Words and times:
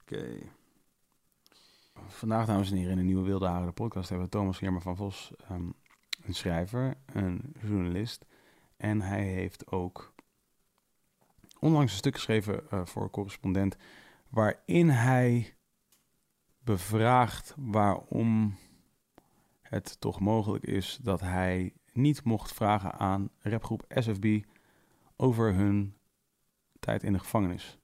Oké. 0.00 0.38
Vandaag, 2.06 2.46
dames 2.46 2.70
en 2.70 2.76
heren, 2.76 2.92
in 2.92 2.98
een 2.98 3.06
nieuwe 3.06 3.24
Wilde 3.24 3.46
Haren 3.46 3.66
de 3.66 3.72
podcast 3.72 4.08
hebben 4.08 4.26
we 4.26 4.32
Thomas 4.32 4.58
Germer 4.58 4.80
van 4.80 4.96
Vos, 4.96 5.32
ehm, 5.48 5.70
een 6.22 6.34
schrijver, 6.34 6.96
een 7.06 7.54
journalist. 7.60 8.26
En 8.76 9.00
hij 9.00 9.24
heeft 9.24 9.70
ook 9.70 10.14
onlangs 11.58 11.92
een 11.92 11.98
stuk 11.98 12.14
geschreven 12.14 12.70
eh, 12.70 12.84
voor 12.84 13.10
correspondent, 13.10 13.76
waarin 14.28 14.88
hij 14.88 15.54
bevraagt 16.58 17.54
waarom 17.56 18.56
het 19.60 20.00
toch 20.00 20.20
mogelijk 20.20 20.64
is 20.64 20.98
dat 21.02 21.20
hij 21.20 21.74
niet 21.92 22.24
mocht 22.24 22.52
vragen 22.52 22.92
aan 22.92 23.30
rapgroep 23.38 23.84
SFB 23.88 24.40
over 25.22 25.54
hun 25.54 25.96
tijd 26.80 27.02
in 27.02 27.12
de 27.12 27.18
gevangenis. 27.18 27.78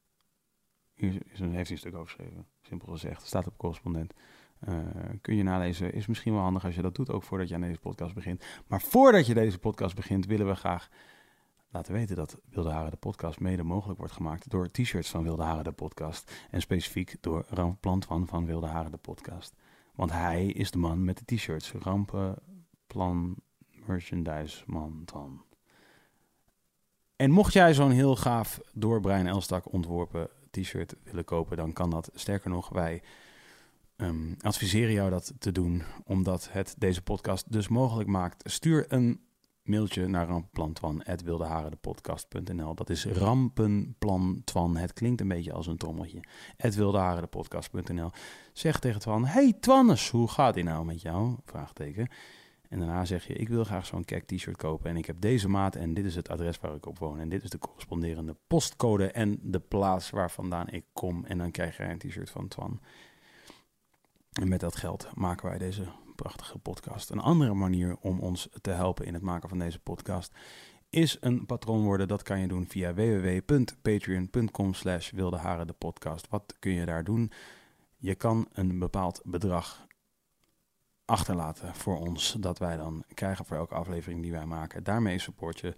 Hier 0.94 1.12
is- 1.32 1.40
een, 1.40 1.52
heeft 1.52 1.62
hij 1.68 1.70
een 1.72 1.78
stuk 1.78 1.94
over 1.94 2.06
geschreven, 2.06 2.46
simpel 2.62 2.92
gezegd. 2.92 3.26
Staat 3.26 3.46
op 3.46 3.56
correspondent. 3.58 4.12
Eh, 4.60 4.76
kun 5.20 5.36
je 5.36 5.42
nalezen. 5.42 5.92
Is 5.92 6.06
misschien 6.06 6.32
wel 6.32 6.42
handig 6.42 6.64
als 6.64 6.74
je 6.74 6.82
dat 6.82 6.94
doet, 6.94 7.10
ook 7.10 7.22
voordat 7.22 7.48
je 7.48 7.54
aan 7.54 7.60
deze 7.60 7.78
podcast 7.80 8.14
begint. 8.14 8.44
Maar 8.66 8.80
voordat 8.80 9.26
je 9.26 9.34
deze 9.34 9.58
podcast 9.58 9.94
begint, 9.94 10.26
willen 10.26 10.46
we 10.46 10.54
graag 10.54 10.88
laten 11.70 11.92
weten 11.92 12.16
dat 12.16 12.40
Wilde 12.50 12.70
Haren 12.70 12.90
de 12.90 12.96
podcast 12.96 13.40
mede 13.40 13.62
mogelijk 13.62 13.98
wordt 13.98 14.12
gemaakt 14.14 14.50
door 14.50 14.70
t-shirts 14.70 15.10
van 15.10 15.22
Wilde 15.22 15.42
Haren 15.42 15.64
de 15.64 15.72
podcast. 15.72 16.46
En 16.50 16.60
specifiek 16.60 17.16
door 17.20 17.44
Ram 17.48 17.78
Plantwan 17.80 18.26
van 18.26 18.44
Wilde 18.46 18.66
Haren 18.66 18.90
de 18.90 18.96
podcast. 18.96 19.54
Want 19.94 20.10
hij 20.12 20.46
is 20.46 20.70
de 20.70 20.78
man 20.78 21.04
met 21.04 21.22
de 21.26 21.36
t-shirts. 21.36 21.72
Rampenplan 21.72 23.36
merchandise 23.86 24.62
man 24.66 25.02
dan. 25.04 25.42
En 27.18 27.30
mocht 27.30 27.52
jij 27.52 27.74
zo'n 27.74 27.90
heel 27.90 28.16
gaaf 28.16 28.60
door 28.72 29.00
Brian 29.00 29.26
Elstak 29.26 29.72
ontworpen 29.72 30.28
t-shirt 30.50 30.94
willen 31.02 31.24
kopen, 31.24 31.56
dan 31.56 31.72
kan 31.72 31.90
dat. 31.90 32.10
Sterker 32.14 32.50
nog, 32.50 32.68
wij 32.68 33.02
ehm, 33.96 34.34
adviseren 34.40 34.92
jou 34.92 35.10
dat 35.10 35.32
te 35.38 35.52
doen, 35.52 35.82
omdat 36.04 36.48
het 36.52 36.74
deze 36.78 37.02
podcast 37.02 37.52
dus 37.52 37.68
mogelijk 37.68 38.08
maakt. 38.08 38.50
Stuur 38.50 38.84
een 38.88 39.20
mailtje 39.62 40.06
naar 40.06 40.26
ramplantwan.wildeharendepodcast.nl 40.26 42.74
Dat 42.74 42.90
is 42.90 43.04
rampenplantwan. 43.04 44.76
Het 44.76 44.92
klinkt 44.92 45.20
een 45.20 45.28
beetje 45.28 45.52
als 45.52 45.66
een 45.66 45.76
trommeltje. 45.76 46.20
@wildeharendepodcast.nl 46.56 48.10
Zeg 48.52 48.78
tegen 48.78 49.00
Twan, 49.00 49.24
hey 49.24 49.52
Twannes, 49.60 50.10
hoe 50.10 50.28
gaat 50.28 50.56
ie 50.56 50.64
nou 50.64 50.84
met 50.84 51.02
jou? 51.02 51.36
Vraagteken. 51.44 52.08
En 52.68 52.78
daarna 52.78 53.04
zeg 53.04 53.26
je, 53.26 53.34
ik 53.34 53.48
wil 53.48 53.64
graag 53.64 53.86
zo'n 53.86 54.04
kek 54.04 54.26
t-shirt 54.26 54.56
kopen 54.56 54.90
en 54.90 54.96
ik 54.96 55.06
heb 55.06 55.20
deze 55.20 55.48
maat 55.48 55.74
en 55.74 55.94
dit 55.94 56.04
is 56.04 56.14
het 56.14 56.28
adres 56.28 56.60
waar 56.60 56.74
ik 56.74 56.86
op 56.86 56.98
woon. 56.98 57.18
En 57.18 57.28
dit 57.28 57.42
is 57.42 57.50
de 57.50 57.58
corresponderende 57.58 58.36
postcode 58.46 59.10
en 59.10 59.38
de 59.42 59.60
plaats 59.60 60.10
waar 60.10 60.30
vandaan 60.30 60.68
ik 60.68 60.84
kom. 60.92 61.24
En 61.24 61.38
dan 61.38 61.50
krijg 61.50 61.76
jij 61.76 61.90
een 61.90 61.98
t-shirt 61.98 62.30
van 62.30 62.48
Twan. 62.48 62.80
En 64.32 64.48
met 64.48 64.60
dat 64.60 64.76
geld 64.76 65.08
maken 65.14 65.48
wij 65.48 65.58
deze 65.58 65.84
prachtige 66.16 66.58
podcast. 66.58 67.10
Een 67.10 67.20
andere 67.20 67.54
manier 67.54 67.96
om 68.00 68.20
ons 68.20 68.48
te 68.60 68.70
helpen 68.70 69.06
in 69.06 69.14
het 69.14 69.22
maken 69.22 69.48
van 69.48 69.58
deze 69.58 69.78
podcast 69.78 70.32
is 70.90 71.16
een 71.20 71.46
patroon 71.46 71.84
worden. 71.84 72.08
Dat 72.08 72.22
kan 72.22 72.40
je 72.40 72.48
doen 72.48 72.66
via 72.68 72.94
www.patreon.com 72.94 74.74
slash 74.74 75.10
de 75.10 75.74
podcast. 75.78 76.28
Wat 76.28 76.56
kun 76.58 76.72
je 76.72 76.86
daar 76.86 77.04
doen? 77.04 77.30
Je 77.96 78.14
kan 78.14 78.48
een 78.52 78.78
bepaald 78.78 79.20
bedrag 79.24 79.86
achterlaten 81.08 81.74
voor 81.74 81.98
ons, 81.98 82.36
dat 82.40 82.58
wij 82.58 82.76
dan 82.76 83.04
krijgen 83.14 83.44
voor 83.44 83.56
elke 83.56 83.74
aflevering 83.74 84.22
die 84.22 84.32
wij 84.32 84.46
maken. 84.46 84.84
Daarmee 84.84 85.18
support 85.18 85.60
je 85.60 85.74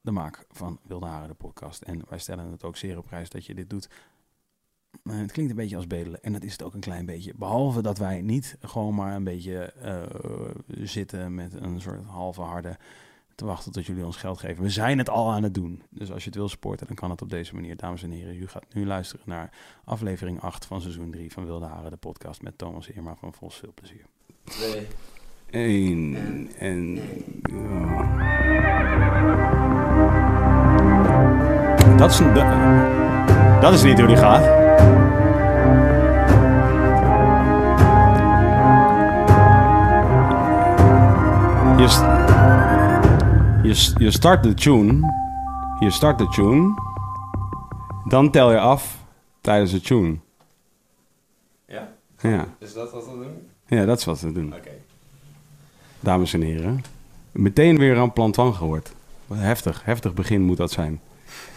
de 0.00 0.10
maak 0.10 0.46
van 0.50 0.78
Wilde 0.82 1.06
Haren, 1.06 1.28
de 1.28 1.34
podcast. 1.34 1.82
En 1.82 2.02
wij 2.08 2.18
stellen 2.18 2.50
het 2.50 2.64
ook 2.64 2.76
zeer 2.76 2.98
op 2.98 3.04
prijs 3.04 3.30
dat 3.30 3.46
je 3.46 3.54
dit 3.54 3.70
doet. 3.70 3.88
Het 5.02 5.32
klinkt 5.32 5.50
een 5.50 5.56
beetje 5.56 5.76
als 5.76 5.86
bedelen 5.86 6.22
en 6.22 6.32
dat 6.32 6.42
is 6.42 6.52
het 6.52 6.62
ook 6.62 6.74
een 6.74 6.80
klein 6.80 7.06
beetje. 7.06 7.32
Behalve 7.36 7.82
dat 7.82 7.98
wij 7.98 8.20
niet 8.20 8.56
gewoon 8.60 8.94
maar 8.94 9.14
een 9.14 9.24
beetje 9.24 9.72
eh, 9.72 10.02
zitten 10.66 11.34
met 11.34 11.54
een 11.54 11.80
soort 11.80 12.04
halve 12.04 12.42
harde 12.42 12.76
te 13.34 13.44
wachten 13.44 13.72
tot 13.72 13.86
jullie 13.86 14.04
ons 14.04 14.16
geld 14.16 14.38
geven. 14.38 14.62
We 14.62 14.70
zijn 14.70 14.98
het 14.98 15.08
al 15.08 15.30
aan 15.30 15.42
het 15.42 15.54
doen. 15.54 15.82
Dus 15.90 16.12
als 16.12 16.22
je 16.22 16.28
het 16.28 16.38
wil 16.38 16.48
supporten, 16.48 16.86
dan 16.86 16.96
kan 16.96 17.10
het 17.10 17.22
op 17.22 17.30
deze 17.30 17.54
manier. 17.54 17.76
Dames 17.76 18.02
en 18.02 18.10
heren, 18.10 18.36
u 18.36 18.48
gaat 18.48 18.74
nu 18.74 18.86
luisteren 18.86 19.24
naar 19.26 19.50
aflevering 19.84 20.40
8 20.40 20.66
van 20.66 20.80
seizoen 20.80 21.10
3 21.10 21.32
van 21.32 21.44
Wilde 21.44 21.66
Haren, 21.66 21.90
de 21.90 21.96
podcast 21.96 22.42
met 22.42 22.58
Thomas 22.58 22.88
Irma 22.88 23.14
van 23.14 23.34
Vos. 23.34 23.56
Veel 23.56 23.72
plezier. 23.74 24.06
Twee. 24.48 24.86
Eén 25.50 26.16
en... 26.58 26.94
ja. 27.42 28.16
Dat 31.96 32.10
is, 32.10 32.18
een- 32.18 32.34
dat, 33.60 33.72
is 33.72 33.82
niet 33.82 33.98
hoe 33.98 34.06
die 34.06 34.16
gaat. 34.16 34.56
Je, 41.78 41.88
je, 43.62 43.92
je 43.98 44.10
start 44.10 44.42
de 44.42 44.54
tune. 44.54 45.12
Je 45.78 45.90
start 45.90 46.18
de 46.18 46.28
tune. 46.28 46.74
Dan 48.04 48.30
tel 48.30 48.50
je 48.52 48.58
af 48.58 49.04
tijdens 49.40 49.70
de 49.70 49.80
tune. 49.80 50.18
Ja? 51.66 51.88
Ja, 52.20 52.44
Is 52.58 52.74
dat 52.74 52.92
wat 52.92 53.04
we 53.04 53.10
doen? 53.12 53.48
Ja 53.68 53.84
dat 53.84 53.98
is 53.98 54.04
wat 54.04 54.20
we 54.20 54.32
doen. 54.32 54.54
Oké. 54.54 54.70
dames 56.00 56.34
en 56.34 56.42
heren. 56.42 56.82
Meteen 57.32 57.78
weer 57.78 57.98
aan 57.98 58.12
plan 58.12 58.32
Twan 58.32 58.54
gehoord. 58.54 58.92
Wat 59.26 59.38
Heftig, 59.38 59.84
heftig 59.84 60.14
begin 60.14 60.42
moet 60.42 60.56
dat 60.56 60.70
zijn. 60.70 61.00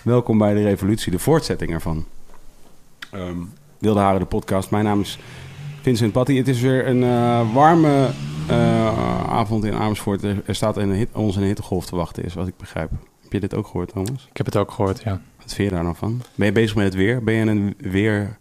Welkom 0.02 0.38
bij 0.38 0.54
de 0.54 0.64
revolutie, 0.64 1.12
de 1.12 1.20
voortzetting 1.20 1.72
ervan. 1.72 2.06
Ehm, 3.12 3.38
Wilde 3.78 4.00
Haren, 4.00 4.20
de 4.20 4.26
podcast. 4.26 4.70
Mijn 4.70 4.86
naam 4.86 5.00
is 5.00 5.20
Vincent 5.82 6.12
Patty. 6.12 6.36
Het 6.36 6.48
is 6.48 6.62
weer 6.62 6.88
een 6.88 7.04
eh, 7.04 7.54
warme 7.54 8.10
eh, 8.48 9.30
avond 9.30 9.64
in 9.64 9.74
Amersfoort. 9.74 10.24
Er, 10.24 10.44
er 10.46 10.56
staat 10.56 10.78
een 10.78 10.92
hit, 10.92 11.10
ons 11.14 11.36
een 11.36 11.44
hittegolf 11.44 11.86
te 11.86 11.96
wachten, 11.96 12.24
is 12.24 12.34
wat 12.34 12.48
ik 12.48 12.58
begrijp. 12.58 12.92
Heb 13.22 13.32
je 13.32 13.40
dit 13.40 13.56
ook 13.56 13.66
gehoord, 13.66 13.90
Thomas? 13.90 14.28
Ik 14.30 14.38
heb 14.38 14.46
het 14.46 14.58
ook 14.58 14.72
gehoord, 14.72 15.02
ja. 15.04 15.22
Wat 15.38 15.54
vind 15.54 15.70
je 15.70 15.76
daar 15.76 15.84
nou 15.84 15.96
van? 15.96 16.22
Ben 16.36 16.46
je 16.46 16.52
bezig 16.54 16.76
met 16.76 16.86
het 16.86 16.94
weer? 16.94 17.24
Ben 17.24 17.34
je 17.34 17.46
een 17.46 17.76
weer 17.78 18.38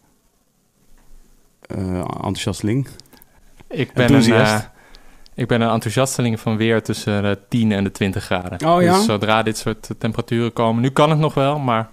eh 1.61 1.99
enthousiasteling? 1.99 2.89
Ik 3.71 3.93
ben, 3.93 4.05
een, 4.09 4.15
Enthusiast. 4.15 4.53
eh, 4.55 4.61
ik 5.35 5.49
ben 5.49 5.61
een 5.61 5.71
enthousiasteling 5.71 6.41
van 6.41 6.57
weer 6.57 6.83
tussen 6.83 7.23
de 7.23 7.39
10 7.49 7.73
en 7.73 7.85
de 7.85 7.91
20 7.91 8.25
graden. 8.25 8.69
Oh, 8.69 8.83
ja? 8.83 8.95
Dus 8.97 9.05
zodra 9.05 9.43
dit 9.43 9.59
soort 9.59 9.89
temperaturen 9.99 10.53
komen... 10.53 10.83
Nu 10.83 10.91
kan 10.91 11.11
het 11.11 11.19
nog 11.19 11.35
wel, 11.35 11.59
maar 11.59 11.89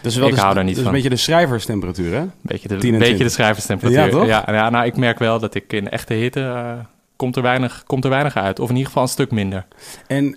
Dus 0.00 0.16
Ik 0.16 0.34
hou 0.34 0.54
daar 0.54 0.64
niet 0.64 0.74
dus 0.74 0.84
van. 0.84 0.86
een 0.86 0.96
beetje 0.96 1.14
de 1.16 1.22
schrijverstemperatuur, 1.22 2.12
hè? 2.12 2.18
een 2.20 2.32
beetje 2.42 2.68
de, 2.68 2.76
10 2.76 2.92
en 2.92 2.98
beetje 2.98 3.14
20. 3.14 3.26
de 3.26 3.32
schrijverstemperatuur. 3.32 4.04
Ja, 4.04 4.10
toch? 4.10 4.26
Ja, 4.26 4.44
ja, 4.46 4.70
nou, 4.70 4.84
ik 4.86 4.96
merk 4.96 5.18
wel 5.18 5.38
dat 5.38 5.54
ik 5.54 5.72
in 5.72 5.90
echte 5.90 6.14
hitte... 6.14 6.40
eh, 6.40 6.72
komt, 7.16 7.36
er 7.36 7.42
weinig, 7.42 7.82
komt 7.86 8.04
er 8.04 8.10
weinig 8.10 8.36
uit. 8.36 8.58
Of 8.58 8.64
in 8.68 8.74
ieder 8.74 8.86
geval 8.88 9.02
een 9.02 9.08
stuk 9.08 9.30
minder. 9.30 9.66
En 10.06 10.36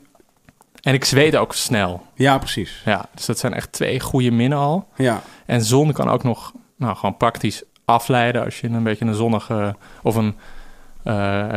En 0.81 0.93
ik 0.93 1.05
zweet 1.05 1.35
ook 1.35 1.53
snel. 1.53 2.05
ja, 2.15 2.37
precies. 2.37 2.81
Ja, 2.85 3.05
dus 3.15 3.25
dat 3.25 3.39
zijn 3.39 3.53
echt 3.53 3.71
twee 3.71 3.99
goede 3.99 4.31
minnen 4.31 4.57
al. 4.57 4.87
Ja, 4.95 5.21
En 5.45 5.61
zon 5.61 5.91
kan 5.91 6.09
ook 6.09 6.23
nog 6.23 6.51
nou, 6.77 6.95
gewoon 6.95 7.17
praktisch 7.17 7.63
afleiden 7.85 8.43
als 8.43 8.59
je 8.59 8.67
in 8.67 8.73
een 8.73 8.83
beetje 8.83 9.05
een 9.05 9.13
zonnige 9.13 9.75
of 10.01 10.15
een 10.15 10.27
eh, 10.27 10.41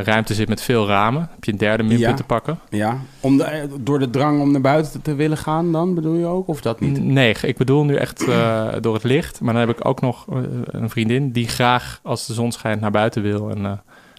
ruimte 0.05 0.35
zit 0.35 0.49
met 0.49 0.63
veel 0.63 0.87
ramen. 0.87 1.29
Heb 1.35 1.45
je 1.45 1.53
een 1.53 1.59
derde 1.59 1.83
minpunt 1.83 2.01
Ja. 2.09 2.15
te 2.15 2.25
pakken? 2.25 2.59
ja. 2.71 2.99
Om 3.21 3.37
de, 3.37 3.45
eh, 3.45 3.63
door 3.81 3.99
de 3.99 4.11
drang 4.11 4.41
om 4.41 4.51
naar 4.53 4.61
buiten 4.61 5.03
te 5.03 5.15
willen 5.15 5.37
gaan 5.39 5.73
dan, 5.73 5.95
bedoel 5.95 6.15
je 6.15 6.27
ook? 6.27 6.49
Of 6.49 6.61
dat 6.61 6.81
niet? 6.81 7.03
Nee, 7.05 7.35
ik 7.43 7.57
bedoel 7.57 7.85
nu 7.85 7.95
echt 7.95 8.29
eh, 8.29 8.67
door 8.81 8.95
het 8.95 9.05
licht. 9.05 9.41
Maar 9.41 9.53
dan 9.55 9.67
heb 9.69 9.79
ik 9.79 9.85
ook 9.87 10.01
nog 10.01 10.27
eh, 10.33 10.39
een 10.67 10.91
vriendin 10.91 11.31
die 11.33 11.49
graag 11.49 12.01
als 12.03 12.27
de 12.27 12.33
zon 12.35 12.53
schijnt 12.53 12.81
naar 12.81 12.91
buiten 12.91 13.23
wil. 13.23 13.51
En 13.51 13.67
eh, 13.67 13.73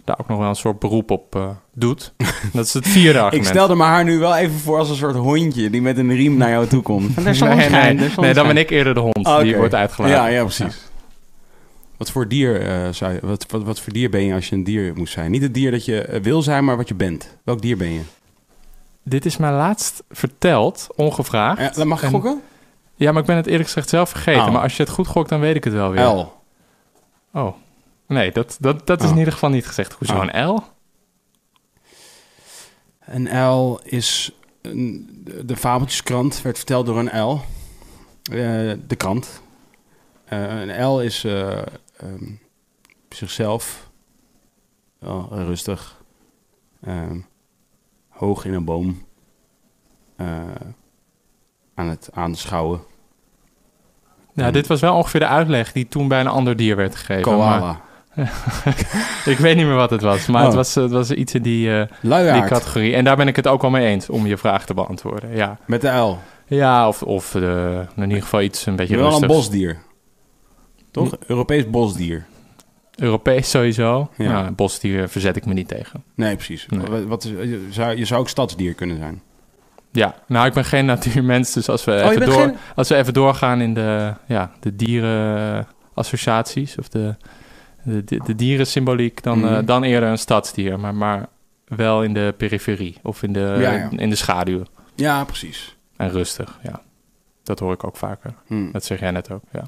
daar 0.03 0.17
ook 0.19 0.27
nog 0.27 0.37
wel 0.39 0.49
een 0.49 0.55
soort 0.55 0.79
beroep 0.79 1.11
op 1.11 1.35
eh, 1.35 1.49
doet. 1.73 2.13
dat 2.53 2.65
is 2.65 2.73
het 2.73 2.87
vierde 2.87 3.17
Ik 3.19 3.23
argument. 3.25 3.47
stelde 3.47 3.75
me 3.75 3.83
haar 3.83 4.03
nu 4.03 4.17
wel 4.19 4.35
even 4.35 4.59
voor 4.59 4.77
als 4.77 4.89
een 4.89 4.95
soort 4.95 5.15
hondje 5.15 5.69
die 5.69 5.81
met 5.81 5.97
een 5.97 6.13
riem 6.15 6.37
naar 6.37 6.49
jou 6.49 6.67
toe 6.67 6.81
komt. 6.81 7.15
Nee, 7.23 7.69
nee, 7.69 8.09
nee, 8.17 8.33
dan 8.33 8.47
ben 8.47 8.57
ik 8.57 8.69
eerder 8.69 8.93
de 8.93 8.99
hond 8.99 9.41
die 9.41 9.55
wordt 9.57 9.75
uitgelaten. 9.75 10.15
Ja, 10.15 10.27
ja, 10.27 10.41
precies. 10.43 10.86
Wat 11.97 12.11
voor 12.11 12.27
dier 12.27 12.61
eh, 12.61 12.93
zou 12.93 13.13
je, 13.13 13.19
wat, 13.21 13.45
wat, 13.51 13.63
wat 13.63 13.79
voor 13.79 13.93
dier 13.93 14.09
ben 14.09 14.23
je 14.23 14.33
als 14.33 14.49
je 14.49 14.55
een 14.55 14.63
dier 14.63 14.93
moest 14.95 15.13
zijn? 15.13 15.31
Niet 15.31 15.41
het 15.41 15.53
dier 15.53 15.71
dat 15.71 15.85
je 15.85 16.01
eh, 16.01 16.21
wil 16.21 16.41
zijn, 16.41 16.65
maar 16.65 16.77
wat 16.77 16.87
je 16.87 16.95
bent. 16.95 17.37
Welk 17.43 17.61
dier 17.61 17.77
ben 17.77 17.91
je? 17.91 18.01
Dit 19.03 19.25
is 19.25 19.37
mij 19.37 19.51
laatst 19.51 20.03
verteld, 20.09 20.87
ongevraagd. 20.95 21.75
Ja, 21.75 21.83
mag 21.85 21.97
ik 21.97 22.03
En- 22.05 22.11
gokken? 22.11 22.41
Ja, 22.95 23.11
maar 23.11 23.21
ik 23.21 23.27
ben 23.27 23.35
het 23.35 23.45
eerlijk 23.47 23.65
gezegd 23.65 23.89
zelf 23.89 24.09
vergeten. 24.09 24.45
Oh. 24.45 24.51
Maar 24.51 24.61
als 24.61 24.77
je 24.77 24.83
het 24.83 24.91
goed 24.91 25.07
gokt, 25.07 25.29
dan 25.29 25.39
weet 25.39 25.55
ik 25.55 25.63
het 25.63 25.73
wel 25.73 25.91
weer. 25.91 26.03
L. 26.05 26.33
Oh. 27.33 27.53
Nee, 28.07 28.31
dat, 28.31 28.57
dat, 28.59 28.87
dat 28.87 28.99
is 28.99 29.05
Oh. 29.05 29.11
in 29.11 29.17
ieder 29.17 29.33
geval 29.33 29.49
niet 29.49 29.67
gezegd. 29.67 29.93
Hoezo 29.93 30.15
Oh. 30.15 30.23
een 30.31 30.47
L? 30.47 30.63
Een 33.05 33.45
L 33.47 33.79
is... 33.83 34.31
Een, 34.61 35.09
de, 35.45 35.55
fabeltjeskrant 35.57 36.41
werd 36.41 36.57
verteld 36.57 36.85
door 36.85 36.99
een 36.99 37.19
L. 37.21 37.41
Eh, 38.31 38.71
de 38.87 38.95
krant. 38.97 39.41
Een 40.25 40.85
L 40.85 40.99
is 40.99 41.25
op 43.05 43.13
zichzelf 43.13 43.89
rustig. 45.29 46.01
ehm, 46.83 47.17
hoog 48.09 48.45
in 48.45 48.53
een 48.53 48.65
boom. 48.65 49.05
eh, 50.15 50.27
aan 51.75 51.87
het 51.87 52.09
aanschouwen. 52.13 52.81
Ja, 54.33 54.51
dit 54.51 54.67
was 54.67 54.81
wel 54.81 54.95
ongeveer 54.95 55.19
de 55.19 55.27
uitleg 55.27 55.71
die 55.71 55.87
toen 55.87 56.07
bij 56.07 56.19
een 56.19 56.27
ander 56.27 56.55
dier 56.55 56.75
werd 56.75 56.95
gegeven. 56.95 57.37
Maar 57.37 57.59
Koala. 57.59 57.81
ik 59.33 59.37
weet 59.37 59.55
niet 59.55 59.65
meer 59.65 59.75
wat 59.75 59.89
het 59.89 60.01
was, 60.01 60.25
maar 60.25 60.41
Oh. 60.41 60.47
het, 60.47 60.55
was, 60.55 60.75
het 60.75 60.91
was 60.91 61.11
iets 61.11 61.33
in 61.33 61.41
die, 61.41 61.79
eh, 61.79 62.33
die 62.33 62.43
categorie. 62.43 62.95
En 62.95 63.03
daar 63.03 63.15
ben 63.15 63.27
ik 63.27 63.35
het 63.35 63.47
ook 63.47 63.61
wel 63.61 63.71
mee 63.71 63.87
eens 63.87 64.09
om 64.09 64.25
je 64.25 64.37
vraag 64.37 64.65
te 64.65 64.73
beantwoorden. 64.73 65.35
Ja, 65.35 65.57
Met 65.65 65.81
de 65.81 65.89
uil. 65.89 66.19
ja 66.45 66.87
of, 66.87 67.03
of 67.03 67.35
in 67.35 67.87
ieder 67.95 68.21
geval 68.21 68.41
iets 68.41 68.65
een 68.65 68.75
beetje 68.75 68.95
Je 68.95 69.01
wel 69.01 69.21
een 69.21 69.27
bosdier. 69.27 69.77
Toch? 70.97 71.17
Europees 71.27 71.69
bosdier. 71.69 72.25
Europees 72.95 73.49
sowieso. 73.49 74.09
Ja. 74.17 74.25
Ja. 74.25 74.51
bosdier 74.51 75.09
verzet 75.09 75.35
ik 75.35 75.45
me 75.45 75.53
niet 75.53 75.67
tegen. 75.67 76.03
Nee, 76.15 76.35
precies. 76.35 76.65
Nee. 76.69 77.05
Wat, 77.05 77.23
is, 77.23 77.29
je, 77.31 77.67
zou, 77.69 77.97
je 77.97 78.05
zou 78.05 78.19
ook 78.19 78.29
stadsdier 78.29 78.73
kunnen 78.73 78.97
zijn. 78.97 79.21
Ja, 79.91 80.15
nou, 80.27 80.47
ik 80.47 80.53
ben 80.53 80.65
geen 80.65 80.85
natuurmens, 80.95 81.53
dus 81.53 81.69
als 81.69 81.83
we, 81.85 81.91
Oh, 82.05 82.11
even, 82.11 82.25
door, 82.25 82.41
geen- 82.41 82.55
als 82.75 82.89
we 82.89 82.95
even 82.95 83.13
doorgaan 83.13 83.61
in 83.61 83.73
de, 83.73 84.13
ja, 84.27 84.51
de 84.59 84.75
dierenassociaties 85.95 86.77
of 86.77 86.89
de, 86.89 87.15
de, 87.83 88.03
de, 88.03 88.19
de 88.25 88.35
dierensymboliek, 88.35 89.23
dan, 89.23 89.39
Mhm. 89.39 89.53
eh, 89.53 89.59
dan 89.65 89.83
eerder 89.83 90.09
een 90.09 90.17
stadsdier, 90.17 90.79
maar, 90.79 90.95
maar 90.95 91.27
wel 91.65 92.03
in 92.03 92.13
de 92.13 92.33
periferie 92.37 92.97
of 93.03 93.23
in 93.23 93.33
de, 93.33 93.39
Ja, 93.59 93.71
ja. 93.71 93.89
In 93.95 94.09
de 94.09 94.15
schaduw. 94.15 94.63
Ja, 94.95 95.23
precies. 95.23 95.75
En 95.97 96.09
rustig, 96.09 96.59
ja. 96.63 96.81
Dat 97.43 97.59
hoor 97.59 97.73
ik 97.73 97.83
ook 97.83 97.97
vaker. 97.97 98.33
Hm. 98.47 98.71
Dat 98.71 98.83
zeg 98.85 98.99
jij 98.99 99.11
net 99.11 99.31
ook, 99.31 99.41
ja. 99.51 99.63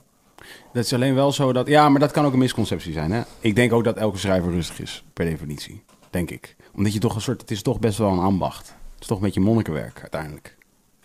Dat 0.74 0.84
is 0.84 0.94
alleen 0.94 1.16
wel 1.16 1.32
zo 1.32 1.54
dat... 1.54 1.68
Ja, 1.68 1.90
maar 1.90 2.00
dat 2.00 2.12
kan 2.12 2.26
ook 2.26 2.34
een 2.34 2.40
misconceptie 2.40 2.94
zijn, 2.94 3.12
hè? 3.12 3.22
Ik 3.40 3.56
denk 3.56 3.74
ook 3.74 3.84
dat 3.84 3.98
elke 3.98 4.18
schrijver 4.18 4.52
rustig 4.52 4.80
is, 4.82 5.04
per 5.14 5.26
definitie. 5.26 5.84
Denk 6.10 6.30
ik. 6.32 6.56
Omdat 6.76 6.94
je 6.94 7.00
toch 7.00 7.16
een 7.16 7.22
soort... 7.22 7.42
Het 7.42 7.52
is 7.52 7.62
toch 7.62 7.80
best 7.80 7.98
wel 7.98 8.12
een 8.12 8.20
ambacht. 8.20 8.68
Het 8.68 9.02
is 9.02 9.08
toch 9.08 9.18
een 9.18 9.24
beetje 9.24 9.40
monnikenwerk, 9.40 10.00
uiteindelijk. 10.02 10.58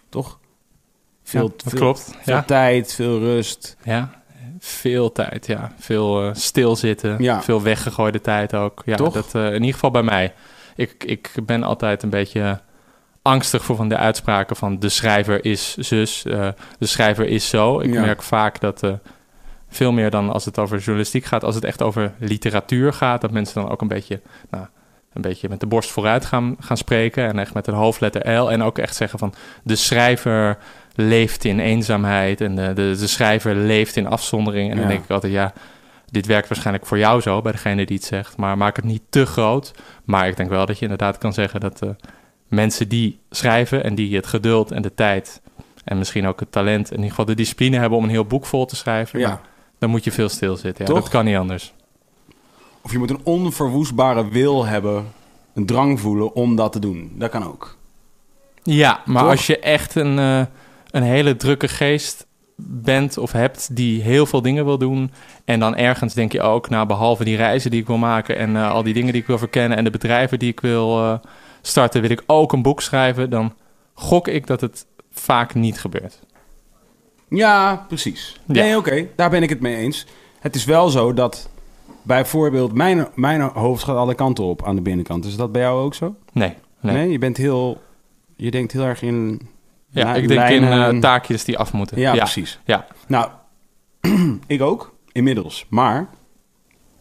Toch? 0.08 0.38
Veel, 1.22 1.42
Ja, 1.42 1.48
dat 1.56 1.62
veel, 1.72 1.78
klopt. 1.78 2.14
Veel 2.22 2.34
Ja. 2.34 2.42
tijd, 2.42 2.92
veel 2.94 3.18
rust. 3.18 3.76
ja, 3.84 4.22
veel 4.58 5.12
tijd, 5.12 5.46
ja. 5.46 5.72
Veel 5.78 6.22
eh, 6.22 6.34
stilzitten, 6.34 7.22
Ja. 7.22 7.42
veel 7.42 7.62
weggegooide 7.62 8.20
tijd 8.20 8.54
ook. 8.54 8.82
Ja, 8.84 8.96
Toch? 8.96 9.12
Dat, 9.14 9.34
eh, 9.34 9.46
in 9.46 9.52
ieder 9.60 9.72
geval 9.72 9.90
bij 9.90 10.02
mij. 10.02 10.34
Ik, 10.76 11.04
ik 11.04 11.30
ben 11.42 11.62
altijd 11.62 12.02
een 12.02 12.10
beetje 12.10 12.60
angstig 13.22 13.64
voor 13.64 13.76
van 13.76 13.88
de 13.88 13.96
uitspraken 13.96 14.56
van 14.56 14.78
de 14.78 14.88
schrijver 14.88 15.44
is 15.44 15.76
zus, 15.76 16.24
eh, 16.24 16.48
de 16.78 16.86
schrijver 16.86 17.26
is 17.26 17.48
zo. 17.48 17.80
Ik 17.80 17.92
Ja. 17.92 18.00
merk 18.00 18.22
vaak 18.22 18.60
dat 18.60 18.82
veel 19.74 19.92
meer 19.92 20.10
dan 20.10 20.30
als 20.30 20.44
het 20.44 20.58
over 20.58 20.78
journalistiek 20.78 21.24
gaat, 21.24 21.44
als 21.44 21.54
het 21.54 21.64
echt 21.64 21.82
over 21.82 22.12
literatuur 22.18 22.92
gaat, 22.92 23.20
dat 23.20 23.30
mensen 23.30 23.62
dan 23.62 23.70
ook 23.70 23.80
een 23.80 23.88
beetje, 23.88 24.20
nou, 24.50 24.66
een 25.12 25.22
beetje 25.22 25.48
met 25.48 25.60
de 25.60 25.66
borst 25.66 25.90
vooruit 25.90 26.24
gaan, 26.24 26.56
gaan 26.60 26.76
spreken 26.76 27.26
en 27.26 27.38
echt 27.38 27.54
met 27.54 27.66
een 27.66 27.74
hoofdletter 27.74 28.32
L 28.32 28.50
en 28.50 28.62
ook 28.62 28.78
echt 28.78 28.96
zeggen 28.96 29.18
van 29.18 29.34
de 29.62 29.76
schrijver 29.76 30.58
leeft 30.94 31.44
in 31.44 31.60
eenzaamheid 31.60 32.40
en 32.40 32.54
de, 32.54 32.72
de, 32.72 32.96
de 32.98 33.06
schrijver 33.06 33.54
leeft 33.54 33.96
in 33.96 34.06
afzondering. 34.06 34.70
En 34.70 34.76
dan 34.76 34.88
denk 34.88 35.04
ik 35.04 35.10
altijd, 35.10 35.32
ja, 35.32 35.52
dit 36.10 36.26
werkt 36.26 36.48
waarschijnlijk 36.48 36.86
voor 36.86 36.98
jou 36.98 37.20
zo, 37.20 37.42
bij 37.42 37.52
degene 37.52 37.86
die 37.86 37.96
het 37.96 38.06
zegt, 38.06 38.36
maar 38.36 38.56
maak 38.56 38.76
het 38.76 38.84
niet 38.84 39.02
te 39.08 39.26
groot. 39.26 39.72
Maar 40.04 40.28
ik 40.28 40.36
denk 40.36 40.48
wel 40.48 40.66
dat 40.66 40.76
je 40.76 40.82
inderdaad 40.82 41.18
kan 41.18 41.32
zeggen 41.32 41.60
dat 41.60 41.82
eh, 41.82 41.88
mensen 42.48 42.88
die 42.88 43.18
schrijven 43.30 43.84
en 43.84 43.94
die 43.94 44.16
het 44.16 44.26
geduld 44.26 44.70
en 44.70 44.82
de 44.82 44.94
tijd 44.94 45.40
en 45.84 45.98
misschien 45.98 46.26
ook 46.26 46.40
het 46.40 46.52
talent, 46.52 46.90
in 46.90 46.96
ieder 46.96 47.10
geval 47.10 47.24
de 47.24 47.34
discipline 47.34 47.78
hebben 47.78 47.98
om 47.98 48.04
een 48.04 48.10
heel 48.10 48.24
boek 48.24 48.46
vol 48.46 48.66
te 48.66 48.76
schrijven, 48.76 49.18
Ja. 49.18 49.40
Dan 49.78 49.90
moet 49.90 50.04
je 50.04 50.12
veel 50.12 50.28
stilzitten. 50.28 50.84
Ja, 50.84 50.92
Toch? 50.92 51.00
dat 51.00 51.10
kan 51.10 51.24
niet 51.24 51.36
anders. 51.36 51.72
Of 52.80 52.92
je 52.92 52.98
moet 52.98 53.10
een 53.10 53.24
onverwoestbare 53.24 54.28
wil 54.28 54.66
hebben, 54.66 55.12
een 55.54 55.66
drang 55.66 56.00
voelen 56.00 56.34
om 56.34 56.56
dat 56.56 56.72
te 56.72 56.78
doen. 56.78 57.12
Dat 57.14 57.30
kan 57.30 57.44
ook. 57.44 57.76
Ja, 58.62 59.02
maar 59.04 59.22
Toch? 59.22 59.30
als 59.30 59.46
je 59.46 59.58
echt 59.58 59.94
een, 59.94 60.18
eh, 60.18 60.42
een 60.90 61.02
hele 61.02 61.36
drukke 61.36 61.68
geest 61.68 62.26
bent 62.56 63.18
of 63.18 63.32
hebt 63.32 63.76
die 63.76 64.02
heel 64.02 64.26
veel 64.26 64.42
dingen 64.42 64.64
wil 64.64 64.78
doen. 64.78 65.12
En 65.44 65.60
dan 65.60 65.76
ergens 65.76 66.14
denk 66.14 66.32
je 66.32 66.42
ook, 66.42 66.68
nou 66.68 66.86
behalve 66.86 67.24
die 67.24 67.36
reizen 67.36 67.70
die 67.70 67.80
ik 67.80 67.86
wil 67.86 67.98
maken 67.98 68.36
en 68.36 68.56
eh, 68.56 68.70
al 68.70 68.82
die 68.82 68.94
dingen 68.94 69.12
die 69.12 69.20
ik 69.20 69.26
wil 69.26 69.38
verkennen 69.38 69.78
en 69.78 69.84
de 69.84 69.90
bedrijven 69.90 70.38
die 70.38 70.50
ik 70.50 70.60
wil 70.60 70.98
eh, 70.98 71.18
starten, 71.62 72.00
wil 72.00 72.10
ik 72.10 72.22
ook 72.26 72.52
een 72.52 72.62
boek 72.62 72.82
schrijven. 72.82 73.30
Dan 73.30 73.54
gok 73.94 74.28
ik 74.28 74.46
dat 74.46 74.60
het 74.60 74.86
vaak 75.10 75.54
niet 75.54 75.80
gebeurt. 75.80 76.20
Ja, 77.36 77.84
precies. 77.88 78.40
Ja. 78.46 78.62
Nee, 78.62 78.76
oké, 78.76 79.08
daar 79.16 79.30
ben 79.30 79.42
ik 79.42 79.48
het 79.48 79.60
mee 79.60 79.76
eens. 79.76 80.06
Het 80.40 80.54
is 80.54 80.64
wel 80.64 80.88
zo 80.88 81.12
dat 81.12 81.48
bijvoorbeeld 82.02 82.72
mijn, 82.72 83.08
mijn 83.14 83.40
hoofd 83.40 83.84
gaat 83.84 83.96
alle 83.96 84.14
kanten 84.14 84.44
op 84.44 84.64
aan 84.64 84.76
de 84.76 84.82
binnenkant. 84.82 85.24
Is 85.24 85.36
dat 85.36 85.52
bij 85.52 85.62
jou 85.62 85.84
ook 85.84 85.94
zo? 85.94 86.14
Nee, 86.32 86.54
nee. 86.80 86.94
Nee, 86.94 87.10
je 87.10 87.18
bent 87.18 87.36
heel, 87.36 87.82
je 88.36 88.50
denkt 88.50 88.72
heel 88.72 88.84
erg 88.84 89.02
in. 89.02 89.48
Ja, 89.88 90.14
ik 90.14 90.28
denk 90.28 90.48
in 90.48 90.64
eh, 90.64 90.98
taakjes 90.98 91.44
die 91.44 91.58
af 91.58 91.72
moeten. 91.72 92.00
Ja, 92.00 92.14
precies. 92.14 92.58
Ja. 92.64 92.86
Nou, 93.06 93.30
ik 94.46 94.62
ook, 94.62 94.94
inmiddels. 95.12 95.66
Maar 95.68 96.08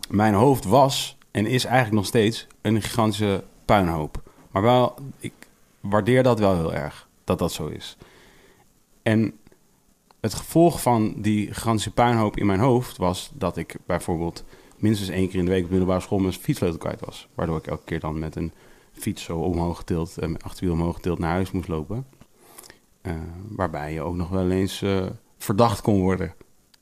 mijn 0.10 0.34
hoofd 0.34 0.66
was 0.66 1.18
en 1.32 1.46
is 1.46 1.66
eigenlijk 1.66 1.96
nog 1.96 2.06
steeds 2.06 2.48
een 2.62 2.82
gigantische 2.82 3.44
puinhoop. 3.66 4.22
Maar 4.52 4.62
wel, 4.62 4.96
ik 5.20 5.34
waardeer 5.80 6.24
dat 6.24 6.40
wel 6.40 6.56
heel 6.56 6.74
erg, 6.74 7.08
dat 7.24 7.40
dat 7.40 7.52
zo 7.52 7.68
is. 7.68 7.98
En 9.04 9.34
het 10.24 10.34
gevolg 10.34 10.82
van 10.82 11.14
die 11.18 11.54
gigantische 11.54 11.92
puinhoop 11.92 12.38
in 12.38 12.46
mijn 12.46 12.60
hoofd 12.60 12.98
was 12.98 13.32
dat 13.34 13.58
ik 13.58 13.76
bijvoorbeeld 13.86 14.44
minstens 14.78 15.10
één 15.10 15.30
keer 15.30 15.40
in 15.40 15.46
de 15.46 15.52
week 15.52 15.62
op 15.64 15.66
de 15.70 15.72
middelbare 15.76 16.02
school 16.04 16.20
mijn 16.20 16.34
fietssleutel 16.34 16.80
kwijt 16.80 17.00
was. 17.06 17.28
Waardoor 17.36 17.58
ik 17.58 17.68
elke 17.68 17.84
keer 17.86 18.00
dan 18.00 18.20
met 18.20 18.36
een 18.36 18.54
fiets 18.94 19.24
zo 19.24 19.38
omhoog 19.38 19.78
getild, 19.78 20.18
en 20.18 20.32
met 20.32 20.44
achterwiel 20.44 20.74
omhoog 20.74 20.96
getild 20.96 21.20
naar 21.20 21.32
huis 21.32 21.52
moest 21.52 21.68
lopen. 21.68 22.06
Eh, 23.02 23.14
waarbij 23.50 23.94
je 23.94 24.02
ook 24.02 24.16
nog 24.16 24.30
wel 24.30 24.50
eens 24.52 24.82
eh, 24.82 25.06
verdacht 25.38 25.82
kon 25.82 26.00
worden 26.02 26.34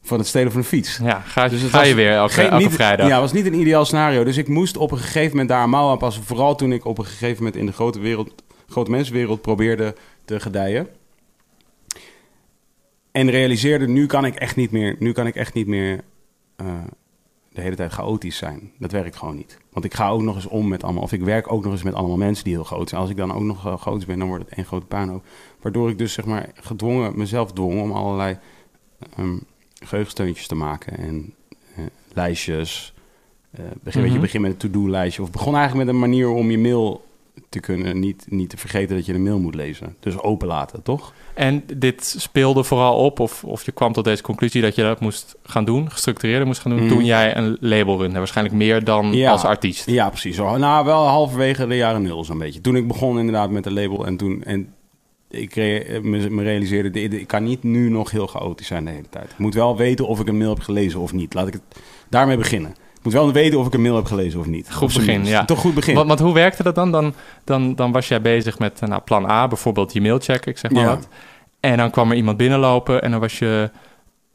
van 0.01 0.17
het 0.17 0.27
stelen 0.27 0.51
van 0.51 0.61
een 0.61 0.67
fiets. 0.67 0.97
Ja, 0.97 1.19
ga, 1.19 1.47
Dus 1.47 1.61
het 1.61 1.71
ga 1.71 1.77
was 1.77 1.87
je 1.87 1.93
weer 1.95 2.11
elke, 2.11 2.33
Geen- 2.33 2.49
elke 2.49 2.63
niet- 2.63 2.73
vrijdag. 2.73 3.07
Ja, 3.07 3.19
was 3.19 3.31
niet 3.33 3.45
een 3.45 3.59
ideaal 3.59 3.85
scenario. 3.85 4.23
Dus 4.23 4.37
ik 4.37 4.47
moest 4.47 4.77
op 4.77 4.91
een 4.91 4.97
gegeven 4.97 5.29
moment 5.29 5.49
daar 5.49 5.63
een 5.63 5.69
mouw 5.69 5.89
aan 5.89 5.97
passen. 5.97 6.23
Vooral 6.23 6.55
toen 6.55 6.71
ik 6.71 6.85
op 6.85 6.97
een 6.97 7.05
gegeven 7.05 7.37
moment 7.37 7.55
in 7.55 7.65
de 7.65 7.71
grote, 7.71 7.99
wereld, 7.99 8.33
grote 8.67 8.91
mensenwereld 8.91 9.41
probeerde 9.41 9.95
te 10.25 10.39
gedijen. 10.39 10.87
En 13.11 13.29
realiseerde, 13.29 13.87
nu 13.87 14.05
kan 14.05 14.25
ik 14.25 14.35
echt 14.35 14.55
niet 14.55 14.71
meer, 14.71 14.95
nu 14.99 15.11
kan 15.11 15.27
ik 15.27 15.35
echt 15.35 15.53
niet 15.53 15.67
meer 15.67 16.03
eh, 16.55 16.65
de 17.53 17.61
hele 17.61 17.75
tijd 17.75 17.91
chaotisch 17.91 18.37
zijn. 18.37 18.71
Dat 18.79 18.91
werkt 18.91 19.15
gewoon 19.15 19.35
niet. 19.35 19.57
Want 19.71 19.85
ik 19.85 19.93
ga 19.93 20.09
ook 20.09 20.21
nog 20.21 20.35
eens 20.35 20.47
om 20.47 20.67
met 20.67 20.83
allemaal, 20.83 21.03
of 21.03 21.11
ik 21.11 21.21
werk 21.21 21.51
ook 21.51 21.63
nog 21.63 21.71
eens 21.71 21.83
met 21.83 21.93
allemaal 21.93 22.17
mensen 22.17 22.43
die 22.43 22.53
heel 22.53 22.63
groot 22.63 22.89
zijn. 22.89 23.01
Als 23.01 23.09
ik 23.09 23.17
dan 23.17 23.33
ook 23.33 23.41
nog 23.41 23.65
eh, 23.65 23.77
chaotisch 23.77 24.05
ben, 24.05 24.19
dan 24.19 24.27
wordt 24.27 24.45
het 24.45 24.53
één 24.53 24.65
grote 24.65 24.85
puinhoop. 24.85 25.23
Waardoor 25.61 25.89
ik 25.89 25.97
dus 25.97 26.13
zeg 26.13 26.25
maar 26.25 26.49
gedwongen, 26.53 27.17
mezelf 27.17 27.53
dwong 27.53 27.81
om 27.81 27.91
allerlei 27.91 28.37
ehm 29.17 29.37
geheugensteuntjes 29.83 30.47
te 30.47 30.55
maken 30.55 30.97
en 30.97 31.33
eh, 31.75 31.83
lijstjes. 32.13 32.93
Begin, 33.51 33.73
weet 33.83 33.93
je, 33.93 34.01
Mhm. 34.09 34.19
begin 34.21 34.41
met 34.41 34.51
een 34.51 34.57
to-do-lijstje. 34.57 35.21
Of 35.21 35.31
begon 35.31 35.55
eigenlijk 35.55 35.85
met 35.85 35.95
een 35.95 36.01
manier 36.01 36.29
om 36.29 36.51
je 36.51 36.57
mail 36.57 37.03
te 37.49 37.59
kunnen, 37.59 37.99
niet, 37.99 38.25
niet 38.29 38.49
te 38.49 38.57
vergeten 38.57 38.95
dat 38.95 39.05
je 39.05 39.13
de 39.13 39.19
mail 39.19 39.39
moet 39.39 39.55
lezen. 39.55 39.95
Dus 39.99 40.19
open 40.19 40.47
laten, 40.47 40.81
toch? 40.83 41.13
En 41.33 41.63
dit 41.77 42.15
speelde 42.17 42.63
vooral 42.63 42.95
op, 42.95 43.19
of, 43.19 43.43
of 43.43 43.65
je 43.65 43.71
kwam 43.71 43.93
tot 43.93 44.03
deze 44.03 44.21
conclusie 44.23 44.61
dat 44.61 44.75
je 44.75 44.81
dat 44.81 44.99
moest 44.99 45.35
gaan 45.43 45.65
doen, 45.65 45.91
gestructureerd 45.91 46.45
moest 46.45 46.61
gaan 46.61 46.71
doen, 46.71 46.85
Mhm. 46.85 46.93
toen 46.93 47.05
jij 47.05 47.37
een 47.37 47.57
label 47.59 47.97
runde. 48.01 48.17
Waarschijnlijk 48.17 48.55
meer 48.57 48.83
dan 48.83 49.13
Ja. 49.13 49.31
als 49.31 49.43
artiest. 49.43 49.85
Ja, 49.89 50.09
precies. 50.09 50.35
Zo, 50.35 50.57
nou, 50.57 50.85
wel 50.85 51.05
halverwege 51.07 51.67
de 51.67 51.75
jaren 51.75 52.01
nul 52.01 52.23
zo'n 52.23 52.37
beetje. 52.37 52.61
Toen 52.61 52.75
ik 52.75 52.87
begon 52.87 53.17
inderdaad 53.19 53.49
met 53.49 53.63
de 53.63 53.71
label 53.71 54.05
en 54.05 54.17
toen... 54.17 54.43
En 54.43 54.73
ik 55.29 55.55
me, 55.55 56.27
me 56.29 56.43
realiseerde, 56.43 56.89
de- 56.89 57.07
de- 57.07 57.19
ik 57.19 57.27
kan 57.27 57.43
niet 57.43 57.63
nu 57.63 57.89
nog 57.89 58.11
heel 58.11 58.27
chaotisch 58.27 58.67
zijn 58.67 58.85
de 58.85 58.91
hele 58.91 59.09
tijd. 59.09 59.31
Ik 59.31 59.37
moet 59.37 59.53
wel 59.53 59.77
weten 59.77 60.07
of 60.07 60.19
ik 60.19 60.27
een 60.27 60.37
mail 60.37 60.49
heb 60.49 60.59
gelezen 60.59 60.99
of 60.99 61.13
niet. 61.13 61.33
Laat 61.33 61.47
ik 61.47 61.53
het 61.53 61.61
daarmee 62.09 62.37
beginnen. 62.37 62.75
Ik 63.01 63.07
moet 63.07 63.15
wel 63.15 63.31
weten 63.31 63.59
of 63.59 63.67
ik 63.67 63.73
een 63.73 63.81
mail 63.81 63.95
heb 63.95 64.05
gelezen 64.05 64.39
of 64.39 64.45
niet. 64.45 64.73
Goed 64.73 64.93
begin, 64.93 65.25
ja. 65.25 65.45
Toch 65.45 65.59
goed 65.59 65.73
begin. 65.73 65.95
Want, 65.95 66.07
want 66.07 66.19
hoe 66.19 66.33
werkte 66.33 66.63
dat 66.63 66.75
dan? 66.75 66.91
Dan, 66.91 67.13
dan? 67.43 67.75
dan 67.75 67.91
was 67.91 68.07
jij 68.07 68.21
bezig 68.21 68.59
met 68.59 68.79
eh, 68.81 68.89
nou, 68.89 69.01
plan 69.01 69.29
A, 69.29 69.47
bijvoorbeeld 69.47 69.93
je 69.93 70.01
mail 70.01 70.19
checken, 70.19 70.51
ik 70.51 70.57
zeg 70.57 70.71
maar 70.71 70.83
Ja. 70.83 70.89
wat. 70.95 71.07
En 71.59 71.77
dan 71.77 71.91
kwam 71.91 72.09
er 72.11 72.17
iemand 72.17 72.37
binnenlopen 72.37 73.01
en 73.01 73.11
dan 73.11 73.19
was 73.19 73.39
je, 73.39 73.69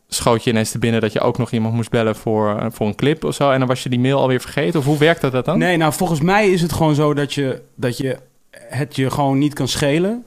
schoot 0.09 0.45
je 0.45 0.51
ineens 0.51 0.71
te 0.71 0.79
binnen 0.79 1.01
dat 1.01 1.13
je 1.13 1.21
ook 1.21 1.39
nog 1.39 1.51
iemand 1.51 1.75
moest 1.75 1.91
bellen 1.91 2.17
voor, 2.17 2.59
eh, 2.59 2.67
voor 2.71 2.87
een 2.87 2.95
clip 2.95 3.25
of 3.25 3.35
zo. 3.35 3.51
En 3.51 3.59
dan 3.59 3.69
was 3.69 3.83
je 3.83 3.89
die 3.89 3.99
mail 4.01 4.21
alweer 4.21 4.41
vergeten. 4.41 4.81
Of 4.81 4.87
hoe 4.87 4.99
werkte 4.99 5.31
dat 5.31 5.45
dan? 5.45 5.59
Nee, 5.59 5.77
nou 5.77 5.93
volgens 5.93 6.21
mij 6.21 6.51
is 6.51 6.63
het 6.63 6.73
gewoon 6.73 6.95
zo 6.95 7.15
dat 7.15 7.35
je, 7.35 7.63
dat 7.75 7.97
je 7.97 8.17
het 8.51 8.97
je 8.97 9.11
gewoon 9.11 9.39
niet 9.39 9.55
kan 9.55 9.69
schelen. 9.69 10.25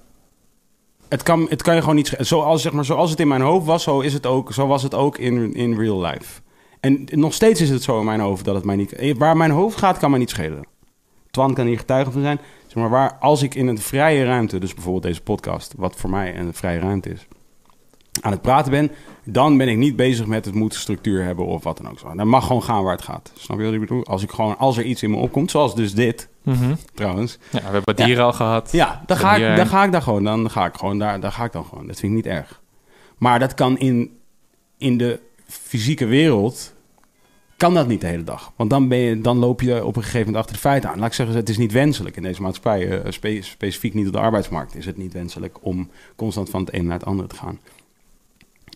Het 1.10 1.24
kan, 1.24 1.46
het 1.50 1.62
kan 1.62 1.76
je 1.76 1.80
gewoon 1.82 1.96
niet 1.96 2.08
schelen. 2.08 2.26
Zoals, 2.26 2.62
zeg 2.62 2.72
maar, 2.72 2.86
zoals 2.86 3.10
het 3.10 3.20
in 3.20 3.28
mijn 3.28 3.42
hoofd 3.42 3.66
was, 3.66 3.84
zo, 3.84 4.00
is 4.00 4.14
het 4.14 4.26
ook, 4.26 4.54
zo 4.54 4.68
was 4.68 4.84
het 4.84 4.94
ook 4.96 5.18
in, 5.18 5.54
in 5.54 5.80
real 5.80 6.02
life. 6.02 6.42
En 6.80 7.08
nog 7.12 7.34
steeds 7.34 7.62
is 7.62 7.70
het 7.70 7.84
zo 7.84 8.00
in 8.00 8.06
mijn 8.06 8.20
hoofd 8.20 8.46
dat 8.46 8.56
het 8.56 8.64
mij 8.66 8.76
niet... 8.76 9.16
Waar 9.18 9.38
mijn 9.38 9.52
hoofd 9.52 9.78
gaat, 9.78 9.98
kan 9.98 10.10
mij 10.10 10.20
niet 10.20 10.30
schelen. 10.30 10.64
Twan 11.32 11.54
kan 11.54 11.66
hier 11.66 11.78
getuige 11.78 12.12
van 12.12 12.22
zijn. 12.22 12.40
Zeg 12.68 12.76
maar, 12.76 12.90
waar, 12.90 13.18
als 13.20 13.42
ik 13.42 13.56
in 13.56 13.68
een 13.68 13.78
vrije 13.78 14.26
ruimte, 14.26 14.60
dus 14.60 14.74
bijvoorbeeld 14.74 15.04
deze 15.04 15.22
podcast... 15.22 15.74
wat 15.78 15.96
voor 15.96 16.10
mij 16.10 16.38
een 16.38 16.54
vrije 16.54 16.80
ruimte 16.80 17.10
is, 17.10 17.28
aan 18.22 18.32
het 18.32 18.42
praten 18.42 18.72
ben... 18.72 18.92
dan 19.24 19.58
ben 19.58 19.68
ik 19.68 19.78
niet 19.78 19.96
bezig 19.96 20.26
met 20.26 20.46
het 20.46 20.54
moet 20.54 20.74
structuur 20.74 21.24
hebben 21.24 21.46
of 21.46 21.64
wat 21.64 21.78
dan 21.78 21.90
ook. 21.90 22.00
Zo. 22.00 22.16
Dan 22.16 22.28
mag 22.28 22.46
gewoon 22.46 22.64
gaan 22.64 22.84
waar 22.84 22.96
het 22.96 23.04
gaat. 23.04 23.32
Snap 23.38 23.58
je 23.58 23.64
wat 23.64 23.74
ik 23.74 23.80
bedoel? 23.80 24.06
Als, 24.06 24.24
ik 24.24 24.32
gewoon, 24.32 24.58
als 24.58 24.78
er 24.78 24.84
iets 24.84 25.04
in 25.04 25.10
me 25.10 25.18
opkomt, 25.18 25.52
zoals 25.52 25.76
dus 25.76 25.94
dit 25.94 26.30
Mhm. 26.44 26.76
trouwens... 26.94 27.38
Ja, 27.52 27.60
we 27.60 27.72
hebben 27.72 27.96
dieren 27.96 28.24
al 28.24 28.34
gehad. 28.34 28.72
Ja, 28.72 29.04
dan 29.06 29.18
ga, 29.18 29.36
ik, 29.36 29.56
dan 29.56 29.68
ga 29.68 29.84
ik 29.84 29.92
daar 29.92 30.02
gewoon. 30.02 30.24
Dan 30.24 30.50
ga 30.50 30.66
ik 30.66 30.76
gewoon 30.76 31.00
daar, 31.00 31.20
daar 31.20 31.32
ga 31.32 31.44
ik 31.44 31.52
dan 31.52 31.66
gewoon. 31.66 31.88
Dat 31.88 32.00
vind 32.00 32.12
ik 32.12 32.18
niet 32.18 32.34
erg. 32.34 32.62
Maar 33.18 33.40
dat 33.40 33.54
kan 33.54 33.78
in 33.78 34.18
in 34.78 34.98
de 34.98 35.20
fysieke 35.50 36.06
wereld 36.06 36.74
kan 37.58 37.74
dat 37.74 37.88
niet 37.88 38.02
de 38.02 38.08
hele 38.08 38.24
dag. 38.24 38.52
Want 38.56 38.70
dan, 38.70 38.88
ben 38.88 38.98
je, 38.98 39.22
dan 39.22 39.38
loop 39.38 39.62
je 39.62 39.86
op 39.86 39.96
een 39.96 40.02
gegeven 40.02 40.26
moment 40.26 40.38
achter 40.38 40.54
de 40.54 40.62
feiten 40.62 40.90
aan. 40.90 41.00
Laat 41.00 41.08
ik 41.08 41.14
zeggen, 41.14 41.36
het 41.36 41.50
is 41.50 41.58
niet 41.58 41.72
wenselijk 41.72 42.16
in 42.16 42.24
deze 42.24 42.42
maatschappij. 42.42 43.02
eh, 43.02 43.12
spe- 43.12 43.42
specifiek 43.42 43.94
niet 43.94 44.08
op 44.08 44.14
de 44.14 44.20
arbeidsmarkt 44.20 44.76
is 44.76 44.86
het 44.86 44.98
niet 44.98 45.14
wenselijk 45.14 45.58
om 45.62 45.90
constant 46.16 46.50
van 46.50 46.62
het 46.62 46.72
ene 46.74 46.84
naar 46.84 46.98
het 46.98 47.08
andere 47.08 47.28
te 47.28 47.36
gaan. 47.36 47.60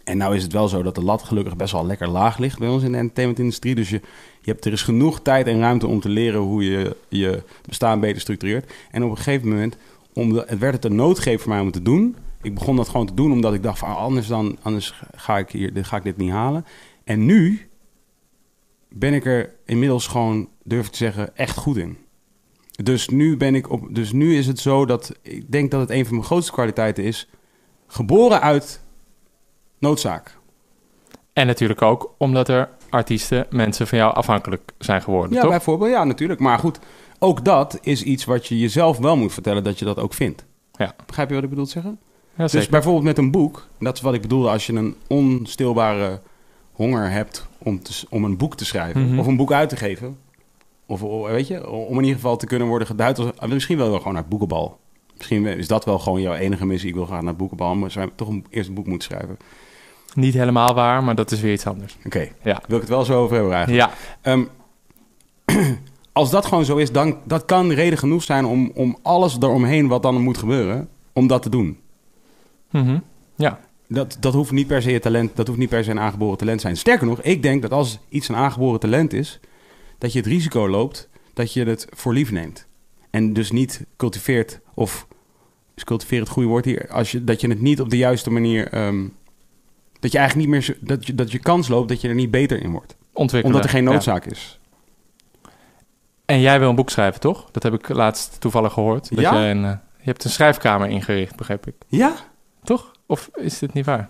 En 0.04 0.18
nou 0.18 0.36
is 0.36 0.44
het 0.44 0.54
wel 0.54 0.68
zo 0.68 0.84
dat 0.84 0.96
de 0.96 1.04
lat 1.04 1.24
gelukkig 1.24 1.56
best 1.56 1.72
wel 1.72 1.86
lekker 1.86 2.08
laag 2.08 2.38
ligt 2.38 2.60
bij 2.60 2.68
ons 2.68 2.84
in 2.84 2.92
de 2.92 2.98
entertainmentindustrie. 2.98 3.76
Dus 3.76 3.90
je, 3.90 4.02
je 4.42 4.52
hebt, 4.52 4.66
er 4.66 4.72
is 4.72 4.82
genoeg 4.82 5.22
tijd 5.22 5.48
en 5.48 5.60
ruimte 5.60 5.88
om 5.88 6.00
te 6.00 6.10
leren 6.10 6.40
hoe 6.40 6.64
je 6.64 6.96
je 7.10 7.44
bestaan 7.66 8.00
beter 8.00 8.22
structureert. 8.22 8.74
En 8.92 9.04
op 9.04 9.10
een 9.10 9.18
gegeven 9.18 9.48
moment, 9.48 9.78
om 10.14 10.36
het 10.36 10.60
werd 10.60 10.74
het 10.74 10.86
een 10.86 10.96
noodgreep 10.96 11.40
voor 11.40 11.52
mij 11.52 11.60
om 11.60 11.72
te 11.72 11.82
doen. 11.82 12.16
Ik 12.44 12.54
begon 12.54 12.76
dat 12.76 12.90
gewoon 12.90 13.06
te 13.06 13.14
doen 13.14 13.32
omdat 13.32 13.54
ik 13.54 13.64
dacht 13.64 13.80
van 13.80 13.90
ah, 13.90 13.98
anders, 13.98 14.28
dan, 14.28 14.58
anders 14.62 15.02
ga, 15.16 15.38
ik 15.38 15.50
hier, 15.50 15.72
ga 15.82 15.98
ik 15.98 16.04
dit 16.04 16.18
niet 16.18 16.32
halen. 16.32 16.66
En 17.04 17.26
nu 17.26 17.70
ben 18.90 19.14
ik 19.14 19.26
er 19.26 19.54
inmiddels 19.66 20.08
gewoon, 20.08 20.50
durf 20.64 20.86
ik 20.86 20.92
te 20.92 20.98
zeggen, 20.98 21.38
echt 21.38 21.58
goed 21.58 21.78
in. 21.78 21.98
Dus 22.84 23.08
nu, 23.08 23.38
ben 23.38 23.56
ik 23.56 23.70
op, 23.70 23.96
dus 23.96 24.12
nu 24.12 24.38
is 24.38 24.48
het 24.48 24.60
zo 24.60 24.86
dat 24.86 25.12
ik 25.22 25.52
denk 25.52 25.72
dat 25.72 25.80
het 25.80 25.90
een 25.90 26.06
van 26.06 26.14
mijn 26.14 26.26
grootste 26.26 26.52
kwaliteiten 26.52 27.04
is. 27.04 27.30
Geboren 27.88 28.42
uit 28.42 28.84
noodzaak. 29.80 30.38
En 31.34 31.48
natuurlijk 31.48 31.82
ook 31.82 32.16
omdat 32.18 32.50
er 32.50 32.70
artiesten, 32.90 33.46
mensen 33.50 33.88
van 33.88 33.98
jou 33.98 34.14
afhankelijk 34.14 34.72
zijn 34.78 35.02
geworden, 35.02 35.34
Ja, 35.34 35.42
toch? 35.42 35.50
bijvoorbeeld. 35.50 35.92
Ja, 35.92 36.04
natuurlijk. 36.04 36.40
Maar 36.40 36.60
goed, 36.60 36.80
ook 37.20 37.46
dat 37.46 37.78
is 37.82 38.04
iets 38.04 38.26
wat 38.26 38.48
je 38.48 38.60
jezelf 38.60 38.98
wel 38.98 39.18
moet 39.18 39.34
vertellen 39.34 39.64
dat 39.64 39.80
je 39.80 39.86
dat 39.86 40.00
ook 40.00 40.14
vindt. 40.14 40.46
Ja. 40.72 40.96
Begrijp 41.06 41.30
je 41.30 41.36
wat 41.36 41.44
ik 41.44 41.50
bedoel 41.50 41.66
te 41.66 41.72
zeggen? 41.72 42.00
Ja, 42.38 42.48
Dus 42.48 42.68
bijvoorbeeld 42.70 43.04
met 43.04 43.18
een 43.18 43.32
boek, 43.32 43.68
dat 43.80 43.96
is 43.96 44.02
wat 44.02 44.14
ik 44.14 44.22
bedoelde 44.22 44.50
als 44.50 44.66
je 44.66 44.74
een 44.74 44.96
onstilbare 45.08 46.22
honger 46.72 47.12
hebt 47.12 47.48
om, 47.58 47.82
te, 47.84 48.06
om 48.10 48.24
een 48.24 48.38
boek 48.38 48.56
te 48.56 48.66
schrijven 48.66 49.08
Mhm. 49.10 49.20
of 49.20 49.28
een 49.28 49.38
boek 49.38 49.52
uit 49.52 49.70
te 49.70 49.76
geven. 49.76 50.18
Of 50.86 51.02
weet 51.28 51.48
je, 51.48 51.70
om 51.70 51.94
in 51.98 52.00
ieder 52.04 52.16
geval 52.16 52.38
te 52.38 52.46
kunnen 52.46 52.68
worden 52.68 52.88
geduid 52.88 53.20
als 53.20 53.30
ah, 53.38 53.50
misschien 53.50 53.78
wel 53.78 53.98
gewoon 53.98 54.14
naar 54.14 54.28
boekenbal. 54.28 54.80
Misschien 55.18 55.46
is 55.46 55.68
dat 55.68 55.86
wel 55.86 56.00
gewoon 56.00 56.22
jouw 56.22 56.34
enige 56.34 56.66
missie. 56.66 56.90
Ik 56.90 56.96
wil 56.96 57.06
graag 57.06 57.22
naar 57.22 57.36
boekenbal, 57.36 57.76
maar 57.76 57.92
zou 57.92 58.06
je 58.06 58.12
toch 58.16 58.28
een, 58.28 58.46
eerst 58.50 58.68
een 58.70 58.76
boek 58.76 58.88
moeten 58.88 59.08
schrijven. 59.12 59.38
Niet 60.14 60.34
helemaal 60.34 60.74
waar, 60.74 61.04
maar 61.04 61.16
dat 61.16 61.32
is 61.32 61.42
weer 61.42 61.54
iets 61.54 61.66
anders. 61.68 61.98
Oké, 62.06 62.28
Ja. 62.44 62.62
wil 62.68 62.76
ik 62.76 62.82
het 62.82 62.92
wel 62.92 63.06
zo 63.06 63.22
over 63.24 63.36
hebben 63.36 63.54
eigenlijk. 63.54 63.90
Ja, 63.90 63.96
Ehm, 64.32 64.44
als 66.14 66.30
dat 66.30 66.46
gewoon 66.46 66.66
zo 66.66 66.76
is, 66.78 66.92
dan 66.92 67.18
dat 67.26 67.46
kan 67.46 67.72
reden 67.72 67.98
genoeg 67.98 68.24
zijn 68.24 68.46
om, 68.46 68.72
om 68.76 68.98
alles 69.02 69.36
eromheen 69.40 69.88
wat 69.88 70.02
dan 70.04 70.22
moet 70.22 70.38
gebeuren, 70.38 70.90
om 71.14 71.28
dat 71.28 71.42
te 71.42 71.50
doen. 71.50 71.78
Mhm. 72.74 73.00
ja. 73.36 73.60
Dat, 73.88 74.18
dat 74.20 74.34
hoeft 74.34 74.52
niet 74.52 74.68
per 74.68 74.82
se 74.82 75.00
talent, 75.00 75.36
dat 75.36 75.48
hoeft 75.48 75.60
niet 75.60 75.70
per 75.70 75.84
se 75.84 75.92
een 75.92 76.00
aangeboren 76.00 76.38
talent 76.38 76.58
te 76.60 76.64
zijn. 76.66 76.78
Sterker 76.78 77.08
nog, 77.08 77.22
ik 77.22 77.42
denk 77.44 77.62
dat 77.62 77.72
als 77.72 78.00
iets 78.10 78.28
een 78.30 78.36
aangeboren 78.36 78.80
talent 78.80 79.14
is, 79.14 79.40
dat 79.98 80.14
je 80.14 80.20
het 80.20 80.28
risico 80.28 80.70
loopt 80.70 81.10
dat 81.34 81.54
je 81.54 81.64
het 81.66 81.88
voor 81.92 82.14
lief 82.14 82.32
neemt. 82.32 82.68
En 83.10 83.34
dus 83.34 83.52
niet 83.52 83.86
cultiveert, 83.98 84.60
of 84.74 85.08
is 85.76 85.84
cultiveer 85.84 86.20
het 86.20 86.30
goede 86.30 86.48
woord 86.50 86.66
hier, 86.66 86.88
als 86.90 87.12
je, 87.12 87.24
dat 87.24 87.42
je 87.42 87.48
het 87.48 87.62
niet 87.62 87.82
op 87.82 87.90
de 87.90 87.98
juiste 87.98 88.30
manier, 88.32 88.68
ehm, 88.68 89.08
dat 90.00 90.12
je 90.12 90.18
eigenlijk 90.18 90.50
niet 90.50 90.60
meer, 90.68 90.78
dat 90.82 91.08
je, 91.08 91.16
dat 91.16 91.32
je 91.32 91.40
kans 91.40 91.68
loopt 91.68 91.90
dat 91.90 92.02
je 92.02 92.08
er 92.08 92.16
niet 92.16 92.32
beter 92.32 92.62
in 92.64 92.72
wordt. 92.72 92.96
Ontwikkelen. 93.14 93.56
Omdat 93.56 93.64
er 93.72 93.78
geen 93.78 93.88
Ja. 93.88 93.92
noodzaak 93.92 94.26
is. 94.26 94.60
En 96.26 96.40
jij 96.42 96.60
wil 96.60 96.70
een 96.70 96.76
boek 96.76 96.90
schrijven, 96.90 97.20
toch? 97.22 97.52
Dat 97.52 97.64
heb 97.64 97.74
ik 97.74 97.90
laatst 97.90 98.40
toevallig 98.42 98.74
gehoord. 98.74 99.10
Dat 99.10 99.20
Ja? 99.20 99.34
jij 99.34 99.52
een, 99.52 99.66
eh, 99.66 99.72
je 99.98 100.04
hebt 100.10 100.24
een 100.24 100.30
schrijfkamer 100.30 100.90
ingericht, 100.90 101.36
begreep 101.36 101.68
ik. 101.68 101.76
Ja? 101.88 102.14
Toch? 102.64 102.92
Of 103.06 103.30
is 103.34 103.60
dit 103.60 103.74
niet 103.74 103.86
waar? 103.86 104.10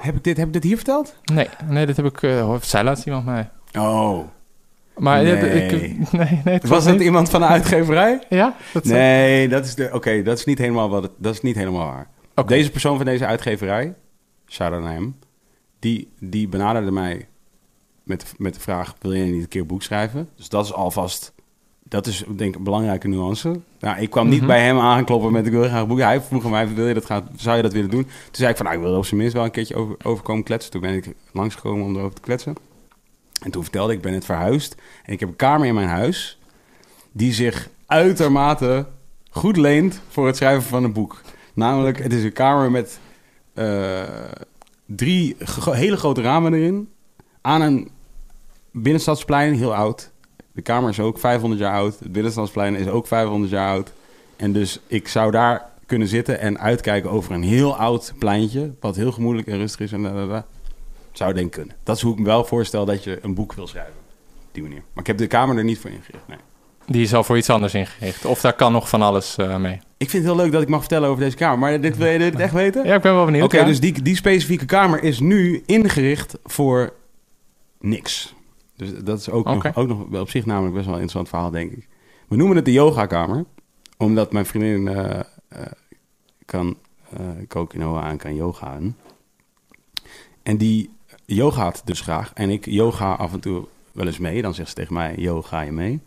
Heb 0.00 0.16
ik 0.16 0.24
dit, 0.24 0.36
heb 0.36 0.46
ik 0.46 0.52
dit 0.52 0.62
hier 0.62 0.76
verteld? 0.76 1.16
Nee, 1.32 1.48
nee 1.68 1.86
dat 1.86 1.96
heb 1.96 2.06
ik... 2.06 2.22
Uh, 2.22 2.54
zij 2.60 2.84
laatst 2.84 3.06
iemand 3.06 3.24
mij. 3.24 3.50
Oh. 3.78 4.24
Maar 4.96 5.22
Nee. 5.22 5.66
ik, 5.66 5.70
nee, 5.72 6.08
nee, 6.44 6.54
het 6.54 6.68
Was 6.68 6.84
dat 6.84 6.92
niet. 6.92 7.02
iemand 7.02 7.30
van 7.30 7.40
de 7.40 7.46
uitgeverij? 7.46 8.22
Ja? 8.28 8.56
Dat 8.72 8.84
Nee, 8.84 9.48
dat 9.48 9.64
is, 9.64 9.74
de, 9.74 9.90
oké, 9.92 10.22
dat 10.22 10.38
is 10.38 10.44
niet 10.44 10.58
helemaal 10.58 10.88
wat 10.88 11.02
het, 11.02 11.12
dat 11.16 11.34
is 11.34 11.40
niet 11.40 11.56
helemaal 11.56 11.86
waar. 11.86 12.08
Deze 12.46 12.70
persoon 12.70 12.96
van 12.96 13.06
deze 13.06 13.26
uitgeverij, 13.26 13.94
hem, 14.70 15.18
die, 15.78 16.08
die 16.20 16.48
benaderde 16.48 16.90
mij 16.90 17.28
met, 18.02 18.34
met 18.38 18.54
de 18.54 18.60
vraag, 18.60 18.94
wil 19.00 19.14
jij 19.14 19.26
niet 19.26 19.42
een 19.42 19.48
keer 19.48 19.60
een 19.60 19.66
boek 19.66 19.82
schrijven? 19.82 20.28
Dus 20.36 20.48
dat 20.48 20.64
is 20.64 20.72
alvast, 20.72 21.32
dat 21.90 22.06
is 22.06 22.24
denk 22.36 22.50
ik 22.50 22.56
een 22.56 22.62
belangrijke 22.64 23.08
nuance. 23.08 23.60
Nou, 23.80 24.00
ik 24.00 24.10
kwam 24.10 24.28
niet 24.28 24.38
Mhm. 24.38 24.46
bij 24.46 24.64
hem 24.64 24.78
aankloppen 24.78 25.32
met 25.32 25.46
ik 25.46 25.52
wil 25.52 25.62
graag 25.64 25.80
een 25.82 25.88
boek. 25.88 25.98
Hij 25.98 26.20
vroeg 26.20 26.44
aan 26.44 26.50
mij, 26.50 26.74
wil 26.74 26.86
je 26.86 26.94
dat 26.94 27.04
gaan, 27.04 27.28
zou 27.36 27.56
je 27.56 27.62
dat 27.62 27.72
willen 27.72 27.90
doen? 27.90 28.02
Toen 28.02 28.12
zei 28.32 28.50
ik 28.50 28.56
van, 28.56 28.64
nou, 28.66 28.76
ik 28.76 28.82
wil 28.84 28.92
er 28.92 28.98
op 28.98 29.04
zijn 29.06 29.20
minst 29.20 29.34
wel 29.34 29.44
een 29.44 29.50
keertje 29.50 29.74
over, 29.74 29.96
over 30.02 30.24
komen 30.24 30.42
kletsen. 30.44 30.70
Toen 30.70 30.80
ben 30.80 30.94
ik 30.94 31.14
langsgekomen 31.32 31.84
om 31.84 31.96
erover 31.96 32.14
te 32.14 32.20
kletsen. 32.20 32.54
En 33.42 33.50
toen 33.50 33.62
vertelde 33.62 33.90
ik, 33.92 33.96
ik 33.98 34.02
ben 34.04 34.12
net 34.12 34.24
verhuisd. 34.24 34.74
En 35.04 35.12
ik 35.12 35.20
heb 35.20 35.28
een 35.28 35.36
kamer 35.36 35.66
in 35.66 35.74
mijn 35.74 35.88
huis 35.88 36.38
die 37.12 37.32
zich 37.32 37.68
uitermate 37.86 38.86
goed 39.30 39.56
leent 39.56 40.00
voor 40.08 40.26
het 40.26 40.36
schrijven 40.36 40.62
van 40.62 40.84
een 40.84 40.92
boek. 40.92 41.20
Namelijk, 41.54 42.02
het 42.02 42.12
is 42.12 42.24
een 42.24 42.32
kamer 42.32 42.70
met 42.70 42.98
eh, 43.54 44.02
drie 44.86 45.36
hele 45.70 45.96
grote 45.96 46.22
ramen 46.22 46.54
erin. 46.54 46.88
Aan 47.40 47.60
een 47.60 47.90
binnenstadsplein, 48.72 49.54
heel 49.54 49.74
oud. 49.74 50.10
De 50.52 50.62
kamer 50.62 50.90
is 50.90 51.00
ook 51.00 51.18
500 51.18 51.60
jaar 51.60 51.74
oud. 51.74 51.98
Het 51.98 52.12
binnenstadsplein 52.12 52.74
is 52.74 52.86
ook 52.86 53.06
500 53.06 53.50
jaar 53.52 53.68
oud. 53.68 53.92
En 54.36 54.52
dus 54.52 54.80
ik 54.86 55.08
zou 55.08 55.30
daar 55.30 55.68
kunnen 55.86 56.08
zitten 56.08 56.40
en 56.40 56.58
uitkijken 56.58 57.10
over 57.10 57.32
een 57.32 57.42
heel 57.42 57.76
oud 57.76 58.12
pleintje. 58.18 58.72
Wat 58.80 58.96
heel 58.96 59.12
gemoedelijk 59.12 59.48
en 59.48 59.56
rustig 59.58 59.80
is. 59.80 59.92
En. 59.92 60.44
Zou 61.12 61.32
denk 61.32 61.46
ik 61.46 61.52
kunnen. 61.52 61.76
Dat 61.82 61.96
is 61.96 62.02
hoe 62.02 62.12
ik 62.12 62.18
me 62.18 62.24
wel 62.24 62.44
voorstel 62.44 62.84
dat 62.84 63.04
je 63.04 63.18
een 63.22 63.34
boek 63.34 63.52
wil 63.52 63.66
schrijven. 63.66 63.94
Op 64.42 64.48
die 64.52 64.62
manier. 64.62 64.82
Maar 64.92 65.02
ik 65.02 65.06
heb 65.06 65.18
de 65.18 65.26
kamer 65.26 65.56
er 65.56 65.64
niet 65.64 65.78
voor 65.78 65.90
ingericht. 65.90 66.28
Nee. 66.28 66.38
Die 66.86 67.02
is 67.02 67.14
al 67.14 67.24
voor 67.24 67.36
iets 67.36 67.50
anders 67.50 67.74
ingericht. 67.74 68.24
Of 68.24 68.40
daar 68.40 68.52
kan 68.52 68.72
nog 68.72 68.88
van 68.88 69.02
alles 69.02 69.36
eh, 69.36 69.56
mee. 69.56 69.80
Ik 69.96 70.10
vind 70.10 70.24
het 70.24 70.32
heel 70.32 70.42
leuk 70.42 70.52
dat 70.52 70.62
ik 70.62 70.68
mag 70.68 70.80
vertellen 70.80 71.08
over 71.08 71.22
deze 71.22 71.36
kamer. 71.36 71.58
Maar 71.58 71.80
dit, 71.80 71.96
wil 71.96 72.08
je 72.08 72.18
dit 72.18 72.34
echt 72.38 72.52
weten? 72.52 72.84
Ja, 72.84 72.94
ik 72.94 73.02
ben 73.02 73.14
wel 73.14 73.24
benieuwd. 73.24 73.44
Oké, 73.44 73.58
ja. 73.58 73.64
dus 73.64 73.80
die, 73.80 74.02
die 74.02 74.16
specifieke 74.16 74.64
kamer 74.64 75.02
is 75.02 75.20
nu 75.20 75.62
ingericht 75.66 76.38
voor 76.44 76.92
niks. 77.80 78.34
Dus 78.80 79.04
dat 79.04 79.18
is 79.18 79.30
ook, 79.30 79.44
nog, 79.44 79.76
ook 79.76 79.88
nog 79.88 80.20
op 80.20 80.30
zich 80.30 80.46
namelijk 80.46 80.74
best 80.74 80.86
wel 80.86 80.94
een 80.94 81.00
interessant 81.00 81.28
verhaal, 81.28 81.50
denk 81.50 81.72
ik. 81.72 81.88
We 82.28 82.36
noemen 82.36 82.56
het 82.56 82.64
de 82.64 82.72
yogakamer, 82.72 83.44
omdat 83.96 84.32
mijn 84.32 84.46
vriendin 84.46 84.88
eh, 84.88 85.20
kan 86.44 86.76
eh 87.10 87.20
kokinoa 87.48 88.00
aan 88.02 88.16
kan 88.16 88.34
yogaan. 88.34 88.96
En 90.42 90.56
die 90.56 90.90
yogaat 91.24 91.82
dus 91.84 92.00
graag. 92.00 92.32
En 92.34 92.50
ik 92.50 92.66
yoga 92.66 93.12
af 93.12 93.32
en 93.32 93.40
toe 93.40 93.66
wel 93.92 94.06
eens 94.06 94.18
mee. 94.18 94.42
Dan 94.42 94.54
zegt 94.54 94.68
ze 94.68 94.74
tegen 94.74 94.94
mij, 94.94 95.14
yo, 95.16 95.42
ga 95.42 95.60
je 95.60 95.72
mee? 95.72 96.00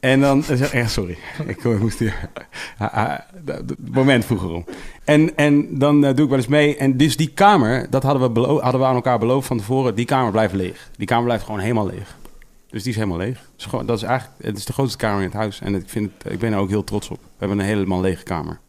En 0.00 0.20
dan 0.20 0.42
zeg 0.42 0.74
ik, 0.74 0.88
sorry, 0.88 1.18
ik 1.46 1.64
moest 1.64 1.98
hier, 1.98 2.30
Ah, 2.78 2.94
ah, 2.94 3.18
het 3.44 3.92
moment 3.92 4.24
vroeger 4.24 4.50
om. 4.50 4.64
En, 5.04 5.36
en 5.36 5.78
dan 5.78 6.04
eh, 6.04 6.14
doe 6.14 6.24
ik 6.24 6.30
wel 6.30 6.38
eens 6.38 6.46
mee. 6.46 6.76
En 6.76 6.96
dus 6.96 7.16
die 7.16 7.30
kamer, 7.30 7.90
dat 7.90 8.02
hadden 8.02 8.32
we, 8.32 8.40
hadden 8.40 8.80
we 8.80 8.86
aan 8.86 8.94
elkaar 8.94 9.18
beloofd 9.18 9.46
van 9.46 9.58
tevoren, 9.58 9.94
die 9.94 10.04
kamer 10.04 10.32
blijft 10.32 10.54
leeg. 10.54 10.90
Die 10.96 11.06
kamer 11.06 11.24
blijft 11.24 11.44
gewoon 11.44 11.60
helemaal 11.60 11.86
leeg. 11.86 12.18
Dus 12.66 12.82
die 12.82 12.90
is 12.92 12.98
helemaal 12.98 13.18
leeg. 13.18 13.50
Dat 13.86 13.96
is 13.96 14.02
eigenlijk, 14.02 14.42
het 14.42 14.56
is 14.56 14.64
de 14.64 14.72
grootste 14.72 14.98
kamer 14.98 15.18
in 15.18 15.24
het 15.24 15.34
huis. 15.34 15.60
En 15.60 15.74
ik, 15.74 15.88
vind 15.88 16.10
het, 16.18 16.32
ik 16.32 16.38
ben 16.38 16.52
er 16.52 16.58
ook 16.58 16.68
heel 16.68 16.84
trots 16.84 17.08
op. 17.10 17.18
We 17.18 17.28
hebben 17.38 17.58
een 17.58 17.64
helemaal 17.64 18.00
lege 18.00 18.22
kamer. 18.22 18.60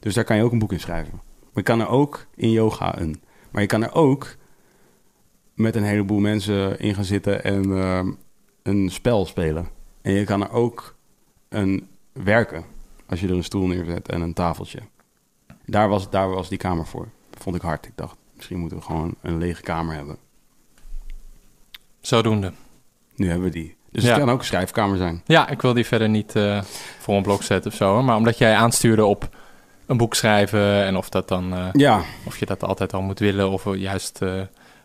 Dus 0.00 0.14
daar 0.14 0.24
kan 0.24 0.36
je 0.36 0.42
ook 0.42 0.52
een 0.52 0.58
boek 0.58 0.72
in 0.72 0.80
schrijven. 0.80 1.12
Maar 1.12 1.50
je 1.54 1.62
kan 1.62 1.80
er 1.80 1.88
ook 1.88 2.26
in 2.34 2.50
yoga 2.50 2.98
een. 2.98 3.22
Maar 3.50 3.62
je 3.62 3.68
kan 3.68 3.82
er 3.82 3.94
ook 3.94 4.36
met 5.54 5.76
een 5.76 5.82
heleboel 5.82 6.18
mensen 6.18 6.78
in 6.78 6.94
gaan 6.94 7.04
zitten 7.04 7.44
en 7.44 7.78
ehm, 7.78 8.10
een 8.62 8.90
spel 8.90 9.26
spelen. 9.26 9.68
En 10.02 10.12
je 10.12 10.24
kan 10.24 10.42
er 10.42 10.50
ook 10.50 10.94
een 11.48 11.88
werken. 12.12 12.64
Als 13.08 13.20
je 13.20 13.28
er 13.28 13.34
een 13.34 13.44
stoel 13.44 13.66
neerzet 13.66 14.08
en 14.08 14.20
een 14.20 14.32
tafeltje. 14.34 14.78
Daar 15.66 15.88
was, 15.88 16.10
daar 16.10 16.28
was 16.28 16.48
die 16.48 16.58
kamer 16.58 16.86
voor. 16.86 17.08
Vond 17.38 17.56
ik 17.56 17.62
hard. 17.62 17.86
Ik 17.86 17.92
dacht, 17.94 18.16
misschien 18.36 18.58
moeten 18.58 18.78
we 18.78 18.84
gewoon 18.84 19.14
een 19.22 19.38
lege 19.38 19.62
kamer 19.62 19.94
hebben. 19.94 20.16
Zodoende. 22.00 22.52
Nu 23.16 23.26
hebben 23.28 23.44
we 23.46 23.52
die. 23.52 23.76
Dus 23.90 24.02
Ja. 24.02 24.08
het 24.10 24.18
kan 24.18 24.30
ook 24.30 24.38
een 24.38 24.44
schrijfkamer 24.44 24.96
zijn. 24.96 25.22
Ja, 25.26 25.48
ik 25.48 25.62
wil 25.62 25.72
die 25.72 25.86
verder 25.86 26.08
niet 26.08 26.36
eh, 26.36 26.62
voor 26.98 27.16
een 27.16 27.22
blok 27.22 27.42
zetten 27.42 27.70
of 27.70 27.76
zo. 27.76 28.02
Maar 28.02 28.16
omdat 28.16 28.38
jij 28.38 28.54
aanstuurde 28.54 29.04
op 29.04 29.28
een 29.86 29.96
boek 29.96 30.14
schrijven 30.14 30.84
en 30.84 30.96
of, 30.96 31.08
dat 31.08 31.28
dan, 31.28 31.52
eh, 31.54 31.68
Ja, 31.72 32.02
of 32.26 32.38
je 32.38 32.46
dat 32.46 32.62
altijd 32.64 32.92
al 32.92 33.02
moet 33.02 33.18
willen 33.18 33.50
of 33.50 33.74
juist 33.76 34.22
eh, 34.22 34.40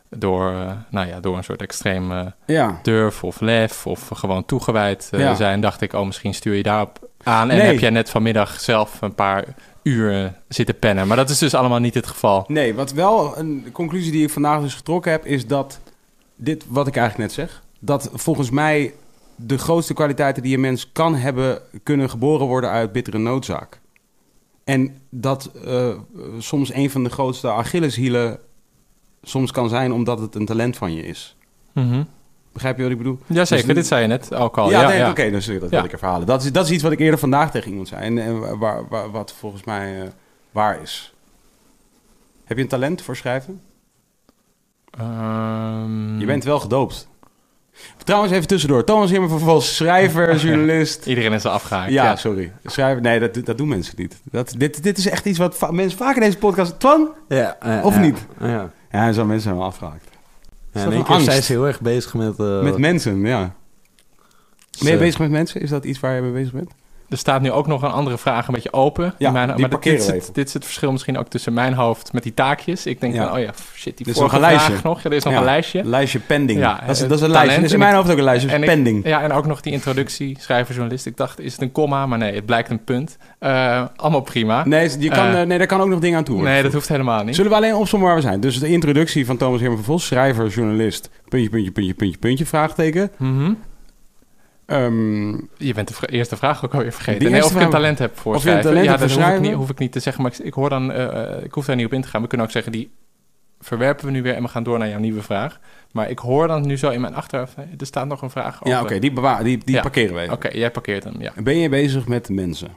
door, 0.10 0.52
eh, 0.52 0.72
nou 0.90 1.08
ja, 1.08 1.20
door 1.20 1.38
een 1.38 1.44
soort 1.44 1.62
extreem 1.62 2.34
ja. 2.46 2.80
durf 2.84 3.24
of 3.24 3.40
lef 3.40 3.88
of 3.88 4.08
gewoon 4.14 4.46
toegewijd 4.46 5.10
eh, 5.12 5.20
Ja. 5.20 5.36
zijn, 5.36 5.62
dacht 5.62 5.82
ik, 5.82 5.94
oh, 5.94 6.06
misschien 6.06 6.34
stuur 6.34 6.54
je 6.56 6.64
daarop 6.64 7.10
aan. 7.24 7.50
En 7.50 7.58
Nee. 7.58 7.66
heb 7.68 7.80
jij 7.80 7.90
net 7.90 8.10
vanmiddag 8.10 8.60
zelf 8.60 9.02
een 9.02 9.16
paar 9.16 9.44
uur 9.84 10.24
eh, 10.24 10.30
zitten 10.48 10.80
pennen. 10.80 11.08
Maar 11.08 11.18
dat 11.18 11.30
is 11.30 11.38
dus 11.38 11.54
allemaal 11.54 11.80
niet 11.80 11.94
het 11.94 12.08
geval. 12.08 12.46
Nee, 12.48 12.74
wat 12.76 12.92
wel 12.92 13.38
een 13.38 13.66
conclusie 13.72 14.12
die 14.12 14.24
ik 14.24 14.30
vandaag 14.30 14.62
dus 14.62 14.74
getrokken 14.76 15.12
heb, 15.12 15.26
is 15.26 15.48
dat 15.48 15.80
dit, 16.36 16.66
wat 16.68 16.88
ik 16.88 16.96
eigenlijk 16.96 17.30
net 17.30 17.48
zeg, 17.48 17.62
dat 17.80 18.10
volgens 18.14 18.50
mij 18.50 18.94
de 19.36 19.58
grootste 19.58 19.94
kwaliteiten 19.94 20.44
die 20.44 20.54
een 20.56 20.62
mens 20.62 20.92
kan 20.92 21.16
hebben, 21.16 21.60
kunnen 21.84 22.10
geboren 22.10 22.46
worden 22.48 22.70
uit 22.70 22.92
bittere 22.92 23.18
noodzaak. 23.18 23.80
En 24.64 24.98
dat 25.10 25.52
eh, 25.66 25.90
soms 26.40 26.74
een 26.74 26.90
van 26.90 27.04
de 27.04 27.10
grootste 27.10 27.52
Achilleshielen 27.52 28.40
soms 29.24 29.52
kan 29.52 29.70
zijn 29.70 29.92
omdat 29.92 30.20
het 30.20 30.36
een 30.36 30.46
talent 30.46 30.78
van 30.78 30.94
je 30.94 31.02
is. 31.04 31.36
Mhm. 31.74 32.04
Begrijp 32.54 32.78
je 32.78 32.84
wat 32.84 32.92
ik 32.92 32.98
bedoel? 32.98 33.20
Jazeker, 33.26 33.66
Dus- 33.66 33.76
dit 33.76 33.88
zei 33.88 34.02
je 34.02 34.08
net 34.08 34.34
ook 34.34 34.58
al. 34.58 34.70
ja, 34.70 34.82
Ja, 34.82 34.88
nee, 34.88 34.98
ja. 34.98 35.10
oké, 35.10 35.30
dus 35.32 35.46
dat 35.46 35.60
wil 35.60 35.70
Ja. 35.70 35.84
ik 35.84 35.94
even 35.94 36.08
halen. 36.08 36.28
Dat 36.28 36.44
is, 36.44 36.52
dat 36.52 36.66
is 36.66 36.72
iets 36.72 36.84
wat 36.84 36.92
ik 36.92 37.00
eerder 37.00 37.20
vandaag 37.20 37.52
tegen 37.52 37.70
iemand 37.70 37.88
zei. 37.88 38.02
En, 38.02 38.18
en 38.18 38.58
waar, 38.60 38.88
waar- 38.88 39.12
wat 39.12 39.34
volgens 39.40 39.64
mij 39.64 40.02
eh, 40.02 40.08
waar 40.52 40.82
is. 40.82 41.14
Heb 42.46 42.58
je 42.58 42.64
een 42.64 42.70
talent 42.70 43.02
voor 43.02 43.16
schrijven? 43.16 43.62
Ehm, 44.98 46.20
Je 46.20 46.26
bent 46.26 46.44
wel 46.44 46.60
gedoopt. 46.60 47.08
Trouwens, 48.04 48.34
even 48.34 48.48
tussendoor. 48.48 48.84
Thomas 48.84 49.10
Himmer 49.10 49.30
vervolgens 49.30 49.76
schrijver, 49.76 50.36
journalist. 50.46 51.06
Iedereen 51.06 51.34
is 51.34 51.46
al 51.46 51.52
afgehaakt. 51.52 51.92
Ja, 51.92 52.04
Ja, 52.04 52.16
sorry. 52.16 52.52
Schrijver, 52.66 53.02
nee, 53.02 53.20
dat, 53.20 53.46
dat 53.46 53.58
doen 53.58 53.68
mensen 53.68 53.94
niet. 53.98 54.22
Dat, 54.32 54.54
dit, 54.58 54.84
dit 54.84 54.98
is 54.98 55.08
echt 55.08 55.26
iets 55.26 55.38
wat 55.38 55.58
va- 55.58 55.72
mensen 55.72 55.98
vaak 55.98 56.16
in 56.16 56.22
deze 56.22 56.38
podcast... 56.38 56.80
Twan? 56.80 57.10
Ja, 57.28 57.58
Of 57.84 57.94
ja. 57.94 58.00
niet? 58.00 58.26
Ja. 58.40 58.72
Ja, 58.92 59.12
zo 59.12 59.24
mensen 59.26 59.42
zijn 59.44 59.56
wel 59.56 59.66
afgehaakt. 59.66 60.06
Ja, 60.72 60.92
één 60.92 61.06
angst? 61.06 61.26
zijn 61.26 61.44
ze 61.44 61.52
heel 61.52 61.68
erg 61.68 61.82
bezig 61.82 62.14
met... 62.14 62.40
eh, 62.40 62.62
Met 62.62 62.78
mensen, 62.78 63.20
ja. 63.26 63.56
Ben 64.84 64.92
je 64.92 64.98
bezig 64.98 65.20
met 65.20 65.30
mensen? 65.30 65.62
Is 65.62 65.70
dat 65.70 65.84
iets 65.86 66.00
waar 66.00 66.16
je 66.16 66.22
mee 66.22 66.32
bezig 66.32 66.54
bent? 66.54 66.72
Er 67.10 67.18
staat 67.18 67.42
nu 67.42 67.52
ook 67.52 67.68
nog 67.68 67.82
een 67.82 67.92
andere 67.92 68.18
vraag 68.18 68.48
een 68.48 68.54
beetje 68.54 68.74
open. 68.74 69.14
Ja, 69.18 69.28
in 69.28 69.34
mijn, 69.34 69.48
die 69.56 69.68
maar 69.68 69.80
dit, 69.80 70.08
het, 70.12 70.30
dit 70.34 70.48
is 70.48 70.54
het 70.54 70.64
verschil 70.66 70.92
misschien 70.92 71.18
ook 71.18 71.28
tussen 71.28 71.54
mijn 71.54 71.74
hoofd 71.74 72.14
met 72.14 72.24
die 72.24 72.34
taakjes. 72.34 72.86
Ik 72.86 73.02
denk 73.02 73.14
Ja. 73.14 73.28
van, 73.28 73.38
oh 73.38 73.44
ja, 73.44 73.52
shit, 73.76 73.98
die 73.98 74.06
Dit 74.06 74.16
is 74.16 74.22
nog 74.22 74.34
een 74.34 74.40
lijstje. 74.40 74.74
nog. 74.84 75.02
Ja, 75.02 75.10
er 75.10 75.16
is 75.16 75.24
nog 75.24 75.34
een 75.34 75.44
lijstje. 75.44 75.84
Lijstje 75.84 76.20
pending. 76.20 76.60
Ja, 76.60 76.80
dat, 76.86 76.96
is, 76.96 77.02
eh, 77.02 77.10
dat 77.10 77.18
is 77.18 77.24
een 77.24 77.30
lijstje. 77.32 77.62
Is 77.62 77.72
in 77.72 77.80
mijn 77.80 77.96
hoofd 77.96 78.12
ook 78.12 78.18
een 78.18 78.24
lijstje. 78.24 78.52
en 78.52 78.62
ik- 78.62 78.68
pending. 78.68 79.08
Ja, 79.08 79.22
en 79.22 79.32
ook 79.32 79.46
nog 79.46 79.62
die 79.62 79.74
introductie, 79.74 80.38
schrijver, 80.40 80.74
journalist. 80.76 81.06
Ik 81.06 81.18
dacht, 81.18 81.40
is 81.40 81.52
het 81.52 81.62
een 81.62 81.72
komma? 81.72 82.06
Maar 82.06 82.18
nee, 82.18 82.36
het 82.36 82.46
blijkt 82.46 82.70
een 82.70 82.84
punt. 82.84 83.18
Eh, 83.40 83.84
allemaal 83.96 84.22
prima. 84.22 84.66
Nee, 84.66 85.00
je 85.00 85.10
kan, 85.10 85.26
Eh, 85.28 85.42
nee, 85.46 85.58
daar 85.58 85.68
kan 85.68 85.82
ook 85.82 85.88
nog 85.90 86.00
dingen 86.00 86.18
aan 86.18 86.24
toe 86.24 86.36
worden. 86.36 86.54
Nee, 86.54 86.64
dat 86.64 86.74
hoeft 86.74 86.88
helemaal 86.90 87.24
niet. 87.24 87.36
Zullen 87.36 87.52
we 87.52 87.58
alleen 87.58 87.76
opzommen 87.76 88.08
waar 88.08 88.18
we 88.18 88.24
zijn? 88.24 88.40
Dus 88.40 88.60
de 88.60 88.68
introductie 88.68 89.26
van 89.26 89.38
Thomas 89.38 89.60
Herman 89.62 89.84
Vos, 89.84 90.06
schrijver, 90.06 90.48
journalist, 90.48 91.10
puntje, 91.30 91.50
puntje, 91.50 91.72
puntje, 91.72 91.94
puntje, 91.94 92.18
puntje, 92.20 92.46
vraagteken. 92.46 93.12
Mhm. 93.18 93.52
Ehm, 94.68 95.32
Je 95.58 95.74
bent 95.74 96.00
de 96.00 96.08
eerste 96.08 96.38
vraag 96.38 96.66
ook 96.66 96.74
alweer 96.74 96.92
vergeten. 96.94 97.32
Nee, 97.32 97.44
of 97.46 97.56
ik 97.56 97.62
een 97.62 97.70
talent 97.70 98.00
heb 98.00 98.18
voor 98.18 98.36
Of 98.36 98.44
je 98.44 98.52
een 98.52 98.62
schrijven. 98.62 98.84
ja, 98.84 98.98
dat 98.98 99.12
hoef 99.12 99.28
ik, 99.28 99.40
niet, 99.40 99.54
hoef 99.54 99.70
ik 99.70 99.78
niet 99.80 99.92
te 99.92 100.00
zeggen. 100.00 100.24
Maar 100.24 100.32
ik, 100.32 100.38
ik 100.38 100.54
hoor 100.54 100.70
dan, 100.70 100.92
eh, 100.92 101.36
eh, 101.38 101.44
ik 101.44 101.54
hoef 101.54 101.66
daar 101.66 101.76
niet 101.76 101.86
op 101.86 101.94
in 101.94 102.02
te 102.02 102.08
gaan. 102.08 102.22
We 102.22 102.28
kunnen 102.28 102.46
ook 102.48 102.52
zeggen, 102.54 102.72
die 102.72 102.92
verwerpen 103.60 104.06
we 104.06 104.12
nu 104.12 104.22
weer 104.22 104.36
en 104.36 104.42
we 104.44 104.48
gaan 104.50 104.64
door 104.64 104.78
naar 104.80 104.90
jouw 104.90 105.00
nieuwe 105.00 105.22
vraag. 105.22 105.60
Maar 105.92 106.10
ik 106.10 106.20
hoor 106.20 106.48
dan 106.48 106.68
nu 106.68 106.78
zo 106.78 106.90
in 106.90 107.02
mijn 107.02 107.16
achterhoofd, 107.16 107.56
er 107.78 107.86
staat 107.86 108.08
nog 108.08 108.22
een 108.22 108.30
vraag 108.30 108.56
over. 108.56 108.68
ja, 108.68 108.82
oké, 108.82 109.00
die, 109.00 109.12
bewaar, 109.14 109.44
die, 109.44 109.58
die 109.66 109.76
Ja. 109.76 109.82
parkeren 109.82 110.16
we 110.16 110.22
even. 110.22 110.34
Oké, 110.34 110.50
jij 110.52 110.72
parkeert 110.72 111.04
hem, 111.04 111.16
ja. 111.22 111.32
Ben 111.44 111.58
je 111.58 111.70
bezig 111.70 112.08
met 112.08 112.30
mensen? 112.30 112.70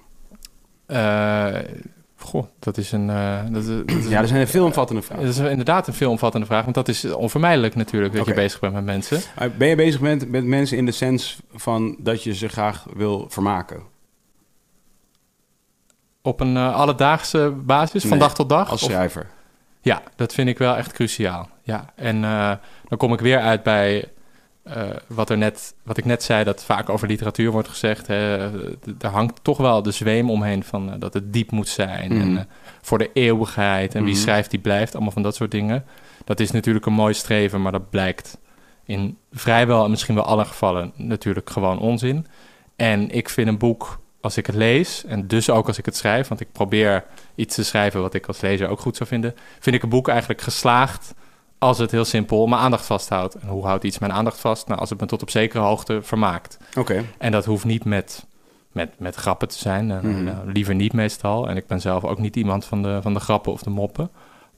Eh, 0.87 1.49
goh, 2.21 2.45
dat 2.59 2.77
is 2.77 2.93
een... 2.93 3.11
eh, 3.11 3.39
dat, 3.50 3.62
is- 3.62 3.69
dat 3.69 3.91
is 3.97 4.09
Ja, 4.09 4.21
dat 4.21 4.29
zijn 4.29 4.41
een 4.41 4.49
veelomvattende 4.49 5.03
vragen. 5.03 5.25
dat 5.25 5.35
is 5.35 5.41
inderdaad 5.41 5.87
een 5.87 5.95
veelomvattende 5.95 6.47
vraag, 6.47 6.62
want 6.62 6.75
dat 6.75 6.89
is 6.89 7.05
onvermijdelijk 7.05 7.75
natuurlijk 7.75 8.15
dat 8.15 8.27
je 8.27 8.35
bezig 8.35 8.61
bent 8.61 8.73
met 8.73 8.85
mensen. 8.85 9.21
Ben 9.59 9.69
je 9.69 9.75
bezig 9.77 10.00
met, 10.00 10.31
met 10.31 10.45
mensen 10.45 10.77
in 10.77 10.85
de 10.87 10.93
sens 10.93 11.41
van 11.55 11.97
dat 11.99 12.23
je 12.23 12.35
ze 12.35 12.49
graag 12.49 12.87
wil 12.95 13.27
vermaken? 13.29 13.83
Op 16.23 16.41
een 16.41 16.57
eh, 16.57 16.75
alledaagse 16.75 17.50
basis, 17.57 18.05
van 18.05 18.19
dag 18.19 18.35
tot 18.35 18.49
dag? 18.49 18.71
Als 18.71 18.83
Of- 18.83 18.91
schrijver. 18.91 19.27
Ja, 19.83 20.03
dat 20.17 20.33
vind 20.35 20.49
ik 20.49 20.59
wel 20.59 20.77
echt 20.77 20.93
cruciaal. 20.93 21.49
Ja, 21.62 21.93
en 21.95 22.25
eh, 22.25 22.53
dan 22.89 22.99
kom 22.99 23.12
ik 23.12 23.21
weer 23.21 23.39
uit 23.41 23.62
bij 23.62 24.09
eh, 24.62 24.83
wat, 25.07 25.31
er 25.31 25.38
net, 25.38 25.75
wat 25.83 25.97
ik 25.97 26.05
net 26.05 26.23
zei, 26.23 26.45
dat 26.45 26.64
vaak 26.64 26.88
over 26.88 27.09
literatuur 27.09 27.50
wordt 27.50 27.69
gezegd. 27.69 28.07
Hè, 28.07 28.50
daar 28.99 29.11
hangt 29.11 29.38
toch 29.43 29.59
wel 29.59 29.83
de 29.83 29.90
zweem 29.90 30.31
omheen 30.31 30.64
van 30.64 30.93
eh, 30.93 31.00
dat 31.00 31.14
het 31.14 31.33
diep 31.33 31.50
moet 31.50 31.69
zijn. 31.69 32.12
Mhm. 32.12 32.21
En 32.21 32.38
eh, 32.38 32.45
voor 32.83 32.99
de 32.99 33.11
eeuwigheid. 33.12 33.95
En 33.95 34.05
wie 34.05 34.12
Mhm. 34.12 34.23
schrijft, 34.23 34.50
die 34.50 34.61
blijft. 34.61 34.95
Allemaal 34.95 35.12
van 35.12 35.23
dat 35.23 35.35
soort 35.35 35.50
dingen. 35.50 35.85
Dat 36.25 36.40
is 36.40 36.50
natuurlijk 36.50 36.87
een 36.87 36.93
mooi 36.93 37.14
streven, 37.14 37.62
maar 37.62 37.73
dat 37.73 37.90
blijkt 37.90 38.38
in 38.85 39.17
vrijwel 39.32 39.85
en 39.85 39.91
misschien 39.91 40.15
wel 40.15 40.25
alle 40.25 40.45
gevallen 40.45 40.93
natuurlijk 40.97 41.50
gewoon 41.50 41.78
onzin. 41.78 42.26
En 42.76 43.11
ik 43.11 43.28
vind 43.28 43.49
een 43.49 43.58
boek, 43.58 43.99
als 44.21 44.37
ik 44.37 44.47
het 44.47 44.54
lees, 44.54 45.04
en 45.04 45.26
dus 45.26 45.50
ook 45.50 45.67
als 45.67 45.78
ik 45.78 45.85
het 45.85 45.97
schrijf, 45.97 46.28
want 46.28 46.41
ik 46.41 46.52
probeer 46.52 47.04
iets 47.35 47.54
te 47.54 47.65
schrijven 47.65 48.00
wat 48.00 48.15
ik 48.15 48.26
als 48.26 48.41
lezer 48.41 48.69
ook 48.69 48.80
goed 48.80 48.97
zou 48.97 49.08
vinden, 49.08 49.35
vind 49.58 49.76
ik 49.76 49.82
een 49.82 49.89
boek 49.89 50.08
eigenlijk 50.08 50.41
geslaagd 50.41 51.15
als 51.61 51.79
het 51.79 51.91
heel 51.91 52.05
simpel 52.05 52.47
mijn 52.47 52.63
aandacht 52.63 52.87
vasthoudt. 52.87 53.35
En 53.35 53.49
hoe 53.49 53.65
houdt 53.67 53.85
iets 53.85 53.99
mijn 53.99 54.13
aandacht 54.13 54.41
vast? 54.41 54.67
Nou, 54.69 54.81
als 54.81 54.91
het 54.91 55.01
me 55.01 55.07
tot 55.07 55.23
op 55.23 55.31
zekere 55.31 55.63
hoogte 55.63 56.03
vermaakt. 56.03 56.59
Oké. 56.79 57.05
En 57.19 57.33
dat 57.33 57.45
hoeft 57.45 57.65
niet 57.65 57.85
met, 57.85 58.27
met, 58.73 58.91
met 58.99 59.15
grappen 59.15 59.49
te 59.49 59.59
zijn. 59.59 59.91
Eh, 59.91 60.01
Mhm. 60.01 60.25
nou, 60.25 60.53
liever 60.53 60.75
niet 60.75 60.93
meestal. 60.93 61.49
En 61.49 61.57
ik 61.57 61.67
ben 61.67 61.81
zelf 61.81 62.05
ook 62.05 62.19
niet 62.19 62.37
iemand 62.37 62.65
van 62.65 62.83
de, 62.83 62.99
van 63.03 63.15
de 63.15 63.21
grappen 63.21 63.53
of 63.53 63.63
de 63.63 63.71
moppen. 63.71 64.11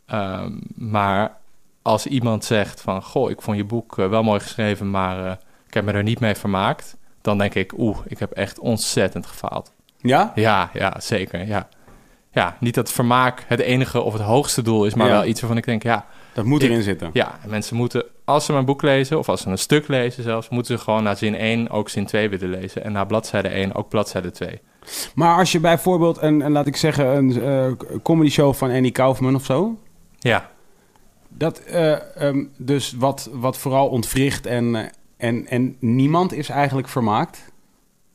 Ehm, 0.06 0.52
maar 0.74 1.36
als 1.82 2.06
iemand 2.06 2.44
zegt 2.44 2.80
van... 2.80 3.02
Goh, 3.02 3.30
ik 3.30 3.42
vond 3.42 3.56
je 3.56 3.64
boek 3.64 3.98
eh, 3.98 4.08
wel 4.08 4.22
mooi 4.22 4.40
geschreven, 4.40 4.90
maar 4.90 5.26
eh, 5.26 5.32
ik 5.66 5.74
heb 5.74 5.84
me 5.84 5.92
er 5.92 6.02
niet 6.02 6.20
mee 6.20 6.34
vermaakt. 6.34 6.96
Dan 7.22 7.38
denk 7.38 7.54
ik, 7.54 7.72
oeh, 7.78 7.98
ik 8.06 8.18
heb 8.18 8.30
echt 8.32 8.58
ontzettend 8.58 9.26
gefaald. 9.26 9.72
Ja? 9.96 10.32
Ja, 10.34 10.70
ja, 10.72 10.94
zeker, 11.00 11.46
ja. 11.46 11.68
Ja, 12.30 12.56
niet 12.60 12.74
dat 12.74 12.92
vermaak 12.92 13.44
het 13.46 13.60
enige 13.60 14.00
of 14.00 14.12
het 14.12 14.22
hoogste 14.22 14.62
doel 14.62 14.84
is, 14.84 14.94
maar 14.94 15.06
Ja. 15.06 15.12
wel 15.12 15.24
iets 15.24 15.40
waarvan 15.40 15.58
ik 15.58 15.64
denk, 15.64 15.82
ja, 15.82 16.06
Dat 16.34 16.44
moet 16.44 16.62
Ik- 16.62 16.70
erin 16.70 16.82
zitten. 16.82 17.10
ja, 17.12 17.38
mensen 17.46 17.76
moeten, 17.76 18.04
als 18.24 18.44
ze 18.44 18.52
mijn 18.52 18.64
boek 18.64 18.82
lezen, 18.82 19.18
of 19.18 19.28
als 19.28 19.40
ze 19.40 19.48
een 19.48 19.58
stuk 19.58 19.88
lezen 19.88 20.22
zelfs, 20.22 20.48
moeten 20.48 20.78
ze 20.78 20.84
gewoon 20.84 21.02
na 21.02 21.14
zin 21.14 21.34
1 21.34 21.70
ook 21.70 21.88
zin 21.88 22.06
2 22.06 22.28
willen 22.28 22.48
lezen. 22.60 22.84
En 22.84 22.92
na 22.92 23.04
bladzijde 23.04 23.48
1 23.48 23.74
ook 23.74 23.88
bladzijde 23.88 24.30
2. 24.30 24.60
Maar 25.14 25.38
als 25.38 25.52
je 25.52 25.60
bijvoorbeeld 25.60 26.22
een, 26.22 26.40
een 26.40 26.52
laat 26.52 26.66
ik 26.66 26.76
zeggen, 26.76 27.06
een 27.16 27.42
eh, 27.42 27.72
comedy 28.02 28.30
show 28.30 28.54
van 28.54 28.70
Annie 28.70 28.90
Kaufman 28.92 29.34
of 29.34 29.44
zo... 29.44 29.78
Ja, 30.18 30.50
Dat, 31.28 31.58
eh, 31.58 32.16
ehm, 32.28 32.44
dus 32.56 32.92
wat, 32.92 33.28
wat 33.32 33.58
vooral 33.58 33.88
ontwricht 33.88 34.46
en, 34.46 34.74
eh, 34.74 34.84
en, 35.16 35.46
en 35.46 35.76
niemand 35.80 36.32
is 36.32 36.48
eigenlijk 36.48 36.88
vermaakt. 36.88 37.52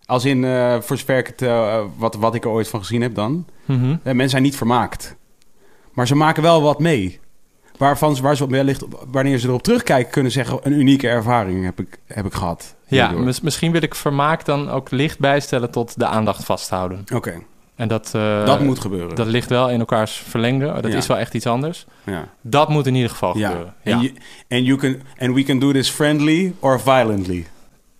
Als 0.06 0.26
in, 0.26 0.44
eh, 0.44 0.80
voor 0.82 0.98
zover 0.98 1.18
ik 1.18 1.28
het, 1.28 1.42
eh, 1.42 1.84
wat, 1.98 2.16
wat 2.16 2.36
ik 2.36 2.44
er 2.44 2.50
ooit 2.50 2.68
van 2.68 2.80
gezien 2.80 3.02
heb 3.02 3.16
dan. 3.16 3.46
Eh, 3.68 3.76
mensen 4.04 4.30
zijn 4.30 4.44
niet 4.44 4.56
vermaakt. 4.58 5.16
Maar 5.94 6.08
ze 6.08 6.16
maken 6.16 6.44
wel 6.44 6.62
wat 6.62 6.80
mee. 6.80 7.20
Waarvan 7.78 8.16
ze, 8.16 8.22
waar 8.22 8.36
ze 8.36 8.48
wellicht, 8.48 8.84
wanneer 9.12 9.38
ze 9.38 9.48
erop 9.48 9.64
terugkijken, 9.64 10.12
kunnen 10.12 10.32
zeggen... 10.32 10.60
een 10.64 10.74
unieke 10.80 11.08
ervaring 11.08 11.64
heb 11.66 11.80
ik, 11.80 11.98
heb 12.06 12.26
ik 12.26 12.34
gehad. 12.34 12.76
ja 12.88 13.12
mis- 13.12 13.42
misschien 13.42 13.72
wil 13.72 13.82
ik 13.82 13.96
vermaak 13.96 14.46
dan 14.46 14.70
ook 14.70 14.92
licht 14.92 15.20
bijstellen 15.20 15.72
tot 15.72 16.00
de 16.00 16.06
aandacht 16.06 16.44
vasthouden. 16.44 17.04
Oké, 17.14 17.42
En 17.76 17.88
dat, 17.88 18.12
eh, 18.16 18.46
dat 18.46 18.60
moet 18.60 18.80
gebeuren. 18.80 19.16
dat 19.16 19.28
ligt 19.28 19.50
wel 19.50 19.70
in 19.70 19.80
elkaars 19.80 20.12
verlengde. 20.28 20.66
Dat 20.82 20.92
Ja. 20.92 20.98
is 20.98 21.08
wel 21.08 21.18
echt 21.18 21.34
iets 21.34 21.46
anders. 21.48 21.86
ja. 22.04 22.28
Dat 22.42 22.70
moet 22.70 22.88
in 22.88 22.96
ieder 22.96 23.10
geval 23.10 23.38
Ja. 23.38 23.48
gebeuren. 23.50 23.74
En 23.84 23.92
Ja. 23.92 24.02
you- 24.02 24.14
and 24.50 24.66
you 24.66 24.78
can 24.80 25.02
and 25.28 25.36
we 25.36 25.44
can 25.44 25.60
do 25.60 25.72
this 25.72 25.90
friendly 25.90 26.54
or 26.60 26.80
violently. 26.80 27.48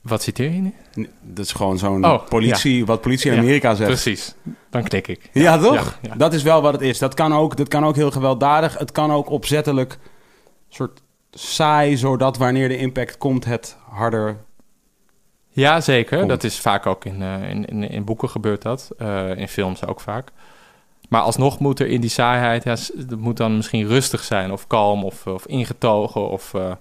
Wat 0.02 0.22
citeer 0.22 0.52
je 0.52 0.60
nu? 0.60 0.74
Dat 1.22 1.46
is 1.46 1.52
gewoon 1.52 1.78
zo'n 1.78 2.06
Oh, 2.06 2.26
politie, 2.30 2.86
wat 2.86 3.02
politie 3.02 3.30
in 3.32 3.36
Ja, 3.38 3.42
Amerika 3.44 3.76
zegt. 3.76 3.90
Precies, 3.90 4.36
dan 4.70 4.84
knik 4.84 5.08
ik. 5.08 5.30
Ja, 5.34 5.58
toch? 5.58 5.98
Ja. 6.02 6.16
Dat 6.16 6.34
is 6.34 6.44
wel 6.44 6.62
wat 6.62 6.74
het 6.74 6.82
is. 6.82 6.98
Dat 7.00 7.14
kan, 7.14 7.34
ook, 7.34 7.58
dat 7.58 7.68
kan 7.68 7.86
ook 7.86 7.96
heel 7.96 8.12
gewelddadig. 8.12 8.78
Het 8.78 8.92
kan 8.92 9.12
ook 9.12 9.30
opzettelijk 9.30 9.98
soort 10.70 11.02
saai, 11.32 11.98
zodat 11.98 12.38
wanneer 12.38 12.68
de 12.68 12.78
impact 12.78 13.18
komt, 13.18 13.46
het 13.46 13.78
harder... 13.90 14.38
Ja, 15.50 15.82
zeker. 15.82 16.18
Komt. 16.18 16.30
Dat 16.30 16.44
is 16.44 16.60
vaak 16.60 16.86
ook 16.86 17.06
in, 17.06 17.22
eh, 17.22 17.50
in, 17.50 17.66
in, 17.66 17.90
in 17.90 18.06
boeken 18.06 18.30
gebeurt 18.30 18.62
dat. 18.62 18.90
Eh, 18.98 19.36
in 19.38 19.48
films 19.48 19.86
ook 19.86 20.00
vaak. 20.02 20.30
Maar 21.10 21.22
alsnog 21.22 21.60
moet 21.60 21.80
er 21.80 21.88
in 21.88 22.02
die 22.02 22.10
saaiheid... 22.10 22.64
Ja, 22.64 22.76
s- 22.76 22.92
het 22.98 23.20
moet 23.20 23.38
dan 23.38 23.56
misschien 23.56 23.88
rustig 23.88 24.24
zijn 24.24 24.52
of 24.52 24.68
kalm 24.68 25.04
of, 25.04 25.28
of 25.28 25.46
ingetogen 25.46 26.30
of 26.30 26.54
eh, 26.54 26.72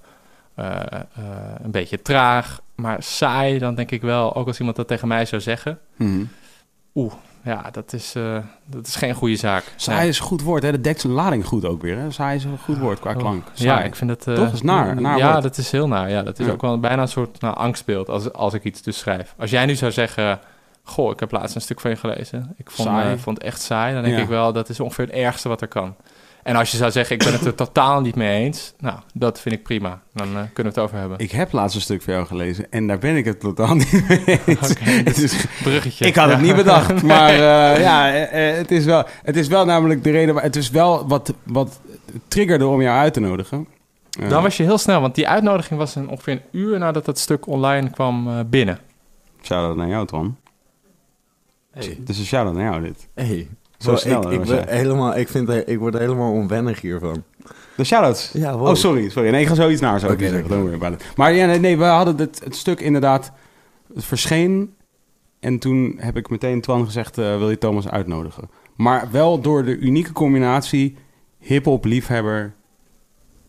een 1.62 1.70
beetje 1.70 2.02
traag. 2.02 2.60
Maar 2.76 3.02
saai, 3.02 3.58
dan 3.58 3.74
denk 3.74 3.90
ik 3.90 4.02
wel, 4.02 4.34
ook 4.34 4.46
als 4.46 4.58
iemand 4.58 4.76
dat 4.76 4.88
tegen 4.88 5.08
mij 5.08 5.24
zou 5.24 5.42
zeggen... 5.42 5.78
Ja, 7.44 7.70
dat 7.72 7.92
is, 7.92 8.14
eh, 8.14 8.38
dat 8.66 8.86
is 8.86 8.96
geen 8.96 9.14
goede 9.14 9.36
zaak. 9.36 9.64
Saai 9.76 9.98
Nee. 10.00 10.08
is 10.08 10.18
een 10.18 10.24
goed 10.24 10.42
woord, 10.42 10.62
hè? 10.62 10.70
Dat 10.70 10.84
dekt 10.84 11.00
zijn 11.00 11.12
lading 11.12 11.46
goed 11.46 11.64
ook 11.64 11.82
weer, 11.82 11.98
hè? 11.98 12.10
Saai 12.10 12.36
is 12.36 12.44
een 12.44 12.58
goed 12.58 12.78
woord 12.78 13.00
qua 13.00 13.10
Oh, 13.10 13.16
klank. 13.16 13.44
Ja, 13.54 13.82
ik 13.82 13.94
vind 13.96 14.10
het... 14.10 14.26
eh, 14.26 14.34
Toch? 14.34 14.44
Dat 14.44 14.52
is 14.52 14.62
naar, 14.62 15.00
ja, 15.00 15.30
woord. 15.30 15.42
dat 15.42 15.56
is 15.56 15.70
heel 15.70 15.88
naar. 15.88 16.10
Ja, 16.10 16.22
dat 16.22 16.38
is 16.38 16.46
Ja. 16.46 16.52
ook 16.52 16.60
wel 16.60 16.80
bijna 16.80 17.02
een 17.02 17.08
soort 17.08 17.40
nou, 17.40 17.56
angstbeeld 17.56 18.08
als, 18.08 18.32
als 18.32 18.54
ik 18.54 18.64
iets 18.64 18.82
dus 18.82 18.98
schrijf. 18.98 19.34
Als 19.38 19.50
jij 19.50 19.66
nu 19.66 19.74
zou 19.74 19.92
zeggen... 19.92 20.38
Goh, 20.82 21.10
ik 21.10 21.20
heb 21.20 21.30
laatst 21.32 21.54
een 21.54 21.60
stuk 21.60 21.80
van 21.80 21.90
je 21.90 21.96
gelezen. 21.96 22.54
Ik 22.56 22.70
vond, 22.70 22.88
eh, 22.88 23.12
vond 23.16 23.36
het 23.38 23.46
echt 23.46 23.60
saai. 23.60 23.94
Dan 23.94 24.02
denk 24.02 24.16
Ja. 24.16 24.22
ik 24.22 24.28
wel, 24.28 24.52
dat 24.52 24.68
is 24.68 24.80
ongeveer 24.80 25.04
het 25.04 25.14
ergste 25.14 25.48
wat 25.48 25.60
er 25.60 25.68
kan. 25.68 25.94
En 26.46 26.56
als 26.56 26.70
je 26.70 26.76
zou 26.76 26.90
zeggen, 26.90 27.16
ik 27.16 27.24
ben 27.24 27.32
het 27.32 27.44
er 27.44 27.54
totaal 27.64 28.00
niet 28.00 28.14
mee 28.14 28.44
eens. 28.44 28.72
Nou, 28.78 28.98
dat 29.14 29.40
vind 29.40 29.54
ik 29.54 29.62
prima. 29.62 30.00
Dan 30.14 30.26
eh, 30.26 30.32
kunnen 30.52 30.52
we 30.54 30.62
het 30.68 30.78
over 30.78 30.98
hebben. 30.98 31.18
Ik 31.18 31.30
heb 31.30 31.52
laatst 31.52 31.76
een 31.76 31.82
stuk 31.82 32.02
van 32.02 32.12
jou 32.14 32.26
gelezen 32.26 32.70
en 32.70 32.86
daar 32.86 32.98
ben 32.98 33.16
ik 33.16 33.24
het 33.24 33.40
totaal 33.40 33.74
niet 33.74 34.04
mee 34.08 34.24
eens. 34.46 34.70
Oké, 34.70 34.84
Het 34.84 35.18
is- 35.18 35.46
Bruggetje. 35.62 36.06
Ik 36.06 36.14
had 36.14 36.28
het 36.28 36.38
Ja. 36.38 36.44
niet 36.44 36.56
bedacht, 36.56 37.02
maar 37.12 37.28
eh, 37.30 37.80
ja, 37.80 38.14
eh, 38.14 38.56
het, 38.56 38.70
is 38.70 38.84
wel, 38.84 39.04
het 39.22 39.36
is 39.36 39.48
wel 39.48 39.64
namelijk 39.64 40.04
de 40.04 40.10
reden... 40.10 40.34
waar- 40.34 40.42
Het 40.42 40.56
is 40.56 40.70
wel 40.70 41.08
wat, 41.08 41.34
wat 41.42 41.80
triggerde 42.28 42.66
om 42.66 42.82
jou 42.82 42.98
uit 42.98 43.12
te 43.14 43.20
nodigen. 43.20 43.66
Dan 44.28 44.42
was 44.42 44.56
je 44.56 44.62
heel 44.62 44.78
snel, 44.78 45.00
want 45.00 45.14
die 45.14 45.28
uitnodiging 45.28 45.78
was 45.78 45.94
een, 45.94 46.08
ongeveer 46.08 46.32
een 46.32 46.42
uur 46.60 46.78
nadat 46.78 47.04
dat 47.04 47.18
stuk 47.18 47.46
online 47.46 47.90
kwam 47.90 48.28
eh, 48.28 48.40
binnen. 48.46 48.78
Shout-out 49.42 49.76
naar 49.76 49.88
jou, 49.88 50.06
Twan. 50.06 50.36
Hey. 51.72 51.96
Het 51.98 52.08
is 52.08 52.18
een 52.18 52.24
shout-out 52.24 52.54
naar 52.54 52.64
jou, 52.70 52.82
dit. 52.82 53.08
Hey. 53.14 53.48
Zo 53.78 53.96
snel, 53.96 54.32
ik, 54.32 54.44
ben 54.44 54.68
helemaal, 54.68 55.16
ik, 55.16 55.28
vind, 55.28 55.68
ik 55.68 55.78
word 55.78 55.98
helemaal 55.98 56.32
onwennig 56.32 56.80
hiervan. 56.80 57.22
De 57.76 57.84
shout-outs. 57.84 58.30
Ja, 58.32 58.56
wow. 58.56 58.68
Oh, 58.68 58.74
sorry, 58.74 59.08
sorry. 59.08 59.30
Nee, 59.30 59.40
ik 59.40 59.46
ga 59.46 59.54
zoiets 59.54 59.80
naar 59.80 60.00
zo 60.00 60.12
it. 60.12 61.12
Maar 61.16 61.32
ja, 61.32 61.46
nee, 61.46 61.58
nee, 61.58 61.78
we 61.78 61.84
hadden 61.84 62.16
het, 62.16 62.40
het 62.44 62.56
stuk 62.56 62.80
inderdaad... 62.80 63.32
Het 63.94 64.04
verscheen 64.04 64.74
en 65.40 65.58
toen 65.58 65.94
heb 65.98 66.16
ik 66.16 66.30
meteen 66.30 66.60
Twan 66.60 66.84
gezegd... 66.84 67.18
eh, 67.18 67.38
wil 67.38 67.50
je 67.50 67.58
Thomas 67.58 67.88
uitnodigen? 67.88 68.50
Maar 68.76 69.08
wel 69.10 69.40
door 69.40 69.64
de 69.64 69.76
unieke 69.78 70.12
combinatie... 70.12 70.96
hip-hop 71.38 71.84
liefhebber, 71.84 72.54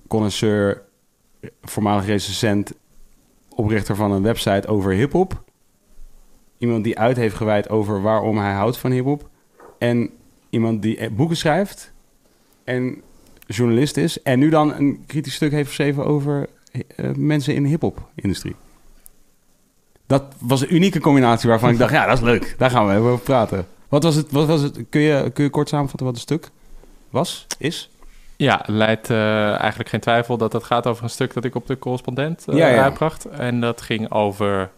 connoisseur, 0.08 0.82
voormalig 1.62 2.06
recensent... 2.06 2.74
oprichter 3.50 3.96
van 3.96 4.12
een 4.12 4.24
website 4.24 4.68
over 4.68 4.92
hip-hop. 4.92 5.44
Iemand 6.58 6.84
die 6.84 7.00
uit 7.00 7.18
heeft 7.18 7.36
gewijd 7.36 7.70
over 7.70 8.02
waarom 8.02 8.38
hij 8.38 8.54
houdt 8.54 8.78
van 8.78 8.92
hip-hop. 8.92 9.30
En 9.78 10.10
iemand 10.50 10.82
die 10.82 11.10
boeken 11.10 11.38
schrijft... 11.38 11.94
en 12.64 13.02
journalist 13.48 13.98
is 13.98 14.22
en 14.22 14.40
nu 14.40 14.50
dan 14.50 14.74
een 14.74 15.04
kritisch 15.08 15.34
stuk 15.34 15.52
heeft 15.52 15.68
geschreven 15.68 16.06
over 16.06 16.48
eh, 16.72 17.10
mensen 17.16 17.56
in 17.56 17.64
de 17.64 17.70
hip-hop-industrie. 17.70 18.56
Dat 20.08 20.24
was 20.40 20.62
een 20.62 20.76
unieke 20.76 21.00
combinatie 21.00 21.50
waarvan 21.50 21.70
ik 21.70 21.78
dacht, 21.78 21.92
ja, 21.92 22.06
dat 22.06 22.18
is 22.18 22.24
leuk. 22.24 22.56
Daar 22.58 22.70
gaan 22.70 22.88
we 22.88 22.94
even 22.94 23.06
over 23.06 23.24
praten. 23.24 23.68
Wat 23.88 24.04
was 24.04 24.16
het? 24.16 24.32
Wat 24.32 24.48
was 24.48 24.62
het? 24.62 24.80
Kun, 24.90 25.02
je, 25.02 25.30
kun 25.34 25.44
je 25.44 25.50
kort 25.50 25.70
samenvatten 25.70 26.06
wat 26.06 26.16
het 26.16 26.24
stuk 26.24 26.50
was? 27.10 27.48
Is? 27.58 27.90
Ja, 28.36 28.58
het 28.58 28.68
leidt 28.68 29.10
eh, 29.10 29.56
eigenlijk 29.60 29.90
geen 29.90 30.00
twijfel 30.00 30.38
dat 30.38 30.54
het 30.54 30.64
gaat 30.64 30.88
over 30.88 31.04
een 31.04 31.10
stuk 31.10 31.34
dat 31.34 31.44
ik 31.44 31.56
op 31.56 31.68
de 31.68 31.80
correspondent 31.80 32.44
Ja, 32.52 32.68
ja. 32.68 32.84
uitbracht. 32.84 33.26
En 33.26 33.62
dat 33.62 33.82
ging 33.82 34.12
over. 34.12 34.70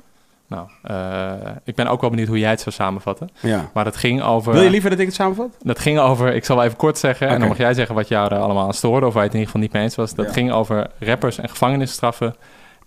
Nou, 0.50 0.68
eh, 0.84 1.34
ik 1.64 1.76
ben 1.76 1.88
ook 1.88 2.02
wel 2.02 2.10
benieuwd 2.10 2.28
hoe 2.28 2.40
jij 2.40 2.50
het 2.50 2.62
zou 2.62 2.76
samenvatten. 2.76 3.30
Ja. 3.40 3.70
Maar 3.74 3.84
dat 3.84 3.96
ging 3.98 4.22
over. 4.22 4.54
Wil 4.54 4.62
je 4.64 4.70
liever 4.70 4.90
dat 4.90 5.00
ik 5.00 5.06
het 5.06 5.16
samenvat? 5.16 5.56
Dat 5.62 5.80
ging 5.80 6.00
over, 6.00 6.34
ik 6.36 6.46
zal 6.46 6.56
wel 6.56 6.66
even 6.66 6.78
kort 6.78 6.98
zeggen, 6.98 7.28
en 7.28 7.40
dan 7.40 7.48
mag 7.48 7.58
jij 7.58 7.74
zeggen 7.74 7.96
wat 7.96 8.08
jou 8.08 8.34
er 8.34 8.40
allemaal 8.40 8.66
aan 8.66 8.74
stoorde, 8.74 9.06
of 9.06 9.14
waar 9.14 9.22
je 9.24 9.28
het 9.30 9.38
in 9.38 9.40
ieder 9.40 9.54
geval 9.54 9.62
niet 9.62 9.74
mee 9.74 9.84
eens 9.84 9.96
was. 9.96 10.14
Dat 10.16 10.26
Ja. 10.26 10.32
ging 10.32 10.52
over 10.52 10.88
rappers 11.00 11.38
en 11.38 11.50
gevangenisstraffen. 11.50 12.36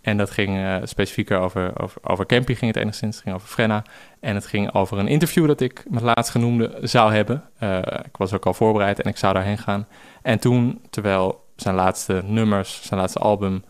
En 0.00 0.16
dat 0.16 0.30
ging 0.30 0.56
eh, 0.56 0.76
specifieker 0.84 1.38
over, 1.38 1.72
over, 1.82 2.00
over 2.02 2.26
Campy 2.26 2.54
ging 2.54 2.72
het 2.74 2.82
enigszins, 2.82 3.14
het 3.14 3.24
ging 3.24 3.34
over 3.36 3.48
Frenna. 3.48 3.82
En 4.20 4.34
het 4.34 4.46
ging 4.46 4.74
over 4.74 4.98
een 4.98 5.08
interview 5.08 5.46
dat 5.46 5.60
ik 5.60 5.84
met 5.88 6.02
laatst 6.02 6.30
genoemde 6.30 6.78
zou 6.80 7.12
hebben. 7.14 7.42
Eh, 7.58 7.76
ik 8.04 8.16
was 8.16 8.32
ook 8.32 8.46
al 8.46 8.54
voorbereid 8.54 9.00
en 9.02 9.10
ik 9.10 9.16
zou 9.16 9.34
daarheen 9.34 9.58
gaan. 9.58 9.86
En 10.22 10.38
toen, 10.38 10.80
terwijl 10.90 11.44
zijn 11.56 11.74
laatste 11.74 12.22
nummers, 12.24 12.82
zijn 12.82 13.00
laatste 13.00 13.18
album, 13.18 13.64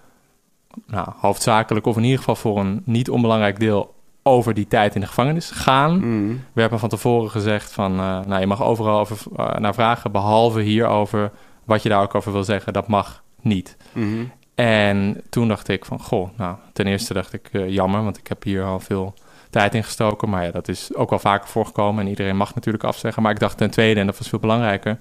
nou, 0.87 1.09
hoofdzakelijk 1.17 1.87
of 1.87 1.97
in 1.97 2.03
ieder 2.03 2.19
geval 2.19 2.37
voor 2.37 2.59
een 2.59 2.83
niet 2.85 3.11
onbelangrijk 3.11 3.61
deel 3.61 3.95
over 4.23 4.55
die 4.55 4.67
tijd 4.67 4.95
in 4.95 5.01
de 5.01 5.07
gevangenis 5.07 5.51
gaan, 5.51 5.99
Mm. 5.99 6.45
werd 6.53 6.71
me 6.71 6.79
van 6.79 6.89
tevoren 6.89 7.31
gezegd 7.31 7.73
van, 7.73 7.93
eh, 7.93 8.21
nou, 8.27 8.41
je 8.41 8.47
mag 8.47 8.63
overal 8.63 8.99
over, 8.99 9.17
eh, 9.37 9.57
naar 9.57 9.75
vragen, 9.75 10.13
behalve 10.13 10.61
hierover, 10.61 11.31
wat 11.65 11.83
je 11.83 11.89
daar 11.89 12.03
ook 12.03 12.15
over 12.15 12.33
wil 12.33 12.45
zeggen, 12.45 12.73
dat 12.73 12.89
mag 12.89 13.23
niet. 13.41 13.77
Mhm. 13.93 14.25
En 14.55 15.23
toen 15.31 15.49
dacht 15.49 15.69
ik 15.69 15.85
van, 15.85 16.01
goh, 16.01 16.29
nou, 16.37 16.57
ten 16.73 16.87
eerste 16.87 17.15
dacht 17.15 17.33
ik, 17.33 17.49
eh, 17.53 17.69
jammer, 17.69 18.03
want 18.03 18.19
ik 18.19 18.27
heb 18.27 18.43
hier 18.43 18.65
al 18.65 18.81
veel 18.81 19.15
tijd 19.51 19.75
in 19.75 19.85
gestoken. 19.85 20.31
Maar 20.31 20.45
ja, 20.45 20.51
dat 20.51 20.69
is 20.69 20.95
ook 20.95 21.11
wel 21.11 21.19
vaker 21.19 21.49
voorgekomen 21.49 22.05
en 22.05 22.11
iedereen 22.11 22.37
mag 22.37 22.55
natuurlijk 22.55 22.85
afzeggen. 22.85 23.23
Maar 23.23 23.33
ik 23.33 23.39
dacht 23.39 23.57
ten 23.57 23.71
tweede, 23.71 24.01
en 24.01 24.07
dat 24.07 24.19
was 24.19 24.29
veel 24.29 24.39
belangrijker, 24.39 24.99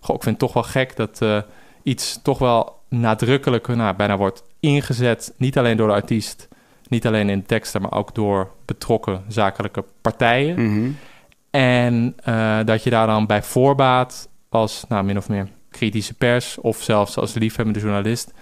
goh, 0.00 0.16
ik 0.16 0.22
vind 0.22 0.40
het 0.40 0.52
toch 0.52 0.52
wel 0.52 0.62
gek 0.62 0.96
dat 0.96 1.44
iets 1.82 2.20
toch 2.22 2.38
wel 2.38 2.78
nadrukkelijk, 2.88 3.66
nou, 3.66 3.96
bijna 3.96 4.16
wordt 4.16 4.42
ingezet, 4.66 5.34
niet 5.36 5.58
alleen 5.58 5.76
door 5.76 5.88
de 5.88 5.94
artiest, 5.94 6.48
niet 6.88 7.06
alleen 7.06 7.28
in 7.28 7.38
de 7.38 7.46
teksten, 7.46 7.80
maar 7.82 7.92
ook 7.92 8.14
door 8.14 8.50
betrokken 8.64 9.24
zakelijke 9.28 9.84
partijen. 10.00 10.62
Mhm. 10.72 10.90
En 11.50 12.14
eh, 12.24 12.58
dat 12.64 12.82
je 12.82 12.90
daar 12.90 13.06
dan 13.06 13.26
bij 13.26 13.42
voorbaat 13.42 14.28
als 14.48 14.84
nou, 14.88 15.04
min 15.04 15.16
of 15.16 15.28
meer 15.28 15.48
kritische 15.70 16.14
pers 16.14 16.58
of 16.58 16.82
zelfs 16.82 17.16
als 17.16 17.34
liefhebbende 17.34 17.80
journalist 17.80 18.32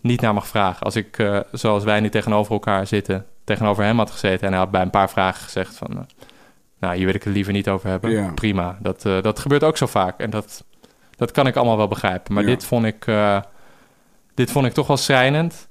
niet 0.00 0.20
naar 0.20 0.34
mag 0.34 0.46
vragen. 0.46 0.82
Als 0.82 0.96
ik, 0.96 1.18
eh, 1.18 1.40
zoals 1.52 1.84
wij 1.84 2.00
nu 2.00 2.08
tegenover 2.08 2.52
elkaar 2.52 2.86
zitten, 2.86 3.26
tegenover 3.44 3.84
hem 3.84 3.98
had 3.98 4.10
gezeten 4.10 4.46
en 4.46 4.52
hij 4.52 4.62
had 4.62 4.70
bij 4.70 4.82
een 4.82 4.90
paar 4.90 5.10
vragen 5.10 5.42
gezegd 5.42 5.76
van, 5.76 5.90
eh, 5.90 5.98
nou, 6.78 6.96
hier 6.96 7.06
wil 7.06 7.14
ik 7.14 7.22
het 7.22 7.34
liever 7.34 7.52
niet 7.52 7.68
over 7.68 7.88
hebben. 7.88 8.10
Ja. 8.10 8.30
Prima. 8.34 8.78
Dat, 8.80 9.02
dat 9.02 9.38
gebeurt 9.38 9.64
ook 9.64 9.76
zo 9.76 9.86
vaak 9.86 10.18
en 10.20 10.30
dat, 10.30 10.64
dat 11.16 11.30
kan 11.30 11.46
ik 11.46 11.56
allemaal 11.56 11.76
wel 11.76 11.88
begrijpen. 11.88 12.34
Maar 12.34 12.42
Ja. 12.42 12.48
dit, 12.48 12.64
vond 12.64 12.84
ik, 12.84 13.06
dit 14.36 14.50
vond 14.50 14.66
ik 14.66 14.72
toch 14.72 14.86
wel 14.86 14.96
schrijnend. 14.96 15.68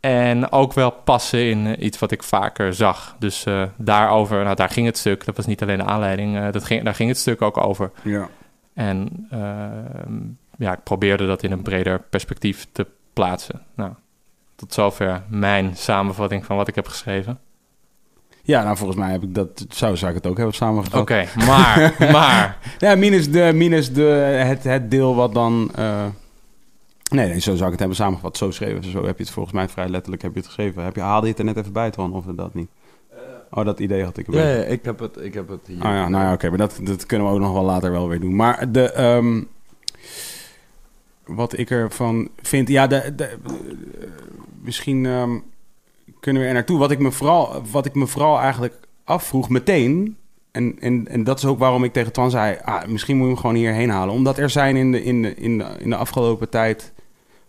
En 0.00 0.52
ook 0.52 0.72
wel 0.72 0.90
passen 0.90 1.50
in 1.50 1.66
eh, 1.66 1.84
iets 1.84 1.98
wat 1.98 2.10
ik 2.10 2.22
vaker 2.22 2.74
zag. 2.74 3.16
Dus 3.18 3.44
eh, 3.44 3.62
daarover, 3.76 4.44
nou 4.44 4.56
daar 4.56 4.68
ging 4.68 4.86
het 4.86 4.98
stuk. 4.98 5.24
Dat 5.24 5.36
was 5.36 5.46
niet 5.46 5.62
alleen 5.62 5.78
de 5.78 5.84
aanleiding. 5.84 6.36
eh, 6.36 6.52
dat 6.52 6.64
ging, 6.64 6.84
daar 6.84 6.94
ging 6.94 7.08
het 7.08 7.18
stuk 7.18 7.42
ook 7.42 7.56
over. 7.56 7.90
Ja. 8.02 8.28
En 8.74 9.26
ehm, 9.30 10.14
ja, 10.58 10.72
ik 10.72 10.82
probeerde 10.82 11.26
dat 11.26 11.42
in 11.42 11.52
een 11.52 11.62
breder 11.62 12.00
perspectief 12.00 12.66
te 12.72 12.86
plaatsen. 13.12 13.62
Nou, 13.74 13.92
tot 14.56 14.72
zover 14.72 15.22
mijn 15.28 15.76
samenvatting 15.76 16.44
van 16.44 16.56
wat 16.56 16.68
ik 16.68 16.74
heb 16.74 16.88
geschreven. 16.88 17.38
ja, 18.42 18.62
nou 18.62 18.76
volgens 18.76 18.98
mij 18.98 19.10
heb 19.10 19.22
ik 19.22 19.34
dat, 19.34 19.66
zou, 19.68 19.96
zou 19.96 20.10
ik 20.10 20.16
het 20.16 20.26
ook 20.26 20.36
hebben 20.36 20.54
samengevat. 20.54 21.00
Oké, 21.00 21.24
maar, 21.46 21.94
maar. 22.12 22.58
Ja, 22.78 22.94
minus, 22.94 23.30
de, 23.30 23.50
minus 23.54 23.92
de, 23.92 24.02
het, 24.46 24.64
het 24.64 24.90
deel 24.90 25.14
wat 25.14 25.34
dan... 25.34 25.70
nee, 27.10 27.28
nee, 27.28 27.40
zo 27.40 27.54
zou 27.54 27.64
ik 27.64 27.70
het 27.70 27.78
hebben 27.78 27.96
samengevat. 27.96 28.36
Zo 28.36 28.50
schreven, 28.50 28.84
zo 28.84 29.04
heb 29.04 29.18
je 29.18 29.24
het 29.24 29.32
volgens 29.32 29.54
mij 29.54 29.68
vrij 29.68 29.88
letterlijk 29.88 30.22
heb 30.22 30.32
je 30.32 30.38
het 30.38 30.46
geschreven. 30.46 30.84
Heb 30.84 30.94
je, 30.94 31.00
haalde 31.00 31.26
je 31.26 31.30
het 31.30 31.38
er 31.38 31.44
net 31.44 31.56
even 31.56 31.72
bij, 31.72 31.90
Twan, 31.90 32.12
of 32.12 32.24
dat 32.24 32.54
niet? 32.54 32.68
Oh, 33.50 33.64
dat 33.64 33.80
idee 33.80 34.04
had 34.04 34.16
ik. 34.16 34.26
een 34.26 34.34
Ja, 34.34 34.64
ik 34.64 34.84
heb 34.84 34.98
het, 34.98 35.16
ik 35.20 35.34
heb 35.34 35.48
het 35.48 35.66
hier. 35.66 35.82
Ah 35.82 35.92
ja, 35.92 36.08
nou 36.08 36.24
ja, 36.24 36.32
oké, 36.32 36.48
maar 36.48 36.58
dat, 36.58 36.80
dat 36.82 37.06
kunnen 37.06 37.26
we 37.26 37.32
ook 37.32 37.40
nog 37.40 37.52
wel 37.52 37.64
later 37.64 37.90
wel 37.90 38.08
weer 38.08 38.20
doen. 38.20 38.36
Maar 38.36 38.72
de, 38.72 38.92
ehm, 38.92 39.42
wat 41.24 41.58
ik 41.58 41.70
ervan 41.70 42.28
vind, 42.42 42.68
ja, 42.68 42.86
de, 42.86 43.14
de, 43.14 43.38
misschien 44.62 45.06
ehm, 45.06 45.38
kunnen 46.20 46.42
we 46.42 46.48
er 46.48 46.54
naartoe. 46.54 46.78
Wat 46.78 46.90
ik 46.90 46.98
me 46.98 47.12
vooral, 47.12 47.62
wat 47.70 47.86
ik 47.86 47.94
me 47.94 48.06
vooral 48.06 48.38
eigenlijk 48.40 48.74
afvroeg 49.04 49.48
meteen, 49.48 50.16
en, 50.50 50.76
en, 50.80 51.08
en 51.08 51.24
dat 51.24 51.38
is 51.38 51.44
ook 51.44 51.58
waarom 51.58 51.84
ik 51.84 51.92
tegen 51.92 52.12
Twan 52.12 52.30
zei, 52.30 52.58
ah, 52.64 52.86
misschien 52.86 53.16
moet 53.16 53.26
je 53.26 53.32
hem 53.32 53.40
gewoon 53.40 53.56
hierheen 53.56 53.90
halen. 53.90 54.14
Omdat 54.14 54.38
er 54.38 54.50
zijn 54.50 54.76
in 54.76 54.92
de, 54.92 55.02
in 55.02 55.22
de, 55.22 55.34
in 55.34 55.58
de, 55.58 55.64
in 55.78 55.90
de 55.90 55.96
afgelopen 55.96 56.48
tijd 56.48 56.92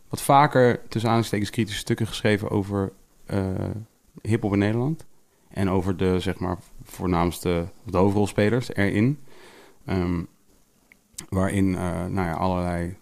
wat 0.09 0.21
vaker 0.21 0.81
tussen 0.87 1.11
aanstekens 1.11 1.49
kritische 1.49 1.79
stukken 1.79 2.07
geschreven 2.07 2.49
over 2.49 2.91
eh 3.25 3.69
hip-hop 4.21 4.53
in 4.53 4.59
Nederland. 4.59 5.05
En 5.49 5.69
over 5.69 5.97
de, 5.97 6.19
zeg 6.19 6.39
maar, 6.39 6.57
voornaamste 6.83 7.67
de 7.83 7.97
hoofdrolspelers 7.97 8.75
erin. 8.75 9.19
Ehm, 9.85 10.21
waarin 11.29 11.75
eh, 11.75 12.05
nou 12.05 12.27
ja, 12.27 12.33
allerlei 12.33 12.95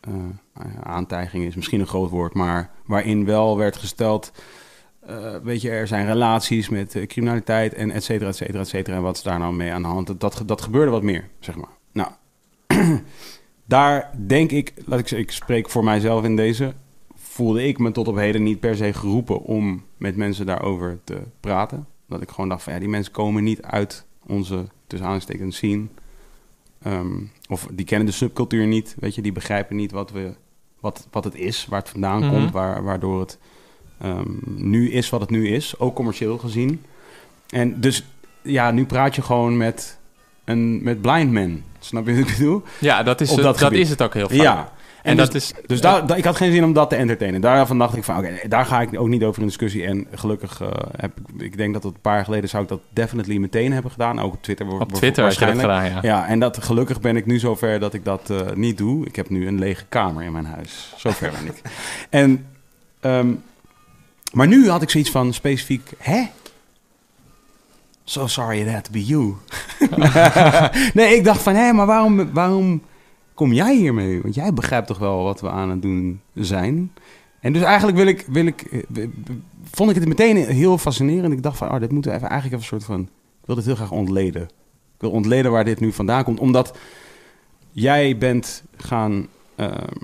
eh, 0.00 0.12
nou 0.54 0.70
ja, 0.74 0.82
aantijgingen 0.82 1.46
is 1.46 1.54
misschien 1.54 1.80
een 1.80 1.86
groot 1.86 2.10
woord, 2.10 2.34
maar 2.34 2.70
waarin 2.86 3.24
wel 3.24 3.56
werd 3.56 3.76
gesteld. 3.76 4.32
weet 5.42 5.60
je, 5.60 5.70
er 5.70 5.86
zijn 5.86 6.06
relaties 6.06 6.68
met 6.68 7.04
criminaliteit 7.06 7.74
en 7.74 7.90
et 7.90 8.04
cetera, 8.04 8.28
et 8.28 8.36
cetera, 8.36 8.60
et 8.60 8.68
cetera. 8.68 8.96
En 8.96 9.02
wat 9.02 9.16
is 9.16 9.22
daar 9.22 9.38
nou 9.38 9.54
mee 9.54 9.72
aan 9.72 9.82
de 9.82 9.88
hand? 9.88 10.20
Dat, 10.20 10.42
dat 10.46 10.60
gebeurde 10.60 10.90
wat 10.90 11.02
meer, 11.02 11.28
zeg 11.38 11.56
maar. 11.56 11.70
Nou, 11.92 12.10
daar 13.70 14.10
denk 14.26 14.50
ik, 14.50 14.72
laat 14.86 14.98
ik 14.98 15.08
zeggen, 15.08 15.28
ik 15.28 15.34
spreek 15.34 15.70
voor 15.70 15.84
mijzelf 15.84 16.24
in 16.24 16.36
deze, 16.36 16.74
voelde 17.14 17.66
ik 17.66 17.78
me 17.78 17.92
tot 17.92 18.08
op 18.08 18.16
heden 18.16 18.42
niet 18.42 18.60
per 18.60 18.76
se 18.76 18.92
geroepen 18.92 19.42
om 19.42 19.84
met 19.96 20.16
mensen 20.16 20.46
daarover 20.46 20.98
te 21.04 21.22
praten. 21.40 21.86
Dat 22.08 22.22
ik 22.22 22.30
gewoon 22.30 22.48
dacht 22.48 22.62
van 22.62 22.72
ja, 22.72 22.78
die 22.78 22.88
mensen 22.88 23.12
komen 23.12 23.44
niet 23.44 23.62
uit 23.62 24.04
onze, 24.26 24.64
tussen 24.86 25.08
aanstekens, 25.08 25.56
scene. 25.56 25.86
Ehm, 26.82 27.16
of 27.48 27.68
die 27.72 27.84
kennen 27.84 28.06
de 28.06 28.12
subcultuur 28.12 28.66
niet, 28.66 28.96
weet 29.00 29.14
je, 29.14 29.22
die 29.22 29.32
begrijpen 29.32 29.76
niet 29.76 29.90
wat, 29.92 30.10
we, 30.10 30.34
wat, 30.80 31.08
wat 31.10 31.24
het 31.24 31.34
is, 31.34 31.66
waar 31.66 31.80
het 31.80 31.88
vandaan 31.88 32.20
Mhm. 32.20 32.30
komt, 32.30 32.50
waar, 32.50 32.82
waardoor 32.82 33.20
het 33.20 33.38
ehm, 34.00 34.30
nu 34.44 34.90
is 34.90 35.10
wat 35.10 35.20
het 35.20 35.30
nu 35.30 35.48
is, 35.48 35.78
ook 35.78 35.94
commercieel 35.94 36.38
gezien. 36.38 36.82
En 37.48 37.80
dus 37.80 38.04
ja, 38.42 38.70
nu 38.70 38.86
praat 38.86 39.14
je 39.14 39.22
gewoon 39.22 39.56
met, 39.56 39.98
een, 40.50 40.82
met 40.82 41.00
blind 41.00 41.30
men. 41.30 41.64
Snap 41.78 42.06
je 42.06 42.12
wat 42.18 42.28
ik 42.28 42.36
bedoel? 42.36 42.62
Ja, 42.78 43.02
dat 43.02 43.20
is, 43.20 43.30
Op 43.30 43.42
dat 43.42 43.72
is 43.72 43.90
het 43.90 44.02
ook 44.02 44.14
heel 44.14 44.28
vaak. 44.28 44.38
Ja. 44.38 44.72
En, 45.02 45.16
dus, 45.16 45.26
dat 45.26 45.34
is... 45.34 45.52
dus 45.66 45.80
daar, 45.80 46.06
daar- 46.06 46.18
ik 46.18 46.24
had 46.24 46.36
geen 46.36 46.52
zin 46.52 46.64
om 46.64 46.72
dat 46.72 46.90
te 46.90 46.96
entertainen. 46.96 47.40
Daarvan 47.40 47.78
dacht 47.78 47.96
ik 47.96 48.04
van, 48.04 48.18
oké, 48.18 48.48
daar 48.48 48.64
ga 48.66 48.80
ik 48.80 49.00
ook 49.00 49.08
niet 49.08 49.24
over 49.24 49.40
in 49.40 49.46
discussie. 49.46 49.84
En 49.84 50.06
gelukkig 50.14 50.60
eh, 50.60 50.68
heb 50.96 51.12
ik, 51.18 51.42
ik 51.42 51.56
denk 51.56 51.72
dat 51.72 51.82
het 51.82 51.94
een 51.94 52.00
paar 52.00 52.14
jaar 52.14 52.24
geleden 52.24 52.48
zou 52.48 52.62
ik 52.62 52.68
dat 52.68 52.80
definitely 52.90 53.36
meteen 53.36 53.72
hebben 53.72 53.90
gedaan. 53.90 54.20
Ook 54.20 54.32
op 54.32 54.42
Twitter. 54.42 54.66
Op 54.80 54.92
Twitter 54.92 55.22
waarschijnlijk. 55.22 55.60
gedaan, 55.60 55.84
ja. 55.84 55.98
Ja, 56.02 56.26
en 56.26 56.38
dat, 56.38 56.62
gelukkig 56.62 57.00
ben 57.00 57.16
ik 57.16 57.26
nu 57.26 57.38
zover 57.38 57.78
dat 57.80 57.94
ik 57.94 58.04
dat 58.04 58.30
eh, 58.30 58.40
niet 58.54 58.78
doe. 58.78 59.06
Ik 59.06 59.16
heb 59.16 59.28
nu 59.30 59.46
een 59.46 59.58
lege 59.58 59.84
kamer 59.88 60.22
in 60.22 60.32
mijn 60.32 60.46
huis. 60.46 60.92
Zover 60.96 61.30
ben 61.30 61.46
ik. 61.54 61.60
En, 62.10 62.46
ehm, 63.00 63.32
maar 64.32 64.46
nu 64.46 64.68
had 64.68 64.82
ik 64.82 64.90
zoiets 64.90 65.10
van 65.10 65.32
specifiek, 65.32 65.90
hè? 65.98 66.22
So 68.04 68.26
sorry 68.26 68.64
that 68.64 68.84
to 68.84 68.90
be 68.90 69.04
you. 69.04 69.34
nee, 70.94 71.16
ik 71.16 71.24
dacht 71.24 71.42
van, 71.42 71.54
hé, 71.54 71.72
maar 71.72 71.86
waarom, 71.86 72.32
waarom 72.32 72.82
kom 73.34 73.52
jij 73.52 73.76
hiermee? 73.76 74.22
Want 74.22 74.34
jij 74.34 74.52
begrijpt 74.52 74.86
toch 74.86 74.98
wel 74.98 75.22
wat 75.22 75.40
we 75.40 75.50
aan 75.50 75.70
het 75.70 75.82
doen 75.82 76.20
zijn. 76.34 76.92
En 77.40 77.52
dus 77.52 77.62
eigenlijk 77.62 77.96
wil 77.96 78.06
ik, 78.06 78.24
wil 78.28 78.46
ik, 78.46 78.62
eh, 78.62 79.08
vond 79.70 79.90
ik 79.90 79.96
het 79.96 80.08
meteen 80.08 80.36
heel 80.36 80.78
fascinerend. 80.78 81.32
Ik 81.32 81.42
dacht 81.42 81.56
van, 81.56 81.70
oh, 81.70 81.80
dit 81.80 81.92
moeten 81.92 82.10
we 82.10 82.16
even, 82.16 82.28
eigenlijk 82.28 82.62
even 82.62 82.74
een 82.74 82.80
soort 82.80 82.96
van, 82.96 83.02
ik 83.40 83.46
wil 83.46 83.54
dit 83.54 83.64
heel 83.64 83.74
graag 83.74 83.90
ontleden 83.90 84.42
Ik 84.42 85.00
wil 85.00 85.10
ontleden 85.10 85.50
waar 85.50 85.64
dit 85.64 85.80
nu 85.80 85.92
vandaan 85.92 86.24
komt. 86.24 86.40
Omdat 86.40 86.78
jij 87.70 88.18
bent 88.18 88.62
gaan... 88.76 89.26
ehm, 89.56 89.96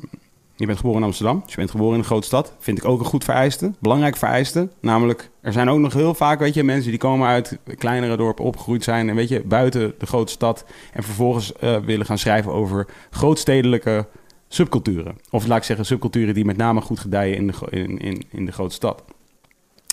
je 0.56 0.66
bent 0.66 0.78
geboren 0.78 1.00
in 1.00 1.06
Amsterdam. 1.06 1.40
Dus 1.44 1.50
je 1.50 1.56
bent 1.56 1.70
geboren 1.70 1.92
in 1.92 1.98
een 1.98 2.04
grote 2.04 2.26
stad. 2.26 2.54
Vind 2.58 2.78
ik 2.78 2.84
ook 2.84 2.98
een 2.98 3.06
goed 3.06 3.24
vereiste. 3.24 3.72
Belangrijk 3.78 4.16
vereiste. 4.16 4.68
Namelijk, 4.80 5.30
er 5.40 5.52
zijn 5.52 5.68
ook 5.68 5.78
nog 5.78 5.92
heel 5.92 6.14
vaak, 6.14 6.38
weet 6.38 6.54
je, 6.54 6.64
mensen 6.64 6.90
die 6.90 7.00
komen 7.00 7.28
uit 7.28 7.58
kleinere 7.78 8.16
dorpen 8.16 8.44
opgegroeid 8.44 8.84
zijn. 8.84 9.08
En 9.08 9.14
weet 9.14 9.28
je, 9.28 9.42
buiten 9.44 9.94
de 9.98 10.06
grote 10.06 10.32
stad. 10.32 10.64
En 10.92 11.02
vervolgens 11.02 11.52
eh, 11.52 11.76
willen 11.76 12.06
gaan 12.06 12.18
schrijven 12.18 12.52
over 12.52 12.86
grootstedelijke 13.10 14.06
subculturen. 14.48 15.16
Of 15.30 15.46
laat 15.46 15.58
ik 15.58 15.64
zeggen, 15.64 15.86
subculturen 15.86 16.34
die 16.34 16.44
met 16.44 16.56
name 16.56 16.80
goed 16.80 16.98
gedijen 16.98 17.36
in 17.36 17.46
de, 17.46 17.54
in, 17.70 18.22
in 18.30 18.46
de 18.46 18.52
grote 18.52 18.74
stad. 18.74 19.04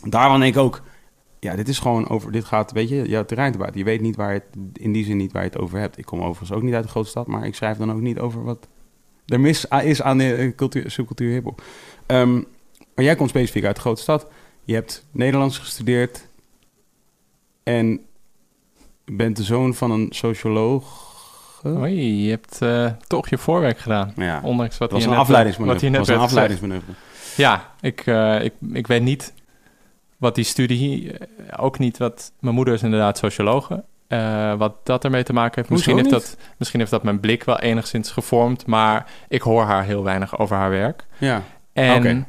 Daarvan 0.03 0.39
denk 0.39 0.55
ik 0.55 0.61
ook, 0.61 0.81
ja, 1.39 1.55
dit 1.55 1.67
is 1.67 1.79
gewoon 1.79 2.09
over, 2.09 2.31
dit 2.31 2.45
gaat, 2.45 2.71
weet 2.71 2.89
je, 2.89 3.09
jouw 3.09 3.25
terrein 3.25 3.51
te 3.51 3.57
buiten. 3.57 3.79
Je 3.79 3.85
weet 3.85 4.01
niet 4.01 4.15
waar 4.15 4.33
het, 4.33 4.43
in 4.73 4.91
die 4.91 5.05
zin 5.05 5.17
niet 5.17 5.31
waar 5.31 5.43
je 5.43 5.49
het 5.49 5.59
over 5.59 5.79
hebt. 5.79 5.97
Ik 5.97 6.05
kom 6.05 6.19
overigens 6.19 6.51
ook 6.51 6.61
niet 6.61 6.73
uit 6.73 6.83
de 6.83 6.89
grote 6.89 7.09
stad, 7.09 7.27
maar 7.27 7.45
ik 7.45 7.55
schrijf 7.55 7.77
dan 7.77 7.91
ook 7.91 8.01
niet 8.01 8.19
over 8.19 8.43
wat 8.43 8.67
er 9.25 9.39
mis 9.39 9.71
a- 9.71 9.81
is 9.81 10.01
aan 10.01 10.17
de 10.17 10.33
eh, 10.35 10.55
cultuur, 10.55 10.91
subcultuur 10.91 11.31
hiphop. 11.31 11.61
Ehm, 12.05 12.33
maar 12.95 13.05
jij 13.05 13.15
komt 13.15 13.29
specifiek 13.29 13.65
uit 13.65 13.75
de 13.75 13.81
grote 13.81 14.01
stad. 14.01 14.27
Je 14.63 14.73
hebt 14.73 15.05
Nederlands 15.11 15.57
gestudeerd 15.57 16.27
en 17.63 17.99
bent 19.05 19.37
de 19.37 19.43
zoon 19.43 19.73
van 19.75 19.91
een 19.91 20.07
socioloog. 20.09 21.11
Oei, 21.65 22.23
je 22.23 22.29
hebt 22.29 22.61
eh, 22.61 22.91
toch 23.07 23.29
je 23.29 23.37
voorwerk 23.37 23.77
gedaan. 23.77 24.13
Ja, 24.15 24.41
Ondanks 24.43 24.77
wat 24.77 24.89
dat 24.89 24.97
was 24.97 25.03
een 25.07 25.13
wat 25.15 25.19
afleidingsmanoeuvre. 25.25 25.89
net 25.89 25.99
was 25.99 26.07
een 26.07 26.17
afleidingsmanoeuvre. 26.17 26.91
Ja, 27.37 27.73
ik, 27.81 28.05
eh, 28.05 28.43
ik, 28.43 28.53
ik 28.73 28.87
weet 28.87 29.01
niet 29.01 29.33
wat 30.17 30.35
die 30.35 30.43
studie, 30.43 31.17
eh, 31.17 31.63
ook 31.63 31.79
niet 31.79 31.97
wat... 31.97 32.31
Mijn 32.39 32.55
moeder 32.55 32.73
is 32.73 32.83
inderdaad 32.83 33.17
sociologe. 33.17 33.83
Eh, 34.07 34.53
wat 34.53 34.73
dat 34.83 35.03
ermee 35.03 35.23
te 35.23 35.33
maken 35.33 35.55
heeft. 35.55 35.69
Misschien 35.69 35.97
heeft, 35.97 36.09
dat, 36.09 36.37
misschien 36.57 36.79
heeft 36.79 36.91
dat 36.91 37.03
mijn 37.03 37.19
blik 37.19 37.43
wel 37.43 37.59
enigszins 37.59 38.11
gevormd. 38.11 38.65
Maar 38.65 39.05
ik 39.27 39.41
hoor 39.41 39.63
haar 39.63 39.83
heel 39.83 40.03
weinig 40.03 40.37
over 40.39 40.55
haar 40.55 40.69
werk. 40.69 41.05
Ja, 41.17 41.41
En 41.73 41.97
Oké. 41.97 42.25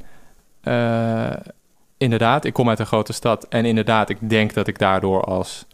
eh, 0.60 1.52
inderdaad, 1.98 2.44
ik 2.44 2.52
kom 2.52 2.68
uit 2.68 2.78
een 2.78 2.86
grote 2.86 3.12
stad. 3.12 3.46
En 3.48 3.64
inderdaad, 3.64 4.08
ik 4.08 4.18
denk 4.20 4.54
dat 4.54 4.66
ik 4.66 4.78
daardoor 4.78 5.24
als 5.24 5.66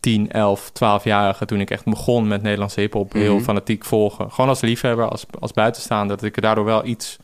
10, 0.00 0.30
11, 0.30 0.70
12-jarige... 0.72 1.44
toen 1.44 1.60
ik 1.60 1.70
echt 1.70 1.84
begon 1.84 2.28
met 2.28 2.42
Nederlandse 2.42 2.80
hiphop... 2.80 3.12
heel 3.12 3.34
Mhm. 3.34 3.44
fanatiek 3.44 3.84
volgen. 3.84 4.30
Gewoon 4.32 4.50
als 4.50 4.60
liefhebber, 4.60 5.08
als, 5.08 5.26
als 5.40 5.52
buitenstaander... 5.52 6.16
dat 6.16 6.24
ik 6.24 6.36
er 6.36 6.42
daardoor 6.42 6.64
wel 6.64 6.84
iets 6.86 7.16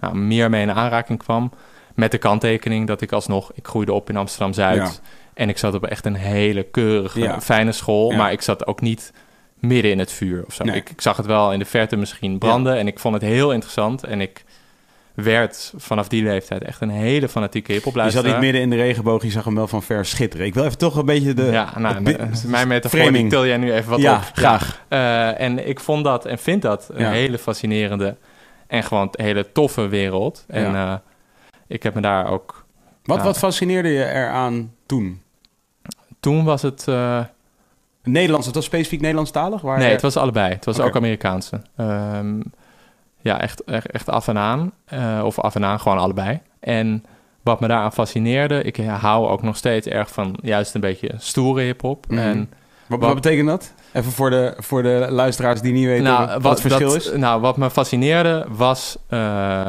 nou, 0.00 0.16
meer 0.16 0.50
mee 0.50 0.62
in 0.62 0.72
aanraking 0.72 1.18
kwam. 1.18 1.50
Met 1.94 2.10
de 2.10 2.18
kanttekening 2.18 2.86
dat 2.86 3.00
ik 3.00 3.12
alsnog... 3.12 3.50
ik 3.54 3.66
groeide 3.66 3.92
op 3.92 4.08
in 4.10 4.16
Amsterdam-Zuid... 4.16 5.00
En 5.38 5.48
ik 5.48 5.58
zat 5.58 5.74
op 5.74 5.84
echt 5.86 6.06
een 6.06 6.14
hele 6.14 6.62
keurige, 6.62 7.20
Ja. 7.20 7.40
fijne 7.40 7.72
school. 7.72 8.10
Ja. 8.10 8.16
Maar 8.16 8.32
ik 8.32 8.42
zat 8.42 8.66
ook 8.66 8.80
niet 8.80 9.12
midden 9.58 9.90
in 9.90 9.98
het 9.98 10.12
vuur 10.12 10.44
of 10.46 10.54
zo. 10.54 10.64
Nee. 10.64 10.76
Ik, 10.76 10.90
ik 10.90 11.00
zag 11.00 11.16
het 11.16 11.26
wel 11.26 11.52
in 11.52 11.58
de 11.58 11.64
verte 11.64 11.96
misschien 11.96 12.38
branden. 12.38 12.76
En 12.76 12.86
ik 12.86 12.98
vond 12.98 13.14
het 13.14 13.22
heel 13.22 13.52
interessant. 13.52 14.04
En 14.04 14.20
ik 14.20 14.44
werd 15.14 15.72
vanaf 15.76 16.08
die 16.08 16.22
leeftijd 16.22 16.62
echt 16.64 16.80
een 16.80 16.90
hele 16.90 17.28
fanatieke 17.28 17.68
je 17.72 17.76
hiphopluisteraar. 17.78 18.24
zat 18.24 18.34
niet 18.34 18.44
midden 18.44 18.62
in 18.62 18.70
de 18.70 18.76
regenboog, 18.76 19.22
je 19.22 19.30
zag 19.30 19.44
hem 19.44 19.54
wel 19.54 19.66
van 19.66 19.82
ver 19.82 20.04
schitteren. 20.04 20.46
Ik 20.46 20.54
wil 20.54 20.64
even 20.64 20.78
toch 20.78 20.96
een 20.96 21.06
beetje 21.06 21.34
de... 21.34 21.42
Ja, 21.44 21.78
nou, 21.78 21.94
het 21.94 22.04
bi- 22.04 22.12
eh, 22.12 22.26
mijn 22.46 22.68
metafoor 22.68 23.12
die 23.12 23.26
til 23.26 23.46
jij 23.46 23.56
nu 23.56 23.72
even 23.72 23.90
wat 23.90 24.00
ja, 24.00 24.16
op. 24.16 24.22
graag. 24.32 24.82
Eh, 24.88 25.40
en 25.40 25.68
ik 25.68 25.80
vond 25.80 26.04
dat 26.04 26.26
en 26.26 26.38
vind 26.38 26.62
dat 26.62 26.88
een 26.92 27.00
Ja. 27.04 27.10
hele 27.10 27.38
fascinerende 27.38 28.16
en 28.66 28.82
gewoon 28.84 29.08
een 29.12 29.24
hele 29.24 29.52
toffe 29.52 29.86
wereld. 29.88 30.44
En 30.48 30.72
Ja. 30.72 30.92
eh, 30.92 30.98
ik 31.66 31.82
heb 31.82 31.94
me 31.94 32.00
daar 32.00 32.30
ook... 32.30 32.64
Wat, 33.04 33.16
Ja. 33.18 33.22
wat 33.24 33.38
fascineerde 33.38 33.88
je 33.88 34.04
eraan 34.04 34.72
toen? 34.86 35.22
Toen 36.20 36.44
was 36.44 36.62
het... 36.62 36.88
eh, 36.88 37.20
Nederlands, 38.02 38.46
het 38.46 38.54
was 38.54 38.64
specifiek 38.64 39.00
Nederlandstalig? 39.00 39.60
Waar 39.60 39.78
Nee, 39.78 39.90
het 39.90 40.02
was 40.02 40.16
allebei. 40.16 40.52
Het 40.52 40.64
was 40.64 40.80
ook 40.80 40.96
Amerikaanse. 40.96 41.60
Ehm, 41.76 42.40
ja, 43.20 43.40
echt, 43.40 43.64
echt, 43.64 44.08
af 44.08 44.28
en 44.28 44.38
aan. 44.38 44.72
Eh, 44.84 45.20
of 45.24 45.38
af 45.38 45.54
en 45.54 45.64
aan, 45.64 45.80
gewoon 45.80 45.98
allebei. 45.98 46.40
En 46.60 47.04
wat 47.42 47.60
me 47.60 47.68
daaraan 47.68 47.92
fascineerde... 47.92 48.62
ik 48.62 48.76
hou 48.76 49.28
ook 49.28 49.42
nog 49.42 49.56
steeds 49.56 49.86
erg 49.86 50.10
van 50.10 50.36
juist 50.42 50.74
een 50.74 50.80
beetje 50.80 51.10
stoere 51.18 51.62
hiphop. 51.62 52.06
Mhm. 52.08 52.18
En 52.18 52.38
Wat, 52.86 52.98
Wat- 52.98 53.08
wat 53.08 53.22
betekent 53.22 53.48
dat? 53.48 53.72
Even 53.92 54.12
voor 54.12 54.30
de, 54.30 54.54
voor 54.58 54.82
de 54.82 55.06
luisteraars 55.10 55.60
die 55.60 55.72
niet 55.72 55.86
weten 55.86 56.40
wat, 56.42 56.42
het 56.50 56.60
verschil 56.60 56.88
dat- 56.88 56.96
is. 56.96 57.12
Nou, 57.16 57.40
wat 57.40 57.56
me 57.56 57.70
fascineerde 57.70 58.46
was 58.48 58.96
eh, 59.08 59.66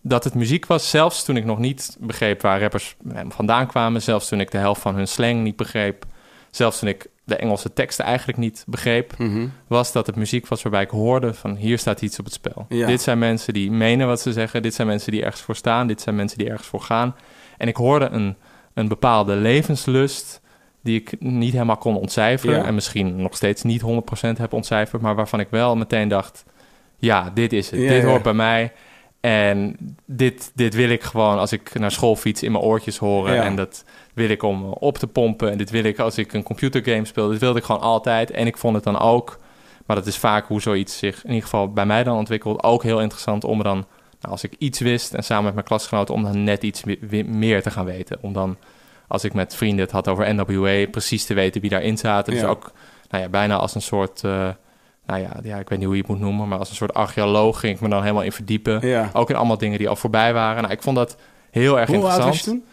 dat 0.00 0.24
het 0.24 0.34
muziek 0.34 0.66
was. 0.66 0.90
Zelfs 0.90 1.24
toen 1.24 1.36
ik 1.36 1.44
nog 1.44 1.58
niet 1.58 1.96
begreep 2.00 2.42
waar 2.42 2.60
rappers 2.60 2.96
eh, 3.14 3.20
vandaan 3.28 3.66
kwamen. 3.66 4.02
Zelfs 4.02 4.28
toen 4.28 4.40
ik 4.40 4.50
de 4.50 4.58
helft 4.58 4.80
van 4.80 4.94
hun 4.94 5.08
slang 5.08 5.42
niet 5.42 5.56
begreep. 5.56 6.04
Zelfs 6.50 6.78
toen 6.78 6.88
ik 6.88 7.06
de 7.24 7.36
Engelse 7.36 7.72
teksten 7.72 8.04
eigenlijk 8.04 8.38
niet 8.38 8.64
begreep. 8.66 9.18
Mhm. 9.18 9.46
Was 9.66 9.92
dat 9.92 10.06
het 10.06 10.16
muziek 10.16 10.46
was 10.46 10.62
waarbij 10.62 10.82
ik 10.82 10.90
hoorde 10.90 11.34
van 11.34 11.56
hier 11.56 11.78
staat 11.78 12.02
iets 12.02 12.18
op 12.18 12.24
het 12.24 12.34
spel. 12.34 12.66
Ja. 12.68 12.86
Dit 12.86 13.02
zijn 13.02 13.18
mensen 13.18 13.52
die 13.52 13.70
menen 13.70 14.06
wat 14.06 14.20
ze 14.20 14.32
zeggen. 14.32 14.62
Dit 14.62 14.74
zijn 14.74 14.86
mensen 14.86 15.12
die 15.12 15.22
ergens 15.22 15.42
voor 15.42 15.56
staan. 15.56 15.86
Dit 15.86 16.00
zijn 16.00 16.16
mensen 16.16 16.38
die 16.38 16.48
ergens 16.48 16.68
voor 16.68 16.80
gaan. 16.80 17.16
En 17.56 17.68
ik 17.68 17.76
hoorde 17.76 18.08
een, 18.08 18.36
een 18.74 18.88
bepaalde 18.88 19.34
levenslust 19.34 20.40
die 20.82 21.00
ik 21.00 21.20
niet 21.20 21.52
helemaal 21.52 21.76
kon 21.76 21.96
ontcijferen. 21.96 22.56
Ja. 22.56 22.64
En 22.64 22.74
misschien 22.74 23.16
nog 23.16 23.36
steeds 23.36 23.62
niet 23.62 23.82
100% 23.82 23.84
heb 24.36 24.52
ontcijferd, 24.52 25.02
maar 25.02 25.14
waarvan 25.14 25.40
ik 25.40 25.48
wel 25.50 25.76
meteen 25.76 26.08
dacht: 26.08 26.44
ja, 26.96 27.30
dit 27.34 27.52
is 27.52 27.70
het. 27.70 27.80
Ja, 27.80 27.88
dit 27.88 28.04
hoort 28.04 28.22
bij 28.22 28.34
mij. 28.34 28.72
En 29.20 29.76
dit, 30.04 30.52
dit 30.54 30.74
wil 30.74 30.88
ik 30.88 31.02
gewoon 31.02 31.38
als 31.38 31.52
ik 31.52 31.78
naar 31.78 31.90
school 31.90 32.16
fiets 32.16 32.42
in 32.42 32.52
mijn 32.52 32.64
oortjes 32.64 32.98
horen. 32.98 33.34
Ja. 33.34 33.42
En 33.42 33.56
dat 33.56 33.84
wil 34.14 34.28
ik 34.28 34.42
om 34.42 34.64
op 34.64 34.98
te 34.98 35.06
pompen. 35.06 35.50
En 35.50 35.58
dit 35.58 35.70
wil 35.70 35.84
ik 35.84 35.98
als 35.98 36.18
ik 36.18 36.32
een 36.32 36.42
computergame 36.42 37.04
speel. 37.04 37.28
Dit 37.28 37.40
wilde 37.40 37.58
ik 37.58 37.64
gewoon 37.64 37.80
altijd. 37.80 38.30
En 38.30 38.46
ik 38.46 38.56
vond 38.56 38.74
het 38.74 38.84
dan 38.84 38.98
ook, 38.98 39.38
maar 39.86 39.96
dat 39.96 40.06
is 40.06 40.16
vaak 40.18 40.46
hoe 40.46 40.60
zoiets 40.60 40.98
zich 40.98 41.16
in 41.24 41.28
ieder 41.28 41.42
geval 41.42 41.72
bij 41.72 41.86
mij 41.86 42.04
dan 42.04 42.16
ontwikkelt, 42.16 42.62
ook 42.62 42.82
heel 42.82 43.00
interessant 43.00 43.44
om 43.44 43.62
dan, 43.62 43.76
nou, 44.20 44.32
als 44.32 44.44
ik 44.44 44.54
iets 44.58 44.78
wist 44.80 45.14
en 45.14 45.24
samen 45.24 45.44
met 45.44 45.54
mijn 45.54 45.66
klasgenoten, 45.66 46.14
om 46.14 46.22
dan 46.22 46.44
net 46.44 46.62
iets 46.62 46.82
meer 47.26 47.62
te 47.62 47.70
gaan 47.70 47.84
weten. 47.84 48.18
Om 48.20 48.32
dan, 48.32 48.56
als 49.08 49.24
ik 49.24 49.34
met 49.34 49.54
vrienden 49.54 49.84
het 49.84 49.92
had 49.92 50.08
over 50.08 50.34
NWA, 50.34 50.86
precies 50.90 51.24
te 51.24 51.34
weten 51.34 51.60
wie 51.60 51.70
daarin 51.70 51.98
zaten. 51.98 52.32
Dus 52.32 52.42
Ja. 52.42 52.48
ook 52.48 52.72
nou 53.10 53.22
ja, 53.22 53.28
bijna 53.28 53.56
als 53.56 53.74
een 53.74 53.82
soort, 53.82 54.24
eh, 54.24 54.48
nou 55.06 55.20
ja, 55.20 55.30
ja, 55.42 55.56
ik 55.58 55.68
weet 55.68 55.78
niet 55.78 55.86
hoe 55.86 55.96
je 55.96 56.02
het 56.02 56.10
moet 56.10 56.20
noemen, 56.20 56.48
maar 56.48 56.58
als 56.58 56.68
een 56.70 56.76
soort 56.76 56.94
archeoloog 56.94 57.60
ging 57.60 57.74
ik 57.74 57.80
me 57.80 57.88
dan 57.88 58.00
helemaal 58.02 58.22
in 58.22 58.32
verdiepen. 58.32 58.86
Ja. 58.88 59.10
Ook 59.12 59.30
in 59.30 59.36
allemaal 59.36 59.58
dingen 59.58 59.78
die 59.78 59.88
al 59.88 59.96
voorbij 59.96 60.32
waren. 60.32 60.62
Nou, 60.62 60.74
ik 60.74 60.82
vond 60.82 60.96
dat 60.96 61.16
heel 61.50 61.78
erg 61.78 61.88
Hoe 61.88 61.96
oud 61.96 62.04
interessant. 62.04 62.28
was 62.36 62.38
je 62.44 62.50
toen? 62.50 62.64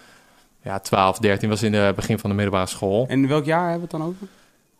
Ja, 0.63 0.79
12, 0.79 1.17
13 1.19 1.49
was 1.49 1.63
in 1.63 1.73
het 1.73 1.95
begin 1.95 2.19
van 2.19 2.29
de 2.29 2.35
middelbare 2.35 2.67
school. 2.67 3.05
En 3.07 3.27
welk 3.27 3.45
jaar 3.45 3.69
hebben 3.69 3.75
we 3.75 3.81
het 3.81 3.91
dan 3.91 4.01
over? 4.03 4.27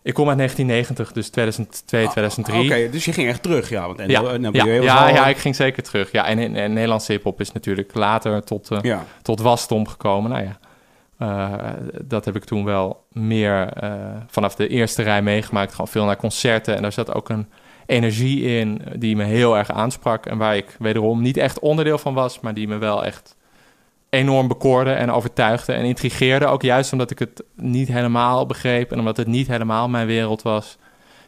Ik 0.02 0.14
kom 0.14 0.28
uit 0.28 0.36
1990, 0.36 1.12
dus 1.12 1.28
2002, 1.28 2.08
2003. 2.08 2.58
Ah, 2.58 2.64
Oké, 2.64 2.90
dus 2.90 3.04
je 3.04 3.12
ging 3.12 3.28
echt 3.28 3.42
terug, 3.42 3.68
ja. 3.68 3.86
Want 3.86 3.98
Ja, 3.98 4.06
ja, 4.06 4.64
ja, 4.64 5.06
al- 5.06 5.14
ja, 5.14 5.26
ik 5.26 5.36
ging 5.36 5.56
zeker 5.56 5.82
terug. 5.82 6.12
Ja, 6.12 6.26
en, 6.26 6.38
en, 6.38 6.56
en 6.56 6.72
Nederlandse 6.72 7.12
hip-hop 7.12 7.40
is 7.40 7.52
natuurlijk 7.52 7.94
later 7.94 8.44
tot, 8.44 8.68
ja. 8.82 9.04
tot 9.22 9.40
wasdom 9.40 9.88
gekomen. 9.88 10.30
Nou 10.30 10.42
ja, 10.42 10.58
eh, 11.24 11.72
dat 12.02 12.24
heb 12.24 12.36
ik 12.36 12.44
toen 12.44 12.64
wel 12.64 13.06
meer 13.12 13.68
eh, 13.68 13.90
vanaf 14.26 14.54
de 14.54 14.68
eerste 14.68 15.02
rij 15.02 15.22
meegemaakt. 15.22 15.70
Gewoon 15.70 15.88
veel 15.88 16.04
naar 16.04 16.16
concerten. 16.16 16.76
En 16.76 16.82
daar 16.82 16.92
zat 16.92 17.14
ook 17.14 17.28
een 17.28 17.48
energie 17.86 18.42
in 18.58 18.82
die 18.96 19.16
me 19.16 19.24
heel 19.24 19.56
erg 19.56 19.70
aansprak. 19.70 20.26
En 20.26 20.38
waar 20.38 20.56
ik 20.56 20.76
wederom 20.78 21.22
niet 21.22 21.36
echt 21.36 21.58
onderdeel 21.58 21.98
van 21.98 22.14
was, 22.14 22.40
maar 22.40 22.54
die 22.54 22.68
me 22.68 22.78
wel 22.78 23.04
echt 23.04 23.36
enorm 24.10 24.48
bekoorde 24.48 24.92
en 24.92 25.10
overtuigde 25.10 25.72
en 25.72 25.84
intrigeerde. 25.84 26.46
Ook 26.46 26.62
juist 26.62 26.92
omdat 26.92 27.10
ik 27.10 27.18
het 27.18 27.44
niet 27.54 27.88
helemaal 27.88 28.46
begreep 28.46 28.92
en 28.92 28.98
omdat 28.98 29.16
het 29.16 29.26
niet 29.26 29.46
helemaal 29.46 29.88
mijn 29.88 30.06
wereld 30.06 30.42
was. 30.42 30.78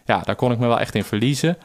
Ja, 0.04 0.20
daar 0.20 0.36
kon 0.36 0.52
ik 0.52 0.58
me 0.58 0.66
wel 0.66 0.80
echt 0.80 0.94
in 0.94 1.04
verliezen. 1.04 1.56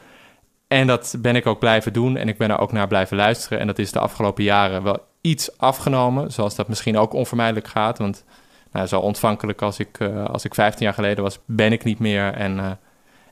En 0.68 0.86
dat 0.86 1.14
ben 1.18 1.36
ik 1.36 1.46
ook 1.46 1.58
blijven 1.58 1.92
doen 1.92 2.16
en 2.16 2.28
ik 2.28 2.38
ben 2.38 2.50
er 2.50 2.58
ook 2.58 2.72
naar 2.72 2.88
blijven 2.88 3.16
luisteren. 3.16 3.58
En 3.58 3.66
dat 3.66 3.78
is 3.78 3.92
de 3.92 3.98
afgelopen 3.98 4.44
jaren 4.44 4.82
wel 4.82 4.98
iets 5.22 5.58
afgenomen, 5.58 6.32
zoals 6.32 6.54
dat 6.54 6.68
misschien 6.68 6.98
ook 6.98 7.12
onvermijdelijk 7.12 7.68
gaat. 7.68 7.98
Want 7.98 8.24
nou, 8.72 8.86
zo 8.86 9.00
ontvankelijk 9.00 9.62
als 9.62 9.78
ik, 9.78 9.98
eh, 9.98 10.24
als 10.24 10.44
ik 10.44 10.54
15 10.54 10.84
jaar 10.84 10.94
geleden 10.94 11.22
was, 11.22 11.38
ben 11.44 11.72
ik 11.72 11.84
niet 11.84 11.98
meer. 11.98 12.32
En, 12.32 12.58
eh, 12.58 12.70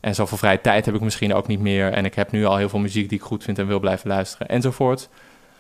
en 0.01 0.15
zoveel 0.15 0.39
vrije 0.39 0.61
tijd 0.61 0.87
heb 0.87 0.95
ik 0.95 1.01
misschien 1.01 1.35
ook 1.35 1.47
niet 1.47 1.61
meer. 1.61 1.93
En 1.93 2.05
ik 2.05 2.15
heb 2.15 2.31
nu 2.33 2.45
al 2.45 2.57
heel 2.57 2.69
veel 2.69 2.79
muziek 2.79 3.09
die 3.09 3.19
ik 3.19 3.25
goed 3.25 3.45
vind 3.45 3.59
en 3.59 3.67
wil 3.67 3.81
blijven 3.81 4.09
luisteren 4.09 4.49
enzovoort. 4.49 5.09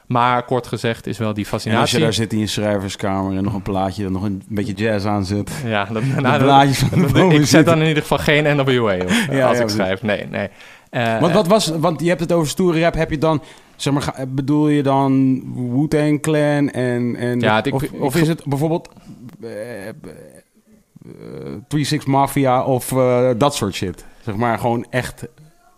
Maar 0.07 0.45
kort 0.45 0.67
gezegd 0.67 1.07
is 1.07 1.19
wel 1.19 1.35
die 1.35 1.45
En 1.47 1.51
als 1.53 1.63
fascinatie... 1.63 1.99
je 1.99 2.05
daar 2.05 2.13
zit 2.13 2.33
in 2.33 2.39
je 2.39 2.47
schrijverskamer 2.47 3.37
en 3.37 3.45
nog 3.45 3.55
een 3.55 3.63
plaatje, 3.63 4.03
dan 4.03 4.13
nog 4.13 4.23
een 4.23 4.43
beetje 4.49 4.73
jazz 4.73 5.07
aan 5.07 5.25
zit. 5.25 5.51
Ja, 5.65 5.85
dat, 5.85 6.03
de 6.15 6.21
nou, 6.21 6.75
van 6.75 7.01
dat- 7.03 7.13
bomen 7.13 7.35
ik 7.35 7.39
zet 7.39 7.49
zitten. 7.49 7.65
dan 7.73 7.83
in 7.83 7.89
ieder 7.89 8.03
geval 8.03 8.19
geen 8.19 8.57
NWA 8.57 8.95
op 8.95 9.09
Ja, 9.31 9.49
als 9.49 9.57
ja, 9.59 9.63
ik 9.63 9.69
schrijf. 9.69 10.03
Nee, 10.03 10.27
nee. 10.27 10.49
Eh, 10.91 11.21
Want 11.21 11.33
wat 11.33 11.47
was, 11.47 11.67
want 11.67 12.01
je 12.01 12.09
hebt 12.09 12.21
het 12.21 12.33
over 12.33 12.49
stoere 12.49 12.81
rap, 12.81 12.95
heb 12.95 13.11
je 13.11 13.19
dan, 13.19 13.43
zeg 13.83 13.93
maar, 13.93 14.25
bedoel 14.29 14.69
je 14.69 14.83
dan 14.83 15.43
Wu-Tang 15.73 16.21
Clan 16.23 16.71
en, 16.71 17.17
en 17.17 17.41
Ja, 17.41 17.65
ik- 17.65 17.75
of, 17.75 17.83
ik- 17.83 18.01
of 18.03 18.17
is 18.17 18.29
het 18.29 18.45
bijvoorbeeld 18.45 18.89
eh, 19.43 19.89
eh, 19.89 19.95
3-6 21.69 22.05
Mafia 22.07 22.65
of 22.65 22.93
eh, 22.93 23.29
dat 23.37 23.55
soort 23.55 23.75
shit? 23.75 24.05
Zeg 24.25 24.37
maar 24.37 24.59
gewoon 24.59 24.87
echt 24.91 25.27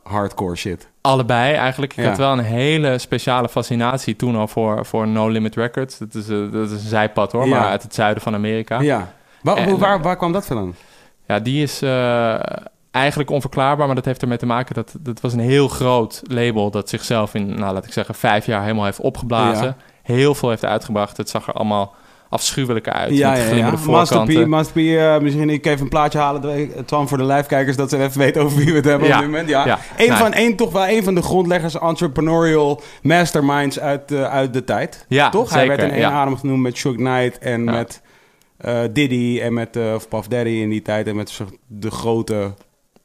hardcore 0.02 0.56
shit. 0.56 0.88
Allebei 1.00 1.54
eigenlijk. 1.54 1.92
Ik 1.92 2.02
Ja. 2.02 2.08
had 2.08 2.18
wel 2.18 2.32
een 2.32 2.38
hele 2.44 2.98
speciale 2.98 3.48
fascinatie 3.48 4.16
toen 4.16 4.36
al 4.36 4.48
voor, 4.48 4.86
voor 4.86 5.08
No 5.08 5.28
Limit 5.28 5.54
Records. 5.54 5.98
Dat 5.98 6.14
is, 6.14 6.28
eh, 6.28 6.52
dat 6.52 6.70
is 6.70 6.72
een 6.82 6.88
zijpad 6.88 7.32
hoor, 7.32 7.44
Ja. 7.46 7.50
maar 7.58 7.68
uit 7.68 7.82
het 7.82 7.94
zuiden 7.94 8.22
van 8.22 8.34
Amerika. 8.34 8.80
Ja. 8.80 9.12
Waar, 9.42 9.56
En- 9.56 9.78
waar, 9.78 10.02
waar 10.02 10.16
kwam 10.16 10.32
dat 10.32 10.46
vandaan? 10.46 10.74
Ja, 11.26 11.38
die 11.40 11.62
is 11.62 11.82
eh, 11.82 12.40
eigenlijk 12.92 13.30
onverklaarbaar, 13.30 13.86
maar 13.86 13.94
dat 13.94 14.04
heeft 14.04 14.22
ermee 14.22 14.38
te 14.38 14.46
maken 14.46 14.74
dat 14.74 14.94
dat 15.00 15.20
was 15.20 15.32
een 15.32 15.38
heel 15.38 15.68
groot 15.68 16.22
label 16.24 16.70
dat 16.70 16.88
zichzelf 16.88 17.34
in, 17.34 17.46
nou 17.46 17.74
laat 17.74 17.86
ik 17.86 17.92
zeggen, 17.92 18.14
vijf 18.14 18.46
jaar 18.46 18.62
helemaal 18.62 18.84
heeft 18.84 19.00
opgeblazen. 19.00 19.66
Ja. 19.66 19.76
Heel 20.02 20.34
veel 20.34 20.48
heeft 20.48 20.64
uitgebracht. 20.64 21.16
Het 21.16 21.28
zag 21.28 21.46
er 21.46 21.52
allemaal 21.52 21.94
afschuwelijk 22.32 22.88
uit. 22.88 23.16
Ja, 23.16 23.30
met 23.30 23.48
ja, 23.48 23.54
ja. 23.54 23.74
Master 23.86 24.44
P. 24.44 24.46
Master 24.46 24.82
P 24.82 24.86
eh, 24.86 25.18
misschien 25.18 25.50
ik 25.50 25.66
even 25.66 25.82
een 25.82 25.88
plaatje 25.88 26.18
halen, 26.18 26.70
Twan, 26.84 27.08
voor 27.08 27.18
de 27.18 27.24
live-kijkers, 27.24 27.76
dat 27.76 27.90
ze 27.90 27.98
even 27.98 28.18
weten 28.18 28.42
over 28.42 28.56
wie 28.56 28.66
we 28.66 28.72
het 28.72 28.84
hebben 28.84 29.08
Ja, 29.08 29.14
op 29.14 29.20
dit 29.20 29.30
moment. 29.30 29.48
Ja. 29.48 29.66
ja. 29.66 29.78
Eén 29.96 30.16
van, 30.16 30.32
één, 30.32 30.56
toch 30.56 30.72
wel 30.72 30.88
een 30.88 31.04
van 31.04 31.14
de 31.14 31.22
grondleggers, 31.22 31.78
entrepreneurial 31.78 32.82
masterminds 33.02 33.80
uit, 33.80 34.12
eh, 34.12 34.22
uit 34.22 34.52
de 34.52 34.64
tijd. 34.64 35.04
Ja, 35.08 35.28
toch? 35.28 35.50
Hij 35.50 35.60
zeker, 35.60 35.76
werd 35.76 35.92
in 35.92 35.98
één 35.98 36.10
adem 36.10 36.36
genoemd 36.36 36.62
met 36.62 36.76
Shook 36.76 36.96
Knight 36.96 37.38
en 37.38 37.64
met 37.64 38.02
eh, 38.56 38.80
Diddy 38.92 39.40
en 39.42 39.52
met 39.52 39.76
of 39.94 40.08
Puff 40.08 40.28
Daddy 40.28 40.50
in 40.50 40.68
die 40.68 40.82
tijd 40.82 41.06
en 41.06 41.16
met 41.16 41.40
de 41.66 41.90
grote, 41.90 42.54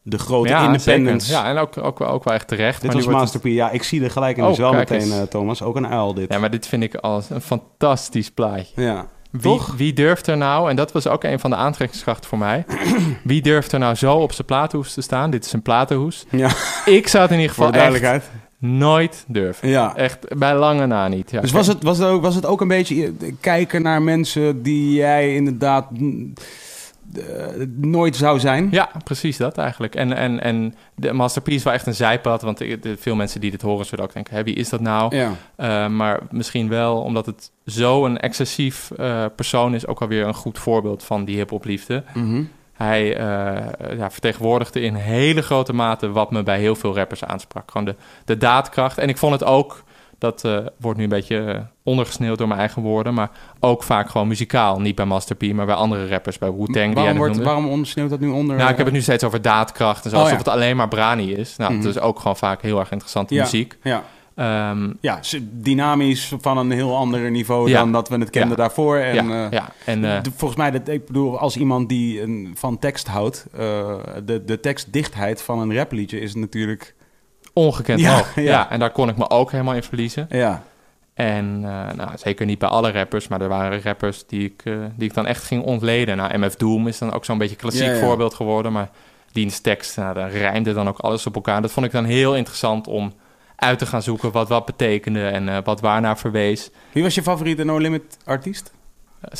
de 0.10 0.18
grote 0.18 0.50
ja, 0.50 0.78
zeker. 0.78 1.22
Ja, 1.28 1.46
en 1.50 1.58
ook, 1.58 1.78
ook, 1.78 2.00
wel- 2.00 2.08
ook 2.08 2.24
wel 2.24 2.34
echt 2.34 2.48
terecht. 2.48 2.82
Dit 2.82 2.84
maar 2.86 2.96
was 2.96 3.06
nu 3.06 3.12
wordt 3.12 3.32
Master 3.34 3.40
P. 3.52 3.54
Ja, 3.54 3.70
ik 3.72 3.84
zie 3.84 4.04
er 4.04 4.12
gelijk 4.12 4.38
in 4.38 4.44
Oh, 4.44 4.50
dus 4.50 4.58
wel 4.58 4.74
meteen, 4.74 5.12
eh, 5.12 5.22
Thomas. 5.22 5.62
Ook 5.62 5.76
een 5.76 5.88
uil 5.88 6.14
dit. 6.14 6.34
Ja, 6.34 6.40
maar 6.40 6.52
dit 6.52 6.68
vind 6.68 6.84
ik 6.84 6.96
als 6.96 7.30
een 7.30 7.42
fantastisch 7.42 8.32
plaatje. 8.32 8.82
Ja. 8.82 9.06
Wie, 9.32 9.42
Toch? 9.42 9.74
wie 9.78 9.94
durft 9.94 10.28
er 10.28 10.38
nou, 10.38 10.70
en 10.70 10.76
dat 10.76 10.92
was 10.92 11.08
ook 11.08 11.24
een 11.24 11.40
van 11.40 11.50
de 11.50 11.56
aantrekkingskrachten 11.56 12.30
voor 12.30 12.38
mij, 12.38 12.66
wie 13.24 13.42
durft 13.42 13.72
er 13.72 13.80
nou 13.80 13.96
zo 13.96 14.14
op 14.16 14.32
zijn 14.32 14.48
platenhoes 14.48 14.94
te 14.94 15.02
staan? 15.02 15.30
Dit 15.32 15.46
is 15.46 15.54
een 15.54 15.62
platenhoes. 15.62 16.26
Ja, 16.30 16.50
Ik 16.86 17.08
zou 17.08 17.24
het 17.24 17.32
in 17.32 17.38
ieder 17.40 17.50
geval 17.54 17.66
echt 17.66 17.74
duidelijkheid. 17.76 18.24
nooit 18.58 19.26
durven. 19.28 19.68
Ja. 19.70 19.96
Echt 19.96 20.38
bij 20.38 20.56
lange 20.56 20.86
na 20.86 21.08
niet. 21.08 21.32
Ja, 21.32 21.42
Dus 21.42 21.52
was 21.52 21.68
het, 21.68 21.84
was, 21.84 21.98
het 21.98 22.08
ook, 22.08 22.22
was 22.22 22.36
het 22.36 22.46
ook 22.46 22.62
een 22.62 22.68
beetje 22.68 23.14
kijken 23.42 23.82
naar 23.82 24.02
mensen 24.02 24.64
die 24.64 24.94
jij 24.94 25.36
inderdaad 25.36 25.86
nooit 27.76 28.16
zou 28.16 28.40
zijn? 28.40 28.68
Ja, 28.72 28.90
precies 29.04 29.38
dat 29.38 29.58
eigenlijk. 29.58 29.96
En, 29.96 30.14
en, 30.14 30.42
en 30.42 30.76
de 30.96 31.14
Masterpiece 31.14 31.64
was 31.64 31.74
echt 31.74 31.88
een 31.88 31.96
zijpad, 31.96 32.42
want 32.42 32.64
veel 32.98 33.16
mensen 33.16 33.42
die 33.42 33.52
dit 33.52 33.62
horen 33.62 33.86
zullen 33.86 34.04
ook 34.04 34.14
denken, 34.14 34.44
wie 34.44 34.56
is 34.56 34.70
dat 34.70 34.82
nou? 34.82 35.16
Ja. 35.16 35.32
Uh, 35.58 35.88
maar 35.88 36.20
misschien 36.32 36.70
wel 36.70 37.02
omdat 37.02 37.26
het 37.26 37.52
zo 37.66 38.06
een 38.06 38.20
excessief 38.20 38.92
uh, 39.00 39.26
persoon 39.36 39.74
is, 39.74 39.88
ook 39.88 40.02
alweer 40.02 40.28
een 40.28 40.34
goed 40.34 40.60
voorbeeld 40.60 41.04
van 41.04 41.26
die 41.26 41.36
hip-hopliefde. 41.36 42.04
Mhm. 42.14 42.44
Hij 42.74 43.20
uh, 43.20 43.98
ja, 43.98 44.12
vertegenwoordigde 44.12 44.82
in 44.82 44.96
hele 44.96 45.42
grote 45.42 45.74
mate 45.74 46.12
wat 46.12 46.32
me 46.32 46.44
bij 46.44 46.60
heel 46.60 46.76
veel 46.76 46.96
rappers 46.96 47.24
aansprak. 47.24 47.72
Gewoon 47.72 47.86
de, 47.86 47.96
de 48.26 48.38
daadkracht. 48.38 48.98
En 48.98 49.10
ik 49.10 49.18
vond 49.18 49.34
het 49.34 49.44
ook, 49.44 49.84
dat 50.18 50.44
uh, 50.46 50.58
wordt 50.80 50.98
nu 50.98 51.04
een 51.04 51.10
beetje 51.10 51.66
ondergesneeuwd 51.84 52.38
door 52.38 52.48
mijn 52.48 52.60
eigen 52.60 52.82
woorden, 52.82 53.14
maar 53.14 53.30
ook 53.60 53.84
vaak 53.84 54.10
gewoon 54.10 54.28
muzikaal. 54.28 54.80
Niet 54.80 54.96
bij 54.96 55.06
Master 55.06 55.36
P, 55.36 55.54
maar 55.54 55.66
bij 55.66 55.76
andere 55.76 56.08
rappers, 56.08 56.38
bij 56.38 56.52
Wu-Tang. 56.52 56.94
Waarom, 56.94 57.18
wordt, 57.18 57.38
waarom 57.38 57.68
ondersneeuwt 57.70 58.10
dat 58.10 58.20
nu 58.20 58.28
onder? 58.30 58.58
Nou, 58.58 58.70
ik 58.70 58.78
heb 58.78 58.86
het 58.86 58.96
nu 58.96 59.02
steeds 59.02 59.24
over 59.24 59.42
daadkracht 59.42 60.04
en 60.04 60.10
zo, 60.10 60.16
Oh, 60.16 60.22
alsof 60.22 60.38
ja. 60.38 60.44
het 60.44 60.54
alleen 60.54 60.76
maar 60.76 60.88
brani 60.88 61.34
is. 61.34 61.56
Nou, 61.56 61.74
Mhm. 61.74 61.82
het 61.86 61.96
is 61.96 62.02
ook 62.02 62.20
gewoon 62.20 62.38
vaak 62.38 62.62
heel 62.62 62.80
erg 62.80 62.92
interessante 62.92 63.34
Ja. 63.34 63.42
muziek. 63.44 63.78
Ja. 63.84 64.04
Um, 64.72 64.98
ja, 65.02 65.20
dynamisch 65.52 66.34
van 66.40 66.58
een 66.58 66.72
heel 66.72 66.96
ander 66.96 67.32
niveau 67.32 67.70
Ja. 67.70 67.80
dan 67.80 67.92
dat 67.92 68.10
we 68.10 68.18
het 68.18 68.30
kenden 68.30 68.50
Ja. 68.52 68.56
daarvoor. 68.56 68.98
En, 68.98 69.28
ja, 69.28 69.46
eh, 69.46 69.52
ja, 69.52 69.70
en 69.86 70.04
uh, 70.04 70.18
volgens 70.36 70.60
mij, 70.60 70.72
dat, 70.72 70.88
ik 70.88 71.06
bedoel, 71.06 71.40
als 71.40 71.58
iemand 71.58 71.90
die 71.90 72.22
een, 72.22 72.52
van 72.56 72.80
tekst 72.80 73.08
houdt, 73.08 73.48
uh, 73.60 73.60
de, 74.26 74.44
de 74.46 74.60
tekstdichtheid 74.60 75.42
van 75.42 75.60
een 75.60 75.74
rapliedje 75.74 76.20
is 76.20 76.36
natuurlijk... 76.36 76.96
ongekend 77.58 78.00
Ja, 78.00 78.16
hoog. 78.16 78.36
ja. 78.36 78.42
Ja. 78.42 78.70
en 78.70 78.80
daar 78.80 78.92
kon 78.92 79.10
ik 79.10 79.18
me 79.18 79.30
ook 79.30 79.52
helemaal 79.52 79.74
in 79.74 79.84
verliezen. 79.84 80.26
Ja, 80.30 80.64
En 81.14 81.62
uh, 81.62 81.92
nou, 81.96 82.10
zeker 82.16 82.46
niet 82.46 82.60
bij 82.60 82.70
alle 82.70 82.92
rappers, 82.92 83.28
maar 83.28 83.42
er 83.42 83.48
waren 83.48 83.82
rappers 83.82 84.26
die 84.28 84.46
ik, 84.46 84.62
uh, 84.66 84.86
die 84.96 85.08
ik 85.08 85.14
dan 85.14 85.26
echt 85.26 85.44
ging 85.44 85.64
ontleden. 85.64 86.18
Nou, 86.18 86.38
MF 86.38 86.56
Doom 86.56 86.88
is 86.88 86.98
dan 86.98 87.14
ook 87.14 87.26
zo'n 87.26 87.38
beetje 87.38 87.56
klassiek 87.56 87.88
ja. 87.88 88.00
voorbeeld 88.00 88.34
geworden, 88.34 88.72
maar 88.72 88.90
diens 89.32 89.60
tekst, 89.60 89.98
nou, 89.98 90.14
daar 90.14 90.32
rijmde 90.32 90.74
dan 90.74 90.88
ook 90.88 91.00
alles 91.00 91.26
op 91.26 91.36
elkaar. 91.36 91.62
Dat 91.62 91.72
vond 91.72 91.86
ik 91.86 91.92
dan 91.92 92.06
heel 92.06 92.36
interessant 92.36 92.88
om 92.88 93.14
uit 93.56 93.80
te 93.80 93.86
gaan 93.86 94.02
zoeken 94.02 94.32
wat 94.32 94.50
wat 94.50 94.66
betekende 94.66 95.28
en 95.28 95.48
uh, 95.48 95.58
wat 95.64 95.82
waarnaar 95.82 96.18
verwees. 96.18 96.70
Wie 96.92 97.04
was 97.04 97.16
je 97.16 97.22
favoriete 97.22 97.64
No 97.64 97.78
Limit 97.78 98.18
artiest? 98.26 98.72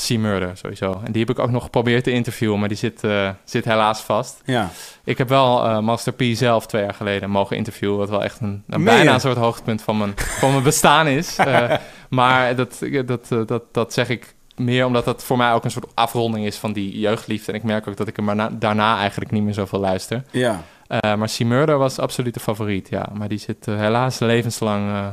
C-Murder 0.06 0.56
sowieso. 0.56 1.00
En 1.04 1.12
die 1.12 1.20
heb 1.24 1.30
ik 1.36 1.38
ook 1.38 1.50
nog 1.50 1.62
geprobeerd 1.62 2.04
te 2.04 2.10
interviewen, 2.10 2.58
maar 2.58 2.68
die 2.68 2.76
zit, 2.76 3.04
uh, 3.04 3.30
zit 3.44 3.64
helaas 3.64 4.00
vast. 4.00 4.40
Ja. 4.44 4.70
Ik 5.04 5.18
heb 5.18 5.28
wel 5.28 5.66
uh, 5.66 5.78
Master 5.78 6.12
P 6.12 6.22
zelf 6.32 6.66
twee 6.66 6.82
jaar 6.82 6.94
geleden 6.94 7.30
mogen 7.30 7.56
interviewen, 7.56 7.98
wat 7.98 8.08
wel 8.10 8.24
echt 8.24 8.40
een, 8.40 8.62
een 8.68 8.84
bijna 8.84 9.14
een 9.14 9.20
soort 9.20 9.36
hoogtepunt 9.36 9.82
van 9.82 9.98
mijn, 9.98 10.12
van 10.16 10.50
mijn 10.50 10.62
bestaan 10.62 11.06
is. 11.06 11.38
Uh, 11.38 11.72
maar 12.08 12.56
dat, 12.56 12.82
dat, 13.04 13.28
dat, 13.46 13.62
dat 13.72 13.92
zeg 13.92 14.08
ik 14.08 14.34
meer 14.56 14.86
omdat 14.86 15.04
dat 15.04 15.24
voor 15.24 15.36
mij 15.36 15.52
ook 15.52 15.64
een 15.64 15.70
soort 15.70 15.94
afronding 15.94 16.46
is 16.46 16.56
van 16.56 16.72
die 16.72 16.98
jeugdliefde. 16.98 17.52
En 17.52 17.58
ik 17.58 17.64
merk 17.64 17.86
ook 17.86 17.96
dat 17.96 18.08
ik 18.08 18.16
hem 18.16 18.24
maar 18.24 18.36
na- 18.36 18.50
daarna 18.52 18.98
eigenlijk 18.98 19.30
niet 19.30 19.42
meer 19.42 19.54
zoveel 19.54 19.80
luister. 19.80 20.22
Ja. 20.30 20.62
Maar 21.02 21.30
C. 21.36 21.38
Murder 21.38 21.78
was 21.78 21.98
absoluut 21.98 22.34
de 22.34 22.40
favoriet, 22.40 22.88
ja. 22.88 23.06
Maar 23.12 23.28
die 23.28 23.38
zit 23.38 23.66
helaas 23.66 24.18
levenslang 24.18 25.12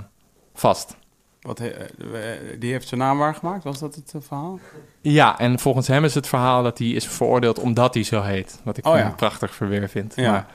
vast. 0.53 0.95
Wat, 1.45 1.59
he- 1.59 1.67
eh, 1.67 1.87
die 2.59 2.71
heeft 2.71 2.87
zijn 2.87 2.99
naam 2.99 3.17
waargemaakt, 3.17 3.63
was 3.63 3.79
dat 3.79 3.95
het 3.95 4.11
eh, 4.15 4.21
verhaal? 4.27 4.59
Ja, 5.01 5.39
en 5.39 5.59
volgens 5.59 5.87
hem 5.87 6.03
is 6.03 6.15
het 6.15 6.27
verhaal 6.27 6.63
dat 6.63 6.77
hij 6.77 6.87
is 6.87 7.07
veroordeeld 7.07 7.59
omdat 7.59 7.93
hij 7.93 8.03
zo 8.03 8.21
heet. 8.21 8.59
Wat 8.63 8.77
ik 8.77 8.87
Oh, 8.87 8.97
een 8.97 9.15
prachtig 9.15 9.55
verweer 9.55 9.89
vind. 9.89 10.13
Ja. 10.15 10.31
Maar 10.31 10.45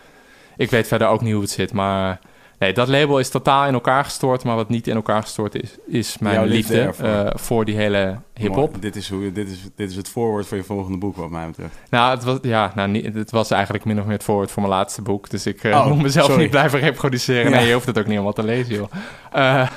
ik 0.56 0.70
weet 0.70 0.86
verder 0.88 1.08
ook 1.08 1.20
niet 1.20 1.32
hoe 1.32 1.42
het 1.42 1.50
zit. 1.50 1.72
Maar 1.72 2.20
nee, 2.58 2.72
dat 2.72 2.88
label 2.88 3.18
is 3.18 3.28
totaal 3.28 3.66
in 3.66 3.74
elkaar 3.74 4.04
gestort. 4.04 4.44
Maar 4.44 4.56
wat 4.56 4.68
niet 4.68 4.86
in 4.86 4.94
elkaar 4.94 5.22
gestort 5.22 5.54
is, 5.62 5.76
is 5.86 6.18
mijn 6.18 6.34
Jouw 6.34 6.44
liefde 6.44 6.92
eh, 7.02 7.26
voor 7.34 7.64
die 7.64 7.76
hele 7.76 8.18
hip-hop. 8.34 8.82
Dit 8.82 8.96
is, 8.96 9.08
hoe, 9.08 9.32
dit, 9.32 9.48
is, 9.50 9.58
dit 9.76 9.90
is 9.90 9.96
het 9.96 10.08
voorwoord 10.08 10.46
voor 10.46 10.56
je 10.56 10.64
volgende 10.64 10.98
boek, 10.98 11.16
wat 11.16 11.30
mij 11.30 11.46
betreft. 11.46 11.78
Nou, 11.90 12.10
het 12.14 12.24
was, 12.24 12.38
ja, 12.42 12.72
nou 12.74 12.88
niet, 12.88 13.14
het 13.14 13.30
was 13.30 13.50
eigenlijk 13.50 13.84
min 13.84 13.98
of 13.98 14.04
meer 14.04 14.14
het 14.14 14.24
voorwoord 14.24 14.50
voor 14.50 14.62
mijn 14.62 14.74
laatste 14.74 15.02
boek. 15.02 15.30
Dus 15.30 15.46
ik 15.46 15.64
eh, 15.64 15.70
Oh, 15.76 15.86
moet 15.92 16.02
mezelf 16.02 16.26
sorry. 16.26 16.40
niet 16.42 16.50
blijven 16.50 16.78
reproduceren. 16.80 17.50
Ja. 17.50 17.56
Nee, 17.56 17.66
je 17.66 17.72
hoeft 17.74 17.86
het 17.86 17.98
ook 17.98 18.04
niet 18.06 18.14
allemaal 18.14 18.32
te 18.32 18.42
lezen, 18.44 18.74
joh. 18.74 18.90
Eh, 19.32 19.68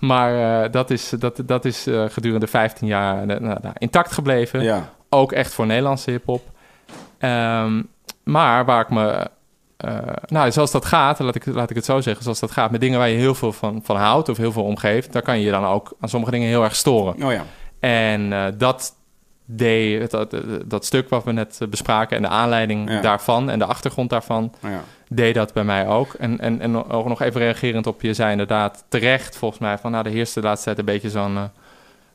maar 0.00 0.62
eh, 0.64 0.72
dat 0.72 0.90
is, 0.90 1.08
dat, 1.18 1.40
dat 1.44 1.64
is 1.64 1.86
eh, 1.86 2.04
gedurende 2.08 2.46
15 2.46 2.86
jaar 2.86 3.18
eh, 3.20 3.26
nou, 3.26 3.40
nou, 3.40 3.74
intact 3.78 4.12
gebleven. 4.12 4.62
Ja. 4.62 4.92
Ook 5.10 5.32
echt 5.32 5.52
voor 5.54 5.66
Nederlandse 5.66 6.10
hip-hop. 6.10 6.42
Ehm, 7.18 7.82
maar 8.24 8.64
waar 8.64 8.80
ik 8.80 8.90
me. 8.90 9.26
eh, 9.76 9.96
nou, 10.26 10.52
zoals 10.52 10.70
dat 10.70 10.84
gaat, 10.84 11.18
laat 11.18 11.34
ik, 11.34 11.46
laat 11.46 11.70
ik 11.70 11.76
het 11.76 11.84
zo 11.84 12.00
zeggen, 12.00 12.22
zoals 12.22 12.40
dat 12.40 12.50
gaat 12.50 12.70
met 12.70 12.80
dingen 12.80 12.98
waar 12.98 13.08
je 13.08 13.16
heel 13.18 13.34
veel 13.34 13.52
van, 13.52 13.80
van 13.84 13.96
houdt 13.96 14.28
of 14.28 14.36
heel 14.36 14.52
veel 14.52 14.64
omgeeft, 14.64 15.12
daar 15.12 15.22
kan 15.22 15.38
je 15.38 15.44
je 15.44 15.50
dan 15.50 15.64
ook 15.64 15.92
aan 16.00 16.08
sommige 16.08 16.32
dingen 16.32 16.48
heel 16.48 16.62
erg 16.64 16.76
storen. 16.76 17.22
Oh 17.24 17.32
ja. 17.32 17.44
En 17.80 18.32
eh, 18.32 18.44
dat 18.58 18.94
deed, 19.44 20.10
dat, 20.10 20.36
dat, 20.66 20.84
stuk 20.84 21.08
wat 21.08 21.24
we 21.24 21.32
net 21.32 21.58
eh, 21.60 21.68
bespraken 21.68 22.16
en 22.16 22.22
de 22.22 22.28
aanleiding 22.28 22.90
Ja. 22.90 23.00
daarvan 23.00 23.50
en 23.50 23.58
de 23.58 23.64
achtergrond 23.64 24.10
daarvan, 24.10 24.52
Oh 24.64 24.70
ja. 24.70 24.80
Deed 25.08 25.34
dat 25.34 25.52
bij 25.52 25.64
mij 25.64 25.88
ook. 25.88 26.12
En, 26.14 26.40
en, 26.40 26.60
en 26.60 26.90
ook 26.90 27.08
nog 27.08 27.22
even 27.22 27.40
reagerend 27.40 27.86
op 27.86 28.02
je 28.02 28.14
zei 28.14 28.30
inderdaad 28.30 28.84
terecht 28.88 29.36
volgens 29.36 29.60
mij 29.60 29.78
van, 29.78 29.90
nou, 29.90 30.04
de 30.04 30.10
heerste 30.10 30.40
de 30.40 30.46
laatste 30.46 30.64
tijd 30.64 30.78
een 30.78 30.84
beetje 30.84 31.10
zo'n, 31.10 31.36
eh, 31.36 31.42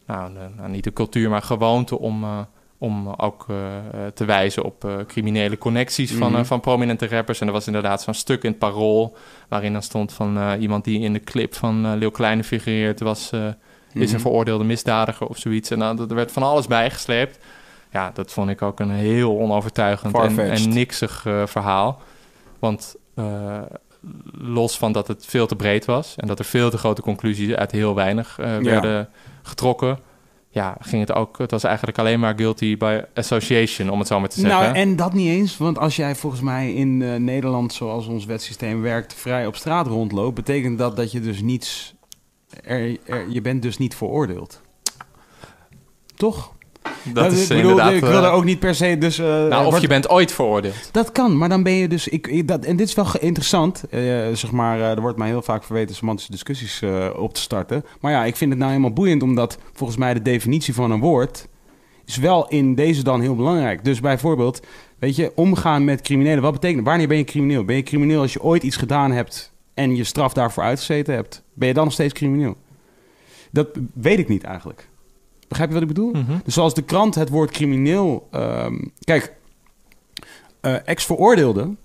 nou, 0.05 0.33
de- 0.33 0.39
nou, 0.57 0.69
niet 0.69 0.83
de 0.83 0.93
cultuur, 0.93 1.29
maar 1.29 1.41
gewoonte 1.41 1.99
om, 1.99 2.23
eh, 2.23 2.39
om 2.77 3.07
ook 3.17 3.45
eh, 3.49 3.55
te 4.13 4.25
wijzen 4.25 4.63
op 4.63 5.03
criminele 5.07 5.57
connecties 5.57 6.11
van, 6.13 6.31
Mhm. 6.31 6.43
van 6.43 6.59
prominente 6.59 7.07
rappers. 7.07 7.41
En 7.41 7.47
er 7.47 7.53
was 7.53 7.67
inderdaad 7.67 8.01
zo'n 8.01 8.13
stuk 8.13 8.43
in 8.43 8.49
het 8.49 8.59
parool 8.59 9.15
waarin 9.47 9.73
dan 9.73 9.81
stond 9.83 10.13
van 10.13 10.53
iemand 10.59 10.83
die 10.83 10.99
in 10.99 11.13
de 11.13 11.19
clip 11.23 11.55
van 11.55 11.97
Leeuw 11.97 12.09
Kleine 12.11 12.43
figureert 12.43 12.99
was... 12.99 13.29
is 13.93 14.09
een 14.09 14.15
Mhm. 14.15 14.19
veroordeelde 14.19 14.63
misdadiger 14.63 15.27
of 15.27 15.37
zoiets. 15.37 15.69
En 15.71 15.79
dan, 15.79 15.99
er 16.09 16.15
werd 16.15 16.31
van 16.31 16.43
alles 16.43 16.67
bijgesleept. 16.67 17.39
Ja, 17.91 18.11
dat 18.13 18.31
vond 18.31 18.49
ik 18.49 18.61
ook 18.61 18.79
een 18.79 18.91
heel 18.91 19.37
onovertuigend 19.39 20.15
en, 20.17 20.39
en 20.39 20.69
niksig 20.69 21.21
verhaal. 21.45 22.01
Want 22.61 22.95
eh, 23.15 23.61
los 24.31 24.77
van 24.77 24.91
dat 24.91 25.07
het 25.07 25.25
veel 25.25 25.47
te 25.47 25.55
breed 25.55 25.85
was... 25.85 26.15
en 26.17 26.27
dat 26.27 26.39
er 26.39 26.45
veel 26.45 26.69
te 26.69 26.77
grote 26.77 27.01
conclusies 27.01 27.53
uit 27.53 27.71
heel 27.71 27.95
weinig 27.95 28.39
eh, 28.39 28.47
Ja. 28.61 28.61
werden 28.61 29.09
getrokken... 29.41 29.99
ja, 30.49 30.77
ging 30.79 31.01
het 31.07 31.13
ook... 31.15 31.37
het 31.37 31.51
was 31.51 31.63
eigenlijk 31.63 31.97
alleen 31.99 32.19
maar 32.19 32.33
guilty 32.37 32.77
by 32.77 33.01
association, 33.13 33.89
om 33.89 33.99
het 33.99 34.07
zo 34.07 34.19
maar 34.19 34.29
te 34.29 34.39
zeggen. 34.39 34.61
Nou, 34.61 34.75
en 34.75 34.95
dat 34.95 35.13
niet 35.13 35.27
eens, 35.27 35.57
want 35.57 35.77
als 35.79 35.95
jij 35.95 36.15
volgens 36.15 36.41
mij 36.41 36.73
in 36.73 37.01
eh, 37.01 37.15
Nederland, 37.15 37.73
zoals 37.73 38.07
ons 38.07 38.25
wetsysteem 38.25 38.81
werkt, 38.81 39.13
vrij 39.13 39.47
op 39.47 39.55
straat 39.55 39.87
rondloopt, 39.87 40.35
betekent 40.35 40.77
dat 40.77 40.95
dat 40.95 41.11
je 41.11 41.19
dus 41.19 41.41
niets. 41.41 41.93
Er, 42.63 42.97
er- 43.05 43.29
je 43.29 43.41
bent 43.41 43.61
dus 43.61 43.77
niet 43.77 43.95
veroordeeld. 43.95 44.61
Toch? 46.15 46.53
Dat 47.13 47.31
is 47.31 47.41
ik 47.41 47.47
bedoel, 47.47 47.69
inderdaad... 47.69 47.93
Ik 47.93 47.99
wil 47.99 48.09
eh, 48.11 48.23
er 48.23 48.31
ook 48.31 48.43
niet 48.43 48.59
per 48.59 48.75
se. 48.75 48.97
Dus, 48.97 49.19
eh, 49.19 49.25
nou, 49.25 49.55
of 49.57 49.63
wordt- 49.63 49.81
je 49.81 49.87
bent 49.87 50.09
ooit 50.09 50.31
veroordeeld. 50.31 50.89
Dat 50.91 51.11
kan, 51.11 51.37
maar 51.37 51.49
dan 51.49 51.63
ben 51.63 51.73
je 51.73 51.87
dus. 51.87 52.07
Ik, 52.07 52.27
ik- 52.27 52.47
dat, 52.47 52.65
en 52.65 52.75
dit 52.75 52.87
is 52.87 52.93
wel 52.93 53.05
interessant. 53.19 53.83
eh, 53.89 53.99
zeg 54.33 54.51
maar, 54.51 54.79
eh, 54.79 54.89
er 54.89 55.01
wordt 55.01 55.17
mij 55.17 55.27
heel 55.27 55.41
vaak 55.41 55.63
verweten 55.63 55.95
semantische 55.95 56.31
discussies 56.31 56.81
eh, 56.81 57.09
op 57.17 57.33
te 57.33 57.41
starten. 57.41 57.85
Maar 57.99 58.11
ja, 58.11 58.25
ik 58.25 58.35
vind 58.35 58.49
het 58.49 58.59
nou 58.59 58.71
helemaal 58.71 58.93
boeiend, 58.93 59.23
omdat 59.23 59.57
volgens 59.73 59.99
mij 59.99 60.13
de 60.13 60.21
definitie 60.21 60.73
van 60.73 60.91
een 60.91 60.99
woord. 60.99 61.47
is 62.05 62.17
wel 62.17 62.47
in 62.47 62.75
deze 62.75 63.03
dan 63.03 63.21
heel 63.21 63.35
belangrijk. 63.35 63.83
Dus 63.83 63.99
bijvoorbeeld, 63.99 64.59
weet 64.99 65.15
je, 65.15 65.31
omgaan 65.35 65.83
met 65.85 66.01
criminelen. 66.01 66.41
Wat 66.41 66.51
betekent 66.53 66.85
Wanneer 66.85 67.07
ben 67.07 67.17
je 67.17 67.23
crimineel? 67.23 67.65
Ben 67.65 67.75
je 67.75 67.83
crimineel 67.83 68.21
als 68.21 68.33
je 68.33 68.41
ooit 68.41 68.63
iets 68.63 68.75
gedaan 68.75 69.11
hebt. 69.11 69.49
en 69.73 69.95
je 69.95 70.03
straf 70.03 70.33
daarvoor 70.33 70.63
uitgezeten 70.63 71.13
hebt? 71.13 71.43
Ben 71.53 71.67
je 71.67 71.73
dan 71.73 71.83
nog 71.83 71.93
steeds 71.93 72.13
crimineel? 72.13 72.55
Dat 73.51 73.67
weet 73.93 74.19
ik 74.19 74.27
niet 74.27 74.43
eigenlijk. 74.43 74.89
Begrijp 75.51 75.69
je 75.69 75.79
wat 75.79 75.89
ik 75.89 75.95
bedoel? 75.95 76.11
Mhm. 76.11 76.37
Dus 76.43 76.53
zoals 76.53 76.73
de 76.73 76.81
krant 76.81 77.15
het 77.15 77.29
woord 77.29 77.51
crimineel. 77.51 78.27
ehm, 78.31 78.75
kijk, 78.99 79.33
eh, 80.61 80.75
ex-veroordeelde, 80.87 81.75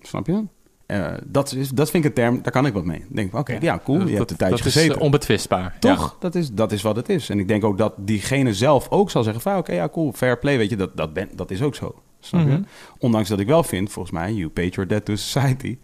snap 0.00 0.26
je? 0.26 0.44
Eh, 0.86 1.12
dat, 1.24 1.52
is, 1.54 1.68
dat 1.68 1.90
vind 1.90 2.04
ik 2.04 2.10
een 2.10 2.16
term, 2.16 2.42
daar 2.42 2.52
kan 2.52 2.66
ik 2.66 2.72
wat 2.72 2.84
mee. 2.84 3.04
Denk 3.08 3.34
oké, 3.34 3.56
ja, 3.60 3.80
cool, 3.84 3.98
je 3.98 4.04
dat, 4.04 4.18
hebt 4.18 4.30
een 4.30 4.36
tijdje 4.36 4.56
dat 4.56 4.66
gezeten. 4.66 4.90
is 4.90 4.96
eh, 4.96 5.02
onbetwistbaar. 5.02 5.76
Toch? 5.78 6.16
Dat, 6.20 6.34
is, 6.34 6.52
dat 6.52 6.72
is 6.72 6.82
wat 6.82 6.96
het 6.96 7.08
is. 7.08 7.28
En 7.28 7.38
ik 7.38 7.48
denk 7.48 7.64
ook 7.64 7.78
dat 7.78 7.94
diegene 7.96 8.54
zelf 8.54 8.86
ook 8.90 9.10
zal 9.10 9.22
zeggen 9.22 9.42
van... 9.42 9.56
oké, 9.56 9.72
ja, 9.72 9.88
cool, 9.88 10.12
fair 10.12 10.38
play, 10.38 10.56
weet 10.58 10.70
je, 10.70 10.76
dat, 10.76 10.96
dat, 10.96 11.12
ben, 11.12 11.28
dat 11.34 11.50
is 11.50 11.62
ook 11.62 11.74
zo. 11.74 11.94
Snap 12.20 12.40
je? 12.40 12.46
Mhm. 12.46 12.62
Ondanks 12.98 13.28
dat 13.28 13.40
ik 13.40 13.46
wel 13.46 13.62
vind, 13.62 13.92
volgens 13.92 14.14
mij, 14.14 14.32
you 14.32 14.48
paid 14.48 14.74
your 14.74 14.88
debt 14.88 15.04
to 15.04 15.16
society. 15.16 15.78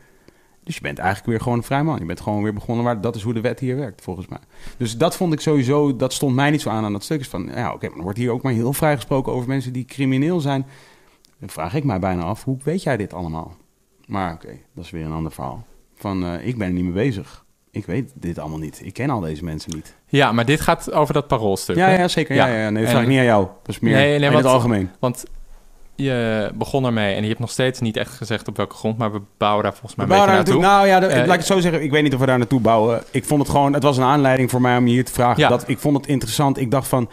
Dus 0.68 0.76
je 0.76 0.82
bent 0.82 0.98
eigenlijk 0.98 1.28
weer 1.30 1.40
gewoon 1.40 1.58
een 1.58 1.64
vrij 1.64 1.82
man. 1.84 1.98
Je 1.98 2.04
bent 2.04 2.20
gewoon 2.20 2.42
weer 2.42 2.52
begonnen, 2.54 2.84
maar 2.84 3.00
dat 3.00 3.16
is 3.16 3.22
hoe 3.22 3.34
de 3.34 3.40
wet 3.40 3.60
hier 3.60 3.76
werkt, 3.76 4.02
volgens 4.02 4.26
mij. 4.28 4.38
Dus 4.76 4.96
dat 4.96 5.16
vond 5.16 5.32
ik 5.32 5.40
sowieso, 5.40 5.96
dat 5.96 6.12
stond 6.12 6.34
mij 6.34 6.50
niet 6.50 6.60
zo 6.60 6.70
aan 6.70 6.84
aan 6.84 6.92
dat 6.92 7.02
stuk. 7.04 7.20
Is 7.20 7.28
van, 7.28 7.50
ja, 7.54 7.72
oké, 7.72 7.88
maar 7.88 7.96
er 7.96 8.02
wordt 8.02 8.18
hier 8.18 8.30
ook 8.30 8.42
maar 8.42 8.52
heel 8.52 8.72
vrij 8.72 8.94
gesproken 8.94 9.32
over 9.32 9.48
mensen 9.48 9.72
die 9.72 9.84
crimineel 9.84 10.40
zijn. 10.40 10.66
Dan 11.40 11.48
vraag 11.48 11.74
ik 11.74 11.84
mij 11.84 11.98
bijna 11.98 12.22
af, 12.22 12.44
hoe 12.44 12.56
weet 12.64 12.82
jij 12.82 12.96
dit 12.96 13.14
allemaal? 13.14 13.56
Maar 14.06 14.32
oké, 14.32 14.48
dat 14.74 14.84
is 14.84 14.90
weer 14.90 15.04
een 15.04 15.12
ander 15.12 15.32
verhaal. 15.32 15.66
Van, 15.94 16.24
eh, 16.24 16.46
ik 16.46 16.58
ben 16.58 16.66
er 16.66 16.72
niet 16.72 16.84
mee 16.84 16.92
bezig. 16.92 17.44
Ik 17.70 17.86
weet 17.86 18.12
dit 18.14 18.38
allemaal 18.38 18.58
niet. 18.58 18.80
Ik 18.84 18.92
ken 18.92 19.10
al 19.10 19.20
deze 19.20 19.44
mensen 19.44 19.74
niet. 19.74 19.94
Ja, 20.06 20.32
maar 20.32 20.44
dit 20.44 20.60
gaat 20.60 20.92
over 20.92 21.14
dat 21.14 21.26
paroolstuk. 21.26 21.76
Ja, 21.76 21.86
hè? 21.88 21.96
ja, 21.98 22.08
zeker. 22.08 22.34
Ja. 22.34 22.46
Ja. 22.46 22.54
Ja, 22.54 22.70
Nee, 22.70 22.72
dat 22.72 22.82
En- 22.82 22.88
vraag 22.88 23.02
ik 23.02 23.08
niet 23.08 23.18
aan 23.18 23.24
jou. 23.24 23.46
Dat 23.62 23.68
is 23.74 23.80
meer 23.80 23.92
Nee, 23.94 24.06
nee, 24.06 24.14
in 24.26 24.32
want- 24.32 24.44
het 24.44 24.52
algemeen. 24.52 24.90
Want 24.98 25.24
je 26.04 26.50
begon 26.54 26.84
ermee 26.84 27.14
en 27.14 27.22
je 27.22 27.28
hebt 27.28 27.40
nog 27.40 27.50
steeds 27.50 27.80
niet 27.80 27.96
echt 27.96 28.10
gezegd 28.12 28.48
op 28.48 28.56
welke 28.56 28.74
grond, 28.74 28.98
maar 28.98 29.12
we 29.12 29.20
bouwen 29.38 29.62
daar 29.62 29.72
volgens 29.72 29.94
mij 29.94 30.06
We 30.06 30.12
een 30.14 30.18
beetje 30.18 30.32
naartoe. 30.34 30.60
naartoe. 30.60 30.76
Nou 30.76 30.86
ja, 30.86 31.00
de- 31.00 31.06
Eh, 31.06 31.16
laat 31.26 31.32
ik 31.34 31.38
het 31.40 31.46
zo 31.46 31.60
zeggen. 31.60 31.82
Ik 31.82 31.90
weet 31.90 32.02
niet 32.02 32.14
of 32.14 32.20
we 32.20 32.26
daar 32.26 32.38
naartoe 32.38 32.60
bouwen. 32.60 33.02
Ik 33.10 33.24
vond 33.24 33.40
het 33.42 33.50
gewoon... 33.50 33.72
Het 33.72 33.82
was 33.82 33.96
een 33.96 34.02
aanleiding 34.04 34.50
voor 34.50 34.60
mij 34.60 34.76
om 34.76 34.86
je 34.86 34.92
hier 34.92 35.04
te 35.04 35.12
vragen. 35.12 35.42
Ja. 35.42 35.48
Dat, 35.48 35.68
ik 35.68 35.78
vond 35.78 35.96
het 35.96 36.06
interessant. 36.06 36.58
Ik 36.58 36.70
dacht 36.70 36.88
van... 36.88 37.10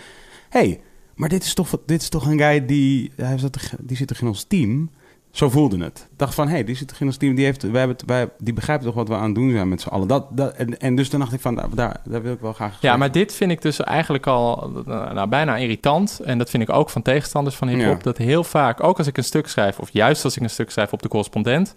hey, 0.50 0.80
maar 1.16 1.30
dit 1.30 1.44
is 1.44 1.54
toch, 1.54 1.70
dit 1.86 2.02
is 2.02 2.10
toch 2.10 2.26
een 2.26 2.38
guy 2.40 2.66
die... 2.66 3.12
Hij 3.16 3.38
toch- 3.38 3.74
die 3.80 3.98
zit 3.98 4.08
toch 4.08 4.20
in 4.22 4.28
ons 4.28 4.44
team? 4.44 4.90
Zo 5.36 5.50
voelde 5.50 5.84
het. 5.84 6.08
Ik 6.12 6.18
dacht 6.18 6.34
van... 6.36 6.48
hey, 6.48 6.64
die 6.64 6.76
zit 6.76 6.88
toch 6.88 7.00
in 7.00 7.06
ons 7.08 7.18
team? 7.18 7.36
Die, 7.36 7.46
heeft, 7.46 7.62
wij 7.62 7.80
hebben 7.80 7.98
het, 7.98 8.06
wij, 8.06 8.30
die 8.38 8.54
begrijpt 8.54 8.84
toch 8.84 8.94
wat 8.94 9.08
we 9.08 9.16
aan 9.16 9.26
het 9.26 9.36
doen 9.36 9.52
zijn 9.52 9.70
met 9.70 9.82
z'n 9.82 9.90
allen? 9.90 10.08
Dat, 10.08 10.38
dat, 10.38 10.54
en, 10.54 10.80
en 10.80 10.96
dus 10.96 11.10
toen 11.10 11.20
dacht 11.20 11.34
ik 11.34 11.40
van... 11.42 11.56
Daar, 11.56 11.68
daar, 11.74 11.98
daar 12.04 12.22
wil 12.22 12.34
ik 12.34 12.40
wel 12.40 12.54
graag... 12.54 12.78
Ja, 12.82 12.98
maar 12.98 13.12
dit 13.12 13.34
vind 13.34 13.52
ik 13.52 13.62
dus 13.62 13.80
eigenlijk 13.80 14.28
al 14.28 14.72
eh, 14.88 15.12
nou, 15.12 15.28
bijna 15.28 15.56
irritant. 15.56 16.20
En 16.20 16.38
dat 16.38 16.50
vind 16.50 16.64
ik 16.64 16.70
ook 16.70 16.90
van 16.90 17.02
tegenstanders 17.02 17.56
van 17.56 17.68
hip-hop. 17.68 17.98
Ja. 17.98 18.04
Dat 18.04 18.18
heel 18.18 18.44
vaak, 18.44 18.84
ook 18.84 18.98
als 18.98 19.08
ik 19.08 19.18
een 19.18 19.24
stuk 19.24 19.48
schrijf, 19.48 19.80
of 19.80 19.90
juist 19.92 20.24
als 20.24 20.36
ik 20.36 20.44
een 20.44 20.50
stuk 20.50 20.72
schrijf 20.72 20.94
op 20.94 21.02
de 21.02 21.08
correspondent. 21.08 21.74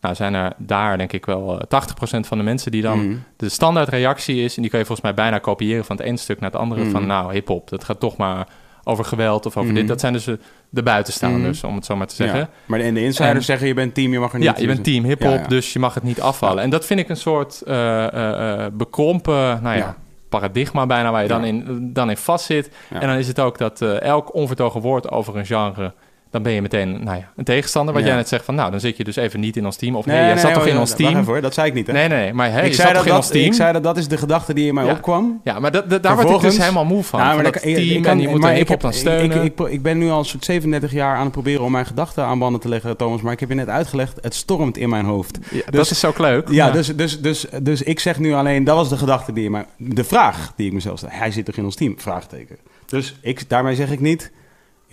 Nou, 0.00 0.14
zijn 0.14 0.34
er 0.34 0.52
daar 0.58 0.98
denk 0.98 1.12
ik 1.12 1.26
wel 1.26 1.60
eh, 1.60 1.80
80% 2.16 2.20
van 2.20 2.38
de 2.38 2.44
mensen 2.44 2.70
die 2.70 2.82
dan 2.82 3.06
Mhm. 3.06 3.16
de 3.36 3.48
standaard 3.48 3.88
reactie 3.88 4.44
is. 4.44 4.56
En 4.56 4.62
die 4.62 4.70
kun 4.70 4.80
je 4.80 4.86
volgens 4.86 5.06
mij 5.06 5.16
bijna 5.16 5.38
kopiëren 5.38 5.84
van 5.84 5.96
het 5.96 6.06
ene 6.06 6.16
stuk 6.16 6.40
naar 6.40 6.50
het 6.50 6.60
andere. 6.60 6.80
Mhm. 6.82 6.90
Van 6.90 7.06
nou, 7.06 7.32
hip-hop, 7.32 7.68
dat 7.68 7.84
gaat 7.84 8.00
toch 8.00 8.16
maar 8.16 8.46
over 8.84 9.04
geweld 9.04 9.46
of 9.46 9.56
over 9.56 9.70
Mhm. 9.70 9.78
dit. 9.78 9.88
Dat 9.88 10.00
zijn 10.00 10.12
dus 10.12 10.26
eh, 10.26 10.34
de 10.68 10.82
buitenstaanders, 10.82 11.64
om 11.64 11.74
het 11.74 11.84
zo 11.84 11.96
maar 11.96 12.06
te 12.06 12.14
zeggen. 12.14 12.38
Ja. 12.38 12.48
Maar 12.66 12.78
de, 12.78 12.84
en 12.84 12.94
de 12.94 13.02
insiders 13.02 13.34
En- 13.36 13.42
zeggen 13.42 13.66
je 13.66 13.74
bent 13.74 13.94
team, 13.94 14.12
je 14.12 14.18
mag 14.18 14.32
er 14.32 14.38
niet... 14.38 14.48
Ja, 14.48 14.54
je 14.58 14.66
bent 14.66 14.84
team 14.84 15.04
hip-hop, 15.04 15.30
Ja, 15.34 15.40
ja. 15.40 15.46
dus 15.46 15.72
je 15.72 15.78
mag 15.78 15.94
het 15.94 16.02
niet 16.02 16.20
afvallen. 16.20 16.62
En 16.62 16.70
dat 16.70 16.86
vind 16.86 17.00
ik 17.00 17.08
een 17.08 17.16
soort 17.16 17.62
eh, 17.66 18.64
eh, 18.64 18.72
bekrompen, 18.72 19.62
nou 19.62 19.76
ja, 19.76 19.96
paradigma 20.28 20.86
bijna, 20.86 21.10
waar 21.10 21.22
je 21.22 21.28
dan, 21.28 21.44
in, 21.44 21.90
dan 21.92 22.10
in 22.10 22.16
vastzit. 22.16 22.70
En 22.90 23.06
dan 23.08 23.16
is 23.16 23.28
het 23.28 23.40
ook 23.40 23.58
dat 23.58 23.80
elk 23.80 24.34
onvertogen 24.34 24.80
woord 24.80 25.10
over 25.10 25.36
een 25.36 25.46
genre, 25.46 25.92
dan 26.32 26.42
ben 26.42 26.52
je 26.52 26.62
meteen 26.62 27.04
nou 27.04 27.16
ja, 27.16 27.30
een 27.36 27.44
tegenstander. 27.44 27.94
Wat 27.94 28.02
Ja. 28.02 28.08
jij 28.08 28.16
net 28.18 28.28
zegt 28.28 28.44
van, 28.44 28.54
nou, 28.54 28.70
dan 28.70 28.80
zit 28.80 28.96
je 28.96 29.04
dus 29.04 29.16
even 29.16 29.40
niet 29.40 29.56
in 29.56 29.64
ons 29.64 29.76
team. 29.76 29.96
Of 29.96 30.06
nee, 30.06 30.16
Nee, 30.16 30.24
jij 30.24 30.34
nee, 30.34 30.42
zat 30.44 30.54
toch 30.54 30.66
in 30.66 30.78
ons 30.78 30.90
team? 30.94 31.08
even 31.10 31.24
hoor, 31.24 31.40
dat 31.40 31.54
zei 31.54 31.66
ik 31.68 31.74
niet, 31.74 31.86
hè? 31.86 31.92
Nee, 31.92 32.08
nee, 32.08 32.18
nee, 32.18 32.32
maar 32.32 32.50
hey, 32.52 32.60
ik, 32.62 32.68
je 32.68 32.74
zei 32.74 32.86
zat 32.86 32.86
dat, 32.86 32.96
toch 32.96 33.04
in 33.04 33.10
dat, 33.12 33.18
ons 33.22 33.28
team? 33.32 33.44
ik 33.44 33.54
zei 33.54 33.72
dat 33.72 33.82
dat 33.82 33.96
is 33.96 34.08
de 34.08 34.16
gedachte 34.16 34.54
die 34.54 34.66
in 34.66 34.74
mij 34.74 34.84
Ja. 34.84 34.90
opkwam. 34.92 35.40
Ja, 35.44 35.58
maar 35.60 35.70
dat, 35.72 35.90
dat- 35.90 36.02
daar 36.02 36.14
word 36.16 36.30
ik 36.30 36.40
dus 36.40 36.58
helemaal 36.58 36.84
moe 36.84 37.02
van. 37.02 37.20
Van 37.20 37.34
maar 37.34 37.44
dat 37.44 37.54
dat- 37.54 37.64
ik- 37.64 37.74
team 37.74 37.96
ik 37.96 38.02
kan- 38.02 38.10
en 38.12 38.18
die 38.18 38.28
moeten 38.28 38.48
maar 38.50 38.58
ik 38.58 38.68
heb- 38.68 38.80
dan 38.80 38.92
steunen. 38.92 39.44
Ik, 39.44 39.58
ik, 39.60 39.68
ik 39.68 39.82
ben 39.82 39.98
nu 39.98 40.10
al 40.10 40.24
soort 40.24 40.44
37 40.44 40.92
jaar 40.92 41.16
aan 41.16 41.22
het 41.24 41.32
proberen 41.32 41.62
om 41.64 41.72
mijn 41.72 41.86
gedachten 41.86 42.24
aan 42.24 42.38
banden 42.38 42.60
te 42.60 42.68
leggen, 42.68 42.96
Thomas. 42.96 43.20
Maar 43.20 43.32
ik 43.32 43.40
heb 43.40 43.48
je 43.48 43.54
net 43.54 43.68
uitgelegd, 43.68 44.18
het 44.20 44.34
stormt 44.34 44.76
in 44.76 44.88
mijn 44.88 45.04
hoofd. 45.04 45.38
Ja, 45.50 45.60
dat 45.64 45.72
dus- 45.72 45.90
is 45.90 46.04
ook 46.04 46.18
leuk. 46.18 46.48
Ja, 46.50 46.70
Dus, 46.70 46.96
dus, 46.96 47.20
dus, 47.20 47.46
dus 47.62 47.82
ik 47.82 48.00
zeg 48.00 48.18
nu 48.18 48.32
alleen, 48.32 48.64
dat 48.64 48.76
was 48.76 48.88
de 48.88 48.96
gedachte 48.96 49.32
die 49.32 49.44
in 49.44 49.50
mij... 49.50 49.64
De 49.76 50.04
vraag 50.04 50.52
die 50.56 50.66
ik 50.66 50.72
mezelf 50.72 50.98
stel. 50.98 51.10
Hij 51.12 51.30
zit 51.30 51.44
toch 51.44 51.56
in 51.56 51.64
ons 51.64 51.74
team? 51.74 51.94
Vraagteken. 51.98 52.56
Dus 52.86 53.16
ik, 53.20 53.48
daarmee 53.48 53.74
zeg 53.74 53.90
ik 53.90 54.00
niet, 54.00 54.30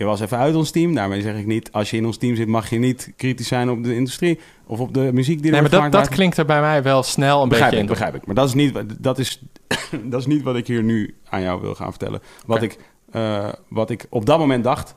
je 0.00 0.06
was 0.06 0.20
even 0.20 0.38
uit 0.38 0.54
ons 0.54 0.70
team. 0.70 0.94
Daarmee 0.94 1.20
zeg 1.22 1.36
ik 1.36 1.46
niet, 1.46 1.72
als 1.72 1.90
je 1.90 1.96
in 1.96 2.06
ons 2.06 2.16
team 2.16 2.36
zit, 2.36 2.48
mag 2.48 2.70
je 2.70 2.78
niet 2.78 3.12
kritisch 3.16 3.48
zijn 3.48 3.70
op 3.70 3.84
de 3.84 3.94
industrie 3.94 4.38
of 4.66 4.80
op 4.80 4.94
de 4.94 5.10
muziek 5.12 5.36
die 5.42 5.46
er 5.46 5.62
Nee, 5.62 5.70
maar 5.70 5.90
dat, 5.90 5.92
dat 5.92 6.08
klinkt 6.08 6.36
er 6.36 6.44
bij 6.44 6.60
mij 6.60 6.82
wel 6.82 7.02
snel 7.02 7.42
een 7.42 7.48
begrijp 7.48 7.70
beetje 7.70 7.84
ik, 7.84 7.90
in. 7.90 7.96
begrijp 7.98 8.14
ik. 8.14 8.26
Maar 8.26 8.34
dat 8.34 8.46
is, 8.48 8.54
niet, 8.54 8.72
wat- 8.72 8.84
dat, 8.98 9.18
is, 9.18 9.42
dat 10.04 10.20
is 10.20 10.26
niet 10.26 10.42
wat 10.42 10.56
ik 10.56 10.66
hier 10.66 10.82
nu 10.82 11.14
aan 11.28 11.42
jou 11.42 11.60
wil 11.60 11.74
gaan 11.74 11.90
vertellen. 11.90 12.20
Wat, 12.46 12.62
ik, 12.62 12.78
eh, 13.10 13.48
wat 13.68 13.90
ik 13.90 14.06
op 14.08 14.26
dat 14.26 14.38
moment 14.38 14.64
dacht, 14.64 14.94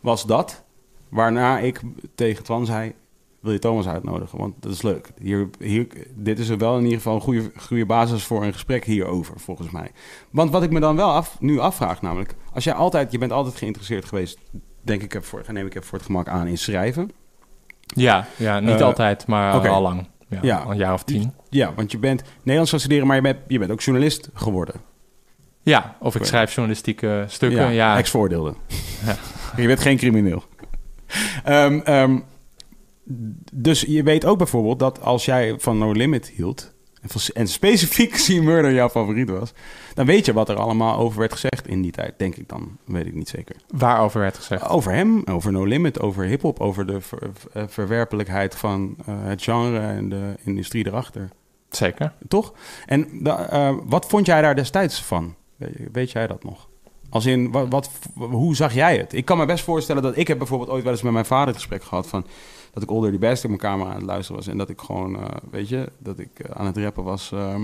was 0.00 0.26
dat. 0.26 0.62
Waarna 1.08 1.58
ik 1.58 1.80
tegen 2.14 2.44
Twan 2.44 2.66
zei, 2.66 2.92
wil 3.44 3.52
je 3.52 3.58
Thomas 3.58 3.86
uitnodigen? 3.88 4.38
Want 4.38 4.54
dat 4.60 4.72
is 4.72 4.82
leuk. 4.82 5.10
Hier, 5.18 5.48
hier, 5.58 5.86
dit 6.14 6.38
is 6.38 6.48
er 6.48 6.58
wel 6.58 6.76
in 6.76 6.82
ieder 6.82 6.96
geval 6.96 7.14
een 7.14 7.20
goede, 7.20 7.50
goede 7.56 7.86
basis 7.86 8.24
voor 8.24 8.44
een 8.44 8.52
gesprek 8.52 8.84
hierover, 8.84 9.40
volgens 9.40 9.70
mij. 9.70 9.90
Want 10.30 10.50
wat 10.50 10.62
ik 10.62 10.70
me 10.70 10.80
dan 10.80 10.96
wel 10.96 11.10
af, 11.10 11.36
nu 11.40 11.58
afvraag, 11.58 12.02
namelijk... 12.02 12.34
Als 12.52 12.64
jij 12.64 12.72
altijd, 12.74 13.12
je 13.12 13.18
bent 13.18 13.32
altijd 13.32 13.56
geïnteresseerd 13.56 14.04
geweest, 14.04 14.38
denk 14.82 15.02
ik, 15.02 15.12
heb 15.12 15.24
voor, 15.24 15.42
neem 15.52 15.66
ik 15.66 15.74
even 15.74 15.86
voor 15.88 15.98
het 15.98 16.06
gemak 16.06 16.28
aan, 16.28 16.46
in 16.46 16.58
schrijven. 16.58 17.10
Ja, 17.86 18.26
ja 18.36 18.60
niet 18.60 18.70
Eh, 18.80 18.86
altijd, 18.86 19.26
maar 19.26 19.56
oké. 19.56 19.68
al 19.68 19.82
lang. 19.82 20.08
Ja, 20.28 20.38
Ja. 20.42 20.58
Al 20.58 20.70
een 20.70 20.76
jaar 20.76 20.92
of 20.92 21.04
tien. 21.04 21.32
Ja, 21.50 21.74
want 21.74 21.92
je 21.92 21.98
bent 21.98 22.22
Nederlands 22.38 22.70
gaan 22.70 22.80
studeren, 22.80 23.06
maar 23.06 23.16
je 23.16 23.22
bent, 23.22 23.38
je 23.48 23.58
bent 23.58 23.70
ook 23.70 23.80
journalist 23.80 24.30
geworden. 24.34 24.74
Ja, 25.62 25.96
of 26.00 26.14
ik 26.14 26.24
schrijf 26.24 26.54
journalistieke 26.54 27.24
stukken. 27.28 27.72
Ja, 27.72 27.96
ex-voordeelde. 27.98 28.54
Ja. 29.06 29.16
Je 29.62 29.66
bent 29.66 29.80
geen 29.80 29.96
crimineel. 29.96 30.42
Ehm, 31.44 31.78
ehm, 31.84 32.18
dus 33.52 33.80
je 33.80 34.02
weet 34.02 34.24
ook 34.24 34.38
bijvoorbeeld 34.38 34.78
dat 34.78 35.00
als 35.02 35.24
jij 35.24 35.54
van 35.58 35.78
No 35.78 35.92
Limit 35.92 36.28
hield... 36.28 36.72
en, 37.34 37.48
specifiek 37.48 38.16
See 38.24 38.42
Murder 38.42 38.74
jouw 38.74 38.88
favoriet 38.88 39.30
was... 39.30 39.52
dan 39.94 40.06
weet 40.06 40.26
je 40.26 40.32
wat 40.32 40.48
er 40.48 40.56
allemaal 40.56 40.98
over 40.98 41.18
werd 41.18 41.32
gezegd 41.32 41.68
in 41.68 41.82
die 41.82 41.92
tijd. 41.92 42.18
Denk 42.18 42.36
ik 42.36 42.48
dan, 42.48 42.76
weet 42.84 43.06
ik 43.06 43.14
niet 43.14 43.28
zeker. 43.28 43.56
waarover 43.68 44.20
werd 44.20 44.36
gezegd. 44.36 44.68
Over 44.68 44.92
hem, 44.92 45.22
over 45.24 45.52
No 45.52 45.64
Limit, 45.64 46.00
over 46.00 46.24
hiphop... 46.24 46.60
over 46.60 46.86
de 46.86 47.00
ver- 47.00 47.30
eh, 47.52 47.62
verwerpelijkheid 47.66 48.54
van 48.54 48.96
eh, 49.06 49.14
het 49.22 49.42
genre 49.42 49.78
en 49.78 50.08
de 50.08 50.34
industrie 50.44 50.86
erachter. 50.86 51.28
Zeker. 51.68 52.12
Toch? 52.28 52.52
En 52.86 53.08
eh, 53.24 53.74
wat 53.84 54.06
vond 54.06 54.26
jij 54.26 54.42
daar 54.42 54.54
destijds 54.54 55.02
van? 55.02 55.34
Weet, 55.56 55.76
weet 55.92 56.10
jij 56.10 56.26
dat 56.26 56.44
nog? 56.44 56.68
Als 57.14 57.26
in, 57.26 57.50
wat, 57.50 57.68
wat, 57.68 57.90
hoe 58.14 58.56
zag 58.56 58.74
jij 58.74 58.96
het? 58.96 59.12
Ik 59.12 59.24
kan 59.24 59.38
me 59.38 59.46
best 59.46 59.64
voorstellen 59.64 60.02
dat 60.02 60.16
ik 60.16 60.28
heb 60.28 60.38
bijvoorbeeld 60.38 60.70
ooit 60.70 60.82
wel 60.82 60.92
eens 60.92 61.02
met 61.02 61.12
mijn 61.12 61.24
vader 61.24 61.46
het 61.46 61.56
gesprek 61.56 61.84
gehad 61.84 62.06
van 62.06 62.26
dat 62.74 62.82
ik 62.82 62.90
All 62.90 63.00
Dirty 63.00 63.18
Bastard 63.18 63.42
in 63.42 63.48
mijn 63.48 63.60
kamer 63.60 63.86
aan 63.86 63.94
het 63.94 64.04
luisteren 64.04 64.36
was 64.36 64.46
en 64.46 64.58
dat 64.58 64.68
ik 64.68 64.80
gewoon, 64.80 65.16
eh, 65.16 65.24
weet 65.50 65.68
je, 65.68 65.88
dat 65.98 66.18
ik 66.18 66.30
eh, 66.36 66.50
aan 66.60 66.66
het 66.66 66.76
rappen 66.76 67.04
was. 67.04 67.32
ehm, 67.32 67.62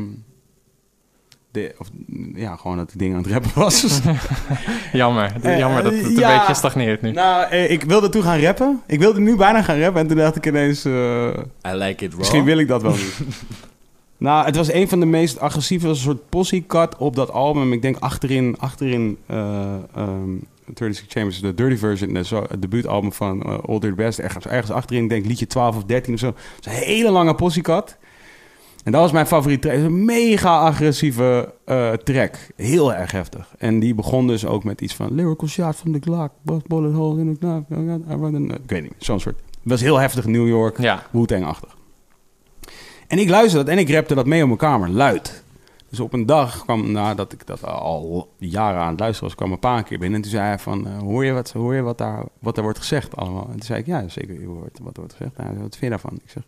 de, 1.50 1.74
of, 1.78 1.90
ja, 2.34 2.56
gewoon 2.56 2.76
dat 2.76 2.92
ik 2.92 2.98
dingen 2.98 3.16
aan 3.16 3.22
het 3.22 3.32
rappen 3.32 3.50
was. 3.54 4.00
Jammer. 4.92 5.32
Eh, 5.42 5.58
Jammer 5.58 5.82
dat 5.82 5.92
het 5.92 6.04
een 6.04 6.10
ja. 6.10 6.38
beetje 6.38 6.54
stagneert 6.54 7.02
nu. 7.02 7.12
nou, 7.12 7.54
ik 7.54 7.82
wilde 7.82 8.08
toen 8.08 8.22
gaan 8.22 8.40
rappen. 8.40 8.82
Ik 8.86 8.98
wilde 8.98 9.20
nu 9.20 9.36
bijna 9.36 9.62
gaan 9.62 9.78
rappen 9.80 10.00
en 10.00 10.06
toen 10.08 10.16
dacht 10.16 10.36
ik 10.36 10.46
ineens, 10.46 10.84
eh, 10.84 11.28
I 11.66 11.72
like 11.72 12.04
it 12.04 12.10
raw. 12.10 12.18
Misschien 12.18 12.44
wil 12.44 12.58
ik 12.58 12.68
dat 12.68 12.82
wel 12.82 12.92
niet. 12.92 13.20
nou, 14.16 14.44
het 14.46 14.56
was 14.56 14.72
een 14.72 14.88
van 14.88 15.00
de 15.00 15.06
meest 15.06 15.38
agressieve 15.38 15.88
een 15.88 15.96
soort 15.96 16.28
posse-cut 16.28 16.96
op 16.96 17.16
dat 17.16 17.30
album. 17.30 17.72
Ik 17.72 17.82
denk 17.82 17.96
achterin, 17.98 18.56
achterin 18.58 19.18
eh 19.26 19.74
ehm 19.94 20.36
36 20.74 21.04
Chambers, 21.08 21.40
de 21.40 21.54
Dirty 21.54 21.76
Version, 21.76 22.14
het 22.14 22.62
debuutalbum 22.62 23.12
van 23.12 23.42
eh 23.42 23.58
All 23.66 23.78
Dirty 23.78 23.96
Best. 23.96 24.18
Ergens, 24.18 24.46
ergens 24.46 24.70
achterin, 24.70 25.02
ik 25.02 25.08
denk 25.08 25.26
liedje 25.26 25.46
12 25.46 25.76
of 25.76 25.84
13 25.84 26.14
of 26.14 26.20
zo. 26.20 26.26
Het 26.26 26.66
is 26.66 26.72
een 26.72 26.78
hele 26.78 27.10
lange 27.10 27.34
posse-cut. 27.34 27.98
En 28.84 28.92
dat 28.92 29.00
was 29.00 29.12
mijn 29.12 29.26
favoriete 29.26 29.68
track. 29.68 29.80
Een 29.80 30.04
mega 30.04 30.58
agressieve 30.58 31.54
eh, 31.64 31.92
track. 31.92 32.36
Heel 32.56 32.94
erg 32.94 33.12
heftig. 33.12 33.54
En 33.58 33.78
die 33.78 33.94
begon 33.94 34.26
dus 34.26 34.46
ook 34.46 34.64
met 34.64 34.80
iets 34.80 34.94
van... 34.94 35.14
Lyrical 35.14 35.48
shot 35.48 35.76
from 35.76 35.92
the 35.92 35.98
Glock. 36.00 36.30
Bust 36.42 36.66
bullet 36.66 36.94
hole 36.94 37.20
in 37.20 37.38
the 37.38 37.46
Glock. 37.46 37.64
Ik 38.64 38.70
weet 38.70 38.82
niet, 38.82 38.94
zo'n 38.98 39.20
soort... 39.20 39.36
Het 39.36 39.70
was 39.70 39.80
heel 39.80 39.98
heftig 39.98 40.26
New 40.26 40.48
York. 40.48 40.80
Ja, 40.80 41.02
Wu-Tang-achtig. 41.10 41.76
En 43.06 43.18
ik 43.18 43.28
luisterde 43.28 43.64
dat 43.64 43.74
en 43.74 43.80
ik 43.80 43.90
rapte 43.90 44.14
dat 44.14 44.26
mee 44.26 44.40
op 44.40 44.46
mijn 44.46 44.58
kamer, 44.58 44.88
luid. 44.88 45.42
Dus 45.90 46.00
op 46.00 46.12
een 46.12 46.26
dag 46.26 46.64
kwam, 46.64 46.92
nadat 46.92 47.32
ik 47.32 47.46
dat 47.46 47.64
al 47.64 48.32
jaren 48.38 48.80
aan 48.80 48.90
het 48.90 49.00
luisteren 49.00 49.28
was, 49.28 49.36
kwam 49.36 49.52
een 49.52 49.58
paar 49.58 49.82
keer 49.82 49.98
binnen. 49.98 50.16
En 50.16 50.22
toen 50.22 50.30
zei 50.30 50.46
hij 50.46 50.58
van, 50.58 50.86
eh, 50.86 50.98
hoor 50.98 51.24
je, 51.24 51.32
wat, 51.32 51.52
hoor 51.52 51.74
je 51.74 51.82
wat, 51.82 51.98
daar, 51.98 52.24
wat 52.38 52.56
er 52.56 52.62
wordt 52.62 52.78
gezegd 52.78 53.16
allemaal? 53.16 53.44
En 53.44 53.50
toen 53.50 53.62
zei 53.62 53.80
ik, 53.80 53.86
ja, 53.86 54.08
zeker, 54.08 54.40
je 54.40 54.46
hoort 54.46 54.78
wat 54.82 54.94
er 54.94 55.00
wordt 55.00 55.14
gezegd. 55.14 55.34
Zei, 55.36 55.48
wat 55.48 55.58
vind 55.58 55.80
je 55.80 55.88
daarvan? 55.88 56.20
Ik 56.24 56.30
zeg, 56.30 56.42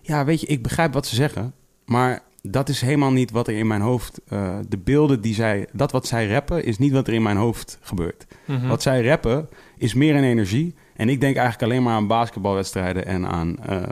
ja, 0.00 0.24
weet 0.24 0.40
je, 0.40 0.46
ik 0.46 0.62
begrijp 0.62 0.92
wat 0.92 1.06
ze 1.06 1.14
zeggen, 1.14 1.54
maar 1.84 2.22
dat 2.42 2.68
is 2.68 2.80
helemaal 2.80 3.12
niet 3.12 3.30
wat 3.30 3.48
er 3.48 3.54
in 3.54 3.66
mijn 3.66 3.80
hoofd, 3.80 4.20
eh, 4.28 4.58
de 4.68 4.78
beelden 4.78 5.20
die 5.20 5.34
zij, 5.34 5.66
dat 5.72 5.92
wat 5.92 6.06
zij 6.06 6.28
rappen, 6.28 6.64
is 6.64 6.78
niet 6.78 6.92
wat 6.92 7.08
er 7.08 7.14
in 7.14 7.22
mijn 7.22 7.36
hoofd 7.36 7.78
gebeurt. 7.80 8.26
Mhm. 8.46 8.68
Wat 8.68 8.82
zij 8.82 9.02
rappen 9.06 9.48
is 9.76 9.94
meer 9.94 10.16
een 10.16 10.24
energie. 10.24 10.74
En 10.96 11.08
ik 11.08 11.20
denk 11.20 11.36
eigenlijk 11.36 11.70
alleen 11.72 11.82
maar 11.82 11.94
aan 11.94 12.06
basketbalwedstrijden 12.06 13.06
en 13.06 13.26
aan 13.26 13.58
eh, 13.58 13.82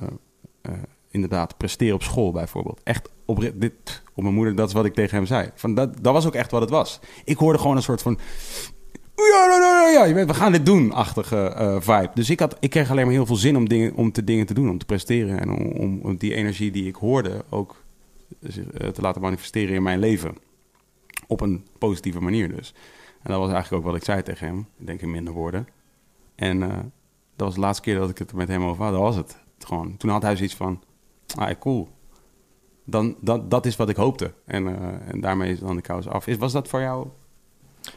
inderdaad 1.10 1.56
presteren 1.56 1.94
op 1.94 2.02
school 2.02 2.32
bijvoorbeeld. 2.32 2.80
Echt 2.82 3.10
op 3.24 3.50
dit 3.54 4.01
op 4.14 4.22
mijn 4.22 4.34
moeder, 4.34 4.54
dat 4.54 4.68
is 4.68 4.74
wat 4.74 4.84
ik 4.84 4.94
tegen 4.94 5.16
hem 5.16 5.26
zei. 5.26 5.50
Van 5.54 5.74
dat, 5.74 6.02
dat 6.02 6.12
was 6.12 6.26
ook 6.26 6.34
echt 6.34 6.50
wat 6.50 6.60
het 6.60 6.70
was. 6.70 7.00
Ik 7.24 7.36
hoorde 7.36 7.58
gewoon 7.58 7.76
een 7.76 7.82
soort 7.82 8.02
van 8.02 8.18
ja, 9.14 9.46
ja, 9.48 9.58
ja, 9.58 9.88
ja, 9.88 10.04
je 10.04 10.26
we 10.26 10.34
gaan 10.34 10.52
dit 10.52 10.66
doen, 10.66 10.92
achtige 10.92 11.36
eh, 11.36 11.76
vibe. 11.80 12.10
Dus 12.14 12.30
ik, 12.30 12.40
had, 12.40 12.56
ik 12.60 12.70
kreeg 12.70 12.90
alleen 12.90 13.04
maar 13.04 13.14
heel 13.14 13.26
veel 13.26 13.36
zin 13.36 13.56
om 13.56 13.68
dingen, 13.68 13.94
om 13.94 14.12
te, 14.12 14.24
dingen 14.24 14.46
te 14.46 14.54
doen, 14.54 14.70
om 14.70 14.78
te 14.78 14.84
presteren. 14.84 15.40
En 15.40 15.50
om, 15.50 16.00
om, 16.00 16.16
die 16.16 16.34
energie 16.34 16.70
die 16.70 16.86
ik 16.86 16.94
hoorde 16.94 17.44
ook 17.48 17.82
eh, 18.40 18.88
te 18.88 19.00
laten 19.00 19.20
manifesteren 19.20 19.74
in 19.74 19.82
mijn 19.82 19.98
leven. 19.98 20.36
Op 21.26 21.40
een 21.40 21.66
positieve 21.78 22.20
manier 22.20 22.54
dus. 22.54 22.74
En 23.22 23.30
dat 23.30 23.40
was 23.40 23.52
eigenlijk 23.52 23.84
ook 23.84 23.90
wat 23.90 24.00
ik 24.00 24.04
zei 24.04 24.22
tegen 24.22 24.46
hem. 24.46 24.66
Ik 24.78 24.86
denk 24.86 25.00
in 25.00 25.10
minder 25.10 25.34
woorden. 25.34 25.68
En 26.34 26.62
eh, 26.62 26.68
dat 27.36 27.46
was 27.46 27.54
de 27.54 27.60
laatste 27.60 27.82
keer 27.82 27.98
dat 27.98 28.10
ik 28.10 28.18
het 28.18 28.32
met 28.32 28.48
hem 28.48 28.64
over 28.64 28.84
had. 28.84 28.94
Was 28.94 29.16
het. 29.16 29.40
Gewoon. 29.58 29.96
Toen 29.96 30.10
had 30.10 30.22
hij 30.22 30.36
zoiets 30.36 30.54
van, 30.54 30.82
ah, 31.34 31.50
cool. 31.58 31.88
Dan, 32.84 33.16
dat, 33.20 33.50
dat 33.50 33.66
is 33.66 33.76
wat 33.76 33.88
ik 33.88 33.96
hoopte. 33.96 34.32
En, 34.46 34.66
eh, 34.66 34.72
en 35.12 35.20
daarmee 35.20 35.52
is 35.52 35.58
dan 35.58 35.76
de 35.76 35.82
kous 35.82 36.08
af. 36.08 36.26
Is, 36.26 36.36
was 36.36 36.52
dat 36.52 36.68
voor 36.68 36.80
jou 36.80 37.06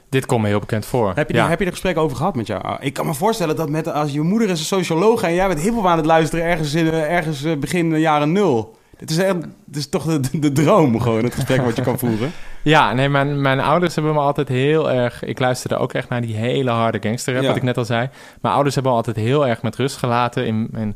Dit 0.09 0.25
komt 0.25 0.41
me 0.41 0.47
heel 0.47 0.59
bekend 0.59 0.85
voor. 0.85 1.11
heb 1.15 1.29
je, 1.29 1.35
ja. 1.35 1.43
er, 1.43 1.49
heb 1.49 1.59
je 1.59 1.65
er 1.65 1.71
gesprek 1.71 1.97
over 1.97 2.17
gehad 2.17 2.35
met 2.35 2.47
jou? 2.47 2.61
Ah, 2.63 2.75
Ik 2.79 2.93
kan 2.93 3.05
me 3.05 3.13
voorstellen 3.13 3.55
dat 3.55 3.69
met, 3.69 3.91
als 3.91 4.11
je 4.11 4.21
moeder 4.21 4.49
is 4.49 4.59
een 4.59 4.65
socioloog 4.65 5.21
en 5.23 5.33
jij 5.33 5.47
bent 5.47 5.61
hiphop 5.61 5.85
aan 5.85 5.97
het 5.97 6.05
luisteren 6.05 6.45
ergens, 6.45 6.73
in, 6.73 6.87
eh, 6.91 7.11
ergens 7.15 7.43
eh, 7.43 7.57
begin 7.57 7.99
jaren 7.99 8.31
nul. 8.31 8.77
Dit 8.97 9.09
is, 9.09 9.17
echt, 9.17 9.35
dit 9.41 9.75
is 9.75 9.89
toch 9.89 10.03
de, 10.03 10.39
de, 10.39 10.51
droom 10.51 10.99
gewoon, 11.01 11.23
het 11.23 11.33
gesprek 11.33 11.61
wat 11.61 11.75
je 11.75 11.81
kan 11.81 11.99
voeren. 11.99 12.31
Ja, 12.61 12.93
nee, 12.93 13.09
mijn, 13.09 13.41
mijn 13.41 13.59
ouders 13.59 13.95
hebben 13.95 14.13
me 14.13 14.19
altijd 14.19 14.47
heel 14.47 14.91
erg... 14.91 15.23
Ik 15.23 15.39
luisterde 15.39 15.77
ook 15.77 15.93
echt 15.93 16.09
naar 16.09 16.21
die 16.21 16.35
hele 16.35 16.69
harde 16.69 16.97
gangsterrap, 17.01 17.41
Ja. 17.41 17.47
wat 17.47 17.57
ik 17.57 17.63
net 17.63 17.77
al 17.77 17.85
zei. 17.85 18.09
Mijn 18.41 18.53
ouders 18.53 18.75
hebben 18.75 18.91
me 18.91 18.97
altijd 18.97 19.15
heel 19.15 19.47
erg 19.47 19.61
met 19.61 19.75
rust 19.75 19.97
gelaten. 19.97 20.45
In, 20.45 20.69
in, 20.75 20.95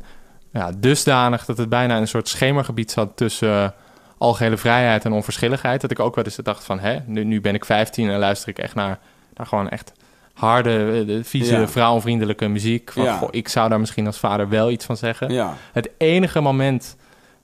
ja, 0.52 0.70
dusdanig 0.76 1.44
dat 1.44 1.58
het 1.58 1.68
bijna 1.68 1.96
een 1.96 2.08
soort 2.08 2.28
schemergebied 2.28 2.90
zat 2.90 3.16
tussen... 3.16 3.62
eh, 3.62 3.68
algehele 4.18 4.56
vrijheid 4.56 5.04
en 5.04 5.12
onverschilligheid. 5.12 5.80
Dat 5.80 5.90
ik 5.90 5.98
ook 6.00 6.14
wel 6.14 6.24
eens 6.24 6.36
dacht 6.36 6.64
van... 6.64 6.78
Hè, 6.80 6.98
nu, 7.06 7.24
nu 7.24 7.40
ben 7.40 7.54
ik 7.54 7.64
15 7.64 8.10
en 8.10 8.18
luister 8.18 8.48
ik 8.48 8.58
echt 8.58 8.74
naar, 8.74 8.98
naar 9.34 9.46
gewoon 9.46 9.68
echt 9.68 9.92
harde, 10.34 11.04
eh, 11.08 11.24
vieze, 11.24 11.56
Ja. 11.58 11.68
vrouwenvriendelijke 11.68 12.48
muziek. 12.48 12.92
Van, 12.92 13.02
Ja. 13.02 13.16
goh, 13.16 13.28
ik 13.30 13.48
zou 13.48 13.68
daar 13.68 13.80
misschien 13.80 14.06
als 14.06 14.18
vader 14.18 14.48
wel 14.48 14.70
iets 14.70 14.84
van 14.84 14.96
zeggen. 14.96 15.32
Ja. 15.32 15.54
Het 15.72 15.90
enige 15.98 16.40
moment 16.40 16.96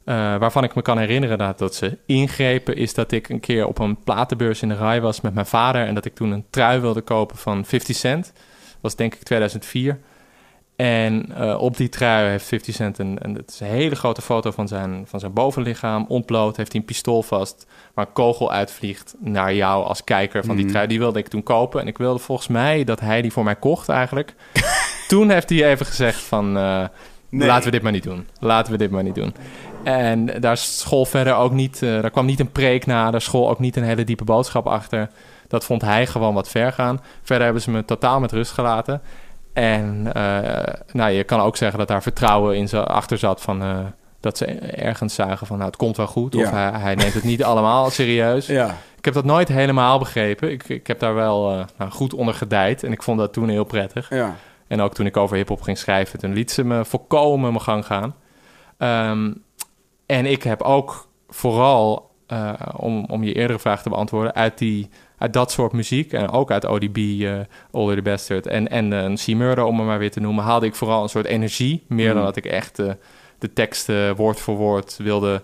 eh, 0.04 0.14
waarvan 0.36 0.64
ik 0.64 0.74
me 0.74 0.82
kan 0.82 0.98
herinneren 0.98 1.38
dat, 1.38 1.58
dat 1.58 1.74
ze 1.74 1.98
ingrepen... 2.06 2.76
is 2.76 2.94
dat 2.94 3.12
ik 3.12 3.28
een 3.28 3.40
keer 3.40 3.66
op 3.66 3.78
een 3.78 4.02
platenbeurs 4.04 4.62
in 4.62 4.68
de 4.68 4.76
rij 4.76 5.00
was 5.00 5.20
met 5.20 5.34
mijn 5.34 5.46
vader... 5.46 5.86
en 5.86 5.94
dat 5.94 6.04
ik 6.04 6.14
toen 6.14 6.30
een 6.30 6.44
trui 6.50 6.80
wilde 6.80 7.00
kopen 7.00 7.36
van 7.36 7.64
50 7.64 7.96
Cent. 7.96 8.24
Dat 8.24 8.80
was 8.80 8.96
denk 8.96 9.14
ik 9.14 9.22
2004. 9.22 9.98
En 10.76 11.26
eh, 11.36 11.60
op 11.60 11.76
die 11.76 11.88
trui 11.88 12.28
heeft 12.30 12.44
50 12.46 12.74
Cent 12.74 12.98
een, 12.98 13.16
een, 13.20 13.34
het 13.34 13.50
is 13.50 13.60
een 13.60 13.66
hele 13.66 13.94
grote 13.94 14.22
foto 14.22 14.50
van 14.50 14.68
zijn, 14.68 15.04
van 15.06 15.20
zijn 15.20 15.32
bovenlichaam. 15.32 16.04
Ontbloot, 16.08 16.56
heeft 16.56 16.72
hij 16.72 16.80
een 16.80 16.86
pistool 16.86 17.22
vast 17.22 17.66
waar 17.94 18.06
een 18.06 18.12
kogel 18.12 18.52
uitvliegt 18.52 19.14
naar 19.18 19.54
jou 19.54 19.84
als 19.84 20.04
kijker 20.04 20.44
van 20.44 20.54
die 20.56 20.64
Mhm. 20.64 20.72
trui. 20.72 20.88
Die 20.88 20.98
wilde 20.98 21.18
ik 21.18 21.28
toen 21.28 21.42
kopen. 21.42 21.80
En 21.80 21.86
ik 21.86 21.98
wilde 21.98 22.18
volgens 22.18 22.48
mij 22.48 22.84
dat 22.84 23.00
hij 23.00 23.22
die 23.22 23.32
voor 23.32 23.44
mij 23.44 23.56
kocht 23.56 23.88
eigenlijk. 23.88 24.34
toen 25.08 25.30
heeft 25.30 25.48
hij 25.48 25.64
even 25.70 25.86
gezegd 25.86 26.20
van... 26.22 26.56
eh, 26.56 26.84
Nee. 27.28 27.46
Laten 27.48 27.64
we 27.64 27.70
dit 27.70 27.82
maar 27.82 27.92
niet 27.92 28.02
doen. 28.02 28.26
Laten 28.40 28.72
we 28.72 28.78
dit 28.78 28.90
maar 28.90 29.02
niet 29.02 29.14
doen. 29.14 29.34
En 29.84 30.40
daar 30.40 30.56
school 30.56 31.04
verder 31.04 31.34
ook 31.34 31.52
niet... 31.52 31.82
eh, 31.82 32.00
daar 32.00 32.10
kwam 32.10 32.26
niet 32.26 32.40
een 32.40 32.52
preek 32.52 32.86
na. 32.86 33.10
Daar 33.10 33.20
school 33.20 33.48
ook 33.50 33.58
niet 33.58 33.76
een 33.76 33.82
hele 33.82 34.04
diepe 34.04 34.24
boodschap 34.24 34.66
achter. 34.66 35.10
Dat 35.48 35.64
vond 35.64 35.82
hij 35.82 36.06
gewoon 36.06 36.34
wat 36.34 36.48
ver 36.48 36.72
gaan. 36.72 37.00
Verder 37.22 37.44
hebben 37.44 37.62
ze 37.62 37.70
me 37.70 37.84
totaal 37.84 38.20
met 38.20 38.32
rust 38.32 38.52
gelaten. 38.52 39.00
En 39.56 40.10
eh, 40.12 40.74
nou, 40.92 41.10
je 41.10 41.24
kan 41.24 41.40
ook 41.40 41.56
zeggen 41.56 41.78
dat 41.78 41.88
daar 41.88 42.02
vertrouwen 42.02 42.56
in 42.56 42.68
ze 42.68 42.84
achter 42.84 43.18
zat 43.18 43.40
van... 43.42 43.62
eh, 43.62 43.78
dat 44.20 44.36
ze 44.36 44.44
ergens 44.46 45.14
zagen 45.14 45.46
van, 45.46 45.56
nou, 45.56 45.68
het 45.68 45.78
komt 45.78 45.96
wel 45.96 46.06
goed. 46.06 46.34
Of 46.34 46.40
Ja. 46.42 46.50
hij, 46.50 46.80
hij 46.80 46.94
neemt 46.94 47.14
het 47.14 47.24
niet 47.24 47.44
allemaal 47.44 47.90
serieus. 48.00 48.46
Ja. 48.46 48.74
Ik 48.98 49.04
heb 49.04 49.14
dat 49.14 49.24
nooit 49.24 49.48
helemaal 49.48 49.98
begrepen. 49.98 50.50
Ik, 50.50 50.68
ik 50.68 50.86
heb 50.86 50.98
daar 50.98 51.14
wel 51.14 51.50
eh, 51.52 51.64
nou, 51.78 51.90
goed 51.90 52.14
onder 52.14 52.34
gedijd. 52.34 52.82
En 52.82 52.92
ik 52.92 53.02
vond 53.02 53.18
dat 53.18 53.32
toen 53.32 53.48
heel 53.48 53.64
prettig. 53.64 54.10
Ja. 54.10 54.34
En 54.68 54.80
ook 54.80 54.94
toen 54.94 55.06
ik 55.06 55.16
over 55.16 55.36
hip-hop 55.36 55.60
ging 55.62 55.78
schrijven, 55.78 56.18
toen 56.18 56.32
liet 56.32 56.50
ze 56.50 56.64
me 56.64 56.84
volkomen 56.84 57.50
mijn 57.52 57.62
gang 57.62 57.86
gaan. 57.86 58.14
Ehm, 58.78 59.32
en 60.06 60.26
ik 60.26 60.42
heb 60.42 60.62
ook 60.62 61.08
vooral, 61.28 62.10
om, 62.76 63.04
om 63.04 63.22
je 63.24 63.32
eerdere 63.34 63.58
vraag 63.58 63.82
te 63.82 63.88
beantwoorden, 63.88 64.34
uit, 64.34 64.58
die, 64.58 64.88
uit 65.18 65.32
dat 65.32 65.50
soort 65.50 65.72
muziek 65.72 66.12
en 66.12 66.30
ook 66.30 66.50
uit 66.50 66.64
ODB, 66.64 66.96
eh 66.96 67.32
Older 67.70 67.96
the 67.96 68.02
Bastard 68.02 68.46
en, 68.46 68.68
en 68.68 68.90
een 68.92 69.16
C-Murder, 69.16 69.64
om 69.64 69.78
het 69.78 69.86
maar 69.86 69.98
weer 69.98 70.10
te 70.10 70.20
noemen, 70.20 70.44
haalde 70.44 70.66
ik 70.66 70.74
vooral 70.74 71.02
een 71.02 71.08
soort 71.08 71.26
energie. 71.26 71.84
Meer 71.88 72.08
dan 72.08 72.18
Mm. 72.18 72.24
dat 72.24 72.36
ik 72.36 72.46
echt 72.46 72.78
eh, 72.78 72.90
de 73.38 73.52
teksten 73.52 74.16
woord 74.16 74.40
voor 74.40 74.56
woord 74.56 74.96
wilde 74.96 75.42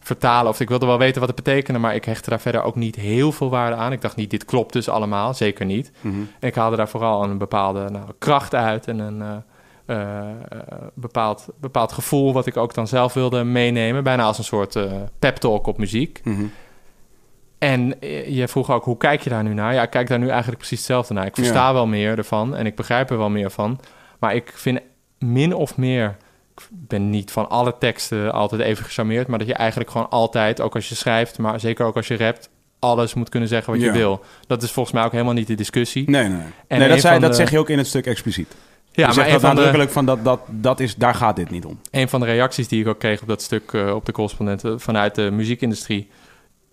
vertalen. 0.00 0.50
Of 0.50 0.60
ik 0.60 0.68
wilde 0.68 0.86
wel 0.86 0.98
weten 0.98 1.20
wat 1.20 1.28
het 1.28 1.44
betekende, 1.44 1.78
maar 1.78 1.94
ik 1.94 2.04
hechtte 2.04 2.30
daar 2.30 2.40
verder 2.40 2.62
ook 2.62 2.74
niet 2.74 2.96
heel 2.96 3.32
veel 3.32 3.50
waarde 3.50 3.76
aan. 3.76 3.92
Ik 3.92 4.00
dacht 4.00 4.16
niet, 4.16 4.30
dit 4.30 4.44
klopt 4.44 4.72
dus 4.72 4.88
allemaal, 4.88 5.34
zeker 5.34 5.66
niet. 5.66 5.92
Mhm. 6.00 6.14
En 6.40 6.48
ik 6.48 6.54
haalde 6.54 6.76
daar 6.76 6.88
vooral 6.88 7.22
een 7.24 7.38
bepaalde 7.38 7.90
nou, 7.90 8.04
kracht 8.18 8.54
uit 8.54 8.88
en 8.88 8.98
een 8.98 9.22
eh, 9.22 9.36
eh, 9.86 10.20
eh, 10.28 10.28
bepaald, 10.94 11.46
bepaald 11.60 11.92
gevoel 11.92 12.32
wat 12.32 12.46
ik 12.46 12.56
ook 12.56 12.74
dan 12.74 12.86
zelf 12.88 13.12
wilde 13.12 13.44
meenemen. 13.44 14.04
Bijna 14.04 14.22
als 14.22 14.38
een 14.38 14.44
soort 14.44 14.76
eh 14.76 14.92
pep 15.18 15.36
talk 15.36 15.66
op 15.66 15.78
muziek. 15.78 16.20
Mhm. 16.24 16.44
En 17.64 18.00
eh, 18.00 18.28
je 18.28 18.48
vroeg 18.48 18.70
ook, 18.70 18.84
hoe 18.84 18.96
kijk 18.96 19.20
je 19.20 19.30
daar 19.30 19.42
nu 19.42 19.54
naar? 19.54 19.74
Ja, 19.74 19.82
ik 19.82 19.90
kijk 19.90 20.08
daar 20.08 20.18
nu 20.18 20.28
eigenlijk 20.28 20.58
precies 20.58 20.78
hetzelfde 20.78 21.14
naar. 21.14 21.26
Ik 21.26 21.34
versta 21.34 21.66
Ja. 21.66 21.72
wel 21.72 21.86
meer 21.86 22.18
ervan 22.18 22.56
en 22.56 22.66
ik 22.66 22.74
begrijp 22.74 23.10
er 23.10 23.18
wel 23.18 23.30
meer 23.30 23.50
van. 23.50 23.80
Maar 24.18 24.34
ik 24.34 24.52
vind 24.54 24.80
min 25.18 25.54
of 25.54 25.76
meer... 25.76 26.16
Ik 26.56 26.62
ben 26.70 27.10
niet 27.10 27.30
van 27.30 27.48
alle 27.50 27.74
teksten 27.78 28.32
altijd 28.32 28.60
even 28.60 28.84
gecharmeerd... 28.84 29.26
maar 29.26 29.38
dat 29.38 29.48
je 29.48 29.54
eigenlijk 29.54 29.90
gewoon 29.90 30.10
altijd, 30.10 30.60
ook 30.60 30.74
als 30.74 30.88
je 30.88 30.94
schrijft... 30.94 31.38
maar 31.38 31.60
zeker 31.60 31.86
ook 31.86 31.96
als 31.96 32.06
je 32.08 32.16
rapt, 32.16 32.48
alles 32.78 33.14
moet 33.14 33.28
kunnen 33.28 33.48
zeggen 33.48 33.72
wat 33.72 33.82
je 33.82 33.92
wil. 33.92 34.24
Dat 34.46 34.62
is 34.62 34.70
volgens 34.70 34.94
mij 34.94 35.04
ook 35.04 35.12
helemaal 35.12 35.32
niet 35.32 35.46
de 35.46 35.54
discussie. 35.54 36.10
Nee, 36.10 36.28
nee. 36.28 36.40
En 36.66 36.78
nee 36.78 36.88
dat, 36.88 37.00
zei, 37.00 37.20
dat 37.20 37.30
de- 37.30 37.36
zeg 37.36 37.50
je 37.50 37.58
ook 37.58 37.68
in 37.68 37.78
het 37.78 37.86
stuk 37.86 38.06
expliciet. 38.06 38.54
Ja, 38.92 39.08
je 39.10 39.16
maar 39.16 39.30
dat 39.30 39.40
de, 39.40 39.46
nadrukkelijk 39.46 39.90
van 39.90 40.06
dat, 40.06 40.24
dat, 40.24 40.40
dat 40.50 40.80
is, 40.80 40.94
daar 40.94 41.14
gaat 41.14 41.36
dit 41.36 41.50
niet 41.50 41.64
om. 41.64 41.80
een 41.90 42.08
van 42.08 42.20
de 42.20 42.26
reacties 42.26 42.68
die 42.68 42.80
ik 42.80 42.86
ook 42.88 42.98
kreeg 42.98 43.22
op 43.22 43.28
dat 43.28 43.42
stuk 43.42 43.72
eh, 43.72 43.94
op 43.94 44.06
de 44.06 44.12
correspondenten 44.12 44.80
vanuit 44.80 45.14
de 45.14 45.30
muziekindustrie. 45.30 46.08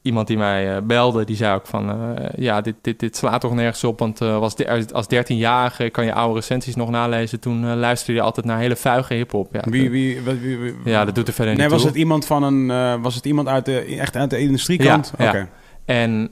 Iemand 0.02 0.28
die 0.28 0.38
mij 0.38 0.76
eh, 0.76 0.82
belde, 0.84 1.24
die 1.26 1.36
zei 1.36 1.56
ook 1.56 1.66
van... 1.68 1.90
eh, 2.18 2.30
ja, 2.36 2.62
dit, 2.62 2.76
dit, 2.82 3.00
dit 3.00 3.18
slaat 3.18 3.42
toch 3.42 3.54
nergens 3.54 3.84
op, 3.84 4.00
want 4.00 4.22
eh, 4.22 4.40
was 4.40 4.56
de, 4.56 4.88
als 4.94 5.06
13-jarige... 5.16 5.90
kan 5.90 6.06
je 6.06 6.14
oude 6.14 6.36
recensies 6.40 6.76
nog 6.76 6.90
nalezen. 6.90 7.40
Toen 7.40 7.76
luisterde 7.76 8.14
je 8.20 8.22
altijd 8.26 8.46
naar 8.46 8.60
hele 8.60 8.76
vuige 8.76 9.14
hiphop. 9.14 9.54
Ja, 9.54 9.62
Wie, 9.70 9.84
dat- 9.84 9.92
wie, 9.92 10.22
wat- 10.22 10.38
wie, 10.40 10.58
wie- 10.58 10.74
ja, 10.86 11.06
dat 11.06 11.16
doet 11.16 11.28
er 11.28 11.34
verder 11.34 11.54
Nee, 11.54 11.64
niet 11.64 11.72
was 11.72 11.82
toe. 11.82 11.90
het 11.90 12.00
iemand 12.00 12.26
van 12.26 12.44
een, 12.44 13.02
was 13.02 13.16
het 13.16 13.26
iemand 13.26 13.48
uit 13.48 13.66
de, 13.66 13.80
echt 14.00 14.16
uit 14.16 14.30
de 14.30 14.40
industriekant? 14.40 15.14
Ja, 15.18 15.24
ja. 15.24 15.30
Oké. 15.30 15.50
En 15.86 16.32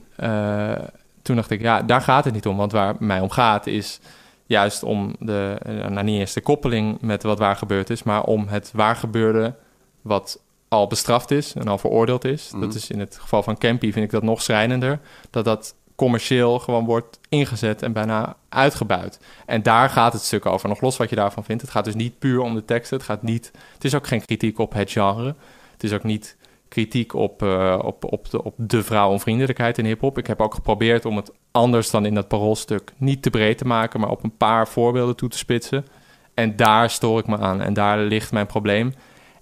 toen 1.22 1.36
dacht 1.36 1.50
ik, 1.50 1.60
ja, 1.60 1.82
daar 1.82 2.00
gaat 2.00 2.24
het 2.24 2.34
niet 2.34 2.46
om. 2.46 2.56
Want 2.56 2.72
waar 2.72 2.94
mij 2.98 3.20
om 3.20 3.30
gaat 3.30 3.66
is 3.66 4.00
juist 4.46 4.82
om 4.82 5.14
de, 5.18 5.56
nou 5.88 6.02
niet 6.04 6.20
eens 6.20 6.32
de 6.32 6.40
koppeling 6.40 7.00
met 7.00 7.22
wat 7.22 7.38
waar 7.38 7.56
gebeurd 7.56 7.90
is, 7.90 8.02
maar 8.02 8.22
om 8.22 8.46
het 8.48 8.70
waar 8.74 8.96
gebeurde 8.96 9.54
wat 10.02 10.40
al 10.70 10.86
bestraft 10.86 11.30
is 11.30 11.54
en 11.54 11.68
al 11.68 11.78
veroordeeld 11.78 12.24
is. 12.24 12.50
Mhm. 12.50 12.60
Dat 12.60 12.74
is 12.74 12.90
in 12.90 13.00
het 13.00 13.18
geval 13.20 13.42
van 13.42 13.58
Campy 13.58 13.92
vind 13.92 14.04
ik 14.04 14.10
dat 14.10 14.22
nog 14.22 14.42
schrijnender. 14.42 15.00
Dat 15.30 15.44
dat 15.44 15.74
commercieel 15.94 16.58
gewoon 16.58 16.84
wordt 16.84 17.20
ingezet 17.28 17.82
en 17.82 17.92
bijna 17.92 18.36
uitgebuit. 18.48 19.20
En 19.46 19.62
daar 19.62 19.90
gaat 19.90 20.12
het 20.12 20.22
stuk 20.22 20.46
over. 20.46 20.68
Nog 20.68 20.80
los 20.80 20.96
wat 20.96 21.10
je 21.10 21.16
daarvan 21.16 21.44
vindt. 21.44 21.62
Het 21.62 21.70
gaat 21.70 21.84
dus 21.84 21.94
niet 21.94 22.18
puur 22.18 22.40
om 22.40 22.54
de 22.54 22.64
teksten. 22.64 22.96
Het 22.96 23.06
gaat 23.06 23.22
niet. 23.22 23.50
Het 23.74 23.84
is 23.84 23.94
ook 23.94 24.06
geen 24.06 24.24
kritiek 24.24 24.58
op 24.58 24.72
het 24.72 24.90
genre. 24.90 25.34
Het 25.72 25.84
is 25.84 25.92
ook 25.92 26.02
niet 26.02 26.36
kritiek 26.68 27.14
op, 27.14 27.42
eh, 27.42 27.78
op, 27.82 28.12
op, 28.12 28.30
de, 28.30 28.44
op 28.44 28.54
de 28.56 28.82
vrouwenvriendelijkheid 28.82 29.78
in 29.78 29.84
hip-hop. 29.84 30.18
Ik 30.18 30.26
heb 30.26 30.40
ook 30.40 30.54
geprobeerd 30.54 31.04
om 31.04 31.16
het 31.16 31.32
anders 31.50 31.90
dan 31.90 32.06
in 32.06 32.14
dat 32.14 32.28
paroolstuk 32.28 32.92
niet 32.96 33.22
te 33.22 33.30
breed 33.30 33.58
te 33.58 33.66
maken, 33.66 34.00
maar 34.00 34.10
op 34.10 34.24
een 34.24 34.36
paar 34.36 34.68
voorbeelden 34.68 35.16
toe 35.16 35.28
te 35.28 35.38
spitsen. 35.38 35.86
En 36.34 36.56
daar 36.56 36.90
stoor 36.90 37.18
ik 37.18 37.26
me 37.26 37.38
aan 37.38 37.60
en 37.62 37.72
daar 37.72 37.98
ligt 37.98 38.32
mijn 38.32 38.46
probleem. 38.46 38.94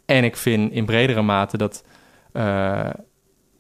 En 0.09 0.25
ik 0.25 0.37
vind 0.37 0.73
in 0.73 0.85
bredere 0.85 1.23
mate 1.23 1.57
dat 1.57 1.85
eh, 2.33 2.91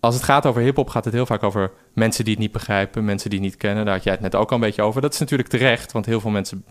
als 0.00 0.14
het 0.14 0.24
gaat 0.24 0.46
over 0.46 0.62
hip-hop, 0.62 0.88
gaat 0.90 1.04
het 1.04 1.14
heel 1.14 1.26
vaak 1.26 1.42
over 1.42 1.70
mensen 1.94 2.24
die 2.24 2.32
het 2.32 2.42
niet 2.42 2.52
begrijpen, 2.52 3.04
mensen 3.04 3.30
die 3.30 3.38
het 3.38 3.48
niet 3.48 3.58
kennen. 3.58 3.84
Daar 3.84 3.94
had 3.94 4.04
jij 4.04 4.12
het 4.12 4.22
net 4.22 4.34
ook 4.34 4.48
al 4.48 4.54
een 4.54 4.62
beetje 4.62 4.82
over. 4.82 5.00
Dat 5.00 5.12
is 5.12 5.18
natuurlijk 5.18 5.48
terecht, 5.48 5.92
want 5.92 6.06
heel 6.06 6.20
veel 6.20 6.30
mensen 6.30 6.64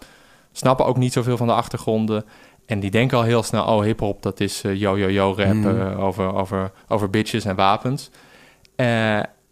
snappen 0.52 0.86
ook 0.86 0.98
niet 0.98 1.14
zoveel 1.14 1.38
van 1.38 1.48
de 1.48 1.54
achtergronden. 1.54 2.26
En 2.66 2.80
die 2.80 2.92
denken 2.92 3.18
al 3.18 3.24
heel 3.24 3.44
snel, 3.44 3.64
oh, 3.66 3.84
hip-hop, 3.84 4.24
dat 4.24 4.40
is 4.40 4.64
eh, 4.64 4.76
yo-yo-yo 4.76 5.34
rap 5.38 5.54
Mm. 5.54 5.82
eh, 5.82 6.04
over, 6.04 6.34
over, 6.34 6.72
over 6.88 7.10
bitches 7.10 7.46
en 7.46 7.56
wapens. 7.56 8.10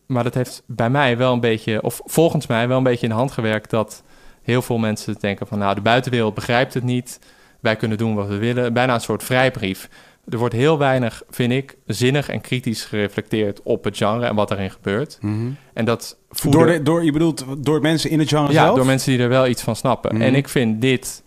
Maar 0.06 0.24
dat 0.24 0.34
heeft 0.34 0.64
bij 0.66 0.90
mij 0.90 1.18
wel 1.18 1.34
een 1.34 1.40
beetje, 1.40 1.82
of 1.82 2.02
volgens 2.06 2.48
mij 2.48 2.68
wel 2.68 2.78
een 2.78 2.84
beetje 2.84 3.04
in 3.06 3.12
de 3.12 3.18
hand 3.18 3.32
gewerkt 3.32 3.70
dat 3.70 4.04
heel 4.42 4.62
veel 4.62 4.78
mensen 4.78 5.16
denken 5.20 5.48
van, 5.48 5.60
nou, 5.60 5.76
de 5.76 5.82
buitenwereld 5.82 6.34
begrijpt 6.34 6.74
het 6.74 6.84
niet. 6.84 7.20
Wij 7.60 7.76
kunnen 7.76 7.98
doen 7.98 8.16
wat 8.16 8.28
we 8.28 8.38
willen. 8.38 8.74
Bijna 8.74 8.94
een 8.94 9.02
soort 9.02 9.24
vrijbrief. 9.24 9.90
Er 10.30 10.38
wordt 10.38 10.54
heel 10.54 10.78
weinig, 10.78 11.24
vind 11.30 11.52
ik, 11.52 11.78
zinnig 11.86 12.30
en 12.30 12.42
kritisch 12.42 12.84
gereflecteerd 12.84 13.62
op 13.64 13.84
het 13.84 13.98
genre 13.98 14.26
en 14.26 14.36
wat 14.36 14.52
erin 14.52 14.72
gebeurt. 14.72 15.18
Mhm. 15.22 15.50
En 15.74 15.86
dat. 15.86 16.18
Door, 16.50 16.66
de, 16.66 16.82
door, 16.82 17.04
je 17.04 17.12
bedoelt 17.12 17.46
door 17.58 17.82
mensen 17.82 18.10
in 18.10 18.20
het 18.20 18.28
genre 18.30 18.52
Ja, 18.54 18.64
zelf? 18.64 18.76
door 18.76 18.86
mensen 18.86 19.12
die 19.12 19.22
er 19.22 19.30
wel 19.30 19.48
iets 19.48 19.62
van 19.62 19.76
snappen. 19.76 20.14
Mhm. 20.14 20.24
En 20.24 20.36
ik 20.36 20.50
vind 20.50 20.82
dit, 20.82 21.24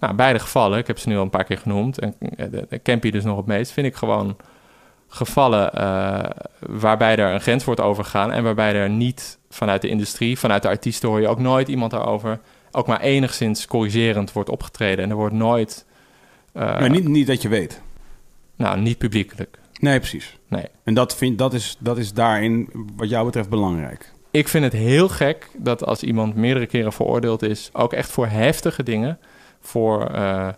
nou, 0.00 0.14
beide 0.14 0.38
gevallen, 0.38 0.78
ik 0.78 0.86
heb 0.86 0.98
ze 0.98 1.08
nu 1.08 1.16
al 1.16 1.22
een 1.22 1.30
paar 1.30 1.44
keer 1.44 1.58
genoemd, 1.58 1.98
en 1.98 2.14
eh, 2.36 2.46
de, 2.50 2.66
de 2.68 2.82
Campy 2.82 3.10
dus 3.10 3.24
nog 3.24 3.36
het 3.36 3.46
meest, 3.46 3.72
vind 3.72 3.86
ik 3.86 3.94
gewoon 3.94 4.36
gevallen 5.08 5.72
eh, 5.72 6.24
waarbij 6.58 7.16
er 7.16 7.32
een 7.34 7.40
grens 7.40 7.64
wordt 7.64 7.80
overgegaan 7.80 8.32
en 8.32 8.42
waarbij 8.44 8.74
er 8.74 8.90
niet 8.90 9.38
vanuit 9.50 9.82
de 9.82 9.88
industrie, 9.88 10.38
vanuit 10.38 10.62
de 10.62 10.68
artiesten 10.68 11.08
hoor 11.08 11.20
je 11.20 11.28
ook 11.28 11.38
nooit 11.40 11.68
iemand 11.68 11.90
daarover, 11.90 12.40
ook 12.70 12.86
maar 12.86 13.00
enigszins 13.00 13.66
corrigerend 13.66 14.32
wordt 14.32 14.48
opgetreden. 14.50 15.04
En 15.04 15.10
er 15.10 15.16
wordt 15.16 15.34
nooit... 15.34 15.86
eh, 16.52 16.62
maar 16.62 16.90
niet, 16.90 17.08
niet 17.08 17.26
dat 17.26 17.42
je 17.42 17.48
weet. 17.48 17.80
Nou, 18.58 18.80
niet 18.80 18.98
publiekelijk. 18.98 19.58
Nee, 19.80 19.98
precies. 19.98 20.38
Nee. 20.48 20.64
En 20.84 20.94
dat, 20.94 21.16
vind, 21.16 21.38
dat, 21.38 21.54
is, 21.54 21.76
dat 21.78 21.98
is 21.98 22.12
daarin, 22.12 22.68
wat 22.96 23.08
jou 23.08 23.24
betreft, 23.24 23.48
belangrijk. 23.48 24.12
Ik 24.30 24.48
vind 24.48 24.64
het 24.64 24.72
heel 24.72 25.08
gek 25.08 25.48
dat 25.56 25.84
als 25.84 26.02
iemand 26.02 26.34
meerdere 26.34 26.66
keren 26.66 26.92
veroordeeld 26.92 27.42
is, 27.42 27.70
ook 27.72 27.92
echt 27.92 28.10
voor 28.10 28.26
heftige 28.26 28.82
dingen, 28.82 29.18
voor 29.60 30.06
eh, 30.06 30.48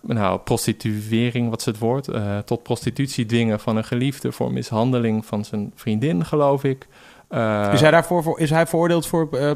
nou, 0.00 0.38
prostituering, 0.38 1.50
wat 1.50 1.60
is 1.60 1.66
het 1.66 1.78
woord, 1.78 2.08
eh, 2.08 2.38
tot 2.38 2.62
prostitutie 2.62 3.26
dwingen 3.26 3.60
van 3.60 3.76
een 3.76 3.84
geliefde, 3.84 4.32
voor 4.32 4.52
mishandeling 4.52 5.26
van 5.26 5.44
zijn 5.44 5.72
vriendin, 5.74 6.24
geloof 6.24 6.64
ik. 6.64 6.86
Eh, 7.28 7.70
is, 7.72 7.80
hij 7.80 7.90
daarvoor, 7.90 8.22
voor, 8.22 8.40
is 8.40 8.50
hij 8.50 8.66
veroordeeld 8.66 9.06
voor 9.06 9.28
uh, 9.32 9.50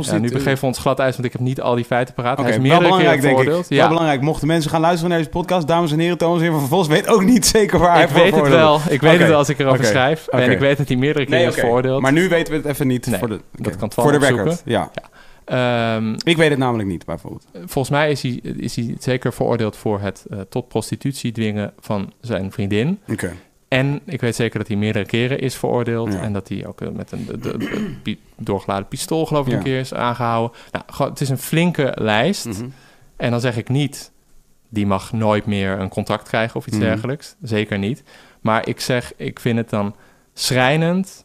ja, 0.00 0.18
nu 0.18 0.30
begeven 0.30 0.60
we 0.60 0.66
ons 0.66 0.78
glad 0.78 0.98
ijs, 0.98 1.12
want 1.12 1.24
ik 1.26 1.32
heb 1.32 1.40
niet 1.40 1.60
al 1.60 1.74
die 1.74 1.84
feiten 1.84 2.14
paraat. 2.14 2.38
Okay, 2.38 2.52
hij 2.52 2.60
is 2.62 2.68
wel 2.68 2.80
belangrijk, 2.80 3.20
denk 3.20 3.38
ik. 3.38 3.64
Wel 3.68 3.88
belangrijk. 3.88 4.20
Mochten 4.20 4.46
mensen 4.46 4.70
gaan 4.70 4.80
luisteren 4.80 5.08
naar 5.08 5.18
deze 5.18 5.30
podcast, 5.30 5.66
dames 5.66 5.92
en 5.92 5.98
heren, 5.98 6.18
Thomas 6.18 6.40
Heer 6.40 6.50
van 6.50 6.68
Vos 6.68 6.86
weet 6.86 7.08
ook 7.08 7.24
niet 7.24 7.46
zeker 7.46 7.78
waar 7.78 7.94
hij 7.94 8.02
Ik 8.02 8.08
weet 8.08 8.34
het 8.34 8.48
wel. 8.48 8.80
Ik 8.88 9.00
weet 9.00 9.18
het 9.18 9.28
wel 9.28 9.38
als 9.38 9.48
ik 9.48 9.58
erover 9.58 9.84
schrijf. 9.84 10.26
En 10.26 10.50
ik 10.50 10.58
weet 10.58 10.76
dat 10.76 10.88
hij 10.88 10.96
meerdere 10.96 11.24
keren 11.24 11.40
Nee, 11.40 11.48
is 11.48 11.54
veroordeeld. 11.54 12.02
Maar 12.02 12.12
nu 12.12 12.28
weten 12.28 12.52
we 12.52 12.58
het 12.58 12.66
even 12.66 12.86
niet. 12.86 13.06
Nee, 13.06 13.18
voor 13.18 13.28
de, 13.28 13.40
dat 13.52 13.76
kan 13.76 13.92
Voor 13.92 14.12
de 14.12 14.18
record, 14.18 14.62
ja. 14.64 14.90
Ehm, 15.44 16.14
Ik 16.24 16.36
weet 16.36 16.50
het 16.50 16.58
namelijk 16.58 16.88
niet, 16.88 17.04
bijvoorbeeld. 17.04 17.46
volgens 17.52 17.90
mij 17.90 18.10
is 18.10 18.22
hij, 18.22 18.40
is 18.56 18.76
hij 18.76 18.96
zeker 18.98 19.32
veroordeeld 19.32 19.76
voor 19.76 20.00
het 20.00 20.24
eh, 20.30 20.40
tot 20.48 20.68
prostitutie 20.68 21.32
dwingen 21.32 21.72
van 21.80 22.12
zijn 22.20 22.52
vriendin. 22.52 23.00
Oké. 23.08 23.32
En 23.68 24.00
ik 24.04 24.20
weet 24.20 24.36
zeker 24.36 24.58
dat 24.58 24.68
hij 24.68 24.76
meerdere 24.76 25.06
keren 25.06 25.38
is 25.38 25.54
veroordeeld. 25.54 26.12
Ja. 26.12 26.20
En 26.20 26.32
dat 26.32 26.48
hij 26.48 26.66
ook 26.66 26.80
eh, 26.80 26.88
met 26.88 27.12
een 27.12 27.26
de, 27.26 27.38
de, 27.38 27.58
de 27.58 27.94
pi- 28.02 28.20
doorgeladen 28.36 28.88
pistool, 28.88 29.26
geloof 29.26 29.44
ik, 29.46 29.52
Ja. 29.52 29.58
een 29.58 29.64
keer 29.64 29.78
is 29.80 29.94
aangehouden. 29.94 30.56
Nou, 30.72 31.10
het 31.10 31.20
is 31.20 31.28
een 31.28 31.38
flinke 31.38 31.92
lijst. 31.98 32.44
Mhm. 32.46 32.66
En 33.16 33.30
dan 33.30 33.40
zeg 33.40 33.56
ik 33.56 33.68
niet, 33.68 34.12
die 34.68 34.86
mag 34.86 35.12
nooit 35.12 35.46
meer 35.46 35.80
een 35.80 35.88
contract 35.88 36.28
krijgen 36.28 36.56
of 36.56 36.66
iets 36.66 36.76
Mhm. 36.76 36.84
dergelijks. 36.86 37.34
Zeker 37.42 37.78
niet. 37.78 38.02
Maar 38.40 38.68
ik 38.68 38.80
zeg, 38.80 39.12
ik 39.16 39.40
vind 39.40 39.58
het 39.58 39.70
dan 39.70 39.94
schrijnend 40.34 41.24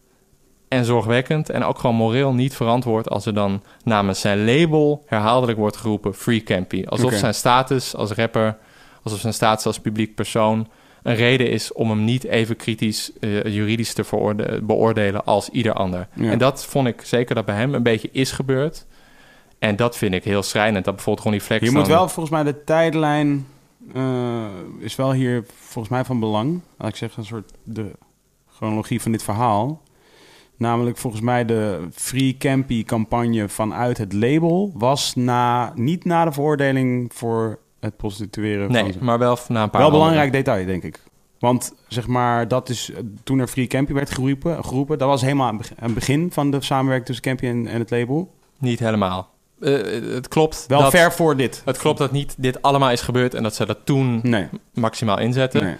en 0.67 0.85
zorgwekkend 0.85 1.49
en 1.49 1.63
ook 1.63 1.79
gewoon 1.79 1.95
moreel 1.95 2.33
niet 2.33 2.55
verantwoord 2.55 3.09
als 3.09 3.25
er 3.25 3.33
dan 3.33 3.63
namens 3.83 4.19
zijn 4.21 4.45
label 4.45 5.03
herhaaldelijk 5.05 5.57
wordt 5.57 5.77
geroepen 5.77 6.13
Free 6.13 6.43
Campy. 6.43 6.83
Alsof 6.87 7.13
zijn 7.13 7.33
status 7.33 7.95
als 7.95 8.11
rapper, 8.11 8.57
alsof 9.03 9.19
zijn 9.19 9.33
status 9.33 9.65
als 9.65 9.79
publiek 9.79 10.15
persoon 10.15 10.67
een 11.03 11.15
reden 11.15 11.49
is 11.49 11.73
om 11.73 11.89
hem 11.89 12.03
niet 12.03 12.23
even 12.23 12.55
kritisch 12.55 13.11
eh, 13.19 13.43
juridisch 13.43 13.93
te 13.93 14.59
beoordelen 14.63 15.25
als 15.25 15.49
ieder 15.49 15.73
ander. 15.73 16.07
Ja. 16.13 16.31
En 16.31 16.37
dat 16.37 16.65
vond 16.65 16.87
ik 16.87 17.01
zeker 17.01 17.35
dat 17.35 17.45
bij 17.45 17.55
hem 17.55 17.73
een 17.73 17.83
beetje 17.83 18.09
is 18.11 18.31
gebeurd. 18.31 18.85
En 19.59 19.75
dat 19.75 19.97
vind 19.97 20.13
ik 20.13 20.23
heel 20.23 20.43
schrijnend. 20.43 20.85
Dat 20.85 20.95
bijvoorbeeld 20.95 21.25
Ronnie 21.25 21.41
Flex 21.41 21.65
Je 21.65 21.71
moet 21.71 21.87
wel, 21.87 22.09
volgens 22.09 22.29
mij, 22.29 22.43
de 22.43 22.63
tijdlijn 22.63 23.47
eh, 23.93 24.45
is 24.79 24.95
wel 24.95 25.13
hier 25.13 25.45
volgens 25.59 25.93
mij 25.93 26.05
van 26.05 26.19
belang. 26.19 26.61
Laat 26.77 26.89
ik 26.89 26.95
zeggen, 26.95 27.19
een 27.19 27.27
soort 27.27 27.51
de 27.63 27.91
chronologie 28.47 29.01
van 29.01 29.11
dit 29.11 29.23
verhaal. 29.23 29.81
Namelijk 30.57 30.97
volgens 30.97 31.21
mij 31.21 31.45
de 31.45 31.87
Free 31.93 32.37
Campy 32.37 32.83
campagne 32.83 33.49
vanuit 33.49 33.97
het 33.97 34.13
label 34.13 34.71
was 34.73 35.15
na, 35.15 35.71
niet 35.75 36.05
na 36.05 36.25
de 36.25 36.31
veroordeling 36.31 37.13
voor 37.13 37.59
het 37.81 37.97
prostitueren. 37.97 38.71
Nee, 38.71 38.93
van 38.93 39.05
maar 39.05 39.19
wel 39.19 39.37
na 39.47 39.63
een 39.63 39.69
paar 39.69 39.81
wel 39.81 39.89
andere. 39.89 39.91
belangrijk 39.91 40.31
detail, 40.31 40.65
denk 40.65 40.83
ik. 40.83 40.99
Want 41.39 41.73
zeg 41.87 42.07
maar, 42.07 42.47
dat 42.47 42.69
is 42.69 42.91
eh, 42.91 42.97
toen 43.23 43.39
er 43.39 43.47
Free 43.47 43.67
Campy 43.67 43.93
werd 43.93 44.11
geroepen, 44.11 44.63
geroepen 44.63 44.97
dat 44.97 45.07
was 45.07 45.21
helemaal 45.21 45.53
het 45.75 45.93
begin- 45.93 46.31
van 46.31 46.51
de 46.51 46.61
samenwerking 46.61 47.05
tussen 47.05 47.25
Campy 47.25 47.45
en, 47.45 47.67
en 47.67 47.79
het 47.79 47.89
label. 47.91 48.33
Niet 48.57 48.79
helemaal. 48.79 49.29
Eh, 49.59 49.73
het 50.13 50.27
klopt. 50.27 50.65
Wel 50.67 50.79
dat, 50.81 50.91
ver 50.91 51.11
voor 51.11 51.37
dit. 51.37 51.61
Het 51.65 51.77
klopt 51.77 51.97
dat 51.97 52.11
niet 52.11 52.35
dit 52.37 52.61
allemaal 52.61 52.91
is 52.91 53.01
gebeurd 53.01 53.33
en 53.33 53.43
dat 53.43 53.55
ze 53.55 53.65
dat 53.65 53.77
toen 53.83 54.19
Nee, 54.23 54.47
maximaal 54.73 55.19
inzetten. 55.19 55.63
nee. 55.63 55.75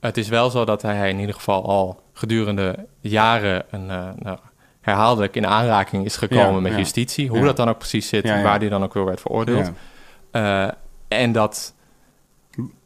Het 0.00 0.16
is 0.16 0.28
wel 0.28 0.50
zo 0.50 0.64
dat 0.64 0.82
hij 0.82 1.10
in 1.10 1.18
ieder 1.18 1.34
geval 1.34 1.66
al 1.66 2.02
gedurende 2.12 2.86
jaren 3.00 3.64
een, 3.70 3.90
eh, 3.90 4.08
nou, 4.18 4.38
herhaaldelijk 4.80 5.36
in 5.36 5.46
aanraking 5.46 6.04
is 6.04 6.16
gekomen 6.16 6.54
Ja, 6.54 6.60
met 6.60 6.72
ja. 6.72 6.78
justitie. 6.78 7.28
Hoe 7.28 7.38
Ja. 7.38 7.44
dat 7.44 7.56
dan 7.56 7.68
ook 7.68 7.78
precies 7.78 8.08
zit 8.08 8.24
en 8.24 8.42
waar 8.42 8.58
hij 8.58 8.68
dan 8.68 8.82
ook 8.82 8.94
weer 8.94 9.04
werd 9.04 9.20
veroordeeld. 9.20 9.70
En 11.16 11.32
dat 11.32 11.74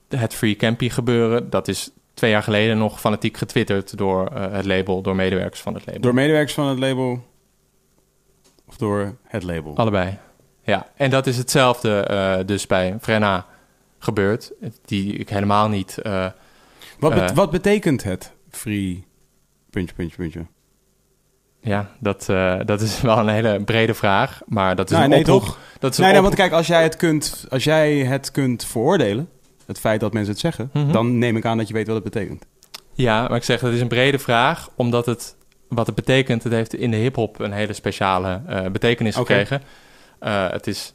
het 0.09 0.35
Free 0.35 0.57
Campy 0.57 0.89
gebeuren, 0.89 1.51
dat 1.51 1.69
is 1.69 1.91
twee 2.15 2.31
jaar 2.31 2.43
geleden 2.43 2.79
nog 2.79 3.01
fanatiek 3.01 3.37
getwitterd 3.37 3.99
door 3.99 4.27
eh, 4.27 4.53
het 4.53 4.65
label, 4.65 5.03
door 5.03 5.15
medewerkers 5.17 5.61
van 5.61 5.75
het 5.75 5.87
label. 5.87 6.01
Door 6.01 6.15
medewerkers 6.15 6.55
van 6.55 6.67
het 6.67 6.79
label 6.79 7.25
of 8.69 8.77
door 8.77 9.17
het 9.23 9.43
label? 9.43 9.77
Allebei. 9.77 10.19
Ja, 10.63 10.87
en 10.97 11.11
dat 11.11 11.27
is 11.27 11.37
hetzelfde 11.37 12.01
eh, 12.01 12.47
dus 12.47 12.67
bij 12.67 12.97
Frenna 13.01 13.47
gebeurd. 13.99 14.53
Die 14.85 15.13
ik 15.13 15.29
helemaal 15.29 15.69
niet... 15.69 15.99
eh, 15.99 16.27
Wat, 16.99 17.15
bet- 17.15 17.33
wat 17.33 17.51
betekent 17.51 18.03
het 18.03 18.33
free 18.51 19.07
puntje, 19.71 19.95
puntje, 19.95 20.17
puntje? 20.17 20.47
Ja, 21.67 21.91
dat, 21.99 22.29
eh, 22.29 22.57
dat 22.65 22.81
is 22.81 23.01
wel 23.11 23.19
een 23.19 23.29
hele 23.29 23.61
brede 23.65 23.95
vraag. 23.95 24.41
Maar 24.47 24.77
dat 24.77 24.91
is 24.91 24.97
een 24.99 25.09
nee, 25.09 25.19
oproep. 25.21 25.43
toch? 25.43 25.59
Dat 25.79 25.93
is 25.93 25.99
Nee, 25.99 26.21
want 26.21 26.35
kijk, 26.35 26.53
als 26.53 26.67
jij 26.67 26.83
het 26.83 26.97
kunt, 26.97 27.47
als 27.51 27.65
jij 27.65 27.97
het 27.99 28.31
kunt 28.31 28.65
veroordelen, 28.65 29.29
het 29.67 29.79
feit 29.79 30.01
dat 30.01 30.13
mensen 30.13 30.33
het 30.33 30.41
zeggen, 30.41 30.71
Mhm. 30.73 30.93
dan 30.93 31.19
neem 31.19 31.37
ik 31.37 31.45
aan 31.45 31.59
dat 31.59 31.69
je 31.69 31.75
weet 31.75 31.87
wat 31.87 31.95
het 31.95 32.05
betekent. 32.05 32.45
Ja, 32.95 33.23
maar 33.29 33.37
ik 33.37 33.45
zeg, 33.45 33.61
dat 33.61 33.73
is 33.73 33.81
een 33.81 33.89
brede 33.89 34.19
vraag. 34.19 34.69
Omdat 34.77 35.07
het, 35.07 35.37
wat 35.69 35.87
het 35.87 35.95
betekent, 35.95 36.43
het 36.43 36.53
heeft 36.53 36.75
in 36.75 36.91
de 36.91 36.97
hiphop 36.97 37.41
een 37.41 37.53
hele 37.53 37.73
speciale 37.73 38.41
eh, 38.47 38.67
betekenis 38.71 39.17
gekregen. 39.17 39.63
Eh, 40.19 40.51
het 40.51 40.67
is 40.67 40.95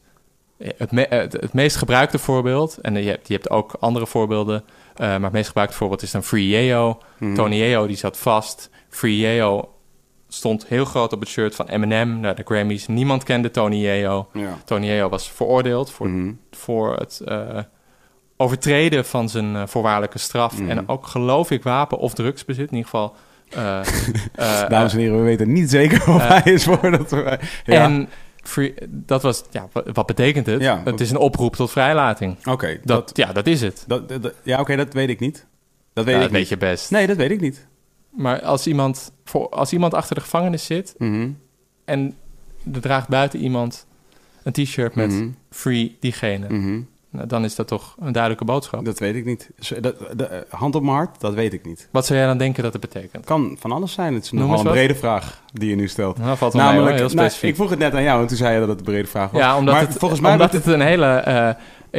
het, 0.77 0.91
me- 0.91 1.05
het, 1.09 1.33
het 1.33 1.53
meest 1.53 1.75
gebruikte 1.75 2.17
voorbeeld. 2.19 2.77
En 2.81 3.03
je 3.03 3.09
hebt, 3.09 3.27
je 3.27 3.33
hebt 3.33 3.49
ook 3.49 3.73
andere 3.79 4.07
voorbeelden. 4.07 4.63
maar 4.97 5.21
het 5.21 5.31
meest 5.31 5.47
gebruikte 5.47 5.75
voorbeeld 5.77 6.01
is 6.01 6.11
dan 6.11 6.23
Free 6.23 6.47
Yeo. 6.47 6.97
Mhm. 7.17 7.33
Tony 7.35 7.55
Yeo 7.55 7.87
die 7.87 7.95
zat 7.95 8.17
vast. 8.17 8.69
Free 8.89 9.17
Yeo 9.17 9.69
stond 10.33 10.65
heel 10.67 10.85
groot 10.85 11.13
op 11.13 11.19
het 11.19 11.29
shirt 11.29 11.55
van 11.55 11.67
Eminem 11.67 12.19
naar 12.19 12.35
de 12.35 12.43
Grammys. 12.45 12.87
Niemand 12.87 13.23
kende 13.23 13.51
Tony 13.51 13.75
Yeo. 13.75 14.27
Ja. 14.33 14.57
Tony 14.65 14.85
Yeo 14.85 15.09
was 15.09 15.31
veroordeeld 15.31 15.91
voor, 15.91 16.07
Mhm. 16.09 16.33
voor 16.51 16.95
het 16.95 17.21
eh, 17.25 17.59
overtreden 18.37 19.05
van 19.05 19.29
zijn 19.29 19.55
eh, 19.55 19.63
voorwaardelijke 19.65 20.17
straf. 20.19 20.59
Mhm. 20.59 20.69
En 20.69 20.87
ook, 20.89 21.07
geloof 21.07 21.51
ik, 21.51 21.63
wapen- 21.63 21.97
of 21.97 22.13
drugsbezit. 22.13 22.69
In 22.71 22.75
ieder 22.77 22.89
geval. 22.89 23.15
eh, 23.49 23.81
Dames 24.69 24.93
en 24.93 24.99
heren, 24.99 25.17
we 25.17 25.23
weten 25.23 25.51
niet 25.51 25.69
zeker 25.69 26.13
of 26.13 26.27
hij 26.27 26.53
is 26.53 26.63
voordat 26.63 27.09
we... 27.11 27.39
Ja, 27.65 27.83
En 27.83 28.09
free, 28.43 28.73
dat 28.89 29.21
was, 29.21 29.43
ja, 29.51 29.67
wat, 29.93 30.05
betekent 30.05 30.45
het? 30.45 30.61
Ja. 30.61 30.81
Het 30.85 30.99
is 31.01 31.11
een 31.11 31.17
oproep 31.17 31.55
tot 31.55 31.71
vrijlating. 31.71 32.45
oké. 32.47 32.79
Dat, 32.83 33.07
dat, 33.07 33.17
ja, 33.17 33.33
dat 33.33 33.47
is 33.47 33.61
het. 33.61 33.83
dat, 33.87 34.33
ja, 34.43 34.59
oké, 34.59 34.75
dat 34.75 34.93
weet 34.93 35.09
ik 35.09 35.19
niet. 35.19 35.45
Dat 35.93 36.05
weet 36.05 36.13
Ja, 36.15 36.19
ik 36.21 36.27
dat 36.27 36.37
weet 36.37 36.49
je 36.49 36.57
best. 36.57 36.91
Nee, 36.91 37.07
dat 37.07 37.17
weet 37.17 37.31
ik 37.31 37.41
niet. 37.41 37.67
Maar 38.11 38.41
als 38.41 38.67
iemand, 38.67 39.11
voor, 39.25 39.49
als 39.49 39.73
iemand 39.73 39.93
achter 39.93 40.15
de 40.15 40.21
gevangenis 40.21 40.65
zit 40.65 40.95
Mhm. 40.97 41.29
en 41.85 42.15
er 42.73 42.81
draagt 42.81 43.07
buiten 43.07 43.39
iemand 43.39 43.85
een 44.43 44.51
t-shirt 44.51 44.95
met 44.95 45.11
Mhm. 45.11 45.27
free 45.49 45.97
diegene, 45.99 46.45
Mhm. 46.49 46.81
nou, 47.09 47.27
dan 47.27 47.43
is 47.43 47.55
dat 47.55 47.67
toch 47.67 47.95
een 47.99 48.11
duidelijke 48.11 48.45
boodschap. 48.45 48.85
Dat 48.85 48.99
weet 48.99 49.15
ik 49.15 49.25
niet. 49.25 49.49
Zo- 49.59 49.79
dat- 49.79 49.95
de- 50.17 50.25
eh, 50.25 50.39
hand 50.49 50.75
op 50.75 50.81
mijn 50.83 50.95
hart, 50.95 51.19
dat 51.19 51.33
weet 51.33 51.53
ik 51.53 51.65
niet. 51.65 51.87
Wat 51.91 52.05
zou 52.05 52.19
jij 52.19 52.27
dan 52.27 52.37
denken 52.37 52.63
dat 52.63 52.73
het 52.73 52.81
betekent? 52.81 53.25
Kan 53.25 53.55
van 53.59 53.71
alles 53.71 53.93
zijn. 53.93 54.13
Het 54.13 54.23
is 54.23 54.31
nogal 54.31 54.59
een 54.59 54.71
brede 54.71 54.95
vraag 54.95 55.43
die 55.53 55.69
je 55.69 55.75
nu 55.75 55.87
stelt. 55.87 56.17
Nou, 56.17 56.37
valt 56.37 56.53
hoor, 56.53 56.61
heel 56.61 56.83
nou, 56.83 57.09
specifiek. 57.09 57.49
ik 57.49 57.55
vroeg 57.55 57.69
het 57.69 57.79
net 57.79 57.93
aan 57.93 58.03
jou 58.03 58.21
en 58.21 58.27
toen 58.27 58.37
zei 58.37 58.53
je 58.53 58.59
dat 58.59 58.69
het 58.69 58.77
een 58.79 58.85
brede 58.85 59.07
vraag 59.07 59.31
was. 59.31 59.41
Ja, 59.41 59.57
omdat, 59.57 59.73
maar 59.73 59.83
het, 59.87 59.97
volgens 59.97 60.21
mij 60.21 60.31
omdat 60.31 60.51
het 60.53 60.65
een 60.65 60.81
hele... 60.81 61.05
eh, 61.05 61.49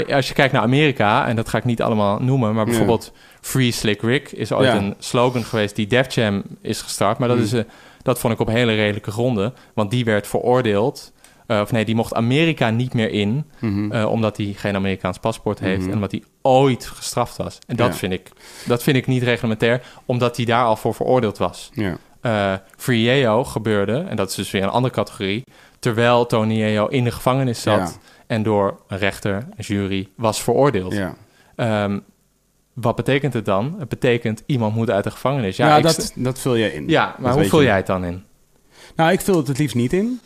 als 0.08 0.28
je 0.28 0.34
kijkt 0.34 0.52
naar 0.52 0.62
Amerika, 0.62 1.26
en 1.26 1.36
dat 1.36 1.48
ga 1.48 1.58
ik 1.58 1.64
niet 1.64 1.82
allemaal 1.82 2.18
noemen... 2.22 2.54
maar 2.54 2.64
bijvoorbeeld 2.64 3.12
Free 3.40 3.70
Slick 3.72 4.02
Rick 4.02 4.32
is 4.32 4.52
ooit 4.52 4.72
een 4.72 4.94
slogan 4.98 5.44
geweest... 5.44 5.76
die 5.76 5.86
Def 5.86 6.14
Jam 6.14 6.42
is 6.60 6.82
gestart. 6.82 7.18
Maar 7.18 7.28
dat, 7.28 7.36
Hmm. 7.36 7.46
is, 7.46 7.52
eh, 7.52 7.62
dat 8.02 8.18
vond 8.18 8.32
ik 8.34 8.40
op 8.40 8.48
hele 8.48 8.74
redelijke 8.74 9.10
gronden. 9.10 9.54
Want 9.74 9.90
die 9.90 10.04
werd 10.04 10.26
veroordeeld... 10.26 11.12
eh, 11.46 11.60
of 11.60 11.72
nee, 11.72 11.84
die 11.84 11.94
mocht 11.94 12.14
Amerika 12.14 12.70
niet 12.70 12.94
meer 12.94 13.10
in... 13.10 13.44
Mhm. 13.60 13.92
eh, 13.92 14.10
omdat 14.10 14.36
hij 14.36 14.52
geen 14.56 14.74
Amerikaans 14.74 15.18
paspoort 15.18 15.58
heeft... 15.58 15.80
Mhm. 15.80 15.88
en 15.88 15.94
omdat 15.94 16.10
hij 16.10 16.22
ooit 16.42 16.86
gestraft 16.86 17.36
was. 17.36 17.58
En 17.66 17.76
dat, 17.76 17.86
Ja. 17.88 17.94
vind 17.94 18.12
ik, 18.12 18.28
dat 18.66 18.82
vind 18.82 18.96
ik 18.96 19.06
niet 19.06 19.22
reglementair... 19.22 19.82
omdat 20.06 20.36
hij 20.36 20.44
daar 20.44 20.64
al 20.64 20.76
voor 20.76 20.94
veroordeeld 20.94 21.38
was. 21.38 21.70
ja. 21.74 21.96
Eh 22.20 22.52
Free 22.76 23.02
Yeo 23.02 23.44
gebeurde... 23.44 24.04
en 24.08 24.16
dat 24.16 24.28
is 24.28 24.34
dus 24.34 24.50
weer 24.50 24.62
een 24.62 24.68
andere 24.68 24.94
categorie... 24.94 25.44
terwijl 25.78 26.26
Tony 26.26 26.54
Yeo 26.54 26.86
in 26.86 27.04
de 27.04 27.10
gevangenis 27.10 27.62
zat... 27.62 27.78
Ja. 27.78 28.10
En 28.32 28.42
door 28.42 28.80
een 28.88 28.98
rechter, 28.98 29.34
een 29.56 29.64
jury, 29.64 30.08
was 30.16 30.42
veroordeeld. 30.42 30.92
Ja, 30.92 31.14
Ehm, 31.56 31.98
wat 32.72 32.96
betekent 32.96 33.32
het 33.32 33.44
dan? 33.44 33.74
Het 33.78 33.88
betekent 33.88 34.42
iemand 34.46 34.74
moet 34.74 34.90
uit 34.90 35.04
de 35.04 35.10
gevangenis. 35.10 35.56
Ja, 35.56 35.76
ik 35.76 35.82
dat, 35.82 36.12
dat 36.16 36.38
vul 36.38 36.56
jij 36.58 36.70
in. 36.70 36.88
ja 36.88 37.06
Dat 37.10 37.18
maar 37.18 37.32
hoe 37.32 37.44
vul 37.44 37.60
je. 37.60 37.66
jij 37.66 37.76
het 37.76 37.86
dan 37.86 38.04
in? 38.04 38.22
Nou, 38.96 39.12
ik 39.12 39.20
vul 39.20 39.36
het 39.36 39.48
het 39.48 39.58
liefst 39.58 39.74
niet 39.76 39.92
in. 39.92 40.20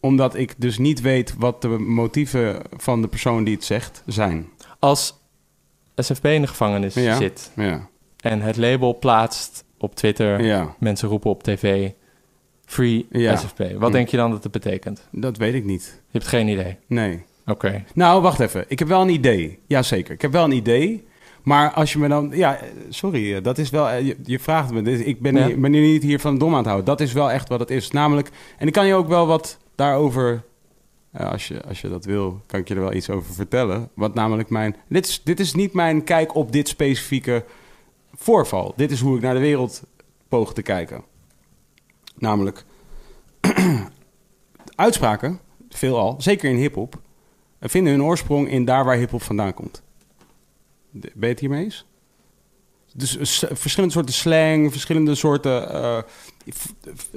Omdat 0.00 0.34
ik 0.34 0.54
dus 0.56 0.78
niet 0.78 1.00
weet 1.00 1.34
wat 1.38 1.62
de 1.62 1.68
motieven 1.68 2.62
van 2.76 3.02
de 3.02 3.08
persoon 3.08 3.44
die 3.44 3.54
het 3.54 3.64
zegt 3.64 4.02
zijn. 4.06 4.48
Als 4.78 5.18
SFP 5.96 6.24
in 6.26 6.40
de 6.40 6.46
gevangenis 6.46 6.94
Ja. 6.94 7.16
zit 7.16 7.50
Ja, 7.56 7.88
en 8.20 8.40
het 8.40 8.56
label 8.56 8.98
plaatst 8.98 9.64
op 9.78 9.94
Twitter, 9.94 10.42
ja 10.44 10.74
mensen 10.78 11.08
roepen 11.08 11.30
op 11.30 11.42
tv, 11.42 11.90
free 12.64 13.06
Ja. 13.10 13.36
SFP. 13.36 13.58
Wat 13.58 13.88
Hm. 13.88 13.92
denk 13.92 14.08
je 14.08 14.16
dan 14.16 14.30
dat 14.30 14.42
het 14.42 14.52
betekent? 14.52 15.08
dat 15.12 15.36
weet 15.36 15.54
ik 15.54 15.64
niet. 15.64 15.84
Je 16.06 16.18
hebt 16.18 16.26
geen 16.30 16.48
idee. 16.48 16.76
Nee. 16.86 17.22
Oké. 17.50 17.84
Nou, 17.94 18.22
wacht 18.22 18.40
even. 18.40 18.64
Ik 18.68 18.78
heb 18.78 18.88
wel 18.88 19.00
een 19.02 19.08
idee. 19.08 19.58
Jazeker, 19.66 20.14
ik 20.14 20.22
heb 20.22 20.32
wel 20.32 20.44
een 20.44 20.52
idee. 20.52 21.08
Maar 21.42 21.70
als 21.72 21.92
je 21.92 21.98
me 21.98 22.08
dan... 22.08 22.30
Ja, 22.34 22.58
sorry, 22.88 23.34
eh, 23.34 23.42
dat 23.42 23.58
is 23.58 23.70
wel... 23.70 23.88
eh, 23.88 24.06
Je, 24.06 24.16
je 24.24 24.38
vraagt 24.38 24.70
me. 24.72 25.04
Ik 25.04 25.20
ben, 25.20 25.34
Ja. 25.36 25.46
hier, 25.46 25.60
ben 25.60 25.72
hier 25.72 25.82
niet 25.82 26.02
hier 26.02 26.20
van 26.20 26.38
dom 26.38 26.50
aan 26.50 26.56
het 26.56 26.64
houden. 26.66 26.86
Dat 26.86 27.00
is 27.00 27.12
wel 27.12 27.30
echt 27.30 27.48
wat 27.48 27.60
het 27.60 27.70
is. 27.70 27.90
Namelijk... 27.90 28.30
En 28.58 28.66
ik 28.66 28.72
kan 28.72 28.86
je 28.86 28.94
ook 28.94 29.08
wel 29.08 29.26
wat 29.26 29.58
daarover... 29.74 30.42
als, 31.16 31.48
je, 31.48 31.62
als 31.62 31.80
je 31.80 31.88
dat 31.88 32.04
wil, 32.04 32.40
kan 32.46 32.60
ik 32.60 32.68
je 32.68 32.74
er 32.74 32.80
wel 32.80 32.92
iets 32.94 33.10
over 33.10 33.34
vertellen. 33.34 33.88
Wat 33.94 34.14
namelijk 34.14 34.50
mijn... 34.50 34.76
Dit 34.88 35.06
is, 35.06 35.22
dit 35.24 35.40
is 35.40 35.54
niet 35.54 35.72
mijn 35.72 36.04
kijk 36.04 36.34
op 36.34 36.52
dit 36.52 36.68
specifieke 36.68 37.44
voorval. 38.14 38.72
Dit 38.76 38.90
is 38.90 39.00
hoe 39.00 39.16
ik 39.16 39.22
naar 39.22 39.34
de 39.34 39.40
wereld 39.40 39.82
poog 40.28 40.52
te 40.54 40.62
kijken. 40.62 41.02
Namelijk... 42.18 42.64
uitspraken, 44.74 45.40
veelal, 45.68 46.14
zeker 46.18 46.50
in 46.50 46.56
hip-hop, 46.56 47.00
vinden 47.60 47.92
hun 47.92 48.02
oorsprong 48.02 48.48
in 48.48 48.64
daar 48.64 48.84
waar 48.84 48.96
hip-hop 48.96 49.22
vandaan 49.22 49.54
komt. 49.54 49.82
Ben 50.90 51.10
je 51.20 51.26
het 51.26 51.40
hiermee 51.40 51.64
eens? 51.64 51.84
Dus 52.94 53.42
eh, 53.42 53.50
verschillende 53.52 53.94
soorten 53.94 54.14
slang, 54.14 54.70
verschillende 54.70 55.14
soorten. 55.14 55.72
eh, 55.72 55.98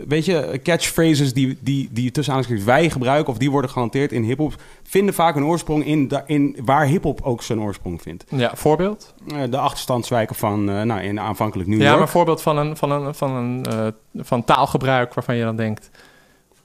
weet 0.07 0.25
je, 0.25 0.59
catchphrases 0.63 1.33
die, 1.33 1.57
die, 1.61 1.89
die 1.91 2.11
tussen 2.11 2.33
aanhalingstekens 2.33 2.81
wij 2.81 2.89
gebruiken 2.89 3.33
of 3.33 3.39
die 3.39 3.51
worden 3.51 3.69
gehanteerd 3.69 4.11
in 4.11 4.23
hip-hop, 4.23 4.55
vinden 4.83 5.13
vaak 5.13 5.35
een 5.35 5.45
oorsprong 5.45 5.85
in, 5.85 6.11
in 6.25 6.57
waar 6.65 6.85
hip-hop 6.85 7.21
ook 7.21 7.41
zijn 7.43 7.59
oorsprong 7.61 8.01
vindt. 8.01 8.25
Ja, 8.29 8.51
voorbeeld? 8.55 9.13
Eh, 9.27 9.41
de 9.49 9.57
achterstandswijken 9.57 10.35
van, 10.35 10.63
nou, 10.63 11.01
in 11.01 11.19
aanvankelijk 11.19 11.69
New 11.69 11.79
Ja, 11.79 11.85
York. 11.85 11.99
maar 11.99 12.09
voorbeeld 12.09 12.41
van 12.41 12.57
een, 12.57 12.77
van 12.77 12.91
een, 12.91 13.15
van 13.15 13.31
een 13.35 13.93
van 14.25 14.43
taalgebruik 14.43 15.13
waarvan 15.13 15.35
je 15.35 15.43
dan 15.43 15.55
denkt... 15.55 15.89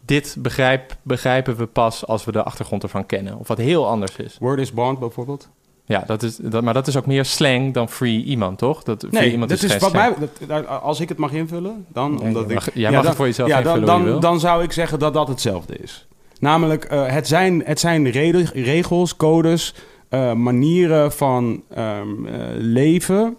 dit 0.08 0.36
begrijp, 0.38 0.96
begrijpen 1.02 1.56
we 1.56 1.66
pas 1.66 2.06
als 2.06 2.24
we 2.24 2.32
de 2.32 2.42
achtergrond 2.42 2.82
ervan 2.82 3.06
kennen. 3.06 3.38
Of 3.38 3.48
wat 3.48 3.58
heel 3.58 3.86
anders 3.88 4.16
is. 4.16 4.36
Word 4.40 4.58
is 4.58 4.72
bond 4.72 4.98
bijvoorbeeld. 4.98 5.48
Ja, 5.84 6.04
dat 6.06 6.22
is, 6.22 6.36
dat, 6.36 6.62
maar 6.62 6.74
dat 6.74 6.86
is 6.86 6.96
ook 6.96 7.06
meer 7.06 7.24
slang 7.24 7.74
dan 7.74 7.88
free 7.88 8.24
iemand, 8.24 8.58
toch? 8.58 8.82
Dat, 8.82 9.04
free 9.08 9.20
Nee, 9.20 9.30
iemand 9.30 9.50
dat 9.50 9.62
is 9.62 9.70
geen 9.70 9.80
wat 9.80 9.92
mij, 9.92 10.14
dat- 10.46 10.66
als 10.66 11.00
ik 11.00 11.08
het 11.08 11.18
mag 11.18 11.32
invullen, 11.32 11.86
dan... 11.92 12.10
Nee, 12.14 12.20
omdat 12.20 12.48
jij 12.48 12.56
ik, 12.56 12.62
jij 12.74 12.82
Ja, 12.82 12.90
mag 12.90 12.98
dan- 12.98 13.06
het 13.06 13.16
voor 13.16 13.26
jezelf 13.26 13.48
ja, 13.48 13.58
invullen 13.58 13.86
dan, 13.86 14.20
dan, 14.20 14.40
zou 14.40 14.62
ik 14.62 14.72
zeggen 14.72 14.98
dat 14.98 15.14
dat 15.14 15.28
hetzelfde 15.28 15.76
is. 15.76 16.06
Namelijk, 16.40 16.84
eh, 16.84 17.06
het 17.06 17.28
zijn, 17.28 17.62
het 17.64 17.80
zijn 17.80 18.10
regels, 18.52 19.16
codes, 19.16 19.74
eh, 20.08 20.32
manieren 20.32 21.12
van 21.12 21.62
ehm, 21.70 22.26
eh, 22.26 22.40
leven... 22.56 23.36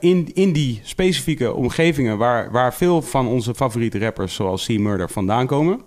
in, 0.00 0.30
in 0.34 0.52
die 0.52 0.80
specifieke 0.82 1.54
omgevingen 1.54 2.18
waar, 2.18 2.50
waar 2.50 2.74
veel 2.74 3.02
van 3.02 3.26
onze 3.26 3.54
favoriete 3.54 3.98
rappers... 3.98 4.34
zoals 4.34 4.66
C-Murder 4.66 5.10
vandaan 5.10 5.46
komen... 5.46 5.80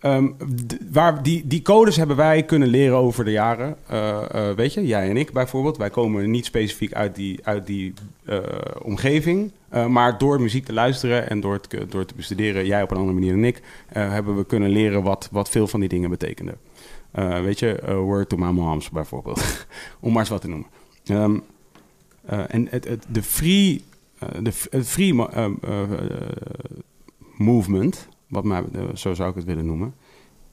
Ehm, 0.00 0.28
waar 0.90 1.22
die, 1.22 1.46
die 1.46 1.62
codes 1.62 1.96
hebben 1.96 2.16
wij 2.16 2.42
kunnen 2.42 2.68
leren 2.68 2.96
over 2.96 3.24
de 3.24 3.30
jaren. 3.30 3.76
Eh, 3.86 4.22
eh, 4.30 4.56
weet 4.56 4.74
je, 4.74 4.86
jij 4.86 5.08
en 5.10 5.16
ik 5.16 5.32
bijvoorbeeld. 5.32 5.76
Wij 5.76 5.90
komen 5.90 6.30
niet 6.30 6.44
specifiek 6.44 6.92
uit 6.92 7.14
die, 7.14 7.38
uit 7.42 7.66
die 7.66 7.92
eh, 8.24 8.38
omgeving. 8.82 9.50
maar 9.88 10.18
door 10.18 10.40
muziek 10.40 10.64
te 10.64 10.72
luisteren 10.72 11.30
en 11.30 11.40
door, 11.40 11.52
het, 11.52 11.90
door 11.90 12.04
te 12.04 12.14
bestuderen, 12.14 12.66
jij 12.66 12.82
op 12.82 12.90
een 12.90 12.96
andere 12.96 13.18
manier 13.18 13.32
dan 13.32 13.44
ik, 13.44 13.62
hebben 13.88 14.36
we 14.36 14.44
kunnen 14.44 14.70
leren 14.70 15.02
wat, 15.02 15.28
wat 15.32 15.48
veel 15.48 15.66
van 15.66 15.80
die 15.80 15.88
dingen 15.88 16.10
betekenden. 16.10 16.56
Weet 17.42 17.58
je, 17.58 17.82
word 18.04 18.28
to 18.28 18.36
my 18.36 18.50
moms 18.50 18.90
bijvoorbeeld. 18.90 19.66
Om 20.00 20.10
maar 20.12 20.20
eens 20.20 20.28
wat 20.28 20.40
te 20.40 20.48
noemen. 20.48 20.68
Ehm, 21.04 21.38
eh, 22.26 22.54
en 22.54 22.66
het, 22.70 22.88
het, 22.88 23.04
de 23.08 23.22
free, 23.22 23.84
de, 24.18 24.52
het 24.70 24.88
free 24.88 25.14
mo- 25.14 25.30
movement, 27.36 28.08
wat 28.30 28.44
mij, 28.44 28.64
eh, 28.72 28.82
zo 28.94 29.14
zou 29.14 29.28
ik 29.30 29.34
het 29.34 29.44
willen 29.44 29.66
noemen, 29.66 29.94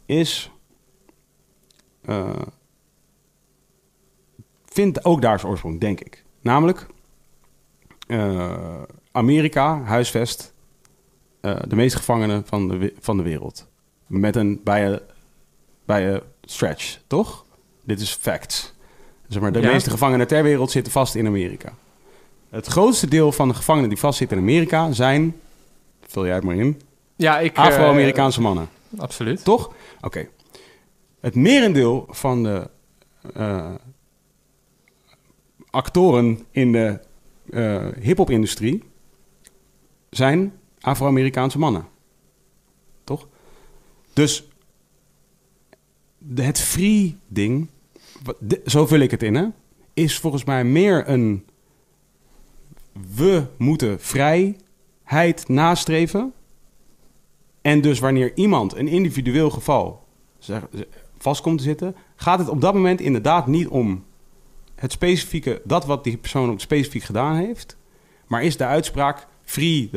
is. 0.05 0.51
eh, 2.01 2.29
vindt 4.65 5.05
ook 5.05 5.21
daar 5.21 5.39
zijn 5.39 5.51
oorsprong, 5.51 5.79
denk 5.79 5.99
ik. 5.99 6.23
Namelijk, 6.41 6.87
eh, 8.07 8.81
Amerika 9.11 9.81
huisvest 9.83 10.53
de 11.41 11.75
meeste 11.75 11.97
gevangenen 11.97 12.45
van 12.45 12.67
de, 12.67 12.93
van 12.99 13.17
de 13.17 13.23
wereld. 13.23 13.67
Met 14.07 14.35
een 14.35 14.61
bij 14.63 14.87
een, 14.87 14.99
bij 15.85 16.13
een 16.13 16.21
stretch, 16.41 16.99
toch? 17.07 17.45
Dit 17.83 17.99
is 17.99 18.13
facts. 18.13 18.73
Zeg 19.27 19.41
maar, 19.41 19.51
de 19.51 19.59
Ja. 19.59 19.71
meeste 19.71 19.89
gevangenen 19.89 20.27
ter 20.27 20.43
wereld 20.43 20.71
zitten 20.71 20.91
vast 20.93 21.15
in 21.15 21.27
Amerika. 21.27 21.73
Het 22.49 22.65
grootste 22.67 23.07
deel 23.07 23.31
van 23.31 23.47
de 23.47 23.53
gevangenen 23.53 23.89
die 23.89 23.97
vastzitten 23.97 24.37
in 24.37 24.43
Amerika 24.43 24.91
zijn, 24.91 25.35
vul 26.01 26.25
jij 26.25 26.35
het 26.35 26.43
maar 26.43 26.55
in, 26.55 26.81
Ja, 27.17 27.39
ik... 27.39 27.55
eh, 27.57 27.63
Afro-Amerikaanse 27.63 28.41
mannen. 28.41 28.69
absoluut. 28.97 29.43
Toch? 29.43 29.73
Oké. 30.01 30.27
Het 31.19 31.35
merendeel 31.35 32.05
van 32.09 32.43
de 32.43 32.69
eh, 33.33 33.73
actoren 35.69 36.39
in 36.51 36.71
de 36.71 36.99
eh 37.49 37.87
hip-hop-industrie 37.99 38.83
zijn 40.09 40.53
Afro-Amerikaanse 40.79 41.59
mannen. 41.59 41.87
Toch? 43.03 43.27
Dus 44.13 44.47
de, 46.17 46.41
het 46.43 46.59
free-ding, 46.59 47.67
wat- 48.23 48.37
de- 48.39 48.61
zo 48.65 48.85
vul 48.85 48.99
ik 48.99 49.11
het 49.11 49.23
in, 49.23 49.35
hè, 49.35 49.45
is 49.93 50.19
volgens 50.19 50.43
mij 50.43 50.63
meer 50.63 51.09
een. 51.09 51.45
We 53.15 53.45
moeten 53.57 53.99
vrijheid 53.99 55.47
nastreven. 55.47 56.33
En 57.67 57.81
dus 57.81 57.99
wanneer 57.99 58.31
iemand, 58.35 58.75
een 58.75 58.87
individueel 58.87 59.49
geval, 59.49 60.05
vast 61.17 61.41
komt 61.41 61.57
te 61.57 61.63
zitten, 61.63 61.95
gaat 62.15 62.39
het 62.39 62.49
op 62.49 62.61
dat 62.61 62.73
moment 62.73 63.01
inderdaad 63.01 63.47
niet 63.47 63.67
om 63.67 64.03
het 64.75 64.91
specifieke, 64.91 65.61
dat 65.63 65.85
wat 65.85 66.03
die 66.03 66.17
persoon 66.17 66.49
ook 66.49 66.59
specifiek 66.59 67.03
gedaan 67.03 67.35
heeft, 67.35 67.77
maar 68.27 68.43
is 68.43 68.57
de 68.57 68.65
uitspraak 68.65 69.27
free, 69.43 69.89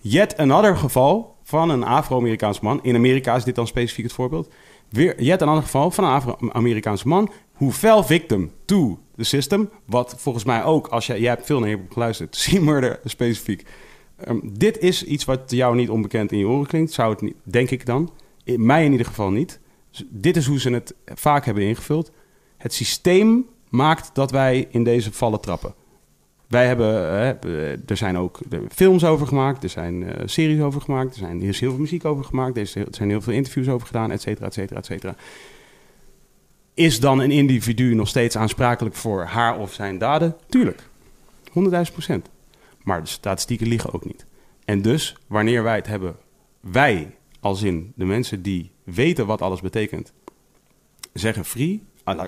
yet 0.00 0.36
another 0.36 0.76
geval 0.76 1.36
van 1.42 1.70
een 1.70 1.84
Afro-Amerikaans 1.84 2.60
man. 2.60 2.80
In 2.82 2.94
Amerika 2.94 3.36
is 3.36 3.44
dit 3.44 3.54
dan 3.54 3.66
specifiek 3.66 4.04
het 4.04 4.14
voorbeeld. 4.14 4.48
Weer 4.88 5.22
yet 5.22 5.42
another 5.42 5.62
geval 5.62 5.90
van 5.90 6.04
een 6.04 6.10
Afro-Amerikaanse 6.10 7.08
man 7.08 7.30
who 7.56 7.70
fell 7.70 8.02
victim 8.02 8.52
to 8.64 8.98
the 9.16 9.24
system. 9.24 9.70
Wat 9.84 10.14
volgens 10.18 10.44
mij 10.44 10.64
ook, 10.64 10.86
als 10.86 11.06
jij, 11.06 11.20
hebt 11.20 11.46
veel 11.46 11.58
naar 11.58 11.68
hip-hop 11.68 11.92
geluisterd, 11.92 12.36
C-Murder 12.44 13.00
specifiek. 13.04 13.66
Ehm, 14.24 14.38
dit 14.42 14.78
is 14.78 15.04
iets 15.04 15.24
wat 15.24 15.40
jou 15.46 15.76
niet 15.76 15.90
onbekend 15.90 16.32
in 16.32 16.38
je 16.38 16.48
oren 16.48 16.66
klinkt. 16.66 16.92
Zou 16.92 17.12
het 17.12 17.20
niet, 17.20 17.36
denk 17.42 17.70
ik 17.70 17.86
dan. 17.86 18.12
In 18.44 18.66
mij 18.66 18.84
in 18.84 18.90
ieder 18.90 19.06
geval 19.06 19.30
niet. 19.30 19.60
Dus 19.90 20.04
dit 20.10 20.36
is 20.36 20.46
hoe 20.46 20.60
ze 20.60 20.70
het 20.70 20.94
vaak 21.06 21.44
hebben 21.44 21.64
ingevuld. 21.64 22.10
Het 22.56 22.72
systeem 22.72 23.46
maakt 23.68 24.10
dat 24.14 24.30
wij 24.30 24.68
in 24.70 24.84
deze 24.84 25.12
vallen 25.12 25.40
trappen. 25.40 25.74
Wij 26.46 26.66
hebben, 26.66 26.88
eh, 26.88 27.90
er 27.90 27.96
zijn 27.96 28.18
ook 28.18 28.38
films 28.68 29.04
over 29.04 29.26
gemaakt, 29.26 29.62
er 29.62 29.68
zijn 29.68 30.02
eh, 30.02 30.22
series 30.26 30.60
over 30.60 30.80
gemaakt, 30.80 31.12
er, 31.12 31.18
zijn, 31.18 31.42
er 31.42 31.48
is 31.48 31.60
heel 31.60 31.70
veel 31.70 31.80
muziek 31.80 32.04
over 32.04 32.24
gemaakt, 32.24 32.56
er, 32.56 32.62
er 32.76 32.86
zijn 32.90 33.08
heel 33.08 33.20
veel 33.20 33.32
interviews 33.32 33.68
over 33.68 33.86
gedaan, 33.86 34.10
et 34.10 34.20
cetera, 34.20 34.46
et 34.46 34.54
cetera, 34.54 34.78
et 34.78 34.86
cetera. 34.86 35.14
Is 36.74 37.00
dan 37.00 37.18
een 37.20 37.30
individu 37.30 37.94
nog 37.94 38.08
steeds 38.08 38.36
aansprakelijk 38.36 38.94
voor 38.94 39.24
haar 39.24 39.58
of 39.58 39.72
zijn 39.72 39.98
daden? 39.98 40.36
Tuurlijk. 40.48 40.82
100.000 41.52 41.92
procent. 41.92 42.28
Maar 42.82 43.02
de 43.02 43.08
statistieken 43.08 43.66
liegen 43.66 43.92
ook 43.92 44.04
niet. 44.04 44.26
En 44.64 44.82
dus, 44.82 45.16
wanneer 45.26 45.62
wij 45.62 45.76
het 45.76 45.86
hebben, 45.86 46.16
wij 46.60 47.16
als 47.40 47.62
in 47.62 47.92
de 47.96 48.04
mensen 48.04 48.42
die 48.42 48.70
weten 48.84 49.26
wat 49.26 49.42
alles 49.42 49.60
betekent, 49.60 50.12
zeggen 51.12 51.44
free, 51.44 51.82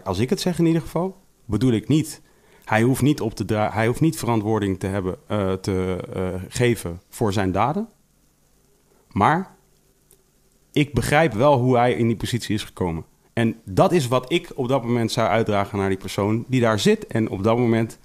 als 0.05 0.19
ik 0.19 0.31
het 0.31 0.41
zeg 0.41 0.59
in 0.59 0.67
ieder 0.67 0.83
geval, 0.83 1.21
bedoel 1.45 1.73
ik 1.73 1.89
niet. 1.89 2.21
Hij 2.65 2.83
hoeft 2.83 3.03
niet, 3.03 3.21
op 3.21 3.35
te 3.35 3.55
hij 3.55 3.87
hoeft 3.87 4.01
niet 4.01 4.19
verantwoording 4.19 4.79
te, 4.79 4.87
hebben, 4.87 5.17
eh, 5.27 5.53
te 5.53 6.09
eh, 6.15 6.43
geven 6.49 7.01
voor 7.09 7.33
zijn 7.33 7.53
daden. 7.53 7.89
Maar 9.09 9.55
ik 10.73 10.95
begrijp 10.95 11.33
wel 11.33 11.59
hoe 11.59 11.77
hij 11.77 11.93
in 11.93 12.07
die 12.07 12.17
positie 12.17 12.55
is 12.55 12.65
gekomen. 12.65 13.05
En 13.33 13.61
dat 13.65 13.93
is 13.93 14.09
wat 14.09 14.33
ik 14.33 14.51
op 14.55 14.69
dat 14.69 14.85
moment 14.85 15.13
zou 15.13 15.29
uitdragen 15.29 15.79
naar 15.79 15.89
die 15.89 15.99
persoon 15.99 16.45
die 16.49 16.61
daar 16.61 16.79
zit. 16.79 17.07
En 17.07 17.29
op 17.29 17.43
dat 17.43 17.59
moment 17.59 17.99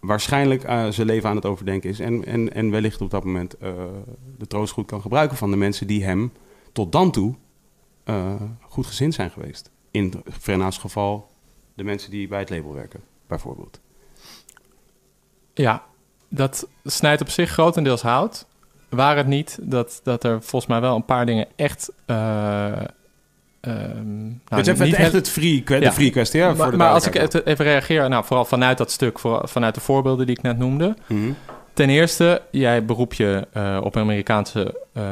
waarschijnlijk 0.00 0.64
eh, 0.64 0.88
zijn 0.88 1.06
leven 1.06 1.28
aan 1.28 1.36
het 1.36 1.46
overdenken 1.46 1.90
is. 1.90 2.00
En, 2.00 2.24
en, 2.24 2.54
en 2.54 2.70
wellicht 2.70 3.00
op 3.00 3.10
dat 3.10 3.24
moment 3.24 3.56
eh, 3.58 3.72
de 4.38 4.46
troost 4.46 4.72
goed 4.72 4.86
kan 4.86 5.00
gebruiken 5.00 5.36
van 5.36 5.50
de 5.50 5.56
mensen 5.56 5.86
die 5.86 6.04
hem 6.04 6.32
tot 6.72 6.92
dan 6.92 7.10
toe 7.10 7.34
eh, 8.04 8.34
goed 8.60 8.86
gezind 8.86 9.14
zijn 9.14 9.30
geweest. 9.30 9.70
In 9.90 10.22
Frenna's 10.40 10.78
geval 10.78 11.30
de 11.74 11.84
mensen 11.84 12.10
die 12.10 12.28
bij 12.28 12.38
het 12.38 12.50
label 12.50 12.74
werken, 12.74 13.00
bijvoorbeeld. 13.26 13.80
Ja, 15.54 15.84
dat 16.28 16.68
snijdt 16.84 17.20
op 17.20 17.28
zich 17.28 17.50
grotendeels 17.50 18.02
hout. 18.02 18.46
Waar 18.88 19.16
het 19.16 19.26
niet 19.26 19.58
dat, 19.62 20.00
dat 20.02 20.24
er 20.24 20.42
volgens 20.42 20.66
mij 20.66 20.80
wel 20.80 20.96
een 20.96 21.04
paar 21.04 21.26
dingen 21.26 21.48
echt... 21.56 21.92
ehm, 23.60 24.22
nou, 24.22 24.38
het 24.48 24.66
is 24.66 24.72
even 24.72 24.86
niet 24.86 24.94
echt 24.94 25.12
het- 25.12 25.28
free, 25.28 25.62
Ja. 25.66 25.92
free 25.92 26.10
kwestie. 26.10 26.40
Ja, 26.40 26.48
voor 26.48 26.56
maar 26.58 26.70
de 26.70 26.76
maar 26.76 26.92
als 26.92 27.06
ik 27.06 27.14
even 27.44 27.64
reageer, 27.64 28.08
nou, 28.08 28.24
vooral 28.24 28.44
vanuit 28.44 28.78
dat 28.78 28.90
stuk, 28.90 29.18
voor, 29.18 29.48
vanuit 29.48 29.74
de 29.74 29.80
voorbeelden 29.80 30.26
die 30.26 30.36
ik 30.36 30.42
net 30.42 30.58
noemde. 30.58 30.94
Mhm. 31.06 31.30
ten 31.72 31.88
eerste, 31.88 32.42
jij 32.50 32.84
beroep 32.84 33.14
je 33.14 33.46
eh, 33.52 33.80
op 33.82 33.96
Amerikaanse 33.96 34.80
eh, 34.92 35.02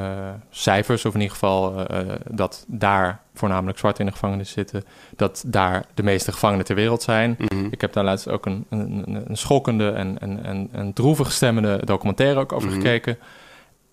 cijfers, 0.51 1.05
of 1.05 1.15
in 1.15 1.21
ieder 1.21 1.33
geval 1.37 1.87
eh, 1.87 1.99
dat 2.31 2.65
daar 2.69 3.21
voornamelijk 3.35 3.79
zwart 3.79 3.99
in 3.99 4.07
de 4.07 4.13
gevangenis 4.13 4.51
zitten, 4.51 4.85
dat 5.17 5.45
daar 5.47 5.85
de 5.95 6.03
meeste 6.03 6.33
gevangenen 6.33 6.65
ter 6.65 6.75
wereld 6.75 7.03
zijn. 7.03 7.37
Mhm. 7.39 7.67
Ik 7.71 7.81
heb 7.81 7.93
daar 7.93 8.05
laatst 8.05 8.29
ook 8.29 8.47
een, 8.47 8.67
een, 8.71 9.03
een- 9.29 9.37
schokkende 9.37 9.91
en 10.73 10.93
droevig 10.93 11.33
stemmende 11.33 11.81
documentaire 11.85 12.41
ook 12.41 12.53
over 12.53 12.69
Mhm. 12.69 12.77
gekeken. 12.77 13.19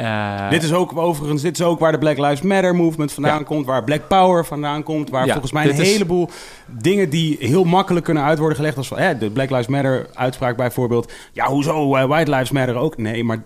Eh, 0.04 0.50
Dit 0.50 0.64
is 0.64 0.74
ook 0.74 0.98
overigens, 0.98 1.42
dit 1.42 1.60
is 1.60 1.66
ook 1.66 1.80
waar 1.80 1.92
de 1.92 1.98
Black 1.98 2.18
Lives 2.18 2.42
Matter 2.42 2.76
movement 2.76 3.12
vandaan 3.12 3.38
Ja. 3.40 3.44
komt, 3.44 3.66
waar 3.66 3.84
Black 3.84 4.08
Power 4.08 4.46
vandaan 4.46 4.84
komt, 4.84 5.10
waar 5.10 5.26
Ja, 5.26 5.32
volgens 5.32 5.52
mij 5.52 5.64
een 5.70 5.80
is- 5.80 5.92
heleboel 5.92 6.30
dingen 6.68 7.10
die 7.10 7.38
heel 7.40 7.64
makkelijk 7.64 8.06
kunnen 8.06 8.24
uit 8.24 8.38
worden 8.38 8.58
gelegd 8.58 8.78
als 8.78 8.88
van, 8.88 8.98
hè, 8.98 9.18
de 9.18 9.30
Black 9.30 9.50
Lives 9.50 9.68
Matter 9.68 10.08
uitspraak 10.14 10.58
bijvoorbeeld. 10.58 11.12
Ja, 11.32 11.46
hoezo 11.48 11.96
eh, 11.96 12.06
White 12.06 12.32
Lives 12.32 12.52
Matter 12.52 12.76
ook? 12.76 12.98
Nee, 12.98 13.24
maar 13.24 13.44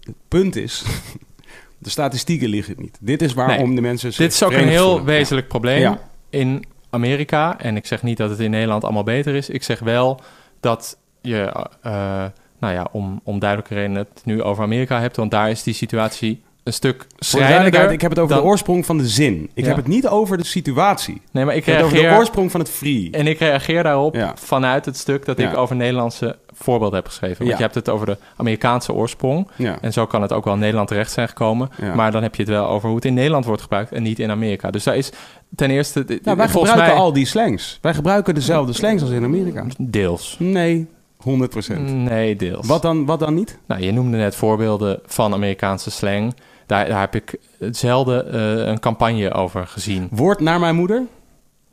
het 0.00 0.14
punt 0.28 0.56
is, 0.56 0.84
de 1.78 1.90
statistieken 1.90 2.48
liggen 2.48 2.74
niet. 2.78 2.98
Dit 3.00 3.22
is 3.22 3.34
waarom 3.34 3.66
Nee, 3.66 3.74
de 3.74 3.80
mensen 3.80 4.10
dit 4.16 4.32
is 4.32 4.42
ook 4.42 4.52
een 4.52 4.68
heel 4.68 4.86
voelen. 4.88 5.04
wezenlijk 5.04 5.48
probleem 5.48 5.96
in 6.30 6.64
Amerika. 6.90 7.58
En 7.58 7.76
ik 7.76 7.86
zeg 7.86 8.02
niet 8.02 8.16
dat 8.16 8.30
het 8.30 8.40
in 8.40 8.50
Nederland 8.50 8.84
allemaal 8.84 9.02
beter 9.02 9.34
is. 9.34 9.48
Ik 9.48 9.62
zeg 9.62 9.78
wel 9.78 10.20
dat 10.60 10.98
je, 11.20 11.66
eh, 11.82 12.24
nou 12.60 12.74
ja, 12.74 12.86
om, 12.92 13.20
om 13.24 13.38
duidelijke 13.38 13.74
redenen 13.74 13.98
het 14.12 14.22
nu 14.24 14.42
over 14.42 14.64
Amerika 14.64 15.00
hebt. 15.00 15.16
Want 15.16 15.30
daar 15.30 15.50
is 15.50 15.62
die 15.62 15.74
situatie 15.74 16.42
een 16.62 16.72
stuk 16.72 17.06
schrijnender. 17.18 17.90
ik 17.92 18.00
heb 18.00 18.10
het 18.10 18.18
over 18.20 18.34
dan- 18.34 18.44
de 18.44 18.48
oorsprong 18.50 18.86
van 18.86 18.98
de 18.98 19.08
zin. 19.08 19.50
Ik 19.54 19.62
Ja. 19.62 19.68
heb 19.68 19.76
het 19.76 19.86
niet 19.86 20.08
over 20.08 20.36
de 20.38 20.44
situatie. 20.44 21.22
Nee, 21.32 21.44
maar 21.44 21.54
ik 21.54 21.60
Ik 21.60 21.66
heb 21.66 21.74
het 21.76 21.84
over 21.84 21.96
de 21.96 22.02
reageer, 22.02 22.20
oorsprong 22.20 22.50
van 22.50 22.60
het 22.60 22.70
free. 22.70 23.08
en 23.12 23.26
ik 23.26 23.38
reageer 23.38 23.82
daarop 23.82 24.14
Ja. 24.14 24.32
vanuit 24.36 24.84
het 24.84 24.96
stuk 24.96 25.24
dat 25.24 25.38
Ja. 25.38 25.50
ik 25.50 25.56
over 25.56 25.76
Nederlandse 25.76 26.36
voorbeelden 26.54 26.98
heb 26.98 27.06
geschreven. 27.06 27.44
Want 27.44 27.56
je 27.56 27.62
hebt 27.62 27.74
het 27.74 27.88
over 27.88 28.06
de 28.06 28.16
Amerikaanse 28.36 28.92
oorsprong. 28.92 29.48
En 29.80 29.92
zo 29.92 30.06
kan 30.06 30.22
het 30.22 30.32
ook 30.32 30.44
wel 30.44 30.54
in 30.54 30.60
Nederland 30.60 30.88
terecht 30.88 31.12
zijn 31.12 31.28
gekomen. 31.28 31.70
Maar 31.94 32.12
dan 32.12 32.22
heb 32.22 32.34
je 32.34 32.42
het 32.42 32.50
wel 32.50 32.66
over 32.66 32.86
hoe 32.86 32.96
het 32.96 33.04
in 33.06 33.14
Nederland 33.14 33.44
wordt 33.44 33.62
gebruikt 33.62 33.92
en 33.92 34.02
niet 34.02 34.18
in 34.18 34.30
Amerika. 34.30 34.70
Dus 34.70 34.84
daar 34.84 34.96
is 34.96 35.10
ten 35.54 35.70
eerste... 35.70 36.04
Nou, 36.22 36.36
wij 36.36 36.48
gebruiken 36.48 36.86
mij, 36.86 36.92
al 36.94 37.12
die 37.12 37.26
slangs. 37.26 37.78
Wij 37.80 37.94
gebruiken 37.94 38.34
dezelfde 38.34 38.72
slangs 38.72 39.02
als 39.02 39.10
in 39.10 39.24
Amerika. 39.24 39.64
Deels. 39.78 40.36
Nee, 40.38 40.86
100%. 41.20 41.80
Nee, 41.80 42.36
deels. 42.36 42.66
Wat 42.66 42.82
dan, 42.82 43.04
wat 43.06 43.18
dan 43.20 43.34
niet? 43.34 43.58
Nou, 43.66 43.82
je 43.82 43.92
noemde 43.92 44.16
net 44.16 44.34
voorbeelden 44.34 45.00
van 45.06 45.32
Amerikaanse 45.32 45.90
slang. 45.90 46.34
Daar, 46.66 46.88
daar 46.88 47.00
heb 47.00 47.14
ik 47.14 47.34
zelden 47.70 48.32
eh, 48.32 48.66
een 48.66 48.80
campagne 48.80 49.32
over 49.32 49.66
gezien. 49.66 50.08
Woord 50.10 50.40
naar 50.40 50.60
mijn 50.60 50.74
moeder? 50.76 51.02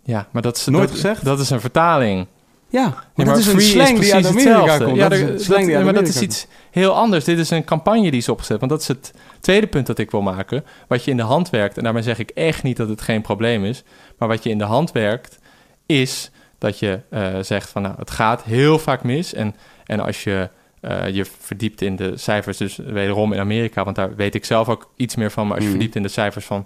Ja, 0.03 0.27
maar 0.31 0.41
dat 0.41 0.57
is 0.57 0.65
Nooit 0.65 0.83
dat, 0.87 0.91
gezegd? 0.91 1.25
Dat 1.25 1.39
is 1.39 1.49
een 1.49 1.61
vertaling. 1.61 2.27
Ja, 2.69 2.83
Nee, 2.83 2.93
maar, 3.15 3.25
dat 3.25 3.37
is 3.37 3.47
een 3.47 3.61
slang 3.61 3.99
die 3.99 4.13
uit 4.13 4.25
Amerika 4.25 4.49
hetzelfde. 4.59 4.85
komt. 4.85 4.97
Ja, 4.97 5.09
dat 5.09 5.17
is 5.17 5.23
een 5.23 5.31
dat- 5.31 5.41
slang 5.41 5.65
die 5.65 5.75
uit 5.75 5.85
maar 5.85 5.93
dat 5.93 6.07
is 6.07 6.21
iets 6.21 6.47
heel 6.71 6.93
anders. 6.95 7.23
Dit 7.25 7.37
is 7.39 7.49
een 7.49 7.63
campagne 7.63 8.11
die 8.11 8.19
is 8.19 8.29
opgezet. 8.29 8.59
Want 8.59 8.71
dat 8.71 8.81
is 8.81 8.87
het 8.87 9.13
tweede 9.39 9.67
punt 9.67 9.85
dat 9.87 9.97
ik 9.97 10.11
wil 10.11 10.21
maken. 10.21 10.63
Wat 10.87 11.03
je 11.03 11.11
in 11.11 11.17
de 11.17 11.23
hand 11.23 11.49
werkt, 11.49 11.77
en 11.77 11.83
daarmee 11.83 12.03
zeg 12.03 12.19
ik 12.19 12.29
echt 12.29 12.63
niet 12.63 12.77
dat 12.77 12.89
het 12.89 13.01
geen 13.01 13.21
probleem 13.21 13.65
is. 13.65 13.83
Maar 14.17 14.27
wat 14.27 14.43
je 14.43 14.49
in 14.49 14.57
de 14.57 14.63
hand 14.63 14.91
werkt, 14.91 15.39
is 15.85 16.31
dat 16.57 16.79
je 16.79 16.99
eh, 17.09 17.27
zegt 17.41 17.69
van 17.69 17.81
nou, 17.81 17.95
het 17.97 18.11
gaat 18.11 18.43
heel 18.43 18.79
vaak 18.79 19.03
mis. 19.03 19.33
En, 19.33 19.55
en 19.85 19.99
als 19.99 20.23
je 20.23 20.49
eh, 20.81 21.09
je 21.09 21.25
verdiept 21.39 21.81
in 21.81 21.95
de 21.95 22.17
cijfers, 22.17 22.57
dus 22.57 22.75
wederom 22.75 23.33
in 23.33 23.39
Amerika, 23.39 23.83
want 23.83 23.95
daar 23.95 24.15
weet 24.15 24.35
ik 24.35 24.45
zelf 24.45 24.69
ook 24.69 24.89
iets 24.95 25.15
meer 25.15 25.31
van. 25.31 25.43
Maar 25.47 25.55
als 25.55 25.63
je 25.63 25.69
Mhm. 25.69 25.77
verdiept 25.77 25.95
in 25.97 26.03
de 26.03 26.13
cijfers 26.13 26.45
van 26.45 26.65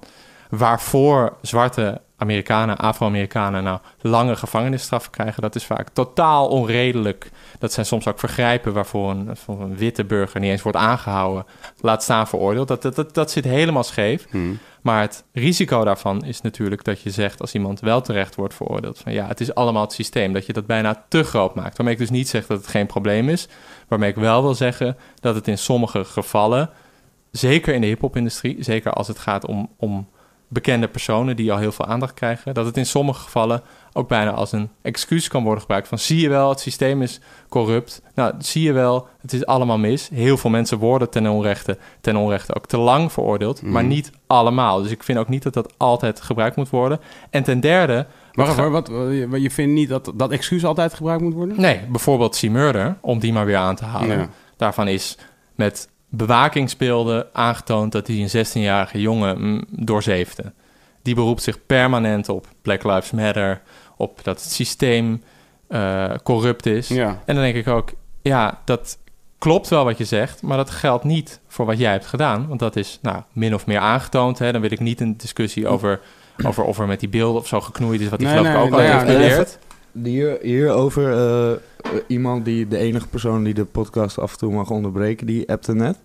waarvoor 0.49 1.33
zwarte 1.41 2.01
Amerikanen, 2.17 2.77
Afro-Amerikanen 2.77 3.63
nou 3.63 3.79
lange 4.01 4.35
gevangenisstraffen 4.35 5.11
krijgen, 5.11 5.41
dat 5.41 5.55
is 5.55 5.63
vaak 5.65 5.89
totaal 5.93 6.47
onredelijk. 6.47 7.29
Dat 7.59 7.73
zijn 7.73 7.85
soms 7.85 8.07
ook 8.07 8.19
vergrijpen 8.19 8.73
waarvoor 8.73 9.09
een, 9.09 9.35
een 9.47 9.77
witte 9.77 10.03
burger 10.03 10.39
niet 10.39 10.51
eens 10.51 10.61
wordt 10.61 10.77
aangehouden, 10.77 11.45
laat 11.79 12.03
staan 12.03 12.27
veroordeeld. 12.27 12.67
Dat, 12.67 12.81
dat, 12.81 12.95
dat, 12.95 13.13
dat 13.13 13.31
zit 13.31 13.43
helemaal 13.43 13.83
scheef. 13.83 14.25
Hmm. 14.29 14.59
Maar 14.81 15.01
het 15.01 15.23
risico 15.31 15.83
daarvan 15.83 16.25
is 16.25 16.41
natuurlijk 16.41 16.83
dat 16.83 17.01
je 17.01 17.09
zegt 17.09 17.41
als 17.41 17.53
iemand 17.53 17.79
wel 17.79 18.01
terecht 18.01 18.35
wordt 18.35 18.53
veroordeeld 18.53 18.97
van 18.97 19.13
ja, 19.13 19.27
het 19.27 19.39
is 19.39 19.55
allemaal 19.55 19.81
het 19.81 19.93
systeem, 19.93 20.33
dat 20.33 20.45
je 20.45 20.53
dat 20.53 20.65
bijna 20.65 21.05
te 21.07 21.23
groot 21.23 21.55
maakt. 21.55 21.77
Waarmee 21.77 21.93
ik 21.93 21.99
dus 21.99 22.09
niet 22.09 22.29
zeg 22.29 22.47
dat 22.47 22.57
het 22.57 22.67
geen 22.67 22.85
probleem 22.85 23.29
is, 23.29 23.47
waarmee 23.87 24.09
ik 24.09 24.15
wel 24.15 24.41
wil 24.41 24.55
zeggen 24.55 24.97
dat 25.19 25.35
het 25.35 25.47
in 25.47 25.57
sommige 25.57 26.05
gevallen, 26.05 26.69
zeker 27.31 27.73
in 27.73 27.81
de 27.81 27.87
hip-hop-industrie, 27.87 28.63
zeker 28.63 28.93
als 28.93 29.07
het 29.07 29.19
gaat 29.19 29.45
om, 29.45 29.69
om 29.77 30.09
bekende 30.53 30.87
personen 30.87 31.35
die 31.35 31.51
al 31.51 31.57
heel 31.57 31.71
veel 31.71 31.85
aandacht 31.85 32.13
krijgen, 32.13 32.53
dat 32.53 32.65
het 32.65 32.77
in 32.77 32.85
sommige 32.85 33.21
gevallen 33.21 33.61
ook 33.93 34.07
bijna 34.07 34.31
als 34.31 34.51
een 34.51 34.69
excuus 34.81 35.27
kan 35.27 35.43
worden 35.43 35.61
gebruikt 35.61 35.87
van 35.87 35.99
zie 35.99 36.19
je 36.21 36.29
wel, 36.29 36.49
het 36.49 36.59
systeem 36.59 37.01
is 37.01 37.19
corrupt. 37.49 38.01
Nou, 38.15 38.33
zie 38.39 38.61
je 38.63 38.71
wel, 38.71 39.07
het 39.21 39.33
is 39.33 39.45
allemaal 39.45 39.77
mis. 39.77 40.09
Heel 40.13 40.37
veel 40.37 40.49
mensen 40.49 40.77
worden 40.77 41.09
ten 41.09 41.27
onrechte, 41.27 41.77
ten 42.01 42.15
onrechte 42.15 42.55
ook 42.55 42.67
te 42.67 42.77
lang 42.77 43.11
veroordeeld, 43.11 43.61
Mhm. 43.61 43.71
maar 43.71 43.83
niet 43.83 44.11
allemaal. 44.27 44.81
Dus 44.81 44.91
ik 44.91 45.03
vind 45.03 45.17
ook 45.19 45.29
niet 45.29 45.43
dat 45.43 45.53
dat 45.53 45.73
altijd 45.77 46.21
gebruikt 46.21 46.55
moet 46.55 46.69
worden. 46.69 46.99
En 47.29 47.43
ten 47.43 47.59
derde, 47.59 48.05
Wacht 48.31 48.51
even, 48.57 48.71
wat, 48.71 48.87
wat, 49.29 49.41
je 49.41 49.51
vindt 49.51 49.73
niet 49.73 49.89
dat 49.89 50.11
dat 50.15 50.31
excuus 50.31 50.65
altijd 50.65 50.93
gebruikt 50.93 51.21
moet 51.23 51.33
worden? 51.33 51.61
nee, 51.61 51.79
bijvoorbeeld 51.89 52.37
C-Murder, 52.39 52.97
om 53.01 53.19
die 53.19 53.33
maar 53.33 53.45
weer 53.45 53.57
aan 53.57 53.75
te 53.75 53.85
halen. 53.85 54.17
Ja. 54.17 54.29
Daarvan 54.57 54.87
is 54.87 55.17
met 55.55 55.89
bewakingsbeelden 56.11 57.27
aangetoond 57.33 57.91
dat 57.91 58.07
hij 58.07 58.15
een 58.15 58.45
16-jarige 58.45 59.01
jongen 59.01 59.41
mm, 59.41 59.63
doorzeefde. 59.69 60.51
Die 61.01 61.15
beroept 61.15 61.43
zich 61.43 61.65
permanent 61.65 62.29
op 62.29 62.47
Black 62.61 62.83
Lives 62.83 63.11
Matter, 63.11 63.61
op 63.97 64.19
dat 64.23 64.41
het 64.41 64.51
systeem 64.51 65.23
eh, 65.67 66.11
corrupt 66.23 66.65
is. 66.65 66.87
Ja. 66.87 67.21
En 67.25 67.35
dan 67.35 67.43
denk 67.43 67.55
ik 67.55 67.67
ook, 67.67 67.91
ja, 68.21 68.61
dat 68.65 68.97
klopt 69.37 69.67
wel 69.67 69.83
wat 69.83 69.97
je 69.97 70.05
zegt, 70.05 70.41
maar 70.41 70.57
dat 70.57 70.69
geldt 70.69 71.03
niet 71.03 71.39
voor 71.47 71.65
wat 71.65 71.77
jij 71.77 71.91
hebt 71.91 72.05
gedaan. 72.05 72.47
Want 72.47 72.59
dat 72.59 72.75
is 72.75 72.99
nou, 73.01 73.21
min 73.31 73.53
of 73.53 73.65
meer 73.65 73.79
aangetoond. 73.79 74.39
Hè? 74.39 74.51
Dan 74.51 74.61
wil 74.61 74.71
ik 74.71 74.79
niet 74.79 75.01
een 75.01 75.17
discussie 75.17 75.67
over, 75.67 75.99
over 76.45 76.63
of 76.63 76.79
er 76.79 76.87
met 76.87 76.99
die 76.99 77.09
beelden 77.09 77.41
of 77.41 77.47
zo 77.47 77.61
geknoeid 77.61 78.01
is, 78.01 78.09
wat 78.09 78.21
hij 78.21 78.33
Nee, 78.33 78.37
geloof 78.37 78.65
ik 78.65 78.71
nee, 78.71 78.79
ook 78.79 78.87
al 78.87 78.99
heeft 78.99 79.11
geleerd. 79.11 79.59
Hier, 80.03 80.37
hierover, 80.41 81.11
eh, 81.11 81.51
eh, 81.51 81.57
iemand 82.07 82.45
die, 82.45 82.67
de 82.67 82.77
enige 82.77 83.07
persoon 83.07 83.43
die 83.43 83.53
de 83.53 83.65
podcast 83.65 84.19
af 84.19 84.31
en 84.31 84.37
toe 84.37 84.53
mag 84.53 84.69
onderbreken, 84.69 85.27
die 85.27 85.49
appte 85.49 85.73
net. 85.75 85.97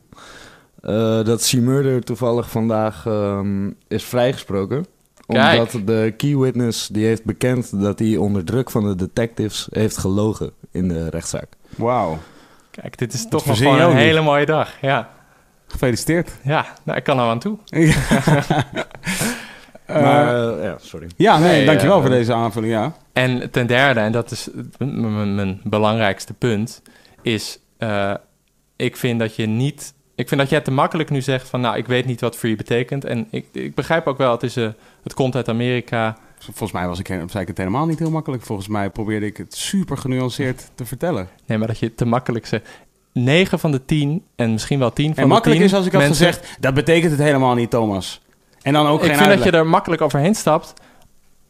eh, 0.82 1.24
dat 1.24 1.48
C-Murder 1.50 2.02
toevallig 2.04 2.50
vandaag 2.50 3.06
ehm, 3.06 3.70
is 3.88 4.04
vrijgesproken. 4.04 4.86
Kijk. 5.26 5.58
Omdat 5.58 5.86
de 5.86 6.14
key 6.16 6.36
witness 6.36 6.88
die 6.88 7.04
heeft 7.06 7.24
bekend 7.24 7.80
dat 7.80 7.98
hij 7.98 8.16
onder 8.16 8.44
druk 8.44 8.70
van 8.70 8.84
de 8.88 8.94
detectives 8.96 9.68
heeft 9.70 9.98
gelogen 9.98 10.50
in 10.70 10.88
de 10.88 11.10
rechtszaak. 11.10 11.48
Wauw. 11.76 12.18
Kijk, 12.70 12.98
dit 12.98 13.12
is 13.12 13.28
toch 13.28 13.46
nog 13.46 13.58
gewoon 13.58 13.80
een 13.80 13.88
niet. 13.88 13.96
hele 13.96 14.20
mooie 14.20 14.46
dag. 14.46 14.80
Ja, 14.80 15.10
Gefeliciteerd. 15.66 16.30
ja 16.42 16.66
nou, 16.84 16.98
ik 16.98 17.04
kan 17.04 17.18
er 17.18 17.24
aan 17.24 17.38
toe. 17.38 17.58
Eh, 19.86 20.02
maar, 20.02 20.62
ja, 20.62 20.76
sorry. 20.80 21.06
ja, 21.16 21.38
nee, 21.38 21.50
nee, 21.50 21.66
dankjewel 21.66 22.00
voor 22.00 22.10
deze 22.10 22.32
aanvulling, 22.32 22.72
ja. 22.72 22.92
En 23.16 23.50
ten 23.50 23.66
derde, 23.66 24.00
en 24.00 24.12
dat 24.12 24.30
is 24.30 24.48
mijn 24.78 25.60
belangrijkste 25.62 26.34
punt, 26.34 26.82
is 27.22 27.58
uh, 27.78 28.14
ik 28.76 28.96
vind 28.96 29.18
dat 29.18 29.36
je 29.36 29.46
niet. 29.46 29.94
Ik 30.14 30.28
vind 30.28 30.40
dat 30.40 30.50
jij 30.50 30.60
te 30.60 30.70
makkelijk 30.70 31.10
nu 31.10 31.20
zegt 31.20 31.48
van, 31.48 31.60
nou, 31.60 31.76
ik 31.76 31.86
weet 31.86 32.06
niet 32.06 32.20
wat 32.20 32.36
free 32.36 32.56
betekent. 32.56 33.04
En 33.04 33.26
ik, 33.30 33.46
ik 33.52 33.74
begrijp 33.74 34.06
ook 34.06 34.18
wel, 34.18 34.32
het, 34.32 34.42
is, 34.42 34.56
uh, 34.56 34.68
het 35.02 35.14
komt 35.14 35.34
uit 35.34 35.48
Amerika. 35.48 36.16
Volgens 36.38 36.72
mij 36.72 36.86
was 36.86 36.98
ik, 36.98 37.06
zei 37.06 37.40
ik 37.40 37.48
het 37.48 37.58
helemaal 37.58 37.86
niet 37.86 37.98
heel 37.98 38.10
makkelijk. 38.10 38.42
Volgens 38.42 38.68
mij 38.68 38.90
probeerde 38.90 39.26
ik 39.26 39.36
het 39.36 39.54
super 39.54 39.98
genuanceerd 39.98 40.70
te 40.74 40.84
vertellen. 40.84 41.28
Nee, 41.46 41.58
maar 41.58 41.66
dat 41.66 41.78
je 41.78 41.94
te 41.94 42.06
makkelijk 42.06 42.46
zegt. 42.46 42.68
9 43.12 43.58
van 43.58 43.70
de 43.70 43.84
10 43.84 44.24
en 44.34 44.52
misschien 44.52 44.78
wel 44.78 44.92
10 44.92 45.06
van 45.06 45.16
en 45.16 45.22
de 45.22 45.28
makkelijk 45.28 45.60
10 45.60 45.68
is 45.68 45.74
als 45.74 45.86
ik 45.86 45.92
had 45.92 46.00
mensen, 46.00 46.26
gezegd, 46.26 46.56
dat 46.60 46.74
betekent 46.74 47.12
het 47.12 47.20
helemaal 47.20 47.54
niet, 47.54 47.70
Thomas. 47.70 48.20
En 48.62 48.72
dan 48.72 48.86
ook 48.86 49.00
Ik 49.02 49.06
geen 49.06 49.16
vind 49.16 49.28
dat 49.28 49.42
je 49.42 49.50
er 49.50 49.66
makkelijk 49.66 50.02
overheen 50.02 50.34
stapt. 50.34 50.74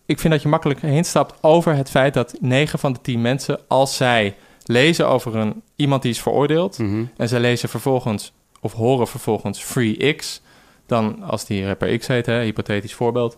Ik 0.06 0.20
vind 0.20 0.32
dat 0.32 0.42
je 0.42 0.48
makkelijk 0.48 0.80
heen 0.80 1.04
stapt 1.04 1.34
over 1.40 1.74
het 1.76 1.90
feit 1.90 2.14
dat 2.14 2.34
9 2.40 2.78
van 2.78 2.92
de 2.92 3.00
10 3.00 3.20
mensen, 3.20 3.60
als 3.68 3.96
zij 3.96 4.36
lezen 4.64 5.08
over 5.08 5.36
een, 5.36 5.62
iemand 5.76 6.02
die 6.02 6.10
is 6.10 6.20
veroordeeld, 6.22 6.78
Mhm. 6.78 7.04
en 7.16 7.28
zij 7.28 7.40
lezen 7.40 7.68
vervolgens 7.68 8.32
of 8.60 8.72
horen 8.72 9.08
vervolgens 9.08 9.62
Free 9.62 10.14
X, 10.14 10.40
dan 10.86 11.22
als 11.22 11.44
die 11.44 11.66
rapper 11.66 11.98
X 11.98 12.06
heet, 12.06 12.26
hè, 12.26 12.42
hypothetisch 12.42 12.94
voorbeeld, 12.94 13.36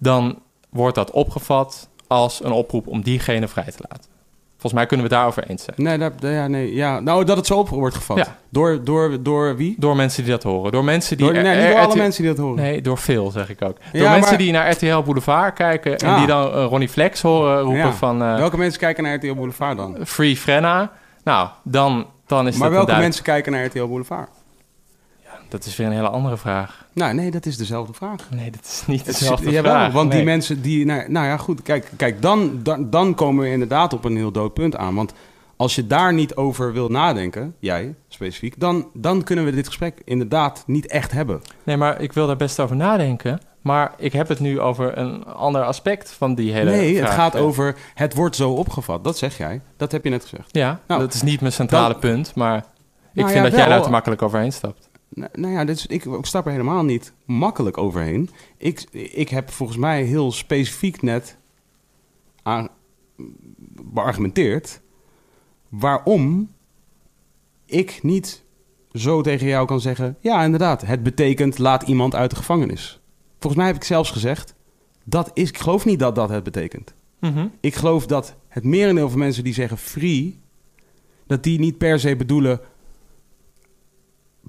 dan 0.00 0.38
wordt 0.70 0.94
dat 0.94 1.10
opgevat 1.10 1.88
als 2.06 2.44
een 2.44 2.52
oproep 2.52 2.86
om 2.86 3.02
diegene 3.02 3.48
vrij 3.48 3.64
te 3.70 3.84
laten. 3.88 4.10
Volgens 4.58 4.72
mij 4.72 4.86
kunnen 4.86 5.06
we 5.06 5.12
daarover 5.14 5.44
eens 5.48 5.64
zijn. 5.64 5.76
Nee, 5.78 5.98
dat, 5.98 6.12
ja, 6.18 6.46
nee, 6.46 6.74
ja. 6.74 7.00
Nou, 7.00 7.24
dat 7.24 7.36
het 7.36 7.46
zo 7.46 7.58
op 7.58 7.68
wordt 7.68 7.94
gevat. 7.94 8.16
Ja. 8.16 8.36
Door, 8.50 8.84
door, 8.84 9.22
door 9.22 9.56
wie? 9.56 9.74
Door 9.78 9.96
mensen 9.96 10.22
die 10.22 10.32
dat 10.32 10.42
horen. 10.42 10.72
Door 10.72 10.84
mensen 10.84 11.16
die... 11.16 11.26
Door, 11.26 11.34
nee, 11.42 11.56
niet 11.66 11.70
door 11.72 11.80
alle 11.84 11.96
mensen 11.96 12.22
die 12.22 12.34
dat 12.34 12.44
horen. 12.44 12.62
Nee, 12.62 12.80
door 12.82 12.98
veel, 12.98 13.30
zeg 13.30 13.50
ik 13.50 13.62
ook. 13.62 13.76
Door 13.92 14.02
Ja, 14.02 14.10
mensen 14.10 14.28
maar- 14.28 14.38
die 14.38 14.52
naar 14.52 14.70
RTL 14.70 15.02
Boulevard 15.02 15.54
kijken 15.54 15.96
en 15.96 16.08
Ah. 16.08 16.18
die 16.18 16.26
dan 16.26 16.52
eh, 16.52 16.64
Ronnie 16.68 16.88
Flex 16.88 17.22
horen 17.22 17.60
roepen 17.60 17.78
Ja. 17.80 17.92
van 17.92 18.22
eh, 18.22 18.36
Welke 18.36 18.56
mensen 18.58 18.80
kijken 18.80 19.02
naar 19.02 19.14
RTL 19.14 19.34
Boulevard 19.34 19.76
dan? 19.76 19.96
Free 20.04 20.36
Frenna. 20.36 20.90
Nou, 21.24 21.48
dan, 21.62 22.06
dan 22.26 22.46
is 22.46 22.56
maar 22.56 22.70
dat 22.70 22.86
welke 22.86 23.00
mensen 23.00 23.24
kijken 23.24 23.52
naar 23.52 23.64
RTL 23.64 23.86
Boulevard? 23.86 24.28
Dat 25.48 25.64
is 25.64 25.76
weer 25.76 25.86
een 25.86 25.92
hele 25.92 26.08
andere 26.08 26.36
vraag. 26.36 26.84
Nou, 26.92 27.14
nee, 27.14 27.30
dat 27.30 27.46
is 27.46 27.56
dezelfde 27.56 27.92
vraag. 27.92 28.28
Nee, 28.30 28.50
dat 28.50 28.64
is 28.64 28.82
niet 28.86 29.06
is- 29.06 29.18
dezelfde 29.18 29.50
jawel, 29.50 29.72
vraag. 29.72 29.92
want 29.92 30.12
die 30.12 30.22
mensen 30.24 30.62
die... 30.62 30.84
Nou, 30.86 31.10
nou 31.10 31.26
ja, 31.26 31.36
goed, 31.36 31.62
kijk, 31.62 31.90
kijk 31.96 32.22
dan, 32.22 32.60
dan, 32.62 32.90
dan 32.90 33.14
komen 33.14 33.44
we 33.44 33.50
inderdaad 33.50 33.92
op 33.92 34.04
een 34.04 34.16
heel 34.16 34.32
dood 34.32 34.54
punt 34.54 34.76
aan. 34.76 34.94
Want 34.94 35.12
Als 35.58 35.74
je 35.74 35.86
daar 35.86 36.12
niet 36.14 36.34
over 36.34 36.72
wil 36.72 36.88
nadenken, 36.88 37.54
jij 37.58 37.94
specifiek, 38.08 38.60
dan, 38.60 38.86
dan 38.94 39.22
kunnen 39.24 39.44
we 39.44 39.50
dit 39.50 39.66
gesprek 39.66 40.00
inderdaad 40.04 40.62
niet 40.66 40.86
echt 40.86 41.12
hebben. 41.12 41.42
Nee, 41.62 41.76
maar 41.76 42.00
ik 42.00 42.12
wil 42.12 42.26
daar 42.26 42.36
best 42.36 42.60
over 42.60 42.76
nadenken. 42.76 43.40
Maar 43.60 43.92
ik 43.98 44.12
heb 44.12 44.28
het 44.28 44.40
nu 44.40 44.60
over 44.60 44.98
een 44.98 45.24
ander 45.24 45.62
aspect 45.64 46.10
van 46.12 46.34
die 46.34 46.52
hele 46.52 46.70
nee, 46.70 46.98
het 47.00 47.10
gaat 47.10 47.36
over 47.36 47.76
het 47.94 48.14
wordt 48.14 48.36
zo 48.36 48.50
opgevat. 48.52 49.04
Dat 49.04 49.18
zeg 49.18 49.38
jij. 49.38 49.60
Dat 49.76 49.92
heb 49.92 50.04
je 50.04 50.10
net 50.10 50.22
gezegd. 50.22 50.48
Ja, 50.52 50.80
Nou, 50.86 51.00
dat 51.00 51.14
is 51.14 51.22
niet 51.22 51.40
mijn 51.40 51.52
centrale 51.52 51.92
dan- 51.92 52.00
punt, 52.00 52.34
maar 52.34 52.56
ik 52.56 52.64
Nou 53.12 53.28
vind 53.30 53.44
ja, 53.44 53.50
dat 53.50 53.58
jij 53.58 53.68
daar 53.68 53.82
te 53.82 53.90
makkelijk 53.90 54.22
overheen 54.22 54.52
stapt. 54.52 54.85
Nou, 55.16 55.30
nou 55.32 55.52
ja, 55.52 55.64
dit 55.64 55.76
is, 55.76 55.86
ik, 55.86 56.04
ik 56.04 56.24
stap 56.24 56.46
er 56.46 56.50
helemaal 56.50 56.84
niet 56.84 57.12
makkelijk 57.24 57.78
overheen. 57.78 58.30
Ik, 58.56 58.80
ik 58.92 59.28
heb 59.28 59.50
volgens 59.50 59.78
mij 59.78 60.02
heel 60.02 60.32
specifiek 60.32 61.02
net 61.02 61.38
aan, 62.42 62.68
beargumenteerd 63.82 64.80
waarom 65.68 66.52
ik 67.64 68.02
niet 68.02 68.44
zo 68.92 69.20
tegen 69.20 69.46
jou 69.46 69.66
kan 69.66 69.80
zeggen... 69.80 70.16
ja, 70.20 70.44
inderdaad, 70.44 70.86
het 70.86 71.02
betekent 71.02 71.58
laat 71.58 71.82
iemand 71.82 72.14
uit 72.14 72.30
de 72.30 72.36
gevangenis. 72.36 73.00
Volgens 73.38 73.62
mij 73.62 73.66
heb 73.66 73.76
ik 73.76 73.84
zelfs 73.84 74.10
gezegd, 74.10 74.54
dat 75.04 75.30
is, 75.34 75.48
ik 75.48 75.58
geloof 75.58 75.84
niet 75.84 75.98
dat 75.98 76.14
dat 76.14 76.28
het 76.28 76.44
betekent. 76.44 76.94
Mhm. 77.20 77.48
Ik 77.60 77.74
geloof 77.74 78.06
dat 78.06 78.36
het 78.48 78.64
merendeel 78.64 79.10
van 79.10 79.18
mensen 79.18 79.44
die 79.44 79.54
zeggen 79.54 79.78
free, 79.78 80.38
dat 81.26 81.42
die 81.42 81.58
niet 81.58 81.78
per 81.78 82.00
se 82.00 82.16
bedoelen. 82.16 82.60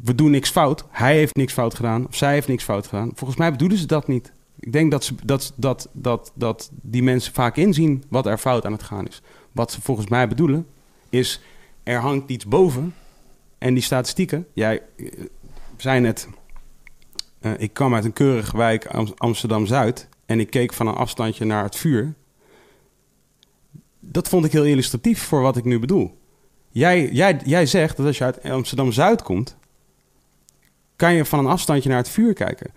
We 0.04 0.16
doen 0.16 0.32
niks 0.32 0.50
fout. 0.50 0.86
Hij 0.90 1.16
heeft 1.16 1.36
niks 1.36 1.54
fout 1.54 1.76
gedaan. 1.76 2.08
Of 2.08 2.16
zij 2.16 2.34
heeft 2.34 2.48
niks 2.48 2.64
fout 2.64 2.88
gedaan. 2.88 3.12
Volgens 3.16 3.40
mij 3.40 3.52
bedoelen 3.52 3.78
ze 3.78 3.86
dat 3.86 4.08
niet. 4.08 4.34
Ik 4.60 4.72
denk 4.72 4.92
dat, 4.92 5.04
ze, 5.04 5.16
dat, 5.24 5.54
dat, 5.56 5.90
dat, 5.94 6.32
dat 6.36 6.70
die 6.74 7.04
mensen 7.04 7.34
vaak 7.34 7.56
inzien 7.58 8.04
wat 8.10 8.26
er 8.26 8.38
fout 8.38 8.66
aan 8.66 8.72
het 8.72 8.84
gaan 8.84 9.08
is. 9.08 9.22
Wat 9.52 9.72
ze 9.72 9.82
volgens 9.82 10.08
mij 10.08 10.28
bedoelen 10.28 10.68
is: 11.10 11.42
er 11.84 12.00
hangt 12.00 12.30
iets 12.30 12.46
boven. 12.46 12.94
En 13.58 13.74
die 13.74 13.84
statistieken. 13.84 14.48
Jij 14.54 14.82
eh, 14.98 15.08
zei 15.78 16.00
net. 16.00 16.28
eh, 17.40 17.52
ik 17.58 17.74
kwam 17.74 17.96
uit 17.96 18.06
een 18.06 18.14
keurige 18.14 18.58
wijk 18.58 18.86
Am- 18.86 19.14
Amsterdam 19.18 19.66
Zuid. 19.66 20.10
En 20.26 20.40
ik 20.40 20.50
keek 20.50 20.74
van 20.74 20.88
een 20.88 20.96
afstandje 20.96 21.46
naar 21.46 21.64
het 21.64 21.76
vuur 21.76 22.16
dat 24.00 24.30
vond 24.30 24.46
ik 24.46 24.52
heel 24.52 24.66
illustratief 24.66 25.24
voor 25.24 25.42
wat 25.42 25.58
ik 25.58 25.64
nu 25.64 25.80
bedoel. 25.80 26.18
Jij, 26.70 27.10
jij, 27.12 27.40
jij 27.46 27.66
zegt 27.66 27.98
dat 27.98 28.06
als 28.06 28.18
je 28.18 28.24
uit 28.24 28.44
Amsterdam-Zuid 28.44 29.22
komt... 29.22 29.58
kan 30.98 31.14
je 31.14 31.26
van 31.26 31.40
een 31.40 31.52
afstandje 31.52 31.90
naar 31.90 31.98
het 31.98 32.10
vuur 32.10 32.34
kijken. 32.34 32.72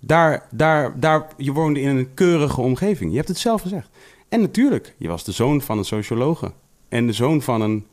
Daar, 0.00 0.46
daar, 0.50 1.00
daar, 1.00 1.26
je 1.36 1.52
woonde 1.52 1.80
in 1.80 1.96
een 1.96 2.14
keurige 2.14 2.60
omgeving. 2.60 3.10
Je 3.10 3.16
hebt 3.16 3.28
het 3.28 3.38
zelf 3.38 3.62
gezegd. 3.62 3.88
En 4.28 4.40
natuurlijk, 4.40 4.94
je 4.98 5.08
was 5.08 5.24
de 5.24 5.32
zoon 5.32 5.60
van 5.60 5.78
een 5.78 5.84
sociologe. 5.84 6.52
En 6.88 7.06
de 7.06 7.12
zoon 7.12 7.42
van 7.42 7.60
een, 7.60 7.86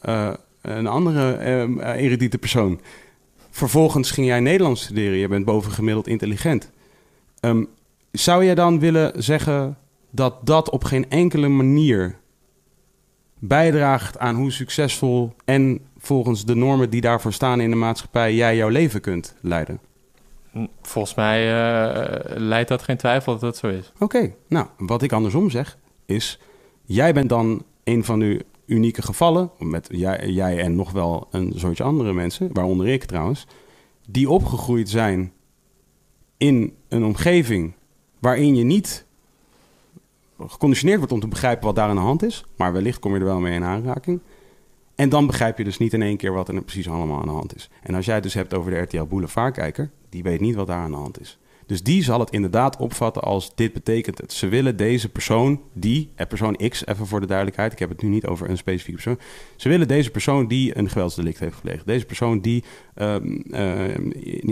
eh, 0.00 0.32
een 0.60 0.86
andere 0.86 1.32
eh, 1.32 2.02
erudite 2.02 2.38
persoon. 2.38 2.80
Vervolgens 3.50 4.10
ging 4.10 4.26
jij 4.26 4.40
Nederlands 4.40 4.82
studeren. 4.82 5.18
Je 5.18 5.28
bent 5.28 5.44
bovengemiddeld 5.44 6.06
intelligent. 6.06 6.70
Ehm, 7.40 7.64
zou 8.12 8.44
jij 8.44 8.54
dan 8.54 8.78
willen 8.78 9.22
zeggen 9.22 9.78
dat 10.10 10.46
dat 10.46 10.70
op 10.70 10.84
geen 10.84 11.10
enkele 11.10 11.48
manier 11.48 12.18
bijdraagt 13.38 14.18
aan 14.18 14.34
hoe 14.34 14.52
succesvol 14.52 15.34
en 15.44 15.80
volgens 16.04 16.44
de 16.44 16.54
normen 16.54 16.90
die 16.90 17.00
daarvoor 17.00 17.32
staan 17.32 17.60
in 17.60 17.70
de 17.70 17.76
maatschappij 17.76 18.34
jij 18.34 18.56
jouw 18.56 18.68
leven 18.68 19.00
kunt 19.00 19.34
leiden? 19.40 19.80
Volgens 20.82 21.14
mij 21.14 21.40
eh, 21.40 22.36
leidt 22.36 22.68
dat 22.68 22.82
geen 22.82 22.96
twijfel 22.96 23.32
dat 23.32 23.40
dat 23.40 23.56
zo 23.56 23.68
is. 23.68 23.92
Oké, 23.98 24.34
nou, 24.48 24.66
wat 24.78 25.02
ik 25.02 25.12
andersom 25.12 25.50
zeg 25.50 25.78
is, 26.06 26.38
jij 26.84 27.12
bent 27.12 27.28
dan 27.28 27.64
een 27.84 28.04
van 28.04 28.18
de 28.18 28.44
unieke 28.66 29.02
gevallen, 29.02 29.50
met 29.58 29.88
jij, 29.92 30.28
jij 30.28 30.58
en 30.58 30.76
nog 30.76 30.92
wel 30.92 31.28
een 31.30 31.52
soortje 31.56 31.84
andere 31.84 32.12
mensen, 32.12 32.50
waaronder 32.52 32.88
ik 32.88 33.04
trouwens, 33.04 33.46
die 34.08 34.30
opgegroeid 34.30 34.88
zijn 34.88 35.32
in 36.36 36.74
een 36.88 37.04
omgeving 37.04 37.74
waarin 38.18 38.56
je 38.56 38.64
niet 38.64 39.06
geconditioneerd 40.48 40.98
wordt 40.98 41.12
om 41.12 41.20
te 41.20 41.28
begrijpen 41.28 41.64
wat 41.64 41.76
daar 41.76 41.88
aan 41.88 41.94
de 41.94 42.00
hand 42.00 42.22
is, 42.22 42.44
maar 42.56 42.72
wellicht 42.72 42.98
kom 42.98 43.12
je 43.12 43.18
er 43.18 43.24
wel 43.24 43.40
mee 43.40 43.54
in 43.54 43.64
aanraking. 43.64 44.20
En 44.94 45.08
dan 45.08 45.26
begrijp 45.26 45.58
je 45.58 45.64
dus 45.64 45.78
niet 45.78 45.92
in 45.92 46.02
één 46.02 46.16
keer 46.16 46.32
wat 46.32 46.48
er 46.48 46.62
precies 46.62 46.88
allemaal 46.88 47.18
aan 47.20 47.26
de 47.26 47.32
hand 47.32 47.56
is. 47.56 47.70
En 47.82 47.94
als 47.94 48.04
jij 48.04 48.14
het 48.14 48.22
dus 48.22 48.34
hebt 48.34 48.54
over 48.54 48.70
de 48.70 48.78
RTL 48.78 49.04
Boulevard-kijker, 49.04 49.90
die 50.08 50.22
weet 50.22 50.40
niet 50.40 50.54
wat 50.54 50.66
daar 50.66 50.78
aan 50.82 50.90
de 50.90 50.96
hand 50.96 51.20
is. 51.20 51.38
Dus 51.66 51.82
die 51.82 52.02
zal 52.02 52.20
het 52.20 52.30
inderdaad 52.30 52.76
opvatten 52.76 53.22
als 53.22 53.54
dit 53.54 53.72
betekent 53.72 54.18
het. 54.18 54.32
Ze 54.32 54.48
willen 54.48 54.76
deze 54.76 55.08
persoon, 55.08 55.60
die, 55.72 56.10
eh, 56.14 56.26
persoon 56.26 56.56
X, 56.68 56.86
even 56.86 57.06
voor 57.06 57.20
de 57.20 57.26
duidelijkheid, 57.26 57.72
ik 57.72 57.78
heb 57.78 57.88
het 57.88 58.02
nu 58.02 58.08
niet 58.08 58.26
over 58.26 58.50
een 58.50 58.56
specifieke 58.56 59.02
persoon. 59.02 59.18
Ze 59.56 59.68
willen 59.68 59.88
deze 59.88 60.10
persoon 60.10 60.46
die 60.46 60.78
een 60.78 60.88
geweldsdelict 60.90 61.38
heeft 61.38 61.54
gepleegd. 61.54 61.86
Deze 61.86 62.04
persoon 62.04 62.40
die 62.40 62.64
ehm, 62.94 63.36
ehm, 63.50 64.10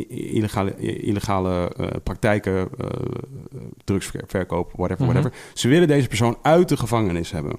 illegale, 0.09 0.77
illegale 1.01 1.75
eh, 1.77 1.87
praktijken, 2.03 2.69
eh, 2.79 2.87
drugsverkoop, 3.85 4.73
whatever, 4.77 5.05
Mhm. 5.05 5.13
whatever. 5.15 5.39
Ze 5.55 5.69
willen 5.69 5.89
deze 5.89 6.09
persoon 6.09 6.37
uit 6.43 6.69
de 6.69 6.77
gevangenis 6.77 7.31
hebben. 7.31 7.59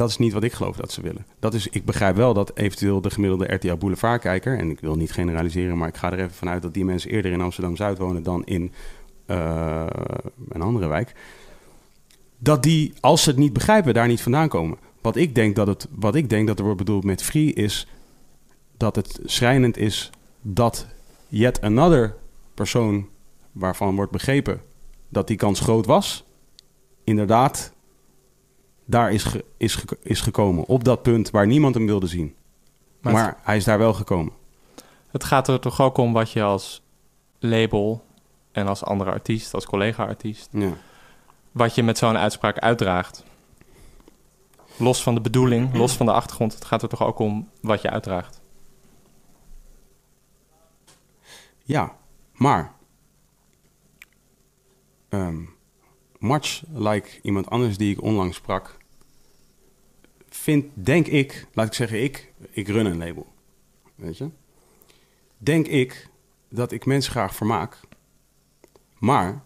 Dat 0.00 0.08
is 0.08 0.18
niet 0.18 0.32
wat 0.32 0.42
ik 0.42 0.52
geloof 0.52 0.76
dat 0.76 0.92
ze 0.92 1.00
willen. 1.00 1.26
Dat 1.38 1.54
is, 1.54 1.68
ik 1.68 1.84
begrijp 1.84 2.16
wel 2.16 2.34
dat 2.34 2.56
eventueel 2.56 3.00
de 3.00 3.10
gemiddelde 3.10 3.54
RTL 3.54 3.74
Boulevard-kijker... 3.74 4.58
en 4.58 4.70
ik 4.70 4.80
wil 4.80 4.94
niet 4.96 5.12
generaliseren, 5.12 5.78
maar 5.78 5.88
ik 5.88 5.96
ga 5.96 6.12
er 6.12 6.18
even 6.18 6.34
vanuit... 6.34 6.62
dat 6.62 6.74
die 6.74 6.84
mensen 6.84 7.10
eerder 7.10 7.32
in 7.32 7.40
Amsterdam-Zuid 7.40 7.98
wonen 7.98 8.22
dan 8.22 8.44
in 8.44 8.72
eh, 9.26 9.86
een 10.48 10.62
andere 10.62 10.86
wijk... 10.86 11.14
dat 12.38 12.62
die, 12.62 12.92
als 13.00 13.22
ze 13.22 13.30
het 13.30 13.38
niet 13.38 13.52
begrijpen, 13.52 13.94
daar 13.94 14.06
niet 14.06 14.22
vandaan 14.22 14.48
komen. 14.48 14.78
Wat 15.00 15.16
ik 15.16 15.34
denk 15.34 15.56
dat, 15.56 15.66
het, 15.66 15.88
wat 15.90 16.14
ik 16.14 16.28
denk 16.28 16.46
dat 16.46 16.58
er 16.58 16.64
wordt 16.64 16.78
bedoeld 16.78 17.04
met 17.04 17.22
free 17.22 17.52
is... 17.52 17.86
dat 18.76 18.96
het 18.96 19.20
schrijnend 19.24 19.76
is 19.76 20.10
dat 20.42 20.86
yet 21.28 21.60
another 21.60 22.16
persoon... 22.54 23.08
waarvan 23.52 23.94
wordt 23.94 24.12
begrepen 24.12 24.60
dat 25.08 25.26
die 25.26 25.36
kans 25.36 25.60
groot 25.60 25.86
was... 25.86 26.24
inderdaad 27.04 27.72
daar 28.90 29.12
is, 29.12 29.24
ge- 29.24 29.44
is, 29.56 29.74
ge- 29.74 29.98
is 30.02 30.20
gekomen. 30.20 30.64
Op 30.64 30.84
dat 30.84 31.02
punt 31.02 31.30
waar 31.30 31.46
niemand 31.46 31.74
hem 31.74 31.86
wilde 31.86 32.06
zien. 32.06 32.34
Maar 33.00 33.12
Maar, 33.12 33.26
het- 33.28 33.36
hij 33.42 33.56
is 33.56 33.64
daar 33.64 33.78
wel 33.78 33.92
gekomen. 33.94 34.32
Het 35.10 35.24
gaat 35.24 35.48
er 35.48 35.60
toch 35.60 35.80
ook 35.80 35.96
om 35.96 36.12
wat 36.12 36.30
je 36.32 36.42
als 36.42 36.82
label 37.38 38.04
en 38.52 38.66
als 38.66 38.84
andere 38.84 39.10
artiest, 39.10 39.54
als 39.54 39.66
collega-artiest, 39.66 40.48
Ja. 40.52 40.72
wat 41.52 41.74
je 41.74 41.82
met 41.82 41.98
zo'n 41.98 42.16
uitspraak 42.16 42.58
uitdraagt. 42.58 43.24
Los 44.76 45.02
van 45.02 45.14
de 45.14 45.20
bedoeling, 45.20 45.74
los 45.74 45.96
van 45.96 46.06
de 46.06 46.12
achtergrond, 46.12 46.54
het 46.54 46.64
gaat 46.64 46.82
er 46.82 46.88
toch 46.88 47.02
ook 47.02 47.18
om 47.18 47.48
wat 47.60 47.82
je 47.82 47.90
uitdraagt. 47.90 48.40
ja, 51.64 51.96
maar... 52.32 52.72
ehm, 55.08 55.42
much 56.18 56.62
like 56.72 57.08
iemand 57.22 57.50
anders 57.50 57.76
die 57.76 57.92
ik 57.92 58.02
onlangs 58.02 58.36
sprak... 58.36 58.78
Vind, 60.40 60.66
denk 60.74 61.06
ik, 61.06 61.46
laat 61.52 61.66
ik 61.66 61.74
zeggen 61.74 62.02
ik, 62.02 62.32
ik 62.50 62.68
run 62.68 62.86
een 62.86 62.98
label. 62.98 63.26
Weet 63.94 64.18
je? 64.18 64.30
Denk 65.38 65.66
ik 65.66 66.08
dat 66.48 66.72
ik 66.72 66.86
mensen 66.86 67.10
graag 67.10 67.34
vermaak. 67.34 67.80
Maar... 68.98 69.42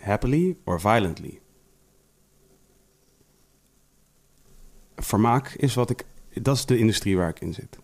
Happily 0.00 0.56
or 0.64 0.80
violently. 0.80 1.40
vermaak 4.96 5.48
is 5.48 5.74
wat 5.74 5.90
ik. 5.90 6.04
Dat 6.32 6.56
is 6.56 6.66
de 6.66 6.78
industrie 6.78 7.16
waar 7.16 7.28
ik 7.28 7.40
in 7.40 7.54
zit. 7.54 7.78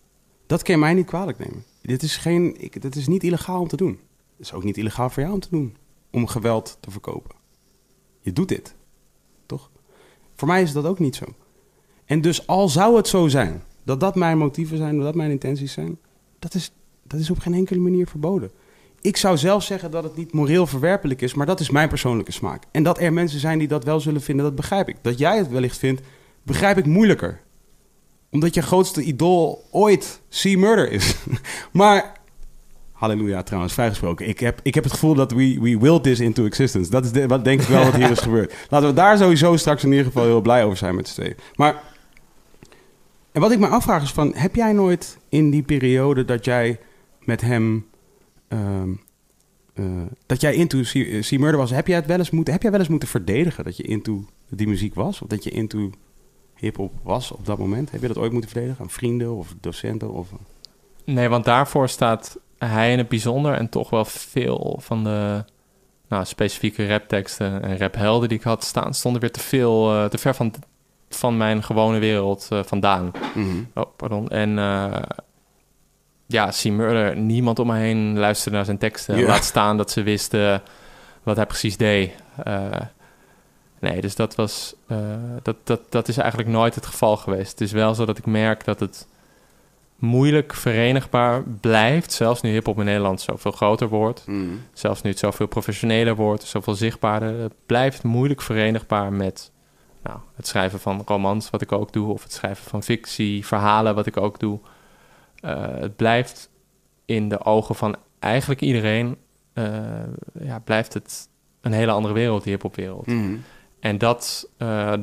Dat 0.45 0.63
kan 0.63 0.75
je 0.75 0.81
mij 0.81 0.93
niet 0.93 1.05
kwalijk 1.05 1.39
nemen. 1.39 1.63
Dit 1.81 2.03
is, 2.03 2.17
geen, 2.17 2.61
ik, 2.61 2.81
dit 2.81 2.95
is 2.95 3.07
niet 3.07 3.23
illegaal 3.23 3.61
om 3.61 3.67
te 3.67 3.77
doen. 3.77 3.99
Het 4.37 4.45
is 4.45 4.53
ook 4.53 4.63
niet 4.63 4.77
illegaal 4.77 5.09
voor 5.09 5.21
jou 5.21 5.33
om 5.33 5.39
te 5.39 5.49
doen. 5.49 5.77
Om 6.11 6.27
geweld 6.27 6.77
te 6.79 6.91
verkopen. 6.91 7.35
Je 8.19 8.33
doet 8.33 8.47
dit. 8.47 8.75
Voor 10.43 10.51
mij 10.51 10.61
is 10.61 10.71
dat 10.71 10.85
ook 10.85 10.99
niet 10.99 11.15
zo. 11.15 11.25
En 12.05 12.21
dus 12.21 12.47
al 12.47 12.69
zou 12.69 12.95
het 12.97 13.07
zo 13.07 13.27
zijn. 13.27 13.63
Dat 13.83 13.99
dat 13.99 14.15
mijn 14.15 14.37
motieven 14.37 14.77
zijn. 14.77 14.95
Dat 14.95 15.05
dat 15.05 15.15
mijn 15.15 15.31
intenties 15.31 15.73
zijn. 15.73 15.97
Dat 16.39 16.53
is, 16.53 16.71
dat 17.03 17.19
is 17.19 17.29
op 17.29 17.39
geen 17.39 17.53
enkele 17.53 17.79
manier 17.79 18.07
verboden. 18.07 18.51
Ik 19.01 19.17
zou 19.17 19.37
zelf 19.37 19.63
zeggen 19.63 19.91
dat 19.91 20.03
het 20.03 20.15
niet 20.15 20.33
moreel 20.33 20.67
verwerpelijk 20.67 21.21
is. 21.21 21.33
Maar 21.33 21.45
dat 21.45 21.59
is 21.59 21.69
mijn 21.69 21.89
persoonlijke 21.89 22.31
smaak. 22.31 22.63
En 22.71 22.83
dat 22.83 22.99
er 22.99 23.13
mensen 23.13 23.39
zijn 23.39 23.59
die 23.59 23.67
dat 23.67 23.83
wel 23.83 23.99
zullen 23.99 24.21
vinden. 24.21 24.45
Dat 24.45 24.55
begrijp 24.55 24.89
ik. 24.89 24.95
Dat 25.01 25.17
jij 25.17 25.37
het 25.37 25.49
wellicht 25.49 25.77
vindt 25.77 26.01
begrijp 26.43 26.77
ik 26.77 26.85
moeilijker. 26.85 27.41
Omdat 28.29 28.53
je 28.53 28.61
grootste 28.61 29.03
idool 29.03 29.65
ooit 29.71 30.21
C-Murder 30.29 30.91
is. 30.91 31.15
maar, 31.71 32.13
halleluja 33.03 33.43
trouwens, 33.43 33.73
vrijgesproken. 33.73 34.27
Ik 34.27 34.39
heb, 34.39 34.59
ik 34.63 34.73
heb 34.75 34.83
het 34.83 34.93
gevoel 34.93 35.13
dat 35.13 35.31
we, 35.31 35.59
we 35.61 35.77
willed 35.77 36.03
this 36.03 36.19
into 36.19 36.45
existence. 36.45 36.89
Dat 36.89 37.05
is 37.05 37.11
de, 37.11 37.27
wat 37.27 37.43
denk 37.43 37.61
ik 37.61 37.67
wel 37.67 37.83
wat 37.83 37.95
hier 37.95 38.11
is 38.11 38.19
gebeurd. 38.19 38.53
Laten 38.69 38.87
we 38.87 38.93
daar 38.93 39.17
sowieso 39.17 39.57
straks 39.57 39.83
in 39.83 39.89
ieder 39.89 40.05
geval 40.05 40.23
heel 40.23 40.41
blij 40.41 40.63
over 40.63 40.77
zijn 40.77 40.95
met 40.95 41.07
z'n 41.07 41.13
tweeën. 41.13 41.35
Maar, 41.55 41.83
en 43.31 43.41
wat 43.41 43.51
ik 43.51 43.59
me 43.59 43.67
afvraag 43.67 44.03
is 44.03 44.11
van, 44.11 44.33
heb 44.35 44.55
jij 44.55 44.73
nooit 44.73 45.17
in 45.29 45.49
die 45.49 45.63
periode 45.63 46.25
dat 46.25 46.45
jij 46.45 46.79
met 47.19 47.41
hem... 47.41 47.85
ehm, 48.47 48.89
eh, 49.73 49.85
dat 50.25 50.41
jij 50.41 50.53
into 50.53 50.81
C-Murder 51.19 51.57
was, 51.57 51.71
heb 51.71 51.87
jij, 51.87 51.95
het 51.95 52.05
wel 52.05 52.17
eens 52.17 52.29
moeten, 52.29 52.53
heb 52.53 52.61
jij 52.61 52.71
wel 52.71 52.79
eens 52.79 52.89
moeten 52.89 53.07
verdedigen 53.07 53.63
dat 53.63 53.77
je 53.77 53.83
into 53.83 54.25
die 54.49 54.67
muziek 54.67 54.95
was? 54.95 55.21
Of 55.21 55.27
dat 55.27 55.43
je 55.43 55.49
into 55.49 55.91
hip-hop 56.55 56.93
was 57.03 57.31
op 57.31 57.45
dat 57.45 57.57
moment? 57.57 57.91
Heb 57.91 58.01
je 58.01 58.07
dat 58.07 58.17
ooit 58.17 58.31
moeten 58.31 58.49
verdedigen 58.49 58.83
aan 58.83 58.89
vrienden 58.89 59.33
of 59.35 59.55
docenten? 59.59 60.11
Of... 60.11 60.29
Nee, 61.05 61.29
want 61.29 61.45
daarvoor 61.45 61.89
staat 61.89 62.37
hij 62.69 62.91
in 62.91 62.97
het 62.97 63.07
bijzonder 63.07 63.53
en 63.53 63.69
toch 63.69 63.89
wel 63.89 64.05
veel 64.05 64.79
van 64.81 65.03
de 65.03 65.43
nou, 66.07 66.25
specifieke 66.25 66.87
rapteksten 66.87 67.63
en 67.63 67.77
raphelden 67.77 68.29
die 68.29 68.37
ik 68.37 68.43
had 68.43 68.63
staan, 68.63 68.93
stonden 68.93 69.21
weer 69.21 69.31
te 69.31 69.39
veel, 69.39 69.93
eh, 69.93 70.05
te 70.05 70.17
ver 70.17 70.35
van, 70.35 70.53
van 71.09 71.37
mijn 71.37 71.63
gewone 71.63 71.99
wereld 71.99 72.47
eh, 72.49 72.59
vandaan. 72.63 73.11
Mhm. 73.33 73.63
Oh, 73.73 73.95
pardon. 73.95 74.29
En 74.29 74.59
eh 74.59 75.01
ja, 76.25 76.49
C. 76.61 76.63
Murder, 76.63 77.17
niemand 77.17 77.59
om 77.59 77.67
me 77.67 77.77
heen 77.77 78.19
luisterde 78.19 78.55
naar 78.57 78.65
zijn 78.65 78.77
teksten. 78.77 79.23
Laat 79.23 79.43
staan 79.43 79.77
dat 79.77 79.91
ze 79.91 80.03
wisten 80.03 80.61
wat 81.23 81.35
hij 81.35 81.45
precies 81.45 81.77
deed. 81.77 82.11
Nee, 83.79 84.01
dus 84.01 84.15
dat 84.15 84.35
was... 84.35 84.75
dat, 85.41 85.55
dat, 85.63 85.79
dat 85.89 86.07
is 86.07 86.17
eigenlijk 86.17 86.49
nooit 86.49 86.75
het 86.75 86.85
geval 86.85 87.17
geweest. 87.17 87.51
Het 87.51 87.61
is 87.61 87.71
wel 87.71 87.95
zo 87.95 88.05
dat 88.05 88.17
ik 88.17 88.25
merk 88.25 88.65
dat 88.65 88.79
het 88.79 89.07
moeilijk 89.95 90.53
verenigbaar 90.53 91.43
blijft. 91.43 92.11
Zelfs 92.11 92.41
nu 92.41 92.49
hiphop 92.49 92.79
in 92.79 92.85
Nederland 92.85 93.21
zoveel 93.21 93.51
groter 93.51 93.87
wordt. 93.87 94.27
Mhm. 94.27 94.55
Zelfs 94.73 95.01
nu 95.01 95.09
het 95.09 95.19
zoveel 95.19 95.47
professioneler 95.47 96.15
wordt, 96.15 96.43
zoveel 96.43 96.75
zichtbaarder. 96.75 97.39
Het 97.39 97.53
blijft 97.65 98.03
moeilijk 98.03 98.41
verenigbaar 98.41 99.13
met 99.13 99.51
nou, 100.03 100.19
het 100.35 100.47
schrijven 100.47 100.79
van 100.79 101.01
romans, 101.05 101.49
wat 101.49 101.61
ik 101.61 101.71
ook 101.71 101.93
doe, 101.93 102.13
of 102.13 102.23
het 102.23 102.33
schrijven 102.33 102.69
van 102.69 102.83
fictie, 102.83 103.45
verhalen, 103.45 103.95
wat 103.95 104.05
ik 104.05 104.17
ook 104.17 104.39
doe. 104.39 104.59
Eh, 105.35 105.65
het 105.79 105.95
blijft 105.95 106.49
in 107.05 107.29
de 107.29 107.45
ogen 107.45 107.75
van 107.75 107.95
eigenlijk 108.19 108.61
iedereen, 108.61 109.17
eh, 109.53 109.65
ja, 110.39 110.59
blijft 110.59 110.93
het 110.93 111.27
een 111.61 111.73
hele 111.73 111.91
andere 111.91 112.13
wereld, 112.13 112.43
die 112.43 112.53
hiphopwereld. 112.53 113.05
Mhm. 113.05 113.35
En 113.79 113.97
dat, 113.97 114.49
eh, 114.57 114.93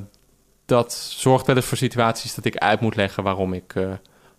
dat 0.64 0.92
zorgt 0.94 1.46
wel 1.46 1.56
eens 1.56 1.66
voor 1.66 1.76
situaties 1.76 2.34
dat 2.34 2.44
ik 2.44 2.56
uit 2.56 2.80
moet 2.80 2.96
leggen 2.96 3.22
waarom 3.22 3.52
ik 3.52 3.74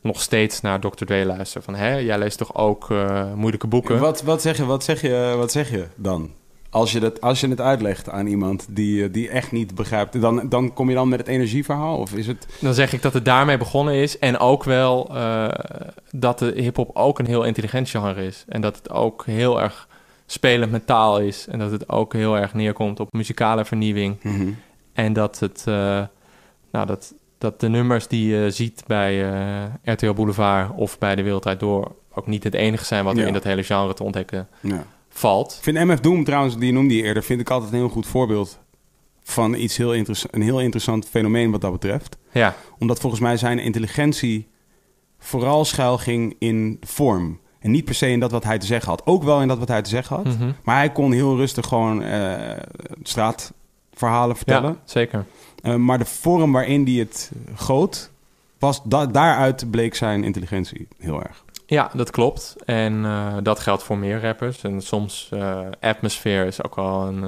nog 0.01 0.21
steeds 0.21 0.61
naar 0.61 0.79
Dr. 0.79 1.05
Dre 1.05 1.25
luister. 1.25 1.61
Van, 1.61 1.75
hè, 1.75 1.95
jij 1.95 2.17
leest 2.17 2.37
toch 2.37 2.55
ook 2.55 2.91
eh, 2.91 3.33
moeilijke 3.33 3.67
boeken? 3.67 3.99
Wat, 3.99 4.21
wat, 4.21 4.41
zeg 4.41 4.57
je, 4.57 4.65
wat, 4.65 4.83
zeg 4.83 5.01
je, 5.01 5.33
wat 5.37 5.51
zeg 5.51 5.71
je 5.71 5.85
dan? 5.95 6.31
Als 6.69 6.91
je, 6.91 6.99
dat, 6.99 7.21
als 7.21 7.41
je 7.41 7.47
het 7.47 7.61
uitlegt 7.61 8.09
aan 8.09 8.27
iemand 8.27 8.67
die, 8.69 9.03
eh, 9.03 9.13
die 9.13 9.29
echt 9.29 9.51
niet 9.51 9.75
begrijpt, 9.75 10.21
dan, 10.21 10.49
dan 10.49 10.73
kom 10.73 10.89
je 10.89 10.95
dan 10.95 11.09
met 11.09 11.19
het 11.19 11.27
energieverhaal? 11.27 11.97
Of 11.97 12.13
is 12.13 12.27
het... 12.27 12.47
Dan 12.59 12.73
zeg 12.73 12.93
ik 12.93 13.01
dat 13.01 13.13
het 13.13 13.25
daarmee 13.25 13.57
begonnen 13.57 13.93
is. 13.93 14.19
En 14.19 14.37
ook 14.37 14.63
wel 14.63 15.15
eh, 15.15 15.47
dat 16.11 16.39
de 16.39 16.53
hip-hop 16.55 16.89
ook 16.93 17.19
een 17.19 17.25
heel 17.25 17.43
intelligent 17.43 17.89
genre 17.89 18.25
is. 18.25 18.45
En 18.47 18.61
dat 18.61 18.75
het 18.75 18.89
ook 18.89 19.25
heel 19.25 19.61
erg 19.61 19.87
spelend 20.25 20.71
met 20.71 20.87
taal 20.87 21.19
is. 21.19 21.47
En 21.47 21.59
dat 21.59 21.71
het 21.71 21.89
ook 21.89 22.13
heel 22.13 22.37
erg 22.37 22.53
neerkomt 22.53 22.99
op 22.99 23.13
muzikale 23.13 23.65
vernieuwing. 23.65 24.17
En 24.93 25.13
dat 25.13 25.39
het. 25.39 25.63
nou, 26.71 26.85
dat, 26.85 27.13
dat 27.41 27.59
de 27.59 27.69
nummers 27.69 28.07
die 28.07 28.27
je 28.35 28.51
ziet 28.51 28.83
bij 28.87 29.31
eh, 29.33 29.93
RTL 29.93 30.13
Boulevard 30.13 30.71
of 30.75 30.97
bij 30.97 31.15
De 31.15 31.23
Wereldrijd 31.23 31.59
Door 31.59 31.95
ook 32.13 32.27
niet 32.27 32.43
het 32.43 32.53
enige 32.53 32.85
zijn 32.85 33.03
wat 33.03 33.13
er 33.15 33.21
Ja. 33.21 33.27
in 33.27 33.33
dat 33.33 33.43
hele 33.43 33.63
genre 33.63 33.93
te 33.93 34.03
ontdekken 34.03 34.47
Ja. 34.59 34.85
valt. 35.09 35.53
Ik 35.57 35.63
vind 35.63 35.77
MF 35.77 35.99
Doom 35.99 36.23
trouwens, 36.23 36.57
die 36.57 36.73
noemde 36.73 36.95
je 36.95 37.03
eerder, 37.03 37.23
vind 37.23 37.41
ik 37.41 37.49
altijd 37.49 37.71
een 37.71 37.77
heel 37.77 37.89
goed 37.89 38.07
voorbeeld 38.07 38.59
van 39.23 39.53
iets 39.53 39.77
heel 39.77 39.93
interessant, 39.93 40.35
een 40.35 40.41
heel 40.41 40.59
interessant 40.59 41.05
fenomeen 41.07 41.51
wat 41.51 41.61
dat 41.61 41.71
betreft. 41.71 42.17
Ja, 42.31 42.55
Omdat 42.79 42.99
volgens 42.99 43.21
mij 43.21 43.37
zijn 43.37 43.59
intelligentie 43.59 44.47
vooral 45.19 45.65
schuil 45.65 45.97
ging 45.97 46.35
in 46.39 46.77
vorm. 46.81 47.39
En 47.59 47.71
niet 47.71 47.85
per 47.85 47.95
se 47.95 48.07
in 48.09 48.19
dat 48.19 48.31
wat 48.31 48.43
hij 48.43 48.57
te 48.57 48.65
zeggen 48.65 48.89
had. 48.89 49.05
Ook 49.05 49.23
wel 49.23 49.41
in 49.41 49.47
dat 49.47 49.57
wat 49.57 49.67
hij 49.67 49.81
te 49.81 49.89
zeggen 49.89 50.15
had. 50.15 50.25
mhm. 50.25 50.51
Maar 50.63 50.75
hij 50.75 50.91
kon 50.91 51.11
heel 51.11 51.35
rustig 51.35 51.67
gewoon 51.67 52.03
eh, 52.03 52.57
straatverhalen 53.03 54.35
vertellen. 54.35 54.69
ja 54.71 54.77
zeker. 54.85 55.25
Eh, 55.61 55.75
maar 55.75 55.97
de 55.97 56.05
vorm 56.05 56.51
waarin 56.51 56.83
hij 56.83 56.93
het 56.93 57.31
goot, 57.55 58.11
was 58.59 58.81
da- 58.83 59.05
daaruit 59.05 59.71
bleek 59.71 59.95
zijn 59.95 60.23
intelligentie 60.23 60.87
heel 60.97 61.21
erg. 61.23 61.43
Ja, 61.65 61.91
dat 61.93 62.09
klopt. 62.09 62.55
En 62.65 63.05
eh, 63.05 63.35
dat 63.43 63.59
geldt 63.59 63.83
voor 63.83 63.97
meer 63.97 64.21
rappers. 64.21 64.63
En 64.63 64.81
soms 64.81 65.29
uh, 65.33 65.59
Atmosphere 65.79 66.45
is 66.45 66.63
ook 66.63 66.75
wel 66.75 67.07
een, 67.07 67.23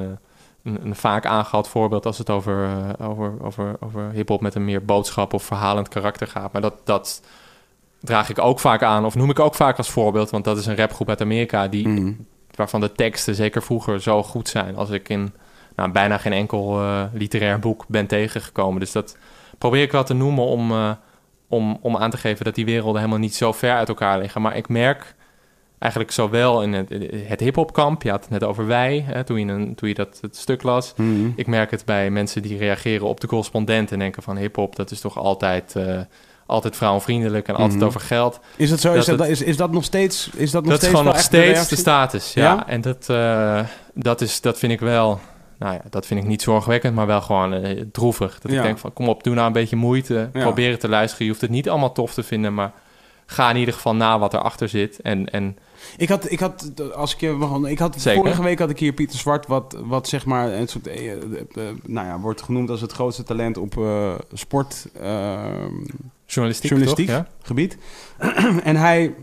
een, 0.64 0.86
een, 0.86 0.96
vaak 0.96 1.26
aangehaald 1.26 1.68
voorbeeld 1.68 2.06
als 2.06 2.18
het 2.18 2.30
over, 2.30 2.70
over, 3.00 3.34
over, 3.42 3.76
over 3.80 4.12
hip-hop 4.12 4.42
met 4.42 4.56
een 4.56 4.66
meer 4.66 4.86
boodschap 4.86 5.34
of 5.34 5.44
verhalend 5.44 5.88
karakter 5.88 6.28
gaat. 6.28 6.52
Maar 6.52 6.62
dat, 6.62 6.74
dat 6.84 7.22
draag 8.04 8.30
ik 8.30 8.40
ook 8.40 8.60
vaak 8.60 8.84
aan, 8.84 9.06
of 9.06 9.16
noem 9.16 9.30
ik 9.30 9.40
ook 9.40 9.56
vaak 9.56 9.78
als 9.78 9.90
voorbeeld, 9.90 10.30
want 10.30 10.44
dat 10.44 10.58
is 10.58 10.66
een 10.66 10.76
rapgroep 10.76 11.10
uit 11.10 11.22
Amerika 11.22 11.68
die, 11.68 11.88
mm. 11.88 12.26
waarvan 12.56 12.82
de 12.82 12.92
teksten 12.92 13.36
zeker 13.36 13.64
vroeger 13.64 14.02
zo 14.02 14.24
goed 14.24 14.50
zijn 14.50 14.76
als 14.76 14.90
ik 14.90 15.10
in 15.10 15.34
nou, 15.76 15.92
bijna 15.92 16.18
geen 16.18 16.34
enkel 16.34 16.82
uh, 16.82 17.04
literair 17.14 17.60
boek 17.60 17.86
ben 17.88 18.08
tegengekomen. 18.08 18.80
Dus 18.80 18.92
dat 18.92 19.18
probeer 19.58 19.82
ik 19.82 19.92
wel 19.92 20.04
te 20.04 20.14
noemen 20.14 20.44
om, 20.44 20.72
uh, 20.72 20.92
om, 21.48 21.78
om 21.82 21.98
aan 21.98 22.10
te 22.10 22.18
geven 22.18 22.46
dat 22.46 22.56
die 22.56 22.66
werelden 22.66 22.98
helemaal 22.98 23.20
niet 23.20 23.36
zo 23.36 23.52
ver 23.52 23.74
uit 23.74 23.88
elkaar 23.88 24.20
liggen. 24.20 24.42
Maar 24.42 24.58
ik 24.58 24.70
merk 24.70 25.16
eigenlijk 25.80 26.14
zowel 26.14 26.64
in 26.64 26.74
het, 26.74 26.90
het 27.28 27.40
hip-hopkamp, 27.40 28.02
je 28.02 28.10
had 28.10 28.22
het 28.22 28.30
net 28.30 28.44
over 28.44 28.68
wij, 28.68 29.06
hè, 29.08 29.24
toen, 29.24 29.40
je 29.40 29.46
een, 29.46 29.76
toen 29.76 29.90
je 29.90 29.96
dat 29.96 30.18
het 30.22 30.38
stuk 30.38 30.64
las. 30.64 30.94
Mm. 30.96 31.34
Ik 31.36 31.48
merk 31.48 31.72
het 31.72 31.86
bij 31.86 32.10
mensen 32.10 32.42
die 32.42 32.58
reageren 32.58 33.08
op 33.08 33.20
de 33.20 33.28
correspondent 33.28 33.92
en 33.92 34.00
denken 34.00 34.24
van 34.24 34.38
hip-hop, 34.38 34.76
dat 34.76 34.92
is 34.92 35.02
toch 35.02 35.18
altijd. 35.18 35.74
Uh, 35.78 36.00
altijd 36.46 36.76
vrouwenvriendelijk 36.76 37.48
en 37.48 37.56
altijd 37.56 37.80
mm. 37.80 37.86
over 37.86 38.00
geld. 38.00 38.40
Is 38.56 38.70
dat 38.70 38.80
zo? 38.80 38.90
Dat 38.90 38.98
is, 38.98 39.06
dat, 39.06 39.20
het, 39.20 39.30
is, 39.30 39.42
is 39.42 39.58
dat 39.58 39.72
nog 39.72 39.84
steeds? 39.84 40.30
Is 40.36 40.52
dat 40.52 40.62
nog 40.62 40.72
dat 40.72 40.80
steeds 40.80 40.94
is 40.94 41.00
gewoon 41.00 41.14
nog 41.14 41.24
steeds 41.24 41.64
de, 41.64 41.76
de 41.76 41.82
status. 41.82 42.34
Ja, 42.34 42.44
ja? 42.44 42.68
en 42.68 42.82
dat, 42.82 43.08
uh, 43.12 43.60
dat, 43.94 44.22
is, 44.22 44.42
dat 44.42 44.60
vind 44.60 44.72
ik 44.72 44.80
wel. 44.80 45.20
Nou 45.58 45.74
ja, 45.74 45.82
dat 45.90 46.06
vind 46.06 46.20
ik 46.20 46.28
niet 46.28 46.42
zorgwekkend, 46.42 46.96
maar 46.96 47.08
wel 47.08 47.22
gewoon 47.22 47.54
uh, 47.54 47.82
droevig. 47.92 48.40
Dat 48.40 48.52
ja. 48.52 48.58
ik 48.58 48.64
denk 48.64 48.78
van, 48.78 48.94
kom 48.94 49.10
op, 49.10 49.24
doe 49.24 49.34
nou 49.34 49.48
een 49.48 49.54
beetje 49.54 49.76
moeite. 49.76 50.30
Ja. 50.34 50.42
Probeer 50.42 50.72
het 50.72 50.80
te 50.80 50.90
luisteren. 50.90 51.26
Je 51.26 51.32
hoeft 51.32 51.44
het 51.44 51.52
niet 51.52 51.70
allemaal 51.70 51.92
tof 51.92 52.14
te 52.14 52.24
vinden, 52.24 52.54
maar 52.54 52.72
ga 53.26 53.50
in 53.50 53.58
ieder 53.58 53.74
geval 53.74 53.96
na 53.96 54.20
wat 54.20 54.34
erachter 54.34 54.70
zit. 54.70 55.02
En, 55.02 55.30
en 55.30 55.58
ik 55.98 56.10
had, 56.10 56.32
ik 56.32 56.40
had, 56.40 56.72
als 56.94 57.14
ik 57.14 57.20
je 57.20 57.32
mag, 57.32 57.68
ik 57.68 57.80
had 57.80 58.02
Zeker. 58.02 58.22
vorige 58.22 58.44
week 58.44 58.60
had 58.60 58.70
ik 58.70 58.80
hier 58.80 58.94
Pieter 58.94 59.20
Zwart, 59.20 59.48
wat, 59.48 59.78
wat 59.84 60.08
zeg 60.08 60.26
maar 60.26 60.52
een 60.52 60.68
soort, 60.68 60.88
uh, 60.88 61.12
uh, 61.12 61.18
nou 61.86 62.08
ja, 62.08 62.20
wordt 62.20 62.42
genoemd 62.42 62.70
als 62.70 62.82
het 62.82 62.92
grootste 62.92 63.24
talent 63.24 63.58
op 63.58 63.76
uh, 63.76 64.14
sport. 64.34 64.88
journalistiek, 66.26 66.70
journalistiek 66.70 67.08
toch? 67.08 67.16
Ja? 67.16 67.28
gebied. 67.42 67.78
en 68.64 68.76
hij, 68.76 69.16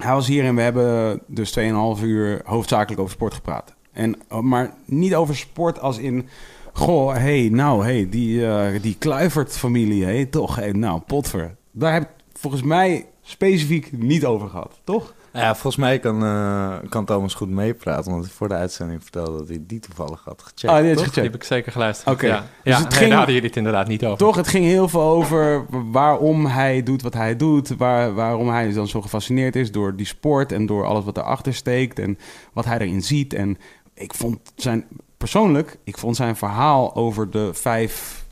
hij 0.00 0.12
was 0.12 0.26
hier 0.26 0.44
en 0.44 0.54
we 0.54 0.62
hebben 0.62 1.20
dus 1.26 1.58
2,5 1.58 2.02
uur 2.02 2.40
hoofdzakelijk 2.44 3.00
over 3.00 3.12
sport 3.12 3.34
gepraat. 3.34 3.75
En, 3.96 4.16
maar 4.40 4.74
niet 4.84 5.14
over 5.14 5.36
sport 5.36 5.80
als 5.80 5.98
in... 5.98 6.28
Goh, 6.72 7.14
hey, 7.14 7.48
nou, 7.52 7.84
hey, 7.84 8.06
die, 8.10 8.40
uh, 8.40 8.66
die 8.82 8.96
Kluivert-familie, 8.98 10.04
hey, 10.04 10.24
toch, 10.24 10.56
hey, 10.56 10.72
nou, 10.72 11.00
potver. 11.00 11.56
Daar 11.70 11.92
heb 11.92 12.02
ik 12.02 12.08
volgens 12.32 12.62
mij 12.62 13.06
specifiek 13.22 13.92
niet 13.92 14.24
over 14.24 14.48
gehad, 14.48 14.80
toch? 14.84 15.14
Ja, 15.40 15.54
volgens 15.54 15.76
mij 15.76 15.98
kan, 15.98 16.24
uh, 16.24 16.74
kan 16.88 17.04
Thomas 17.04 17.34
goed 17.34 17.48
meepraten, 17.48 18.12
want 18.12 18.30
voor 18.30 18.48
de 18.48 18.54
uitzending 18.54 19.02
vertelde 19.02 19.38
dat 19.38 19.48
hij 19.48 19.58
die 19.66 19.78
toevallig 19.78 20.22
had 20.24 20.42
gecheckt. 20.42 20.72
Ah, 20.72 20.82
die, 20.82 20.94
toch? 20.94 21.10
die 21.10 21.22
heb 21.22 21.34
ik 21.34 21.44
zeker 21.44 21.72
geluisterd. 21.72 22.14
Oké. 22.14 22.24
Okay. 22.24 22.36
Ja, 22.36 22.42
dus 22.42 22.48
ja 22.62 22.78
het 22.78 22.88
nee, 22.88 22.98
ging, 22.98 23.08
daar 23.08 23.16
hadden 23.16 23.34
jullie 23.34 23.48
het 23.48 23.58
inderdaad 23.58 23.88
niet 23.88 24.04
over. 24.04 24.18
Toch, 24.18 24.36
het 24.36 24.48
ging 24.48 24.64
heel 24.64 24.88
veel 24.88 25.00
over 25.00 25.66
waarom 25.90 26.46
hij 26.46 26.82
doet 26.82 27.02
wat 27.02 27.14
hij 27.14 27.36
doet, 27.36 27.76
waar, 27.76 28.14
waarom 28.14 28.48
hij 28.48 28.72
dan 28.72 28.88
zo 28.88 29.02
gefascineerd 29.02 29.56
is 29.56 29.72
door 29.72 29.96
die 29.96 30.06
sport 30.06 30.52
en 30.52 30.66
door 30.66 30.84
alles 30.84 31.04
wat 31.04 31.16
erachter 31.16 31.54
steekt 31.54 31.98
en 31.98 32.18
wat 32.52 32.64
hij 32.64 32.78
erin 32.78 33.02
ziet. 33.02 33.34
En 33.34 33.58
ik 33.96 34.14
vond 34.14 34.38
zijn, 34.54 34.84
persoonlijk, 35.16 35.78
ik 35.84 35.98
vond 35.98 36.16
zijn 36.16 36.36
verhaal 36.36 36.94
over 36.94 37.30
de 37.30 37.54
vijf 37.54 38.24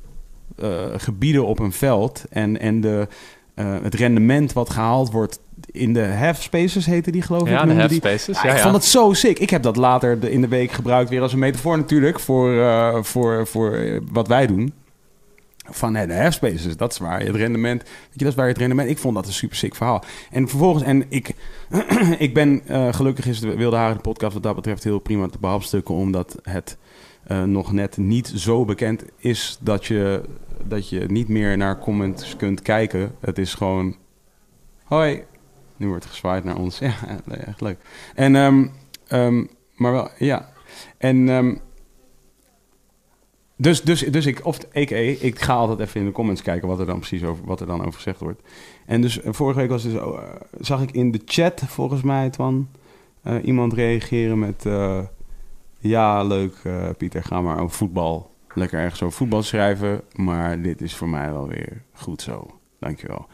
uh, 0.63 0.85
gebieden 0.97 1.47
op 1.47 1.59
een 1.59 1.73
veld 1.73 2.25
en, 2.31 2.61
en 2.61 2.81
de, 2.81 3.09
uh, 3.55 3.77
het 3.83 3.95
rendement 3.95 4.53
wat 4.53 4.71
gehaald 4.71 5.11
wordt 5.11 5.41
in 5.71 5.93
de 5.93 6.07
half 6.07 6.43
spaces 6.43 6.87
heette 6.87 7.11
die 7.11 7.23
geloof 7.23 7.43
ik. 7.43 7.49
Ja, 7.49 7.65
de 7.65 7.75
half 7.75 7.93
spaces. 7.93 8.43
Ja, 8.43 8.49
ja, 8.49 8.55
ik 8.55 8.61
vond 8.61 8.75
het 8.75 8.85
zo 8.85 9.13
sick. 9.13 9.39
Ik 9.39 9.51
heb 9.51 9.63
dat 9.63 9.77
later 9.77 10.21
de, 10.21 10.31
in 10.31 10.41
de 10.41 10.49
week 10.49 10.71
gebruikt 10.71 11.11
weer 11.11 11.23
als 11.23 11.33
een 11.33 11.39
metafoor 11.39 11.77
natuurlijk 11.77 12.21
voor, 12.21 12.53
uh, 12.53 13.03
voor, 13.03 13.47
voor 13.47 14.01
wat 14.13 14.29
wij 14.29 14.47
doen. 14.47 14.73
Van 15.71 15.93
de 15.93 16.15
half 16.15 16.33
spaces, 16.33 16.77
dat 16.77 16.93
is 16.93 16.99
waar. 16.99 17.21
Het 17.21 17.37
rendement, 17.37 17.83
weet 17.83 17.93
je, 18.13 18.19
dat 18.19 18.29
is 18.29 18.35
waar 18.35 18.49
het 18.49 18.59
rendement. 18.59 18.91
Ik 18.91 18.99
vond 18.99 19.15
dat 19.15 19.27
een 19.27 19.33
super 19.33 19.57
sick 19.57 19.75
verhaal. 19.75 20.05
En 20.31 20.49
vervolgens, 20.49 20.85
en 20.85 21.05
ik, 21.09 21.35
ik 22.19 22.35
ben 22.35 22.63
uh, 22.71 22.93
gelukkig 22.93 23.27
is 23.27 23.41
de 23.41 23.57
Wilde 23.57 23.77
Haren 23.77 24.01
podcast 24.01 24.35
wat 24.35 24.43
dat 24.43 24.55
betreft 24.55 24.85
heel 24.85 24.99
prima 24.99 25.29
te 25.29 25.39
behapstukken, 25.39 25.95
omdat 25.95 26.39
het 26.43 26.77
uh, 27.29 27.43
nog 27.43 27.73
net 27.73 27.97
niet 27.97 28.33
zo 28.35 28.65
bekend 28.65 29.05
is 29.17 29.59
dat 29.61 29.87
je, 29.87 30.23
dat 30.65 30.89
je 30.89 31.01
niet 31.01 31.29
meer 31.29 31.57
naar 31.57 31.79
comments 31.79 32.37
kunt 32.37 32.63
kijken. 32.63 33.15
Het 33.21 33.39
is 33.39 33.55
gewoon, 33.55 33.97
hoi, 34.85 35.25
nu 35.77 35.89
wordt 35.89 36.07
gezwaaid 36.07 36.45
naar 36.45 36.57
ons. 36.57 36.79
Ja, 36.85 36.95
echt 37.27 37.61
leuk. 37.61 37.79
En, 38.15 38.35
um, 38.35 38.73
um, 39.13 39.49
maar 39.77 39.93
wel, 39.93 40.11
ja. 40.19 40.49
En, 40.99 41.29
um, 41.29 41.61
dus, 43.57 43.83
dus, 43.83 44.01
dus 44.01 44.27
ik, 44.27 44.47
of 44.47 44.59
a.k.a. 44.77 44.97
ik 45.21 45.41
ga 45.41 45.55
altijd 45.55 45.81
even 45.81 46.01
in 46.01 46.07
de 46.07 46.13
comments 46.13 46.43
kijken 46.43 46.69
wat 46.69 46.79
er 46.79 46.87
dan 46.87 46.99
precies 46.99 47.25
over, 47.25 47.45
wat 47.45 47.61
er 47.61 47.67
dan 47.67 47.81
over 47.81 47.93
gezegd 47.93 48.21
wordt. 48.21 48.43
En 48.87 49.01
dus 49.01 49.19
uh, 49.23 49.33
vorige 49.33 49.59
week 49.59 49.69
was 49.69 49.83
dus, 49.83 49.93
uh, 49.93 50.19
zag 50.61 50.83
ik 50.83 50.91
in 50.91 51.11
de 51.11 51.21
chat, 51.25 51.63
volgens 51.67 52.03
mij, 52.03 52.31
Twan, 52.31 52.69
uh, 53.25 53.35
iemand 53.45 53.73
reageren 53.73 54.39
met... 54.39 54.67
ja, 55.79 56.23
leuk, 56.23 56.55
Pieter, 56.97 57.23
ga 57.23 57.41
maar 57.41 57.59
over 57.59 57.77
voetbal 57.77 58.33
lekker 58.55 58.81
ergens 58.81 59.03
over 59.03 59.17
voetbal 59.17 59.43
schrijven, 59.43 60.01
maar 60.13 60.63
dit 60.63 60.81
is 60.81 60.95
voor 60.95 61.09
mij 61.09 61.33
wel 61.33 61.49
weer 61.49 61.83
goed 61.93 62.23
zo. 62.23 62.47
Dankjewel. 62.79 63.27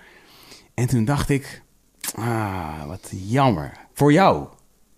En 0.74 0.86
toen 0.86 1.04
dacht 1.04 1.28
ik, 1.28 1.62
ah, 2.14 2.86
wat 2.86 3.12
jammer. 3.24 3.72
Voor 3.92 4.12
jou, 4.12 4.46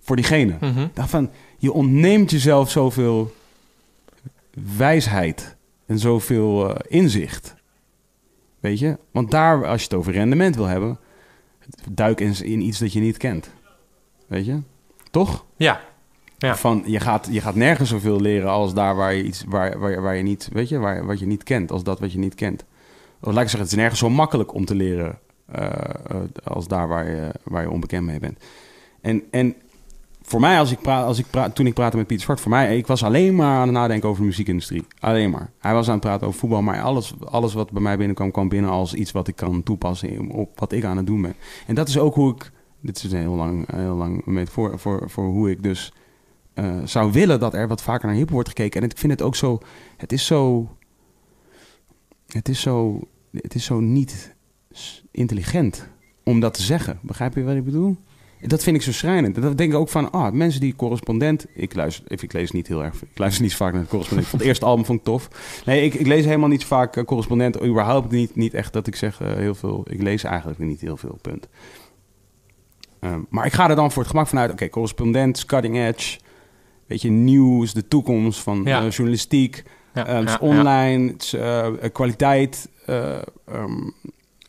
voor 0.00 0.16
diegene. 0.16 0.56
Mhm. 0.60 0.86
Dacht 0.92 1.10
van, 1.10 1.30
je 1.58 1.72
ontneemt 1.72 2.30
jezelf 2.30 2.70
zoveel 2.70 3.32
wijsheid 4.76 5.56
en 5.86 5.98
zoveel 5.98 6.74
eh, 6.74 7.00
inzicht. 7.00 7.54
Weet 8.60 8.78
je? 8.78 8.98
Want 9.10 9.30
daar, 9.30 9.66
als 9.66 9.80
je 9.80 9.86
het 9.88 9.96
over 9.96 10.12
rendement 10.12 10.56
wil 10.56 10.66
hebben, 10.66 10.98
duik 11.90 12.20
in, 12.20 12.44
in 12.44 12.60
iets 12.60 12.78
dat 12.78 12.92
je 12.92 13.00
niet 13.00 13.16
kent. 13.16 13.50
Weet 14.26 14.46
je? 14.46 14.60
Toch? 15.10 15.44
Ja. 15.56 15.80
Ja. 16.38 16.56
Van, 16.56 16.82
je, 16.86 17.00
gaat, 17.00 17.28
je 17.30 17.40
gaat 17.40 17.54
nergens 17.54 17.88
zoveel 17.88 18.20
leren 18.20 18.50
als 18.50 18.74
daar 18.74 18.96
waar 18.96 19.14
je 19.14 19.24
iets 19.24 19.44
waar, 19.48 19.78
waar, 19.78 20.02
waar 20.02 20.16
je 20.16 20.22
niet, 20.22 20.48
weet 20.52 20.68
je, 20.68 20.78
waar, 20.78 21.06
wat 21.06 21.18
je 21.18 21.26
niet 21.26 21.42
kent, 21.42 21.70
als 21.70 21.82
dat 21.82 22.00
wat 22.00 22.12
je 22.12 22.18
niet 22.18 22.34
kent. 22.34 22.64
Of 23.20 23.32
laat 23.32 23.42
ik 23.42 23.48
zeggen, 23.48 23.60
het 23.60 23.70
is 23.70 23.76
nergens 23.76 24.00
zo 24.00 24.10
makkelijk 24.10 24.54
om 24.54 24.64
te 24.64 24.74
leren 24.74 25.18
eh, 25.46 25.64
eh, 25.64 26.16
als 26.44 26.68
daar 26.68 26.88
waar 26.88 27.10
je, 27.10 27.30
waar 27.42 27.62
je 27.62 27.70
onbekend 27.70 28.06
mee 28.06 28.18
bent. 28.18 28.44
En, 29.00 29.22
en 29.30 29.54
voor 30.32 30.40
mij, 30.40 30.58
als 30.58 30.70
ik 30.70 30.80
praat, 30.80 31.06
als 31.06 31.18
ik 31.18 31.26
praat, 31.30 31.54
toen 31.54 31.66
ik 31.66 31.74
praatte 31.74 31.96
met 31.96 32.06
Piet 32.06 32.20
Zwart, 32.20 32.40
voor 32.40 32.50
mij, 32.50 32.76
ik 32.76 32.86
was 32.86 33.04
alleen 33.04 33.34
maar 33.34 33.56
aan 33.56 33.62
het 33.62 33.70
nadenken 33.70 34.08
over 34.08 34.20
de 34.20 34.26
muziekindustrie. 34.26 34.86
Alleen 34.98 35.30
maar. 35.30 35.50
Hij 35.58 35.74
was 35.74 35.86
aan 35.86 35.92
het 35.92 36.02
praten 36.02 36.26
over 36.26 36.38
voetbal, 36.38 36.62
maar 36.62 36.82
alles, 36.82 37.14
alles 37.24 37.54
wat 37.54 37.70
bij 37.70 37.82
mij 37.82 37.96
binnenkwam, 37.96 38.30
kwam 38.30 38.48
binnen 38.48 38.70
als 38.70 38.94
iets 38.94 39.12
wat 39.12 39.28
ik 39.28 39.36
kan 39.36 39.62
toepassen 39.62 40.30
op 40.30 40.58
wat 40.58 40.72
ik 40.72 40.84
aan 40.84 40.96
het 40.96 41.06
doen 41.06 41.22
ben. 41.22 41.34
En 41.66 41.74
dat 41.74 41.88
is 41.88 41.98
ook 41.98 42.14
hoe 42.14 42.34
ik, 42.34 42.52
dit 42.80 42.96
is 42.96 43.12
een 43.12 43.18
heel 43.18 43.34
lang, 43.34 43.72
heel 43.74 43.94
lang 43.94 44.24
metafoor 44.24 44.78
voor, 44.78 45.10
voor 45.10 45.24
hoe 45.24 45.50
ik 45.50 45.62
dus 45.62 45.92
eh, 46.54 46.76
zou 46.84 47.12
willen 47.12 47.40
dat 47.40 47.54
er 47.54 47.68
wat 47.68 47.82
vaker 47.82 48.06
naar 48.08 48.16
hip 48.16 48.30
wordt 48.30 48.48
gekeken. 48.48 48.82
En 48.82 48.90
ik 48.90 48.98
vind 48.98 49.12
het 49.12 49.22
ook 49.22 49.36
zo, 49.36 49.58
het 49.96 50.12
is 50.12 50.26
zo, 50.26 50.68
het 52.26 52.48
is 52.48 52.60
zo, 52.60 53.00
het 53.32 53.54
is 53.54 53.64
zo 53.64 53.80
niet 53.80 54.34
intelligent 55.10 55.88
om 56.24 56.40
dat 56.40 56.54
te 56.54 56.62
zeggen. 56.62 56.98
Begrijp 57.02 57.34
je 57.34 57.42
wat 57.42 57.56
ik 57.56 57.64
bedoel? 57.64 57.96
Dat 58.46 58.62
vind 58.62 58.76
ik 58.76 58.82
zo 58.82 58.92
schrijnend. 58.92 59.42
Dat 59.42 59.58
denk 59.58 59.72
ik 59.72 59.78
ook 59.78 59.88
van, 59.88 60.10
ah, 60.10 60.32
mensen 60.32 60.60
die 60.60 60.74
correspondent... 60.76 61.46
Ik, 61.54 61.74
luister, 61.74 62.04
ik, 62.08 62.22
ik 62.22 62.32
lees 62.32 62.50
niet 62.50 62.68
heel 62.68 62.84
erg... 62.84 63.02
Ik 63.02 63.18
luister 63.18 63.42
niet 63.42 63.54
vaak 63.54 63.72
naar 63.72 63.82
de 63.82 63.88
correspondent. 63.88 64.26
Ik 64.26 64.30
vond 64.30 64.42
het 64.42 64.50
eerste 64.50 64.64
album 64.64 64.84
vond 64.84 64.98
ik 64.98 65.04
tof. 65.04 65.28
Nee, 65.64 65.84
ik, 65.84 65.94
ik 65.94 66.06
lees 66.06 66.24
helemaal 66.24 66.48
niet 66.48 66.64
vaak 66.64 66.96
eh, 66.96 67.04
correspondent. 67.04 67.62
Überhaupt 67.64 68.10
niet, 68.10 68.36
niet 68.36 68.54
echt 68.54 68.72
dat 68.72 68.86
ik 68.86 68.96
zeg 68.96 69.20
eh, 69.20 69.32
heel 69.34 69.54
veel... 69.54 69.84
Ik 69.90 70.02
lees 70.02 70.24
eigenlijk 70.24 70.58
niet 70.58 70.80
heel 70.80 70.96
veel, 70.96 71.18
punt. 71.22 71.48
Ehm, 73.00 73.20
maar 73.28 73.46
ik 73.46 73.52
ga 73.52 73.68
er 73.70 73.76
dan 73.76 73.92
voor 73.92 74.02
het 74.02 74.10
gemak 74.10 74.26
vanuit... 74.26 74.50
Oké, 74.50 74.68
correspondent, 74.68 75.44
cutting 75.44 75.76
edge... 75.76 76.18
Weet 76.86 77.02
je, 77.02 77.10
nieuws, 77.10 77.72
de 77.72 77.88
toekomst 77.88 78.40
van 78.40 78.62
Ja. 78.64 78.88
journalistiek... 78.88 79.62
Ja, 79.94 80.20
ja, 80.20 80.36
online, 80.40 81.14
kwaliteit. 81.92 82.68
ehm, 82.86 83.88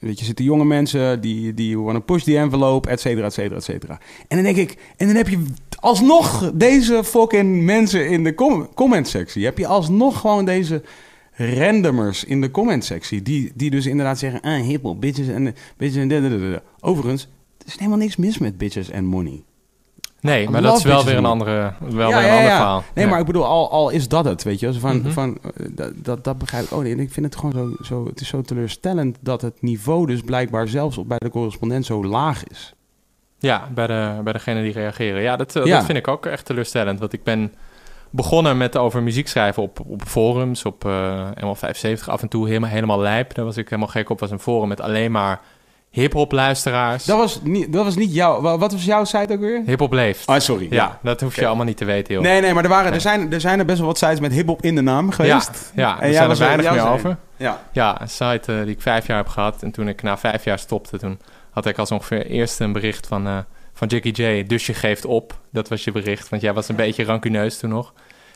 weet 0.04 0.20
je, 0.20 0.26
zitten 0.26 0.46
jonge 0.46 0.66
mensen 0.66 1.22
die, 1.22 1.54
die 1.54 1.80
wanna 1.80 2.00
push 2.00 2.24
the 2.24 2.38
envelope, 2.38 2.90
et 2.90 3.00
cetera, 3.00 3.26
et 3.26 3.34
cetera, 3.34 3.56
et 3.56 3.64
cetera. 3.64 4.00
En 4.28 4.44
dan 4.44 4.54
denk 4.54 4.70
ik, 4.70 4.78
en 4.98 5.08
dan 5.08 5.16
heb 5.16 5.28
je 5.28 5.46
alsnog 5.80 6.52
deze 6.54 7.04
fucking 7.04 7.64
mensen 7.64 8.10
in 8.10 8.24
de 8.24 8.36
com 8.36 8.74
comment 8.74 9.08
sectie. 9.08 9.46
Heb 9.46 9.58
je 9.58 9.68
alsnog 9.68 10.20
gewoon 10.20 10.46
deze 10.46 10.82
randomers 11.32 12.24
in 12.24 12.42
de 12.42 12.52
comment 12.52 12.86
sectie. 12.86 13.22
Die, 13.22 13.52
die 13.56 13.70
dus 13.70 13.86
inderdaad 13.86 14.20
zeggen, 14.20 14.42
ah, 14.42 14.62
hiphop, 14.62 15.02
bitches 15.02 15.28
en 15.28 15.56
bitches 15.78 16.02
en. 16.02 16.62
Overigens, 16.80 17.24
er 17.58 17.66
is 17.66 17.78
helemaal 17.78 17.98
niks 17.98 18.16
mis 18.16 18.38
met 18.38 18.58
bitches 18.58 18.90
en 18.90 19.06
money. 19.06 19.44
Nee, 20.24 20.50
maar 20.50 20.62
dat 20.62 20.78
is 20.78 20.84
wel 20.84 21.04
weer 21.04 21.18
een 21.18 21.26
and 21.26 21.42
andere, 21.42 21.74
wel 21.80 22.10
Ja, 22.10 22.18
weer 22.18 22.28
een 22.28 22.34
ja, 22.34 22.36
ander 22.38 22.52
verhaal. 22.52 22.84
Nee, 22.94 23.08
maar 23.08 23.20
ik 23.20 23.26
bedoel, 23.26 23.46
al, 23.46 23.72
al 23.72 23.90
is 23.90 24.08
dat 24.08 24.26
het, 24.26 24.44
weet 24.44 24.60
je. 24.60 24.74
Van, 24.74 24.98
Mhm. 24.98 25.10
van, 25.10 25.38
eh, 25.44 25.66
dat, 25.72 25.92
dat, 25.96 26.24
dat 26.24 26.38
begrijp 26.38 26.64
ik 26.64 26.72
ook 26.74 26.84
niet. 26.84 26.92
En 26.94 27.00
ik 27.00 27.12
vind 27.12 27.26
het 27.26 27.36
gewoon 27.36 27.52
zo, 27.80 27.84
zo, 27.84 28.06
het 28.06 28.22
is 28.22 28.28
zo 28.28 28.42
teleurstellend 28.42 29.18
dat 29.22 29.42
het 29.42 29.62
niveau 29.62 30.06
dus 30.06 30.22
blijkbaar 30.22 30.68
zelfs 30.68 30.98
op 30.98 31.08
bij 31.08 31.18
de 31.18 31.30
correspondent 31.30 31.86
zo 31.86 32.06
laag 32.06 32.44
is. 32.44 32.74
Ja, 33.40 33.68
bij, 33.74 33.88
de, 33.88 34.20
bij 34.24 34.34
degene 34.34 34.62
die 34.62 34.72
reageren. 34.74 35.22
Ja 35.22 35.36
dat, 35.36 35.56
eh, 35.56 35.66
Ja. 35.66 35.76
dat 35.76 35.86
vind 35.86 35.98
ik 35.98 36.08
ook 36.08 36.26
echt 36.26 36.46
teleurstellend. 36.46 37.00
Want 37.00 37.14
ik 37.14 37.24
ben 37.24 37.54
begonnen 38.10 38.58
met 38.58 38.78
over 38.78 39.04
muziek 39.04 39.28
schrijven 39.28 39.64
op, 39.64 39.80
op 39.88 40.02
forums, 40.02 40.66
op 40.66 40.86
eh 40.86 41.28
ML75. 41.44 42.08
Af 42.10 42.22
en 42.22 42.28
toe 42.28 42.48
helemaal, 42.48 42.70
helemaal 42.70 43.00
lijp. 43.00 43.34
Daar 43.34 43.46
was 43.46 43.58
ik 43.58 43.70
helemaal 43.70 43.92
gek 43.92 44.10
op. 44.10 44.20
was 44.20 44.32
een 44.32 44.40
forum 44.40 44.68
met 44.68 44.82
alleen 44.82 45.12
maar 45.12 45.42
hip-hop 45.94 46.32
luisteraars. 46.32 47.06
Dat 47.06 47.18
was 47.18 47.40
niet, 47.44 47.74
dat 47.74 47.84
was 47.86 47.96
niet 47.96 48.14
jouw, 48.14 48.42
wa- 48.42 48.58
wat 48.58 48.72
was 48.72 48.86
jouw 48.86 49.04
site 49.04 49.34
ook 49.34 49.40
weer? 49.40 49.62
Hip-hop 49.66 49.92
leeft. 49.94 50.26
Ah, 50.28 50.40
sorry. 50.40 50.68
ja, 50.70 51.00
dat 51.04 51.22
hoef 51.22 51.36
je 51.36 51.46
allemaal 51.48 51.66
niet 51.66 51.78
te 51.78 51.86
weten, 51.86 52.14
joh. 52.14 52.24
Nee, 52.24 52.42
nee, 52.42 52.54
maar 52.54 52.64
er, 52.64 52.70
waren, 52.70 52.86
Nee. 52.86 52.94
er, 52.94 53.02
zijn, 53.02 53.34
er 53.34 53.42
zijn 53.42 53.60
er 53.60 53.66
best 53.66 53.78
wel 53.78 53.88
wat 53.88 53.98
sites 53.98 54.20
met 54.20 54.32
hip-hop 54.32 54.62
in 54.62 54.76
de 54.76 54.82
naam 54.82 55.12
geweest. 55.12 55.72
Ja, 55.76 55.96
En 55.96 56.02
er 56.02 56.08
jij 56.08 56.14
zijn 56.18 56.30
er 56.30 56.38
weinig 56.38 56.72
meer 56.72 56.80
er 56.80 56.90
over. 56.90 57.18
Ja. 57.38 57.62
Ja, 57.72 58.02
een 58.02 58.10
site 58.10 58.54
eh, 58.54 58.62
die 58.64 58.74
ik 58.76 58.82
vijf 58.82 59.08
jaar 59.08 59.18
heb 59.18 59.28
gehad. 59.28 59.64
En 59.64 59.72
toen 59.72 59.88
ik 59.88 60.02
na 60.02 60.18
vijf 60.18 60.44
jaar 60.44 60.60
stopte, 60.60 60.98
toen 60.98 61.20
had 61.52 61.66
ik 61.66 61.78
als 61.78 61.92
ongeveer 61.92 62.26
eerst 62.26 62.60
een 62.60 62.72
bericht 62.74 63.08
van, 63.08 63.28
eh 63.28 63.38
van 63.74 63.88
Jackie 63.88 64.14
J. 64.24 64.44
Dus 64.48 64.66
je 64.66 64.74
geeft 64.74 65.06
op. 65.06 65.40
Dat 65.52 65.68
was 65.70 65.84
je 65.84 65.92
bericht, 65.92 66.30
want 66.30 66.42
jij 66.42 66.54
was 66.54 66.70
een 66.70 66.76
beetje 66.76 67.04
rancuneus 67.04 67.58
toen 67.58 67.70
nog. 67.70 67.94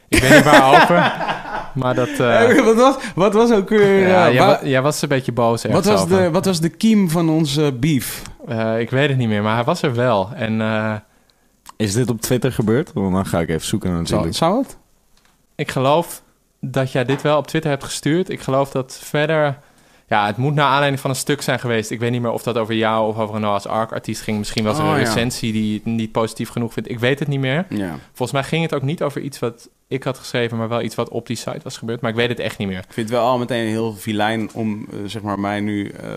Ik 0.08 0.20
weet 0.22 0.34
niet 0.36 0.44
waarover, 0.44 1.16
maar 1.84 1.96
dat... 1.96 2.08
eh, 2.10 2.58
Eh, 2.58 2.66
wat, 2.66 2.76
was, 2.76 2.96
wat 3.16 3.34
was 3.34 3.52
ook 3.52 3.70
weer... 3.70 4.08
ja, 4.08 4.28
eh, 4.28 4.34
jij, 4.34 4.46
wa- 4.46 4.60
wa- 4.62 4.68
jij 4.68 4.82
was 4.82 5.02
een 5.02 5.10
beetje 5.10 5.32
boos 5.32 5.64
wat, 5.66 5.86
was 5.86 6.02
over. 6.02 6.18
de, 6.22 6.32
wat 6.32 6.46
was 6.46 6.60
de 6.60 6.70
kiem 6.70 7.10
van 7.10 7.30
onze 7.30 7.74
beef? 7.80 8.22
Eh, 8.48 8.80
ik 8.80 8.90
weet 8.90 9.10
het 9.10 9.18
niet 9.18 9.28
meer, 9.28 9.42
maar 9.44 9.56
hij 9.56 9.64
was 9.64 9.82
er 9.82 9.94
wel. 9.96 10.30
En 10.36 10.62
eh, 10.62 10.94
Is 11.78 11.94
dit 11.94 12.10
op 12.10 12.22
Twitter 12.22 12.52
gebeurd? 12.52 12.94
Want 12.94 13.14
dan 13.14 13.26
ga 13.26 13.40
ik 13.40 13.50
even 13.50 13.68
zoeken 13.68 13.90
Zou, 13.90 14.02
natuurlijk. 14.02 14.36
zou 14.36 14.58
het? 14.62 14.78
ik 15.56 15.72
geloof 15.72 16.22
dat 16.62 16.92
jij 16.92 17.06
dit 17.06 17.22
wel 17.22 17.38
op 17.38 17.48
Twitter 17.48 17.70
hebt 17.72 17.84
gestuurd. 17.84 18.30
Ik 18.30 18.42
geloof 18.42 18.70
dat 18.72 19.00
verder... 19.04 19.58
Ja, 20.10 20.26
het 20.26 20.38
moet 20.38 20.54
naar 20.54 20.66
aanleiding 20.66 21.00
van 21.02 21.10
een 21.10 21.16
stuk 21.16 21.42
zijn 21.42 21.60
geweest. 21.60 21.92
Ik 21.92 22.00
weet 22.00 22.12
niet 22.12 22.22
meer 22.22 22.32
of 22.32 22.44
dat 22.44 22.58
over 22.58 22.74
jou 22.76 23.08
of 23.10 23.18
over 23.18 23.36
een 23.36 23.42
Noah's 23.42 23.66
Ark 23.66 23.92
artiest 23.92 24.22
ging. 24.22 24.38
Misschien 24.38 24.64
was 24.64 24.78
er 24.78 24.84
Oh, 24.84 24.90
een 24.90 25.00
ja. 25.00 25.04
recensie 25.04 25.52
die 25.52 25.74
het 25.74 25.86
niet 25.86 26.12
positief 26.12 26.50
genoeg 26.50 26.74
vindt. 26.74 26.90
Ik 26.90 27.00
weet 27.00 27.20
het 27.20 27.28
niet 27.28 27.40
meer. 27.40 27.66
Ja. 27.70 27.96
Volgens 28.08 28.32
mij 28.32 28.44
ging 28.44 28.64
het 28.64 28.74
ook 28.74 28.82
niet 28.82 29.02
over 29.02 29.22
iets 29.22 29.40
wat 29.40 29.70
ik 29.88 30.04
had 30.04 30.18
geschreven, 30.18 30.58
maar 30.58 30.70
wel 30.70 30.82
iets 30.82 30.96
wat 30.96 31.10
op 31.10 31.28
die 31.28 31.36
site 31.36 31.60
was 31.64 31.78
gebeurd. 31.78 32.02
Maar 32.02 32.10
ik 32.10 32.16
weet 32.16 32.30
het 32.30 32.40
echt 32.40 32.58
niet 32.58 32.68
meer. 32.68 32.78
Ik 32.78 32.94
vind 32.94 33.10
het 33.10 33.18
wel 33.18 33.28
al 33.28 33.38
meteen 33.38 33.68
heel 33.68 33.94
vilijn 33.94 34.50
om 34.54 34.88
eh, 34.92 34.98
zeg 35.06 35.22
maar 35.22 35.40
mij 35.40 35.60
nu 35.60 35.90
eh, 35.90 36.10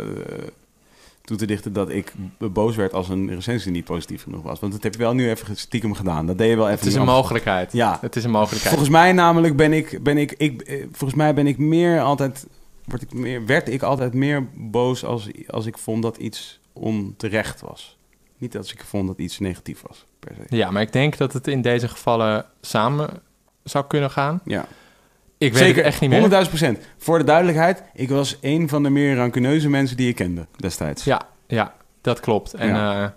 toe 1.24 1.36
te 1.36 1.46
dichten 1.46 1.72
dat 1.72 1.90
ik 1.90 2.12
boos 2.38 2.76
werd 2.76 2.92
als 2.92 3.08
een 3.08 3.34
recensie 3.34 3.70
niet 3.72 3.84
positief 3.84 4.22
genoeg 4.22 4.42
was. 4.42 4.60
Want 4.60 4.72
dat 4.72 4.82
heb 4.82 4.92
je 4.92 4.98
wel 4.98 5.14
nu 5.14 5.30
even 5.30 5.56
stiekem 5.56 5.94
gedaan. 5.94 6.26
Dat 6.26 6.38
deed 6.38 6.50
je 6.50 6.56
wel 6.56 6.66
even. 6.66 6.78
Het 6.78 6.88
is 6.88 6.94
een 6.94 7.04
mogelijkheid. 7.04 7.72
Ja. 7.72 7.98
Het 8.00 8.16
is 8.16 8.24
een 8.24 8.30
mogelijkheid. 8.30 8.68
Volgens 8.74 8.90
mij 8.90 9.12
namelijk 9.12 9.56
ben 9.56 9.72
ik, 9.72 10.02
ben 10.02 10.18
ik, 10.18 10.32
ik 10.36 10.60
eh, 10.62 10.84
volgens 10.92 11.14
mij 11.14 11.34
ben 11.34 11.46
ik 11.46 11.58
meer 11.58 12.00
altijd, 12.00 12.46
word 12.90 13.02
ik 13.02 13.12
meer, 13.12 13.46
werd 13.46 13.68
ik 13.68 13.82
altijd 13.82 14.14
meer 14.14 14.46
boos 14.54 15.04
als, 15.04 15.28
als 15.46 15.66
ik 15.66 15.78
vond 15.78 16.02
dat 16.02 16.16
iets 16.16 16.60
onterecht 16.72 17.60
was. 17.60 17.96
Niet 18.38 18.56
als 18.56 18.72
ik 18.72 18.84
vond 18.84 19.06
dat 19.06 19.18
iets 19.18 19.38
negatief 19.38 19.82
was, 19.88 20.04
per 20.18 20.32
se. 20.36 20.56
Ja, 20.56 20.70
maar 20.70 20.82
ik 20.82 20.92
denk 20.92 21.16
dat 21.16 21.32
het 21.32 21.46
in 21.46 21.62
deze 21.62 21.88
gevallen 21.88 22.44
samen 22.60 23.08
zou 23.64 23.84
kunnen 23.86 24.10
gaan. 24.10 24.40
Ja. 24.44 24.66
Ik 25.38 25.52
weet 25.52 25.62
Zeker, 25.62 25.76
het 25.76 25.86
echt 25.86 26.00
niet 26.00 26.10
meer. 26.10 26.22
100.000 26.44 26.48
procent. 26.48 26.78
Voor 26.98 27.18
de 27.18 27.24
duidelijkheid, 27.24 27.82
ik 27.94 28.08
was 28.08 28.36
een 28.40 28.68
van 28.68 28.82
de 28.82 28.90
meer 28.90 29.16
rancuneuze 29.16 29.68
mensen 29.68 29.96
die 29.96 30.08
ik 30.08 30.14
kende 30.14 30.46
destijds. 30.56 31.04
Ja, 31.04 31.20
ja, 31.46 31.74
dat 32.00 32.20
klopt. 32.20 32.54
En 32.54 32.68
Ja. 32.68 32.92
ja, 33.00 33.14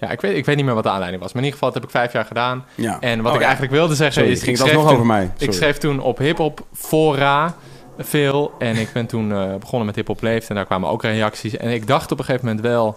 ja 0.00 0.10
ik, 0.10 0.20
weet, 0.20 0.36
ik 0.36 0.44
weet 0.44 0.56
niet 0.56 0.64
meer 0.64 0.74
wat 0.74 0.82
de 0.82 0.90
aanleiding 0.90 1.22
was. 1.22 1.32
Maar 1.32 1.42
in 1.42 1.48
ieder 1.48 1.58
geval, 1.60 1.72
dat 1.74 1.82
heb 1.82 1.92
ik 1.92 1.96
vijf 2.00 2.12
jaar 2.12 2.24
gedaan. 2.24 2.64
Ja. 2.74 3.00
En 3.00 3.16
wat 3.18 3.26
Oh, 3.28 3.34
ik 3.34 3.40
ja. 3.40 3.46
eigenlijk 3.46 3.72
wilde 3.76 3.94
zeggen 3.94 4.14
Sorry, 4.14 4.30
is... 4.30 4.42
ging 4.42 4.50
ik 4.56 4.62
het 4.62 4.66
schreef 4.68 4.74
alsnog 4.84 4.92
toen- 4.92 5.04
over 5.04 5.14
mij. 5.16 5.24
Ik 5.24 5.30
Sorry. 5.38 5.52
schreef 5.52 5.78
toen 5.78 6.00
op 6.00 6.18
hip-hop 6.18 6.66
fora 6.72 7.56
veel. 7.98 8.52
En 8.58 8.76
ik 8.76 8.88
ben 8.92 9.06
toen 9.06 9.32
eh, 9.32 9.54
begonnen 9.54 9.86
met 9.86 9.94
hip-hop 9.96 10.22
leeft. 10.22 10.48
En 10.48 10.54
daar 10.54 10.66
kwamen 10.66 10.88
ook 10.88 11.02
reacties. 11.02 11.56
En 11.56 11.70
ik 11.70 11.86
dacht 11.86 12.12
op 12.12 12.18
een 12.18 12.24
gegeven 12.24 12.46
moment 12.46 12.64
wel. 12.64 12.96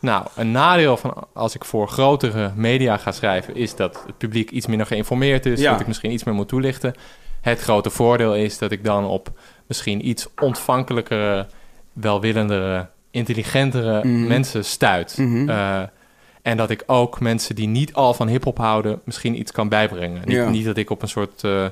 Nou, 0.00 0.26
een 0.36 0.50
nadeel 0.50 0.96
van 0.96 1.26
als 1.32 1.54
ik 1.54 1.64
voor 1.64 1.88
grotere 1.88 2.50
media 2.54 2.96
ga 2.96 3.12
schrijven. 3.12 3.54
is 3.56 3.74
dat 3.76 4.02
het 4.06 4.18
publiek 4.18 4.50
iets 4.50 4.66
minder 4.66 4.86
geïnformeerd 4.86 5.46
is. 5.46 5.60
Ja. 5.60 5.70
Dat 5.70 5.80
ik 5.80 5.86
misschien 5.86 6.12
iets 6.12 6.24
meer 6.24 6.34
moet 6.34 6.48
toelichten. 6.48 6.94
Het 7.40 7.60
grote 7.60 7.90
voordeel 7.90 8.34
is 8.34 8.58
dat 8.58 8.70
ik 8.70 8.84
dan 8.84 9.04
op 9.04 9.28
misschien 9.66 10.08
iets 10.08 10.26
ontvankelijkere, 10.40 11.46
welwillendere, 11.92 12.86
intelligentere 13.10 13.98
Mhm. 14.06 14.26
mensen 14.26 14.64
stuit. 14.64 15.16
Mhm. 15.18 15.48
Eh, 15.50 15.80
en 16.42 16.56
dat 16.56 16.70
ik 16.70 16.82
ook 16.86 17.20
mensen 17.20 17.54
die 17.54 17.68
niet 17.68 17.94
al 17.94 18.14
van 18.14 18.28
hip-hop 18.28 18.58
houden, 18.58 19.00
misschien 19.04 19.38
iets 19.38 19.52
kan 19.52 19.68
bijbrengen. 19.68 20.22
Niet, 20.24 20.36
Ja. 20.36 20.48
niet 20.48 20.64
dat 20.64 20.76
ik 20.76 20.90
op 20.90 21.02
een 21.02 21.08
soort 21.08 21.44
eh, 21.44 21.66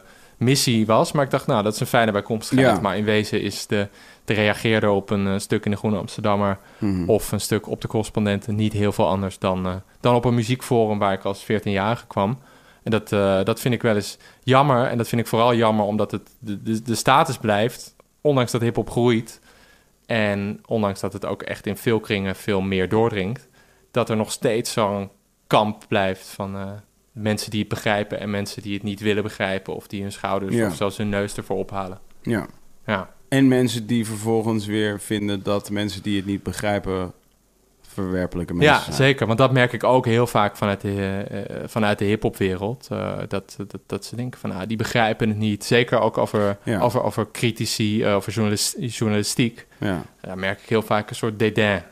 missie 0.44 0.86
was, 0.86 1.12
maar 1.12 1.24
ik 1.24 1.30
dacht, 1.30 1.46
nou, 1.46 1.62
dat 1.62 1.74
is 1.74 1.80
een 1.80 1.86
fijne 1.86 2.12
bijkomstigheid. 2.12 2.74
Ja. 2.76 2.80
Maar 2.82 2.96
in 2.96 3.04
wezen 3.04 3.40
is 3.42 3.66
de, 3.66 3.88
de 4.24 4.34
reageerder 4.34 4.90
op 4.90 5.10
een 5.10 5.26
eh, 5.26 5.38
stuk 5.38 5.64
in 5.64 5.70
de 5.70 5.76
Groene 5.76 5.98
Amsterdammer 5.98 6.58
Mhm. 6.78 7.08
of 7.10 7.32
een 7.32 7.40
stuk 7.40 7.68
op 7.68 7.80
de 7.80 7.88
correspondenten 7.88 8.54
niet 8.54 8.72
heel 8.72 8.92
veel 8.92 9.08
anders 9.08 9.38
dan, 9.38 9.66
eh, 9.66 9.74
dan 10.00 10.14
op 10.14 10.24
een 10.24 10.34
muziekforum 10.34 10.98
waar 10.98 11.12
ik 11.12 11.24
als 11.24 11.44
14-jarige 11.44 12.06
kwam. 12.06 12.38
En 12.82 12.90
dat, 12.90 13.12
eh, 13.12 13.42
dat 13.44 13.60
vind 13.60 13.74
ik 13.74 13.82
wel 13.82 13.94
eens 13.94 14.18
jammer. 14.42 14.86
En 14.86 14.98
dat 14.98 15.08
vind 15.08 15.20
ik 15.20 15.26
vooral 15.26 15.54
jammer 15.54 15.84
omdat 15.84 16.10
het 16.10 16.30
de, 16.38 16.62
de, 16.62 16.82
de 16.82 16.94
status 16.94 17.36
blijft, 17.36 17.94
ondanks 18.20 18.52
dat 18.52 18.60
hip-hop 18.60 18.90
groeit. 18.90 19.40
En 20.06 20.60
ondanks 20.66 21.00
dat 21.00 21.12
het 21.12 21.24
ook 21.24 21.42
echt 21.42 21.66
in 21.66 21.76
veel 21.76 22.00
kringen 22.00 22.36
veel 22.36 22.60
meer 22.60 22.88
doordringt, 22.88 23.48
dat 23.90 24.10
er 24.10 24.16
nog 24.16 24.32
steeds 24.32 24.72
zo'n 24.72 25.10
kamp 25.46 25.84
blijft 25.88 26.28
van 26.28 26.56
mensen 27.15 27.51
die 27.51 27.61
het 27.61 27.69
begrijpen 27.69 28.20
en 28.20 28.31
mensen 28.31 28.62
die 28.62 28.74
het 28.74 28.82
niet 28.82 29.01
willen 29.01 29.23
begrijpen 29.23 29.74
of 29.74 29.86
die 29.86 30.03
hun 30.03 30.12
schouders 30.12 30.55
Ja. 30.55 30.66
of 30.66 30.74
zelfs 30.74 30.97
hun 30.97 31.09
neus 31.09 31.36
ervoor 31.36 31.57
ophalen. 31.57 31.99
Ja. 32.23 32.47
Ja. 32.86 33.12
En 33.28 33.49
mensen 33.49 33.86
die 33.86 34.07
vervolgens 34.07 34.66
weer 34.66 35.01
vinden 35.01 35.43
dat 35.43 35.70
mensen 35.70 36.03
die 36.03 36.16
het 36.16 36.27
niet 36.27 36.43
begrijpen 36.43 37.12
verwerpelijke 37.82 38.55
mensen 38.55 38.74
Ja, 38.74 38.81
zijn. 38.82 38.95
zeker. 38.97 39.27
Want 39.27 39.39
dat 39.39 39.53
merk 39.53 39.73
ik 39.73 39.85
ook 39.85 40.07
heel 40.07 40.27
vaak 40.27 40.57
vanuit 40.57 40.81
de, 40.81 41.24
eh, 41.31 41.57
vanuit 41.69 41.99
de 41.99 42.05
hip-hopwereld. 42.05 42.89
Eh, 42.91 43.19
dat, 43.28 43.55
dat, 43.57 43.78
dat 43.86 44.05
ze 44.05 44.16
denken 44.16 44.41
van, 44.41 44.53
ah, 44.53 44.66
die 44.66 44.77
begrijpen 44.77 45.28
het 45.28 45.39
niet. 45.39 45.65
Zeker 45.65 46.01
ook 46.01 46.19
over, 46.19 46.57
Ja. 46.62 46.81
over, 46.81 47.03
over 47.03 47.27
critici, 47.32 48.03
eh, 48.03 48.15
over 48.15 48.32
journalis- 48.32 48.77
journalistiek. 48.78 49.66
Ja. 49.78 50.03
Daar 50.20 50.39
merk 50.39 50.61
ik 50.61 50.69
heel 50.69 50.82
vaak 50.82 51.11
een 51.11 51.16
soort 51.16 51.39
dédain. 51.39 51.82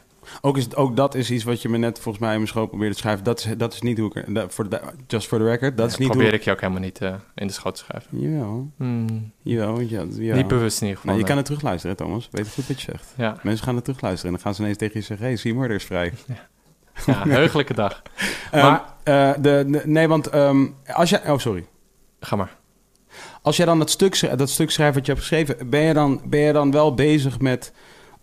Ook, 0.40 0.56
is 0.56 0.74
ook 0.74 0.96
dat 0.96 1.14
is 1.14 1.30
iets 1.30 1.44
wat 1.44 1.62
je 1.62 1.68
me 1.68 1.78
net 1.78 1.98
volgens 1.98 2.18
mij 2.24 2.30
in 2.30 2.36
mijn 2.36 2.48
schoot 2.48 2.68
probeerde 2.68 2.94
te 2.94 3.00
schrijven. 3.00 3.24
Dat 3.24 3.38
is, 3.38 3.48
dat 3.56 3.72
is 3.72 3.80
niet 3.80 3.98
hoe 3.98 4.10
ik... 4.14 4.34
dat- 4.34 4.70
just 5.06 5.26
for 5.28 5.38
the 5.38 5.44
record, 5.44 5.76
dat 5.76 5.90
is 5.90 5.96
niet 5.96 6.08
probeer 6.08 6.26
hoe... 6.28 6.36
ik 6.36 6.42
je 6.44 6.50
ook 6.50 6.60
helemaal 6.60 6.80
niet 6.82 6.98
eh, 7.00 7.14
in 7.34 7.46
de 7.46 7.52
schoot 7.52 7.74
te 7.74 7.84
schrijven. 7.84 8.20
Jawel, 8.20 8.70
Hmm, 8.76 9.32
jawel, 9.42 9.80
ja, 9.80 10.04
ja. 10.10 10.34
Niet 10.34 10.48
bewust 10.48 10.76
in 10.80 10.86
ieder 10.86 11.00
geval. 11.00 11.10
Nou, 11.14 11.18
je 11.18 11.24
kan 11.24 11.36
het 11.36 11.44
terugluisteren, 11.46 11.96
Thomas. 11.96 12.28
Weet 12.30 12.52
goed 12.54 12.66
wat 12.66 12.80
je 12.80 12.90
zegt. 12.90 13.14
Ja, 13.16 13.36
Mensen 13.42 13.64
gaan 13.64 13.74
het 13.74 13.84
terugluisteren 13.84 14.26
en 14.30 14.34
dan 14.36 14.42
gaan 14.46 14.54
ze 14.54 14.60
ineens 14.62 14.78
tegen 14.78 15.00
je 15.00 15.06
zeggen... 15.06 15.26
Hey, 15.26 15.36
Seymour 15.36 15.70
is 15.70 15.84
vrij. 15.84 16.12
ja 17.06 17.22
heugelijke 17.28 17.74
dag. 17.74 18.02
Ehm, 18.50 18.64
Maar- 18.66 18.84
eh, 19.02 19.32
de, 19.42 19.64
de- 19.68 19.82
nee, 19.84 20.08
want 20.08 20.26
ehm, 20.26 20.66
als 20.86 21.10
jij... 21.10 21.30
Oh, 21.30 21.38
sorry. 21.38 21.66
Ga 22.20 22.36
maar. 22.36 22.56
Als 23.42 23.56
jij 23.56 23.66
dan 23.66 23.78
dat 23.78 23.90
stuk, 23.90 24.38
dat 24.38 24.50
stuk 24.50 24.70
schrijft 24.70 24.94
wat 24.94 25.06
je 25.06 25.12
hebt 25.12 25.24
geschreven... 25.26 25.70
ben 25.70 25.80
je 25.80 25.94
dan, 25.94 26.20
ben 26.24 26.40
je 26.40 26.52
dan 26.52 26.70
wel 26.70 26.94
bezig 26.94 27.40
met... 27.40 27.72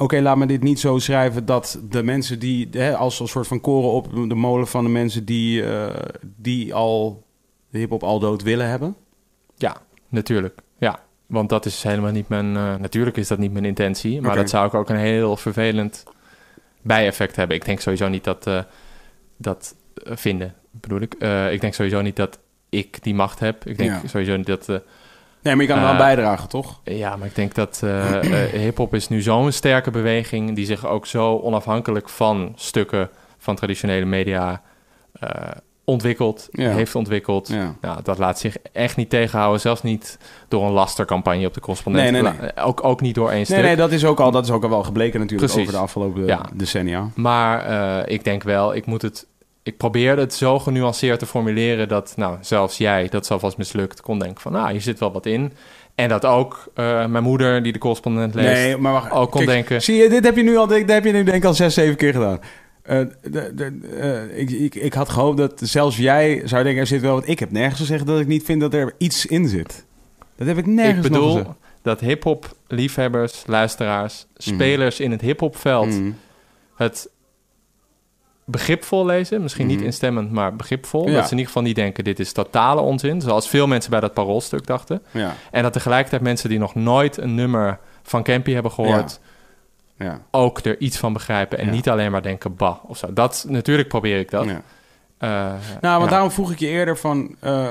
Oké, 0.02 0.20
laat 0.22 0.38
me 0.38 0.46
dit 0.46 0.64
niet 0.64 0.80
zo 0.80 1.00
schrijven 1.00 1.46
dat 1.46 1.80
de 1.90 2.04
mensen 2.04 2.40
die... 2.40 2.68
Hè, 2.72 2.96
als 2.96 3.20
een 3.20 3.28
soort 3.28 3.48
van 3.48 3.62
koren 3.62 3.90
op 3.92 4.14
de 4.30 4.36
molen 4.36 4.68
van 4.68 4.84
de 4.84 4.90
mensen 4.90 5.26
die, 5.26 5.64
eh, 5.64 5.96
die 6.22 6.74
al 6.74 7.24
de 7.70 7.78
hiphop 7.78 8.04
al 8.04 8.20
dood 8.20 8.42
willen 8.44 8.68
hebben? 8.70 8.96
Ja, 9.56 9.76
natuurlijk. 10.10 10.60
Ja, 10.78 11.00
want 11.26 11.50
dat 11.50 11.66
is 11.66 11.84
helemaal 11.84 12.12
niet 12.12 12.28
mijn... 12.30 12.56
eh, 12.56 12.76
natuurlijk 12.76 13.18
is 13.18 13.28
dat 13.28 13.38
niet 13.38 13.52
mijn 13.52 13.66
intentie. 13.66 14.22
Maar 14.22 14.36
dat 14.36 14.50
zou 14.50 14.68
ik 14.68 14.74
ook 14.74 14.90
een 14.90 14.96
heel 14.98 15.38
vervelend 15.38 16.04
bijeffect 16.82 17.36
hebben. 17.36 17.56
Ik 17.56 17.66
denk 17.66 17.80
sowieso 17.80 18.08
niet 18.08 18.24
dat... 18.24 18.48
eh, 18.48 18.60
dat 19.38 19.76
vinden, 20.04 20.56
bedoel 20.72 21.02
ik. 21.02 21.14
Ik 21.52 21.62
denk 21.62 21.74
sowieso 21.74 22.02
niet 22.02 22.16
dat 22.16 22.40
ik 22.70 23.04
die 23.04 23.14
macht 23.16 23.40
heb. 23.40 23.66
Ik 23.66 23.78
denk 23.78 23.90
Ja. 24.02 24.08
sowieso 24.08 24.38
niet 24.38 24.46
dat... 24.46 24.82
Nee, 25.42 25.54
maar 25.56 25.64
je 25.64 25.70
kan 25.70 25.78
er 25.80 25.84
wel 25.84 25.94
Eh, 25.94 25.98
bijdragen, 26.00 26.50
toch? 26.50 26.80
ja, 26.84 27.16
maar 27.16 27.28
ik 27.28 27.36
denk 27.36 27.56
dat 27.56 27.80
eh 27.84 28.16
eh, 28.44 28.62
hip-hop 28.62 28.94
is 28.96 29.08
nu 29.08 29.22
zo'n 29.22 29.52
sterke 29.52 29.92
beweging... 29.92 30.56
die 30.56 30.66
zich 30.66 30.86
ook 30.88 31.06
zo 31.06 31.38
onafhankelijk 31.38 32.10
van 32.10 32.54
stukken 32.56 33.10
van 33.38 33.56
traditionele 33.56 34.06
media... 34.06 34.62
ontwikkeld, 35.84 36.48
Ja. 36.52 36.70
heeft 36.70 36.96
ontwikkeld. 36.96 37.48
Ja. 37.48 37.76
Nou, 37.82 38.00
dat 38.04 38.18
laat 38.18 38.40
zich 38.40 38.58
echt 38.72 38.96
niet 38.96 39.10
tegenhouden. 39.10 39.62
Zelfs 39.62 39.82
niet 39.84 40.18
door 40.48 40.66
een 40.66 40.72
lastercampagne 40.72 41.46
op 41.48 41.54
de 41.54 41.60
correspondent. 41.60 42.12
Nee, 42.12 42.22
nee, 42.22 42.34
La- 42.56 42.64
Ook, 42.64 42.84
ook 42.84 43.02
niet 43.02 43.16
door 43.16 43.30
één 43.32 43.46
stuk. 43.46 43.58
Nee, 43.58 43.66
nee, 43.66 43.76
dat 43.76 43.92
is 43.92 44.06
ook 44.06 44.20
al, 44.20 44.32
dat 44.32 44.44
is 44.44 44.52
ook 44.52 44.64
al 44.64 44.70
wel 44.70 44.84
gebleken 44.84 45.20
natuurlijk 45.20 45.52
Precies. 45.52 45.68
over 45.70 45.80
de 45.80 45.86
afgelopen 45.86 46.26
Ja. 46.26 46.42
decennia. 46.54 47.08
Maar 47.16 48.08
ik 48.10 48.24
denk 48.24 48.44
wel, 48.44 48.76
ik 48.76 48.86
moet 48.86 49.02
het... 49.02 49.28
Ik 49.70 49.78
probeerde 49.78 50.22
het 50.22 50.34
zo 50.34 50.60
genuanceerd 50.60 51.20
te 51.20 51.26
formuleren 51.26 51.88
dat, 51.88 52.14
nou, 52.16 52.38
zelfs 52.42 52.78
jij, 52.78 53.08
dat 53.10 53.26
zal 53.26 53.40
vast 53.40 53.58
mislukt, 53.58 54.02
kon 54.02 54.20
denken 54.20 54.42
van, 54.42 54.52
nou, 54.52 54.72
hier 54.72 54.82
zit 54.82 55.00
wel 55.00 55.12
wat 55.12 55.26
in. 55.26 55.54
En 55.96 56.10
dat 56.10 56.26
ook 56.26 56.72
eh, 56.74 57.06
mijn 57.06 57.24
moeder, 57.24 57.64
die 57.64 57.74
de 57.74 57.80
correspondent 57.80 58.34
leest, 58.34 58.48
Nee, 58.48 58.78
maar 58.78 58.92
wacht. 58.94 59.12
ook 59.12 59.32
kon 59.32 59.46
Kijk, 59.46 59.52
denken... 59.52 59.82
Zie 59.82 59.96
je, 59.96 60.10
dit 60.10 60.26
heb 60.26 60.36
je 60.36 60.44
nu 60.44 60.58
al, 60.58 60.68
dit 60.68 60.92
heb 60.92 61.06
je 61.06 61.12
nu 61.12 61.24
denk 61.24 61.38
ik 61.38 61.44
al 61.46 61.54
zes, 61.54 61.74
zeven 61.74 61.96
keer 61.96 62.14
gedaan. 62.14 62.40
Eh, 62.82 63.00
de, 63.22 63.52
de, 63.56 63.80
eh, 64.00 64.40
ik, 64.40 64.50
ik, 64.50 64.76
ik 64.76 64.94
had 64.94 65.10
gehoopt 65.10 65.38
dat 65.38 65.62
zelfs 65.64 65.98
jij 65.98 66.42
zou 66.46 66.64
denken, 66.64 66.82
er 66.82 66.88
zit 66.88 67.02
wel 67.02 67.14
wat. 67.14 67.28
Ik 67.28 67.40
heb 67.40 67.52
nergens 67.52 67.80
gezegd 67.80 68.06
dat 68.06 68.20
ik 68.20 68.28
niet 68.28 68.44
vind 68.44 68.62
dat 68.62 68.74
er 68.74 68.94
iets 68.98 69.26
in 69.26 69.48
zit. 69.48 69.86
Dat 70.36 70.48
heb 70.48 70.58
ik 70.58 70.66
nergens 70.66 71.06
Ik 71.06 71.12
bedoel 71.12 71.56
dat 71.82 72.00
hip-hop 72.00 72.56
liefhebbers, 72.68 73.44
luisteraars, 73.46 74.26
spelers 74.38 75.00
in 75.00 75.12
het 75.12 75.22
hip-hopveld 75.22 75.88
Mhm. 75.88 76.12
het 76.76 77.10
begripvol 78.52 79.06
lezen. 79.06 79.42
Misschien 79.42 79.68
niet 79.68 79.78
Mhm. 79.78 79.86
instemmend, 79.86 80.32
maar 80.32 80.56
begripvol. 80.56 81.08
Ja. 81.08 81.14
Dat 81.14 81.24
ze 81.26 81.32
in 81.32 81.38
ieder 81.38 81.46
geval 81.48 81.64
niet 81.64 81.76
denken, 81.76 82.04
dit 82.04 82.20
is 82.20 82.32
totale 82.32 82.82
onzin. 82.82 83.22
Zoals 83.22 83.50
veel 83.50 83.68
mensen 83.68 83.92
bij 83.92 84.00
dat 84.00 84.14
paroolstuk 84.14 84.68
dachten. 84.68 85.02
Ja, 85.12 85.36
En 85.52 85.64
dat 85.64 85.74
tegelijkertijd 85.74 86.22
mensen 86.22 86.50
die 86.50 86.60
nog 86.60 86.76
nooit 86.76 87.18
een 87.18 87.36
nummer 87.36 87.80
van 88.04 88.24
Campy 88.24 88.52
hebben 88.52 88.72
gehoord... 88.72 89.20
ja. 89.98 90.20
ook 90.32 90.60
er 90.60 90.80
iets 90.80 90.98
van 90.98 91.14
begrijpen. 91.14 91.58
En 91.58 91.70
niet 91.70 91.90
alleen 91.90 92.12
maar 92.12 92.22
denken, 92.22 92.56
bah, 92.56 92.78
of 92.88 92.98
zo. 92.98 93.14
Dat, 93.14 93.46
natuurlijk 93.48 93.88
probeer 93.88 94.20
ik 94.20 94.32
dat. 94.32 94.46
ja. 94.46 94.62
Eh, 95.18 95.54
Nou, 95.82 95.98
want 96.00 96.10
daarom 96.10 96.32
vroeg 96.32 96.52
ik 96.52 96.60
je 96.60 96.68
eerder 96.68 96.98
van... 96.98 97.36
eh, 97.40 97.68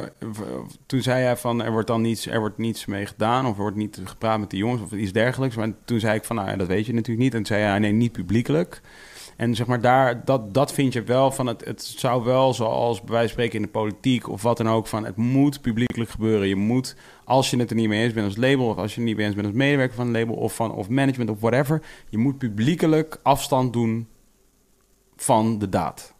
toen 0.86 1.02
zei 1.02 1.22
jij 1.22 1.36
van, 1.36 1.62
er 1.62 1.70
wordt 1.72 1.86
dan 1.86 2.00
niets, 2.00 2.26
er 2.26 2.38
wordt 2.40 2.58
niets 2.58 2.86
mee 2.86 3.06
gedaan... 3.06 3.46
of 3.46 3.54
er 3.56 3.60
wordt 3.60 3.76
niet 3.76 4.00
gepraat 4.04 4.38
met 4.38 4.50
de 4.50 4.56
jongens 4.56 4.82
of 4.82 4.92
iets 4.92 5.12
dergelijks. 5.12 5.56
Maar 5.56 5.68
toen 5.84 6.00
zei 6.00 6.14
ik 6.16 6.24
van, 6.24 6.36
nou 6.36 6.48
ja, 6.48 6.56
dat 6.56 6.66
weet 6.66 6.86
je 6.86 6.94
natuurlijk 6.94 7.18
niet. 7.24 7.32
En 7.34 7.42
toen 7.42 7.56
zei 7.56 7.62
hij, 7.68 7.78
nee, 7.78 7.92
niet 7.92 8.12
publiekelijk. 8.12 8.80
En 9.38 9.54
zeg 9.54 9.66
maar, 9.66 9.80
daar, 9.80 10.24
dat, 10.24 10.54
dat 10.54 10.72
vind 10.72 10.92
je 10.92 11.02
wel 11.02 11.30
van... 11.30 11.46
Het, 11.46 11.64
het 11.64 11.84
zou 11.84 12.24
wel, 12.24 12.54
zoals 12.54 13.00
bij 13.00 13.10
wijze 13.10 13.22
van 13.22 13.32
spreken 13.32 13.56
in 13.56 13.62
de 13.62 13.70
politiek... 13.70 14.28
of 14.28 14.42
wat 14.42 14.56
dan 14.56 14.68
ook, 14.68 14.86
van 14.86 15.04
het 15.04 15.16
moet 15.16 15.60
publiekelijk 15.60 16.10
gebeuren. 16.10 16.48
Je 16.48 16.56
moet, 16.56 16.96
als 17.24 17.50
je 17.50 17.58
het 17.58 17.70
er 17.70 17.76
niet 17.76 17.88
mee 17.88 18.02
eens 18.02 18.12
bent 18.12 18.26
als 18.26 18.36
label... 18.36 18.66
of 18.66 18.76
als 18.76 18.94
je 18.94 19.00
het 19.00 19.08
niet 19.08 19.16
mee 19.16 19.26
eens 19.26 19.34
bent 19.34 19.46
als 19.46 19.56
medewerker 19.56 19.96
van 19.96 20.06
een 20.06 20.12
label... 20.12 20.34
of, 20.34 20.54
van, 20.54 20.72
of 20.72 20.88
management 20.88 21.30
of 21.30 21.40
whatever... 21.40 21.82
je 22.08 22.18
moet 22.18 22.38
publiekelijk 22.38 23.20
afstand 23.22 23.72
doen 23.72 24.08
van 25.16 25.58
de 25.58 25.68
daad. 25.68 26.14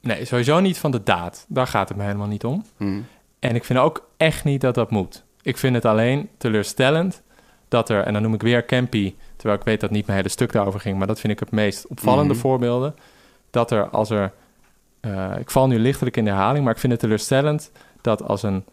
Nee, 0.00 0.24
sowieso 0.24 0.60
niet 0.60 0.78
van 0.78 0.90
de 0.90 1.02
daad. 1.02 1.46
Daar 1.48 1.66
gaat 1.66 1.88
het 1.88 1.98
me 1.98 2.04
helemaal 2.04 2.26
niet 2.26 2.44
om. 2.44 2.64
Hm. 2.76 3.00
En 3.38 3.54
ik 3.54 3.64
vind 3.64 3.78
ook 3.78 4.10
echt 4.16 4.44
niet 4.44 4.60
dat 4.60 4.74
dat 4.74 4.90
moet. 4.90 5.24
Ik 5.42 5.56
vind 5.56 5.74
het 5.74 5.84
alleen 5.84 6.28
teleurstellend 6.38 7.22
dat 7.68 7.88
er, 7.88 8.02
en 8.02 8.12
dan 8.12 8.22
noem 8.22 8.34
ik 8.34 8.42
weer 8.42 8.66
Campy, 8.66 9.14
terwijl 9.46 9.58
ik 9.58 9.64
weet 9.64 9.80
dat 9.80 9.90
niet 9.90 10.06
mijn 10.06 10.18
hele 10.18 10.30
stuk 10.30 10.52
daarover 10.52 10.80
ging, 10.80 10.98
maar 10.98 11.06
dat 11.06 11.20
vind 11.20 11.32
ik 11.32 11.40
het 11.40 11.50
meest 11.50 11.86
opvallende 11.86 12.32
Mhm. 12.32 12.42
voorbeelden. 12.42 12.94
Dat 13.50 13.70
er 13.70 13.88
als 13.88 14.10
er, 14.10 14.32
eh, 15.00 15.32
ik 15.38 15.50
val 15.50 15.66
nu 15.66 15.78
lichtelijk 15.78 16.16
in 16.16 16.24
de 16.24 16.30
herhaling, 16.30 16.64
maar 16.64 16.72
ik 16.74 16.80
vind 16.80 16.92
het 16.92 17.00
teleurstellend 17.00 17.70
dat 18.00 18.22
als 18.22 18.42
een 18.42 18.64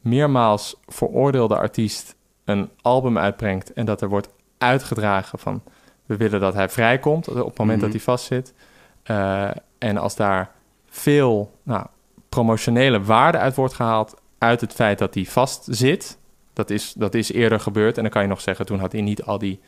meermaals 0.00 0.76
veroordeelde 0.86 1.56
artiest 1.56 2.14
een 2.44 2.70
album 2.82 3.18
uitbrengt 3.18 3.72
en 3.72 3.86
dat 3.86 4.00
er 4.00 4.08
wordt 4.08 4.28
uitgedragen 4.58 5.38
van 5.38 5.62
we 6.06 6.16
willen 6.16 6.40
dat 6.40 6.54
hij 6.54 6.68
vrijkomt 6.68 7.28
op 7.28 7.34
het 7.48 7.58
moment 7.58 7.76
Mhm. 7.80 7.86
dat 7.86 7.90
hij 7.90 8.00
vastzit. 8.04 8.54
Eh, 9.02 9.50
en 9.78 9.96
als 9.96 10.16
daar 10.16 10.50
veel 10.88 11.52
nou, 11.62 11.86
promotionele 12.28 13.02
waarde 13.02 13.38
uit 13.38 13.54
wordt 13.54 13.74
gehaald 13.74 14.14
uit 14.38 14.60
het 14.60 14.72
feit 14.72 14.98
dat 14.98 15.14
hij 15.14 15.24
vastzit. 15.24 16.18
Dat 16.52 16.70
is, 16.70 16.92
dat 16.92 17.14
is 17.14 17.32
eerder 17.32 17.60
gebeurd. 17.60 17.96
En 17.96 18.02
dan 18.02 18.12
kan 18.12 18.22
je 18.22 18.28
nog 18.28 18.40
zeggen, 18.40 18.66
toen 18.66 18.78
had 18.78 18.92
hij 18.92 19.00
niet 19.00 19.22
al 19.22 19.38
die, 19.38 19.60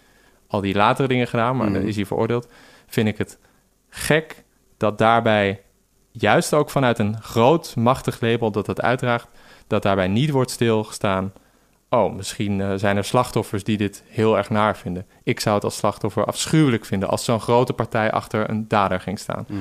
al 0.50 0.60
die 0.60 0.74
latere 0.74 1.08
dingen 1.08 1.26
gedaan, 1.26 1.56
maar 1.56 1.66
Mhm. 1.70 1.74
dan 1.74 1.82
is 1.88 1.96
hij 1.96 2.06
veroordeeld. 2.06 2.48
Vind 2.86 3.08
ik 3.08 3.18
het 3.18 3.38
gek 3.88 4.44
dat 4.76 4.98
daarbij, 4.98 5.62
juist 6.10 6.54
ook 6.54 6.70
vanuit 6.70 6.98
een 6.98 7.22
groot, 7.22 7.76
machtig 7.76 8.20
label 8.20 8.50
dat 8.50 8.66
dat 8.66 8.80
uitdraagt, 8.82 9.28
dat 9.66 9.82
daarbij 9.82 10.08
niet 10.08 10.30
wordt 10.30 10.50
stilgestaan. 10.50 11.32
Oh, 11.88 12.14
misschien 12.14 12.60
eh, 12.60 12.72
zijn 12.76 12.96
er 12.96 13.04
slachtoffers 13.04 13.64
die 13.64 13.76
dit 13.76 14.02
heel 14.08 14.36
erg 14.36 14.50
naar 14.50 14.76
vinden. 14.76 15.06
Ik 15.22 15.40
zou 15.40 15.54
het 15.54 15.64
als 15.64 15.76
slachtoffer 15.76 16.24
afschuwelijk 16.24 16.84
vinden 16.84 17.08
als 17.08 17.24
zo'n 17.24 17.40
grote 17.40 17.72
partij 17.72 18.12
achter 18.12 18.50
een 18.50 18.68
dader 18.68 19.00
ging 19.00 19.18
staan. 19.18 19.44
Mhm. 19.48 19.60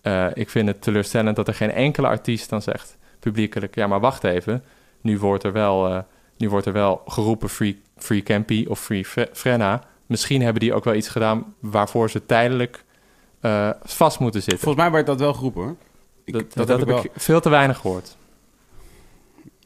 Eh, 0.00 0.26
ik 0.34 0.50
vind 0.50 0.68
het 0.68 0.82
teleurstellend 0.82 1.36
dat 1.36 1.48
er 1.48 1.54
geen 1.54 1.70
enkele 1.72 2.06
artiest 2.06 2.50
dan 2.50 2.62
zegt 2.62 2.96
publiekelijk... 3.18 3.74
ja, 3.74 3.86
maar 3.86 4.00
wacht 4.00 4.24
even, 4.24 4.64
nu 5.00 5.18
wordt 5.18 5.44
er 5.44 5.52
wel, 5.52 5.88
eh, 5.88 5.98
nu 6.36 6.48
wordt 6.50 6.66
er 6.66 6.72
wel 6.72 7.02
geroepen 7.06 7.48
free, 7.48 7.82
free 7.96 8.22
Campy 8.22 8.66
of 8.68 8.80
free 8.80 9.04
Fre- 9.04 9.28
Frenna. 9.32 9.82
Misschien 10.08 10.42
hebben 10.42 10.60
die 10.60 10.74
ook 10.74 10.84
wel 10.84 10.94
iets 10.94 11.08
gedaan 11.08 11.54
waarvoor 11.60 12.10
ze 12.10 12.26
tijdelijk 12.26 12.84
eh, 13.40 13.70
vast 13.82 14.18
moeten 14.18 14.40
zitten. 14.42 14.60
Volgens 14.62 14.82
mij 14.84 14.92
werd 14.92 15.06
dat 15.06 15.20
wel 15.20 15.34
geroepen 15.34 15.62
hoor. 15.62 15.76
Ik- 16.24 16.32
dat, 16.32 16.52
dat, 16.68 16.78
heb 16.78 16.88
ik 16.90 17.10
veel 17.16 17.40
te 17.40 17.48
weinig 17.48 17.78
gehoord. 17.78 18.16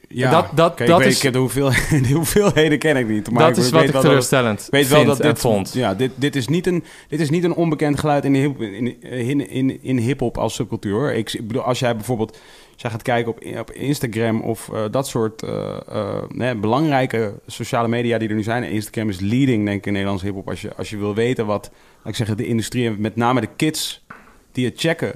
Ja, 0.09 0.31
dat- 0.31 0.47
dat- 0.55 0.75
kijk, 0.75 0.89
dat 0.89 0.99
ik 0.99 1.05
weet, 1.05 1.15
is- 1.15 1.25
ik 1.25 1.33
de, 1.33 1.39
hoeveel, 1.39 1.71
de 2.09 2.13
hoeveelheden 2.13 2.79
ken 2.79 2.97
ik 2.97 3.09
niet. 3.09 3.31
Maar 3.31 3.49
dat 3.49 3.57
ik 3.57 3.65
is 3.65 3.71
wat 3.71 3.83
ik 3.83 3.93
dat- 3.93 4.03
teleurstellend 4.03 4.61
Ik 4.63 4.71
weet 4.71 4.89
wel 4.89 5.05
dat 5.05 5.17
dit 5.23 5.39
vond. 5.39 5.73
Ja, 5.73 5.95
dit, 5.95 6.11
dit, 6.15 6.37
is 6.37 6.49
niet 6.49 6.67
een, 6.67 6.85
dit 7.09 7.21
is 7.21 7.31
niet 7.31 7.45
een 7.45 7.55
onbekend 7.55 7.99
geluid 8.01 8.25
in, 8.25 8.35
hip, 8.35 8.61
in, 8.61 9.01
in, 9.03 9.49
in, 9.49 9.83
in 9.83 9.97
hip-hop 9.99 10.39
als 10.39 10.55
subcultuur. 10.55 11.15
ik 11.15 11.41
bedoel, 11.43 11.63
als 11.63 11.79
jij 11.79 11.97
bijvoorbeeld 11.97 12.39
als 12.73 12.83
jij 12.83 12.91
gaat 12.91 13.03
kijken 13.03 13.33
op, 13.33 13.59
op 13.59 13.71
Instagram 13.71 14.41
of 14.41 14.69
eh, 14.73 14.85
dat 14.91 15.09
soort 15.09 15.43
eh, 15.43 15.77
eh, 15.89 16.23
nee, 16.29 16.55
belangrijke 16.55 17.35
sociale 17.47 17.89
media 17.89 18.19
die 18.19 18.29
er 18.29 18.35
nu 18.35 18.43
zijn. 18.43 18.63
Instagram 18.65 19.09
is 19.09 19.21
leading, 19.21 19.65
denk 19.65 19.79
ik, 19.79 19.87
in 19.87 19.93
Nederlands 19.93 20.23
hip-hop. 20.23 20.49
Als 20.49 20.61
je, 20.61 20.75
als 20.75 20.91
je 20.91 20.97
wil 20.97 21.15
weten 21.15 21.47
wat, 21.47 21.71
laat 21.97 22.09
ik 22.09 22.15
zeggen, 22.15 22.37
de 22.37 22.47
industrie 22.47 22.87
en 22.87 23.01
met 23.01 23.17
name 23.17 23.41
de 23.41 23.49
kids 23.57 24.05
die 24.53 24.65
het 24.65 24.81
checken, 24.81 25.13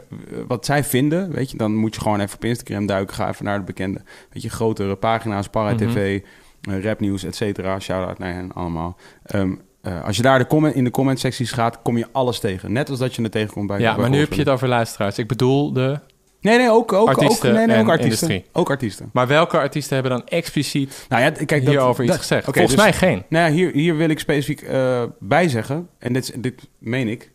wat 0.47 0.65
zij 0.65 0.85
vinden, 0.85 1.31
weet 1.33 1.51
je, 1.51 1.57
dan 1.57 1.74
moet 1.74 1.95
je 1.95 2.01
gewoon 2.01 2.20
even 2.20 2.37
op 2.37 2.45
Instagram 2.45 2.87
duiken. 2.87 3.15
Ga 3.15 3.28
even 3.28 3.45
naar 3.45 3.59
de 3.59 3.65
bekende, 3.65 4.01
weet 4.33 4.43
je, 4.43 4.51
grotere 4.51 4.97
pagina's, 4.97 5.49
Para 5.49 5.73
Mhm. 5.73 5.77
TV, 5.89 6.20
eh, 6.61 6.83
rapnieuws, 6.83 7.24
et 7.24 7.37
cetera. 7.37 7.78
Shout-out 7.78 8.19
naar 8.19 8.35
hen 8.35 8.53
allemaal. 8.53 8.97
Ehm, 9.24 9.55
eh, 9.83 10.05
als 10.05 10.16
je 10.16 10.23
daar 10.23 10.39
de 10.39 10.47
comment, 10.47 10.74
in 10.74 10.85
de 10.85 10.91
comment-secties 10.91 11.53
gaat, 11.53 11.83
kom 11.83 11.99
je 11.99 12.07
alles 12.12 12.39
tegen. 12.41 12.73
Net 12.73 12.91
als 12.91 12.99
dat 12.99 13.15
je 13.15 13.23
het 13.23 13.33
tegenkomt 13.33 13.66
bij 13.66 13.81
Ja, 13.81 13.97
maar 13.97 14.11
nu 14.11 14.19
heb 14.19 14.33
je 14.33 14.41
het 14.41 14.49
over 14.49 14.69
luisteraars. 14.69 15.19
Ik 15.19 15.28
bedoel 15.28 15.73
de 15.73 16.01
Nee, 16.47 16.59
nee, 16.59 16.70
ook, 16.70 16.93
ook, 16.93 17.09
Artiesten 17.09 17.51
ook, 17.51 17.56
nee, 17.56 17.66
nee, 17.66 17.77
en 17.77 17.82
ook 17.82 17.89
artiesten. 17.89 18.28
industrie. 18.28 18.60
Ook 18.62 18.70
artiesten. 18.70 19.10
Maar 19.12 19.27
welke 19.27 19.59
artiesten 19.59 19.94
hebben 19.94 20.12
dan 20.12 20.27
expliciet 20.28 21.06
Nou 21.09 21.23
ja, 21.23 21.31
kijk, 21.31 21.48
dat, 21.48 21.60
hierover 21.60 22.05
iets 22.05 22.16
gezegd? 22.16 22.44
Volgens 22.44 22.66
dus- 22.66 22.77
mij 22.77 22.93
geen. 22.93 23.23
Nou 23.28 23.47
ja, 23.47 23.52
hier, 23.52 23.73
hier 23.73 23.97
wil 23.97 24.09
ik 24.09 24.18
specifiek 24.18 24.60
eh 24.62 25.02
bij 25.18 25.48
zeggen, 25.48 25.89
en 25.98 26.12
dit, 26.12 26.43
dit 26.43 26.68
meen 26.78 27.09
ik, 27.09 27.31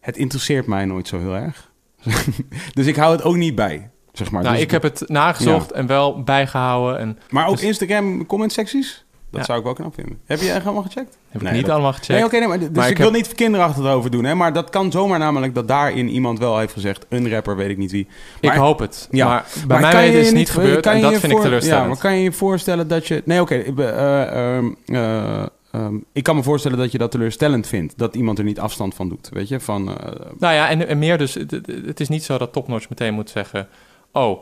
het 0.00 0.16
interesseert 0.16 0.66
mij 0.66 0.84
nooit 0.84 1.08
zo 1.08 1.18
heel 1.18 1.34
erg. 1.34 1.70
dus 2.74 2.86
ik 2.86 2.96
hou 2.96 3.12
het 3.12 3.22
ook 3.22 3.36
niet 3.36 3.54
bij, 3.54 3.90
zeg 4.12 4.30
maar. 4.30 4.42
nou, 4.42 4.54
Dus- 4.54 4.64
ik 4.64 4.70
heb 4.70 4.82
het 4.82 5.02
nagezocht 5.08 5.72
en 5.72 5.86
wel 5.86 6.22
bijgehouden. 6.22 6.98
En 6.98 7.18
Maar 7.30 7.46
ook 7.46 7.56
dus- 7.56 7.64
Instagram 7.64 8.26
comment 8.26 8.52
secties? 8.52 9.01
Dat 9.32 9.40
Ja. 9.40 9.46
zou 9.46 9.58
ik 9.58 9.64
wel 9.64 9.74
knap 9.74 9.94
vinden. 9.94 10.18
Heb 10.24 10.40
je 10.40 10.50
echt 10.50 10.64
allemaal 10.64 10.82
gecheckt? 10.82 11.18
heb 11.28 11.40
ik 11.40 11.46
Nee, 11.46 11.52
niet 11.56 11.62
dat- 11.62 11.72
allemaal 11.72 11.92
gecheckt. 11.92 12.08
Nee, 12.12 12.24
oké, 12.24 12.38
nee, 12.38 12.48
maar, 12.48 12.58
dus 12.58 12.68
Maar 12.74 12.84
ik, 12.84 12.90
ik 12.90 12.96
wil 12.96 13.06
heb- 13.06 13.16
niet 13.16 13.34
kinderachtig 13.34 13.84
erover 13.84 14.10
doen, 14.10 14.24
hè, 14.24 14.34
maar 14.34 14.52
dat 14.52 14.70
kan 14.70 14.90
zomaar 14.92 15.18
namelijk 15.18 15.54
dat 15.54 15.68
daarin 15.68 16.08
iemand 16.08 16.38
wel 16.38 16.58
heeft 16.58 16.72
gezegd, 16.72 17.06
een 17.08 17.30
rapper, 17.30 17.56
weet 17.56 17.70
ik 17.70 17.76
niet 17.76 17.90
wie. 17.90 18.06
ik 18.40 18.50
hoop 18.50 18.78
het. 18.78 19.08
Ja. 19.10 19.26
Maar 19.28 19.44
bij 19.66 19.80
Maar 19.80 19.92
mij 19.92 20.08
is 20.08 20.16
het 20.16 20.26
je 20.26 20.32
niet 20.34 20.50
gebeurd 20.50 20.80
kan 20.80 20.92
en 20.94 21.00
dat 21.00 21.12
je 21.12 21.18
vind 21.18 21.32
ik 21.32 21.40
teleurstellend. 21.40 21.82
Ja, 21.82 21.88
maar 21.88 21.98
kan 21.98 22.14
je 22.16 22.22
je 22.22 22.32
voorstellen 22.32 22.88
dat 22.88 23.06
je... 23.06 23.22
Nee, 23.24 23.40
oké. 23.40 23.54
eh, 23.54 24.56
ehm, 24.56 24.70
eh, 24.86 25.42
ehm, 25.72 25.94
ik 26.12 26.22
kan 26.22 26.36
me 26.36 26.42
voorstellen 26.42 26.78
dat 26.78 26.92
je 26.92 26.98
dat 26.98 27.10
teleurstellend 27.10 27.66
vindt. 27.66 27.98
Dat 27.98 28.14
iemand 28.14 28.38
er 28.38 28.44
niet 28.44 28.60
afstand 28.60 28.94
van 28.94 29.08
doet, 29.08 29.28
weet 29.32 29.48
je? 29.48 29.60
Van, 29.60 29.88
eh, 29.98 30.12
Nou 30.38 30.54
ja, 30.54 30.68
en, 30.68 30.88
en 30.88 30.98
meer 30.98 31.18
dus, 31.18 31.34
het, 31.34 31.50
het- 31.50 31.66
het 31.86 32.00
is 32.00 32.08
niet 32.08 32.24
zo 32.24 32.38
dat 32.38 32.52
Topnotch 32.52 32.88
meteen 32.88 33.14
moet 33.14 33.30
zeggen... 33.30 33.68
oh, 34.12 34.38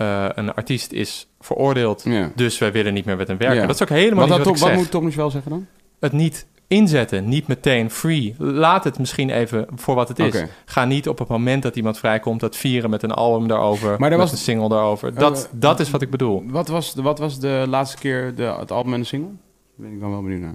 eh, 0.00 0.26
een 0.34 0.54
artiest 0.54 0.92
is 0.92 1.28
veroordeeld, 1.40 2.02
ja. 2.04 2.30
dus 2.34 2.58
wij 2.58 2.72
willen 2.72 2.94
niet 2.94 3.04
meer 3.04 3.16
met 3.16 3.28
hem 3.28 3.38
werken. 3.38 3.60
Ja. 3.60 3.66
Dat 3.66 3.74
is 3.74 3.82
ook 3.82 3.88
helemaal 3.88 4.28
Wat, 4.28 4.36
niet 4.38 4.46
wat 4.46 4.56
ik 4.56 4.62
wat 4.62 4.74
moet 4.74 4.90
Tom 4.90 5.10
wel 5.10 5.30
zeggen 5.30 5.50
dan? 5.50 5.66
Het 6.00 6.12
niet 6.12 6.46
inzetten, 6.66 7.28
niet 7.28 7.46
meteen 7.46 7.90
free. 7.90 8.34
Laat 8.38 8.84
het 8.84 8.98
misschien 8.98 9.30
even 9.30 9.66
voor 9.74 9.94
wat 9.94 10.08
het 10.08 10.18
is. 10.18 10.44
Ga 10.64 10.84
niet 10.84 11.08
op 11.08 11.18
het 11.18 11.28
moment 11.28 11.62
dat 11.62 11.76
iemand 11.76 11.98
vrijkomt... 11.98 12.40
dat 12.40 12.56
vieren 12.56 12.90
met 12.90 13.02
een 13.02 13.10
album 13.12 13.48
daarover, 13.48 13.98
Maar 13.98 14.16
was- 14.16 14.32
een 14.32 14.38
single 14.38 14.68
daarover. 14.68 15.14
Dat, 15.14 15.44
Eh, 15.44 15.50
dat 15.60 15.80
is 15.80 15.90
wat 15.90 16.02
ik 16.02 16.10
bedoel. 16.10 16.42
Wat 16.46 16.68
was, 16.68 16.94
de- 16.94 17.02
wat 17.02 17.18
was 17.18 17.38
de 17.38 17.64
laatste 17.68 17.96
keer 17.96 18.34
de, 18.34 18.42
het 18.42 18.70
album 18.70 18.94
en 18.94 19.00
de 19.00 19.06
single? 19.06 19.28
Daar 19.76 19.86
ben 19.86 19.92
ik 19.92 20.00
dan 20.00 20.10
wel 20.10 20.22
benieuwd 20.22 20.40
naar. 20.40 20.54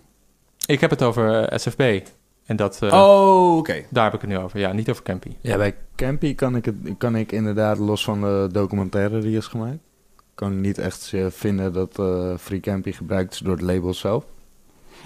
Ik 0.66 0.80
heb 0.82 0.90
het 0.90 1.02
over 1.04 1.44
eh, 1.44 1.58
SFB. 1.58 2.00
En 2.46 2.56
dat, 2.56 2.82
eh, 2.82 2.94
oh, 2.94 3.58
oké. 3.58 3.86
daar 3.90 4.04
heb 4.04 4.14
ik 4.14 4.22
het 4.22 4.30
nu 4.30 4.38
over. 4.38 4.60
Ja, 4.60 4.72
niet 4.72 4.90
over 4.90 5.04
Campy. 5.04 5.32
Ja, 5.42 5.58
bij 5.58 5.76
Campy 5.96 6.36
kan 6.36 6.56
ik, 6.56 6.66
het, 6.66 6.76
kan 6.98 7.16
ik 7.16 7.32
inderdaad, 7.32 7.78
los 7.78 8.04
van 8.04 8.22
de 8.22 8.50
documentaire 8.52 9.20
die 9.20 9.38
is 9.38 9.48
gemaakt, 9.48 9.78
kan 10.36 10.52
ik 10.52 10.58
niet 10.58 10.78
echt 10.78 11.12
eh, 11.14 11.26
vinden 11.30 11.74
dat 11.74 12.00
eh, 12.00 12.38
Free 12.38 12.60
Campy 12.60 12.92
gebruikt 12.92 13.34
is 13.34 13.40
door 13.40 13.54
het 13.54 13.62
label 13.62 13.94
zelf. 13.94 14.26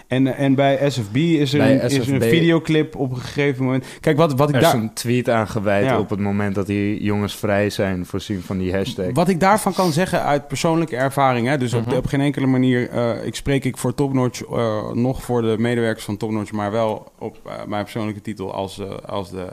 En, 0.10 0.36
en 0.36 0.56
bij 0.56 0.90
SFB 0.90 1.16
is 1.16 1.52
er, 1.54 1.58
Bij 1.60 1.74
een, 1.74 1.82
is 1.82 1.98
er 2.08 2.14
een 2.14 2.22
videoclip 2.22 2.96
op 2.96 3.12
een 3.12 3.18
gegeven 3.18 3.64
moment. 3.64 3.86
Kijk, 4.00 4.18
wat, 4.18 4.34
wat 4.34 4.50
ik 4.50 4.56
Er 4.56 4.62
is 4.62 4.68
daar... 4.72 4.80
een 4.82 4.94
tweet 4.94 5.30
aan 5.30 5.48
gewijd 5.48 5.86
Ja. 5.86 6.00
op 6.00 6.10
het 6.10 6.20
moment 6.20 6.56
dat 6.56 6.68
die 6.68 7.04
jongens 7.04 7.36
vrij 7.36 7.70
zijn, 7.70 8.06
voorzien 8.06 8.42
van 8.42 8.58
die 8.58 8.74
hashtag. 8.74 9.06
Wat 9.14 9.30
ik 9.30 9.40
daarvan 9.40 9.74
kan 9.74 9.92
zeggen 9.92 10.24
uit 10.24 10.48
persoonlijke 10.48 10.96
ervaring, 10.96 11.48
hè, 11.48 11.58
dus 11.58 11.74
op, 11.74 11.86
Mhm. 11.86 11.96
op 11.96 12.06
geen 12.06 12.22
enkele 12.22 12.46
manier, 12.46 12.90
eh, 12.90 13.26
ik 13.26 13.36
spreek 13.36 13.64
ik 13.66 13.78
voor 13.78 13.94
Topnotch, 13.94 14.42
eh 14.42 14.92
nog 14.92 15.24
voor 15.24 15.42
de 15.42 15.56
medewerkers 15.58 16.06
van 16.06 16.18
Topnotch, 16.18 16.52
maar 16.52 16.72
wel 16.72 17.12
op 17.20 17.38
eh, 17.46 17.66
mijn 17.68 17.84
persoonlijke 17.84 18.22
titel 18.22 18.54
als, 18.54 18.82
als 19.06 19.30
de, 19.32 19.48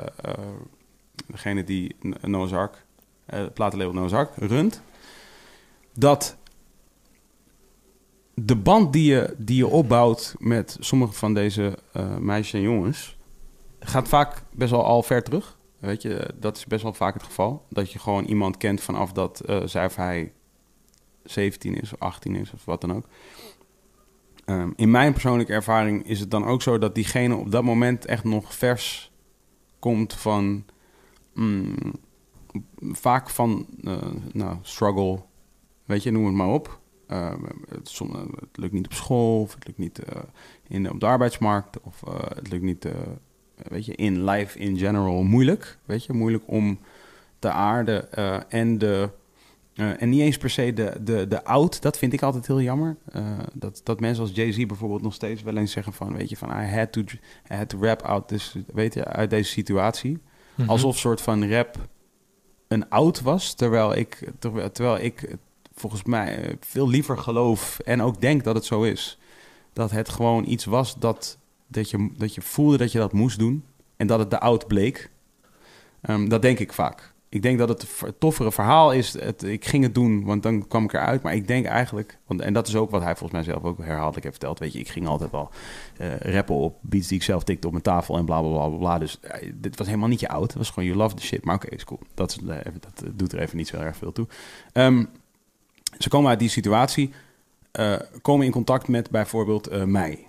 degene 1.26 1.64
die 1.64 1.96
N- 2.06 2.14
Noah's 2.30 2.52
Ark, 2.52 2.84
eh, 3.26 3.38
het 3.38 3.54
platenlabel 3.54 3.92
Noah's 3.94 4.12
Ark, 4.12 4.30
runt. 4.36 4.82
Dat 5.94 6.36
de 8.40 8.56
band 8.56 8.92
die 8.92 9.12
je, 9.12 9.34
die 9.38 9.56
je 9.56 9.66
opbouwt 9.66 10.34
met 10.38 10.76
sommige 10.80 11.12
van 11.12 11.34
deze 11.34 11.78
eh, 11.92 12.16
meisjes 12.16 12.52
en 12.52 12.60
jongens, 12.60 13.16
gaat 13.80 14.08
vaak 14.08 14.42
best 14.52 14.70
wel 14.70 14.84
al 14.84 15.02
ver 15.02 15.22
terug. 15.22 15.58
Weet 15.78 16.02
je, 16.02 16.30
dat 16.40 16.56
is 16.56 16.66
best 16.66 16.82
wel 16.82 16.92
vaak 16.92 17.14
het 17.14 17.22
geval. 17.22 17.66
Dat 17.68 17.92
je 17.92 17.98
gewoon 17.98 18.24
iemand 18.24 18.56
kent 18.56 18.80
vanaf 18.80 19.12
dat 19.12 19.40
eh, 19.40 19.62
zij 19.64 19.84
of 19.84 19.96
hij 19.96 20.32
17 21.24 21.80
is 21.80 21.92
of 21.92 22.00
18 22.00 22.36
is 22.36 22.52
of 22.52 22.64
wat 22.64 22.80
dan 22.80 22.92
ook. 22.92 23.06
Ehm, 24.44 24.70
in 24.76 24.90
mijn 24.90 25.12
persoonlijke 25.12 25.52
ervaring 25.52 26.06
is 26.06 26.20
het 26.20 26.30
dan 26.30 26.44
ook 26.44 26.62
zo 26.62 26.78
dat 26.78 26.94
diegene 26.94 27.36
op 27.36 27.50
dat 27.50 27.62
moment 27.62 28.04
echt 28.04 28.24
nog 28.24 28.54
vers 28.54 29.12
komt 29.78 30.14
van 30.14 30.64
mm, 31.34 31.74
vaak 32.80 33.30
van 33.30 33.66
eh, 33.84 33.96
nou, 34.32 34.56
struggle, 34.62 35.22
weet 35.84 36.02
je, 36.02 36.10
noem 36.10 36.24
het 36.24 36.34
maar 36.34 36.48
op. 36.48 36.80
Ehm, 37.06 37.42
het, 37.68 37.88
som- 37.88 38.14
eh, 38.14 38.20
het 38.20 38.56
lukt 38.56 38.72
niet 38.72 38.86
op 38.86 38.92
school, 38.92 39.40
of 39.40 39.54
het 39.54 39.66
lukt 39.66 39.78
niet 39.78 39.98
eh, 39.98 40.22
in 40.68 40.82
de, 40.82 40.90
op 40.92 41.00
de 41.00 41.06
arbeidsmarkt, 41.06 41.80
of 41.80 42.02
eh, 42.06 42.14
het 42.34 42.50
lukt 42.50 42.62
niet, 42.64 42.88
weet 43.56 43.86
je, 43.86 43.94
in 43.94 44.24
life 44.24 44.58
in 44.58 44.78
general 44.78 45.22
moeilijk. 45.22 45.78
Weet 45.84 46.04
je, 46.04 46.12
moeilijk 46.12 46.44
om 46.46 46.78
te 47.38 47.50
aarden 47.50 48.12
eh, 48.12 48.40
en 48.48 48.78
de 48.78 49.08
en 49.74 50.08
niet 50.08 50.20
eens 50.20 50.38
per 50.38 50.50
se 50.50 50.72
de, 50.72 50.96
de, 51.00 51.28
de 51.28 51.44
oud, 51.44 51.82
dat 51.82 51.98
vind 51.98 52.12
ik 52.12 52.22
altijd 52.22 52.46
heel 52.46 52.60
jammer. 52.60 52.96
Dat, 53.52 53.80
dat 53.84 54.00
mensen 54.00 54.22
als 54.22 54.32
Jay-Z 54.34 54.66
bijvoorbeeld 54.66 55.02
nog 55.02 55.14
steeds 55.14 55.42
wel 55.42 55.56
eens 55.56 55.72
zeggen 55.72 55.92
van, 55.92 56.16
weet 56.16 56.28
je, 56.28 56.36
van 56.36 56.50
I 56.50 56.66
had 56.76 56.92
to, 56.92 57.00
I 57.50 57.54
had 57.54 57.68
to 57.68 57.78
rap 57.80 58.02
out, 58.02 58.28
dus, 58.28 58.56
weet 58.72 58.94
je, 58.94 59.04
uit 59.04 59.30
deze 59.30 59.50
situatie. 59.50 60.18
Mhm. 60.54 60.68
Alsof 60.68 60.98
soort 60.98 61.20
van 61.20 61.48
rap 61.50 61.88
een 62.68 62.88
oud 62.88 63.20
was, 63.20 63.54
terwijl 63.54 63.94
ik, 63.96 64.32
terwijl, 64.38 64.70
terwijl 64.72 65.04
ik 65.04 65.36
volgens 65.76 66.02
mij 66.04 66.42
eh, 66.42 66.54
veel 66.60 66.88
liever 66.88 67.18
geloof 67.18 67.78
en 67.78 68.02
ook 68.02 68.20
denk 68.20 68.44
dat 68.44 68.54
het 68.54 68.64
zo 68.64 68.82
is. 68.82 69.18
Dat 69.72 69.90
het 69.90 70.08
gewoon 70.08 70.48
iets 70.48 70.64
was 70.64 70.98
dat, 70.98 71.38
dat, 71.66 71.90
je, 71.90 72.10
dat 72.16 72.34
je 72.34 72.40
voelde 72.40 72.76
dat 72.76 72.92
je 72.92 72.98
dat 72.98 73.12
moest 73.12 73.38
doen 73.38 73.64
en 73.96 74.06
dat 74.06 74.18
het 74.18 74.30
de 74.30 74.40
oud 74.40 74.66
bleek. 74.66 75.10
Ehm, 76.00 76.28
dat 76.28 76.42
denk 76.42 76.58
ik 76.58 76.72
vaak. 76.72 77.14
Ik 77.28 77.42
denk 77.42 77.58
dat 77.58 77.68
het 77.68 77.86
toffere 78.18 78.52
verhaal 78.52 78.92
is. 78.92 79.20
Het, 79.20 79.42
ik 79.42 79.64
ging 79.64 79.82
het 79.82 79.94
doen, 79.94 80.24
want 80.24 80.42
dan 80.42 80.68
kwam 80.68 80.84
ik 80.84 80.92
eruit. 80.92 81.22
Maar 81.22 81.34
ik 81.34 81.46
denk 81.46 81.66
eigenlijk, 81.66 82.18
want, 82.26 82.40
en 82.40 82.52
dat 82.52 82.68
is 82.68 82.76
ook 82.76 82.90
wat 82.90 83.02
hij 83.02 83.16
volgens 83.16 83.32
mij 83.32 83.42
zelf 83.42 83.64
ook 83.64 83.78
herhaaldelijk 83.78 84.24
heeft 84.24 84.36
verteld. 84.36 84.58
Weet 84.58 84.72
je, 84.72 84.78
ik 84.78 84.88
ging 84.88 85.06
altijd 85.06 85.30
wel 85.30 85.50
eh, 85.96 86.16
rappen 86.16 86.54
op 86.54 86.78
beats 86.80 87.08
die 87.08 87.16
ik 87.16 87.22
zelf 87.22 87.44
tikte 87.44 87.66
op 87.66 87.72
mijn 87.72 87.84
tafel 87.84 88.16
en 88.16 88.24
bla 88.24 88.40
bla 88.40 88.68
bla. 88.68 88.98
Dus 88.98 89.20
eh, 89.20 89.52
dit 89.54 89.76
was 89.76 89.86
helemaal 89.86 90.08
niet 90.08 90.20
je 90.20 90.28
oud. 90.28 90.48
Het 90.48 90.56
was 90.56 90.70
gewoon 90.70 90.88
you 90.88 90.98
love 90.98 91.14
the 91.14 91.22
shit. 91.22 91.44
Maar 91.44 91.54
oké, 91.54 91.68
is 91.68 91.84
cool. 91.84 92.00
Dat, 92.14 92.38
dat 92.44 93.02
doet 93.14 93.32
er 93.32 93.38
even 93.38 93.56
niet 93.56 93.68
zo 93.68 93.76
erg 93.76 93.96
veel 93.96 94.12
toe. 94.12 94.26
Ehm, 94.72 95.04
ze 95.98 96.08
komen 96.08 96.30
uit 96.30 96.38
die 96.38 96.48
situatie, 96.48 97.12
eh, 97.76 97.96
komen 98.22 98.46
in 98.46 98.52
contact 98.52 98.88
met 98.88 99.10
bijvoorbeeld 99.10 99.66
eh, 99.66 99.82
mij. 99.82 100.24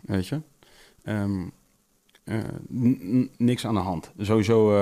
Weet 0.00 0.26
je? 0.26 0.40
Ehm, 1.02 1.42
eh, 2.24 2.38
niks 3.36 3.66
aan 3.66 3.74
de 3.74 3.80
hand. 3.80 4.12
Sowieso, 4.18 4.74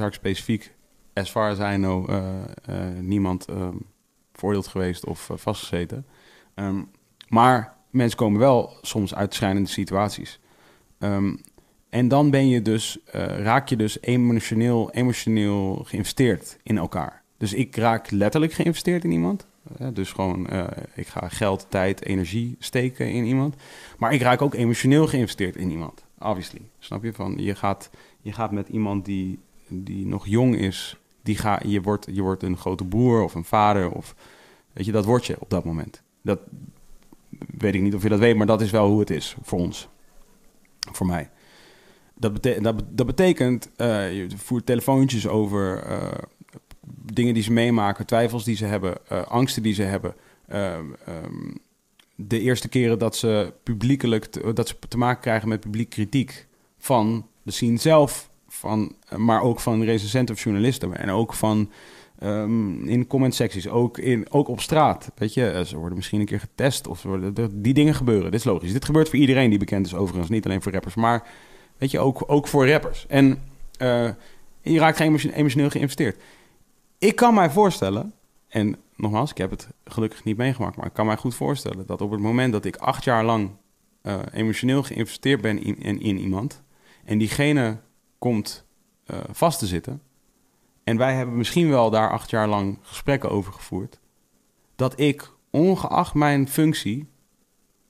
Ark 0.00 0.14
specifiek, 0.14 0.74
as 1.12 1.30
far 1.30 1.50
as 1.50 1.74
I 1.74 1.76
know, 1.76 2.10
niemand 3.00 3.46
veroordeeld 4.32 4.66
geweest 4.66 5.04
of 5.04 5.30
vastgezeten. 5.34 6.06
Ehm, 6.54 6.82
maar 7.28 7.76
mensen 7.90 8.18
komen 8.18 8.40
wel 8.40 8.76
soms 8.82 9.14
uit 9.14 9.34
schrijnende 9.34 9.68
situaties. 9.68 10.40
En 11.88 12.08
dan 12.08 12.30
ben 12.30 12.48
je 12.48 12.62
dus, 12.62 12.98
raak 13.38 13.68
je 13.68 13.76
dus 13.76 14.00
emotioneel, 14.00 14.90
emotioneel 14.90 15.82
geïnvesteerd 15.84 16.58
in 16.62 16.78
elkaar. 16.78 17.23
Dus 17.36 17.52
ik 17.52 17.76
raak 17.76 18.10
letterlijk 18.10 18.52
geïnvesteerd 18.52 19.04
in 19.04 19.10
iemand. 19.10 19.46
Eh, 19.78 19.88
dus 19.92 20.12
gewoon, 20.12 20.46
eh, 20.46 20.66
ik 20.94 21.06
ga 21.06 21.28
geld, 21.28 21.66
tijd, 21.68 22.04
energie 22.04 22.56
steken 22.58 23.12
in 23.12 23.24
iemand. 23.24 23.54
Maar 23.98 24.12
ik 24.12 24.20
raak 24.20 24.42
ook 24.42 24.54
emotioneel 24.54 25.06
geïnvesteerd 25.06 25.56
in 25.56 25.70
iemand, 25.70 26.04
obviously. 26.18 26.60
Snap 26.78 27.02
je? 27.02 27.12
Van, 27.12 27.34
je, 27.36 27.54
gaat, 27.54 27.90
je 28.20 28.32
gaat 28.32 28.52
met 28.52 28.68
iemand 28.68 29.04
die, 29.04 29.38
die 29.68 30.06
nog 30.06 30.26
jong 30.26 30.56
is, 30.56 30.96
die 31.22 31.36
ga, 31.36 31.60
je, 31.66 31.82
wordt, 31.82 32.06
je 32.10 32.22
wordt 32.22 32.42
een 32.42 32.56
grote 32.56 32.84
broer 32.84 33.22
of 33.22 33.34
een 33.34 33.44
vader. 33.44 33.90
Of, 33.90 34.14
weet 34.72 34.86
je, 34.86 34.92
dat 34.92 35.04
word 35.04 35.26
je 35.26 35.40
op 35.40 35.50
dat 35.50 35.64
moment. 35.64 36.02
Dat 36.22 36.40
weet 37.58 37.74
ik 37.74 37.80
niet 37.80 37.94
of 37.94 38.02
je 38.02 38.08
dat 38.08 38.18
weet, 38.18 38.36
maar 38.36 38.46
dat 38.46 38.60
is 38.60 38.70
wel 38.70 38.88
hoe 38.88 39.00
het 39.00 39.10
is 39.10 39.36
voor 39.42 39.58
ons. 39.58 39.88
Voor 40.92 41.06
mij. 41.06 41.30
Dat, 42.14 42.32
bete- 42.32 42.60
dat, 42.60 42.76
be- 42.76 42.94
dat 42.94 43.06
betekent, 43.06 43.70
eh, 43.76 44.16
je 44.16 44.26
voert 44.36 44.66
telefoontjes 44.66 45.28
over 45.28 45.84
dingen 47.12 47.34
die 47.34 47.42
ze 47.42 47.52
meemaken, 47.52 48.06
twijfels 48.06 48.44
die 48.44 48.56
ze 48.56 48.64
hebben, 48.64 48.94
eh, 49.08 49.22
angsten 49.26 49.62
die 49.62 49.74
ze 49.74 49.82
hebben. 49.82 50.14
Ehm, 50.48 50.84
ehm, 51.06 51.50
de 52.14 52.40
eerste 52.40 52.68
keren 52.68 52.98
dat 52.98 53.16
ze 53.16 53.52
publiekelijk 53.62 54.24
te, 54.24 54.52
dat 54.52 54.68
ze 54.68 54.74
te 54.88 54.98
maken 54.98 55.20
krijgen 55.22 55.48
met 55.48 55.60
publiek 55.60 55.90
kritiek 55.90 56.46
van 56.78 57.26
de 57.42 57.50
scene 57.52 57.76
zelf, 57.76 58.30
van, 58.48 58.94
eh, 59.08 59.18
maar 59.18 59.42
ook 59.42 59.60
van 59.60 59.82
recensenten 59.82 60.34
of 60.34 60.42
journalisten 60.42 60.96
en 60.98 61.10
ook 61.10 61.34
van 61.34 61.70
ehm, 62.18 62.84
in 62.88 63.06
comment 63.06 63.34
secties, 63.34 63.68
ook, 63.68 63.98
in, 63.98 64.26
ook 64.30 64.48
op 64.48 64.60
straat. 64.60 65.10
Weet 65.14 65.34
je, 65.34 65.50
Eh, 65.50 65.64
ze 65.64 65.76
worden 65.76 65.96
misschien 65.96 66.20
een 66.20 66.26
keer 66.26 66.40
getest 66.40 66.86
of 66.86 67.02
worden, 67.02 67.34
de- 67.34 67.60
die 67.60 67.74
dingen 67.74 67.94
gebeuren. 67.94 68.30
Dit 68.30 68.40
is 68.40 68.46
logisch. 68.46 68.72
Dit 68.72 68.84
gebeurt 68.84 69.08
voor 69.08 69.18
iedereen 69.18 69.50
die 69.50 69.58
bekend 69.58 69.86
is, 69.86 69.94
overigens, 69.94 70.28
niet 70.30 70.44
alleen 70.44 70.62
voor 70.62 70.72
rappers, 70.72 70.94
maar 70.94 71.22
weet 71.78 71.90
je, 71.90 71.98
ook, 71.98 72.24
ook 72.26 72.48
voor 72.48 72.68
rappers. 72.68 73.06
En 73.08 73.42
eh, 73.78 74.08
je 74.62 74.78
raakt 74.78 74.96
geen 74.96 75.06
emotio- 75.06 75.30
emotioneel 75.30 75.70
geïnvesteerd. 75.70 76.16
Ik 77.04 77.16
kan 77.16 77.34
mij 77.34 77.50
voorstellen, 77.50 78.14
en 78.48 78.76
nogmaals, 78.96 79.30
ik 79.30 79.38
heb 79.38 79.50
het 79.50 79.68
gelukkig 79.84 80.24
niet 80.24 80.36
meegemaakt, 80.36 80.76
maar 80.76 80.86
ik 80.86 80.92
kan 80.92 81.06
mij 81.06 81.16
goed 81.16 81.34
voorstellen 81.34 81.86
dat 81.86 82.00
op 82.00 82.10
het 82.10 82.20
moment 82.20 82.52
dat 82.52 82.64
ik 82.64 82.76
acht 82.76 83.04
jaar 83.04 83.24
lang 83.24 83.50
eh, 84.02 84.18
emotioneel 84.32 84.82
geïnvesteerd 84.82 85.40
ben 85.40 85.62
in, 85.62 86.00
in, 86.00 86.18
iemand 86.18 86.62
en 87.04 87.18
diegene 87.18 87.80
komt 88.18 88.66
eh, 89.04 89.18
vast 89.30 89.58
te 89.58 89.66
zitten 89.66 90.02
en 90.84 90.96
wij 90.96 91.14
hebben 91.14 91.36
misschien 91.36 91.68
wel 91.68 91.90
daar 91.90 92.10
acht 92.10 92.30
jaar 92.30 92.48
lang 92.48 92.78
gesprekken 92.82 93.30
over 93.30 93.52
gevoerd, 93.52 94.00
dat 94.76 95.00
ik, 95.00 95.32
ongeacht 95.50 96.14
mijn 96.14 96.48
functie, 96.48 97.08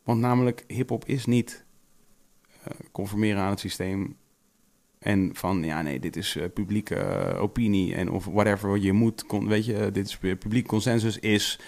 want 0.04 0.20
namelijk 0.20 0.64
hip-hop 0.66 1.04
is 1.04 1.26
niet 1.26 1.64
eh, 2.62 2.72
conformeren 2.92 3.42
aan 3.42 3.50
het 3.50 3.60
systeem 3.60 4.16
en 5.04 5.30
van 5.32 5.62
ja, 5.64 5.82
nee, 5.82 6.00
dit 6.00 6.16
is 6.16 6.36
eh, 6.36 6.44
publieke 6.54 6.94
eh, 6.94 7.42
opinie 7.42 7.94
en 7.94 8.10
of 8.10 8.24
whatever 8.24 8.78
je 8.78 8.92
moet, 8.92 9.26
kon, 9.26 9.48
weet 9.48 9.64
je, 9.64 9.90
dit 9.92 10.06
is 10.06 10.16
pu- 10.18 10.36
publiek 10.36 10.66
consensus 10.66 11.18
is 11.18 11.60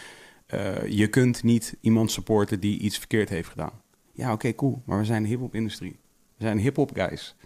eh, 0.46 0.86
je 0.88 1.06
kunt 1.06 1.42
niet 1.42 1.76
iemand 1.80 2.10
supporten 2.10 2.60
die 2.60 2.78
iets 2.78 2.98
verkeerd 2.98 3.28
heeft 3.28 3.48
gedaan. 3.48 3.80
Ja, 4.12 4.32
oké, 4.32 4.54
cool, 4.54 4.82
maar 4.84 4.98
we 4.98 5.04
zijn 5.04 5.22
de 5.22 5.28
hip-hop 5.28 5.54
industrie. 5.54 5.96
We 6.36 6.44
zijn 6.44 6.58
hip-hop 6.58 6.90
guys. 6.94 7.36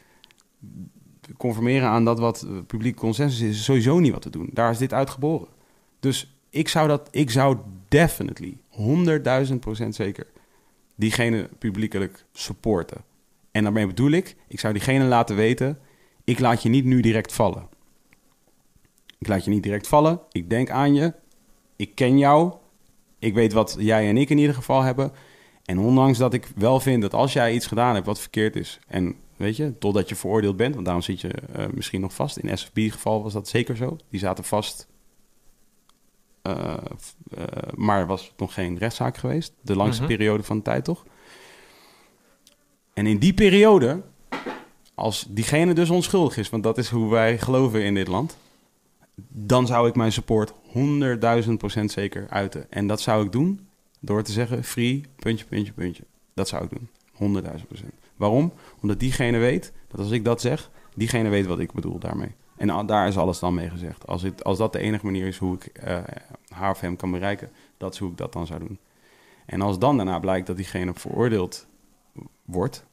Conformeren 1.36 1.88
aan 1.88 2.04
dat 2.04 2.18
wat 2.18 2.42
eh, 2.42 2.50
publiek 2.66 2.96
consensus 2.96 3.40
is, 3.40 3.56
is 3.56 3.64
sowieso 3.64 3.98
niet 3.98 4.12
wat 4.12 4.22
te 4.22 4.30
doen. 4.30 4.50
Daar 4.52 4.70
is 4.70 4.78
dit 4.78 4.92
uitgeboren. 4.92 5.48
Dus 6.00 6.34
ik 6.50 6.68
zou 6.68 6.88
dat, 6.88 7.08
ik 7.10 7.30
zou 7.30 7.56
definitely, 7.88 8.56
100.000 9.50 9.54
procent 9.60 9.94
zeker, 9.94 10.26
diegene 10.96 11.48
publiekelijk 11.58 12.24
supporten. 12.32 13.04
En 13.50 13.62
daarmee 13.62 13.86
bedoel 13.86 14.10
ik, 14.10 14.36
ik 14.48 14.60
zou 14.60 14.72
diegene 14.72 15.04
laten 15.04 15.36
weten, 15.36 15.78
ik 16.24 16.38
laat 16.38 16.62
je 16.62 16.68
niet 16.68 16.84
nu 16.84 17.00
direct 17.00 17.32
vallen. 17.32 17.68
Ik 19.18 19.26
laat 19.28 19.44
je 19.44 19.50
niet 19.50 19.62
direct 19.62 19.86
vallen, 19.86 20.20
ik 20.30 20.50
denk 20.50 20.70
aan 20.70 20.94
je, 20.94 21.14
ik 21.76 21.94
ken 21.94 22.18
jou, 22.18 22.54
ik 23.18 23.34
weet 23.34 23.52
wat 23.52 23.76
jij 23.78 24.08
en 24.08 24.16
ik 24.16 24.30
in 24.30 24.38
ieder 24.38 24.54
geval 24.54 24.82
hebben. 24.82 25.12
En 25.64 25.78
ondanks 25.78 26.18
dat 26.18 26.34
ik 26.34 26.50
wel 26.56 26.80
vind 26.80 27.02
dat 27.02 27.14
als 27.14 27.32
jij 27.32 27.54
iets 27.54 27.66
gedaan 27.66 27.94
hebt 27.94 28.06
wat 28.06 28.20
verkeerd 28.20 28.56
is, 28.56 28.78
en 28.86 29.14
weet 29.36 29.56
je, 29.56 29.78
totdat 29.78 30.08
je 30.08 30.14
veroordeeld 30.16 30.56
bent, 30.56 30.72
want 30.74 30.84
daarom 30.86 31.04
zit 31.04 31.20
je 31.20 31.28
eh, 31.28 31.66
misschien 31.74 32.00
nog 32.00 32.14
vast. 32.14 32.36
In 32.36 32.58
SFB-geval 32.58 33.22
was 33.22 33.32
dat 33.32 33.48
zeker 33.48 33.76
zo. 33.76 33.96
Die 34.08 34.20
zaten 34.20 34.44
vast, 34.44 34.88
f- 36.48 37.16
eh, 37.36 37.44
maar 37.74 38.06
was 38.06 38.32
nog 38.36 38.54
geen 38.54 38.78
rechtszaak 38.78 39.16
geweest. 39.16 39.52
De 39.62 39.76
langste 39.76 40.02
Mhm. 40.02 40.10
periode 40.12 40.42
van 40.42 40.56
de 40.56 40.62
tijd, 40.62 40.84
toch? 40.84 41.04
En 43.00 43.06
in 43.06 43.18
die 43.18 43.34
periode, 43.34 44.02
als 44.94 45.26
diegene 45.28 45.72
dus 45.72 45.90
onschuldig 45.90 46.36
is, 46.36 46.50
want 46.50 46.62
dat 46.62 46.78
is 46.78 46.88
hoe 46.88 47.10
wij 47.10 47.38
geloven 47.38 47.82
in 47.82 47.94
dit 47.94 48.08
land, 48.08 48.36
dan 49.28 49.66
zou 49.66 49.88
ik 49.88 49.94
mijn 49.94 50.12
support 50.12 50.52
100.000 51.46 51.52
procent 51.58 51.90
zeker 51.90 52.26
uiten. 52.28 52.70
En 52.70 52.86
dat 52.86 53.00
zou 53.00 53.24
ik 53.24 53.32
doen 53.32 53.68
door 54.00 54.22
te 54.22 54.32
zeggen, 54.32 54.64
free, 54.64 55.04
puntje, 55.16 55.44
puntje, 55.44 55.72
puntje. 55.72 56.02
Dat 56.34 56.48
zou 56.48 56.64
ik 56.64 56.70
doen, 56.70 57.42
100.000 57.42 57.66
procent. 57.66 57.92
Waarom? 58.16 58.52
Omdat 58.80 59.00
diegene 59.00 59.38
weet, 59.38 59.72
dat 59.88 60.00
als 60.00 60.10
ik 60.10 60.24
dat 60.24 60.40
zeg, 60.40 60.70
diegene 60.94 61.28
weet 61.28 61.46
wat 61.46 61.58
ik 61.58 61.72
bedoel 61.72 61.98
daarmee. 61.98 62.34
En 62.56 62.86
daar 62.86 63.08
is 63.08 63.16
alles 63.16 63.38
dan 63.38 63.54
mee 63.54 63.70
gezegd. 63.70 64.06
Als, 64.06 64.22
het, 64.22 64.44
als 64.44 64.58
dat 64.58 64.72
de 64.72 64.78
enige 64.78 65.04
manier 65.04 65.26
is 65.26 65.38
hoe 65.38 65.54
ik 65.54 65.64
eh, 65.64 65.98
haar 66.48 66.70
of 66.70 66.80
hem 66.80 66.96
kan 66.96 67.10
bereiken, 67.10 67.50
dat 67.76 67.92
is 67.92 67.98
hoe 67.98 68.10
ik 68.10 68.16
dat 68.16 68.32
dan 68.32 68.46
zou 68.46 68.58
doen. 68.60 68.78
En 69.46 69.60
als 69.60 69.78
dan 69.78 69.96
daarna 69.96 70.18
blijkt 70.18 70.46
dat 70.46 70.56
diegene 70.56 70.92
veroordeeld 70.94 71.66
wordt 72.44 72.88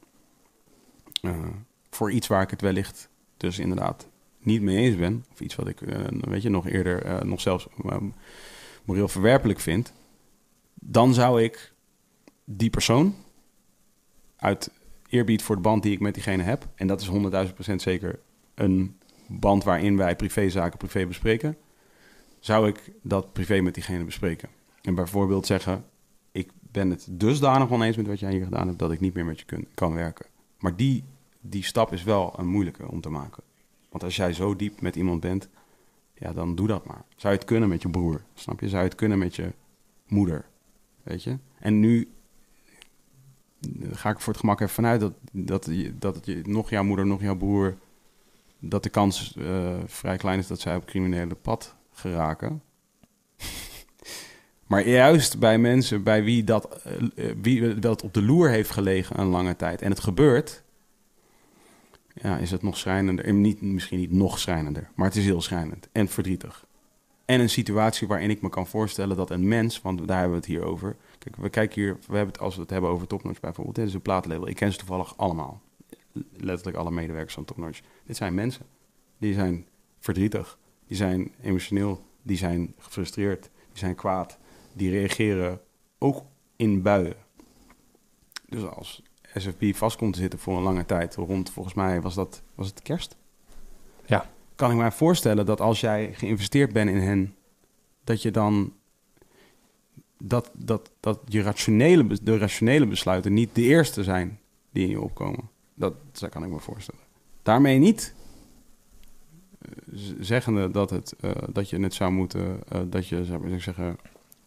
eh, 1.22 1.46
voor 1.90 2.12
iets 2.12 2.26
waar 2.26 2.42
ik 2.42 2.50
het 2.50 2.60
wellicht 2.60 3.08
dus 3.36 3.58
inderdaad 3.58 4.08
niet 4.38 4.62
mee 4.62 4.76
eens 4.76 4.96
ben, 4.96 5.24
of 5.32 5.40
iets 5.40 5.54
wat 5.54 5.68
ik, 5.68 5.80
eh, 5.80 6.04
weet 6.08 6.42
je, 6.42 6.48
nog 6.48 6.68
eerder, 6.68 7.04
eh, 7.04 7.20
nog 7.20 7.40
zelfs 7.40 7.68
moreel 8.84 9.08
verwerpelijk 9.08 9.60
vind, 9.60 9.92
dan 10.74 11.14
zou 11.14 11.42
ik 11.42 11.72
die 12.44 12.70
persoon 12.70 13.14
uit 14.36 14.70
eerbied 15.08 15.42
voor 15.42 15.56
de 15.56 15.62
band 15.62 15.82
die 15.82 15.92
ik 15.92 16.00
met 16.00 16.14
diegene 16.14 16.42
heb, 16.42 16.68
en 16.74 16.86
dat 16.86 17.00
is 17.00 17.06
100.000% 17.06 17.82
zeker 17.82 18.18
een 18.54 18.96
band 19.26 19.64
waarin 19.64 19.96
wij 19.96 20.16
privézaken 20.16 20.78
privé 20.78 21.06
bespreken, 21.06 21.56
zou 22.38 22.68
ik 22.68 22.92
dat 23.02 23.32
privé 23.32 23.60
met 23.60 23.74
diegene 23.74 24.04
bespreken. 24.04 24.48
En 24.82 24.94
bijvoorbeeld 24.94 25.46
zeggen, 25.46 25.84
ik 26.32 26.50
ben 26.60 26.90
het 26.90 27.06
dusdanig 27.10 27.70
oneens 27.70 27.96
met 27.96 28.06
wat 28.06 28.20
jij 28.20 28.30
hier 28.30 28.44
gedaan 28.44 28.66
hebt, 28.66 28.78
dat 28.78 28.92
ik 28.92 29.00
niet 29.00 29.14
meer 29.14 29.24
met 29.24 29.40
je 29.40 29.64
kan 29.74 29.94
werken. 29.94 30.26
Maar 30.58 30.76
die, 30.76 31.04
die 31.40 31.64
stap 31.64 31.92
is 31.92 32.02
wel 32.02 32.34
een 32.38 32.46
moeilijke 32.46 32.90
om 32.90 33.00
te 33.00 33.08
maken. 33.08 33.42
Want 33.88 34.04
als 34.04 34.16
jij 34.16 34.32
zo 34.32 34.56
diep 34.56 34.80
met 34.80 34.96
iemand 34.96 35.20
bent, 35.20 35.48
ja, 36.14 36.32
dan 36.32 36.54
doe 36.54 36.66
dat 36.66 36.86
maar. 36.86 37.04
Zou 37.16 37.32
je 37.32 37.38
het 37.38 37.48
kunnen 37.48 37.68
met 37.68 37.82
je 37.82 37.90
broer, 37.90 38.22
snap 38.34 38.60
je? 38.60 38.68
Zou 38.68 38.82
je 38.82 38.88
het 38.88 38.98
kunnen 38.98 39.18
met 39.18 39.36
je 39.36 39.52
moeder, 40.06 40.48
weet 41.02 41.22
je? 41.22 41.38
En 41.58 41.80
nu 41.80 42.08
eh, 43.60 43.88
ga 43.92 44.10
ik 44.10 44.20
voor 44.20 44.32
het 44.32 44.40
gemak 44.40 44.60
even 44.60 44.74
vanuit 44.74 45.00
dat, 45.00 45.12
dat, 45.32 45.70
dat 45.94 46.26
je, 46.26 46.42
nog 46.44 46.70
jouw 46.70 46.84
moeder, 46.84 47.06
nog 47.06 47.20
jouw 47.20 47.36
broer, 47.36 47.76
dat 48.58 48.82
de 48.82 48.88
kans 48.88 49.36
eh, 49.36 49.78
vrij 49.86 50.16
klein 50.16 50.38
is 50.38 50.46
dat 50.46 50.60
zij 50.60 50.76
op 50.76 50.84
criminele 50.84 51.34
pad 51.34 51.76
geraken. 51.92 52.62
Maar 54.68 54.88
juist 54.88 55.38
bij 55.38 55.58
mensen 55.58 56.02
bij 56.02 56.24
wie 56.24 56.44
dat, 56.44 56.82
eh, 56.82 57.30
eh, 57.30 57.36
wie 57.42 57.78
dat 57.78 58.02
op 58.02 58.14
de 58.14 58.22
loer 58.22 58.48
heeft 58.48 58.70
gelegen 58.70 59.20
een 59.20 59.26
lange 59.26 59.56
tijd 59.56 59.82
en 59.82 59.90
het 59.90 60.00
gebeurt, 60.00 60.62
ja, 62.14 62.36
is 62.36 62.50
het 62.50 62.62
nog 62.62 62.76
schrijnender. 62.76 63.24
En 63.24 63.40
niet, 63.40 63.60
misschien 63.60 63.98
niet 63.98 64.12
nog 64.12 64.38
schrijnender, 64.38 64.90
maar 64.94 65.06
het 65.06 65.16
is 65.16 65.24
heel 65.24 65.40
schrijnend 65.40 65.88
en 65.92 66.08
verdrietig. 66.08 66.66
En 67.24 67.40
een 67.40 67.50
situatie 67.50 68.08
waarin 68.08 68.30
ik 68.30 68.42
me 68.42 68.48
kan 68.48 68.66
voorstellen 68.66 69.16
dat 69.16 69.30
een 69.30 69.48
mens, 69.48 69.80
want 69.80 70.08
daar 70.08 70.18
hebben 70.18 70.40
we 70.40 70.46
het 70.46 70.54
hier 70.54 70.62
over. 70.62 70.96
Kijk, 71.18 71.36
we 71.36 71.48
kijken 71.48 71.82
hier, 71.82 71.96
we 72.06 72.16
hebben 72.16 72.34
het, 72.34 72.38
als 72.38 72.54
we 72.54 72.60
het 72.60 72.70
hebben 72.70 72.90
over 72.90 73.06
Topnotch 73.06 73.40
bijvoorbeeld, 73.40 73.76
dit 73.76 73.86
is 73.86 73.94
een 73.94 74.02
plaatlabel. 74.02 74.48
Ik 74.48 74.56
ken 74.56 74.72
ze 74.72 74.78
toevallig 74.78 75.16
allemaal. 75.16 75.60
Letterlijk 76.36 76.76
alle 76.76 76.90
medewerkers 76.90 77.34
van 77.34 77.44
Topnotch. 77.44 77.80
Dit 78.04 78.16
zijn 78.16 78.34
mensen. 78.34 78.66
Die 79.18 79.34
zijn 79.34 79.66
verdrietig, 79.98 80.58
die 80.86 80.96
zijn 80.96 81.32
emotioneel, 81.42 82.04
die 82.22 82.36
zijn 82.36 82.74
gefrustreerd, 82.78 83.42
die 83.42 83.78
zijn 83.78 83.94
kwaad. 83.94 84.38
Die 84.78 84.90
reageren 84.90 85.60
ook 85.98 86.22
in 86.56 86.82
buien. 86.82 87.16
Dus 88.48 88.64
als 88.64 89.02
SFB 89.34 89.74
vast 89.74 89.96
komt 89.96 90.12
te 90.12 90.20
zitten 90.20 90.38
voor 90.38 90.56
een 90.56 90.62
lange 90.62 90.86
tijd, 90.86 91.14
rond 91.14 91.50
volgens 91.50 91.74
mij 91.74 92.00
was 92.00 92.14
dat 92.14 92.42
was 92.54 92.66
het 92.66 92.82
kerst. 92.82 93.16
Ja. 94.06 94.30
Kan 94.54 94.70
ik 94.70 94.76
mij 94.76 94.92
voorstellen 94.92 95.46
dat 95.46 95.60
als 95.60 95.80
jij 95.80 96.14
geïnvesteerd 96.14 96.72
bent 96.72 96.90
in 96.90 97.00
hen, 97.00 97.34
dat 98.04 98.22
je 98.22 98.30
dan 98.30 98.72
dat, 100.18 100.50
dat, 100.54 100.90
dat 101.00 101.20
je 101.26 101.42
rationele, 101.42 102.18
de 102.22 102.38
rationele 102.38 102.86
besluiten 102.86 103.32
niet 103.32 103.54
de 103.54 103.62
eerste 103.62 104.04
zijn 104.04 104.38
die 104.70 104.84
in 104.84 104.90
je 104.90 105.00
opkomen. 105.00 105.48
Dat, 105.74 105.94
dat 106.12 106.30
kan 106.30 106.44
ik 106.44 106.50
me 106.50 106.58
voorstellen. 106.58 107.00
Daarmee 107.42 107.78
niet 107.78 108.14
eh, 109.58 109.70
zeggende 110.20 110.70
dat, 110.70 110.90
het, 110.90 111.14
eh, 111.20 111.30
dat 111.52 111.70
je 111.70 111.80
het 111.80 111.94
zou 111.94 112.12
moeten, 112.12 112.60
eh, 112.68 112.80
dat 112.86 113.08
je 113.08 113.24
zou 113.24 113.52
ik 113.52 113.62
zeggen, 113.62 113.96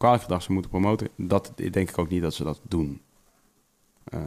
kwalijk 0.02 0.22
gedrag 0.22 0.42
zou 0.42 0.54
moeten 0.54 0.72
promoten. 0.72 1.10
Dat 1.16 1.54
denk 1.72 1.90
ik 1.90 1.98
ook 1.98 2.10
niet 2.10 2.22
dat 2.22 2.34
ze 2.34 2.44
dat 2.44 2.60
doen. 2.68 3.02
Eh, 4.04 4.20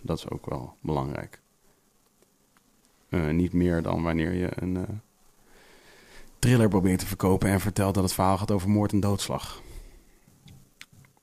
dat 0.00 0.18
is 0.18 0.28
ook 0.28 0.46
wel 0.46 0.76
belangrijk. 0.80 1.40
Eh, 3.08 3.28
niet 3.28 3.52
meer 3.52 3.82
dan 3.82 4.02
wanneer 4.02 4.32
je 4.32 4.48
een 4.54 4.76
eh, 4.76 4.82
thriller 6.38 6.68
probeert 6.68 6.98
te 6.98 7.06
verkopen 7.06 7.48
en 7.48 7.60
vertelt 7.60 7.94
dat 7.94 8.02
het 8.04 8.12
verhaal 8.12 8.38
gaat 8.38 8.50
over 8.50 8.68
moord 8.68 8.92
en 8.92 9.00
doodslag. 9.00 9.62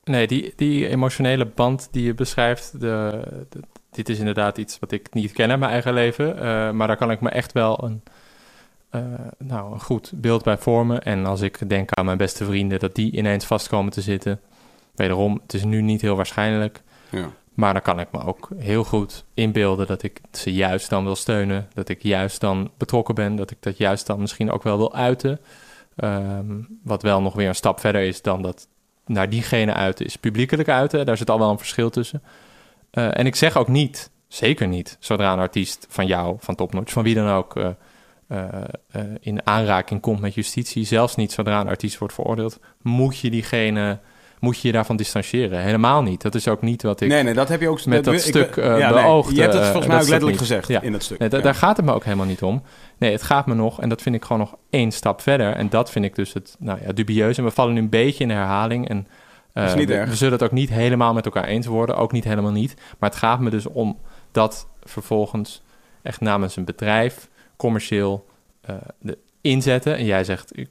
Nee, 0.04 0.26
die, 0.26 0.52
die 0.56 0.88
emotionele 0.88 1.46
band 1.46 1.88
die 1.90 2.04
je 2.04 2.14
beschrijft, 2.14 2.80
de, 2.80 3.46
dit 3.90 4.08
is 4.08 4.18
inderdaad 4.18 4.58
iets 4.58 4.78
wat 4.78 4.92
ik 4.92 5.14
niet 5.14 5.32
ken 5.32 5.50
in 5.50 5.58
mijn 5.58 5.72
eigen 5.72 5.94
leven. 5.94 6.36
maar 6.76 6.86
daar 6.86 6.96
kan 6.96 7.10
ik 7.10 7.20
me 7.20 7.28
echt 7.28 7.52
wel 7.52 7.84
een, 7.84 8.02
eh, 8.92 9.02
nou, 9.38 9.72
een 9.72 9.80
goed 9.80 10.12
beeld 10.14 10.44
bij 10.44 10.58
vormen. 10.58 11.02
En 11.02 11.26
als 11.26 11.40
ik 11.40 11.68
denk 11.68 11.92
aan 11.92 12.04
mijn 12.04 12.16
beste 12.16 12.44
vrienden, 12.44 12.78
dat 12.78 12.94
die 12.94 13.12
ineens 13.12 13.44
vastkomen 13.44 13.92
te 13.92 14.00
zitten. 14.00 14.40
Wederom, 14.94 15.40
het 15.42 15.54
is 15.54 15.64
nu 15.64 15.82
niet 15.82 16.00
heel 16.00 16.16
waarschijnlijk. 16.16 16.82
Ja. 17.10 17.30
Maar 17.54 17.72
dan 17.72 17.82
kan 17.82 18.00
ik 18.00 18.08
me 18.12 18.24
ook 18.24 18.48
heel 18.56 18.84
goed 18.84 19.24
inbeelden 19.34 19.86
dat 19.86 20.02
ik 20.02 20.20
ze 20.32 20.52
juist 20.52 20.90
dan 20.90 21.04
wil 21.04 21.16
steunen. 21.16 21.68
Dat 21.74 21.88
ik 21.88 22.02
juist 22.02 22.40
dan 22.40 22.70
betrokken 22.76 23.14
ben. 23.14 23.36
Dat 23.36 23.50
ik 23.50 23.56
dat 23.60 23.76
juist 23.76 24.06
dan 24.06 24.20
misschien 24.20 24.50
ook 24.50 24.62
wel 24.62 24.76
wil 24.76 24.94
uiten. 24.94 25.40
Ehm, 25.96 26.60
wat 26.82 27.02
wel 27.02 27.22
nog 27.22 27.34
weer 27.34 27.48
een 27.48 27.54
stap 27.54 27.80
verder 27.80 28.02
is 28.02 28.22
dan 28.22 28.42
dat 28.42 28.68
naar 29.06 29.28
diegene 29.28 29.74
uiten 29.74 30.06
is 30.06 30.16
publiekelijk 30.16 30.68
uiten. 30.68 31.06
Daar 31.06 31.16
zit 31.16 31.30
al 31.30 31.38
wel 31.38 31.50
een 31.50 31.58
verschil 31.58 31.90
tussen. 31.90 32.22
Eh, 32.90 33.18
en 33.18 33.26
ik 33.26 33.36
zeg 33.36 33.56
ook 33.56 33.68
niet, 33.68 34.10
zeker 34.28 34.68
niet, 34.68 34.96
zodra 35.00 35.32
een 35.32 35.38
artiest 35.38 35.86
van 35.88 36.06
jou, 36.06 36.36
van 36.38 36.54
Topnotch, 36.54 36.92
van 36.92 37.02
wie 37.02 37.14
dan 37.14 37.28
ook, 37.28 37.56
eh, 37.56 37.68
in 39.20 39.46
aanraking 39.46 40.00
komt 40.00 40.20
met 40.20 40.34
justitie, 40.34 40.84
zelfs 40.84 41.16
niet 41.16 41.32
zodra 41.32 41.60
een 41.60 41.68
artiest 41.68 41.98
wordt 41.98 42.14
veroordeeld, 42.14 42.58
moet 42.82 43.18
je 43.18 43.30
diegene, 43.30 43.98
moet 44.40 44.60
je 44.60 44.66
je 44.66 44.72
daarvan 44.72 44.96
distancieren. 44.96 45.60
Helemaal 45.60 46.02
niet. 46.02 46.22
Dat 46.22 46.34
is 46.34 46.48
ook 46.48 46.62
niet 46.62 46.82
wat 46.82 47.00
ik 47.00 47.08
nee, 47.08 47.22
nee, 47.22 47.34
dat 47.34 47.48
heb 47.48 47.60
je 47.60 47.68
ook 47.68 47.84
met 47.84 48.04
dat 48.04 48.14
ik- 48.14 48.20
stuk 48.20 48.56
eh 48.56 48.78
ja, 48.78 48.90
nee, 48.90 49.02
beoogde. 49.02 49.34
Je 49.34 49.40
hebt 49.40 49.52
het 49.52 49.62
eh, 49.62 49.68
volgens 49.70 49.92
mij 49.92 49.96
ook 50.02 50.08
letterlijk 50.08 50.40
niet. 50.40 50.48
gezegd 50.48 50.68
Ja. 50.68 50.80
in 50.80 50.92
dat 50.92 51.02
stuk. 51.02 51.18
Nee, 51.18 51.30
Ja. 51.30 51.38
Daar 51.40 51.54
gaat 51.54 51.76
het 51.76 51.86
me 51.86 51.92
ook 51.92 52.04
helemaal 52.04 52.26
niet 52.26 52.42
om. 52.42 52.62
Nee, 52.98 53.12
het 53.12 53.22
gaat 53.22 53.46
me 53.46 53.54
nog, 53.54 53.80
en 53.80 53.88
dat 53.88 54.02
vind 54.02 54.14
ik 54.14 54.22
gewoon 54.22 54.38
nog 54.38 54.56
één 54.70 54.90
stap 54.92 55.20
verder. 55.20 55.52
En 55.54 55.68
dat 55.68 55.90
vind 55.90 56.04
ik 56.04 56.14
dus 56.14 56.32
het 56.32 56.56
nou 56.58 56.78
ja, 56.86 56.92
dubieus. 56.92 57.38
En 57.38 57.44
we 57.44 57.50
vallen 57.50 57.74
nu 57.74 57.80
een 57.80 57.88
beetje 57.88 58.22
in 58.22 58.28
de 58.28 58.34
herhaling. 58.34 58.88
En 58.88 59.06
eh, 59.52 59.72
we, 59.72 59.86
we 59.86 60.16
zullen 60.16 60.32
het 60.32 60.42
ook 60.42 60.50
niet 60.52 60.70
helemaal 60.70 61.12
met 61.14 61.24
elkaar 61.24 61.44
eens 61.44 61.66
worden. 61.66 61.96
Ook 61.96 62.12
niet 62.12 62.24
helemaal 62.24 62.50
niet. 62.52 62.74
Maar 62.98 63.10
het 63.10 63.18
gaat 63.18 63.40
me 63.40 63.50
dus 63.50 63.66
om 63.66 63.98
dat 64.30 64.66
vervolgens 64.82 65.62
echt 66.02 66.20
namens 66.20 66.56
een 66.56 66.64
bedrijf, 66.64 67.28
commercieel, 67.62 68.26
eh, 68.60 68.76
de, 68.98 69.18
inzetten. 69.40 69.96
En 69.96 70.04
jij 70.04 70.24
zegt, 70.24 70.58
ik, 70.58 70.68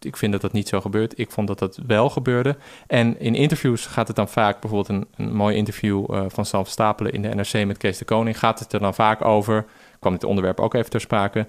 ik 0.00 0.16
vind 0.16 0.32
dat 0.32 0.40
dat 0.40 0.52
niet 0.52 0.68
zo 0.68 0.80
gebeurt. 0.80 1.18
Ik 1.18 1.30
vond 1.30 1.46
dat 1.46 1.58
dat 1.58 1.78
wel 1.86 2.10
gebeurde. 2.10 2.56
En 2.86 3.20
in 3.20 3.34
interviews 3.34 3.86
gaat 3.86 4.06
het 4.06 4.16
dan 4.16 4.28
vaak, 4.28 4.60
bijvoorbeeld 4.60 4.88
een, 4.88 5.26
een 5.26 5.34
mooi 5.34 5.56
interview 5.56 6.10
uh, 6.10 6.24
van 6.28 6.44
Sam 6.44 6.64
Stapelen 6.64 7.12
in 7.12 7.22
de 7.22 7.28
NRC 7.28 7.66
met 7.66 7.76
Kees 7.76 7.98
de 7.98 8.04
Koning, 8.04 8.38
gaat 8.38 8.58
het 8.58 8.72
er 8.72 8.80
dan 8.80 8.94
vaak 8.94 9.24
over, 9.24 9.64
kwam 9.98 10.12
dit 10.12 10.24
onderwerp 10.24 10.60
ook 10.60 10.74
even 10.74 10.90
ter 10.90 11.00
sprake, 11.00 11.48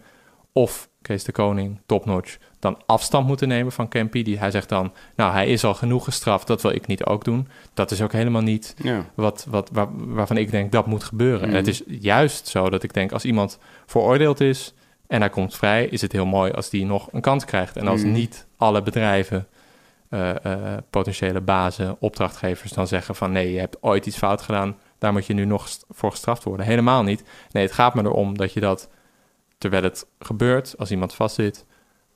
of 0.51 0.89
Kees 1.01 1.23
de 1.23 1.31
Koning, 1.31 1.79
topnotch, 1.85 2.37
dan 2.65 2.77
afstand 2.85 3.27
moeten 3.27 3.47
nemen 3.47 3.71
van 3.71 3.87
Campy. 3.87 4.23
Die, 4.23 4.37
hij 4.39 4.51
zegt 4.51 4.69
dan, 4.69 4.93
nou, 5.15 5.31
hij 5.33 5.47
is 5.47 5.63
al 5.63 5.73
genoeg 5.73 6.03
gestraft, 6.03 6.47
dat 6.47 6.61
wil 6.61 6.71
ik 6.71 6.87
niet 6.87 7.03
ook 7.05 7.23
doen. 7.23 7.47
Dat 7.73 7.91
is 7.91 8.01
ook 8.01 8.11
helemaal 8.11 8.41
niet 8.41 8.75
Ja. 8.83 9.05
wat, 9.15 9.45
wat, 9.49 9.69
waar, 9.73 9.87
waarvan 9.91 10.37
ik 10.37 10.51
denk 10.51 10.71
dat 10.71 10.85
moet 10.85 11.03
gebeuren. 11.03 11.41
En 11.41 11.47
Mhm. 11.47 11.55
het 11.57 11.67
is 11.67 11.81
juist 11.87 12.47
zo 12.47 12.69
dat 12.69 12.83
ik 12.83 12.93
denk, 12.93 13.11
als 13.11 13.25
iemand 13.25 13.59
veroordeeld 13.85 14.39
is 14.39 14.73
en 15.07 15.19
hij 15.19 15.29
komt 15.29 15.55
vrij, 15.55 15.85
is 15.85 16.01
het 16.01 16.11
heel 16.11 16.25
mooi 16.25 16.51
als 16.51 16.69
die 16.69 16.85
nog 16.85 17.07
een 17.11 17.21
kans 17.21 17.45
krijgt. 17.45 17.77
En 17.77 17.87
als 17.87 18.01
Mhm. 18.01 18.11
niet 18.11 18.45
alle 18.57 18.81
bedrijven, 18.81 19.47
eh, 20.09 20.45
eh, 20.45 20.77
potentiële 20.89 21.41
bazen, 21.41 21.95
opdrachtgevers 21.99 22.71
dan 22.71 22.87
zeggen 22.87 23.15
van 23.15 23.31
nee, 23.31 23.51
je 23.53 23.59
hebt 23.59 23.77
ooit 23.81 24.05
iets 24.05 24.17
fout 24.17 24.41
gedaan, 24.41 24.77
daar 24.99 25.11
moet 25.13 25.25
je 25.25 25.33
nu 25.33 25.45
nog 25.45 25.67
voor 25.89 26.11
gestraft 26.11 26.43
worden. 26.43 26.65
Helemaal 26.65 27.03
niet. 27.03 27.23
Nee, 27.51 27.63
het 27.63 27.71
gaat 27.71 27.95
me 27.95 28.03
erom 28.03 28.37
dat 28.37 28.53
je 28.53 28.59
dat, 28.59 28.89
terwijl 29.57 29.83
het 29.83 30.05
gebeurt, 30.19 30.75
als 30.77 30.91
iemand 30.91 31.13
vastzit, 31.13 31.65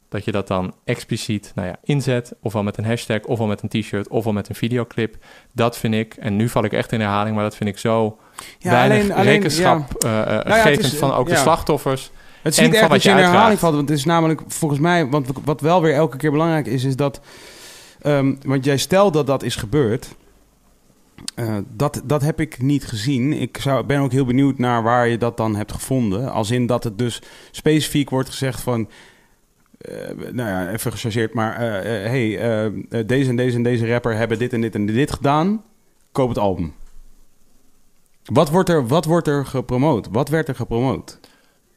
dat 0.09 0.25
je 0.25 0.31
dat 0.31 0.47
dan 0.47 0.73
expliciet 0.83 1.51
nou 1.55 1.67
ja, 1.67 1.75
inzet, 1.83 2.33
ofwel 2.41 2.63
met 2.63 2.77
een 2.77 2.85
hashtag, 2.85 3.21
ofwel 3.21 3.47
met 3.47 3.61
een 3.61 3.69
t-shirt, 3.69 4.07
ofwel 4.07 4.33
met 4.33 4.49
een 4.49 4.55
videoclip. 4.55 5.15
Dat 5.51 5.77
vind 5.77 5.93
ik, 5.93 6.13
en 6.13 6.35
nu 6.35 6.49
val 6.49 6.63
ik 6.63 6.73
echt 6.73 6.91
in 6.91 6.99
herhaling, 6.99 7.35
maar 7.35 7.43
dat 7.43 7.55
vind 7.55 7.69
ik 7.69 7.77
zo 7.77 8.17
Ja, 8.59 8.71
weinig 8.71 8.97
alleen, 8.97 9.11
alleen, 9.11 9.25
ja. 9.25 9.31
rekenschap 9.31 10.03
eh, 10.03 10.21
eh, 10.21 10.45
Nou 10.45 10.57
ja, 10.57 10.65
is, 10.65 10.95
van 10.95 11.13
ook 11.13 11.27
de 11.27 11.33
ja. 11.33 11.41
slachtoffers. 11.41 12.11
Het 12.41 12.53
is 12.53 12.59
niet 12.59 12.73
echt 12.73 12.89
dat 12.89 13.03
je 13.03 13.09
in 13.09 13.15
herhaling 13.15 13.59
valt. 13.59 13.75
Want 13.75 13.89
het 13.89 13.97
is 13.97 14.05
namelijk 14.05 14.41
volgens 14.47 14.79
mij... 14.79 15.07
Want 15.07 15.27
wat 15.43 15.61
wel 15.61 15.81
weer 15.81 15.93
elke 15.93 16.17
keer 16.17 16.31
belangrijk 16.31 16.65
is, 16.65 16.83
is 16.83 16.95
dat... 16.95 17.21
ehm, 18.01 18.35
want 18.41 18.65
jij 18.65 18.77
stelt 18.77 19.13
dat 19.13 19.27
dat 19.27 19.43
is 19.43 19.55
gebeurd. 19.55 20.15
Eh, 21.35 21.57
dat, 21.75 22.01
dat 22.03 22.21
heb 22.21 22.39
ik 22.39 22.61
niet 22.61 22.87
gezien. 22.87 23.33
Ik 23.33 23.57
zou, 23.61 23.85
ben 23.85 23.99
ook 23.99 24.11
heel 24.11 24.25
benieuwd 24.25 24.57
naar 24.57 24.83
waar 24.83 25.07
je 25.07 25.17
dat 25.17 25.37
dan 25.37 25.55
hebt 25.55 25.71
gevonden. 25.71 26.31
Als 26.31 26.51
in 26.51 26.65
dat 26.65 26.83
het 26.83 26.97
dus 26.97 27.21
specifiek 27.51 28.09
wordt 28.09 28.29
gezegd 28.29 28.61
van... 28.61 28.89
eh, 29.79 30.31
nou 30.31 30.49
ja, 30.49 30.71
even 30.71 30.91
gechargeerd, 30.91 31.33
maar... 31.33 31.55
eh, 31.57 32.05
eh, 32.05 32.11
hey, 32.11 33.05
deze 33.05 33.29
en 33.29 33.35
deze 33.35 33.55
en 33.55 33.63
deze 33.63 33.91
rapper 33.91 34.15
hebben 34.15 34.39
dit 34.39 34.53
en 34.53 34.61
dit 34.61 34.75
en 34.75 34.85
dit 34.85 35.11
gedaan. 35.11 35.63
Koop 36.11 36.29
het 36.29 36.37
album. 36.37 36.73
Wat 38.25 38.49
wordt 38.49 38.69
er, 38.69 38.87
wat 38.87 39.05
wordt 39.05 39.27
er 39.27 39.45
gepromoot? 39.45 40.07
Wat 40.11 40.29
werd 40.29 40.47
er 40.47 40.55
gepromoot? 40.55 41.19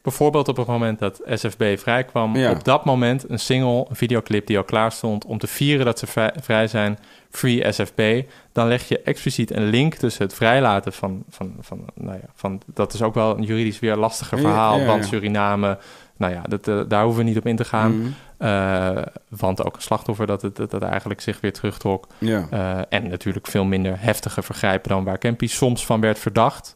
Bijvoorbeeld 0.01 0.47
op 0.47 0.57
het 0.57 0.67
moment 0.67 0.99
dat 0.99 1.21
SFB 1.25 1.63
vrijkwam, 1.77 2.35
Ja. 2.35 2.51
op 2.51 2.63
dat 2.63 2.85
moment 2.85 3.29
een 3.29 3.39
single, 3.39 3.85
een 3.89 3.95
videoclip 3.95 4.47
die 4.47 4.57
al 4.57 4.63
klaar 4.63 4.91
stond 4.91 5.25
om 5.25 5.37
te 5.37 5.47
vieren 5.47 5.85
dat 5.85 5.99
ze 5.99 6.07
vrij, 6.07 6.33
vrij 6.41 6.67
zijn, 6.67 6.97
Free 7.29 7.71
SFB. 7.71 8.21
Dan 8.51 8.67
leg 8.67 8.87
je 8.87 8.99
expliciet 9.01 9.51
een 9.51 9.63
link 9.65 9.93
tussen 9.93 10.23
het 10.23 10.33
vrijlaten 10.33 10.93
van, 10.93 11.23
van, 11.29 11.55
van, 11.59 11.85
nou 11.93 12.17
ja, 12.17 12.27
van 12.33 12.61
dat 12.65 12.93
is 12.93 13.01
ook 13.01 13.13
wel 13.13 13.37
een 13.37 13.43
juridisch 13.43 13.79
weer 13.79 13.95
lastiger 13.95 14.39
verhaal, 14.39 14.79
ja, 14.79 14.85
want. 14.85 15.05
Suriname, 15.05 15.77
nou 16.17 16.33
ja, 16.33 16.41
dat, 16.41 16.67
eh, 16.67 16.81
daar 16.87 17.03
hoeven 17.03 17.23
we 17.23 17.29
niet 17.29 17.37
op 17.37 17.45
in 17.45 17.55
te 17.55 17.65
gaan. 17.65 17.97
Mhm. 17.97 18.09
Eh, 18.37 19.01
want 19.29 19.65
ook 19.65 19.75
een 19.75 19.81
slachtoffer 19.81 20.27
dat 20.27 20.41
het 20.41 20.55
dat, 20.55 20.71
dat 20.71 20.81
eigenlijk 20.81 21.21
zich 21.21 21.41
weer 21.41 21.53
terugtrok. 21.53 22.07
Ja. 22.17 22.47
Eh, 22.49 22.79
en 22.89 23.09
natuurlijk 23.09 23.47
veel 23.47 23.63
minder 23.65 24.01
heftige 24.01 24.41
vergrijpen 24.41 24.89
dan 24.89 25.03
waar 25.03 25.17
Campy 25.17 25.47
soms 25.47 25.85
van 25.85 26.01
werd 26.01 26.19
verdacht. 26.19 26.75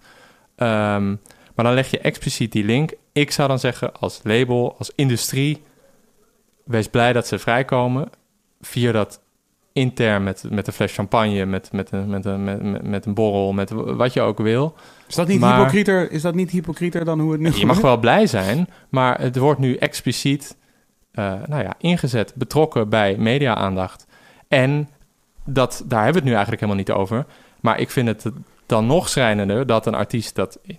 Ehm, 0.55 1.07
maar 1.55 1.65
dan 1.65 1.73
leg 1.73 1.91
je 1.91 1.99
expliciet 1.99 2.51
die 2.51 2.63
link. 2.63 2.93
Ik 3.11 3.31
zou 3.31 3.47
dan 3.47 3.59
zeggen, 3.59 3.93
als 3.99 4.19
label, 4.23 4.75
als 4.77 4.91
industrie, 4.95 5.63
wees 6.63 6.87
blij 6.87 7.13
dat 7.13 7.27
ze 7.27 7.39
vrijkomen. 7.39 8.09
Vier 8.61 8.93
dat 8.93 9.21
intern 9.77 10.23
met, 10.23 10.43
met 10.49 10.67
een 10.67 10.73
fles 10.73 10.93
champagne, 10.93 11.45
met, 11.45 11.71
met, 11.71 11.91
een, 11.91 12.09
met, 12.09 12.25
een, 12.25 12.43
met, 12.43 12.83
met, 12.83 13.05
een 13.05 13.13
borrel, 13.13 13.53
met 13.53 13.69
wat 13.71 14.13
je 14.13 14.21
ook 14.21 14.37
wil. 14.37 14.75
Is 15.07 15.15
dat 15.15 15.27
niet 15.27 15.39
Maar- 15.39 15.57
hypocrieter? 15.57 16.11
Is 16.11 16.21
dat 16.21 16.35
niet 16.35 16.51
hypocrieter 16.51 17.05
dan 17.05 17.19
hoe 17.19 17.31
het 17.31 17.41
nu 17.41 17.51
Je 17.55 17.65
mag 17.65 17.81
wel 17.81 17.97
blij 17.97 18.27
zijn, 18.27 18.67
maar 18.89 19.21
het 19.21 19.37
wordt 19.37 19.59
nu 19.59 19.75
expliciet 19.75 20.57
eh, 21.11 21.33
nou 21.47 21.63
ja, 21.63 21.73
ingezet, 21.77 22.33
betrokken 22.35 22.89
bij 22.89 23.15
media-aandacht. 23.17 24.05
En 24.47 24.89
dat, 25.45 25.83
daar 25.85 26.03
hebben 26.03 26.21
we 26.23 26.27
het 26.27 26.27
nu 26.27 26.33
eigenlijk 26.33 26.61
helemaal 26.61 26.83
niet 26.83 26.91
over. 26.91 27.25
Maar 27.59 27.79
ik 27.79 27.89
vind 27.89 28.07
het 28.07 28.25
dan 28.65 28.85
nog 28.85 29.09
schrijnender 29.09 29.65
dat 29.65 29.85
een 29.85 29.95
artiest 29.95 30.35
dat 30.35 30.59
in 30.61 30.77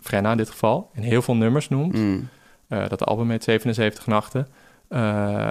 Frenna 0.00 0.30
in 0.30 0.36
dit 0.36 0.50
geval 0.50 0.90
in 0.94 1.02
heel 1.02 1.22
veel 1.22 1.36
nummers 1.36 1.68
noemt. 1.68 1.94
Mm. 1.96 2.28
eh, 2.68 2.88
dat 2.88 3.04
album 3.06 3.26
met 3.26 3.44
77 3.44 4.06
nachten. 4.06 4.48
eh, 4.88 5.46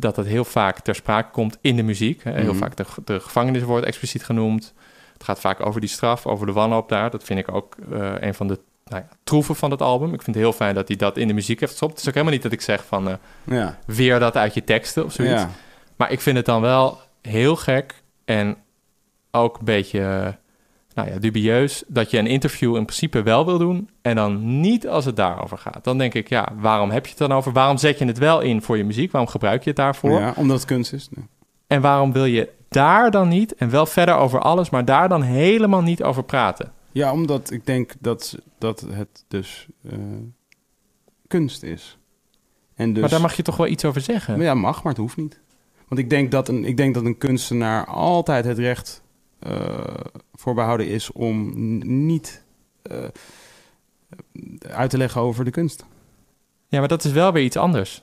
dat 0.00 0.16
het 0.16 0.26
heel 0.26 0.44
vaak 0.44 0.80
ter 0.80 0.94
sprake 0.94 1.30
komt 1.30 1.58
in 1.60 1.76
de 1.76 1.82
muziek. 1.82 2.22
Heel 2.24 2.44
Mhm. 2.52 2.56
vaak 2.56 2.76
de, 2.76 2.84
de 3.04 3.20
gevangenis 3.20 3.62
wordt 3.62 3.86
expliciet 3.86 4.24
genoemd. 4.24 4.74
Het 5.12 5.24
gaat 5.24 5.40
vaak 5.40 5.66
over 5.66 5.80
die 5.80 5.90
straf, 5.90 6.26
over 6.26 6.46
de 6.46 6.52
wanhoop 6.52 6.88
daar. 6.88 7.10
Dat 7.10 7.24
vind 7.24 7.38
ik 7.38 7.52
ook 7.54 7.76
eh, 7.92 8.12
een 8.20 8.34
van 8.34 8.46
de 8.48 8.58
nou 8.84 9.02
ja, 9.02 9.08
troeven 9.24 9.56
van 9.56 9.70
het 9.70 9.82
album. 9.82 10.08
Ik 10.14 10.22
vind 10.22 10.36
het 10.36 10.44
heel 10.44 10.52
fijn 10.52 10.74
dat 10.74 10.88
hij 10.88 10.96
dat 10.96 11.16
in 11.16 11.28
de 11.28 11.34
muziek 11.34 11.60
heeft 11.60 11.70
gestopt. 11.72 11.92
Het 11.92 12.00
is 12.00 12.08
ook 12.08 12.14
helemaal 12.14 12.34
niet 12.34 12.42
dat 12.42 12.52
ik 12.52 12.60
zeg 12.60 12.84
van 12.84 13.08
eh, 13.08 13.14
Ja. 13.44 13.78
weer 13.86 14.18
dat 14.18 14.36
uit 14.36 14.54
je 14.54 14.64
teksten 14.64 15.04
of 15.04 15.12
zoiets. 15.12 15.40
ja. 15.42 15.50
Maar 15.96 16.10
ik 16.12 16.20
vind 16.20 16.36
het 16.36 16.46
dan 16.46 16.60
wel 16.60 16.98
heel 17.22 17.56
gek 17.56 18.02
en 18.24 18.56
ook 19.30 19.58
een 19.58 19.64
beetje 19.64 20.00
eh, 20.00 20.26
nou 20.98 21.10
ja, 21.10 21.18
dubieus 21.18 21.84
dat 21.86 22.10
je 22.10 22.18
een 22.18 22.26
interview 22.26 22.76
in 22.76 22.84
principe 22.84 23.22
wel 23.22 23.46
wil 23.46 23.58
doen 23.58 23.88
en 24.02 24.14
dan 24.14 24.60
niet 24.60 24.88
als 24.88 25.04
het 25.04 25.16
daarover 25.16 25.58
gaat. 25.58 25.84
Dan 25.84 25.98
denk 25.98 26.14
ik, 26.14 26.28
ja, 26.28 26.52
waarom 26.56 26.90
heb 26.90 27.04
je 27.04 27.10
het 27.10 27.18
dan 27.18 27.32
over? 27.32 27.52
Waarom 27.52 27.76
zet 27.76 27.98
je 27.98 28.04
het 28.04 28.18
wel 28.18 28.40
in 28.40 28.62
voor 28.62 28.76
je 28.76 28.84
muziek? 28.84 29.12
Waarom 29.12 29.30
gebruik 29.30 29.62
je 29.62 29.68
het 29.68 29.78
daarvoor? 29.78 30.20
ja, 30.20 30.32
omdat 30.36 30.56
het 30.56 30.66
kunst 30.66 30.92
is. 30.92 31.08
Nee. 31.10 31.24
En 31.66 31.80
waarom 31.80 32.12
wil 32.12 32.24
je 32.24 32.52
daar 32.68 33.10
dan 33.10 33.28
niet, 33.28 33.54
en 33.54 33.70
wel 33.70 33.86
verder 33.86 34.14
over 34.14 34.40
alles, 34.40 34.70
maar 34.70 34.84
daar 34.84 35.08
dan 35.08 35.22
helemaal 35.22 35.82
niet 35.82 36.02
over 36.02 36.24
praten? 36.24 36.72
Ja, 36.92 37.12
omdat 37.12 37.50
ik 37.50 37.66
denk 37.66 37.92
dat, 38.00 38.38
dat 38.58 38.80
het 38.80 39.24
dus 39.28 39.66
eh, 39.90 39.98
kunst 41.26 41.62
is. 41.62 41.98
En 42.74 42.92
dus, 42.92 43.00
Maar 43.00 43.10
daar 43.10 43.20
mag 43.20 43.34
je 43.34 43.42
toch 43.42 43.56
wel 43.56 43.66
iets 43.66 43.84
over 43.84 44.00
zeggen? 44.00 44.40
Ja, 44.40 44.54
mag, 44.54 44.82
maar 44.82 44.92
het 44.92 45.00
hoeft 45.00 45.16
niet. 45.16 45.40
Want 45.88 46.00
ik 46.00 46.10
denk 46.10 46.30
dat 46.30 46.48
een, 46.48 46.64
ik 46.64 46.76
denk 46.76 46.94
dat 46.94 47.04
een 47.04 47.18
kunstenaar 47.18 47.86
altijd 47.86 48.44
het 48.44 48.58
recht 48.58 49.02
voorbehouden 50.34 50.88
is 50.88 51.12
om 51.12 51.52
niet 52.06 52.44
eh, 52.82 52.96
uit 54.70 54.90
te 54.90 54.98
leggen 54.98 55.20
over 55.20 55.44
de 55.44 55.50
kunst. 55.50 55.84
Ja, 56.68 56.78
maar 56.78 56.88
dat 56.88 57.04
is 57.04 57.12
wel 57.12 57.32
weer 57.32 57.42
iets 57.44 57.56
anders. 57.56 57.94
Hij 57.94 58.02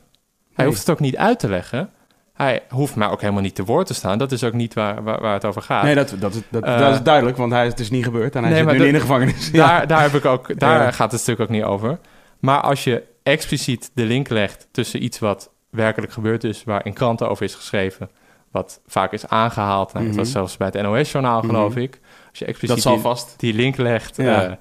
Nee. 0.55 0.67
hoeft 0.67 0.79
het 0.79 0.89
ook 0.89 0.99
niet 0.99 1.17
uit 1.17 1.39
te 1.39 1.49
leggen. 1.49 1.89
Hij 2.33 2.63
hoeft 2.69 2.95
maar 2.95 3.11
ook 3.11 3.21
helemaal 3.21 3.41
niet 3.41 3.55
te 3.55 3.63
woord 3.63 3.87
te 3.87 3.93
staan. 3.93 4.17
Dat 4.17 4.31
is 4.31 4.43
ook 4.43 4.53
niet 4.53 4.73
waar, 4.73 5.03
waar, 5.03 5.21
waar 5.21 5.33
het 5.33 5.45
over 5.45 5.61
gaat. 5.61 5.83
Nee, 5.83 5.95
dat, 5.95 6.15
dat, 6.19 6.41
dat, 6.49 6.63
Eh, 6.63 6.79
dat 6.79 6.93
is 6.93 7.01
duidelijk, 7.01 7.37
want 7.37 7.51
hij, 7.51 7.65
het 7.65 7.79
is 7.79 7.89
niet 7.89 8.03
gebeurd 8.03 8.35
en 8.35 8.41
hij 8.43 8.51
nee, 8.51 8.61
zit 8.63 8.71
nu 8.71 8.77
dat- 8.77 8.87
in 8.87 8.93
de 8.93 8.99
gevangenis. 8.99 9.49
Ja. 9.51 9.67
Daar, 9.67 9.87
daar, 9.87 10.01
heb 10.01 10.13
ik 10.13 10.25
ook, 10.25 10.59
daar 10.59 10.81
Ja. 10.81 10.91
gaat 10.91 11.11
het 11.11 11.21
stuk 11.21 11.39
ook 11.39 11.49
niet 11.49 11.63
over. 11.63 11.99
Maar 12.39 12.61
als 12.61 12.83
je 12.83 13.03
expliciet 13.23 13.91
de 13.93 14.03
link 14.03 14.29
legt 14.29 14.67
tussen 14.71 15.03
iets 15.03 15.19
wat 15.19 15.51
werkelijk 15.69 16.11
gebeurd 16.13 16.43
is, 16.43 16.63
waar 16.63 16.85
in 16.85 16.93
kranten 16.93 17.29
over 17.29 17.43
is 17.43 17.55
geschreven, 17.55 18.09
wat 18.55 18.81
vaak 18.87 19.11
is 19.11 19.27
aangehaald, 19.27 19.93
nou, 19.93 20.05
het 20.05 20.15
was 20.15 20.25
Mhm. 20.25 20.35
zelfs 20.35 20.57
bij 20.57 20.67
het 20.73 20.81
NOS-journaal, 20.81 21.41
geloof 21.41 21.71
Mhm. 21.71 21.79
ik. 21.81 21.99
Als 22.29 22.39
je 22.39 22.45
expliciet 22.45 22.83
die, 22.83 22.97
vast. 22.99 23.33
die 23.37 23.53
link 23.53 23.77
legt 23.77 24.15
Ja. 24.17 24.43
eh, 24.43 24.53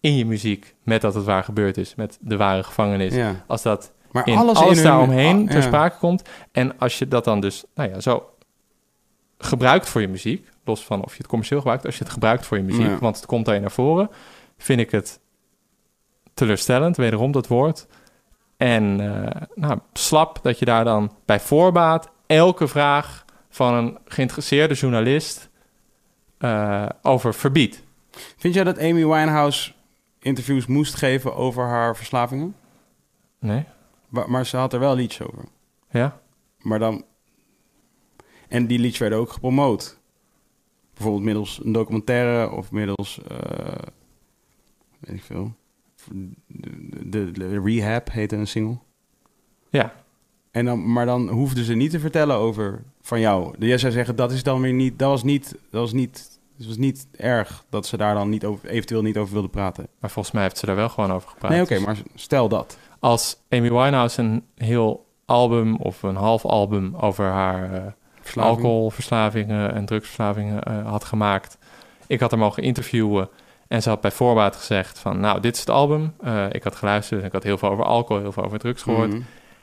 in 0.00 0.16
je 0.16 0.26
muziek 0.26 0.74
met 0.82 1.00
dat 1.00 1.14
het 1.14 1.24
waar 1.24 1.44
gebeurd 1.44 1.76
is, 1.76 1.94
met 1.94 2.18
de 2.20 2.36
ware 2.36 2.62
gevangenis, 2.62 3.14
Ja. 3.14 3.44
als 3.46 3.62
dat 3.62 3.92
Maar 4.12 4.26
in 4.28 4.36
alles, 4.36 4.56
alles, 4.58 4.74
hun- 4.76 4.84
daaromheen 4.86 5.40
ah, 5.42 5.46
ter 5.46 5.56
ja. 5.60 5.66
sprake 5.66 5.98
komt. 5.98 6.22
En 6.52 6.78
als 6.78 6.98
je 6.98 7.08
dat 7.08 7.24
dan 7.24 7.40
dus, 7.40 7.64
nou 7.74 7.90
ja, 7.90 8.00
zo 8.00 8.30
gebruikt 9.38 9.88
voor 9.88 10.00
je 10.00 10.08
muziek, 10.08 10.48
los 10.64 10.84
van 10.84 11.02
of 11.04 11.10
je 11.12 11.18
het 11.18 11.26
commercieel 11.26 11.60
gebruikt, 11.60 11.86
als 11.86 11.96
je 11.98 12.04
het 12.04 12.12
gebruikt 12.12 12.46
voor 12.46 12.56
je 12.56 12.62
muziek, 12.62 12.98
want 13.00 13.16
het 13.16 13.26
komt 13.26 13.46
daar 13.46 13.60
naar 13.60 13.70
voren, 13.70 14.10
vind 14.58 14.80
ik 14.80 14.90
het 14.90 15.20
teleurstellend, 16.34 16.96
wederom 16.96 17.32
dat 17.32 17.46
woord. 17.46 17.86
En 18.56 19.00
eh, 19.00 19.42
nou, 19.54 19.78
slap 19.92 20.38
dat 20.42 20.58
je 20.58 20.64
daar 20.64 20.84
dan 20.84 21.12
bij 21.24 21.40
voorbaat 21.40 22.10
elke 22.30 22.68
vraag 22.68 23.24
van 23.48 23.74
een 23.74 23.98
geïnteresseerde 24.04 24.74
journalist 24.74 25.50
eh, 26.38 26.86
over 27.02 27.34
verbiedt. 27.34 27.82
Vind 28.36 28.54
jij 28.54 28.64
dat 28.64 28.78
Amy 28.78 29.06
Winehouse 29.06 29.72
interviews 30.18 30.66
moest 30.66 30.94
geven 30.94 31.34
over 31.36 31.64
haar 31.64 31.96
verslavingen? 31.96 32.54
Nee? 33.38 33.64
Wa- 34.08 34.26
Maar 34.26 34.46
ze 34.46 34.56
had 34.56 34.72
er 34.72 34.80
wel 34.80 34.94
liedjes 34.94 35.26
over. 35.26 35.44
Ja? 35.90 36.20
Maar 36.58 36.78
dan... 36.78 37.04
En 38.48 38.66
die 38.66 38.78
liedjes 38.78 38.98
werden 38.98 39.18
ook 39.18 39.30
gepromoot. 39.32 39.98
Bijvoorbeeld 40.94 41.24
middels 41.24 41.60
een 41.64 41.72
documentaire 41.72 42.50
of 42.50 42.70
middels... 42.70 43.20
eh, 43.28 43.38
weet 44.98 45.16
ik 45.16 45.22
veel. 45.22 45.54
De, 46.46 47.08
de, 47.08 47.30
de 47.30 47.60
Rehab 47.64 48.10
heette 48.10 48.36
een 48.36 48.46
single. 48.46 48.78
Ja. 49.70 49.99
En 50.50 50.64
dan, 50.64 50.92
maar 50.92 51.06
dan 51.06 51.28
hoefden 51.28 51.64
ze 51.64 51.74
niet 51.74 51.90
te 51.90 52.00
vertellen 52.00 52.36
over 52.36 52.82
van 53.02 53.20
jou. 53.20 53.54
Jij 53.58 53.78
zou 53.78 53.92
zeggen, 53.92 54.16
dat 54.16 54.32
is 54.32 54.42
dan 54.42 54.60
weer 54.60 54.72
niet... 54.72 54.98
Dat 54.98 55.08
was 55.08 55.22
niet... 55.22 55.54
Dat 55.70 55.80
was 55.80 55.92
niet 55.92 56.38
het 56.60 56.68
was 56.68 56.78
niet 56.78 57.06
erg 57.16 57.64
dat 57.70 57.86
ze 57.86 57.96
daar 57.96 58.14
dan 58.14 58.28
niet 58.28 58.44
over, 58.44 58.68
eventueel 58.68 59.02
niet 59.02 59.16
over 59.16 59.32
wilden 59.32 59.50
praten. 59.50 59.88
Maar 60.00 60.10
volgens 60.10 60.34
mij 60.34 60.42
heeft 60.42 60.58
ze 60.58 60.66
daar 60.66 60.76
wel 60.76 60.88
gewoon 60.88 61.12
over 61.12 61.28
gepraat. 61.28 61.50
Nee, 61.50 61.62
oké, 61.62 61.78
maar 61.78 61.96
stel 62.14 62.48
dat. 62.48 62.78
Als 62.98 63.36
Amy 63.48 63.70
Winehouse 63.70 64.22
een 64.22 64.44
heel 64.54 65.06
album 65.24 65.76
of 65.76 66.02
een 66.02 66.16
half 66.16 66.44
album 66.44 66.96
over 66.96 67.24
haar 67.24 67.74
eh, 67.74 67.82
Verslaving. 68.20 68.56
alcoholverslavingen 68.56 69.74
en 69.74 69.84
drugsverslavingen 69.84 70.62
eh, 70.62 70.90
had 70.90 71.04
gemaakt. 71.04 71.58
Ik 72.06 72.20
had 72.20 72.30
haar 72.30 72.40
mogen 72.40 72.62
interviewen 72.62 73.28
en 73.68 73.82
ze 73.82 73.88
had 73.88 74.00
bij 74.00 74.10
voorbaat 74.10 74.56
gezegd 74.56 74.98
van... 74.98 75.20
nou, 75.20 75.40
dit 75.40 75.54
is 75.54 75.60
het 75.60 75.70
album. 75.70 76.14
Eh, 76.20 76.46
ik 76.50 76.62
had 76.62 76.74
geluisterd 76.74 77.20
en 77.20 77.26
ik 77.26 77.32
had 77.32 77.42
heel 77.42 77.58
veel 77.58 77.70
over 77.70 77.84
alcohol, 77.84 78.22
heel 78.22 78.32
veel 78.32 78.44
over 78.44 78.58
drugs 78.58 78.82
gehoord... 78.82 79.10
Mhm. 79.10 79.20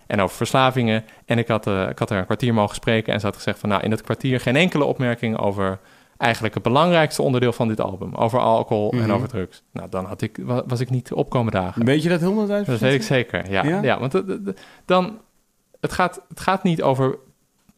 En 0.08 0.22
over 0.22 0.36
verslavingen. 0.36 1.04
En 1.26 1.38
ik 1.38 1.48
had, 1.48 1.68
eh, 1.68 1.90
ik 1.90 2.00
had 2.00 2.10
er 2.10 2.18
een 2.18 2.26
kwartier 2.26 2.54
mogen 2.54 2.76
spreken 2.76 3.14
en 3.14 3.20
ze 3.20 3.26
had 3.26 3.36
gezegd 3.36 3.60
van... 3.60 3.70
nou, 3.70 3.82
in 3.84 3.90
dat 3.90 4.02
kwartier 4.02 4.40
geen 4.40 4.56
enkele 4.56 4.84
opmerking 4.86 5.38
over 5.38 5.80
eigenlijk 6.18 6.54
het 6.54 6.64
belangrijkste 6.64 7.22
onderdeel 7.22 7.54
van 7.54 7.68
dit 7.68 7.82
album. 7.82 8.16
Over 8.16 8.40
alcohol 8.40 8.92
en 8.92 8.98
Mhm. 8.98 9.12
over 9.12 9.28
drugs. 9.28 9.64
Nou, 9.72 9.90
dan 9.90 10.06
had 10.06 10.22
ik, 10.22 10.38
wa- 10.42 10.64
was 10.68 10.80
ik 10.80 10.90
niet 10.90 11.12
opkomen 11.14 11.52
dagen. 11.52 11.86
Weet 11.86 12.04
je 12.04 12.10
dat 12.10 12.22
honderdduizend? 12.22 12.80
Dat 12.80 12.90
weet 12.90 13.00
ik 13.00 13.06
zeker, 13.06 13.52
ja. 13.52 13.64
Ja? 13.64 13.82
ja? 13.82 14.00
want 14.00 14.12
de- 14.12 14.26
de- 14.26 14.42
de- 14.44 14.56
dan, 14.86 15.18
het 15.80 15.94
gaat, 15.94 16.22
het 16.30 16.40
gaat 16.40 16.64
niet 16.64 16.82
over 16.82 17.18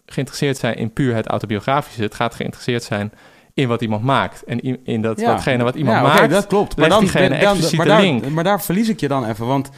geïnteresseerd 0.06 0.57
zijn 0.57 0.76
in 0.76 0.93
puur 0.93 1.15
het 1.15 1.27
autobiografische. 1.27 2.01
Het 2.01 2.15
gaat 2.15 2.35
geïnteresseerd 2.35 2.84
zijn 2.84 3.11
in 3.53 3.68
wat 3.68 3.81
iemand 3.81 4.03
maakt. 4.03 4.43
En 4.43 4.60
in, 4.60 4.80
in 4.84 5.01
dat, 5.01 5.19
Ja. 5.19 5.31
datgene 5.31 5.64
wat 5.64 5.76
iemand 5.76 5.97
ja, 5.97 6.03
maakt. 6.03 6.30
dat 6.30 6.47
klopt. 6.47 6.76
diegene 6.99 7.30
dan- 7.30 7.38
expliciete 7.38 7.76
maar, 7.76 7.85
daar, 7.85 8.01
link. 8.01 8.30
maar 8.30 8.43
daar 8.43 8.61
verlies 8.61 8.89
ik 8.89 8.99
je 8.99 9.07
dan 9.07 9.26
even. 9.26 9.45
Want 9.47 9.69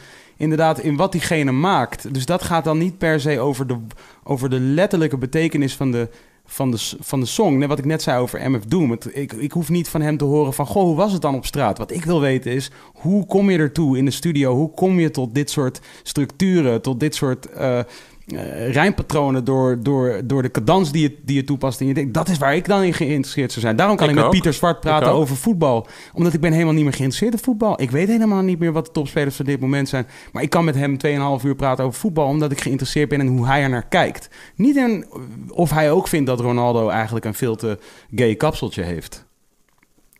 inderdaad, 0.42 0.80
in 0.80 0.96
wat 0.96 1.12
diegene 1.12 1.52
maakt. 1.52 2.14
Dus 2.14 2.26
dat 2.26 2.42
gaat 2.42 2.64
dan 2.64 2.78
niet 2.78 2.98
per 2.98 3.20
se 3.20 3.40
over 3.40 3.66
de, 3.66 3.76
over 4.24 4.50
de 4.50 4.60
letterlijke 4.60 5.18
betekenis 5.18 5.76
van 5.76 5.90
de, 5.90 6.08
van 6.46 6.70
de, 6.70 6.90
van 7.00 7.20
de 7.20 7.26
song. 7.26 7.58
Net 7.58 7.68
wat 7.68 7.78
ik 7.78 7.84
net 7.84 8.02
zei 8.02 8.20
over 8.20 8.50
MF 8.50 8.64
Doom. 8.64 8.98
Ik, 9.12 9.32
ik 9.32 9.52
hoef 9.52 9.68
niet 9.68 9.88
van 9.88 10.00
hem 10.00 10.16
te 10.16 10.24
horen 10.24 10.52
van... 10.52 10.66
Goh, 10.66 10.82
hoe 10.82 10.96
was 10.96 11.12
het 11.12 11.22
dan 11.22 11.34
op 11.34 11.46
straat? 11.46 11.78
Wat 11.78 11.90
ik 11.90 12.04
wil 12.04 12.20
weten 12.20 12.52
is... 12.52 12.70
Hoe 12.92 13.26
kom 13.26 13.50
je 13.50 13.58
ertoe 13.58 13.98
in 13.98 14.04
de 14.04 14.10
studio? 14.10 14.54
Hoe 14.54 14.70
kom 14.70 15.00
je 15.00 15.10
tot 15.10 15.34
dit 15.34 15.50
soort 15.50 15.80
structuren? 16.02 16.82
Tot 16.82 17.00
dit 17.00 17.14
soort... 17.14 17.46
eh 17.46 17.80
eh, 18.26 18.72
rijmpatronen 18.72 19.44
door, 19.44 19.82
door, 19.82 20.20
door 20.24 20.42
de 20.42 20.50
cadans 20.50 20.92
die 20.92 21.02
je, 21.02 21.18
die 21.24 21.36
je 21.36 21.44
toepast. 21.44 21.80
En 21.80 21.86
je 21.86 21.94
denkt, 21.94 22.14
dat 22.14 22.28
is 22.28 22.38
waar 22.38 22.54
ik 22.54 22.66
dan 22.66 22.82
in 22.82 22.94
geïnteresseerd 22.94 23.50
zou 23.50 23.64
zijn. 23.64 23.76
Daarom 23.76 23.96
kan 23.96 24.04
ik, 24.06 24.10
Ik 24.10 24.16
met 24.16 24.26
ook. 24.26 24.32
Pieter 24.32 24.52
Zwart 24.52 24.80
praten 24.80 25.12
over 25.12 25.36
voetbal. 25.36 25.86
Omdat 26.12 26.32
ik 26.32 26.40
ben 26.40 26.52
helemaal 26.52 26.72
niet 26.72 26.84
meer 26.84 26.92
geïnteresseerd 26.92 27.32
in 27.32 27.44
voetbal. 27.44 27.80
Ik 27.80 27.90
weet 27.90 28.08
helemaal 28.08 28.42
niet 28.42 28.58
meer 28.58 28.72
wat 28.72 28.86
de 28.86 28.92
topspelers 28.92 29.36
van 29.36 29.44
dit 29.44 29.60
moment 29.60 29.88
zijn. 29.88 30.06
Maar 30.32 30.42
ik 30.42 30.50
kan 30.50 30.64
met 30.64 30.74
hem 30.74 30.96
2,5 31.40 31.44
uur 31.44 31.54
praten 31.54 31.84
over 31.84 32.00
voetbal... 32.00 32.26
omdat 32.26 32.52
ik 32.52 32.60
geïnteresseerd 32.60 33.08
ben 33.08 33.20
in 33.20 33.26
hoe 33.26 33.46
hij 33.46 33.62
er 33.62 33.68
naar 33.68 33.88
kijkt. 33.88 34.28
Niet 34.54 34.76
in 34.76 35.06
of 35.48 35.70
hij 35.70 35.90
ook 35.90 36.08
vindt 36.08 36.26
dat 36.26 36.40
Ronaldo 36.40 36.88
eigenlijk 36.88 37.24
een 37.24 37.34
veel 37.34 37.56
te 37.56 37.78
gay 38.14 38.34
kapseltje 38.34 38.82
heeft. 38.82 39.26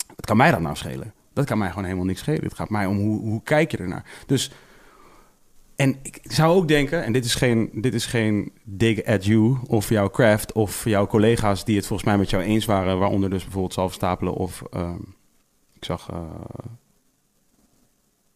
Wat 0.06 0.26
kan 0.26 0.36
mij 0.36 0.50
dat 0.50 0.60
nou 0.60 0.76
schelen? 0.76 1.12
Dat 1.32 1.44
kan 1.44 1.58
mij 1.58 1.68
gewoon 1.68 1.84
helemaal 1.84 2.06
niks 2.06 2.20
schelen. 2.20 2.44
Het 2.44 2.54
gaat 2.54 2.70
mij 2.70 2.86
om 2.86 2.96
hoe, 2.96 3.20
hoe 3.20 3.42
kijk 3.42 3.70
je 3.70 3.76
ernaar. 3.76 4.04
Dus... 4.26 4.50
En 5.82 5.96
ik 6.02 6.18
zou 6.22 6.56
ook 6.56 6.68
denken, 6.68 7.04
en 7.04 7.12
dit 7.12 7.24
is 7.24 7.34
geen, 7.34 7.70
dit 7.72 7.94
is 7.94 8.06
geen 8.06 8.52
dig 8.64 9.04
at 9.04 9.24
you 9.24 9.56
of 9.66 9.88
jouw 9.88 10.10
craft 10.10 10.52
of 10.52 10.84
jouw 10.84 11.06
collega's 11.06 11.64
die 11.64 11.76
het 11.76 11.86
volgens 11.86 12.08
mij 12.08 12.18
met 12.18 12.30
jou 12.30 12.42
eens 12.42 12.64
waren, 12.64 12.98
waaronder 12.98 13.30
dus 13.30 13.42
bijvoorbeeld 13.42 13.72
Salve 13.72 13.94
Stapelen 13.94 14.32
of 14.34 14.62
ehm, 14.72 14.98
ik 15.74 15.84
zag 15.84 16.08
eh, 16.10 16.16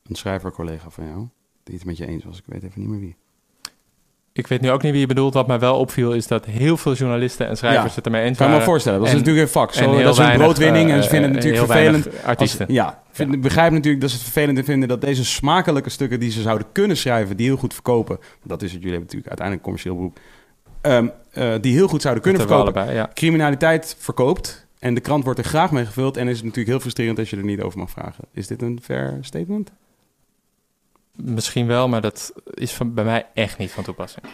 een 0.09 0.15
schrijver-collega 0.17 0.91
van 0.91 1.07
jou 1.07 1.27
die 1.65 1.75
het 1.75 1.85
met 1.85 1.97
je 1.97 2.07
eens 2.07 2.25
was. 2.25 2.39
Ik 2.39 2.45
weet 2.47 2.63
even 2.63 2.81
niet 2.81 2.89
meer 2.89 3.01
wie. 3.01 3.17
Ik 4.33 4.47
weet 4.47 4.61
nu 4.61 4.71
ook 4.71 4.83
niet 4.83 4.93
wie 4.93 5.01
je 5.01 5.07
bedoelt. 5.07 5.35
Wat 5.35 5.47
mij 5.47 5.59
wel 5.59 5.79
opviel 5.79 6.13
is 6.13 6.27
dat 6.27 6.45
heel 6.45 6.77
veel 6.77 6.95
journalisten 6.95 7.47
en 7.49 7.57
schrijvers 7.57 7.89
Ja. 7.91 7.95
het 7.95 8.05
ermee 8.05 8.23
eens 8.25 8.37
Kan 8.37 8.47
je 8.47 8.53
me 8.53 8.59
waren. 8.59 8.71
voorstellen, 8.73 8.99
dat 8.99 9.09
is 9.09 9.15
En- 9.15 9.19
natuurlijk 9.21 9.47
een 9.47 9.53
vak. 9.53 9.73
Zo, 9.73 10.03
dat 10.03 10.13
is 10.13 10.25
een 10.25 10.37
broodwinning 10.37 10.91
en 10.91 11.03
ze 11.03 11.05
eh, 11.05 11.11
vinden 11.11 11.35
het 11.35 11.45
eh, 11.45 11.51
natuurlijk 11.51 11.73
vervelend. 11.73 12.25
artiesten. 12.25 12.67
Als, 12.67 12.75
ja, 12.75 13.03
vind, 13.17 13.35
ik 13.35 13.43
begrijp 13.43 13.73
natuurlijk 13.73 14.01
dat 14.01 14.11
ze 14.11 14.17
het 14.17 14.25
vervelend 14.25 14.65
vinden 14.65 14.89
dat 14.89 15.01
deze 15.01 15.25
smakelijke 15.25 15.91
stukken 15.91 16.21
die 16.21 16.31
ze 16.31 16.43
zouden 16.43 16.67
kunnen 16.73 16.97
schrijven, 16.97 17.37
die 17.37 17.47
heel 17.47 17.57
goed 17.57 17.75
verkopen, 17.75 18.19
dat 18.43 18.63
is 18.63 18.73
het, 18.73 18.83
jullie 18.83 18.99
hebben 18.99 19.17
natuurlijk 19.17 19.29
uiteindelijk 19.29 19.67
een 19.67 19.73
commercieel 19.73 19.95
beroep, 19.95 20.19
ehm, 20.81 21.09
eh, 21.31 21.63
die 21.63 21.75
heel 21.75 21.89
goed 21.89 22.03
zouden 22.03 22.23
kunnen 22.23 22.41
verkopen. 22.41 22.75
allebei, 22.75 22.97
ja. 22.97 23.11
Criminaliteit 23.15 23.97
verkoopt 23.99 24.67
en 24.79 24.95
de 24.95 25.01
krant 25.01 25.25
wordt 25.25 25.39
er 25.39 25.45
graag 25.45 25.71
mee 25.71 25.87
gevuld 25.87 26.17
en 26.17 26.29
is 26.29 26.37
het 26.37 26.45
natuurlijk 26.45 26.69
heel 26.69 26.81
frustrerend 26.81 27.19
als 27.19 27.31
je 27.31 27.37
er 27.37 27.45
niet 27.45 27.61
over 27.61 27.79
mag 27.79 27.91
vragen. 27.91 28.25
Is 28.33 28.47
dit 28.47 28.63
een 28.63 28.79
fair 28.83 29.19
statement? 29.21 29.71
Misschien 31.13 31.67
wel, 31.67 31.89
maar 31.89 32.01
dat 32.01 32.33
is 32.55 32.73
van, 32.73 32.95
bij 32.95 33.05
mij 33.05 33.27
echt 33.35 33.59
niet 33.59 33.71
van 33.71 33.85
toepassing. 33.85 34.27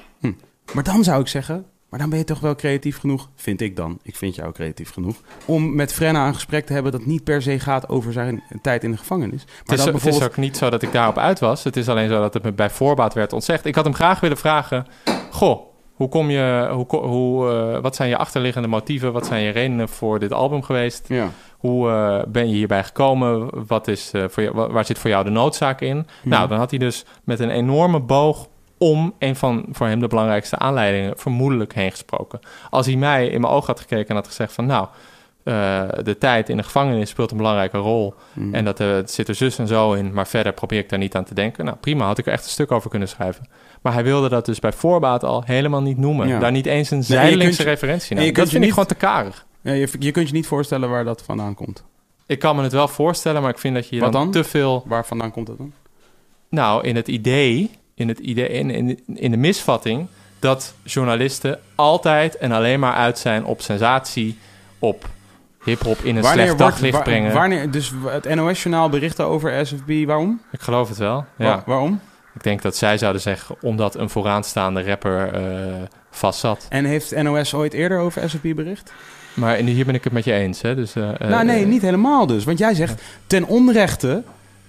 Maar 0.75 0.85
dan 0.85 1.05
zou 1.05 1.21
ik 1.21 1.29
zeggen, 1.29 1.67
maar 1.93 2.01
dan 2.01 2.11
ben 2.11 2.19
je 2.19 2.25
toch 2.25 2.41
wel 2.41 2.55
creatief 2.55 2.99
genoeg, 2.99 3.29
vind 3.35 3.61
ik 3.61 3.77
dan. 3.77 3.99
Ik 4.03 4.17
vind 4.17 4.35
jou 4.35 4.53
creatief 4.53 4.91
genoeg. 4.93 5.17
Om 5.45 5.75
met 5.75 5.93
Frenna 5.93 6.27
een 6.27 6.35
gesprek 6.35 6.67
te 6.67 6.73
hebben 6.73 6.93
dat 6.93 7.07
niet 7.07 7.25
per 7.25 7.43
se 7.43 7.59
gaat 7.59 7.89
over 7.89 8.13
zijn 8.13 8.43
tijd 8.63 8.85
in 8.85 8.91
de 8.91 8.97
gevangenis. 8.97 9.45
Maar 9.45 9.55
Het 9.63 9.71
is, 9.73 9.77
dat 9.77 9.87
het 9.87 9.95
is 9.97 10.03
bijvoorbeeld... 10.03 10.31
ook 10.31 10.37
niet 10.37 10.57
zo 10.57 10.71
dat 10.71 10.83
ik 10.83 10.93
daarop 10.93 11.19
uit 11.19 11.39
was. 11.41 11.65
Het 11.65 11.77
is 11.77 11.89
alleen 11.89 12.09
zo 12.09 12.21
dat 12.21 12.35
het 12.35 12.43
me 12.43 12.53
bij 12.53 12.71
voorbaat 12.71 13.15
werd 13.15 13.33
ontzegd. 13.33 13.65
Ik 13.65 13.75
had 13.75 13.85
hem 13.85 13.95
graag 13.95 14.21
willen 14.21 14.37
vragen... 14.37 14.87
Goh, 15.31 15.61
hoe 15.93 16.09
kom 16.09 16.31
je... 16.31 16.69
Hoe, 16.73 16.97
hoe, 16.97 17.51
eh, 17.51 17.79
wat 17.81 17.97
zijn 17.97 18.09
je 18.09 18.17
achterliggende 18.17 18.69
motieven? 18.69 19.13
Wat 19.13 19.27
zijn 19.27 19.43
je 19.43 19.51
redenen 19.51 19.89
voor 19.89 20.19
dit 20.19 20.33
album 20.33 20.63
geweest? 20.63 21.05
Ja. 21.09 21.29
Hoe 21.59 21.91
eh, 21.91 22.23
ben 22.29 22.49
je 22.49 22.55
hierbij 22.55 22.85
gekomen? 22.85 23.51
Wat 23.67 23.89
is, 23.89 24.11
eh, 24.13 24.25
voor 24.29 24.43
jou, 24.43 24.55
wa- 24.55 24.71
waar 24.71 24.85
zit 24.85 24.99
voor 24.99 25.11
jou 25.11 25.25
de 25.25 25.31
noodzaak 25.31 25.81
in? 25.81 26.07
Nou, 26.23 26.49
dan 26.49 26.59
had 26.59 26.71
hij 26.71 26.79
dus 26.79 27.05
met 27.25 27.41
een 27.41 27.51
enorme 27.51 28.01
boog 28.01 28.49
om 28.83 29.15
een 29.19 29.37
van 29.37 29.65
voor 29.73 29.87
hem 29.87 30.01
de 30.01 30.07
belangrijkste 30.07 30.59
aanleidingen 30.59 31.19
vermoedelijk 31.19 31.75
heen 31.75 31.91
gesproken. 31.91 32.41
Als 32.71 32.87
hij 32.87 32.97
mij 32.97 33.27
in 33.27 33.41
mijn 33.41 33.53
oog 33.53 33.67
had 33.67 33.81
gekeken 33.81 34.09
en 34.09 34.15
had 34.15 34.27
gezegd 34.27 34.53
van 34.53 34.67
nou, 34.67 34.87
eh, 35.45 35.83
de 36.03 36.19
tijd 36.19 36.49
in 36.49 36.57
de 36.57 36.63
gevangenis 36.63 37.11
speelt 37.11 37.31
een 37.31 37.37
belangrijke 37.37 37.79
rol. 37.79 38.15
Mm. 38.33 38.55
En 38.55 38.65
dat 38.65 38.79
het 38.79 39.11
zit 39.11 39.29
er 39.29 39.35
zus 39.35 39.59
en 39.59 39.67
zo 39.67 39.93
in, 39.93 40.13
maar 40.13 40.27
verder 40.27 40.53
probeer 40.53 40.79
ik 40.79 40.89
daar 40.89 40.99
niet 40.99 41.15
aan 41.17 41.25
te 41.25 41.35
denken. 41.35 41.65
Nou, 41.65 41.77
prima, 41.77 42.07
had 42.07 42.19
ik 42.19 42.27
er 42.27 42.33
echt 42.33 42.45
een 42.45 42.51
stuk 42.51 42.73
over 42.73 42.91
kunnen 42.91 43.09
schrijven. 43.09 43.49
Maar 43.83 43.93
hij 43.93 44.05
wilde 44.05 44.29
dat 44.29 44.47
dus 44.47 44.59
bij 44.59 44.73
voorbaat 44.73 45.25
al 45.25 45.43
helemaal 45.47 45.83
niet 45.83 45.99
noemen. 45.99 46.29
Ja. 46.29 46.39
Daar 46.39 46.53
niet 46.53 46.67
eens 46.67 46.91
een 46.91 47.05
zijdelingse 47.05 47.63
referentie 47.63 48.11
en 48.11 48.17
naar. 48.17 48.25
je 48.25 48.33
Dat 48.33 48.43
vind 48.43 48.55
ik 48.55 48.61
niet- 48.61 48.73
gewoon 48.73 48.89
te 48.89 48.95
karig. 48.95 49.47
Ja, 49.61 49.73
je, 49.73 49.89
je 49.99 50.11
kunt 50.11 50.29
je 50.29 50.35
niet 50.35 50.47
voorstellen 50.47 50.91
waar 50.91 51.05
dat 51.05 51.23
vandaan 51.23 51.55
komt. 51.55 51.85
Ik 52.27 52.39
kan 52.39 52.57
me 52.57 52.63
het 52.63 52.73
wel 52.73 52.89
voorstellen, 52.89 53.43
maar 53.43 53.51
ik 53.51 53.59
vind 53.59 53.75
dat 53.75 53.89
je 53.89 54.01
Wat 54.01 54.13
dan, 54.13 54.23
dan? 54.23 54.31
te 54.31 54.45
veel... 54.45 54.83
Waar 54.87 55.07
vandaan 55.07 55.31
komt 55.31 55.47
dat 55.47 55.59
dan? 55.59 55.73
Nou, 56.49 56.85
in 56.87 56.97
het 56.97 57.09
idee, 57.09 57.71
in, 58.03 58.09
het 58.09 58.19
idee 58.19 58.49
in, 58.49 58.71
in, 58.71 59.01
in 59.15 59.31
de 59.31 59.37
misvatting... 59.37 60.07
dat 60.39 60.75
journalisten 60.83 61.59
altijd 61.75 62.37
en 62.37 62.53
alleen 62.53 62.81
maar 62.81 62.95
uit 62.95 63.19
zijn 63.19 63.45
op 63.45 63.61
sensatie... 63.61 64.39
op 64.79 65.09
hiphop 65.65 65.99
in 65.99 66.17
een 66.17 66.25
slecht 66.25 66.59
daglicht 66.59 66.97
wa- 66.97 67.03
brengen. 67.03 67.33
Wanneer, 67.33 67.71
dus 67.71 67.93
het 68.07 68.35
NOS-journaal 68.35 68.89
berichten 68.89 69.27
over 69.27 69.67
SFB, 69.67 70.07
waarom? 70.07 70.41
Ik 70.53 70.61
geloof 70.61 70.89
het 70.89 70.99
wel, 70.99 71.25
ja. 71.39 71.45
Wa- 71.47 71.63
waarom? 71.67 72.01
Ik 72.35 72.43
denk 72.43 72.63
dat 72.63 72.77
zij 72.77 72.99
zouden 72.99 73.23
zeggen... 73.23 73.57
omdat 73.61 73.95
een 73.95 74.11
vooraanstaande 74.11 74.83
rapper 74.83 75.33
eh 75.33 75.43
vast 76.11 76.41
zat. 76.41 76.67
En 76.69 76.85
heeft 76.85 77.23
NOS 77.23 77.55
ooit 77.55 77.73
eerder 77.73 77.99
over 77.99 78.31
SFB 78.31 78.55
bericht? 78.55 78.93
Maar 79.35 79.59
in- 79.59 79.67
hier 79.67 79.85
ben 79.87 79.95
ik 79.95 80.05
het 80.05 80.13
met 80.13 80.25
je 80.25 80.33
eens, 80.33 80.63
hè. 80.63 80.75
Dus, 80.75 80.95
eh, 80.95 81.09
eh, 81.21 81.29
nou 81.29 81.45
nee, 81.45 81.67
niet 81.67 81.83
helemaal 81.83 82.27
dus. 82.27 82.45
Want 82.45 82.59
jij 82.59 82.75
zegt, 82.75 83.03
ten 83.27 83.45
onrechte 83.45 84.23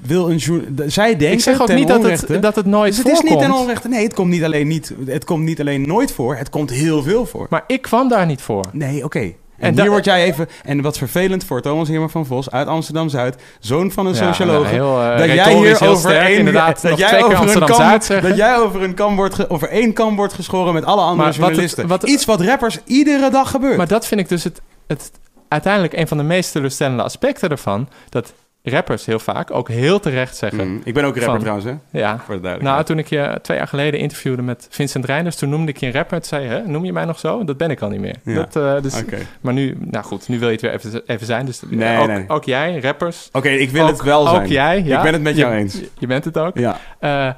wil 0.05 0.29
een 0.31 0.39
Zij 0.87 1.09
denken 1.09 1.31
Ik 1.31 1.39
zeg 1.39 1.61
ook 1.61 1.73
niet 1.73 1.87
dat 1.87 2.03
het, 2.03 2.41
dat 2.41 2.55
het 2.55 2.65
nooit 2.65 2.89
dus 2.89 2.97
het 2.97 3.07
is 3.07 3.13
voorkomt. 3.19 3.39
niet 3.39 3.49
ten 3.49 3.57
onrechte. 3.59 3.87
Nee, 3.87 4.03
het 4.03 4.13
komt 4.13 4.29
niet 4.29 4.43
alleen, 4.43 4.67
niet, 4.67 4.93
het 5.05 5.23
komt 5.25 5.43
niet 5.43 5.59
alleen 5.59 5.87
nooit 5.87 6.11
voor. 6.11 6.35
Het 6.35 6.49
komt 6.49 6.69
heel 6.69 7.03
veel 7.03 7.25
voor. 7.25 7.47
Maar 7.49 7.63
ik 7.67 7.81
kwam 7.81 8.07
daar 8.09 8.25
niet 8.25 8.41
voor. 8.41 8.63
Nee, 8.71 9.03
oké. 9.03 9.19
En, 9.19 9.69
En 9.77 9.81
hier 9.81 9.89
word 9.89 10.05
jij 10.05 10.23
even... 10.23 10.47
En 10.63 10.81
wat 10.81 10.97
vervelend 10.97 11.43
voor 11.43 11.61
Thomas 11.61 11.87
Heerma 11.87 12.07
van 12.07 12.25
Vos 12.25 12.51
uit 12.51 12.67
Amsterdam-Zuid... 12.67 13.35
zoon 13.59 13.91
van 13.91 14.05
een 14.05 14.13
Ja, 14.15 14.33
socioloog... 14.33 14.71
eh, 14.71 15.17
dat 15.17 15.25
jij 15.27 15.55
hier 15.55 15.81
over 15.87 15.97
sterk, 15.97 16.27
één, 16.27 16.37
inderdaad, 16.37 16.81
dat 16.81 16.97
jij 16.97 17.17
over 17.23 17.31
een 17.31 17.37
Amsterdam 17.37 17.67
kam, 17.69 17.77
Zuid 17.77 18.05
zeggen. 18.05 18.29
dat 18.29 18.37
jij 18.37 18.57
over 18.57 18.83
een 18.83 18.93
kam 18.93 19.15
wordt 19.15 19.49
over 19.49 19.69
één 19.69 19.93
kam 19.93 20.15
wordt 20.15 20.33
geschoren 20.33 20.73
met 20.73 20.85
alle 20.85 21.01
andere 21.01 21.15
Maar 21.15 21.25
wat 21.25 21.35
het- 21.35 21.45
journalisten. 21.45 21.87
wat- 21.87 22.03
Iets 22.03 22.25
wat 22.25 22.41
rappers 22.41 22.79
iedere 22.85 23.29
dag 23.29 23.49
gebeurt. 23.51 23.77
Maar 23.77 23.87
dat 23.87 24.07
vind 24.07 24.19
ik 24.21 24.29
dus 24.29 24.43
het, 24.43 24.61
het, 24.87 25.11
uiteindelijk 25.47 25.93
een 25.93 26.07
van 26.07 26.17
de 26.17 26.23
meest 26.23 26.51
teleurstellende 26.51 27.03
aspecten 27.03 27.49
ervan. 27.49 27.89
Dat 28.09 28.33
rappers 28.63 29.05
heel 29.05 29.19
vaak 29.19 29.51
ook 29.51 29.69
heel 29.69 29.99
terecht 29.99 30.35
zeggen. 30.37 30.67
Mm, 30.67 30.81
Ik 30.83 30.93
ben 30.93 31.03
ook 31.03 31.13
rapper 31.15 31.31
Van- 31.31 31.39
trouwens, 31.39 31.65
hè? 31.91 31.99
Ja. 31.99 32.17
Voor 32.25 32.41
de 32.41 32.57
Nou, 32.59 32.83
toen 32.83 32.97
ik 32.99 33.07
je 33.07 33.39
twee 33.41 33.57
jaar 33.57 33.67
geleden 33.67 33.99
interviewde 33.99 34.41
met 34.41 34.67
Vincent 34.69 35.05
Reiners, 35.05 35.35
toen 35.35 35.49
noemde 35.49 35.71
ik 35.71 35.77
je 35.77 35.85
een 35.85 35.91
rapper. 35.93 36.17
Toen 36.19 36.27
zei 36.27 36.47
hè, 36.47 36.67
noem 36.67 36.85
je 36.85 36.93
mij 36.93 37.05
nog 37.05 37.19
zo? 37.19 37.43
Dat 37.43 37.57
ben 37.57 37.69
ik 37.71 37.81
al 37.81 37.89
niet 37.89 37.99
meer. 37.99 38.15
Ja. 38.23 38.33
Dat, 38.35 38.55
eh, 38.55 38.81
dus, 38.81 39.03
Maar 39.41 39.53
nu, 39.53 39.77
nou 39.79 40.03
goed, 40.05 40.27
nu 40.27 40.39
wil 40.39 40.47
je 40.47 40.53
het 40.53 40.61
weer 40.61 40.73
even, 40.73 41.01
even 41.05 41.25
zijn. 41.25 41.45
Dus 41.45 41.61
Nee, 41.69 41.97
ook, 41.99 42.07
nee. 42.07 42.25
ook 42.27 42.43
jij, 42.43 42.79
rappers. 42.79 43.29
Oké, 43.31 43.49
ik 43.49 43.69
wil 43.69 43.83
ook, 43.83 43.89
het 43.89 44.01
wel 44.03 44.27
zijn. 44.27 44.41
Ook 44.41 44.47
jij, 44.47 44.83
ja. 44.83 44.97
Ik 44.97 45.03
ben 45.03 45.13
het 45.13 45.21
met 45.21 45.33
Je- 45.35 45.39
jou 45.41 45.53
eens. 45.53 45.73
Je, 45.73 45.89
je 45.99 46.07
bent 46.07 46.25
het 46.25 46.37
ook. 46.37 46.57
Ja. 46.57 46.77
Eh, 46.99 47.29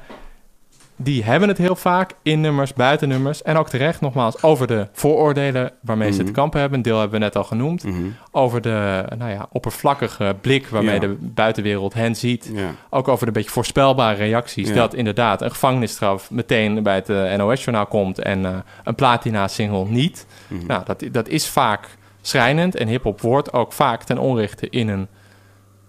die 0.96 1.24
hebben 1.24 1.48
het 1.48 1.58
heel 1.58 1.76
vaak 1.76 2.10
in 2.22 2.40
nummers, 2.40 2.72
buiten 2.74 3.08
nummers. 3.08 3.42
En 3.42 3.56
ook 3.56 3.68
terecht, 3.68 4.00
nogmaals, 4.00 4.42
over 4.42 4.66
de 4.66 4.86
vooroordelen 4.92 5.70
waarmee 5.80 6.10
ze 6.10 6.16
Mhm. 6.18 6.26
te 6.26 6.32
kampen 6.32 6.60
hebben. 6.60 6.78
Een 6.78 6.84
deel 6.84 6.98
hebben 7.00 7.18
we 7.18 7.24
net 7.24 7.36
al 7.36 7.44
genoemd. 7.44 7.84
Mhm. 7.84 7.96
Over 8.30 8.60
de 8.60 9.04
nou 9.18 9.30
ja, 9.30 9.46
oppervlakkige 9.50 10.36
blik 10.40 10.66
waarmee 10.66 10.94
Ja. 10.94 11.00
de 11.00 11.16
buitenwereld 11.20 11.94
hen 11.94 12.14
ziet. 12.16 12.50
ja. 12.54 12.70
Ook 12.90 13.08
over 13.08 13.26
de 13.26 13.32
beetje 13.32 13.50
voorspelbare 13.50 14.16
reacties. 14.16 14.72
Dat 14.72 14.94
inderdaad 14.94 15.42
een 15.42 15.50
gevangenisstraf 15.50 16.30
meteen 16.30 16.82
bij 16.82 16.94
het 16.94 17.08
eh, 17.08 17.34
NOS-journaal 17.34 17.86
komt 17.86 18.18
en 18.18 18.44
eh, 18.46 18.52
een 18.84 18.94
platina-single 18.94 19.84
niet. 19.88 20.26
Mhm. 20.48 20.66
Nou, 20.66 20.82
dat, 20.84 21.02
dat 21.12 21.28
is 21.28 21.48
vaak 21.48 21.88
schrijnend. 22.20 22.74
En 22.76 22.88
hip-hop 22.88 23.20
wordt 23.20 23.52
ook 23.52 23.72
vaak 23.72 24.02
ten 24.02 24.18
onrechte 24.18 24.68
in 24.70 24.88
een 24.88 25.08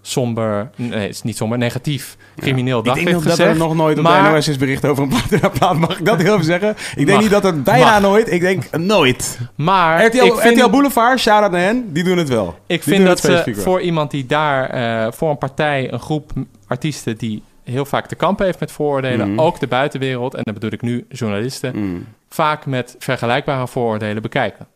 somber, 0.08 0.70
nee, 0.76 0.90
het 1.00 1.10
is 1.10 1.22
niet 1.22 1.36
somber, 1.36 1.58
negatief, 1.58 2.16
crimineel 2.36 2.78
Ik 2.78 2.84
dag 2.84 2.94
denk 2.94 3.10
dat 3.10 3.24
er 3.24 3.30
gezegd. 3.30 3.58
nog 3.58 3.74
nooit 3.74 3.96
op 3.98 4.02
maar- 4.04 4.22
de 4.24 4.30
NOS 4.30 4.48
is 4.48 4.56
bericht 4.56 4.84
over 4.86 5.02
een 5.02 5.50
plaat. 5.58 5.78
Mag 5.78 5.98
ik 5.98 6.04
dat 6.04 6.22
heel 6.22 6.32
even 6.32 6.44
zeggen? 6.44 6.70
Ik 6.70 6.96
denk 6.96 7.08
Mag. 7.08 7.20
niet 7.20 7.30
dat 7.30 7.44
er 7.44 7.62
bijna 7.62 7.90
Mag. 7.90 8.00
nooit. 8.00 8.32
Ik 8.32 8.40
denk 8.40 8.76
nooit. 8.76 9.38
Maar 9.54 10.04
RTL, 10.06 10.24
ik 10.24 10.34
vind, 10.34 10.58
RTL 10.60 10.70
Boulevard, 10.70 11.20
shout-out 11.20 11.50
naar 11.52 11.60
hen, 11.60 11.92
die 11.92 12.04
doen 12.04 12.18
het 12.18 12.28
wel. 12.28 12.48
ik 12.66 12.84
Die 12.84 12.92
vind 12.94 13.06
dat 13.06 13.22
het 13.22 13.44
ze 13.44 13.50
wel. 13.54 13.62
voor 13.62 13.80
iemand 13.80 14.10
die 14.10 14.26
daar, 14.26 14.70
eh, 14.70 15.12
voor 15.12 15.30
een 15.30 15.38
partij, 15.38 15.92
een 15.92 16.00
groep 16.00 16.30
artiesten 16.66 17.16
die 17.16 17.42
heel 17.64 17.84
vaak 17.84 18.06
te 18.06 18.14
kampen 18.14 18.44
heeft 18.46 18.60
met 18.60 18.72
vooroordelen, 18.72 19.30
Mhm. 19.30 19.40
ook 19.40 19.60
de 19.60 19.66
buitenwereld, 19.66 20.34
en 20.34 20.40
dan 20.44 20.54
bedoel 20.54 20.72
ik 20.72 20.82
nu 20.82 21.04
journalisten, 21.08 21.76
Mm. 21.76 22.04
vaak 22.28 22.66
met 22.66 22.96
vergelijkbare 22.98 23.68
vooroordelen 23.68 24.22
bekijken. 24.22 24.66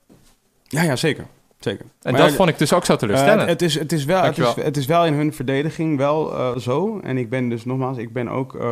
Ja, 0.69 0.83
ja, 0.83 0.97
zeker. 0.97 1.25
Zeker. 1.65 1.85
En 2.03 2.13
Maar 2.13 2.21
dat 2.21 2.31
ja, 2.31 2.37
vond 2.37 2.49
ik 2.49 2.59
dus 2.59 2.73
ook 2.73 2.85
zo 2.85 2.93
eh, 2.93 2.99
teleurstellend. 2.99 3.49
het, 3.49 3.63
is, 3.63 3.79
het, 3.79 3.93
is 3.93 4.05
wel, 4.05 4.23
het, 4.23 4.39
is, 4.39 4.55
het 4.55 4.77
is 4.77 4.87
wel 4.87 5.07
in 5.07 5.15
hun 5.15 5.33
verdediging 5.33 5.97
wel 5.97 6.39
eh, 6.39 6.57
zo. 6.57 7.01
En 7.01 7.19
ik 7.19 7.31
ben 7.31 7.49
dus 7.49 7.65
nogmaals, 7.65 7.97
ik 7.97 8.13
ben 8.13 8.29
ook, 8.29 8.55
eh, 8.55 8.67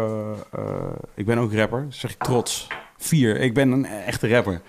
eh, 0.52 0.62
ik 1.14 1.26
ben 1.26 1.38
ook 1.38 1.52
rapper. 1.52 1.84
Dat 1.84 1.94
zeg 1.94 2.10
ik 2.10 2.22
trots. 2.22 2.66
Vier. 2.96 3.40
Ik 3.40 3.54
ben 3.54 3.70
een 3.70 3.84
echte 3.86 4.28
rapper. 4.28 4.60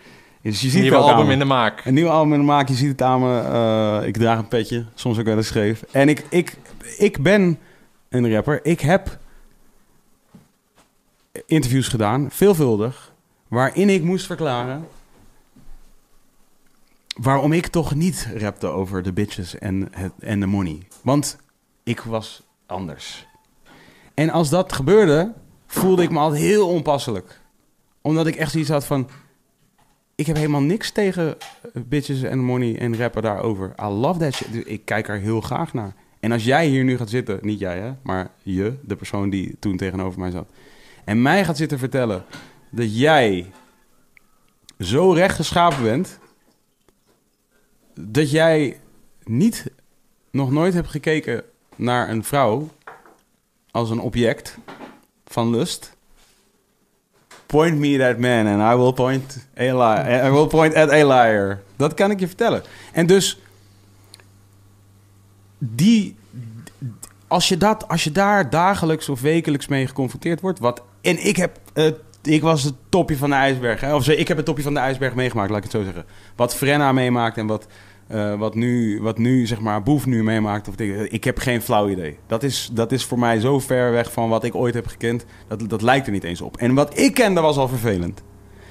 Dus 0.41 0.61
je 0.61 0.69
ziet 0.69 0.93
album 0.93 1.31
in 1.31 1.39
de 1.39 1.45
maak. 1.45 1.85
Een 1.85 1.93
nieuw 1.93 2.09
album 2.09 2.33
in 2.33 2.39
de 2.39 2.45
maak, 2.45 2.67
je 2.67 2.73
ziet 2.73 2.91
het 2.91 3.01
aan 3.01 3.19
me. 3.19 3.39
Eh, 3.39 4.07
ik 4.07 4.17
draag 4.17 4.37
een 4.37 4.47
petje, 4.47 4.85
soms 4.95 5.19
ook 5.19 5.25
wel 5.25 5.37
eens 5.37 5.47
scheef. 5.47 5.83
En 5.91 6.09
ik, 6.09 6.25
ik, 6.29 6.57
ik 6.97 7.21
ben 7.21 7.59
een 8.09 8.33
rapper. 8.33 8.59
Ik 8.63 8.79
heb 8.79 9.17
interviews 11.45 11.87
gedaan, 11.87 12.27
veelvuldig, 12.31 13.13
waarin 13.47 13.89
ik 13.89 14.03
moest 14.03 14.25
verklaren 14.25 14.87
waarom 17.19 17.53
ik 17.53 17.67
toch 17.67 17.95
niet 17.95 18.27
rapte 18.37 18.67
over 18.67 19.03
de 19.03 19.13
bitches 19.13 19.57
en, 19.57 19.87
het, 19.91 20.11
en 20.19 20.39
de 20.39 20.45
money. 20.45 20.87
Want 21.01 21.37
ik 21.83 21.99
was 21.99 22.43
anders. 22.65 23.27
En 24.13 24.29
als 24.29 24.49
dat 24.49 24.73
gebeurde, 24.73 25.33
voelde 25.65 26.03
ik 26.03 26.09
me 26.09 26.19
altijd 26.19 26.41
heel 26.41 26.67
onpasselijk. 26.67 27.39
Omdat 28.01 28.27
ik 28.27 28.35
echt 28.35 28.51
zoiets 28.51 28.69
had 28.69 28.85
van... 28.85 29.09
Ik 30.15 30.27
heb 30.27 30.35
helemaal 30.35 30.61
niks 30.61 30.91
tegen 30.91 31.37
eh, 31.39 31.81
bitches 31.85 32.21
en 32.21 32.39
money 32.39 32.77
en 32.79 32.97
rappen 32.97 33.21
daarover. 33.21 33.73
I 33.81 33.85
love 33.85 34.19
that 34.19 34.33
shit. 34.33 34.51
Dus 34.51 34.63
ik 34.63 34.85
kijk 34.85 35.07
er 35.07 35.19
heel 35.19 35.41
graag 35.41 35.73
naar. 35.73 35.93
En 36.19 36.31
als 36.31 36.43
jij 36.43 36.67
hier 36.67 36.83
nu 36.83 36.97
gaat 36.97 37.09
zitten, 37.09 37.39
niet 37.41 37.59
jij 37.59 37.79
hè, 37.79 37.93
maar 38.03 38.31
je, 38.43 38.73
de 38.81 38.95
persoon 38.95 39.29
die 39.29 39.55
toen 39.59 39.77
tegenover 39.77 40.19
mij 40.19 40.31
zat, 40.31 40.49
en 41.05 41.21
mij 41.21 41.45
gaat 41.45 41.57
zitten 41.57 41.79
vertellen 41.79 42.23
dat 42.69 42.97
jij 42.97 43.51
zo 44.79 45.11
rechtgeschapen 45.11 45.83
bent, 45.83 46.19
dat 48.01 48.31
jij 48.31 48.79
niet 49.23 49.71
nog 50.31 50.51
nooit 50.51 50.73
hebt 50.73 50.89
gekeken 50.89 51.43
naar 51.75 52.09
een 52.09 52.23
vrouw 52.23 52.69
als 53.71 53.89
een 53.89 53.99
object 53.99 54.57
van 55.25 55.49
lust. 55.49 55.95
Point 57.45 57.77
me 57.77 57.97
that 57.97 58.17
man 58.17 58.47
and 58.47 58.73
I 58.73 58.77
will 58.81 58.93
point, 58.93 59.47
a 59.59 59.63
li- 59.63 60.27
I 60.27 60.31
will 60.31 60.47
point 60.47 60.75
at 60.75 60.91
a 60.91 61.07
liar. 61.07 61.61
Dat 61.75 61.93
kan 61.93 62.11
ik 62.11 62.19
je 62.19 62.27
vertellen. 62.27 62.63
En 62.93 63.05
dus 63.05 63.39
die, 65.57 66.15
als 67.27 67.47
je, 67.47 67.57
dat, 67.57 67.87
als 67.87 68.03
je 68.03 68.11
daar 68.11 68.49
dagelijks 68.49 69.09
of 69.09 69.21
wekelijks 69.21 69.67
mee 69.67 69.87
geconfronteerd 69.87 70.41
wordt, 70.41 70.59
wat, 70.59 70.83
en 71.01 71.27
ik 71.27 71.35
heb, 71.35 71.59
ik 72.23 72.41
was 72.41 72.63
het 72.63 72.73
topje 72.89 73.17
van 73.17 73.29
de 73.29 73.35
ijsberg, 73.35 73.81
hè, 73.81 73.95
of 73.95 74.07
ik 74.07 74.27
heb 74.27 74.37
het 74.37 74.45
topje 74.45 74.63
van 74.63 74.73
de 74.73 74.79
ijsberg 74.79 75.15
meegemaakt, 75.15 75.49
laat 75.49 75.57
ik 75.57 75.63
het 75.63 75.71
zo 75.71 75.83
zeggen. 75.83 76.05
Wat 76.35 76.55
Frenna 76.55 76.91
meemaakt 76.91 77.37
en 77.37 77.47
wat, 77.47 77.67
eh, 78.11 78.35
wat, 78.35 78.55
nu, 78.55 79.01
wat 79.01 79.17
nu, 79.17 79.47
zeg 79.47 79.59
maar, 79.59 79.83
Boef 79.83 80.05
nu 80.05 80.23
meemaakt, 80.23 80.67
of 80.67 80.75
ik, 80.75 81.11
ik 81.11 81.23
heb 81.23 81.37
geen 81.37 81.61
flauw 81.61 81.89
idee. 81.89 82.17
Dat 82.27 82.43
is, 82.43 82.69
dat 82.73 82.91
is 82.91 83.05
voor 83.05 83.19
mij 83.19 83.39
zo 83.39 83.59
ver 83.59 83.91
weg 83.91 84.11
van 84.11 84.29
wat 84.29 84.43
ik 84.43 84.55
ooit 84.55 84.73
heb 84.73 84.87
gekend, 84.87 85.25
dat, 85.47 85.69
dat 85.69 85.81
lijkt 85.81 86.05
er 86.05 86.11
niet 86.11 86.23
eens 86.23 86.41
op. 86.41 86.57
En 86.57 86.73
wat 86.73 86.97
ik 86.97 87.13
kende 87.13 87.41
was 87.41 87.57
al 87.57 87.67
vervelend. 87.67 88.23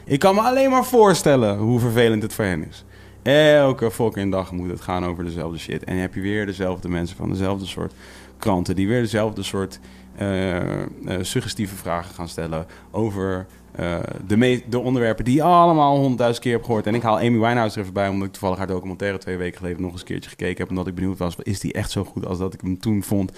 Ik 0.04 0.18
kan 0.18 0.34
me 0.34 0.40
alleen 0.40 0.70
maar 0.70 0.84
voorstellen 0.84 1.58
hoe 1.58 1.80
vervelend 1.80 2.22
het 2.22 2.32
voor 2.32 2.44
hen 2.44 2.68
is. 2.68 2.84
Elke 3.22 3.90
fucking 3.90 4.32
dag 4.32 4.52
moet 4.52 4.70
het 4.70 4.80
gaan 4.80 5.04
over 5.04 5.24
dezelfde 5.24 5.58
shit. 5.58 5.84
En 5.84 5.96
heb 5.96 6.14
je 6.14 6.20
weer 6.20 6.46
dezelfde 6.46 6.88
mensen 6.88 7.16
van 7.16 7.30
dezelfde 7.30 7.66
soort 7.66 7.92
kranten... 8.38 8.76
die 8.76 8.88
weer 8.88 9.00
dezelfde 9.00 9.42
soort 9.42 9.80
eh, 10.16 10.80
eh, 10.80 10.86
suggestieve 11.20 11.76
vragen 11.76 12.14
gaan 12.14 12.28
stellen... 12.28 12.66
over 12.90 13.46
eh, 13.72 13.98
de, 14.26 14.62
de 14.68 14.78
onderwerpen 14.78 15.24
die 15.24 15.34
je 15.34 15.42
allemaal 15.42 15.96
honderdduizend 15.96 16.42
keer 16.42 16.52
hebt 16.52 16.64
gehoord. 16.64 16.86
En 16.86 16.94
ik 16.94 17.02
haal 17.02 17.16
Amy 17.16 17.38
Winehouse 17.38 17.74
er 17.74 17.82
even 17.82 17.94
bij... 17.94 18.08
omdat 18.08 18.26
ik 18.26 18.32
toevallig 18.32 18.58
haar 18.58 18.66
documentaire 18.66 19.18
twee 19.18 19.36
weken 19.36 19.58
geleden 19.58 19.82
nog 19.82 19.92
eens 19.92 20.00
een 20.00 20.06
keertje 20.06 20.30
gekeken 20.30 20.56
heb... 20.56 20.68
omdat 20.68 20.86
ik 20.86 20.94
benieuwd 20.94 21.18
was, 21.18 21.36
is 21.42 21.60
die 21.60 21.72
echt 21.72 21.90
zo 21.90 22.04
goed 22.04 22.26
als 22.26 22.38
dat 22.38 22.54
ik 22.54 22.60
hem 22.60 22.78
toen 22.78 23.02
vond... 23.02 23.32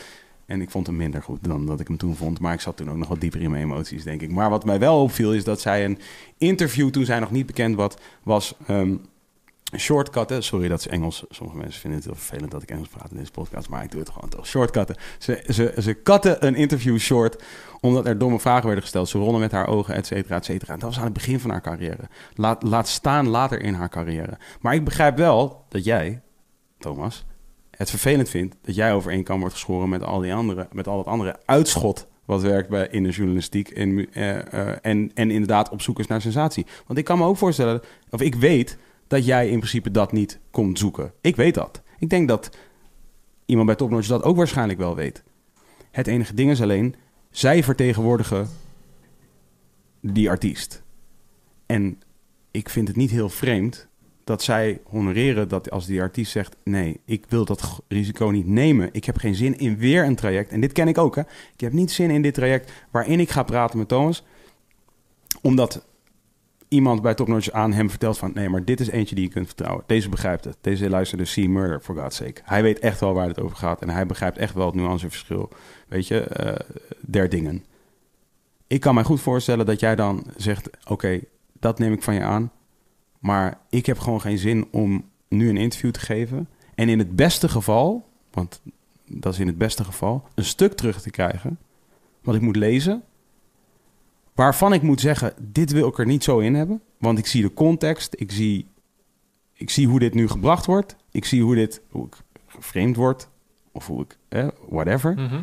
En 0.47 0.61
ik 0.61 0.71
vond 0.71 0.87
hem 0.87 0.97
minder 0.97 1.23
goed 1.23 1.45
dan 1.45 1.67
dat 1.67 1.81
ik 1.81 1.89
hem 1.89 1.97
toen 1.97 2.17
vond. 2.17 2.41
Maar 2.41 2.53
ik 2.53 2.61
zat 2.61 2.77
toen 2.77 2.91
ook 2.91 2.97
nog 2.97 3.09
wat 3.09 3.21
dieper 3.21 3.41
in 3.41 3.51
mijn 3.51 3.63
emoties, 3.63 4.05
denk 4.05 4.23
ik. 4.23 4.31
Maar 4.31 4.51
wat 4.51 4.65
mij 4.65 4.79
wel 4.79 5.03
opviel 5.03 5.35
is 5.35 5.45
dat 5.45 5.61
zij 5.61 5.85
een 5.85 5.99
interview, 6.39 6.91
toen 6.91 7.05
zij 7.05 7.21
nog 7.21 7.31
niet 7.31 7.47
bekend 7.47 7.77
wat, 7.77 8.01
was, 8.23 8.55
ehm 8.67 8.95
shortcutten. 9.77 10.43
Sorry, 10.43 10.69
dat 10.69 10.79
is 10.79 10.87
Engels. 10.87 11.25
Sommige 11.29 11.59
mensen 11.59 11.81
vinden 11.81 11.99
het 11.99 12.09
heel 12.09 12.19
vervelend 12.19 12.51
dat 12.51 12.63
ik 12.63 12.71
Engels 12.71 12.89
praat 12.89 13.11
in 13.11 13.17
deze 13.17 13.31
podcast. 13.31 13.69
Maar 13.69 13.83
ik 13.85 13.91
doe 13.91 14.01
het 14.01 14.11
gewoon 14.11 14.29
toch. 14.29 14.47
Shortcutten. 14.47 14.97
Ze, 15.19 15.45
ze, 15.49 15.75
ze 15.79 16.03
cutten 16.03 16.47
een 16.47 16.55
interview 16.55 16.99
short 16.99 17.43
omdat 17.81 18.07
er 18.07 18.19
domme 18.19 18.41
vragen 18.41 18.65
werden 18.65 18.83
gesteld. 18.83 19.09
Ze 19.09 19.19
rollen 19.19 19.41
met 19.41 19.53
haar 19.53 19.67
ogen, 19.67 19.95
et 19.95 20.07
cetera, 20.07 20.37
et 20.37 20.45
cetera. 20.45 20.73
Dat 20.73 20.83
was 20.83 20.99
aan 20.99 21.05
het 21.05 21.13
begin 21.13 21.41
van 21.41 21.51
haar 21.51 21.61
carrière. 21.61 22.09
Laat, 22.35 22.63
laat 22.63 22.89
staan 22.89 23.29
later 23.29 23.61
in 23.63 23.75
haar 23.75 23.89
carrière. 23.89 24.39
Maar 24.61 24.75
ik 24.75 24.85
begrijp 24.85 25.17
wel 25.17 25.65
dat 25.69 25.85
jij, 25.85 26.21
Thomas, 26.79 27.25
het 27.71 27.91
vervelend 27.91 28.29
vindt 28.29 28.57
dat 28.63 28.75
jij 28.75 28.93
over 28.93 29.13
één 29.13 29.25
kam 29.25 29.39
wordt 29.39 29.55
geschoren 29.55 29.89
met 29.89 30.03
al 30.03 30.21
die 30.21 30.35
andere, 30.35 30.69
met 30.73 30.89
al 30.89 30.97
dat 30.97 31.07
andere 31.07 31.37
uitschot 31.45 32.07
wat 32.25 32.43
werkt 32.43 32.69
bij 32.69 32.89
in 32.91 33.03
de 33.03 33.11
journalistiek 33.11 33.69
en, 33.69 34.13
eh, 34.13 34.53
eh, 34.53 34.77
en, 34.83 35.11
en 35.15 35.31
inderdaad 35.31 35.71
op 35.71 35.83
zoek 35.83 35.99
is 35.99 36.07
naar 36.07 36.21
sensatie. 36.21 36.67
Want 36.87 36.99
ik 36.99 37.05
kan 37.05 37.19
me 37.19 37.25
ook 37.25 37.37
voorstellen, 37.37 37.81
of 38.11 38.21
ik 38.21 38.35
weet 38.35 38.79
dat 39.13 39.25
jij 39.25 39.49
in 39.49 39.59
principe 39.59 39.91
dat 39.91 40.13
niet 40.13 40.39
komt 40.51 40.79
zoeken. 40.79 41.13
Ik 41.21 41.37
weet 41.37 41.55
dat. 41.55 41.83
Ik 41.99 42.11
denk 42.11 42.29
dat 42.29 42.57
iemand 43.47 43.67
bij 43.67 43.77
Topnotch 43.77 44.09
dat 44.09 44.23
ook 44.23 44.37
waarschijnlijk 44.37 44.79
wel 44.79 44.95
weet. 44.95 45.23
Het 45.91 46.07
enige 46.07 46.35
ding 46.35 46.51
is 46.51 46.63
alleen, 46.63 46.95
zij 47.31 47.63
vertegenwoordigen 47.63 48.49
die 50.01 50.31
artiest. 50.31 50.83
En 51.67 52.01
ik 52.51 52.69
vind 52.69 52.89
het 52.89 52.97
niet 52.97 53.11
heel 53.11 53.29
vreemd 53.29 53.89
dat 54.25 54.43
zij 54.43 54.81
honoreren 54.85 55.49
dat 55.49 55.71
als 55.71 55.87
die 55.87 56.01
artiest 56.01 56.33
zegt: 56.33 56.57
Nee, 56.65 57.01
ik 57.05 57.25
wil 57.29 57.45
dat 57.45 57.83
risico 57.89 58.29
niet 58.29 58.47
nemen. 58.47 58.89
Ik 58.93 59.05
heb 59.05 59.17
geen 59.17 59.35
zin 59.35 59.59
in 59.59 59.77
weer 59.77 60.05
een 60.05 60.17
traject. 60.17 60.53
En 60.53 60.61
dit 60.61 60.73
ken 60.73 60.89
ik 60.89 60.99
ook, 60.99 61.15
hè? 61.15 61.23
Ik 61.53 61.61
heb 61.61 61.73
niet 61.73 61.91
zin 61.91 62.11
in 62.11 62.23
dit 62.23 62.35
traject 62.35 62.73
waarin 62.91 63.21
ik 63.21 63.31
ga 63.31 63.43
praten 63.43 63.79
met 63.79 63.89
Thomas, 63.89 64.25
omdat 65.43 65.87
iemand 66.73 67.03
bij 67.03 67.15
Topnotch 67.15 67.51
aan 67.51 67.73
hem 67.73 67.91
vertelt: 67.91 68.19
van 68.19 68.31
nee, 68.35 68.49
maar 68.49 68.65
dit 68.65 68.81
is 68.81 68.89
eentje 68.89 69.15
die 69.15 69.25
je 69.25 69.31
kunt 69.31 69.47
vertrouwen. 69.47 69.85
Deze 69.87 70.09
begrijpt 70.09 70.45
het. 70.45 70.57
Deze 70.61 70.91
luisterde 70.91 71.25
See 71.25 71.49
Murder, 71.49 71.81
for 71.81 71.97
God's 71.97 72.17
sake. 72.17 72.41
Hij 72.45 72.63
weet 72.63 72.79
echt 72.79 73.01
wel 73.01 73.13
waar 73.13 73.29
het 73.29 73.41
over 73.41 73.57
gaat 73.57 73.83
en 73.83 73.89
hij 73.89 74.07
begrijpt 74.07 74.39
echt 74.39 74.55
wel 74.55 74.67
het 74.67 74.75
nuanceverschil, 74.75 75.49
weet 75.89 76.07
je, 76.07 76.21
eh, 76.21 76.77
der 77.01 77.29
dingen. 77.29 77.65
Ik 78.67 78.81
kan 78.81 78.95
mij 78.95 79.05
goed 79.05 79.21
voorstellen 79.21 79.67
dat 79.67 79.81
jij 79.81 79.97
dan 79.97 80.27
zegt: 80.37 80.71
Oké, 80.89 81.21
dat 81.53 81.79
neem 81.79 81.93
ik 81.93 82.03
van 82.03 82.15
je 82.15 82.23
aan. 82.23 82.51
Maar 83.19 83.59
ik 83.69 83.87
heb 83.87 83.99
gewoon 83.99 84.21
geen 84.21 84.39
zin 84.39 84.69
om 84.71 85.05
nu 85.29 85.49
een 85.49 85.57
interview 85.57 85.91
te 85.91 86.01
geven. 86.01 86.49
En 86.75 86.89
in 86.89 86.99
het 86.99 87.17
beste 87.17 87.49
geval, 87.49 88.09
want 88.31 88.61
dat 89.07 89.33
is 89.33 89.39
in 89.39 89.47
het 89.47 89.59
beste 89.59 89.85
geval, 89.85 90.25
een 90.35 90.45
stuk 90.45 90.73
terug 90.73 91.03
te 91.03 91.11
krijgen. 91.11 91.59
Wat 92.23 92.35
ik 92.35 92.41
moet 92.41 92.57
lezen. 92.57 93.03
Waarvan 94.35 94.73
ik 94.73 94.83
moet 94.83 95.01
zeggen, 95.01 95.35
dit 95.39 95.73
wil 95.73 95.89
ik 95.89 95.99
er 95.99 96.07
niet 96.07 96.25
zo 96.25 96.39
in 96.39 96.55
hebben. 96.55 96.83
Want 96.99 97.19
ik 97.19 97.27
zie 97.27 97.43
de 97.43 97.55
context, 97.55 98.15
ik 98.19 98.33
zie, 98.33 98.67
ik 99.53 99.71
zie 99.71 99.89
hoe 99.89 99.99
dit 99.99 100.15
nu 100.15 100.29
gebracht 100.29 100.67
wordt. 100.67 100.97
Ik 101.11 101.25
zie 101.25 101.43
hoe 101.43 101.55
dit, 101.55 101.81
hoe 101.91 102.07
ik 102.07 102.17
geframed 102.47 102.97
word. 102.97 103.29
Of 103.73 103.87
hoe 103.87 104.03
ik, 104.03 104.19
eh, 104.29 104.49
whatever. 104.69 105.15
Mhm. 105.15 105.43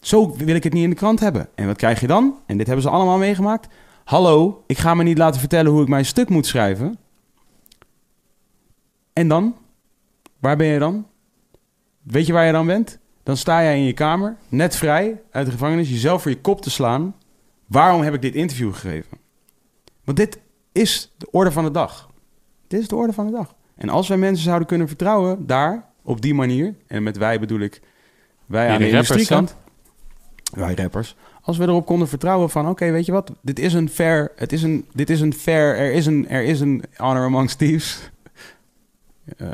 Zo 0.00 0.36
wil 0.36 0.54
ik 0.54 0.64
het 0.64 0.72
niet 0.72 0.84
in 0.84 0.90
de 0.90 0.96
krant 0.96 1.20
hebben. 1.20 1.48
En 1.54 1.66
wat 1.66 1.76
krijg 1.76 2.00
je 2.00 2.06
dan? 2.06 2.38
En 2.46 2.56
dit 2.56 2.66
hebben 2.66 2.84
ze 2.84 2.90
allemaal 2.90 3.18
meegemaakt. 3.18 3.68
Hallo, 4.04 4.64
ik 4.66 4.78
ga 4.78 4.94
me 4.94 5.02
niet 5.02 5.18
laten 5.18 5.40
vertellen 5.40 5.72
hoe 5.72 5.82
ik 5.82 5.88
mijn 5.88 6.04
stuk 6.04 6.28
moet 6.28 6.46
schrijven. 6.46 6.98
En 9.12 9.28
dan? 9.28 9.56
Waar 10.38 10.56
ben 10.56 10.66
je 10.66 10.78
dan? 10.78 11.06
Weet 12.02 12.26
je 12.26 12.32
waar 12.32 12.46
je 12.46 12.52
dan 12.52 12.66
bent? 12.66 12.98
Dan 13.22 13.36
sta 13.36 13.62
jij 13.62 13.76
in 13.78 13.84
je 13.84 13.92
kamer, 13.92 14.36
net 14.48 14.76
vrij 14.76 15.20
uit 15.30 15.46
de 15.46 15.52
gevangenis, 15.52 15.90
jezelf 15.90 16.22
voor 16.22 16.30
je 16.30 16.40
kop 16.40 16.62
te 16.62 16.70
slaan. 16.70 17.14
Waarom 17.72 18.02
heb 18.02 18.14
ik 18.14 18.22
dit 18.22 18.34
interview 18.34 18.72
gegeven? 18.74 19.18
Want 20.04 20.16
dit 20.16 20.38
is 20.72 21.12
de 21.16 21.30
orde 21.30 21.52
van 21.52 21.64
de 21.64 21.70
dag. 21.70 22.10
Dit 22.66 22.80
is 22.80 22.88
de 22.88 22.96
orde 22.96 23.12
van 23.12 23.26
de 23.26 23.32
dag. 23.32 23.54
En 23.76 23.88
als 23.88 24.08
wij 24.08 24.16
mensen 24.16 24.44
zouden 24.44 24.66
kunnen 24.68 24.88
vertrouwen 24.88 25.46
daar, 25.46 25.88
op 26.02 26.20
die 26.20 26.34
manier, 26.34 26.74
en 26.86 27.02
met 27.02 27.16
wij 27.16 27.40
bedoel 27.40 27.60
ik 27.60 27.80
wij 28.46 28.68
aan 28.68 28.78
de 28.78 28.88
industriekant, 28.88 29.56
wij 30.54 30.74
rappers, 30.74 31.16
als 31.42 31.56
we 31.56 31.64
erop 31.64 31.86
konden 31.86 32.08
vertrouwen 32.08 32.50
van, 32.50 32.68
oké, 32.68 32.90
weet 32.90 33.06
je 33.06 33.12
wat, 33.12 33.32
dit 33.42 33.58
is 33.58 33.72
een 33.72 33.88
fair, 33.88 34.32
het 34.36 34.52
is 34.52 34.62
een, 34.62 34.88
dit 34.92 35.10
is 35.10 35.20
een 35.20 35.34
fair, 35.34 35.76
er 35.76 35.92
is 35.92 36.06
een, 36.06 36.28
er 36.28 36.42
is 36.44 36.60
een 36.60 36.84
honor 36.96 37.24
amongst 37.24 37.58
thieves. 37.58 38.00
Eh, 39.36 39.50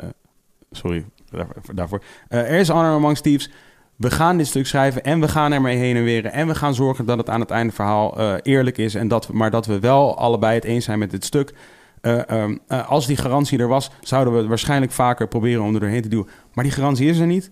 sorry 0.71 1.05
daar- 1.29 1.47
daarvoor. 1.73 2.03
Eh, 2.27 2.39
er 2.39 2.59
is 2.59 2.69
honor 2.69 2.91
amongst 2.93 3.23
thieves. 3.23 3.51
We 3.99 4.11
gaan 4.11 4.37
dit 4.37 4.47
stuk 4.47 4.67
schrijven 4.67 5.03
en 5.03 5.19
we 5.19 5.27
gaan 5.27 5.51
ermee 5.51 5.77
heen 5.77 5.95
en 5.95 6.03
weer. 6.03 6.25
En 6.25 6.47
we 6.47 6.55
gaan 6.55 6.73
zorgen 6.73 7.05
dat 7.05 7.17
het 7.17 7.29
aan 7.29 7.39
het 7.39 7.49
einde 7.49 7.73
verhaal 7.73 8.17
eh, 8.17 8.33
eerlijk 8.43 8.77
is. 8.77 8.95
En 8.95 9.07
dat 9.07 9.27
we, 9.27 9.33
maar 9.33 9.51
dat 9.51 9.65
we 9.65 9.79
wel 9.79 10.17
allebei 10.17 10.55
het 10.55 10.63
eens 10.63 10.85
zijn 10.85 10.99
met 10.99 11.11
dit 11.11 11.25
stuk. 11.25 11.53
Eh, 12.01 12.29
ehm, 12.29 12.57
eh, 12.67 12.89
als 12.89 13.07
die 13.07 13.17
garantie 13.17 13.59
er 13.59 13.67
was, 13.67 13.91
zouden 14.01 14.35
we 14.35 14.47
waarschijnlijk 14.47 14.91
vaker 14.91 15.27
proberen 15.27 15.63
om 15.63 15.73
er 15.73 15.79
doorheen 15.79 16.01
te 16.01 16.07
duwen. 16.07 16.27
Maar 16.53 16.63
die 16.63 16.73
garantie 16.73 17.09
is 17.09 17.19
er 17.19 17.25
niet. 17.25 17.51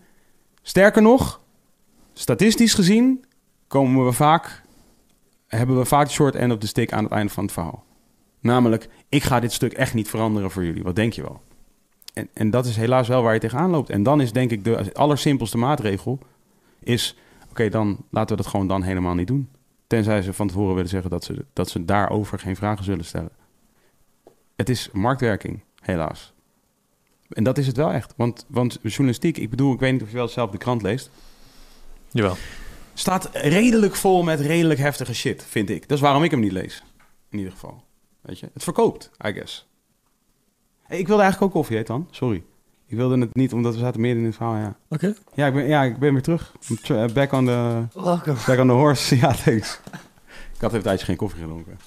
Sterker 0.61 1.01
nog, 1.01 1.41
statistisch 2.13 2.73
gezien 2.73 3.25
komen 3.67 4.05
we 4.05 4.11
vaak, 4.11 4.61
hebben 5.47 5.77
we 5.77 5.85
vaak 5.85 6.09
short 6.09 6.35
end 6.35 6.51
op 6.51 6.61
de 6.61 6.67
stick 6.67 6.93
aan 6.93 7.03
het 7.03 7.13
einde 7.13 7.33
van 7.33 7.43
het 7.43 7.53
verhaal. 7.53 7.83
Namelijk, 8.39 8.89
ik 9.09 9.23
ga 9.23 9.39
dit 9.39 9.53
stuk 9.53 9.73
echt 9.73 9.93
niet 9.93 10.09
veranderen 10.09 10.51
voor 10.51 10.65
jullie. 10.65 10.83
Wat 10.83 10.95
denk 10.95 11.13
je 11.13 11.21
wel? 11.21 11.41
En, 12.13 12.29
en 12.33 12.49
dat 12.49 12.65
is 12.65 12.75
helaas 12.75 13.07
wel 13.07 13.21
waar 13.23 13.33
je 13.33 13.39
tegenaan 13.39 13.69
loopt. 13.69 13.89
En 13.89 14.03
dan 14.03 14.21
is 14.21 14.31
denk 14.31 14.51
ik 14.51 14.63
de 14.63 14.93
allersimpelste 14.93 15.57
maatregel... 15.57 16.19
is, 16.87 17.17
oké, 17.49 17.69
dan 17.69 18.05
laten 18.09 18.35
we 18.35 18.41
dat 18.41 18.51
gewoon 18.51 18.67
dan 18.67 18.83
helemaal 18.83 19.15
niet 19.15 19.27
doen. 19.27 19.49
Tenzij 19.87 20.21
ze 20.21 20.33
van 20.33 20.47
tevoren 20.47 20.75
willen 20.75 20.89
zeggen 20.89 21.09
dat 21.09 21.23
ze, 21.23 21.45
dat 21.53 21.69
ze 21.69 21.85
daarover 21.85 22.39
geen 22.39 22.55
vragen 22.55 22.83
zullen 22.83 23.05
stellen. 23.05 23.31
Het 24.55 24.69
is 24.69 24.89
marktwerking, 24.91 25.63
helaas. 25.81 26.33
En 27.29 27.43
dat 27.43 27.57
is 27.57 27.67
het 27.67 27.77
wel 27.77 27.91
echt. 27.91 28.13
Want, 28.17 28.45
want 28.47 28.79
journalistiek, 28.81 29.37
ik 29.37 29.49
bedoel, 29.49 29.73
ik 29.73 29.79
weet 29.79 29.91
niet 29.91 30.01
of 30.01 30.09
je 30.09 30.15
wel 30.15 30.27
zelf 30.27 30.51
de 30.51 30.57
krant 30.57 30.81
leest... 30.81 31.09
Jawel. 32.11 32.35
staat 32.93 33.29
redelijk 33.33 33.95
vol 33.95 34.23
met 34.23 34.39
redelijk 34.39 34.79
heftige 34.79 35.13
shit, 35.13 35.43
vind 35.43 35.69
ik. 35.69 35.81
Dat 35.81 35.97
is 35.97 36.03
waarom 36.03 36.23
ik 36.23 36.31
hem 36.31 36.39
niet 36.39 36.51
lees, 36.51 36.83
in 37.29 37.37
ieder 37.37 37.53
geval. 37.53 37.83
Weet 38.21 38.39
je, 38.39 38.49
het 38.53 38.63
verkoopt, 38.63 39.11
I 39.25 39.33
guess. 39.33 39.67
Ik 40.87 41.07
wilde 41.07 41.21
eigenlijk 41.21 41.41
ook 41.41 41.51
koffie, 41.51 41.77
heet 41.77 41.87
dan. 41.87 42.07
Sorry. 42.11 42.43
Ik 42.87 42.97
wilde 42.97 43.19
het 43.19 43.35
niet, 43.35 43.53
omdat 43.53 43.73
we 43.73 43.79
zaten 43.79 44.01
midden 44.01 44.19
in 44.19 44.25
het 44.25 44.35
verhaal, 44.35 44.55
ja. 44.55 44.75
Oké. 44.89 45.13
Ja, 45.33 45.47
ik 45.47 45.53
ben, 45.53 45.67
ja, 45.67 45.83
ik 45.83 45.97
ben 45.97 46.13
weer 46.13 46.21
terug. 46.21 46.53
Uh, 46.91 47.05
Back 47.13 47.31
on 47.31 47.45
the, 47.45 47.83
back 48.47 48.59
on 48.59 48.67
the 48.67 48.73
horse. 48.73 49.15
Ja, 49.19 49.31
thanks. 49.31 49.79
Ik 50.53 50.61
had 50.63 50.63
even 50.63 50.75
een 50.75 50.81
tijdje 50.81 51.05
geen 51.05 51.15
koffie 51.15 51.41
gedronken. 51.41 51.79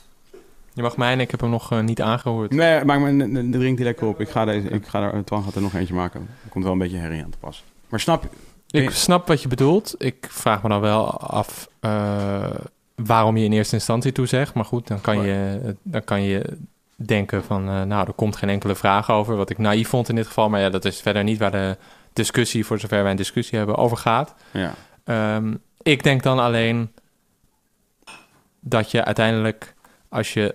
Je 0.73 0.83
mag 0.83 0.97
mij 0.97 1.13
en 1.13 1.21
ik 1.21 1.31
heb 1.31 1.41
hem 1.41 1.51
nog 1.51 1.73
eh, 1.73 1.81
niet 1.81 2.03
aangehoord. 2.03 2.51
Nee, 2.51 2.85
maak 2.85 3.01
me 3.01 3.31
de 3.33 3.59
drink 3.59 3.77
die 3.77 3.87
lekker 3.87 4.07
op. 4.07 4.21
Ik 4.21 4.29
ga, 4.29 4.45
deze, 4.45 4.69
ik 4.69 4.87
ga 4.87 5.13
er, 5.13 5.25
Twan 5.25 5.43
gaat 5.43 5.55
er 5.55 5.63
nog 5.63 5.75
eentje 5.75 5.95
maken. 5.95 6.21
Er 6.45 6.51
komt 6.51 6.65
wel 6.65 6.73
een 6.73 6.79
beetje 6.79 6.97
herrie 6.97 7.25
aan 7.25 7.31
te 7.31 7.39
pas. 7.39 7.65
Maar 7.89 8.01
snap 8.01 8.23
je? 8.23 8.29
Ik 8.79 8.91
snap 8.91 9.27
wat 9.27 9.43
je 9.43 9.49
bedoelt. 9.49 9.95
Ik 9.99 10.27
vraag 10.31 10.63
me 10.63 10.69
dan 10.69 10.81
wel 10.81 11.19
af 11.21 11.69
eh, 11.81 12.51
waarom 12.95 13.37
je 13.37 13.45
in 13.45 13.53
eerste 13.53 13.75
instantie 13.75 14.13
toezegt. 14.13 14.55
Maar 14.55 14.65
goed, 14.65 14.87
dan 14.87 15.01
kan 15.01 15.23
je, 15.23 15.61
dan 15.83 16.05
kan 16.05 16.23
je 16.23 16.57
denken 17.07 17.45
van... 17.45 17.69
eh, 17.69 17.83
nou, 17.83 18.07
er 18.07 18.13
komt 18.13 18.37
geen 18.37 18.49
enkele 18.49 18.75
vraag 18.75 19.11
over. 19.11 19.37
Wat 19.37 19.51
ik 19.51 19.59
naïef 19.59 19.89
vond 19.89 20.09
in 20.09 20.15
dit 20.15 20.27
geval. 20.27 20.49
Maar 20.49 20.61
ja, 20.61 20.71
dat 20.71 20.85
is 20.85 21.01
verder 21.01 21.25
niet 21.25 21.39
waar 21.39 21.51
de 21.51 21.77
discussie... 22.13 22.67
voor 22.67 22.79
zover 22.81 23.03
wij 23.03 23.11
een 23.11 23.17
discussie 23.17 23.59
hebben, 23.59 23.77
over 23.77 23.97
gaat. 23.97 24.35
Ja. 24.51 24.75
Ehm, 25.05 25.55
ik 25.83 26.03
denk 26.03 26.23
dan 26.23 26.39
alleen 26.39 26.93
dat 28.61 28.91
je 28.91 29.05
uiteindelijk, 29.05 29.75
als 30.09 30.33
je 30.33 30.55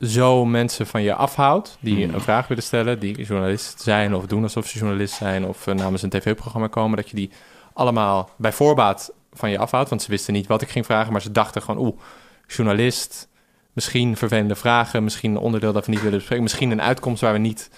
zo 0.00 0.44
mensen 0.44 0.86
van 0.86 1.02
je 1.02 1.14
afhoudt, 1.14 1.76
die 1.80 2.04
Hmm. 2.04 2.14
een 2.14 2.20
vraag 2.20 2.48
willen 2.48 2.62
stellen, 2.62 2.98
die 2.98 3.24
journalist 3.24 3.80
zijn 3.80 4.14
of 4.14 4.26
doen 4.26 4.42
alsof 4.42 4.66
ze 4.66 4.78
journalist 4.78 5.14
zijn 5.14 5.44
of 5.46 5.66
eh, 5.66 5.74
namens 5.74 6.02
een 6.02 6.10
tv-programma 6.10 6.66
komen, 6.66 6.96
dat 6.96 7.08
je 7.08 7.16
die 7.16 7.30
allemaal 7.72 8.30
bij 8.36 8.52
voorbaat 8.52 9.12
van 9.32 9.50
je 9.50 9.58
afhoudt. 9.58 9.88
Want 9.88 10.02
ze 10.02 10.10
wisten 10.10 10.32
niet 10.32 10.46
wat 10.46 10.62
ik 10.62 10.68
ging 10.68 10.84
vragen, 10.84 11.12
maar 11.12 11.22
ze 11.22 11.32
dachten 11.32 11.62
gewoon, 11.62 11.86
oeh, 11.86 11.96
journalist, 12.46 13.28
misschien 13.72 14.16
vervelende 14.16 14.54
vragen, 14.54 15.04
misschien 15.04 15.30
een 15.30 15.38
onderdeel 15.42 15.72
dat 15.72 15.84
we 15.86 15.90
niet 15.92 16.02
willen 16.02 16.16
bespreken, 16.18 16.42
misschien 16.42 16.70
een 16.70 16.82
uitkomst 16.82 17.20
waar 17.20 17.32
we 17.32 17.38
niet 17.38 17.70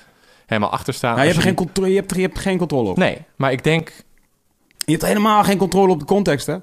helemaal 0.46 0.70
achter 0.70 0.94
staan. 0.94 1.14
Nou, 1.14 1.26
je, 1.26 1.32
hebt 1.32 1.44
geen 1.44 1.54
contro- 1.54 1.86
je, 1.86 1.94
hebt, 1.94 2.14
je 2.14 2.20
hebt 2.20 2.38
geen 2.38 2.58
controle 2.58 2.88
op. 2.90 2.96
Nee, 2.96 3.18
maar 3.36 3.52
ik 3.52 3.64
denk, 3.64 3.92
Je 4.78 4.92
hebt 4.92 5.04
helemaal 5.06 5.44
geen 5.44 5.58
controle 5.58 5.92
op 5.92 5.98
de 5.98 6.04
context, 6.04 6.46
hè? 6.46 6.56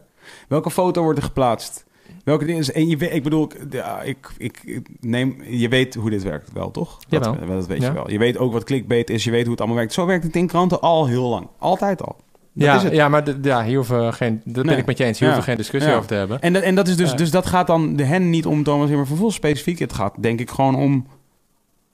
Welke 0.47 0.71
foto 0.71 1.01
wordt 1.03 1.17
er 1.19 1.25
geplaatst? 1.25 1.85
Welke 2.23 2.45
dingen 2.45 2.61
is... 2.61 2.71
En 2.71 2.87
je, 2.87 2.97
weet- 2.97 3.13
ik 3.13 3.23
bedoel, 3.23 3.43
ik, 3.43 3.73
ja, 3.73 4.01
ik, 4.01 4.17
ik, 4.37 4.61
ik 4.65 4.87
neem... 4.99 5.43
Je 5.43 5.69
weet 5.69 5.95
hoe 5.95 6.09
dit 6.09 6.23
werkt 6.23 6.51
wel, 6.53 6.71
toch? 6.71 6.99
Dat, 7.09 7.23
dat 7.23 7.67
weet 7.67 7.81
Ja. 7.81 7.87
je 7.87 7.93
wel. 7.93 8.09
Je 8.11 8.17
weet 8.17 8.37
ook 8.37 8.51
wat 8.53 8.63
clickbait 8.63 9.09
is. 9.09 9.23
Je 9.23 9.31
weet 9.31 9.41
hoe 9.41 9.51
het 9.51 9.59
allemaal 9.59 9.77
werkt. 9.77 9.93
Zo 9.93 10.05
werkt 10.05 10.23
het 10.23 10.35
in 10.35 10.47
kranten 10.47 10.81
al 10.81 11.05
heel 11.07 11.29
lang. 11.29 11.47
Altijd 11.57 12.01
al. 12.01 12.15
Dat 12.53 12.67
ja, 12.67 12.75
is 12.75 12.83
het. 12.83 12.93
ja, 12.93 13.09
maar 13.09 13.23
ja, 13.41 13.63
hier 13.63 13.75
hoeven 13.75 14.13
geen, 14.13 14.41
dat 14.45 14.65
ben 14.65 14.77
ik 14.77 14.85
met 14.85 14.97
je 14.97 15.03
eens, 15.03 15.19
hier 15.19 15.27
Ja. 15.27 15.33
hoeven 15.33 15.51
geen 15.51 15.61
discussie 15.61 15.91
Ja. 15.91 15.97
over 15.97 16.07
te 16.09 16.15
hebben. 16.15 16.41
En, 16.41 16.63
en 16.63 16.75
dat 16.75 16.87
is 16.87 16.95
dus, 16.95 17.09
Ja. 17.09 17.15
dus 17.15 17.31
dat 17.31 17.45
gaat 17.45 17.67
dan 17.67 17.95
de 17.95 18.03
hen 18.03 18.29
niet 18.29 18.45
om 18.45 18.63
Thomas 18.63 18.87
Hemmer 18.87 19.05
Vervolgens 19.07 19.37
specifiek. 19.37 19.79
Het 19.79 19.93
gaat 19.93 20.13
denk 20.19 20.39
ik 20.39 20.49
gewoon 20.49 20.75
om... 20.75 21.07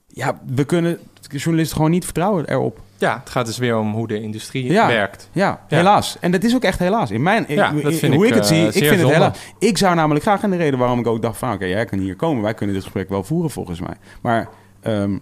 Ja, 0.06 0.40
we 0.54 0.64
kunnen 0.64 0.98
journalisten 1.28 1.76
gewoon 1.76 1.90
niet 1.90 2.04
vertrouwen 2.04 2.48
erop. 2.48 2.80
Ja, 2.96 3.18
het 3.20 3.30
gaat 3.30 3.46
dus 3.46 3.58
weer 3.58 3.78
om 3.78 3.92
hoe 3.92 4.06
de 4.08 4.20
industrie 4.20 4.64
Ja. 4.72 4.86
werkt. 4.86 5.28
Ja, 5.32 5.60
Ja. 5.68 5.76
helaas. 5.76 6.16
En 6.20 6.30
dat 6.30 6.44
is 6.44 6.54
ook 6.54 6.62
echt 6.62 6.78
helaas. 6.78 7.10
In 7.10 7.22
mijn, 7.22 7.44
Ja, 7.48 7.66
ik- 7.66 7.72
hoe 8.12 8.26
ik, 8.26 8.34
het 8.34 8.42
eh, 8.42 8.48
zie, 8.48 8.66
ik 8.66 8.72
vind 8.72 9.00
het 9.00 9.10
helaas. 9.10 9.38
Ik 9.58 9.78
zou 9.78 9.94
namelijk 9.94 10.24
graag, 10.24 10.42
en 10.42 10.50
de 10.50 10.56
reden 10.56 10.78
waarom 10.78 10.98
ik 10.98 11.06
ook 11.06 11.22
dacht 11.22 11.38
van... 11.38 11.52
oké, 11.52 11.64
jij 11.64 11.84
kan 11.84 11.98
hier 11.98 12.16
komen, 12.16 12.42
wij 12.42 12.54
kunnen 12.54 12.74
dit 12.74 12.84
gesprek 12.84 13.08
wel 13.08 13.24
voeren 13.24 13.50
volgens 13.50 13.80
mij. 13.80 13.94
Maar 14.22 14.48
ehm, 14.80 15.18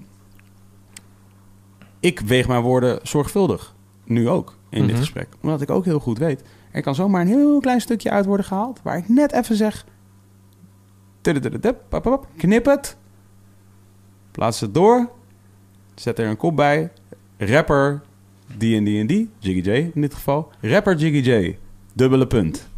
ik 2.00 2.20
weeg 2.20 2.48
mijn 2.48 2.62
woorden 2.62 2.98
zorgvuldig. 3.02 3.74
Nu 4.04 4.28
ook, 4.28 4.56
in 4.70 4.80
dit 4.80 4.90
Mhm. 4.90 4.98
gesprek. 4.98 5.28
Omdat 5.43 5.60
ik 5.60 5.70
ook 5.70 5.84
heel 5.84 5.98
goed 6.01 6.18
weet... 6.18 6.43
er 6.72 6.82
kan 6.82 6.94
zomaar 6.94 7.20
een 7.20 7.26
heel 7.26 7.60
klein 7.60 7.80
stukje 7.80 8.10
uit 8.10 8.26
worden 8.26 8.47
gehaald... 8.47 8.80
waar 8.82 8.97
ik 8.97 9.09
net 9.09 9.32
even 9.32 9.56
zeg... 9.56 9.84
Knip 12.36 12.64
het. 12.64 12.97
Plaats 14.30 14.60
het 14.60 14.74
door. 14.74 15.10
Zet 15.94 16.18
er 16.18 16.26
een 16.28 16.36
kop 16.36 16.56
bij. 16.56 16.90
Rapper 17.38 18.02
die 18.56 18.76
en 18.76 18.84
die 18.84 19.01
en 19.01 19.06
die. 19.06 19.30
Jiggy 19.38 19.70
J 19.70 19.90
in 19.94 20.01
dit 20.01 20.14
geval. 20.14 20.51
Rapper 20.60 20.97
Jiggy 20.97 21.30
J. 21.30 21.59
Dubbele 21.93 22.26
punt. 22.26 22.68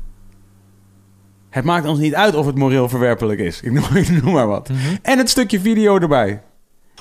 Het 1.51 1.65
maakt 1.65 1.87
ons 1.87 1.99
niet 1.99 2.15
uit 2.15 2.35
of 2.35 2.47
het 2.47 2.55
moreel 2.57 2.89
verwerpelijk 2.89 3.41
is. 3.41 3.61
Ik 3.61 3.73
noem, 3.73 3.85
ik 3.97 4.23
noem 4.23 4.33
maar 4.33 4.47
wat. 4.47 4.69
Mhm. 4.69 4.97
En 5.03 5.19
het 5.19 5.29
stukje 5.31 5.61
video 5.61 5.99
erbij. 5.99 6.43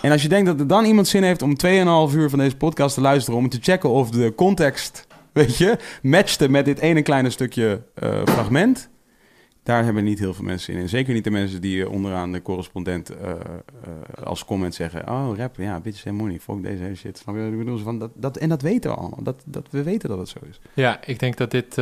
En 0.02 0.12
als 0.12 0.22
je 0.22 0.28
denkt 0.28 0.46
dat 0.46 0.60
er 0.60 0.68
dan 0.68 0.86
iemand 0.86 1.08
zin 1.08 1.24
heeft 1.24 1.42
om 1.42 1.56
2,5 2.10 2.16
uur 2.16 2.30
van 2.30 2.40
deze 2.40 2.58
podcast 2.58 2.96
te 2.96 3.02
luisteren... 3.02 3.40
om 3.40 3.50
te 3.50 3.58
checken 3.62 3.90
of 3.90 4.10
de 4.10 4.34
context, 4.36 5.08
weet 5.34 5.58
je, 5.58 5.78
matchte 6.02 6.50
met 6.50 6.66
dit 6.66 6.80
ene 6.80 7.02
kleine 7.02 7.30
stukje 7.30 7.82
eh, 7.94 8.22
fragment... 8.26 8.90
daar 9.64 9.84
hebben 9.84 10.04
niet 10.04 10.20
heel 10.20 10.34
veel 10.34 10.46
mensen 10.46 10.74
in. 10.74 10.80
En 10.80 10.90
zeker 10.90 11.14
niet 11.14 11.24
de 11.24 11.32
mensen 11.32 11.62
die 11.62 11.84
eh, 11.84 11.92
onderaan 11.92 12.32
de 12.32 12.42
correspondent 12.42 13.10
eh, 13.10 13.32
als 14.24 14.46
comment 14.46 14.76
zeggen... 14.76 15.10
oh, 15.10 15.38
rap, 15.38 15.56
ja, 15.56 15.80
bitches 15.80 16.08
and 16.08 16.18
money, 16.18 16.40
fuck 16.40 16.64
deze 16.64 16.84
hele 16.84 16.96
shit. 16.96 17.18
Snap 17.18 17.36
je 17.36 17.80
Van 17.84 18.00
dat, 18.00 18.12
dat, 18.16 18.38
en 18.38 18.50
dat 18.50 18.62
weten 18.62 18.92
we 18.92 18.98
allemaal. 18.98 19.24
Dat, 19.24 19.42
dat, 19.46 19.68
we 19.70 19.84
weten 19.84 20.10
dat 20.10 20.18
het 20.18 20.30
zo 20.30 20.40
is. 20.50 20.60
Ja, 20.74 21.00
ik 21.06 21.20
denk 21.20 21.38
dat 21.38 21.52
dit, 21.52 21.76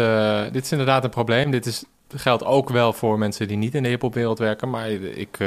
dit 0.53 0.63
is 0.63 0.71
inderdaad 0.71 1.03
een 1.03 1.09
probleem. 1.09 1.51
Dit 1.51 1.65
is, 1.65 1.83
geldt 2.07 2.45
ook 2.45 2.69
wel 2.69 2.93
voor 2.93 3.17
mensen 3.17 3.47
die 3.47 3.57
niet 3.57 3.75
in 3.75 3.83
de 3.83 3.89
hiphopwereld 3.89 4.39
werken. 4.39 4.69
Maar 4.69 4.89
ik 4.91 5.37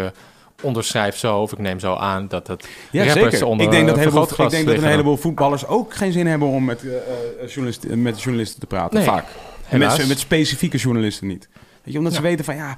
onderschrijf 0.62 1.16
zo, 1.16 1.38
of 1.38 1.52
ik 1.52 1.58
neem 1.58 1.78
zo 1.80 1.94
aan, 1.94 2.28
dat 2.28 2.46
het 2.46 2.68
Ja, 2.90 3.04
rappers 3.04 3.30
zeker. 3.30 3.46
onder 3.46 3.66
ik 3.66 3.72
denk 3.72 3.86
dat, 3.86 3.96
een 3.96 4.02
heleboel, 4.02 4.22
ik 4.44 4.50
denk 4.50 4.66
dat 4.66 4.76
een 4.76 4.84
heleboel 4.84 5.16
voetballers 5.16 5.66
ook 5.66 5.94
geen 5.94 6.12
zin 6.12 6.26
hebben 6.26 6.48
om 6.48 6.64
met, 6.64 6.84
journalisten, 7.46 8.02
met 8.02 8.22
journalisten 8.22 8.60
te 8.60 8.66
praten. 8.66 8.96
Nee, 8.96 9.04
Vaak. 9.06 9.24
En 9.68 9.80
helaas. 9.80 9.98
met, 9.98 10.08
met 10.08 10.18
specifieke 10.18 10.76
journalisten 10.76 11.26
niet. 11.26 11.48
Weet 11.82 11.92
je, 11.92 11.98
omdat 11.98 12.14
ze 12.14 12.22
weten 12.22 12.44
van 12.44 12.56
ja, 12.56 12.76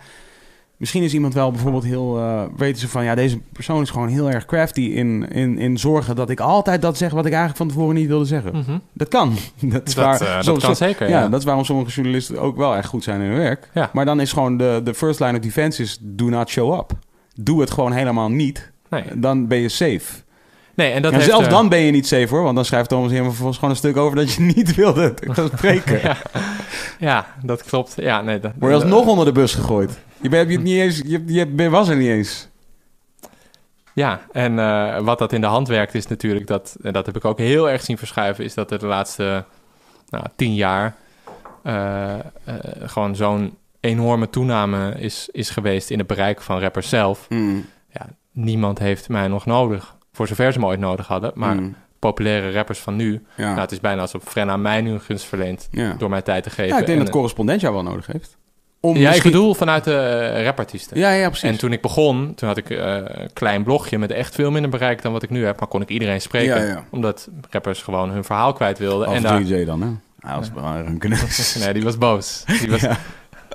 misschien 0.77 1.02
is 1.02 1.15
iemand 1.15 1.35
wel 1.35 1.51
bijvoorbeeld 1.51 1.85
heel. 1.85 2.20
weten 2.57 2.81
ze 2.81 2.89
van 2.89 3.05
ja, 3.05 3.15
deze 3.15 3.39
persoon 3.52 3.82
is 3.82 3.90
gewoon 3.90 4.09
heel 4.09 4.31
erg 4.31 4.44
crafty 4.44 4.81
in, 4.81 5.28
in, 5.31 5.59
in 5.59 5.78
zorgen 5.78 6.16
dat 6.16 6.31
ik 6.31 6.40
altijd 6.40 6.82
dat 6.82 6.97
zeg 6.97 7.11
wat 7.11 7.27
ik 7.27 7.32
eigenlijk 7.32 7.57
van 7.57 7.69
tevoren 7.69 7.94
niet 7.94 8.09
wilde 8.09 8.24
zeggen. 8.24 8.57
Mhm. 8.57 8.78
Dat 8.93 9.09
kan. 9.09 9.36
Dat 9.61 9.89
is 9.89 9.94
Dat, 9.94 10.05
waar. 10.05 10.44
dat 10.44 10.59
kan 10.61 10.77
zeker, 10.77 11.09
ja, 11.09 11.20
ja. 11.20 11.28
dat 11.28 11.39
is 11.39 11.44
waarom 11.47 11.65
sommige 11.65 11.90
journalisten 11.90 12.40
ook 12.40 12.57
wel 12.57 12.77
echt 12.77 12.89
goed 12.89 13.05
zijn 13.05 13.20
in 13.20 13.27
hun 13.28 13.39
werk. 13.39 13.70
Ja. 13.74 13.90
Maar 13.93 14.05
dan 14.05 14.20
is 14.20 14.32
gewoon 14.32 14.57
de, 14.57 14.81
de 14.85 14.94
first 14.94 15.20
line 15.20 15.32
of 15.32 15.39
defense 15.39 15.82
is 15.82 15.98
do 16.01 16.24
not 16.28 16.48
show 16.48 16.78
up. 16.78 16.93
Doe 17.35 17.61
het 17.61 17.70
gewoon 17.70 17.93
helemaal 17.93 18.31
niet. 18.31 18.70
Nee. 18.89 19.05
Dan 19.15 19.47
ben 19.47 19.59
je 19.59 19.69
safe. 19.69 20.23
nee, 20.74 20.93
en 20.93 21.02
dat 21.02 21.12
en 21.12 21.19
heeft, 21.19 21.31
zelfs 21.31 21.47
eh, 21.47 21.52
dan 21.52 21.69
ben 21.69 21.78
je 21.78 21.90
niet 21.90 22.07
safe 22.07 22.27
hoor. 22.28 22.43
Want 22.43 22.55
dan 22.55 22.65
schrijft 22.65 22.89
Thomas 22.89 23.11
helemaal 23.11 23.31
vervolgens 23.31 23.59
gewoon 23.59 23.74
een 23.74 23.81
stuk 23.81 23.97
over 23.97 24.16
dat 24.16 24.32
je 24.32 24.43
niet 24.57 24.74
wilde 24.74 25.15
spreken. 25.57 26.01
ja, 26.01 26.16
ja, 26.98 27.27
dat 27.43 27.62
klopt. 27.62 27.94
Ja, 27.97 28.20
nee, 28.20 28.40
dat, 28.40 28.52
Word 28.59 28.73
je 28.73 28.78
alsnog 28.81 29.07
onder 29.07 29.24
de 29.24 29.32
bus 29.32 29.55
gegooid. 29.55 29.98
Je, 30.20 30.28
bent, 30.28 30.48
je, 30.48 30.52
hebt 30.52 30.65
niet 30.65 30.78
eens, 30.78 31.02
je, 31.07 31.23
je 31.27 31.70
was 31.70 31.89
er 31.89 31.97
niet 31.97 32.09
eens. 32.09 32.48
Ja, 33.94 34.20
en 34.32 34.59
eh, 34.59 34.98
wat 34.98 35.19
dat 35.19 35.32
in 35.32 35.40
de 35.40 35.47
hand 35.47 35.69
werkt 35.69 35.94
is 35.94 36.07
natuurlijk 36.07 36.47
dat, 36.47 36.77
en 36.82 36.93
dat 36.93 37.07
heb 37.07 37.16
ik 37.16 37.24
ook 37.24 37.39
heel 37.39 37.70
erg 37.70 37.82
zien 37.82 37.98
verschuiven, 37.98 38.44
is 38.44 38.55
dat 38.55 38.70
er 38.70 38.78
de 38.78 38.86
laatste 38.86 39.44
nou, 40.09 40.24
tien 40.36 40.55
jaar 40.55 40.94
eh, 41.62 42.19
eh, 42.19 42.20
gewoon 42.85 43.16
zo'n 43.16 43.57
enorme 43.81 44.31
toename 44.31 44.94
is, 44.98 45.28
is 45.32 45.51
geweest 45.51 45.90
in 45.90 45.98
het 45.98 46.07
bereik 46.07 46.40
van 46.40 46.61
rappers 46.61 46.89
zelf. 46.89 47.27
Ja, 47.93 48.07
niemand 48.32 48.78
heeft 48.78 49.09
mij 49.09 49.28
nog 49.28 49.47
nodig, 49.47 49.97
voor 50.12 50.27
zover 50.28 50.52
ze 50.52 50.59
me 50.59 50.66
ooit 50.66 50.81
nodig 50.81 51.07
hadden. 51.07 51.32
Maar 51.35 51.55
Mm. 51.57 51.74
populaire 51.98 52.52
rappers 52.52 52.78
van 52.78 52.97
nu, 52.97 53.23
ja. 53.36 53.47
nou, 53.48 53.61
het 53.61 53.73
is 53.73 53.81
bijna 53.81 54.01
alsof 54.01 54.23
Frenna 54.24 54.57
mij 54.57 54.81
nu 54.81 54.90
een 54.90 55.01
gunst 55.01 55.24
verleent 55.24 55.69
ja. 55.70 55.94
door 55.98 56.11
mij 56.11 56.23
tijd 56.23 56.43
te 56.43 56.51
geven. 56.51 56.66
ja, 56.74 56.78
ik 56.78 56.86
denk 56.86 56.98
En, 56.98 57.05
dat 57.05 57.15
correspondent 57.15 57.61
jou 57.61 57.74
wel 57.74 57.82
nodig 57.82 58.07
heeft. 58.07 58.36
Om 58.82 58.97
ja, 58.97 59.01
ik 59.01 59.09
misschien- 59.09 59.31
bedoel 59.31 59.55
vanuit 59.55 59.85
de 59.85 59.94
eh, 59.97 60.44
rapartiesten. 60.44 60.98
Ja, 60.98 61.11
ja, 61.11 61.28
precies. 61.28 61.48
En 61.51 61.59
toen 61.59 61.73
ik 61.73 61.81
begon, 61.81 62.35
toen 62.35 62.48
had 62.48 62.57
ik 62.57 62.70
eh, 62.70 62.94
een 62.97 63.32
klein 63.32 63.62
blogje 63.62 63.98
met 63.98 64.11
echt 64.11 64.35
veel 64.35 64.51
minder 64.51 64.70
bereik 64.70 65.02
dan 65.02 65.12
wat 65.12 65.23
ik 65.23 65.31
nu 65.31 65.44
heb. 65.44 65.59
Maar 65.59 65.69
kon 65.69 65.81
ik 65.82 65.89
iedereen 65.89 66.20
spreken. 66.20 66.61
Ja, 66.61 66.66
ja. 66.66 66.85
Omdat 66.90 67.28
rappers 67.51 67.82
gewoon 67.82 68.11
hun 68.11 68.24
verhaal 68.24 68.52
kwijt 68.52 68.78
wilden. 68.78 69.09
Of 69.09 69.15
en 69.15 69.23
daar, 69.23 69.43
3J 69.43 69.65
dan, 69.66 69.82
hè? 69.82 69.89
Hij 70.28 70.36
was 70.36 70.48
een 70.57 70.85
rankeneus. 70.85 71.55
nee, 71.65 71.73
die 71.73 71.82
was 71.82 71.98
boos. 71.98 72.44
Die, 72.47 72.70
was, 72.70 72.81
Ja. 72.81 72.97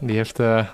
Die 0.02 0.16
heeft, 0.16 0.40
eh, 0.40 0.66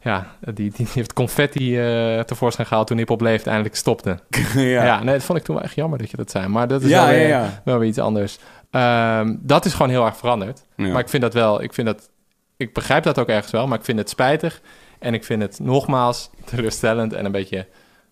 ja, 0.00 0.26
die, 0.40 0.72
die 0.76 0.86
heeft 0.92 1.12
confetti 1.12 1.78
eh, 1.78 2.20
tevoorschijn 2.20 2.66
gehaald 2.66 2.86
toen 2.86 2.96
hip-hop 2.96 3.20
leefde 3.20 3.50
eindelijk 3.50 3.76
stopte. 3.76 4.18
ja. 4.54 4.84
Ja. 4.84 5.02
nee, 5.02 5.14
dat 5.14 5.24
vond 5.24 5.38
ik 5.38 5.44
toen 5.44 5.54
wel 5.54 5.64
echt 5.64 5.74
jammer 5.74 5.98
dat 5.98 6.10
je 6.10 6.16
dat 6.16 6.30
zei. 6.30 6.48
Maar 6.48 6.68
dat 6.68 6.82
is 6.82 6.88
ja, 6.88 7.06
wel, 7.06 7.14
weer, 7.14 7.28
ja. 7.28 7.62
wel 7.64 7.78
weer 7.78 7.88
iets 7.88 7.98
anders. 7.98 8.38
Ehm, 8.70 9.34
dat 9.38 9.64
is 9.64 9.72
gewoon 9.72 9.90
heel 9.90 10.04
erg 10.04 10.16
veranderd. 10.16 10.64
Maar 10.76 11.00
ik 11.00 11.08
vind 11.08 11.22
dat 11.22 11.34
wel, 11.34 11.62
ik 11.62 11.74
vind 11.74 11.86
dat, 11.86 12.10
ik 12.56 12.74
begrijp 12.74 13.02
dat 13.02 13.18
ook 13.18 13.28
ergens 13.28 13.52
wel, 13.52 13.66
maar 13.66 13.78
ik 13.78 13.84
vind 13.84 13.98
het 13.98 14.08
spijtig. 14.08 14.60
En 14.98 15.14
ik 15.14 15.24
vind 15.24 15.42
het 15.42 15.58
nogmaals 15.60 16.30
teleurstellend 16.44 17.12
en 17.12 17.24
een 17.24 17.32
beetje 17.32 17.66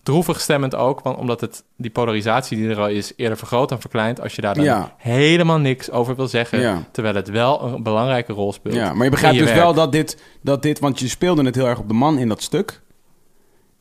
droevig 0.05 0.41
stemmend 0.41 0.75
ook. 0.75 1.01
Want 1.01 1.19
omdat 1.19 1.41
het, 1.41 1.65
die 1.77 1.91
polarisatie 1.91 2.57
die 2.57 2.69
er 2.69 2.81
al 2.81 2.89
is, 2.89 3.13
eerder 3.17 3.39
vergroot 3.39 3.69
dan 3.69 3.81
verkleind. 3.81 4.21
Als 4.21 4.35
je 4.35 4.43
daar 4.43 4.55
dan 4.55 4.65
Ja. 4.65 4.95
helemaal 4.99 5.59
niks 5.59 5.91
over 5.91 6.17
wil 6.17 6.29
zeggen. 6.29 6.61
Ja. 6.61 6.83
Terwijl 6.91 7.15
het 7.15 7.29
wel 7.31 7.63
een 7.63 7.83
belangrijke 7.83 8.33
rol 8.33 8.53
speelt. 8.53 8.75
Ja, 8.75 8.95
maar 8.95 9.05
je 9.05 9.11
begrijpt 9.11 9.37
je 9.37 9.43
dus 9.43 9.51
werk. 9.51 9.63
wel 9.65 9.75
dat 9.75 9.93
dit, 9.93 10.23
dat 10.43 10.63
dit... 10.63 10.79
Want 10.79 10.99
je 10.99 11.09
speelde 11.09 11.45
het 11.45 11.55
heel 11.55 11.67
erg 11.67 11.79
op 11.79 11.89
de 11.89 11.95
man 11.95 12.19
in 12.19 12.29
dat 12.29 12.43
stuk. 12.43 12.83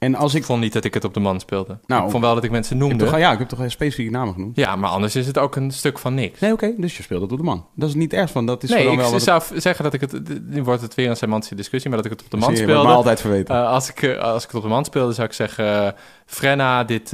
En 0.03 0.15
als 0.15 0.33
Ik 0.33 0.39
ik... 0.39 0.45
vond 0.45 0.61
niet 0.61 0.73
dat 0.73 0.83
ik 0.83 0.93
het 0.93 1.03
op 1.03 1.13
de 1.13 1.19
man 1.19 1.39
speelde. 1.39 1.77
Nou, 1.85 2.03
ik 2.05 2.09
vond 2.11 2.23
wel 2.23 2.35
dat 2.35 2.43
ik 2.43 2.51
mensen 2.51 2.75
Ik 2.75 2.81
noemde. 2.81 3.05
toch, 3.05 3.17
ja, 3.17 3.31
ik 3.31 3.39
heb 3.39 3.47
toch 3.47 3.59
een 3.59 3.71
specifieke 3.71 4.11
namen 4.11 4.33
genoemd? 4.33 4.55
Ja, 4.55 4.75
maar 4.75 4.89
anders 4.89 5.15
is 5.15 5.27
het 5.27 5.37
ook 5.37 5.55
een 5.55 5.71
stuk 5.71 5.99
van 5.99 6.13
niks. 6.13 6.39
Nee, 6.39 6.51
oké. 6.51 6.73
dus 6.77 6.97
je 6.97 7.03
speelde 7.03 7.23
het 7.23 7.31
op 7.31 7.37
de 7.39 7.43
man. 7.43 7.65
Dat 7.75 7.89
is 7.89 7.95
niet 7.95 8.13
erg 8.13 8.31
van. 8.31 8.45
Dat 8.45 8.63
is 8.63 8.69
Nee, 8.69 8.79
gewoon 8.79 8.93
ik 8.93 8.99
wel 9.09 9.19
zou 9.19 9.41
zeggen 9.55 9.83
dat 9.83 9.93
ik 9.93 10.01
het... 10.01 10.13
Nu 10.49 10.63
wordt 10.63 10.81
het 10.81 10.95
weer 10.95 11.09
een 11.09 11.15
semantische 11.15 11.55
discussie, 11.55 11.89
maar 11.91 12.01
dat 12.01 12.11
ik 12.11 12.17
het 12.17 12.25
op 12.25 12.31
de 12.31 12.37
man 12.37 12.55
Zie 12.55 12.63
speelde. 12.63 12.87
me 12.87 12.93
altijd 12.93 13.21
verweten. 13.21 13.55
Eh, 13.55 13.67
als, 13.69 13.89
ik, 13.89 14.01
eh, 14.01 14.17
als 14.17 14.41
ik 14.43 14.47
het 14.47 14.57
op 14.57 14.63
de 14.63 14.69
man 14.69 14.85
speelde, 14.85 15.13
zou 15.13 15.27
ik 15.27 15.33
zeggen... 15.33 15.85
eh, 15.85 15.91
Frenna, 16.25 16.83
dit, 16.83 17.09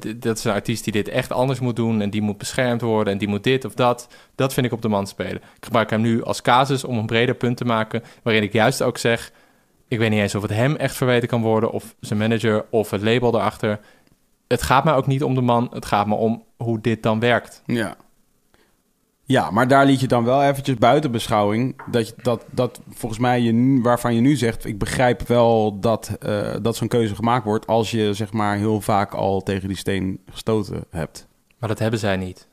dit, 0.00 0.22
dat 0.22 0.38
is 0.38 0.44
een 0.44 0.52
artiest 0.52 0.84
die 0.84 0.92
dit 0.92 1.08
echt 1.08 1.32
anders 1.32 1.60
moet 1.60 1.76
doen... 1.76 2.00
en 2.00 2.10
die 2.10 2.22
moet 2.22 2.38
beschermd 2.38 2.80
worden 2.80 3.12
en 3.12 3.18
die 3.18 3.28
moet 3.28 3.44
dit 3.44 3.64
of 3.64 3.74
dat. 3.74 4.08
Dat 4.34 4.52
vind 4.52 4.66
ik 4.66 4.72
op 4.72 4.82
de 4.82 4.88
man 4.88 5.06
spelen. 5.06 5.36
Ik 5.36 5.64
gebruik 5.64 5.90
hem 5.90 6.00
nu 6.00 6.24
als 6.24 6.42
casus 6.42 6.84
om 6.84 6.98
een 6.98 7.06
breder 7.06 7.34
punt 7.34 7.56
te 7.56 7.64
maken... 7.64 8.02
waarin 8.22 8.42
ik 8.42 8.52
juist 8.52 8.82
ook 8.82 8.98
zeg... 8.98 9.32
ik 9.92 9.98
weet 9.98 10.10
niet 10.10 10.20
eens 10.20 10.34
of 10.34 10.42
het 10.42 10.50
hem 10.50 10.76
echt 10.76 10.96
verweten 10.96 11.28
kan 11.28 11.42
worden... 11.42 11.70
of 11.70 11.94
zijn 12.00 12.18
manager 12.18 12.64
of 12.70 12.90
het 12.90 13.02
label 13.02 13.34
erachter. 13.34 13.80
Het 14.48 14.62
gaat 14.62 14.84
mij 14.84 14.94
ook 14.94 15.06
niet 15.06 15.22
om 15.22 15.34
de 15.34 15.40
man. 15.40 15.68
Het 15.72 15.86
gaat 15.86 16.06
me 16.06 16.14
om 16.14 16.44
hoe 16.56 16.80
dit 16.80 17.02
dan 17.02 17.20
werkt. 17.20 17.62
Ja. 17.66 17.96
Ja, 19.24 19.50
maar 19.50 19.68
daar 19.68 19.86
liet 19.86 20.00
je 20.00 20.06
dan 20.06 20.24
wel 20.24 20.42
eventjes 20.42 20.76
buiten 20.76 21.10
beschouwing... 21.10 21.82
dat, 21.90 22.08
je, 22.08 22.14
dat, 22.22 22.44
dat 22.50 22.80
volgens 22.90 23.20
mij 23.20 23.40
je, 23.40 23.80
waarvan 23.82 24.14
je 24.14 24.20
nu 24.20 24.36
zegt... 24.36 24.64
ik 24.64 24.78
begrijp 24.78 25.22
wel 25.28 25.80
dat, 25.80 26.16
eh, 26.20 26.54
dat 26.62 26.76
zo'n 26.76 26.88
keuze 26.88 27.14
gemaakt 27.14 27.44
wordt... 27.44 27.66
als 27.66 27.90
je 27.90 28.14
zeg 28.14 28.32
maar 28.32 28.56
heel 28.56 28.80
vaak 28.80 29.14
al 29.14 29.42
tegen 29.42 29.68
die 29.68 29.76
steen 29.76 30.20
gestoten 30.30 30.84
hebt. 30.90 31.26
Maar 31.58 31.68
dat 31.68 31.78
hebben 31.78 31.98
zij 31.98 32.16
niet. 32.16 32.48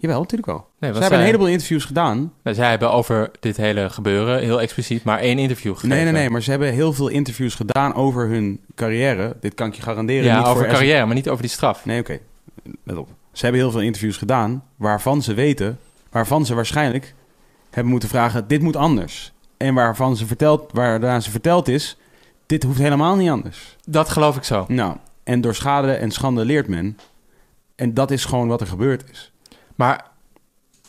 Jawel, 0.00 0.18
natuurlijk 0.18 0.50
wel. 0.50 0.66
Nee, 0.78 0.92
Ze 0.92 1.00
hebben 1.00 1.18
een 1.18 1.24
heleboel 1.24 1.46
interviews 1.46 1.84
gedaan. 1.84 2.32
Nou, 2.42 2.56
zij 2.56 2.70
hebben 2.70 2.92
over 2.92 3.30
dit 3.40 3.56
hele 3.56 3.90
gebeuren 3.90 4.40
heel 4.40 4.60
expliciet 4.60 5.04
maar 5.04 5.18
één 5.18 5.38
interview 5.38 5.72
gegeven. 5.72 5.88
Nee, 5.88 6.04
nee, 6.04 6.12
nee, 6.12 6.30
maar 6.30 6.42
ze 6.42 6.50
hebben 6.50 6.72
heel 6.72 6.92
veel 6.92 7.08
interviews 7.08 7.54
gedaan 7.54 7.94
over 7.94 8.28
hun 8.28 8.60
carrière. 8.74 9.36
Dit 9.40 9.54
kan 9.54 9.66
ik 9.66 9.74
je 9.74 9.82
garanderen. 9.82 10.24
Ja, 10.24 10.38
niet 10.38 10.46
over 10.46 10.62
voor 10.62 10.72
carrière, 10.72 11.06
maar 11.06 11.14
niet 11.14 11.28
over 11.28 11.42
die 11.42 11.50
straf. 11.50 11.84
Nee, 11.84 12.00
oké. 12.00 12.18
Let 12.84 12.96
op. 12.96 13.08
Ze 13.32 13.42
hebben 13.42 13.60
heel 13.60 13.70
veel 13.70 13.80
interviews 13.80 14.16
gedaan 14.16 14.64
waarvan 14.76 15.22
ze 15.22 15.34
weten, 15.34 15.78
waarvan 16.10 16.46
ze 16.46 16.54
waarschijnlijk 16.54 17.14
hebben 17.70 17.90
moeten 17.90 18.08
vragen: 18.08 18.48
dit 18.48 18.62
moet 18.62 18.76
anders. 18.76 19.32
En 19.56 19.74
waarvan 19.74 20.16
ze 20.16 20.26
verteld, 20.26 20.70
waarna 20.72 21.20
ze 21.20 21.30
verteld 21.30 21.68
is: 21.68 21.96
dit 22.46 22.62
hoeft 22.62 22.78
helemaal 22.78 23.16
niet 23.16 23.30
anders. 23.30 23.76
Dat 23.86 24.08
geloof 24.08 24.36
ik 24.36 24.44
zo. 24.44 24.64
Nou, 24.68 24.96
en 25.24 25.40
door 25.40 25.54
schade 25.54 25.92
en 25.92 26.10
schande 26.10 26.44
leert 26.44 26.68
men. 26.68 26.98
En 27.76 27.94
dat 27.94 28.10
is 28.10 28.24
gewoon 28.24 28.48
wat 28.48 28.60
er 28.60 28.66
gebeurd 28.66 29.04
is. 29.10 29.32
Maar 29.80 30.04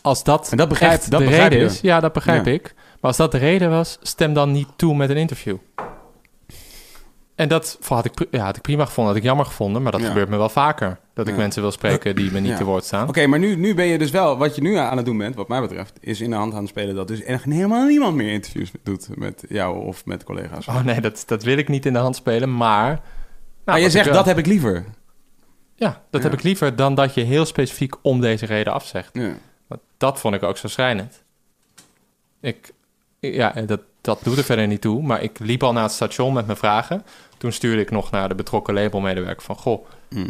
als 0.01 0.23
dat, 0.23 0.51
En 0.51 0.57
dat 0.57 0.69
begrijp- 0.69 0.91
echt 0.91 1.11
dat 1.11 1.19
de 1.19 1.25
begrijp 1.25 1.51
reden 1.51 1.67
je. 1.67 1.71
is, 1.73 1.81
ja, 1.81 1.99
dat 1.99 2.13
begrijp 2.13 2.45
Ja. 2.45 2.51
ik. 2.51 2.73
Maar 2.75 2.99
als 3.11 3.17
dat 3.17 3.31
de 3.31 3.37
reden 3.37 3.69
was, 3.69 3.97
stem 4.01 4.33
dan 4.33 4.51
niet 4.51 4.67
toe 4.75 4.95
met 4.95 5.09
een 5.09 5.17
interview. 5.17 5.57
En 7.35 7.47
dat 7.47 7.77
had 7.87 8.05
ik, 8.05 8.25
ja, 8.31 8.43
had 8.45 8.55
ik 8.55 8.61
prima 8.61 8.85
gevonden, 8.85 9.13
had 9.13 9.21
ik 9.21 9.27
jammer 9.27 9.45
gevonden, 9.45 9.81
maar 9.81 9.91
dat 9.91 10.01
Ja. 10.01 10.07
gebeurt 10.07 10.29
me 10.29 10.37
wel 10.37 10.49
vaker. 10.49 10.99
Dat 11.13 11.27
ik 11.27 11.33
Ja. 11.33 11.39
mensen 11.39 11.61
wil 11.61 11.71
spreken 11.71 12.15
die 12.15 12.31
me 12.31 12.39
niet 12.39 12.51
Ja. 12.51 12.57
te 12.57 12.63
woord 12.63 12.83
staan. 12.85 13.07
Oké, 13.07 13.27
maar 13.27 13.39
nu, 13.39 13.55
nu 13.55 13.73
ben 13.75 13.85
je 13.85 13.97
dus 13.97 14.11
wel, 14.11 14.37
wat 14.37 14.55
je 14.55 14.61
nu 14.61 14.75
aan 14.75 14.97
het 14.97 15.05
doen 15.05 15.17
bent, 15.17 15.35
wat 15.35 15.47
mij 15.47 15.61
betreft, 15.61 15.97
is 15.99 16.21
in 16.21 16.29
de 16.29 16.35
hand 16.35 16.53
aan 16.53 16.59
het 16.59 16.69
spelen 16.69 16.95
dat 16.95 17.07
dus 17.07 17.21
echt 17.23 17.43
helemaal 17.43 17.85
niemand 17.85 18.15
meer 18.15 18.31
interviews 18.31 18.71
doet 18.83 19.07
met 19.17 19.43
jou 19.49 19.85
of 19.85 20.05
met 20.05 20.23
collega's. 20.23 20.67
Oh 20.67 20.83
nee, 20.83 21.01
dat, 21.01 21.23
dat 21.25 21.43
wil 21.43 21.57
ik 21.57 21.67
niet 21.67 21.85
in 21.85 21.93
de 21.93 21.99
hand 21.99 22.15
spelen, 22.15 22.55
maar... 22.57 22.87
Nou, 22.89 23.01
maar 23.65 23.79
je 23.79 23.89
zegt 23.89 24.13
dat 24.13 24.25
heb 24.25 24.37
ik 24.37 24.45
liever. 24.45 24.85
Ja, 25.81 26.01
dat 26.09 26.21
Ja. 26.21 26.29
heb 26.29 26.37
ik 26.37 26.43
liever 26.43 26.75
dan 26.75 26.95
dat 26.95 27.13
je 27.13 27.21
heel 27.21 27.45
specifiek 27.45 27.95
om 28.01 28.21
deze 28.21 28.45
reden 28.45 28.73
afzegt. 28.73 29.09
Ja. 29.13 29.31
Want 29.67 29.81
dat 29.97 30.19
vond 30.19 30.35
ik 30.35 30.43
ook 30.43 30.57
zo 30.57 30.67
schrijnend. 30.67 31.23
Ik, 32.41 32.71
ja, 33.19 33.49
dat, 33.51 33.79
dat 34.01 34.19
doet 34.23 34.37
er 34.37 34.43
verder 34.43 34.67
niet 34.67 34.81
toe, 34.81 35.01
maar 35.03 35.21
ik 35.23 35.39
liep 35.39 35.63
al 35.63 35.73
naar 35.73 35.83
het 35.83 35.91
station 35.91 36.33
met 36.33 36.45
mijn 36.45 36.57
vragen. 36.57 37.03
Toen 37.37 37.51
stuurde 37.51 37.81
ik 37.81 37.91
nog 37.91 38.11
naar 38.11 38.29
de 38.29 38.35
betrokken 38.35 38.73
labelmedewerker 38.73 39.43
van... 39.43 39.55
Goh, 39.55 39.85
Hm. 40.09 40.29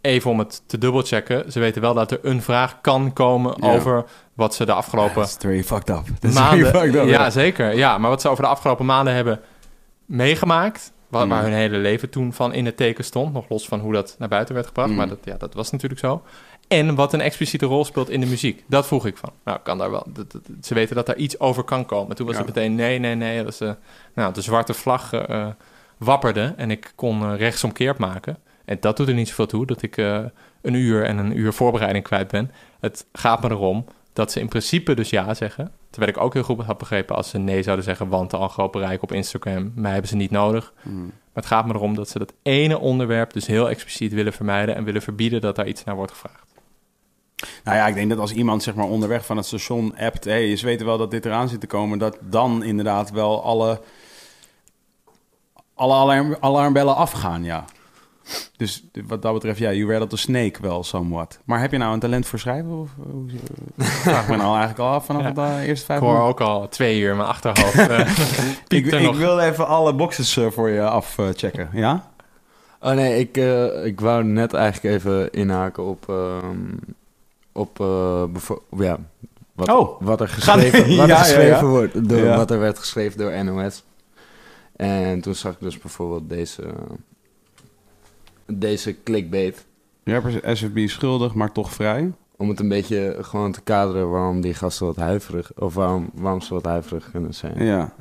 even 0.00 0.30
om 0.30 0.38
het 0.38 0.62
te 0.66 0.78
dubbelchecken. 0.78 1.52
Ze 1.52 1.60
weten 1.60 1.80
wel 1.82 1.94
dat 1.94 2.10
er 2.10 2.18
een 2.22 2.42
vraag 2.42 2.80
kan 2.80 3.12
komen 3.12 3.54
Ja. 3.60 3.72
over 3.74 4.04
wat 4.34 4.54
ze 4.54 4.64
de 4.64 4.72
afgelopen 4.72 5.22
That's 5.22 5.36
fucked 5.66 5.88
up. 5.88 6.04
That's 6.20 6.34
maanden... 6.34 6.66
fucked 6.66 6.94
up. 6.94 7.06
ja, 7.08 7.30
zeker. 7.30 7.76
Ja, 7.76 7.98
maar 7.98 8.10
wat 8.10 8.20
ze 8.20 8.28
over 8.28 8.42
de 8.42 8.48
afgelopen 8.50 8.86
maanden 8.86 9.14
hebben 9.14 9.40
meegemaakt... 10.06 10.92
Waar, 11.12 11.24
Mm. 11.24 11.30
waar 11.30 11.42
hun 11.42 11.52
hele 11.52 11.76
leven 11.78 12.10
toen 12.10 12.32
van 12.32 12.54
in 12.54 12.66
het 12.66 12.76
teken 12.76 13.04
stond. 13.04 13.32
Nog 13.32 13.48
los 13.48 13.68
van 13.68 13.80
hoe 13.80 13.92
dat 13.92 14.16
naar 14.18 14.28
buiten 14.28 14.54
werd 14.54 14.66
gebracht. 14.66 14.88
Mm. 14.90 14.96
Maar 14.96 15.08
dat, 15.08 15.18
ja, 15.24 15.36
dat 15.36 15.54
was 15.54 15.70
natuurlijk 15.70 16.00
zo. 16.00 16.22
En 16.68 16.94
wat 16.94 17.12
een 17.12 17.20
expliciete 17.20 17.66
rol 17.66 17.84
speelt 17.84 18.10
in 18.10 18.20
de 18.20 18.26
muziek. 18.26 18.64
Dat 18.68 18.86
vroeg 18.86 19.06
ik 19.06 19.16
van. 19.16 19.30
Nou, 19.44 19.58
kan 19.62 19.78
daar 19.78 19.90
wel. 19.90 20.06
dat- 20.08 20.32
dat- 20.32 20.42
ze 20.62 20.74
weten 20.74 20.96
dat 20.96 21.06
daar 21.06 21.16
iets 21.16 21.38
over 21.40 21.62
kan 21.62 21.86
komen. 21.86 22.16
Toen 22.16 22.26
was 22.26 22.36
Ja. 22.36 22.42
het 22.44 22.54
meteen 22.54 22.74
nee, 22.74 22.98
nee, 22.98 23.14
nee. 23.14 23.44
Dat 23.44 23.54
ze, 23.54 23.76
nou, 24.14 24.32
de 24.32 24.40
zwarte 24.40 24.74
vlag 24.74 25.12
eh, 25.12 25.40
eh, 25.40 25.48
wapperde. 25.98 26.54
En 26.56 26.70
ik 26.70 26.92
kon 26.94 27.22
eh, 27.22 27.36
rechtsomkeerd 27.38 27.98
maken. 27.98 28.36
En 28.64 28.76
dat 28.80 28.96
doet 28.96 29.08
er 29.08 29.14
niet 29.14 29.28
zoveel 29.28 29.46
toe. 29.46 29.66
Dat 29.66 29.82
ik 29.82 29.96
eh, 29.96 30.18
een 30.62 30.74
uur 30.74 31.04
en 31.04 31.18
een 31.18 31.38
uur 31.38 31.52
voorbereiding 31.52 32.04
kwijt 32.04 32.28
ben. 32.30 32.50
Het 32.80 33.06
gaat 33.12 33.42
me 33.42 33.50
erom 33.50 33.84
dat 34.12 34.32
ze 34.32 34.40
in 34.40 34.48
principe 34.48 34.94
dus 34.94 35.10
ja 35.10 35.34
zeggen. 35.34 35.72
Terwijl 35.92 36.12
ik 36.12 36.22
ook 36.22 36.34
heel 36.34 36.42
goed 36.42 36.64
had 36.64 36.78
begrepen 36.78 37.16
als 37.16 37.28
ze 37.28 37.38
nee 37.38 37.62
zouden 37.62 37.84
zeggen. 37.84 38.08
Want 38.08 38.34
al 38.34 38.48
groot 38.48 38.70
bereik 38.70 39.02
op 39.02 39.12
Instagram. 39.12 39.72
Mij 39.74 39.92
hebben 39.92 40.10
ze 40.10 40.16
niet 40.16 40.30
nodig. 40.30 40.72
Hm. 40.82 41.00
Maar 41.00 41.42
het 41.42 41.46
gaat 41.46 41.66
me 41.66 41.74
erom 41.74 41.94
dat 41.94 42.08
ze 42.08 42.18
dat 42.18 42.32
ene 42.42 42.78
onderwerp 42.78 43.32
dus 43.32 43.46
heel 43.46 43.70
expliciet 43.70 44.12
willen 44.12 44.32
vermijden 44.32 44.74
en 44.74 44.84
willen 44.84 45.02
verbieden 45.02 45.40
dat 45.40 45.56
daar 45.56 45.66
iets 45.66 45.84
naar 45.84 45.94
wordt 45.94 46.12
gevraagd. 46.12 46.52
Nou 47.64 47.76
ja, 47.76 47.86
ik 47.86 47.94
denk 47.94 48.10
dat 48.10 48.18
als 48.18 48.32
iemand 48.32 48.62
zeg 48.62 48.74
maar 48.74 48.86
onderweg 48.86 49.26
van 49.26 49.36
het 49.36 49.46
station 49.46 49.96
appt... 49.96 50.24
hey, 50.24 50.56
ze 50.56 50.66
weten 50.66 50.86
wel 50.86 50.98
dat 50.98 51.10
dit 51.10 51.24
eraan 51.24 51.48
zit 51.48 51.60
te 51.60 51.66
komen... 51.66 51.98
dat 51.98 52.18
dan 52.20 52.62
inderdaad 52.62 53.10
wel 53.10 53.42
alle, 53.42 53.80
alle 55.74 55.94
alarm, 55.94 56.36
alarmbellen 56.40 56.96
afgaan, 56.96 57.44
ja. 57.44 57.64
Dus 58.56 58.84
wat 59.06 59.22
dat 59.22 59.32
betreft, 59.32 59.58
ja, 59.58 59.72
you 59.72 59.90
rattled 59.90 60.10
the 60.10 60.16
snake 60.16 60.62
wel 60.62 60.84
somewhat. 60.84 61.38
Maar 61.44 61.60
heb 61.60 61.70
je 61.70 61.78
nou 61.78 61.92
een 61.94 62.00
talent 62.00 62.26
voor 62.26 62.38
schrijven? 62.38 62.70
Of, 62.80 62.90
hoe, 63.10 63.24
uh, 63.76 63.86
vraag 64.08 64.28
me 64.28 64.36
nou 64.36 64.48
eigenlijk 64.50 64.78
al 64.78 64.88
af 64.94 65.04
vanaf 65.06 65.22
Ja. 65.22 65.28
het 65.28 65.38
eh, 65.38 65.56
eerste 65.68 65.70
Ik 65.72 65.86
vijf 65.86 66.00
hoor 66.00 66.08
minuten. 66.12 66.28
ook 66.30 66.40
al 66.40 66.68
twee 66.68 67.00
uur 67.00 67.10
in 67.10 67.16
mijn 67.16 67.28
achterhoofd. 67.28 67.78
eh, 67.88 67.98
Ik, 68.68 68.86
er 68.92 69.00
ik 69.00 69.14
wil 69.14 69.38
even 69.38 69.66
alle 69.66 69.94
boxes 69.94 70.38
voor 70.50 70.68
je 70.70 70.82
afchecken, 70.82 71.68
ja? 71.72 72.10
Oh 72.80 72.92
nee, 72.92 73.18
ik, 73.18 73.36
eh, 73.36 73.84
ik 73.84 74.00
wou 74.00 74.24
net 74.24 74.52
eigenlijk 74.54 74.94
even 74.94 75.30
inhaken 75.32 75.84
op, 75.84 76.08
ehm, 76.08 76.56
op 77.52 77.80
eh, 77.80 78.24
bevo- 78.24 78.62
ja, 78.78 78.98
wat, 79.52 79.68
Oh. 79.68 80.00
wat 80.00 80.20
er 80.20 80.28
geschreven, 80.28 80.78
wat 80.80 80.88
Ja, 80.88 81.02
er 81.02 81.08
ja, 81.08 81.16
geschreven 81.16 81.56
ja. 81.56 81.64
wordt, 81.64 82.08
door, 82.08 82.18
Ja. 82.18 82.36
wat 82.36 82.50
er 82.50 82.58
werd 82.58 82.78
geschreven 82.78 83.18
door 83.18 83.44
NOS. 83.44 83.82
En 84.76 85.20
toen 85.20 85.34
zag 85.34 85.52
ik 85.52 85.60
dus 85.60 85.78
bijvoorbeeld 85.78 86.28
deze, 86.28 86.62
deze 88.58 89.02
clickbait. 89.02 89.64
Rappers 90.04 90.34
SFB 90.58 90.88
schuldig, 90.88 91.34
maar 91.34 91.52
toch 91.52 91.72
vrij. 91.72 92.12
Om 92.36 92.48
het 92.48 92.60
een 92.60 92.68
beetje 92.68 93.16
gewoon 93.20 93.52
te 93.52 93.60
kaderen 93.60 94.10
waarom 94.10 94.40
die 94.40 94.54
gasten 94.54 94.86
wat 94.86 94.96
huiverig, 94.96 95.50
of 95.56 95.74
waarom, 95.74 96.10
waarom 96.14 96.40
ze 96.40 96.54
wat 96.54 96.64
huiverig 96.64 97.10
kunnen 97.10 97.34
zijn. 97.34 97.64
Ja. 97.64 97.92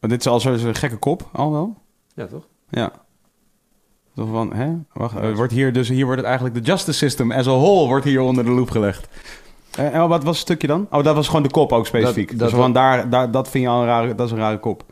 Maar 0.00 0.10
dit 0.10 0.20
is 0.20 0.26
al 0.26 0.40
zo'n 0.40 0.74
gekke 0.74 0.96
kop, 0.96 1.28
al 1.32 1.52
wel? 1.52 1.76
Ja, 2.14 2.26
toch? 2.26 2.44
Ja. 2.70 2.92
Toch 4.14 4.28
van, 4.30 4.52
hè? 4.52 4.72
Wacht, 4.92 5.16
eh, 5.16 5.34
wordt 5.34 5.52
hier, 5.52 5.72
dus 5.72 5.88
hier 5.88 6.04
wordt 6.04 6.18
het 6.20 6.26
eigenlijk 6.26 6.54
de 6.58 6.60
justice 6.70 6.98
system 6.98 7.32
as 7.32 7.46
a 7.46 7.50
whole 7.50 7.86
wordt 7.86 8.04
hier 8.04 8.20
onder 8.20 8.44
de 8.44 8.50
loep 8.50 8.70
gelegd. 8.70 9.08
Eh, 9.76 9.94
en 9.94 10.08
wat 10.08 10.22
was 10.24 10.32
het 10.36 10.46
stukje 10.46 10.66
dan? 10.66 10.86
Oh, 10.90 11.04
dat 11.04 11.14
was 11.14 11.26
gewoon 11.26 11.42
de 11.42 11.50
kop 11.50 11.72
ook 11.72 11.86
specifiek. 11.86 12.28
Dat- 12.30 12.38
dus 12.38 12.50
van 12.58 12.72
daar, 12.72 13.10
daar, 13.10 13.30
dat 13.30 13.48
vind 13.48 13.64
je 13.64 13.70
al 13.70 13.80
een 13.80 13.86
rare, 13.86 14.14
dat 14.14 14.26
is 14.26 14.32
een 14.32 14.38
rare 14.38 14.58
kop. 14.58 14.84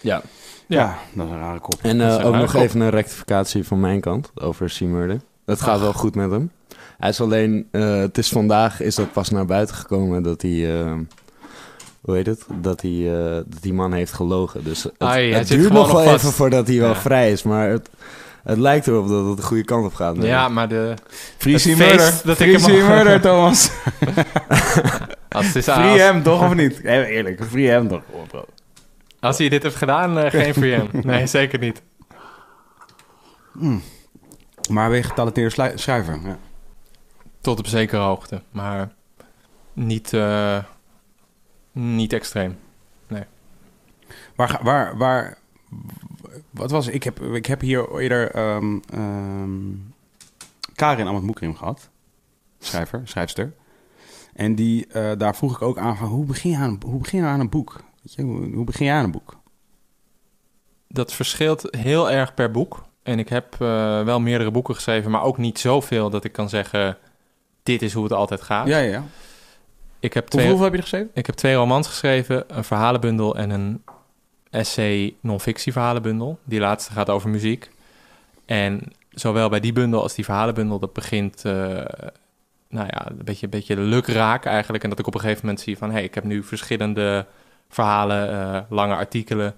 Ja. 0.00 0.22
Ja, 0.68 0.98
dat 1.12 1.26
is 1.26 1.32
een 1.32 1.38
rare 1.38 1.58
kop. 1.60 1.78
En 1.82 2.00
eh, 2.00 2.26
ook 2.26 2.34
nog 2.34 2.52
kop. 2.52 2.62
even 2.62 2.80
een 2.80 2.90
rectificatie 2.90 3.64
van 3.64 3.80
mijn 3.80 4.00
kant 4.00 4.30
over 4.34 4.74
C-Murder. 4.78 5.20
Het 5.44 5.60
gaat 5.60 5.80
wel 5.80 5.92
goed 5.92 6.14
met 6.14 6.30
hem. 6.30 6.50
Hij 6.98 7.08
is 7.08 7.20
alleen, 7.20 7.68
eh, 7.70 7.96
het 7.96 8.18
is 8.18 8.28
vandaag 8.28 8.80
is 8.80 8.94
dat 8.94 9.12
pas 9.12 9.30
naar 9.30 9.46
buiten 9.46 9.74
gekomen 9.76 10.22
dat 10.22 10.42
hij, 10.42 10.80
eh, 10.80 10.92
hoe 12.00 12.14
heet 12.14 12.26
het? 12.26 12.46
Dat, 12.60 12.82
hij, 12.82 13.14
eh, 13.14 13.34
dat 13.46 13.62
die 13.62 13.72
man 13.72 13.92
heeft 13.92 14.12
gelogen. 14.12 14.64
Dus 14.64 14.82
het, 14.82 14.92
Ai, 14.98 15.32
het 15.32 15.48
duurt 15.48 15.66
gewoon 15.66 15.82
nog 15.82 15.92
wel 15.92 16.02
vast. 16.04 16.16
even 16.16 16.32
voordat 16.32 16.68
hij 16.68 16.78
wel 16.78 16.94
vrij 16.94 17.32
is, 17.32 17.42
maar 17.42 17.68
het, 17.68 17.88
het 18.44 18.58
lijkt 18.58 18.86
erop 18.86 19.08
dat 19.08 19.26
het 19.26 19.36
de 19.36 19.42
goede 19.42 19.64
kant 19.64 19.86
op 19.86 19.94
gaat. 19.94 20.16
Ja, 20.20 20.48
maar 20.48 20.68
de... 20.68 20.94
Free 21.38 21.76
murder. 21.76 22.20
dat 22.24 22.36
Free 22.36 22.52
ik 22.52 22.60
hem 22.60 22.86
murder, 22.86 23.20
Thomas. 23.20 23.70
Als, 25.28 25.46
het 25.46 25.56
is, 25.56 25.64
Free 25.64 26.00
hem 26.00 26.22
toch 26.22 26.44
of 26.44 26.54
niet? 26.54 26.82
Nee, 26.82 27.06
eerlijk, 27.06 27.44
free 27.50 27.68
hem 27.68 27.88
toch. 27.88 28.02
Oh, 28.10 28.28
bro. 28.28 28.44
Als 29.20 29.38
hij 29.38 29.48
dit 29.48 29.62
heeft 29.62 29.76
gedaan, 29.76 30.18
eh, 30.18 30.30
geen 30.30 30.54
hem. 30.72 30.88
Nee, 30.92 31.26
zeker 31.26 31.58
niet. 31.58 31.82
Maar 34.70 34.88
ben 34.88 34.96
je 34.98 35.02
getalenteerd 35.02 35.52
slu- 35.52 35.76
schrijver? 35.76 36.18
Ja. 36.24 36.38
Tot 37.40 37.58
op 37.58 37.66
zekere 37.66 38.02
hoogte. 38.02 38.42
Maar 38.50 38.92
niet, 39.72 40.12
eh, 40.12 40.58
niet 41.72 42.12
extreem. 42.12 42.58
Waar, 44.36 44.48
ga- 44.48 44.62
waar, 44.62 44.96
waar, 44.96 45.38
wat 46.50 46.70
was, 46.70 46.86
ik 46.86 47.02
heb, 47.02 47.20
ik 47.20 47.46
heb 47.46 47.60
hier 47.60 47.98
eerder 48.00 48.30
ehm 48.30 48.78
ehm 48.92 49.60
Karin 50.74 51.06
Ahmad-Moekrim 51.06 51.56
gehad. 51.56 51.88
Schrijver, 52.58 53.00
schrijfster. 53.04 53.52
En 54.34 54.54
die, 54.54 54.86
eh, 54.86 55.12
daar 55.18 55.36
vroeg 55.36 55.54
ik 55.54 55.62
ook 55.62 55.78
aan 55.78 55.96
van, 55.96 56.08
hoe 56.08 56.24
begin 56.24 56.50
je 56.50 56.56
aan, 56.56 56.78
hoe 56.86 56.98
begin 57.00 57.20
je 57.20 57.26
aan 57.26 57.40
een 57.40 57.48
boek? 57.48 57.80
Weet 58.16 58.26
je, 58.26 58.52
hoe, 58.54 58.64
begin 58.64 58.86
je 58.86 58.92
aan 58.92 59.04
een 59.04 59.10
boek? 59.10 59.36
Dat 60.88 61.12
verschilt 61.12 61.76
heel 61.76 62.10
erg 62.10 62.34
per 62.34 62.50
boek. 62.50 62.84
En 63.02 63.18
ik 63.18 63.28
heb 63.28 63.52
eh, 63.52 64.02
wel 64.02 64.20
meerdere 64.20 64.50
boeken 64.50 64.74
geschreven, 64.74 65.10
maar 65.10 65.22
ook 65.22 65.38
niet 65.38 65.58
zoveel 65.58 66.10
dat 66.10 66.24
ik 66.24 66.32
kan 66.32 66.48
zeggen: 66.48 66.96
dit 67.62 67.82
is 67.82 67.92
hoe 67.92 68.02
het 68.02 68.12
altijd 68.12 68.42
gaat. 68.42 68.66
Ja, 68.66 68.78
ja. 68.78 69.04
Ik, 70.00 70.14
heb 70.14 70.26
twee, 70.26 70.46
hoeveel 70.46 70.64
heb 70.64 70.74
je 70.74 70.80
geschreven? 70.80 71.10
ik 71.14 71.26
heb 71.26 71.34
twee 71.34 71.54
romans 71.54 71.86
geschreven, 71.86 72.44
een 72.56 72.64
verhalenbundel 72.64 73.36
en 73.36 73.50
een 73.50 73.82
essay 74.50 75.14
non-fictie 75.20 75.72
verhalenbundel. 75.72 76.38
Die 76.44 76.60
laatste 76.60 76.92
gaat 76.92 77.10
over 77.10 77.28
muziek. 77.28 77.70
En 78.46 78.82
zowel 79.10 79.48
bij 79.48 79.60
die 79.60 79.72
bundel 79.72 80.02
als 80.02 80.14
die 80.14 80.24
verhalenbundel, 80.24 80.78
dat 80.78 80.92
begint 80.92 81.44
eh, 81.44 81.52
nou 82.68 82.86
ja, 82.86 83.10
een 83.10 83.24
beetje, 83.24 83.44
een 83.44 83.50
beetje 83.50 83.76
lukraak 83.76 84.44
eigenlijk. 84.44 84.82
En 84.84 84.90
dat 84.90 84.98
ik 84.98 85.06
op 85.06 85.14
een 85.14 85.20
gegeven 85.20 85.46
moment 85.46 85.64
zie 85.64 85.78
van... 85.78 85.88
hé, 85.88 85.94
hey, 85.94 86.04
ik 86.04 86.14
heb 86.14 86.24
nu 86.24 86.42
verschillende 86.42 87.26
verhalen, 87.68 88.30
eh, 88.30 88.60
lange 88.68 88.94
artikelen. 88.94 89.54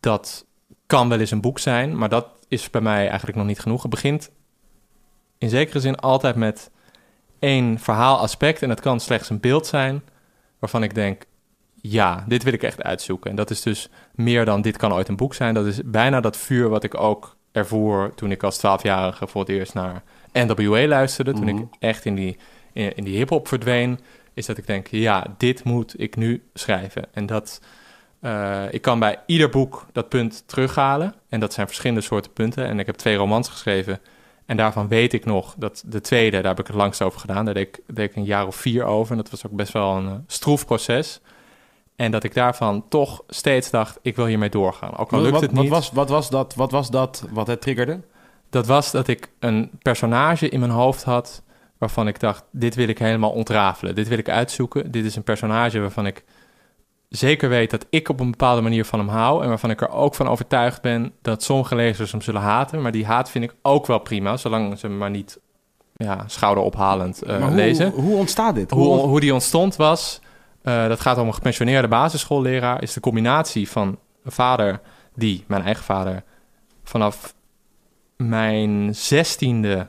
Dat 0.00 0.46
kan 0.86 1.08
wel 1.08 1.18
eens 1.20 1.30
een 1.30 1.40
boek 1.40 1.58
zijn, 1.58 1.98
maar 1.98 2.08
dat 2.08 2.26
is 2.48 2.70
bij 2.70 2.80
mij 2.80 3.08
eigenlijk 3.08 3.38
nog 3.38 3.46
niet 3.46 3.60
genoeg. 3.60 3.82
Het 3.82 3.90
begint 3.90 4.30
in 5.38 5.48
zekere 5.48 5.80
zin 5.80 5.96
altijd 5.96 6.36
met 6.36 6.70
één 7.38 7.78
verhaalaspect... 7.78 8.62
en 8.62 8.70
het 8.70 8.80
kan 8.80 9.00
slechts 9.00 9.30
een 9.30 9.40
beeld 9.40 9.66
zijn 9.66 10.02
waarvan 10.58 10.82
ik 10.82 10.94
denk... 10.94 11.24
ja, 11.74 12.24
dit 12.28 12.42
wil 12.42 12.52
ik 12.52 12.62
echt 12.62 12.82
uitzoeken. 12.82 13.30
En 13.30 13.36
dat 13.36 13.50
is 13.50 13.62
dus 13.62 13.88
meer 14.14 14.44
dan 14.44 14.62
dit 14.62 14.76
kan 14.76 14.92
ooit 14.92 15.08
een 15.08 15.16
boek 15.16 15.34
zijn. 15.34 15.54
Dat 15.54 15.66
is 15.66 15.80
bijna 15.84 16.20
dat 16.20 16.36
vuur 16.36 16.68
wat 16.68 16.84
ik 16.84 17.00
ook 17.00 17.36
ervoor 17.52 18.14
toen 18.14 18.30
ik 18.30 18.42
als 18.42 18.56
twaalfjarige 18.58 19.26
voor 19.26 19.40
het 19.40 19.50
eerst 19.50 19.74
naar 19.74 20.02
NWA 20.32 20.86
luisterde. 20.86 21.32
Toen 21.32 21.44
Mhm. 21.44 21.56
ik 21.58 21.64
echt 21.78 22.04
in 22.04 22.14
die, 22.14 22.38
in, 22.72 22.94
in 22.96 23.04
die 23.04 23.16
hip-hop 23.16 23.48
verdween. 23.48 24.00
Is 24.38 24.46
dat 24.46 24.58
ik 24.58 24.66
denk, 24.66 24.86
ja, 24.86 25.26
dit 25.36 25.64
moet 25.64 26.00
ik 26.00 26.16
nu 26.16 26.42
schrijven. 26.54 27.04
En 27.12 27.26
dat. 27.26 27.60
eh, 28.20 28.62
ik 28.70 28.82
kan 28.82 28.98
bij 28.98 29.18
ieder 29.26 29.48
boek 29.48 29.86
dat 29.92 30.08
punt 30.08 30.42
terughalen. 30.46 31.14
En 31.28 31.40
dat 31.40 31.52
zijn 31.52 31.66
verschillende 31.66 32.02
soorten 32.02 32.32
punten. 32.32 32.64
En 32.66 32.78
ik 32.78 32.86
heb 32.86 32.96
twee 32.96 33.16
romans 33.16 33.48
geschreven. 33.48 34.00
En 34.46 34.56
daarvan 34.56 34.88
weet 34.88 35.12
ik 35.12 35.24
nog 35.24 35.54
dat 35.58 35.82
de 35.86 36.00
tweede, 36.00 36.36
daar 36.36 36.50
heb 36.50 36.60
ik 36.60 36.66
het 36.66 36.76
langst 36.76 37.02
over 37.02 37.20
gedaan. 37.20 37.44
Daar 37.44 37.54
deed 37.54 37.68
ik, 37.68 37.80
deed 37.86 38.10
ik 38.10 38.16
een 38.16 38.24
jaar 38.24 38.46
of 38.46 38.56
vier 38.56 38.84
over. 38.84 39.10
En 39.10 39.16
dat 39.16 39.30
was 39.30 39.46
ook 39.46 39.52
best 39.52 39.72
wel 39.72 39.96
een 39.96 40.08
eh, 40.08 40.14
stroef 40.26 40.66
proces. 40.66 41.20
En 41.96 42.10
dat 42.10 42.24
ik 42.24 42.34
daarvan 42.34 42.84
toch 42.88 43.22
steeds 43.28 43.70
dacht, 43.70 43.98
ik 44.02 44.16
wil 44.16 44.26
hiermee 44.26 44.48
doorgaan. 44.50 44.96
Ook 44.96 45.12
al 45.12 45.20
lukt 45.20 45.32
wat, 45.32 45.40
het 45.42 45.52
wat 45.52 45.62
niet. 45.62 45.70
was, 45.72 45.90
wat, 45.90 46.08
was 46.08 46.30
dat, 46.30 46.54
wat 46.54 46.70
was 46.70 46.90
dat 46.90 47.24
wat 47.30 47.46
het 47.46 47.60
triggerde? 47.60 48.00
Dat 48.50 48.66
was 48.66 48.90
dat 48.90 49.08
ik 49.08 49.28
een 49.38 49.70
personage 49.82 50.48
in 50.48 50.60
mijn 50.60 50.72
hoofd 50.72 51.02
had 51.02 51.42
waarvan 51.78 52.08
ik 52.08 52.20
dacht, 52.20 52.44
dit 52.52 52.74
wil 52.74 52.88
ik 52.88 52.98
helemaal 52.98 53.30
ontrafelen. 53.30 53.94
Dit 53.94 54.08
wil 54.08 54.18
ik 54.18 54.28
uitzoeken. 54.28 54.90
Dit 54.90 55.04
is 55.04 55.16
een 55.16 55.22
personage 55.22 55.80
waarvan 55.80 56.06
ik 56.06 56.24
zeker 57.08 57.48
weet 57.48 57.70
dat 57.70 57.86
ik 57.90 58.08
op 58.08 58.20
een 58.20 58.30
bepaalde 58.30 58.60
manier 58.60 58.84
van 58.84 58.98
hem 58.98 59.08
hou. 59.08 59.42
En 59.42 59.48
waarvan 59.48 59.70
ik 59.70 59.80
er 59.80 59.90
ook 59.90 60.14
van 60.14 60.28
overtuigd 60.28 60.82
ben 60.82 61.12
dat 61.22 61.42
sommige 61.42 61.74
lezers 61.74 62.12
hem 62.12 62.20
zullen 62.20 62.40
haten. 62.40 62.82
Maar 62.82 62.92
die 62.92 63.06
haat 63.06 63.30
vind 63.30 63.44
ik 63.44 63.54
ook 63.62 63.86
wel 63.86 63.98
prima, 63.98 64.36
zolang 64.36 64.78
ze 64.78 64.86
hem 64.86 64.98
maar 64.98 65.10
niet 65.10 65.38
ja, 65.98 66.24
schouderophalend 66.26 67.22
eh, 67.22 67.42
hoe, 67.42 67.54
lezen. 67.54 67.90
hoe 67.90 68.16
ontstaat 68.16 68.54
dit? 68.54 68.70
Hoe, 68.70 68.96
hoe 68.96 69.20
die 69.20 69.32
ontstond 69.32 69.76
was, 69.76 70.20
eh, 70.62 70.88
dat 70.88 71.00
gaat 71.00 71.18
om 71.18 71.26
een 71.26 71.34
gepensioneerde 71.34 71.88
basisschoolleraar, 71.88 72.82
is 72.82 72.92
de 72.92 73.00
combinatie 73.00 73.70
van 73.70 73.98
een 74.24 74.32
vader 74.32 74.80
die, 75.14 75.44
mijn 75.46 75.62
eigen 75.62 75.84
vader, 75.84 76.22
vanaf 76.84 77.34
mijn 78.16 78.94
zestiende, 78.94 79.88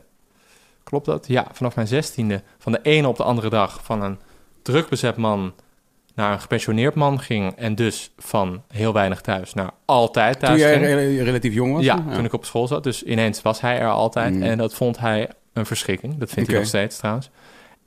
klopt 0.90 1.06
dat? 1.06 1.28
Ja, 1.28 1.48
vanaf 1.52 1.76
mijn 1.76 1.88
zestiende, 1.88 2.42
van 2.58 2.72
de 2.72 2.80
ene 2.82 3.08
op 3.08 3.18
de 3.18 3.24
andere 3.24 3.50
dag 3.50 3.80
van 3.84 4.02
een 4.04 4.20
druk 4.62 4.90
bezet 4.90 5.16
man 5.16 5.54
naar 6.16 6.32
een 6.34 6.40
gepensioneerd 6.42 6.96
man 6.96 7.20
ging 7.20 7.56
en 7.56 7.76
dus 7.76 8.12
van 8.18 8.64
heel 8.68 8.94
weinig 8.94 9.22
thuis 9.22 9.54
naar 9.54 9.72
altijd 9.86 10.40
Toen 10.40 10.48
thuis 10.48 10.60
jij 10.62 10.74
ging. 10.74 10.86
re- 10.86 11.24
relatief 11.24 11.54
jong 11.54 11.74
was? 11.74 11.84
Ja, 11.84 12.04
toen 12.14 12.26
ik 12.26 12.34
op 12.34 12.46
school 12.46 12.68
zat. 12.68 12.84
Dus 12.84 13.04
ineens 13.04 13.42
was 13.42 13.62
hij 13.62 13.80
er 13.80 13.90
altijd. 13.90 14.34
Mm. 14.34 14.42
En 14.42 14.58
dat 14.58 14.74
vond 14.74 15.00
hij 15.00 15.30
een 15.54 15.66
verschrikking. 15.66 16.18
Dat 16.18 16.30
vindt 16.30 16.42
Oké. 16.44 16.52
hij 16.52 16.60
nog 16.60 16.68
steeds 16.68 16.98
trouwens. 16.98 17.30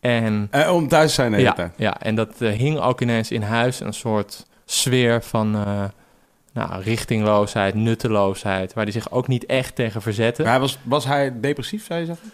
En 0.01 0.49
Eh, 0.51 0.75
om 0.75 0.89
thuis 0.89 1.09
te 1.09 1.15
zijn 1.15 1.31
de 1.31 1.37
hele 1.37 1.49
ja, 1.49 1.55
tijd. 1.55 1.73
ja, 1.77 2.01
en 2.01 2.15
dat 2.15 2.41
eh, 2.41 2.51
hing 2.53 2.79
ook 2.79 3.01
ineens 3.01 3.31
in 3.31 3.43
huis 3.43 3.81
een 3.81 3.93
soort 3.95 4.47
sfeer 4.65 5.23
van 5.23 5.55
eh, 5.55 5.85
nou, 6.53 6.83
richtingloosheid, 6.83 7.75
nutteloosheid, 7.75 8.73
waar 8.75 8.85
hij 8.85 8.93
zich 8.93 9.11
ook 9.11 9.29
niet 9.29 9.47
echt 9.47 9.75
tegen 9.75 10.03
verzette. 10.03 10.43
Maar 10.43 10.51
hij 10.51 10.61
was, 10.61 10.79
was 10.83 11.05
hij 11.05 11.41
depressief, 11.41 11.87
zou 11.87 12.01
je 12.01 12.07
zeggen? 12.07 12.33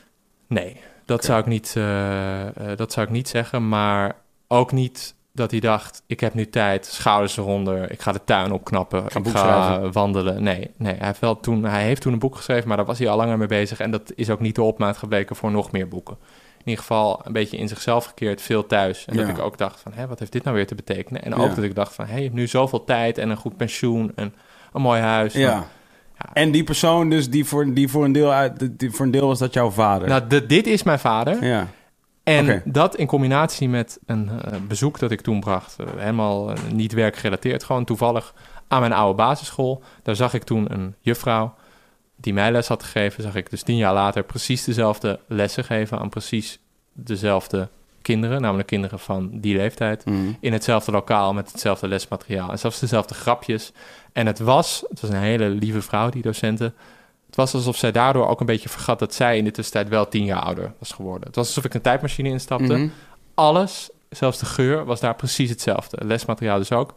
Nee, 0.48 0.76
dat, 1.04 1.24
zou 1.24 1.40
ik 1.40 1.46
niet, 1.46 1.74
eh, 1.76 2.46
eh, 2.46 2.76
dat 2.76 2.92
zou 2.92 3.06
ik 3.06 3.12
niet 3.12 3.28
zeggen, 3.28 3.68
maar 3.68 4.16
ook 4.48 4.72
niet 4.72 5.14
dat 5.32 5.50
hij 5.50 5.60
dacht, 5.60 6.02
ik 6.06 6.20
heb 6.20 6.34
nu 6.34 6.48
tijd, 6.48 6.86
schouders 6.86 7.36
eronder, 7.36 7.90
ik 7.90 8.00
ga 8.00 8.12
de 8.12 8.24
tuin 8.24 8.52
opknappen, 8.52 9.04
ik 9.04 9.12
ga 9.12 9.20
schrijven. 9.24 9.92
wandelen. 9.92 10.42
Nee, 10.42 10.70
nee 10.76 10.94
hij, 10.94 11.06
heeft 11.06 11.20
wel 11.20 11.40
toen, 11.40 11.64
hij 11.64 11.82
heeft 11.82 12.00
toen 12.02 12.12
een 12.12 12.18
boek 12.18 12.36
geschreven, 12.36 12.68
maar 12.68 12.76
daar 12.76 12.86
was 12.86 12.98
hij 12.98 13.08
al 13.08 13.16
langer 13.16 13.38
mee 13.38 13.46
bezig 13.46 13.80
en 13.80 13.90
dat 13.90 14.12
is 14.14 14.30
ook 14.30 14.40
niet 14.40 14.54
de 14.54 14.62
opmaat 14.62 14.96
gebleken 14.96 15.36
voor 15.36 15.50
nog 15.50 15.72
meer 15.72 15.88
boeken. 15.88 16.16
In 16.58 16.74
ieder 16.74 16.80
geval 16.84 17.20
een 17.24 17.32
beetje 17.32 17.56
in 17.56 17.68
zichzelf 17.68 18.04
gekeerd, 18.04 18.42
veel 18.42 18.66
thuis. 18.66 19.04
En 19.04 19.16
dat 19.16 19.28
ik 19.28 19.38
ook 19.38 19.58
dacht 19.58 19.80
van, 19.80 19.92
hé, 19.92 20.06
wat 20.06 20.18
heeft 20.18 20.32
dit 20.32 20.44
nou 20.44 20.56
weer 20.56 20.66
te 20.66 20.74
betekenen? 20.74 21.22
En 21.22 21.30
Ja. 21.30 21.36
ook 21.36 21.54
dat 21.54 21.64
ik 21.64 21.74
dacht 21.74 21.94
van, 21.94 22.06
hé, 22.06 22.16
je 22.16 22.22
hebt 22.22 22.34
nu 22.34 22.46
zoveel 22.46 22.84
tijd 22.84 23.18
en 23.18 23.30
een 23.30 23.36
goed 23.36 23.56
pensioen 23.56 24.12
en 24.14 24.34
een 24.72 24.82
mooi 24.82 25.00
huis. 25.00 25.32
Ja. 25.32 25.66
Ja. 26.18 26.32
En 26.32 26.50
die 26.50 26.64
persoon 26.64 27.10
dus, 27.10 27.30
die 27.30 27.44
voor, 27.44 27.74
die 27.74 27.88
voor, 27.88 28.04
een, 28.04 28.12
deel 28.12 28.32
uit, 28.32 28.78
die 28.78 28.90
voor 28.90 29.04
een 29.06 29.10
deel 29.10 29.26
was 29.26 29.38
dat 29.38 29.52
jouw 29.54 29.70
vader? 29.70 30.08
Nou, 30.08 30.26
de- 30.26 30.46
dit 30.46 30.66
is 30.66 30.82
mijn 30.82 30.98
vader. 30.98 31.44
ja. 31.44 31.68
En 32.28 32.62
dat 32.64 32.96
in 32.96 33.06
combinatie 33.06 33.68
met 33.68 33.98
een 34.06 34.28
eh, 34.28 34.58
bezoek 34.68 34.98
dat 34.98 35.10
ik 35.10 35.20
toen 35.20 35.40
bracht, 35.40 35.76
eh, 35.78 35.86
helemaal 35.96 36.52
eh, 36.52 36.62
niet 36.72 36.92
werkgerelateerd, 36.92 37.64
gewoon 37.64 37.84
toevallig 37.84 38.34
aan 38.68 38.80
mijn 38.80 38.92
oude 38.92 39.14
basisschool. 39.14 39.82
Daar 40.02 40.16
zag 40.16 40.34
ik 40.34 40.42
toen 40.42 40.72
een 40.72 40.94
juffrouw 41.00 41.54
die 42.16 42.32
mij 42.32 42.52
les 42.52 42.68
had 42.68 42.82
gegeven. 42.82 43.22
Zag 43.22 43.34
ik 43.34 43.50
dus 43.50 43.62
tien 43.62 43.76
jaar 43.76 43.94
later 43.94 44.22
precies 44.22 44.64
dezelfde 44.64 45.20
lessen 45.26 45.64
geven 45.64 45.98
aan 45.98 46.08
precies 46.08 46.58
dezelfde 46.92 47.68
kinderen, 48.02 48.40
namelijk 48.40 48.68
kinderen 48.68 48.98
van 48.98 49.30
die 49.32 49.56
leeftijd. 49.56 50.04
Mm. 50.04 50.36
In 50.40 50.52
hetzelfde 50.52 50.92
lokaal 50.92 51.34
met 51.34 51.52
hetzelfde 51.52 51.88
lesmateriaal 51.88 52.50
en 52.50 52.58
zelfs 52.58 52.80
dezelfde 52.80 53.14
grapjes. 53.14 53.72
En 54.12 54.26
het 54.26 54.38
was, 54.38 54.84
het 54.88 55.00
was 55.00 55.10
een 55.10 55.16
hele 55.16 55.48
lieve 55.48 55.82
vrouw, 55.82 56.08
die 56.08 56.22
docenten. 56.22 56.74
Het 57.26 57.36
was 57.36 57.54
alsof 57.54 57.76
zij 57.76 57.92
daardoor 57.92 58.26
ook 58.28 58.40
een 58.40 58.46
beetje 58.46 58.68
vergat 58.68 58.98
dat 58.98 59.14
zij 59.14 59.36
in 59.36 59.44
de 59.44 59.50
tussentijd 59.50 59.88
wel 59.88 60.08
tien 60.08 60.24
jaar 60.24 60.40
ouder 60.40 60.72
was 60.78 60.92
geworden. 60.92 61.26
Het 61.26 61.36
was 61.36 61.46
alsof 61.46 61.64
ik 61.64 61.74
een 61.74 61.80
tijdmachine 61.80 62.28
instapte. 62.28 62.76
Mhm. 62.76 62.88
Alles, 63.34 63.90
zelfs 64.10 64.38
de 64.38 64.46
geur, 64.46 64.84
was 64.84 65.00
daar 65.00 65.14
precies 65.14 65.50
hetzelfde. 65.50 66.04
Lesmateriaal 66.04 66.58
dus 66.58 66.72
ook. 66.72 66.94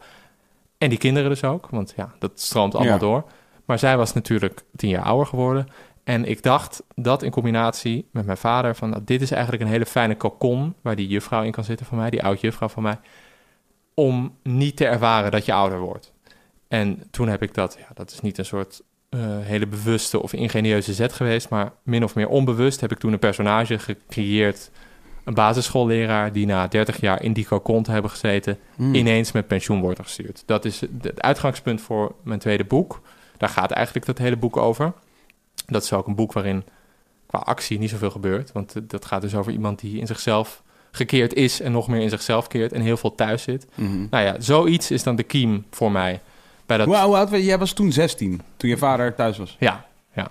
En 0.78 0.88
die 0.88 0.98
kinderen 0.98 1.30
dus 1.30 1.44
ook, 1.44 1.68
want 1.70 1.92
ja, 1.96 2.12
dat 2.18 2.30
stroomt 2.34 2.74
allemaal 2.74 2.92
Ja. 2.92 2.98
door. 2.98 3.24
Maar 3.64 3.78
zij 3.78 3.96
was 3.96 4.12
natuurlijk 4.12 4.64
tien 4.76 4.88
jaar 4.90 5.04
ouder 5.04 5.26
geworden. 5.26 5.66
En 6.04 6.24
ik 6.24 6.42
dacht 6.42 6.82
dat 6.94 7.22
in 7.22 7.30
combinatie 7.30 8.08
met 8.10 8.26
mijn 8.26 8.36
vader... 8.38 8.76
van 8.76 8.90
nou, 8.90 9.02
dit 9.04 9.22
is 9.22 9.30
eigenlijk 9.30 9.62
een 9.62 9.68
hele 9.68 9.86
fijne 9.86 10.16
kokon... 10.16 10.74
waar 10.80 10.96
die 10.96 11.08
juffrouw 11.08 11.42
in 11.42 11.52
kan 11.52 11.64
zitten 11.64 11.86
van 11.86 11.98
mij, 11.98 12.10
die 12.10 12.22
oud-juffrouw 12.22 12.68
van 12.68 12.82
mij... 12.82 12.98
om 13.94 14.36
niet 14.42 14.76
te 14.76 14.86
ervaren 14.86 15.30
dat 15.30 15.44
je 15.44 15.52
ouder 15.52 15.78
wordt. 15.78 16.11
En 16.72 17.02
toen 17.10 17.28
heb 17.28 17.42
ik 17.42 17.54
dat, 17.54 17.76
ja, 17.78 17.86
dat 17.94 18.10
is 18.10 18.20
niet 18.20 18.38
een 18.38 18.44
soort 18.44 18.82
eh, 19.08 19.20
hele 19.40 19.66
bewuste 19.66 20.22
of 20.22 20.32
ingenieuze 20.32 20.94
zet 20.94 21.12
geweest... 21.12 21.48
maar 21.48 21.72
min 21.82 22.04
of 22.04 22.14
meer 22.14 22.28
onbewust 22.28 22.80
heb 22.80 22.92
ik 22.92 22.98
toen 22.98 23.12
een 23.12 23.18
personage 23.18 23.78
gecreëerd... 23.78 24.70
een 25.24 25.34
basisschoolleraar 25.34 26.32
die 26.32 26.46
na 26.46 26.66
30 26.66 27.00
jaar 27.00 27.22
in 27.22 27.32
die 27.32 27.46
kokon 27.46 27.82
te 27.82 27.90
hebben 27.90 28.10
gezeten 28.10 28.58
Mm. 28.76 28.94
ineens 28.94 29.32
met 29.32 29.46
pensioen 29.46 29.80
wordt 29.80 30.00
gestuurd. 30.00 30.42
Dat 30.46 30.64
is 30.64 30.80
het 30.80 31.22
uitgangspunt 31.22 31.80
voor 31.80 32.14
mijn 32.22 32.38
tweede 32.38 32.64
boek. 32.64 33.00
Daar 33.36 33.48
gaat 33.48 33.70
eigenlijk 33.70 34.06
dat 34.06 34.18
hele 34.18 34.36
boek 34.36 34.56
over. 34.56 34.92
Dat 35.66 35.82
is 35.82 35.92
ook 35.92 36.06
een 36.06 36.14
boek 36.14 36.32
waarin 36.32 36.64
qua 37.26 37.38
actie 37.38 37.78
niet 37.78 37.90
zoveel 37.90 38.10
gebeurt. 38.10 38.52
Want 38.52 38.90
dat 38.90 39.04
gaat 39.04 39.22
dus 39.22 39.34
over 39.34 39.52
iemand 39.52 39.80
die 39.80 39.98
in 40.00 40.06
zichzelf 40.06 40.62
gekeerd 40.90 41.34
is 41.34 41.60
en 41.60 41.72
nog 41.72 41.88
meer 41.88 42.00
in 42.00 42.10
zichzelf 42.10 42.46
keert 42.46 42.72
en 42.72 42.80
heel 42.80 42.96
veel 42.96 43.14
thuis 43.14 43.42
zit. 43.42 43.66
Mhm. 43.74 44.06
Nou 44.10 44.24
ja, 44.24 44.40
zoiets 44.40 44.90
is 44.90 45.02
dan 45.02 45.16
de 45.16 45.22
kiem 45.22 45.64
voor 45.70 45.92
mij. 45.92 46.20
Bij 46.76 46.86
dat, 46.86 46.96
Hoe, 46.96 47.06
hoe 47.06 47.16
oud 47.16 47.30
was? 47.30 47.40
Jij 47.40 47.58
was 47.58 47.72
toen 47.72 47.92
16, 47.92 48.40
toen 48.56 48.70
je 48.70 48.76
vader 48.76 49.14
thuis 49.14 49.38
was. 49.38 49.56
Ja, 49.58 49.84
ja. 50.14 50.28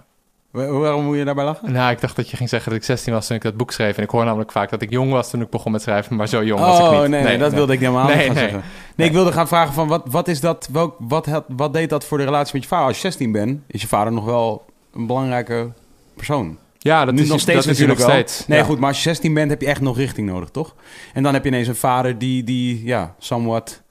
Wa- 0.51 0.65
Waarom 0.67 1.05
moet 1.05 1.17
je 1.17 1.23
daarbij 1.25 1.45
lachen? 1.45 1.71
Nou, 1.71 1.91
ik 1.91 2.01
dacht 2.01 2.15
dat 2.15 2.29
je 2.29 2.37
ging 2.37 2.49
zeggen 2.49 2.69
dat 2.71 2.79
ik 2.79 2.85
16 2.85 3.13
was 3.13 3.27
toen 3.27 3.35
ik 3.35 3.41
dat 3.41 3.57
boek 3.57 3.71
schreef. 3.71 3.97
En 3.97 4.03
ik 4.03 4.09
hoor 4.09 4.25
namelijk 4.25 4.51
vaak 4.51 4.69
dat 4.69 4.81
ik 4.81 4.89
jong 4.89 5.11
was 5.11 5.29
toen 5.29 5.41
ik 5.41 5.49
begon 5.49 5.71
met 5.71 5.81
schrijven, 5.81 6.15
maar 6.15 6.27
zo 6.27 6.43
jong 6.43 6.59
was 6.59 6.79
ik 6.79 6.85
Oh, 6.85 6.99
niet. 7.01 7.09
nee, 7.09 7.23
nee, 7.23 7.37
dat 7.37 7.53
wilde 7.53 7.73
ik 7.73 7.79
helemaal 7.79 8.05
Nee, 8.07 8.15
niet 8.15 8.25
gaan 8.25 8.35
nee. 8.35 8.43
zeggen. 8.43 8.63
Nee, 8.95 9.07
ik 9.07 9.13
wilde 9.13 9.31
gaan 9.31 9.47
vragen 9.47 9.73
van 9.73 9.87
wat, 9.87 10.01
wat 10.05 10.27
is 10.27 10.39
dat, 10.39 10.69
welk, 10.71 10.95
wat, 10.99 11.25
had- 11.25 11.45
wat 11.47 11.73
deed 11.73 11.89
dat 11.89 12.05
voor 12.05 12.17
de 12.17 12.23
relatie 12.23 12.53
met 12.53 12.63
je 12.63 12.67
vader? 12.69 12.85
Als 12.87 12.95
je 12.95 13.01
16 13.01 13.31
bent, 13.31 13.61
is 13.67 13.81
je 13.81 13.87
vader 13.87 14.13
nog 14.13 14.25
wel 14.25 14.65
een 14.93 15.07
belangrijke 15.07 15.71
persoon. 16.15 16.57
Ja, 16.77 17.05
dat 17.05 17.13
nu 17.13 17.21
is 17.21 17.29
nog 17.29 17.39
steeds 17.39 17.55
dat 17.65 17.73
is 17.73 17.79
natuurlijk 17.79 17.99
nog 17.99 18.07
wel. 18.07 18.25
steeds. 18.25 18.47
Nee, 18.47 18.57
Ja. 18.59 18.63
goed, 18.65 18.79
maar 18.79 18.87
als 18.87 18.97
je 18.97 19.03
16 19.03 19.33
bent, 19.33 19.49
heb 19.49 19.61
je 19.61 19.67
echt 19.67 19.81
nog 19.81 19.97
richting 19.97 20.29
nodig, 20.29 20.49
toch? 20.49 20.75
En 21.13 21.23
dan 21.23 21.33
heb 21.33 21.43
je 21.43 21.49
ineens 21.49 21.67
een 21.67 21.75
vader 21.75 22.17
die, 22.17 22.43
die 22.43 22.85
ja, 22.85 23.15
somewhat 23.19 23.81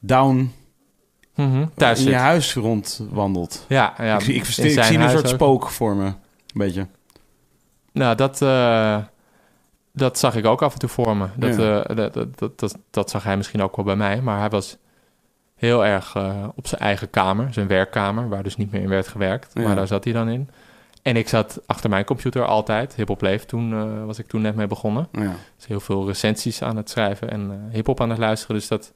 down 0.00 0.52
Mhm, 1.36 1.66
Thuis 1.74 2.00
in 2.04 2.10
je 2.10 2.14
huis 2.14 2.54
rondwandelt. 2.54 3.64
Ja, 3.68 3.94
ja. 3.98 4.14
ik 4.14 4.20
zie, 4.20 4.34
ik, 4.34 4.44
zie 4.44 4.98
een 4.98 5.10
soort 5.10 5.26
ook. 5.26 5.34
spook 5.34 5.70
voor 5.70 5.96
me, 5.96 6.04
een 6.04 6.14
beetje. 6.52 6.86
Nou, 7.92 8.14
dat, 8.16 8.42
eh, 8.42 8.98
dat 9.92 10.18
zag 10.18 10.36
ik 10.36 10.46
ook 10.46 10.62
af 10.62 10.72
en 10.72 10.78
toe 10.78 10.88
voor 10.88 11.16
me. 11.16 11.26
Dat, 11.36 11.56
Ja. 11.56 11.82
eh, 11.82 11.96
dat, 11.96 12.14
dat, 12.38 12.58
dat, 12.58 12.76
dat, 12.90 13.10
zag 13.10 13.24
hij 13.24 13.36
misschien 13.36 13.62
ook 13.62 13.76
wel 13.76 13.84
bij 13.84 13.96
mij. 13.96 14.20
Maar 14.20 14.38
hij 14.38 14.48
was 14.48 14.76
heel 15.56 15.84
erg 15.84 16.14
eh, 16.14 16.44
op 16.54 16.66
zijn 16.66 16.80
eigen 16.80 17.10
kamer, 17.10 17.52
zijn 17.52 17.66
werkkamer, 17.66 18.28
waar 18.28 18.42
dus 18.42 18.56
niet 18.56 18.72
meer 18.72 18.80
in 18.82 18.88
werd 18.88 19.08
gewerkt. 19.08 19.50
Ja. 19.54 19.62
Maar 19.62 19.76
daar 19.76 19.86
zat 19.86 20.04
hij 20.04 20.12
dan 20.12 20.28
in. 20.28 20.50
En 21.02 21.16
ik 21.16 21.28
zat 21.28 21.60
achter 21.66 21.90
mijn 21.90 22.04
computer 22.04 22.44
altijd. 22.44 22.94
Hip-hop 22.94 23.20
Leef, 23.20 23.44
toen 23.44 23.72
eh, 23.72 24.04
was 24.04 24.18
ik 24.18 24.26
toen 24.26 24.40
net 24.40 24.54
mee 24.54 24.66
begonnen. 24.66 25.08
Ja. 25.12 25.32
Dus 25.56 25.66
heel 25.66 25.80
veel 25.80 26.06
recensies 26.06 26.62
aan 26.62 26.76
het 26.76 26.90
schrijven 26.90 27.30
en 27.30 27.50
eh 27.50 27.74
hip-hop 27.74 28.00
aan 28.00 28.10
het 28.10 28.18
luisteren. 28.18 28.56
Dus 28.56 28.68
dat 28.68 28.92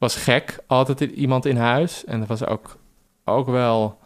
was 0.00 0.16
gek. 0.16 0.58
Altijd 0.66 1.00
iemand 1.00 1.46
in 1.46 1.56
huis. 1.56 2.04
En 2.04 2.18
dat 2.18 2.28
was 2.28 2.46
ook, 2.46 2.76
ook 3.24 3.46
wel 3.48 3.98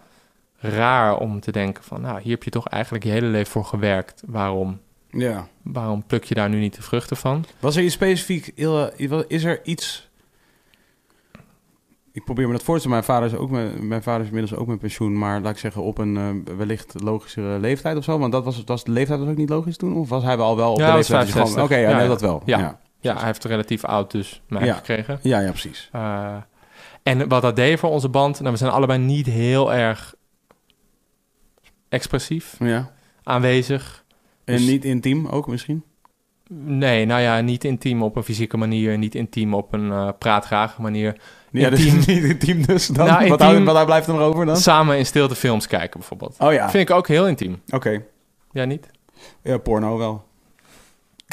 raar 0.56 1.16
om 1.18 1.40
te 1.40 1.52
denken 1.52 1.84
van... 1.84 2.00
nou, 2.00 2.20
hier 2.20 2.32
heb 2.32 2.42
je 2.42 2.50
toch 2.50 2.66
eigenlijk 2.68 3.04
je 3.04 3.10
hele 3.10 3.26
leven 3.26 3.52
voor 3.52 3.64
gewerkt. 3.64 4.22
Waarom, 4.26 4.80
ja. 5.10 5.48
waarom 5.62 6.04
pluk 6.06 6.24
je 6.24 6.34
daar 6.34 6.48
nu 6.48 6.58
niet 6.60 6.74
de 6.74 6.82
vruchten 6.82 7.16
van? 7.16 7.44
Was 7.60 7.76
er 7.76 7.82
iets 7.82 7.94
specifiek, 7.94 8.52
heel, 8.54 8.90
is 9.26 9.44
er 9.44 9.60
iets... 9.64 10.08
Ik 12.12 12.24
probeer 12.24 12.46
me 12.46 12.52
dat 12.52 12.62
voor 12.62 12.74
te 12.74 12.80
stellen. 12.80 12.96
Mijn 13.06 13.10
vader 13.10 13.32
is, 13.32 13.36
ook 13.44 13.50
met, 13.50 13.82
mijn 13.82 14.02
vader 14.02 14.20
is 14.20 14.26
inmiddels 14.28 14.60
ook 14.60 14.66
met 14.66 14.78
pensioen, 14.78 15.18
maar 15.18 15.40
laat 15.40 15.52
ik 15.52 15.58
zeggen 15.58 15.82
op 15.82 15.98
een 15.98 16.16
eh, 16.46 16.54
wellicht 16.56 16.94
logischere 17.02 17.58
leeftijd 17.58 17.96
of 17.96 18.04
zo. 18.04 18.18
Want 18.18 18.32
dat 18.32 18.44
was, 18.44 18.62
was 18.64 18.84
de 18.84 18.90
leeftijd 18.90 19.18
was 19.20 19.28
ook 19.28 19.36
niet 19.36 19.48
logisch 19.48 19.76
toen? 19.76 19.96
Of 19.96 20.08
was 20.08 20.22
hij 20.22 20.36
al 20.36 20.56
wel 20.56 20.72
op 20.72 20.78
Ja, 20.78 20.90
de 20.90 20.96
leeftijd? 20.96 21.18
dat 21.18 21.26
je 21.26 21.32
gewoon- 21.32 21.46
65. 21.48 21.64
Oké, 21.64 21.74
ja, 21.74 21.88
Ja, 21.88 21.94
nee, 21.94 22.02
ja. 22.02 22.08
dat 22.08 22.20
wel. 22.20 22.42
Ja. 22.44 22.80
Ja, 23.05 23.16
hij 23.16 23.24
heeft 23.26 23.44
relatief 23.44 23.85
oud 23.85 24.10
dus 24.10 24.43
mij 24.48 24.64
Ja. 24.64 24.74
gekregen. 24.74 25.18
ja, 25.22 25.40
ja, 25.40 25.51
precies. 25.51 25.89
Eh, 25.93 26.36
en 27.02 27.28
wat 27.28 27.43
dat 27.43 27.56
deed 27.56 27.78
voor 27.78 27.90
onze 27.90 28.09
band... 28.09 28.39
Nou, 28.40 28.52
we 28.52 28.59
zijn 28.59 28.70
allebei 28.70 28.98
niet 28.98 29.26
heel 29.26 29.72
erg 29.72 30.14
expressief 31.89 32.56
Ja. 32.59 32.90
aanwezig. 33.22 34.05
En 34.44 34.56
Dus- 34.56 34.66
niet 34.66 34.85
intiem 34.85 35.26
ook 35.26 35.47
misschien? 35.47 35.85
Nee, 36.51 37.05
nou 37.06 37.20
ja, 37.20 37.40
niet 37.40 37.64
intiem 37.64 38.02
op 38.02 38.16
een 38.16 38.22
fysieke 38.22 38.56
manier, 38.56 38.98
niet 38.98 39.14
intiem 39.14 39.55
op 39.55 39.72
een 39.72 40.14
praatgrage 40.18 40.82
manier. 40.82 41.16
Ja, 41.51 41.70
dus 41.70 41.85
Intiem. 41.85 42.14
niet 42.22 42.24
intiem 42.31 42.66
dus 42.66 42.86
dan? 42.86 43.06
Nou, 43.06 43.28
wat, 43.28 43.40
intiem- 43.40 43.64
wat 43.64 43.85
blijft 43.86 44.06
er 44.06 44.18
over 44.20 44.47
dan? 44.47 44.56
Samen 44.56 44.98
in 44.98 45.06
stilte 45.06 45.35
films 45.35 45.66
kijken 45.66 45.98
bijvoorbeeld. 46.01 46.36
Oh 46.39 46.52
ja, 46.52 46.70
Vind 46.70 46.89
ik 46.89 46.97
ook 46.97 47.09
heel 47.09 47.28
intiem. 47.28 47.62
oké. 47.68 48.02
Ja, 48.52 48.64
niet? 48.64 48.90
Ja, 49.43 49.59
porno 49.59 49.97
wel. 49.98 50.24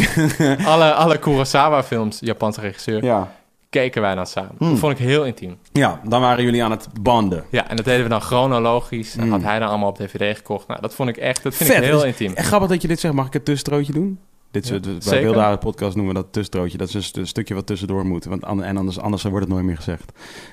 alle, 0.71 0.93
alle 0.93 1.17
Kurosawa-films, 1.19 2.17
Japanse 2.19 2.61
regisseur, 2.61 3.03
Ja. 3.03 3.31
keken 3.69 4.01
wij 4.01 4.15
dan 4.15 4.25
samen. 4.27 4.51
Hmm. 4.57 4.69
Dat 4.69 4.79
vond 4.79 4.91
ik 4.99 5.05
heel 5.05 5.25
intiem. 5.25 5.57
ja, 5.71 6.01
dan 6.07 6.21
waren 6.21 6.43
jullie 6.43 6.63
aan 6.63 6.71
het 6.71 6.87
banden. 7.01 7.43
Ja, 7.51 7.69
en 7.69 7.75
dat 7.75 7.85
deden 7.85 8.03
we 8.03 8.09
dan 8.09 8.21
chronologisch. 8.21 9.15
En 9.15 9.21
Hmm. 9.21 9.31
had 9.31 9.41
hij 9.43 9.59
dan 9.59 9.67
allemaal 9.69 9.89
op 9.89 9.97
DVD 9.97 10.37
gekocht. 10.37 10.67
Nou, 10.67 10.81
dat 10.81 10.93
vond 10.93 11.09
ik 11.09 11.17
echt, 11.17 11.43
dat 11.43 11.55
vind 11.55 11.69
Vet, 11.69 11.77
ik 11.79 11.83
heel 11.83 12.03
intiem. 12.05 12.33
En 12.33 12.43
grappig 12.43 12.69
dat 12.69 12.81
je 12.81 12.87
dit 12.87 12.99
zegt. 12.99 13.13
Mag 13.13 13.27
ik 13.27 13.33
het 13.33 13.45
tussenstrootje 13.45 13.93
doen? 13.93 14.19
Dit 14.51 14.63
is, 14.63 14.69
Ja, 14.69 14.79
bij. 15.09 15.21
Beeldhouwer 15.21 15.57
podcast 15.57 15.95
noemen 15.95 16.13
we 16.15 16.21
dat 16.21 16.33
tussenstrootje. 16.33 16.77
Dat 16.77 16.87
is 16.87 16.93
een 16.93 17.03
st- 17.03 17.17
een 17.17 17.27
stukje 17.27 17.53
wat 17.53 17.65
tussendoor 17.65 18.05
moet. 18.05 18.25
Want 18.25 18.45
an- 18.45 18.63
en 18.63 18.77
anders, 18.77 18.99
anders 18.99 19.23
wordt 19.23 19.39
het 19.45 19.49
nooit 19.53 19.65
meer 19.65 19.75
gezegd. 19.75 20.11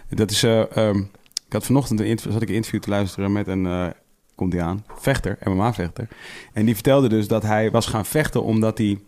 Dat 0.08 0.30
is... 0.30 0.42
eh, 0.42 0.76
ehm, 0.76 0.98
ik 1.46 1.52
had 1.52 1.64
vanochtend 1.64 2.00
een 2.00 2.06
interview, 2.06 2.32
zat 2.32 2.42
ik 2.42 2.48
een 2.48 2.54
interview 2.54 2.80
te 2.80 2.90
luisteren 2.90 3.32
met 3.32 3.46
een... 3.48 3.66
eh, 3.66 3.86
komt 4.34 4.52
hij 4.52 4.62
aan? 4.62 4.84
Vechter, 4.98 5.38
MMA-vechter. 5.44 6.08
En 6.52 6.64
die 6.64 6.74
vertelde 6.74 7.08
dus 7.08 7.28
dat 7.28 7.42
hij 7.42 7.70
was 7.70 7.86
gaan 7.86 8.04
vechten 8.06 8.42
omdat 8.42 8.78
hij... 8.78 8.98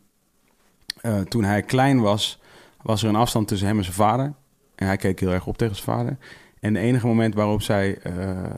eh, 1.01 1.21
toen 1.21 1.45
hij 1.45 1.63
klein 1.63 2.01
was, 2.01 2.41
was 2.83 3.03
er 3.03 3.09
een 3.09 3.17
afstand 3.17 3.49
tussen 3.49 3.69
hem 3.69 3.77
en 3.77 3.85
zijn 3.85 3.97
vader. 3.97 4.33
En 4.75 4.87
hij 4.87 4.97
keek 4.97 5.21
heel 5.21 5.33
erg 5.33 5.47
op 5.47 5.59
tegen 5.59 5.77
zijn 5.77 5.99
vader. 5.99 6.17
En 6.61 6.75
het 6.75 6.85
enige 6.85 7.07
moment 7.07 7.35
waarop 7.35 7.63
zij 7.63 7.99
eh, 7.99 8.31
eh, 8.31 8.51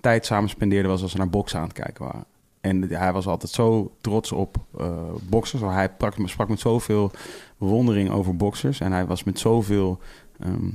tijd 0.00 0.26
samen 0.26 0.48
spendeerden 0.48 0.90
was 0.90 1.02
als 1.02 1.10
ze 1.10 1.16
naar 1.16 1.30
boksen 1.30 1.58
aan 1.58 1.64
het 1.64 1.72
kijken 1.72 2.04
waren. 2.04 2.24
En 2.60 2.82
hij 2.82 3.12
was 3.12 3.26
altijd 3.26 3.52
zo 3.52 3.96
trots 4.00 4.32
op 4.32 4.56
want 4.70 5.60
Hij 5.60 5.90
sprak, 5.94 6.14
sprak 6.24 6.48
met 6.48 6.60
zoveel 6.60 7.10
bewondering 7.58 8.10
over 8.10 8.36
boxers. 8.36 8.80
En 8.80 8.92
hij 8.92 9.06
was 9.06 9.24
met 9.24 9.38
zoveel 9.38 9.98
ehm, 10.40 10.70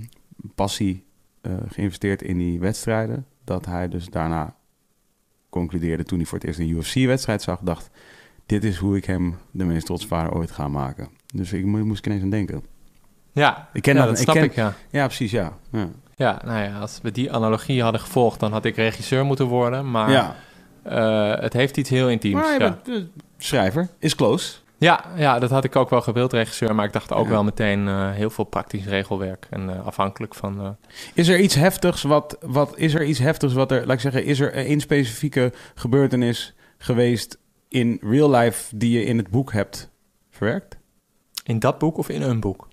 passie 0.55 1.03
geïnvesteerd 1.67 2.21
in 2.21 2.37
die 2.37 2.59
wedstrijden. 2.59 3.25
Dat 3.43 3.65
hij 3.65 3.87
dus 3.87 4.05
daarna 4.05 4.55
concludeerde 5.49 6.03
toen 6.03 6.17
hij 6.17 6.27
voor 6.27 6.37
het 6.37 6.47
eerst 6.47 6.59
een 6.59 6.69
UFC-wedstrijd 6.69 7.41
zag. 7.41 7.59
Dacht, 7.59 7.89
dit 8.49 8.63
is 8.63 8.77
hoe 8.77 8.97
ik 8.97 9.05
hem 9.05 9.37
de 9.51 9.63
meest 9.65 9.85
trotse 9.85 10.07
vader 10.07 10.33
ooit 10.33 10.51
ga 10.51 10.67
maken. 10.67 11.09
Dus 11.33 11.53
ik 11.53 11.65
mo- 11.65 11.85
moest 11.85 12.05
ineens 12.05 12.23
aan 12.23 12.29
denken. 12.29 12.63
Ja, 13.31 13.67
Ik 13.73 13.81
ken 13.81 13.93
ja, 13.95 13.99
dat- 13.99 14.09
dat 14.09 14.17
ik 14.17 14.23
snap 14.23 14.35
ken- 14.35 14.43
ik, 14.43 14.53
ja. 14.55 14.73
Ja, 14.89 15.05
precies, 15.05 15.31
ja. 15.31 15.53
Ja, 15.71 15.87
Ja, 16.15 16.41
nou 16.45 16.59
ja, 16.63 16.79
als 16.79 16.99
we 17.01 17.11
die 17.11 17.31
analogie 17.31 17.81
hadden 17.83 18.01
gevolgd, 18.01 18.39
dan 18.39 18.51
had 18.51 18.65
ik 18.65 18.75
regisseur 18.75 19.25
moeten 19.25 19.45
worden. 19.45 19.91
Maar 19.91 20.11
ja. 20.11 20.35
eh, 20.83 21.41
het 21.41 21.53
heeft 21.53 21.77
iets 21.77 21.89
heel 21.89 22.09
intiems. 22.09 22.41
maar 22.41 22.57
bent, 22.57 22.87
eh, 22.89 22.95
schrijver, 23.37 23.87
is 23.99 24.15
close. 24.15 24.55
Ja, 24.77 25.03
ja, 25.15 25.39
dat 25.39 25.49
had 25.49 25.63
ik 25.63 25.75
ook 25.75 25.89
wel 25.89 26.01
gewild, 26.01 26.33
regisseur. 26.33 26.75
Maar 26.75 26.85
ik 26.85 26.93
dacht 26.93 27.13
ook 27.13 27.25
Ja. 27.25 27.29
wel 27.31 27.43
meteen 27.43 27.87
eh, 27.87 28.11
heel 28.11 28.29
veel 28.29 28.43
praktisch 28.43 28.85
regelwerk. 28.85 29.47
En 29.49 29.83
afhankelijk 29.85 30.35
van... 30.35 30.77
Is 31.13 31.27
er 31.27 31.39
iets 31.39 31.55
heftigs 31.55 32.01
wat, 32.01 32.37
wat 32.41 32.77
is 32.77 32.93
er 32.93 33.03
iets 33.03 33.19
heftigs 33.19 33.53
wat 33.53 33.71
er, 33.71 33.79
laat 33.85 33.95
ik 33.95 33.99
zeggen, 34.01 34.23
is 34.25 34.39
er 34.39 34.53
één 34.53 34.79
specifieke 34.79 35.53
gebeurtenis 35.75 36.53
geweest 36.77 37.37
in 37.69 37.97
real 38.01 38.29
life 38.29 38.77
die 38.77 38.91
je 38.99 39.03
in 39.05 39.17
het 39.17 39.29
boek 39.29 39.51
hebt 39.53 39.89
verwerkt? 40.29 40.77
in 41.43 41.59
dat 41.59 41.77
boek 41.77 41.97
of 41.97 42.09
in 42.09 42.21
een 42.21 42.39
boek? 42.39 42.67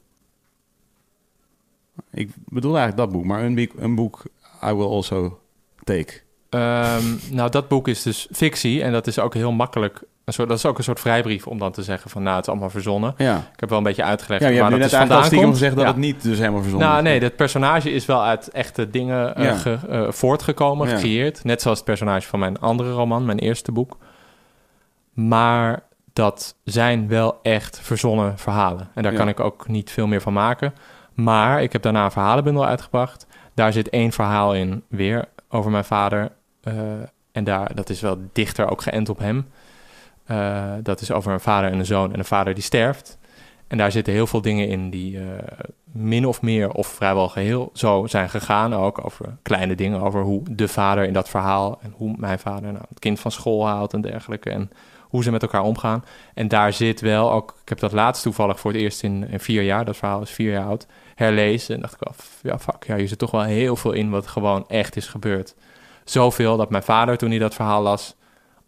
Ik 2.11 2.31
bedoel 2.45 2.77
eigenlijk 2.77 2.97
dat 3.11 3.13
boek, 3.19 3.25
maar 3.25 3.43
een 3.45 3.55
boek, 3.55 3.71
een 3.77 3.95
boek 3.95 4.23
I 4.65 4.73
will 4.73 4.87
also 4.87 5.39
take. 5.85 6.13
Ehm, 6.51 7.03
nou, 7.31 7.51
dat 7.51 7.69
boek 7.69 7.89
is 7.89 8.03
dus 8.03 8.29
fictie. 8.33 8.83
En 8.83 8.93
dat 8.93 9.07
is 9.07 9.19
ook 9.19 9.35
heel 9.35 9.53
makkelijk... 9.53 10.03
Een 10.25 10.33
soort, 10.33 10.49
dat 10.49 10.57
is 10.59 10.67
ook 10.67 10.79
een 10.79 10.85
soort 10.85 11.01
vrijbrief 11.01 11.47
om 11.47 11.59
dan 11.59 11.73
te 11.73 11.83
zeggen 11.83 12.11
van... 12.11 12.23
nou, 12.23 12.35
het 12.37 12.45
is 12.45 12.51
allemaal 12.51 12.71
verzonnen. 12.71 13.15
Ja, 13.19 13.37
Ik 13.53 13.61
heb 13.61 13.69
wel 13.69 13.79
een 13.79 13.85
beetje 13.85 14.03
uitgelegd 14.05 14.43
ja 14.43 14.49
je 14.49 14.61
waar 14.61 14.71
dat 14.71 14.79
net 14.79 14.89
dus 14.91 14.99
eigenlijk 14.99 15.23
al 15.25 15.29
vandaan 15.29 15.45
komt. 15.49 15.59
gezegd 15.61 15.77
dat 15.77 15.85
Ja. 15.85 15.91
het 15.91 16.01
niet 16.01 16.23
dus 16.23 16.39
helemaal 16.39 16.61
verzonnen 16.63 16.89
Nou, 16.89 17.03
is. 17.03 17.09
nee, 17.09 17.21
dat 17.21 17.37
personage 17.37 17.91
is 17.91 18.07
wel 18.07 18.23
uit 18.23 18.49
echte 18.51 18.91
dingen 18.91 19.35
eh, 19.37 19.59
ge- 19.61 19.79
eh, 19.89 20.11
voortgekomen, 20.13 20.89
gecreëerd. 20.89 21.45
Net 21.45 21.63
zoals 21.63 21.77
het 21.79 21.87
personage 21.87 22.29
van 22.29 22.39
mijn 22.39 22.59
andere 22.61 22.93
roman, 22.93 23.25
mijn 23.25 23.39
eerste 23.39 23.73
boek. 23.73 23.97
Maar 25.17 25.83
dat 26.13 26.57
zijn 26.65 27.09
wel 27.09 27.39
echt 27.43 27.81
verzonnen 27.81 28.39
verhalen. 28.39 28.89
En 28.95 29.03
daar 29.03 29.13
Ja. 29.13 29.19
kan 29.19 29.29
ik 29.29 29.41
ook 29.41 29.69
niet 29.69 29.91
veel 29.91 30.07
meer 30.07 30.21
van 30.21 30.33
maken. 30.33 30.75
Maar 31.15 31.63
ik 31.63 31.73
heb 31.73 31.83
daarna 31.83 32.05
een 32.05 32.11
verhalenbundel 32.11 32.67
uitgebracht. 32.67 33.27
Daar 33.55 33.73
zit 33.73 33.89
één 33.91 34.13
verhaal 34.13 34.55
in, 34.55 34.83
weer 34.89 35.25
over 35.49 35.71
mijn 35.71 35.85
vader. 35.85 36.33
Eh, 36.63 36.73
en 37.33 37.45
daar, 37.45 37.75
dat 37.75 37.91
is 37.91 38.01
wel 38.01 38.19
dichter 38.33 38.71
ook 38.71 38.83
geënt 38.83 39.09
op 39.09 39.19
hem. 39.19 39.49
Eh, 40.25 40.73
dat 40.83 41.01
is 41.01 41.11
over 41.13 41.33
een 41.33 41.41
vader 41.41 41.71
en 41.71 41.79
een 41.79 41.87
zoon 41.87 42.13
en 42.13 42.19
een 42.19 42.25
vader 42.25 42.55
die 42.55 42.63
sterft. 42.63 43.19
En 43.69 43.79
daar 43.79 43.93
zitten 43.93 44.13
heel 44.13 44.27
veel 44.27 44.41
dingen 44.41 44.69
in 44.69 44.91
die 44.91 45.19
eh, 45.19 45.25
min 45.85 46.27
of 46.27 46.43
meer 46.43 46.71
of 46.71 46.87
vrijwel 46.87 47.29
geheel 47.29 47.71
zo 47.73 48.07
zijn 48.07 48.29
gegaan. 48.31 48.75
Ook 48.75 49.05
over 49.05 49.37
kleine 49.43 49.75
dingen, 49.75 50.01
over 50.01 50.23
hoe 50.23 50.43
de 50.51 50.69
vader 50.69 51.05
in 51.05 51.13
dat 51.13 51.29
verhaal 51.29 51.79
en 51.83 51.93
hoe 51.97 52.15
mijn 52.19 52.39
vader 52.39 52.73
nou, 52.73 52.85
het 52.89 52.99
kind 52.99 53.21
van 53.21 53.31
school 53.31 53.67
haalt 53.67 53.93
en 53.93 54.01
dergelijke. 54.01 54.51
En 54.51 54.71
hoe 55.09 55.23
ze 55.23 55.31
met 55.31 55.43
elkaar 55.43 55.63
omgaan. 55.63 56.05
En 56.35 56.49
daar 56.49 56.73
zit 56.73 57.01
wel 57.01 57.33
ook, 57.33 57.55
ik 57.63 57.69
heb 57.69 57.79
dat 57.79 57.93
laatst 57.93 58.23
toevallig 58.23 58.61
voor 58.61 58.73
het 58.73 58.81
eerst 58.81 59.03
in, 59.03 59.29
in 59.31 59.41
vier 59.41 59.63
jaar, 59.63 59.85
dat 59.85 59.97
verhaal 59.97 60.23
is 60.23 60.31
vier 60.31 60.53
jaar 60.53 60.67
oud, 60.67 60.87
herlezen. 61.15 61.75
En 61.75 61.81
dacht 61.81 61.95
ik 61.95 62.01
wel, 62.01 62.15
ja 62.53 62.59
fuck, 62.59 62.85
ja, 62.87 62.97
hier 62.97 63.09
zit 63.09 63.19
toch 63.19 63.31
wel 63.31 63.43
heel 63.43 63.77
veel 63.77 63.93
in 63.93 64.11
wat 64.11 64.27
gewoon 64.27 64.69
echt 64.69 64.97
is 64.97 65.07
gebeurd. 65.07 65.55
Zoveel 66.05 66.57
dat 66.57 66.71
mijn 66.71 66.83
vader 66.83 67.17
toen 67.17 67.31
hij 67.31 67.39
dat 67.39 67.55
verhaal 67.55 67.83
las, 67.83 68.15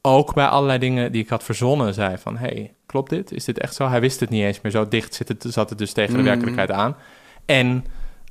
ook 0.02 0.35
bij 0.35 0.47
allerlei 0.47 0.78
dingen 0.78 1.12
die 1.12 1.23
ik 1.23 1.28
had 1.28 1.43
verzonnen, 1.44 1.94
zei 1.94 2.19
van, 2.19 2.36
hey, 2.36 2.74
klopt 2.86 3.10
dit? 3.10 3.32
Is 3.32 3.44
dit 3.44 3.59
echt 3.59 3.74
zo? 3.74 3.89
Hij 3.89 4.01
wist 4.01 4.20
het 4.20 4.31
niet 4.31 4.43
eens 4.44 4.60
meer. 4.60 4.73
Zo 4.73 4.89
dicht 4.89 5.15
zit 5.15 5.28
het, 5.28 5.44
zat 5.48 5.69
het 5.69 5.78
dus 5.78 5.93
tegen 5.93 6.12
de 6.12 6.19
Mm. 6.19 6.24
werkelijkheid 6.24 6.70
aan. 6.70 6.97
En 7.47 7.85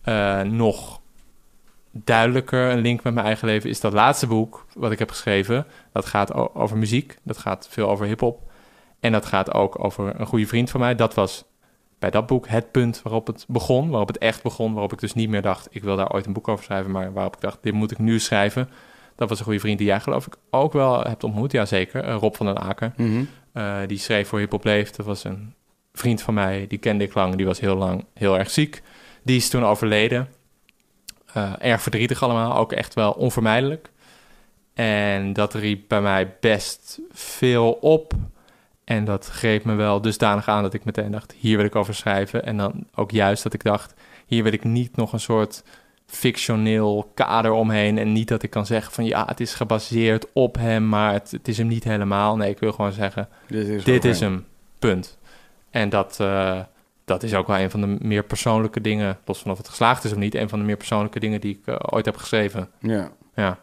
eh, 0.03 0.41
nog 0.41 0.99
duidelijker, 2.03 2.71
een 2.71 2.81
link 2.81 3.03
met 3.03 3.13
mijn 3.13 3.25
eigen 3.25 3.47
leven, 3.47 3.69
is 3.69 3.79
dat 3.79 3.93
laatste 3.93 4.27
boek 4.27 4.65
wat 4.73 4.91
ik 4.91 4.99
heb 4.99 5.09
geschreven. 5.09 5.65
Dat 5.91 6.05
gaat 6.05 6.33
over 6.33 6.77
muziek, 6.77 7.17
dat 7.23 7.37
gaat 7.37 7.67
veel 7.69 7.89
over 7.89 8.05
hip-hop. 8.05 8.51
En 8.99 9.11
dat 9.11 9.25
gaat 9.25 9.53
ook 9.53 9.83
over 9.83 10.19
een 10.19 10.25
goede 10.25 10.47
vriend 10.47 10.69
van 10.69 10.79
mij. 10.79 10.95
Dat 10.95 11.13
was 11.13 11.45
bij 11.99 12.09
dat 12.09 12.27
boek 12.27 12.47
het 12.47 12.71
punt 12.71 13.01
waarop 13.03 13.27
het 13.27 13.45
begon, 13.47 13.89
waarop 13.89 14.07
het 14.07 14.17
echt 14.17 14.43
begon. 14.43 14.71
Waarop 14.71 14.93
ik 14.93 14.99
dus 14.99 15.13
niet 15.13 15.29
meer 15.29 15.41
dacht, 15.41 15.67
ik 15.71 15.83
wil 15.83 15.95
daar 15.95 16.13
ooit 16.13 16.25
een 16.25 16.33
boek 16.33 16.47
over 16.47 16.63
schrijven, 16.63 16.91
maar 16.91 17.13
waarop 17.13 17.35
ik 17.35 17.41
dacht, 17.41 17.57
dit 17.61 17.73
moet 17.73 17.91
ik 17.91 17.97
nu 17.97 18.19
schrijven. 18.19 18.69
Dat 19.15 19.29
was 19.29 19.39
een 19.39 19.45
goede 19.45 19.59
vriend 19.59 19.77
die 19.77 19.87
jij 19.87 19.99
geloof 19.99 20.27
ik 20.27 20.35
ook 20.49 20.73
wel 20.73 21.01
hebt 21.01 21.23
ontmoet. 21.23 21.51
Jazeker, 21.51 22.07
uh, 22.07 22.15
Rob 22.15 22.35
van 22.35 22.45
den 22.45 22.59
Aker. 22.59 22.93
Mhm. 22.95 23.23
Uh, 23.53 23.77
die 23.87 23.97
schreef 23.97 24.27
voor 24.27 24.39
Hip 24.39 24.51
Hop 24.51 24.63
Leef. 24.63 24.91
Dat 24.91 25.05
was 25.05 25.23
een 25.23 25.53
vriend 25.93 26.21
van 26.21 26.33
mij, 26.33 26.65
die 26.67 26.77
kende 26.77 27.03
ik 27.03 27.13
lang. 27.13 27.35
Die 27.35 27.45
was 27.45 27.59
heel 27.59 27.75
lang 27.75 28.05
heel 28.13 28.37
erg 28.37 28.49
ziek. 28.49 28.81
Die 29.23 29.37
is 29.37 29.49
toen 29.49 29.65
overleden. 29.65 30.27
Uh, 31.37 31.53
erg 31.59 31.81
verdrietig 31.81 32.23
allemaal, 32.23 32.55
ook 32.55 32.71
echt 32.71 32.93
wel 32.93 33.11
onvermijdelijk. 33.11 33.89
En 34.73 35.33
dat 35.33 35.53
riep 35.53 35.87
bij 35.87 36.01
mij 36.01 36.35
best 36.39 36.99
veel 37.11 37.71
op. 37.71 38.13
En 38.83 39.05
dat 39.05 39.25
greep 39.25 39.63
me 39.63 39.75
wel 39.75 40.01
dusdanig 40.01 40.47
aan 40.47 40.63
dat 40.63 40.73
ik 40.73 40.85
meteen 40.85 41.11
dacht: 41.11 41.35
hier 41.37 41.57
wil 41.57 41.65
ik 41.65 41.75
over 41.75 41.95
schrijven. 41.95 42.45
En 42.45 42.57
dan 42.57 42.87
ook 42.95 43.11
juist 43.11 43.43
dat 43.43 43.53
ik 43.53 43.63
dacht: 43.63 43.93
hier 44.25 44.43
wil 44.43 44.53
ik 44.53 44.63
niet 44.63 44.95
nog 44.95 45.13
een 45.13 45.19
soort 45.19 45.63
fictioneel 46.05 47.11
kader 47.13 47.51
omheen. 47.51 47.97
En 47.97 48.11
niet 48.11 48.27
dat 48.27 48.43
ik 48.43 48.49
kan 48.49 48.65
zeggen 48.65 48.93
van 48.93 49.05
ja, 49.05 49.25
het 49.25 49.39
is 49.39 49.53
gebaseerd 49.53 50.27
op 50.33 50.55
hem, 50.55 50.89
maar 50.89 51.13
het, 51.13 51.31
het 51.31 51.47
is 51.47 51.57
hem 51.57 51.67
niet 51.67 51.83
helemaal. 51.83 52.35
Nee, 52.35 52.49
ik 52.49 52.59
wil 52.59 52.71
gewoon 52.71 52.91
zeggen: 52.91 53.29
Dit 53.47 53.67
is, 53.67 53.83
dit 53.83 54.05
is 54.05 54.19
hem. 54.19 54.45
Punt. 54.79 55.17
En 55.69 55.89
dat, 55.89 56.17
uh, 56.21 56.59
dat 57.07 57.23
is 57.23 57.33
ook 57.33 57.47
wel 57.47 57.57
een 57.59 57.71
van 57.71 57.81
de 57.81 57.97
meer 57.99 58.23
persoonlijke 58.23 58.81
dingen, 58.81 59.17
los 59.25 59.39
van 59.39 59.51
of 59.51 59.57
het 59.57 59.69
geslaagd 59.69 60.03
is 60.03 60.11
of 60.11 60.17
niet, 60.17 60.35
een 60.35 60.49
van 60.49 60.59
de 60.59 60.65
meer 60.65 60.77
persoonlijke 60.77 61.19
dingen 61.19 61.41
die 61.41 61.59
ik 61.61 61.67
uh, 61.67 61.75
ooit 61.79 62.05
heb 62.05 62.17
geschreven. 62.17 62.69
Ja. 62.79 63.11
ja. 63.35 63.59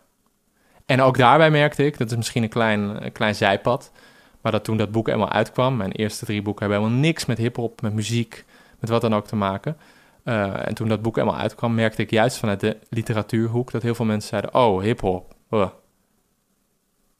En 0.87 1.01
ook 1.01 1.17
daarbij 1.19 1.51
merkte 1.51 1.85
ik, 1.85 1.99
dat 1.99 2.11
is 2.11 2.17
misschien 2.17 2.43
een 2.43 2.49
klein, 2.49 3.05
een 3.05 3.13
klein 3.13 3.35
zijpad, 3.35 3.93
maar 4.41 4.53
dat 4.53 4.65
toen 4.65 4.77
dat 4.77 4.91
boek 4.93 5.07
helemaal 5.07 5.31
uitkwam, 5.31 5.77
mijn 5.77 5.93
eerste 5.93 6.25
drie 6.25 6.43
boeken 6.43 6.67
hebben 6.67 6.83
helemaal 6.83 7.03
niks 7.03 7.25
met 7.25 7.39
hip-hop, 7.39 7.81
met 7.83 7.93
muziek, 7.93 8.45
met 8.81 8.91
wat 8.91 9.01
dan 9.01 9.15
ook 9.15 9.27
te 9.27 9.37
maken. 9.37 9.77
Uh, 10.25 10.67
en 10.67 10.75
toen 10.75 10.89
dat 10.89 11.03
boek 11.03 11.17
helemaal 11.17 11.39
uitkwam, 11.39 11.75
merkte 11.75 12.03
ik 12.03 12.11
juist 12.11 12.37
vanuit 12.37 12.61
de 12.61 12.77
literatuurhoek 12.89 13.71
dat 13.71 13.83
heel 13.83 13.95
veel 13.95 14.05
mensen 14.05 14.29
zeiden: 14.29 14.55
Oh, 14.55 14.83
hip-hop. 14.83 15.35
Uh. 15.51 15.69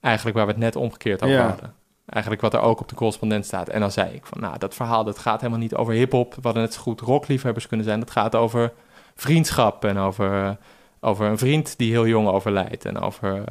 Eigenlijk 0.01 0.37
waar 0.37 0.47
we 0.47 0.53
het 0.53 0.61
net 0.61 0.77
omgekeerd 0.77 1.23
over 1.23 1.35
Ja. 1.37 1.49
hadden. 1.49 1.75
Eigenlijk 2.15 2.43
wat 2.43 2.55
er 2.55 2.61
ook 2.61 2.81
op 2.81 2.89
de 2.89 2.95
correspondent 2.95 3.47
staat. 3.47 3.69
En 3.69 3.81
dan 3.81 3.93
zei 3.93 4.15
ik 4.15 4.27
van, 4.27 4.41
nou, 4.41 4.59
dat 4.59 4.75
verhaal 4.75 5.05
dat 5.05 5.19
gaat 5.19 5.41
helemaal 5.41 5.63
niet 5.63 5.75
over 5.75 5.95
hip-hop. 5.95 6.37
Hadden 6.43 6.63
net 6.63 6.75
zo 6.75 6.81
goed 6.81 7.01
rockliefhebbers 7.01 7.67
kunnen 7.67 7.87
zijn. 7.87 8.01
Dat 8.01 8.11
gaat 8.11 8.35
over 8.35 8.73
vriendschap 9.15 9.85
en 9.85 9.99
over, 9.99 10.57
over 11.01 11.27
een 11.27 11.39
vriend 11.39 11.79
die 11.79 11.91
heel 11.91 12.07
jong 12.07 12.29
overlijdt. 12.29 12.85
En 12.85 13.01
over 13.01 13.45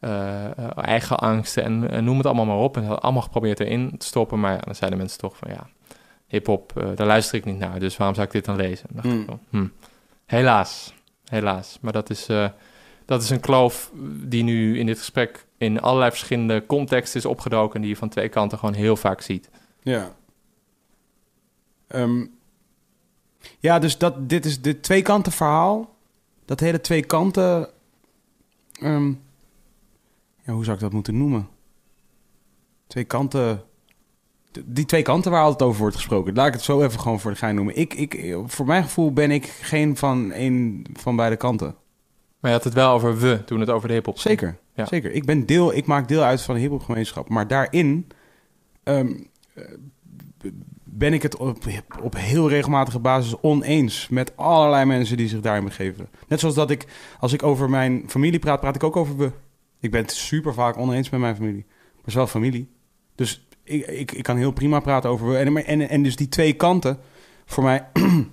uh, 0.00 0.76
eigen 0.76 1.18
angsten 1.18 1.62
en, 1.62 1.90
en, 1.90 2.04
noem 2.04 2.16
het 2.16 2.26
allemaal 2.26 2.44
maar 2.44 2.56
op. 2.56 2.76
En 2.76 3.00
allemaal 3.00 3.22
geprobeerd 3.22 3.60
erin 3.60 3.94
te 3.98 4.06
stoppen. 4.06 4.40
Maar 4.40 4.52
ja, 4.52 4.60
dan 4.60 4.74
zeiden 4.74 4.98
mensen 4.98 5.18
toch 5.18 5.36
van, 5.36 5.50
ja, 5.50 5.68
hip-hop, 6.26 6.72
uh, 6.76 6.88
daar 6.94 7.06
luister 7.06 7.38
ik 7.38 7.44
niet 7.44 7.58
naar. 7.58 7.78
Dus 7.78 7.96
waarom 7.96 8.16
zou 8.16 8.26
ik 8.26 8.32
dit 8.32 8.44
dan 8.44 8.56
lezen? 8.56 8.88
En 8.88 8.94
dacht 8.94 9.06
Hmm. 9.06 9.20
ik 9.20 9.26
van, 9.26 9.40
hm, 9.50 9.66
helaas, 10.26 10.94
helaas. 11.24 11.78
Maar 11.80 11.92
dat 11.92 12.10
is, 12.10 12.28
uh, 12.28 12.48
dat 13.04 13.22
is 13.22 13.30
een 13.30 13.40
kloof 13.40 13.90
die 14.24 14.42
nu 14.42 14.78
in 14.78 14.86
dit 14.86 14.98
gesprek 14.98 15.46
in 15.62 15.80
allerlei 15.80 16.10
verschillende 16.10 16.66
contexten 16.66 17.20
is 17.20 17.26
opgedoken... 17.26 17.80
die 17.80 17.90
je 17.90 17.96
van 17.96 18.08
twee 18.08 18.28
kanten 18.28 18.58
gewoon 18.58 18.74
heel 18.74 18.96
vaak 18.96 19.20
ziet. 19.20 19.50
Ja. 19.82 20.14
Um, 21.88 22.38
ja, 23.58 23.78
dus 23.78 23.98
dat, 23.98 24.28
dit 24.28 24.44
is 24.44 24.60
dit 24.60 24.82
twee 24.82 25.02
kanten 25.02 25.32
verhaal. 25.32 25.94
Dat 26.44 26.60
hele 26.60 26.80
twee 26.80 27.04
kanten... 27.04 27.70
Um, 28.82 29.22
ja, 30.44 30.52
hoe 30.52 30.64
zou 30.64 30.76
ik 30.76 30.82
dat 30.82 30.92
moeten 30.92 31.18
noemen? 31.18 31.48
Twee 32.86 33.04
kanten... 33.04 33.62
Die 34.64 34.84
twee 34.84 35.02
kanten 35.02 35.30
waar 35.30 35.42
altijd 35.42 35.68
over 35.68 35.80
wordt 35.80 35.96
gesproken. 35.96 36.34
Laat 36.34 36.46
ik 36.46 36.52
het 36.52 36.62
zo 36.62 36.82
even 36.82 37.00
gewoon 37.00 37.20
voor 37.20 37.30
de 37.30 37.36
gein 37.36 37.54
noemen. 37.54 37.76
Ik, 37.76 37.94
ik, 37.94 38.36
voor 38.46 38.66
mijn 38.66 38.82
gevoel 38.82 39.12
ben 39.12 39.30
ik 39.30 39.44
geen 39.44 39.96
van 39.96 40.32
een 40.32 40.86
van 40.92 41.16
beide 41.16 41.36
kanten. 41.36 41.76
Maar 42.42 42.50
je 42.50 42.56
had 42.56 42.64
het 42.64 42.74
wel 42.74 42.92
over 42.92 43.18
we 43.18 43.44
toen 43.44 43.60
het 43.60 43.70
over 43.70 43.88
de 43.88 43.94
hip-hop 43.94 44.18
Zeker. 44.18 44.58
Ja. 44.74 44.86
Zeker. 44.86 45.12
Ik, 45.12 45.24
ben 45.24 45.46
deel, 45.46 45.74
ik 45.74 45.86
maak 45.86 46.08
deel 46.08 46.22
uit 46.22 46.42
van 46.42 46.54
de 46.54 46.60
hip-hopgemeenschap. 46.60 47.28
Maar 47.28 47.46
daarin 47.46 48.06
um, 48.84 49.28
ben 50.84 51.12
ik 51.12 51.22
het 51.22 51.36
op, 51.36 51.56
op 52.02 52.16
heel 52.16 52.48
regelmatige 52.48 52.98
basis 52.98 53.40
oneens 53.40 54.08
met 54.08 54.36
allerlei 54.36 54.84
mensen 54.84 55.16
die 55.16 55.28
zich 55.28 55.40
daarin 55.40 55.64
begeven. 55.64 56.08
Net 56.28 56.40
zoals 56.40 56.54
dat 56.54 56.70
ik, 56.70 56.86
als 57.18 57.32
ik 57.32 57.42
over 57.42 57.70
mijn 57.70 58.04
familie 58.06 58.38
praat, 58.38 58.60
praat 58.60 58.74
ik 58.74 58.84
ook 58.84 58.96
over 58.96 59.16
we. 59.16 59.30
Ik 59.80 59.90
ben 59.90 60.02
het 60.02 60.12
super 60.12 60.54
vaak 60.54 60.76
oneens 60.76 61.10
met 61.10 61.20
mijn 61.20 61.36
familie. 61.36 61.64
Maar 61.66 62.04
is 62.06 62.14
wel 62.14 62.26
familie. 62.26 62.68
Dus 63.14 63.46
ik, 63.64 63.86
ik, 63.86 64.12
ik 64.12 64.22
kan 64.22 64.36
heel 64.36 64.52
prima 64.52 64.80
praten 64.80 65.10
over 65.10 65.28
we. 65.28 65.36
En, 65.36 65.56
en, 65.66 65.88
en 65.88 66.02
dus 66.02 66.16
die 66.16 66.28
twee 66.28 66.52
kanten, 66.52 66.98
voor 67.44 67.62
mij... 67.62 67.86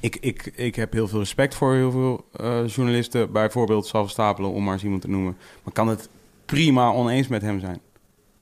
ik, 0.00 0.16
ik, 0.20 0.52
ik 0.54 0.74
heb 0.74 0.92
heel 0.92 1.08
veel 1.08 1.18
respect 1.18 1.54
voor 1.54 1.74
heel 1.74 1.90
veel 1.90 2.24
uh, 2.40 2.66
journalisten. 2.66 3.32
Bijvoorbeeld 3.32 3.86
Salve 3.86 4.10
Stapelen, 4.10 4.50
om 4.50 4.64
maar 4.64 4.72
eens 4.72 4.82
iemand 4.82 5.02
te 5.02 5.08
noemen. 5.08 5.36
Maar 5.62 5.72
kan 5.72 5.88
het 5.88 6.08
prima 6.44 6.92
oneens 6.92 7.28
met 7.28 7.42
hem 7.42 7.60
zijn. 7.60 7.80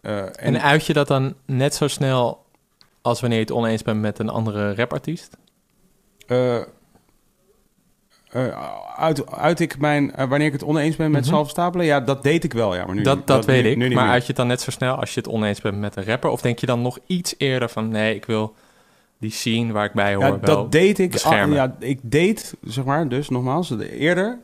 Uh, 0.03 0.19
en, 0.19 0.35
en 0.37 0.63
uit 0.63 0.87
je 0.87 0.93
dat 0.93 1.09
dan 1.09 1.35
net 1.45 1.75
zo 1.75 1.89
snel 1.89 2.45
als 3.03 3.21
wanneer 3.21 3.39
je 3.39 3.45
het 3.45 3.55
oneens 3.55 3.83
bent 3.83 4.01
met 4.01 4.19
een 4.19 4.29
andere 4.29 4.75
rapartiest? 4.75 5.37
Uh, 6.27 6.61
uit, 8.97 9.31
uit 9.31 9.61
ik 9.61 9.79
mijn, 9.79 10.13
wanneer 10.17 10.47
ik 10.47 10.53
het 10.53 10.65
oneens 10.65 10.97
ben 10.97 11.11
met 11.11 11.27
mm 11.27 11.33
-hmm. 11.33 11.47
Stapelen? 11.47 11.87
Ja, 11.87 12.01
dat 12.01 12.23
deed 12.23 12.45
ik 12.45 12.53
wel, 12.53 12.75
ja. 12.75 12.85
Maar 12.85 12.95
nu, 12.95 13.03
dat, 13.03 13.17
dat, 13.17 13.27
dat 13.27 13.45
weet 13.45 13.65
nu, 13.65 13.71
ik, 13.71 13.77
nu 13.77 13.95
maar 13.95 14.09
uit 14.09 14.23
je 14.23 14.27
het 14.27 14.37
dan 14.37 14.47
net 14.47 14.61
zo 14.61 14.71
snel 14.71 14.95
als 14.95 15.15
je 15.15 15.21
het 15.21 15.29
oneens 15.29 15.61
bent 15.61 15.79
met 15.79 15.97
een 15.97 16.05
rapper? 16.05 16.31
Of 16.31 16.41
denk 16.41 16.59
je 16.59 16.67
dan 16.67 16.83
nog 16.83 16.99
iets 17.07 17.35
eerder 17.39 17.69
van... 17.69 17.89
nee, 17.89 18.15
ik 18.15 18.25
wil 18.25 18.55
die 19.21 19.31
scene 19.31 19.73
waar 19.73 19.85
ik 19.85 19.93
bij 19.93 20.15
hoor 20.15 20.25
ja, 20.25 20.41
wel 20.41 20.41
dat 20.41 20.73
deed 20.73 20.99
ik. 20.99 21.11
beschermen. 21.11 21.57
ja, 21.57 21.77
ik 21.79 21.99
deed, 22.03 22.55
zeg 22.63 22.85
maar, 22.85 23.09
dus 23.09 23.29
nogmaals, 23.29 23.71
eerder 23.79 24.39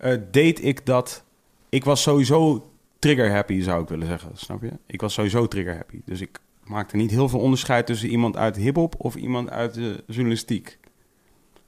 uh, 0.00 0.14
deed 0.30 0.64
ik 0.64 0.86
dat. 0.86 1.24
Ik 1.68 1.84
was 1.84 2.02
sowieso 2.02 2.70
trigger 2.98 3.30
happy, 3.30 3.60
zou 3.60 3.82
ik 3.82 3.88
willen 3.88 4.06
zeggen. 4.06 4.30
Snap 4.34 4.62
je? 4.62 4.70
Ik 4.86 5.00
was 5.00 5.14
sowieso 5.14 5.48
trigger 5.48 5.74
happy. 5.74 6.00
Dus 6.04 6.20
ik 6.20 6.38
maakte 6.64 6.96
niet 6.96 7.10
heel 7.10 7.28
veel 7.28 7.40
onderscheid 7.40 7.86
tussen 7.86 8.08
iemand 8.08 8.36
uit 8.36 8.56
hip-hop 8.56 8.94
of 8.98 9.14
iemand 9.14 9.50
uit 9.50 9.74
de 9.74 10.04
journalistiek. 10.06 10.78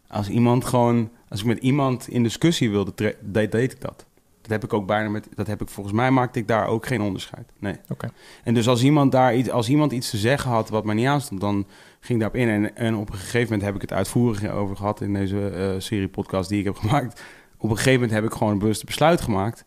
Als 0.09 0.29
iemand 0.29 0.65
gewoon, 0.65 1.11
als 1.29 1.41
ik 1.41 1.47
met 1.47 1.59
iemand 1.59 2.09
in 2.09 2.23
discussie 2.23 2.71
wilde, 2.71 2.93
deed, 2.95 3.53
deed 3.53 3.73
ik 3.73 3.81
dat. 3.81 4.07
Dat 4.41 4.51
heb 4.51 4.65
ik 4.65 4.73
ook 4.73 4.87
bijna 4.87 5.09
met, 5.09 5.29
dat 5.35 5.47
heb 5.47 5.61
ik 5.61 5.69
volgens 5.69 5.97
mij 5.97 6.11
maakte 6.11 6.39
ik 6.39 6.49
daar 6.49 6.67
ook 6.67 6.87
geen 6.87 7.01
onderscheid. 7.01 7.53
Nee. 7.59 7.77
Okay. 7.89 8.11
En 8.45 8.55
dus 8.55 8.69
als 8.69 8.83
iemand 8.83 9.13
daar 9.13 9.35
iets, 9.35 9.51
als 9.51 9.69
iemand 9.69 9.93
iets 9.93 10.11
te 10.11 10.17
zeggen 10.17 10.51
had 10.51 10.69
wat 10.69 10.85
mij 10.85 10.95
niet 10.95 11.07
aanstond, 11.07 11.41
dan 11.41 11.67
ging 12.01 12.21
daarop 12.21 12.41
in. 12.41 12.49
En, 12.49 12.77
en 12.77 12.97
op 12.97 13.11
een 13.11 13.19
gegeven 13.19 13.43
moment 13.43 13.63
heb 13.63 13.75
ik 13.75 13.81
het 13.81 13.93
uitvoerig 13.93 14.51
over 14.51 14.77
gehad 14.77 15.01
in 15.01 15.15
deze 15.15 15.53
uh, 15.55 15.81
serie 15.81 16.09
podcast 16.09 16.49
die 16.49 16.59
ik 16.59 16.65
heb 16.65 16.77
gemaakt. 16.85 17.23
Op 17.57 17.71
een 17.71 17.77
gegeven 17.77 18.01
moment 18.01 18.11
heb 18.11 18.25
ik 18.25 18.33
gewoon 18.33 18.53
een 18.53 18.75
besluit 18.85 19.21
gemaakt 19.21 19.65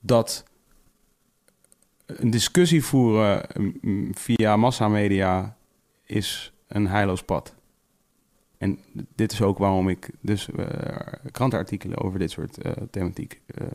dat 0.00 0.44
een 2.06 2.30
discussie 2.30 2.84
voeren 2.84 3.46
via 4.12 4.56
massamedia 4.56 5.56
is 6.04 6.52
een 6.68 6.86
heilloos 6.86 7.22
pad. 7.22 7.54
En 8.58 8.78
dit 9.14 9.32
is 9.32 9.42
ook 9.42 9.58
waarom 9.58 9.88
ik 9.88 10.10
dus 10.20 10.48
uh, 10.56 10.66
krantenartikelen 11.30 11.98
over 11.98 12.18
dit 12.18 12.30
soort 12.30 12.66
uh, 12.66 12.72
thematiek. 12.90 13.40
Uh, 13.60 13.66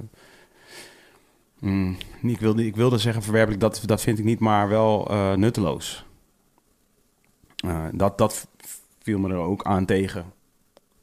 mm, 1.60 1.98
ik, 2.22 2.40
wilde, 2.40 2.65
ik 2.65 2.76
wilde 2.76 2.98
zeggen 2.98 3.23
verwerpelijk, 3.23 3.61
dat, 3.61 3.81
dat 3.86 4.02
vind 4.02 4.19
ik 4.19 4.26
niet, 4.26 4.40
maar 4.40 4.69
wel 4.69 5.11
nutteloos. 5.36 6.09
Uh, 7.65 7.86
dat, 7.91 8.18
dat 8.18 8.48
viel 8.99 9.19
me 9.19 9.30
er 9.30 9.36
ook 9.36 9.64
aan 9.64 9.86
tegen. 9.86 10.26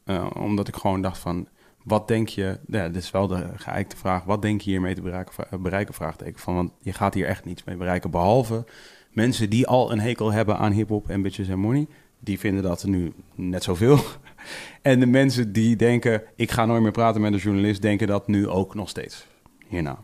Uh, 0.05 0.31
omdat 0.39 0.69
ik 0.69 0.77
gewoon 0.77 1.03
dacht 1.03 1.19
van, 1.19 1.49
wat 1.83 2.09
denk 2.09 2.29
je... 2.29 2.59
Ja, 2.67 2.89
dit 2.89 3.03
is 3.03 3.11
wel 3.11 3.27
de 3.27 3.49
geëikte 3.57 3.97
vraag. 3.97 4.25
Wat 4.25 4.43
denk 4.43 4.61
je 4.61 4.71
hiermee 4.71 4.95
te 4.95 5.01
bereiken? 5.01 5.63
bereiken 5.63 5.95
vraagteken 5.95 6.41
van, 6.41 6.55
want 6.55 6.73
je 6.79 6.93
gaat 6.93 7.15
hier 7.15 7.27
echt 7.27 7.45
niets 7.45 7.65
mee 7.65 7.77
bereiken. 7.77 8.11
Behalve 8.11 8.65
mensen 9.11 9.51
die 9.51 9.67
al 9.67 9.93
een 9.93 10.01
hekel 10.01 10.33
hebben 10.33 10.59
aan 10.59 10.73
hiphop 10.73 11.09
en 11.09 11.23
bitches 11.23 11.49
en 11.49 11.59
money. 11.59 11.87
Die 12.21 12.39
vinden 12.39 12.63
dat 12.63 12.85
nu 12.85 13.13
net 13.35 13.63
zoveel. 13.63 13.99
en 14.83 15.01
de 15.01 15.07
mensen 15.07 15.53
die 15.53 15.77
denken, 15.77 16.23
ik 16.37 16.51
ga 16.51 16.65
nooit 16.65 16.83
meer 16.83 16.91
praten 16.91 17.21
met 17.21 17.33
een 17.33 17.39
journalist... 17.39 17.83
denken 17.83 18.07
dat 18.07 18.27
nu 18.27 18.49
ook 18.49 18.75
nog 18.75 18.89
steeds 18.89 19.27
hierna. 19.67 19.99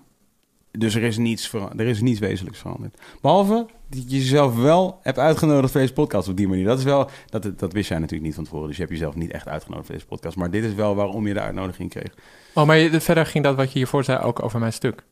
Dus 0.70 0.94
er 0.94 1.02
is, 1.02 1.16
niets 1.16 1.52
er 1.52 1.86
is 1.86 2.00
niets 2.00 2.20
wezenlijks 2.20 2.58
veranderd. 2.58 3.00
Behalve 3.20 3.66
dat 3.94 4.10
je 4.10 4.18
jezelf 4.18 4.56
wel 4.56 4.98
hebt 5.02 5.18
uitgenodigd 5.18 5.72
voor 5.72 5.80
deze 5.80 5.92
podcast 5.92 6.28
op 6.28 6.36
die 6.36 6.48
manier. 6.48 6.64
Dat 6.64 6.78
is 6.78 6.84
wel, 6.84 7.10
dat, 7.26 7.58
dat 7.58 7.72
wist 7.72 7.88
jij 7.88 7.98
natuurlijk 7.98 8.24
niet 8.24 8.34
van 8.34 8.44
tevoren. 8.44 8.66
Dus 8.66 8.76
je 8.76 8.82
hebt 8.82 8.94
jezelf 8.94 9.14
niet 9.14 9.30
echt 9.30 9.48
uitgenodigd 9.48 9.86
voor 9.86 9.94
deze 9.94 10.06
podcast. 10.06 10.36
Maar 10.36 10.50
dit 10.50 10.64
is 10.64 10.74
wel 10.74 10.94
waarom 10.94 11.26
je 11.26 11.34
de 11.34 11.40
uitnodiging 11.40 11.90
kreeg. 11.90 12.14
Oh, 12.54 12.66
maar 12.66 12.76
je, 12.76 13.00
verder 13.00 13.26
ging 13.26 13.44
dat 13.44 13.56
wat 13.56 13.72
je 13.72 13.78
hiervoor 13.78 14.04
zei 14.04 14.18
ook 14.18 14.42
over 14.42 14.60
mijn 14.60 14.72
stuk. 14.72 15.04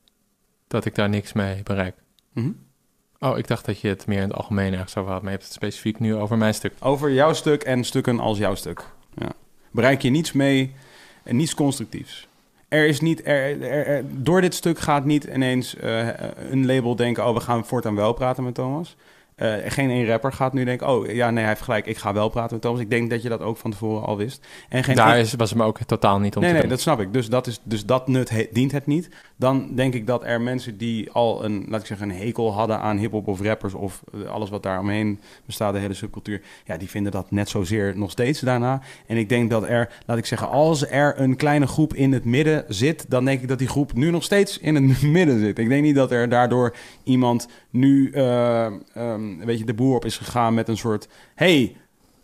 Dat 0.68 0.84
ik 0.84 0.94
daar 0.94 1.08
niks 1.08 1.32
mee 1.32 1.62
bereik. 1.62 1.94
Mm 2.32 2.42
-hmm. 2.42 2.56
Oh, 3.30 3.38
ik 3.38 3.48
dacht 3.48 3.64
dat 3.64 3.80
je 3.80 3.88
het 3.88 4.06
meer 4.06 4.22
in 4.22 4.28
het 4.28 4.36
algemeen 4.36 4.72
ergens 4.72 4.96
over 4.96 5.12
had. 5.12 5.22
Maar 5.22 5.30
je 5.30 5.36
hebt 5.36 5.48
het 5.48 5.56
specifiek 5.56 5.98
nu 5.98 6.14
over 6.14 6.38
mijn 6.38 6.54
stuk. 6.54 6.72
Over 6.80 7.12
jouw 7.12 7.32
stuk 7.32 7.62
en 7.62 7.84
stukken 7.84 8.20
als 8.20 8.38
jouw 8.38 8.54
stuk. 8.54 8.84
Ja. 9.14 9.32
Bereik 9.70 10.02
je 10.02 10.10
niets 10.10 10.32
mee 10.32 10.74
en 11.22 11.36
niets 11.36 11.54
constructiefs. 11.54 12.28
Er 12.70 12.86
is 12.86 13.00
niet, 13.00 13.26
er, 13.26 13.62
er, 13.62 13.86
er, 13.86 14.04
door 14.08 14.40
dit 14.40 14.54
stuk 14.54 14.78
gaat 14.78 15.04
niet 15.04 15.24
ineens 15.24 15.74
uh, 15.74 16.08
een 16.50 16.66
label 16.66 16.96
denken: 16.96 17.26
oh, 17.26 17.34
we 17.34 17.40
gaan 17.40 17.66
voortaan 17.66 17.94
wel 17.94 18.12
praten 18.12 18.44
met 18.44 18.54
Thomas. 18.54 18.96
Eh, 19.34 19.54
geen 19.66 19.90
één 19.90 20.06
rapper 20.06 20.32
gaat 20.32 20.52
nu 20.52 20.64
denken, 20.64 20.88
oh 20.88 21.06
ja, 21.06 21.30
nee, 21.30 21.38
hij 21.38 21.48
heeft 21.48 21.62
gelijk, 21.62 21.86
ik 21.86 21.96
ga 21.96 22.12
wel 22.12 22.28
praten 22.28 22.52
met 22.52 22.62
Thomas. 22.62 22.80
Ik 22.80 22.90
denk 22.90 23.10
dat 23.10 23.22
je 23.22 23.28
dat 23.28 23.40
ook 23.40 23.56
van 23.56 23.70
tevoren 23.70 24.06
al 24.06 24.16
wist. 24.16 24.46
En 24.68 24.84
geen 24.84 24.94
Daar 24.94 25.18
is, 25.18 25.34
was 25.34 25.50
hem 25.50 25.62
ook 25.62 25.78
totaal 25.86 26.18
niet 26.18 26.36
om 26.36 26.40
nee, 26.40 26.50
te 26.50 26.56
nee, 26.56 26.60
doen. 26.60 26.70
dat 26.70 26.80
snap 26.80 27.00
ik. 27.00 27.12
Dus 27.12 27.28
dat, 27.28 27.46
is, 27.46 27.60
dus 27.62 27.86
dat 27.86 28.08
nut 28.08 28.30
he- 28.30 28.48
dient 28.52 28.72
het 28.72 28.86
niet. 28.86 29.08
Dan 29.40 29.74
denk 29.74 29.94
ik 29.94 30.06
dat 30.06 30.24
er 30.24 30.40
mensen 30.40 30.76
die 30.76 31.10
al 31.10 31.44
een, 31.44 31.64
laat 31.68 31.80
ik 31.80 31.86
zeggen, 31.86 32.10
een 32.10 32.16
hekel 32.16 32.52
hadden 32.52 32.80
aan 32.80 32.98
hip-hop 32.98 33.28
of 33.28 33.40
rappers 33.40 33.74
of 33.74 34.02
eh, 34.12 34.30
alles 34.30 34.50
wat 34.50 34.62
daar 34.62 34.80
omheen 34.80 35.20
bestaat, 35.46 35.72
de 35.72 35.78
hele 35.78 35.94
subcultuur, 35.94 36.42
ja, 36.64 36.76
die 36.76 36.88
vinden 36.88 37.12
dat 37.12 37.30
net 37.30 37.48
zozeer 37.48 37.92
nog 37.96 38.10
steeds 38.10 38.40
daarna. 38.40 38.80
En 39.06 39.16
ik 39.16 39.28
denk 39.28 39.50
dat 39.50 39.68
er, 39.68 39.92
laat 40.06 40.18
ik 40.18 40.26
zeggen, 40.26 40.48
als 40.48 40.90
er 40.90 41.20
een 41.20 41.36
kleine 41.36 41.66
groep 41.66 41.94
in 41.94 42.12
het 42.12 42.24
midden 42.24 42.64
zit, 42.68 43.10
dan 43.10 43.24
denk 43.24 43.42
ik 43.42 43.48
dat 43.48 43.58
die 43.58 43.68
groep 43.68 43.92
nu 43.94 44.10
nog 44.10 44.22
steeds 44.22 44.58
in 44.58 44.74
het 44.74 45.02
midden 45.18 45.40
zit. 45.40 45.58
Ik 45.58 45.68
denk 45.68 45.82
niet 45.82 45.94
dat 45.94 46.10
er 46.10 46.28
daardoor 46.28 46.76
iemand 47.02 47.48
nu, 47.70 48.10
ehm, 48.10 49.38
weet 49.38 49.58
je, 49.58 49.64
de 49.64 49.74
boer 49.74 49.94
op 49.94 50.04
is 50.04 50.16
gegaan 50.16 50.54
met 50.54 50.68
een 50.68 50.76
soort, 50.76 51.08
hey, 51.34 51.76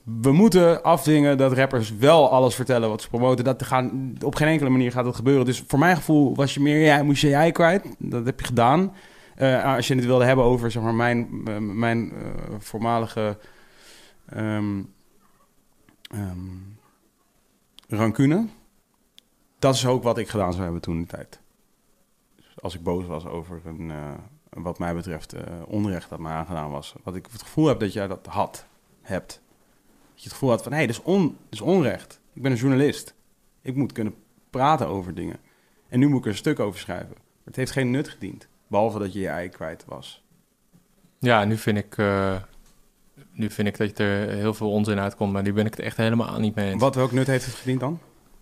we 0.07 0.33
moeten 0.33 0.83
afdwingen 0.83 1.39
dat 1.39 1.53
rappers 1.53 1.97
wel 1.97 2.31
alles 2.31 2.55
vertellen 2.55 2.89
wat 2.89 3.03
ze 3.03 3.09
promoten. 3.09 3.45
Dat 3.45 3.63
gaan, 3.63 4.15
op 4.25 4.35
geen 4.35 4.49
enkele 4.49 4.71
manier 4.71 4.93
gaat 4.93 5.05
dat 5.05 5.17
gebeuren. 5.17 5.45
Dus 5.45 5.65
voor 5.67 5.79
mijn 5.79 5.97
gevoel 5.97 6.35
was 6.35 6.55
je 6.55 6.61
meer, 6.61 6.81
ja, 6.81 7.03
moest 7.03 7.21
je 7.21 7.29
jij 7.29 7.53
kwijt. 7.53 7.95
Dat 7.99 8.27
heb 8.27 8.41
je 8.41 8.47
gedaan. 8.47 8.95
Eh, 9.35 9.75
als 9.75 9.87
je 9.87 9.95
het 9.95 10.05
wilde 10.05 10.25
hebben 10.25 10.45
over 10.45 10.71
zeg 10.71 10.83
maar, 10.83 10.95
mijn, 10.95 11.43
eh, 11.45 11.59
mijn 11.59 12.13
eh, 12.13 12.29
voormalige 12.59 13.39
ehm, 14.27 14.83
rancune. 17.89 18.47
Dat 19.59 19.75
is 19.75 19.87
ook 19.87 20.03
wat 20.03 20.19
ik 20.19 20.29
gedaan 20.29 20.53
zou 20.53 20.65
hebben 20.65 20.83
toen 20.83 21.01
de 21.01 21.07
tijd. 21.07 21.41
Dus 22.37 22.63
als 22.63 22.75
ik 22.75 22.83
boos 22.83 23.07
was 23.07 23.27
over 23.27 23.61
een, 23.65 23.93
wat 24.51 24.79
mij 24.79 24.95
betreft, 24.95 25.35
onrecht 25.67 26.09
dat 26.09 26.19
mij 26.19 26.33
aangedaan 26.33 26.71
was. 26.71 26.95
Wat 27.03 27.15
ik 27.15 27.29
het 27.33 27.43
gevoel 27.43 27.67
heb 27.67 27.81
dat 27.81 27.93
jij 27.93 28.07
dat 28.07 28.27
had, 28.27 28.67
hebt. 29.03 29.45
Dat 30.17 30.25
je 30.25 30.31
het 30.31 30.33
gevoel 30.33 30.51
had 30.51 30.63
van, 30.63 30.73
hé, 30.73 30.79
hey, 30.79 30.87
dit, 30.87 30.97
is 30.97 31.03
on, 31.03 31.23
dit 31.23 31.37
is 31.51 31.61
onrecht. 31.61 32.21
Ik 32.35 32.43
ben 32.43 32.51
een 32.51 32.57
journalist. 32.59 33.15
Ik 33.63 33.75
moet 33.75 33.93
kunnen 33.93 34.15
praten 34.51 34.87
over 34.87 35.15
dingen. 35.15 35.37
En 35.89 35.99
nu 35.99 36.09
moet 36.09 36.19
ik 36.19 36.25
er 36.25 36.31
een 36.31 36.37
stuk 36.37 36.61
over 36.61 36.81
schrijven. 36.81 37.09
Maar 37.09 37.45
het 37.45 37.57
heeft 37.57 37.71
geen 37.71 37.91
nut 37.91 38.09
gediend. 38.09 38.49
Behalve 38.67 38.99
dat 38.99 39.13
je 39.13 39.21
je 39.21 39.29
ei 39.29 39.49
kwijt 39.49 39.85
was. 39.87 40.25
Ja, 41.19 41.45
nu 41.45 41.57
vind 41.57 41.79
ik... 41.79 41.99
eh, 41.99 42.35
nu 43.33 43.51
vind 43.51 43.69
ik 43.69 43.79
dat 43.79 43.99
er 43.99 44.29
heel 44.31 44.55
veel 44.55 44.71
onzin 44.71 44.99
uitkomt, 44.99 45.33
maar 45.33 45.43
nu 45.43 45.53
ben 45.53 45.67
ik 45.67 45.71
het 45.75 45.81
echt 45.85 45.97
helemaal 45.97 46.41
niet 46.41 46.55
mee 46.55 46.71
eens. 46.71 46.81
Wat 46.81 46.95
welk 46.95 47.13
nut 47.13 47.27
heeft 47.27 47.45
het 47.47 47.55
gediend 47.55 47.81
dan? 47.81 47.99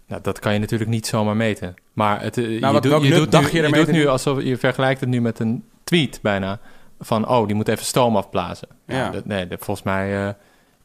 Nou, 0.06 0.22
dat 0.22 0.38
kan 0.38 0.52
je 0.52 0.58
natuurlijk 0.58 0.90
niet 0.90 1.06
zomaar 1.06 1.36
meten. 1.36 1.74
Maar 1.92 2.22
het, 2.22 2.36
eh, 2.38 2.50
je, 2.50 2.60
wat- 2.60 2.82
doet, 2.82 3.02
je 3.02 3.14
doet 3.14 3.32
dacht 3.32 3.52
nu, 3.52 3.60
je 3.62 3.66
je 3.68 3.72
doet 3.74 3.92
nu 3.92 4.06
alsof 4.06 4.42
je 4.42 4.56
vergelijkt 4.56 5.00
het 5.00 5.08
nu 5.08 5.20
met 5.20 5.38
een 5.38 5.64
tweet 5.84 6.18
bijna. 6.22 6.60
Van, 7.00 7.28
oh, 7.28 7.46
die 7.46 7.54
moet 7.56 7.68
even 7.68 7.84
stoom 7.84 8.16
afblazen. 8.16 8.68
Ja, 8.86 9.10
dat, 9.10 9.24
nee, 9.24 9.46
dat, 9.46 9.64
volgens 9.64 9.86
mij 9.86 10.26
eh, 10.28 10.34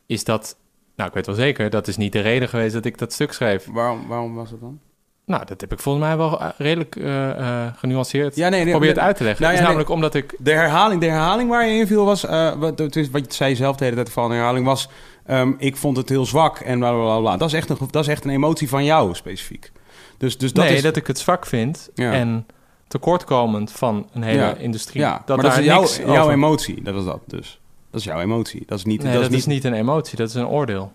is 0.06 0.24
dat... 0.24 0.58
Nou, 1.00 1.12
ik 1.12 1.18
weet 1.18 1.26
wel 1.26 1.36
zeker, 1.36 1.70
dat 1.70 1.88
is 1.88 1.98
niet 1.98 2.12
de 2.14 2.20
reden 2.20 2.50
geweest 2.50 2.74
dat 2.74 2.86
ik 2.86 2.98
dat 2.98 3.14
stuk 3.14 3.32
schreef. 3.34 3.66
Waarom, 3.72 4.08
waarom 4.08 4.36
was 4.36 4.52
het 4.52 4.60
dan? 4.60 4.80
Nou, 5.26 5.46
dat 5.46 5.62
heb 5.62 5.72
ik 5.72 5.80
volgens 5.80 6.06
mij 6.06 6.18
wel 6.18 6.42
eh, 6.42 6.50
redelijk 6.58 6.96
eh, 6.96 7.30
eh, 7.30 7.74
genuanceerd 7.76 8.36
Ja, 8.36 8.50
nee, 8.50 8.62
nee, 8.64 8.72
Probeer 8.72 8.88
het 8.90 8.98
nee. 8.98 9.06
uit 9.06 9.18
te 9.18 9.24
leggen. 9.24 9.42
Nou 9.42 9.54
ja, 9.54 9.60
is 9.60 9.66
namelijk 9.66 9.90
omdat 9.90 10.14
ik... 10.16 10.36
De 10.38 10.52
herhaling, 10.52 11.02
de 11.02 11.08
herhaling 11.08 11.50
waar 11.50 11.68
je 11.68 11.80
in 11.80 11.88
viel 11.88 12.06
was... 12.06 12.26
eh, 12.26 12.54
wat, 12.54 12.80
het 12.80 12.96
is, 12.96 13.10
wat 13.10 13.26
je 13.26 13.34
zei 13.34 13.56
zelf 13.56 13.76
de 13.76 13.84
hele 13.84 13.96
tijd 13.96 14.12
van 14.12 14.30
de 14.30 14.36
herhaling 14.36 14.66
was... 14.66 14.90
ehm, 15.26 15.52
ik 15.58 15.78
vond 15.78 15.98
het 15.98 16.10
heel 16.10 16.26
zwak 16.26 16.60
en 16.60 16.80
bla 16.80 16.92
bla 16.92 17.20
bla. 17.20 17.38
Dat, 17.38 17.48
is 17.48 17.54
echt 17.54 17.70
een, 17.70 17.78
dat 17.90 18.04
is 18.04 18.10
echt 18.10 18.24
een 18.26 18.32
emotie 18.32 18.70
van 18.70 18.86
jou 18.86 19.16
specifiek. 19.16 19.72
Dus, 20.18 20.38
dus 20.38 20.54
dat 20.54 20.66
nee, 20.66 20.76
is... 20.76 20.82
dat 20.82 20.96
ik 20.96 21.08
het 21.08 21.20
zwak 21.20 21.46
vind 21.46 21.90
Ja. 21.96 22.12
en 22.12 22.48
tekortkomend 22.88 23.72
van 23.72 24.10
een 24.14 24.24
hele 24.24 24.56
industrie. 24.58 25.02
ja, 25.02 25.22
dat 25.26 25.38
maar 25.38 25.46
dat 25.46 25.58
is 25.58 25.66
jouw, 25.66 26.14
jouw 26.14 26.30
emotie. 26.30 26.84
Dat 26.84 26.96
is 26.96 27.06
dat 27.06 27.22
dus. 27.26 27.59
Dat 27.92 28.00
is 28.00 28.06
jouw 28.06 28.20
emotie. 28.20 28.64
Dat 28.66 28.78
is 28.78 28.86
niet... 28.86 29.04
Nee, 29.04 29.14
dat, 29.14 29.22
dat, 29.22 29.32
is 29.32 29.38
is 29.38 29.46
niet 29.46 29.64
een 29.64 29.74
emotie, 29.74 30.18
dat 30.18 30.30
is 30.30 30.36
een 30.36 30.48
oordeel. 30.48 30.92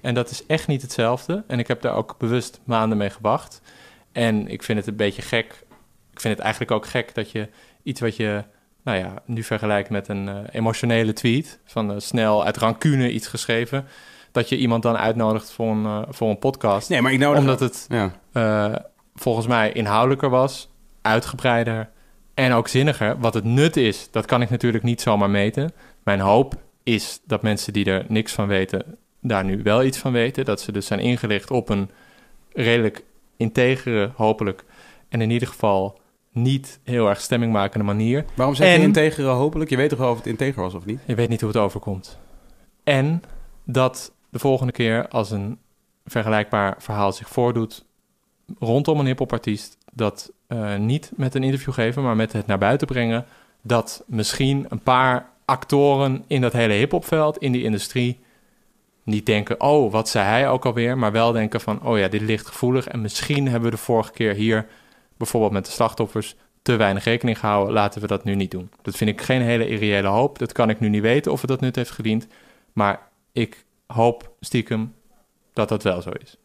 En 0.00 0.14
dat 0.14 0.30
is 0.30 0.46
echt 0.46 0.66
niet 0.66 0.82
hetzelfde. 0.82 1.44
En 1.46 1.58
ik 1.58 1.68
heb 1.68 1.82
daar 1.82 1.94
ook 1.94 2.14
bewust 2.18 2.60
maanden 2.64 2.98
mee 2.98 3.10
gewacht. 3.10 3.60
En 4.12 4.48
ik 4.48 4.62
vind 4.62 4.78
het 4.78 4.86
een 4.86 4.96
beetje 4.96 5.22
gek. 5.22 5.64
Ik 6.12 6.20
vind 6.20 6.34
het 6.34 6.42
eigenlijk 6.42 6.72
ook 6.72 6.86
gek 6.86 7.14
dat 7.14 7.30
je 7.30 7.48
iets 7.82 8.00
wat 8.00 8.16
je, 8.16 8.44
nou 8.82 8.98
ja, 8.98 9.22
nu 9.24 9.42
vergelijkt 9.42 9.90
met 9.90 10.08
een 10.08 10.28
eh, 10.28 10.36
emotionele 10.50 11.12
tweet. 11.12 11.58
Van 11.64 11.90
eh, 11.92 11.98
snel 11.98 12.44
uit 12.44 12.56
rancune 12.56 13.10
iets 13.10 13.26
geschreven. 13.26 13.86
Dat 14.32 14.48
je 14.48 14.56
iemand 14.56 14.82
dan 14.82 14.96
uitnodigt 14.96 15.50
voor 15.50 15.70
een, 15.70 15.84
eh, 15.84 16.02
voor 16.08 16.30
een 16.30 16.38
podcast. 16.38 16.88
Nee, 16.88 17.02
maar 17.02 17.12
ik 17.12 17.18
nodig... 17.18 17.40
omdat 17.40 17.60
het 17.60 17.86
Ja. 17.88 18.90
volgens 19.14 19.46
mij 19.46 19.72
inhoudelijker 19.72 20.30
was, 20.30 20.70
uitgebreider 21.02 21.90
en 22.34 22.52
ook 22.52 22.68
zinniger. 22.68 23.18
Wat 23.18 23.34
het 23.34 23.44
nut 23.44 23.76
is, 23.76 24.08
dat 24.10 24.26
kan 24.26 24.42
ik 24.42 24.50
natuurlijk 24.50 24.84
niet 24.84 25.00
zomaar 25.00 25.30
meten. 25.30 25.72
Mijn 26.02 26.20
hoop 26.20 26.54
is 26.82 27.20
dat 27.24 27.42
mensen 27.42 27.72
die 27.72 27.84
er 27.84 28.04
niks 28.08 28.32
van 28.32 28.46
weten, 28.46 28.98
daar 29.20 29.44
nu 29.44 29.62
wel 29.62 29.84
iets 29.84 29.98
van 29.98 30.12
weten. 30.12 30.44
Dat 30.44 30.60
ze 30.60 30.72
dus 30.72 30.86
zijn 30.86 31.00
ingelicht 31.00 31.50
op 31.50 31.68
een 31.68 31.90
redelijk 32.52 33.04
integere, 33.36 34.12
hopelijk, 34.14 34.64
en 35.08 35.20
in 35.20 35.30
ieder 35.30 35.48
geval 35.48 36.00
niet 36.32 36.80
heel 36.84 37.08
erg 37.08 37.20
stemmingmakende 37.20 37.84
manier. 37.84 38.24
Waarom 38.34 38.54
zeg 38.54 38.76
je 38.76 38.82
integere 38.82 39.28
hopelijk? 39.28 39.70
Je 39.70 39.76
weet 39.76 39.88
toch 39.88 39.98
wel 39.98 40.10
of 40.10 40.16
het 40.16 40.26
integer 40.26 40.62
was 40.62 40.74
of 40.74 40.84
niet? 40.84 41.00
Je 41.06 41.14
weet 41.14 41.28
niet 41.28 41.40
hoe 41.40 41.50
het 41.50 41.58
overkomt. 41.58 42.18
En 42.84 43.22
dat 43.64 44.12
de 44.30 44.38
volgende 44.38 44.72
keer 44.72 45.08
als 45.08 45.30
een 45.30 45.58
vergelijkbaar 46.04 46.74
verhaal 46.78 47.12
zich 47.12 47.28
voordoet 47.28 47.84
rondom 48.58 49.00
een 49.00 49.06
hiphopartiest, 49.06 49.78
dat 49.92 50.32
eh, 50.52 50.76
niet 50.76 51.10
met 51.16 51.34
een 51.34 51.42
interview 51.42 51.72
geven, 51.72 52.02
maar 52.02 52.16
met 52.16 52.32
het 52.32 52.46
naar 52.46 52.58
buiten 52.58 52.86
brengen, 52.86 53.24
dat 53.62 54.04
misschien 54.06 54.66
een 54.68 54.80
paar 54.80 55.30
actoren 55.44 56.24
in 56.26 56.40
dat 56.40 56.52
hele 56.52 56.72
hiphopveld, 56.72 57.38
in 57.38 57.52
die 57.52 57.62
industrie, 57.62 58.18
niet 59.02 59.26
denken, 59.26 59.60
oh, 59.60 59.92
wat 59.92 60.08
zei 60.08 60.26
hij 60.26 60.48
ook 60.48 60.64
alweer, 60.64 60.98
maar 60.98 61.12
wel 61.12 61.32
denken 61.32 61.60
van, 61.60 61.82
oh 61.82 61.98
ja, 61.98 62.08
dit 62.08 62.20
ligt 62.20 62.46
gevoelig 62.46 62.88
en 62.88 63.00
misschien 63.00 63.48
hebben 63.48 63.70
we 63.70 63.76
de 63.76 63.82
vorige 63.82 64.12
keer 64.12 64.34
hier, 64.34 64.66
bijvoorbeeld 65.16 65.52
met 65.52 65.64
de 65.64 65.70
slachtoffers, 65.70 66.36
te 66.62 66.76
weinig 66.76 67.04
rekening 67.04 67.38
gehouden, 67.38 67.74
laten 67.74 68.00
we 68.00 68.06
dat 68.06 68.24
nu 68.24 68.34
niet 68.34 68.50
doen. 68.50 68.70
Dat 68.82 68.96
vind 68.96 69.10
ik 69.10 69.20
geen 69.20 69.42
hele 69.42 69.68
irreële 69.68 70.08
hoop. 70.08 70.38
Dat 70.38 70.52
kan 70.52 70.70
ik 70.70 70.80
nu 70.80 70.88
niet 70.88 71.02
weten 71.02 71.32
of 71.32 71.40
het 71.40 71.50
dat 71.50 71.60
nut 71.60 71.76
heeft 71.76 71.90
gediend. 71.90 72.26
Maar 72.72 73.08
ik 73.32 73.64
hoop 73.86 74.34
stiekem 74.40 74.94
dat 75.52 75.68
dat 75.68 75.82
wel 75.82 76.02
zo 76.02 76.10
is. 76.10 76.36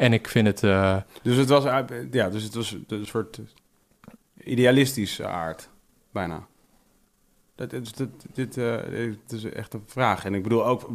En 0.00 0.12
ik 0.12 0.28
vind 0.28 0.46
het... 0.46 0.62
eh, 0.62 0.96
Dus 1.22 1.36
het 1.36 1.48
was, 1.48 1.64
uit- 1.64 2.06
ja, 2.10 2.30
dus 2.30 2.42
het 2.42 2.54
was 2.54 2.76
een 2.86 3.06
soort 3.06 3.40
idealistische 4.44 5.26
aard, 5.26 5.68
bijna. 6.12 6.46
Dat, 7.54 7.70
dit, 7.70 8.04
dit, 8.32 8.56
eh, 8.56 9.12
is 9.28 9.44
echt 9.44 9.74
een 9.74 9.82
vraag. 9.86 10.24
En 10.24 10.34
ik 10.34 10.42
bedoel 10.42 10.66
ook, 10.66 10.88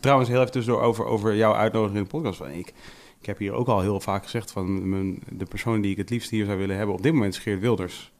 trouwens 0.00 0.28
heel 0.28 0.40
even 0.40 0.52
tussendoor 0.52 0.82
over, 0.82 1.04
over 1.04 1.34
jouw 1.36 1.54
uitnodiging 1.54 1.98
in 1.98 2.04
de 2.04 2.10
podcast. 2.10 2.38
Van, 2.38 2.48
ik, 2.50 2.72
ik 3.20 3.26
heb 3.26 3.38
hier 3.38 3.52
ook 3.52 3.66
al 3.68 3.80
heel 3.80 4.00
vaak 4.00 4.22
gezegd 4.22 4.50
van 4.52 4.88
mijn, 4.88 5.22
de 5.30 5.44
persoon 5.44 5.80
die 5.80 5.90
ik 5.90 5.96
het 5.96 6.10
liefst 6.10 6.30
hier 6.30 6.44
zou 6.44 6.58
willen 6.58 6.76
hebben 6.76 6.94
op 6.94 7.02
dit 7.02 7.12
moment 7.12 7.34
is 7.34 7.40
Geert 7.40 7.60
Wilders. 7.60 8.12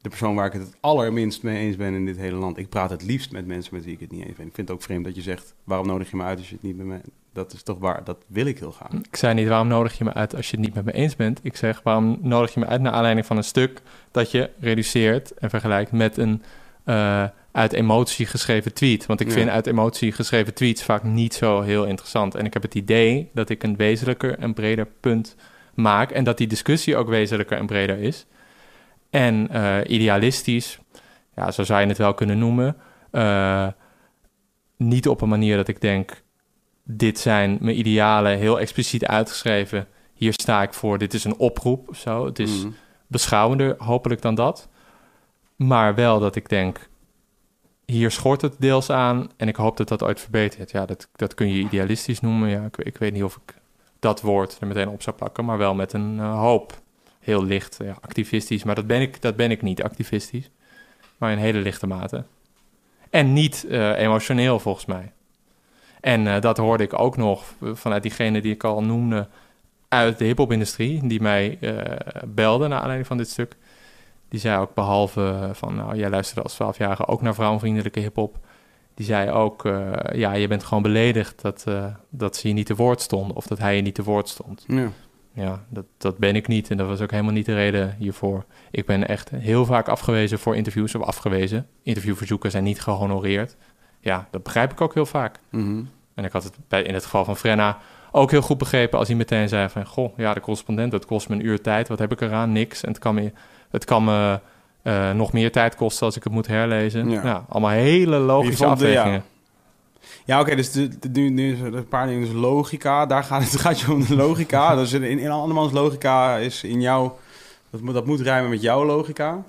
De 0.00 0.08
persoon 0.08 0.34
waar 0.34 0.46
ik 0.46 0.52
het 0.52 0.62
het 0.62 0.76
allerminst 0.80 1.42
mee 1.42 1.58
eens 1.66 1.76
ben 1.76 1.94
in 1.94 2.04
dit 2.06 2.16
hele 2.16 2.36
land. 2.36 2.58
Ik 2.58 2.68
praat 2.68 2.90
het 2.90 3.02
liefst 3.02 3.32
met 3.32 3.46
mensen 3.46 3.74
met 3.74 3.84
wie 3.84 3.94
ik 3.94 4.00
het 4.00 4.10
niet 4.10 4.24
eens 4.26 4.36
ben. 4.36 4.46
Ik 4.46 4.54
vind 4.54 4.68
het 4.68 4.76
ook 4.76 4.82
vreemd 4.82 5.04
dat 5.04 5.14
je 5.14 5.22
zegt, 5.22 5.54
waarom 5.64 5.86
nodig 5.86 6.10
je 6.10 6.16
me 6.16 6.22
uit 6.22 6.38
als 6.38 6.48
je 6.48 6.54
het 6.54 6.64
niet 6.64 6.76
met 6.76 6.86
me... 6.86 7.00
Dat 7.34 7.52
is 7.52 7.62
toch 7.62 7.78
waar, 7.78 8.04
dat 8.04 8.24
wil 8.26 8.46
ik 8.46 8.58
heel 8.58 8.70
graag. 8.70 8.92
ik 8.92 9.16
zei 9.16 9.34
niet, 9.34 9.48
waarom 9.48 9.68
nodig 9.68 9.98
je 9.98 10.04
me 10.04 10.12
uit 10.12 10.34
als 10.36 10.50
je 10.50 10.56
het 10.56 10.64
niet 10.66 10.74
met 10.74 10.84
me 10.84 10.92
eens 10.92 11.16
bent? 11.16 11.40
Ik 11.42 11.56
zeg, 11.56 11.80
waarom 11.82 12.18
nodig 12.20 12.54
je 12.54 12.60
me 12.60 12.66
uit 12.66 12.80
naar 12.80 12.92
aanleiding 12.92 13.26
van 13.26 13.36
een 13.36 13.44
stuk 13.44 13.80
dat 14.10 14.30
je 14.30 14.50
reduceert 14.60 15.34
en 15.34 15.50
vergelijkt 15.50 15.92
met 15.92 16.16
een 16.16 16.42
eh, 16.84 17.24
uit 17.52 17.72
emotie 17.72 18.26
geschreven 18.26 18.74
tweet? 18.74 19.06
Want 19.06 19.20
ik 19.20 19.26
Ja. 19.26 19.32
vind 19.32 19.48
uit 19.50 19.66
emotie 19.66 20.12
geschreven 20.12 20.54
tweets 20.54 20.82
vaak 20.84 21.02
niet 21.02 21.34
zo 21.34 21.60
heel 21.60 21.84
interessant. 21.84 22.34
En 22.34 22.44
ik 22.44 22.52
heb 22.52 22.62
het 22.62 22.74
idee 22.74 23.30
dat 23.34 23.48
ik 23.48 23.62
een 23.62 23.76
wezenlijker 23.76 24.38
en 24.38 24.54
breder 24.54 24.86
punt 25.00 25.36
maak 25.74 26.10
en 26.10 26.24
dat 26.24 26.38
die 26.38 26.46
discussie 26.46 26.96
ook 26.96 27.08
wezenlijker 27.08 27.58
en 27.58 27.66
breder 27.66 27.98
is. 27.98 28.26
En 29.10 29.48
eh, 29.50 29.76
idealistisch, 29.86 30.78
ja, 31.36 31.50
zo 31.50 31.62
zou 31.64 31.80
je 31.80 31.86
het 31.86 31.98
wel 31.98 32.14
kunnen 32.14 32.38
noemen. 32.38 32.76
Eh, 33.10 33.66
niet 34.76 35.08
op 35.08 35.20
een 35.20 35.28
manier 35.28 35.56
dat 35.56 35.68
ik 35.68 35.80
denk, 35.80 36.22
dit 36.84 37.18
zijn 37.18 37.58
mijn 37.60 37.78
idealen, 37.78 38.38
heel 38.38 38.60
expliciet 38.60 39.06
uitgeschreven. 39.06 39.86
Hier 40.14 40.32
sta 40.32 40.62
ik 40.62 40.74
voor, 40.74 40.98
dit 40.98 41.14
is 41.14 41.24
een 41.24 41.36
oproep 41.36 41.88
of 41.88 41.96
zo. 41.96 42.24
Het 42.26 42.38
is 42.38 42.62
Mhm. 42.62 42.72
beschouwender, 43.06 43.74
hopelijk 43.78 44.22
dan 44.22 44.34
dat. 44.34 44.68
Maar 45.56 45.94
wel 45.94 46.20
dat 46.20 46.36
ik 46.36 46.48
denk, 46.48 46.88
hier 47.84 48.10
schort 48.10 48.40
het 48.40 48.54
deels 48.58 48.90
aan 48.90 49.30
en 49.36 49.48
ik 49.48 49.56
hoop 49.56 49.76
dat 49.76 49.88
dat 49.88 50.02
ooit 50.02 50.20
verbetert. 50.20 50.70
Ja, 50.70 50.86
dat, 50.86 51.08
dat 51.16 51.34
kun 51.34 51.48
je 51.48 51.62
idealistisch 51.62 52.20
noemen. 52.20 52.48
Ja, 52.48 52.64
ik, 52.64 52.76
ik 52.76 52.96
weet 52.98 53.12
niet 53.12 53.22
of 53.22 53.36
ik 53.46 53.54
dat 53.98 54.20
woord 54.20 54.56
er 54.60 54.66
meteen 54.66 54.88
op 54.88 55.02
zou 55.02 55.16
plakken, 55.16 55.44
maar 55.44 55.58
wel 55.58 55.74
met 55.74 55.92
een 55.92 56.18
eh, 56.18 56.38
hoop. 56.38 56.82
Heel 57.20 57.44
licht, 57.44 57.78
ja, 57.82 57.96
activistisch, 58.00 58.64
maar 58.64 58.74
dat 58.74 58.86
ben, 58.86 59.00
ik, 59.00 59.22
dat 59.22 59.36
ben 59.36 59.50
ik 59.50 59.62
niet, 59.62 59.82
activistisch. 59.82 60.50
Maar 61.18 61.32
in 61.32 61.38
hele 61.38 61.58
lichte 61.58 61.86
mate. 61.86 62.24
En 63.10 63.32
niet 63.32 63.66
eh, 63.68 63.98
emotioneel, 63.98 64.58
volgens 64.58 64.84
mij. 64.86 65.12
En 66.04 66.26
eh, 66.26 66.40
dat 66.40 66.56
hoorde 66.56 66.84
ik 66.84 66.98
ook 66.98 67.16
nog 67.16 67.54
vanuit 67.72 68.02
diegene 68.02 68.40
die 68.40 68.52
ik 68.52 68.64
al 68.64 68.82
noemde 68.82 69.28
uit 69.88 70.18
de 70.18 70.24
hip-hop-industrie, 70.24 71.06
die 71.06 71.20
mij 71.20 71.58
eh, 71.60 72.22
belde 72.26 72.68
naar 72.68 72.78
aanleiding 72.78 73.06
van 73.06 73.16
dit 73.16 73.28
stuk. 73.28 73.56
Die 74.28 74.40
zei 74.40 74.60
ook, 74.60 74.74
behalve 74.74 75.50
van, 75.52 75.74
nou, 75.74 75.96
jij 75.96 76.10
luisterde 76.10 76.42
als 76.42 76.54
12-jarige 76.54 77.06
ook 77.06 77.22
naar 77.22 77.34
vrouwenvriendelijke 77.34 78.00
hip-hop. 78.00 78.38
Die 78.94 79.06
zei 79.06 79.30
ook, 79.30 79.64
eh, 79.64 79.92
ja, 80.12 80.32
je 80.32 80.48
bent 80.48 80.64
gewoon 80.64 80.82
beledigd 80.82 81.42
dat, 81.42 81.66
dat 82.08 82.36
ze 82.36 82.48
je 82.48 82.54
niet 82.54 82.66
te 82.66 82.74
woord 82.74 83.00
stonden. 83.00 83.36
Of 83.36 83.46
dat 83.46 83.58
hij 83.58 83.76
je 83.76 83.82
niet 83.82 83.94
te 83.94 84.02
woord 84.02 84.28
stond. 84.28 84.64
Ja. 84.66 84.90
Ja, 85.32 85.64
dat, 85.68 85.84
dat 85.98 86.18
ben 86.18 86.36
ik 86.36 86.48
niet. 86.48 86.70
En 86.70 86.76
dat 86.76 86.86
was 86.86 87.00
ook 87.00 87.10
helemaal 87.10 87.32
niet 87.32 87.46
de 87.46 87.54
reden 87.54 87.94
hiervoor. 87.98 88.44
Ik 88.70 88.86
ben 88.86 89.08
echt 89.08 89.30
heel 89.30 89.64
vaak 89.64 89.88
afgewezen 89.88 90.38
voor 90.38 90.56
interviews. 90.56 90.94
Of 90.94 91.02
afgewezen. 91.02 91.66
Interviewverzoeken 91.82 92.50
zijn 92.50 92.64
niet 92.64 92.80
gehonoreerd. 92.80 93.56
Ja, 94.04 94.26
dat 94.30 94.42
begrijp 94.42 94.72
ik 94.72 94.80
ook 94.80 94.94
heel 94.94 95.06
vaak. 95.06 95.38
Mhm. 95.50 95.82
En 96.14 96.24
ik 96.24 96.32
had 96.32 96.44
het 96.44 96.54
bij, 96.68 96.82
in 96.82 96.94
het 96.94 97.04
geval 97.04 97.24
van 97.24 97.36
Frenna 97.36 97.78
ook 98.12 98.30
heel 98.30 98.42
goed 98.42 98.58
begrepen 98.58 98.98
als 98.98 99.08
hij 99.08 99.16
meteen 99.16 99.48
zei 99.48 99.68
van... 99.68 99.86
Goh, 99.86 100.18
ja, 100.18 100.34
de 100.34 100.40
correspondent, 100.40 100.90
dat 100.90 101.06
kost 101.06 101.28
me 101.28 101.34
een 101.34 101.46
uur 101.46 101.60
tijd. 101.60 101.88
Wat 101.88 101.98
heb 101.98 102.12
ik 102.12 102.20
eraan? 102.20 102.52
Niks. 102.52 102.82
En 102.82 102.88
het 102.88 102.98
kan 102.98 103.14
me, 103.14 103.32
het 103.70 103.84
kan 103.84 104.04
me 104.04 104.40
eh, 104.82 105.10
nog 105.10 105.32
meer 105.32 105.52
tijd 105.52 105.74
kosten 105.76 106.06
als 106.06 106.16
ik 106.16 106.24
het 106.24 106.32
moet 106.32 106.46
herlezen. 106.46 107.10
Ja. 107.10 107.22
Ja, 107.24 107.44
allemaal 107.48 107.70
hele 107.70 108.16
logische 108.16 108.64
vond 108.64 108.78
de- 108.78 108.88
ja. 108.88 108.98
afwegingen. 108.98 109.24
Ja, 110.24 110.40
oké, 110.40 110.54
dus 110.56 110.72
de, 110.72 110.98
de- 110.98 111.08
nu, 111.08 111.28
nu 111.28 111.52
is 111.52 111.60
er 111.60 111.74
een 111.74 111.88
paar 111.88 112.06
dingen. 112.06 112.20
Dus 112.20 112.32
logica, 112.40 113.06
daar 113.06 113.24
gaat 113.24 113.42
het 113.42 113.60
gaat 113.66 113.80
je 113.80 113.92
om 113.92 114.04
de 114.06 114.16
logica. 114.16 114.74
dus 114.74 114.92
in, 114.92 115.02
in 115.02 115.30
andermans 115.30 115.72
logica 115.72 116.36
is 116.36 116.64
in 116.64 116.80
jou... 116.80 117.10
Dat 117.70 117.80
moet, 117.80 117.94
dat 117.94 118.06
moet 118.06 118.20
rijmen 118.20 118.50
met 118.50 118.62
jouw 118.62 118.84
logica. 118.84 119.42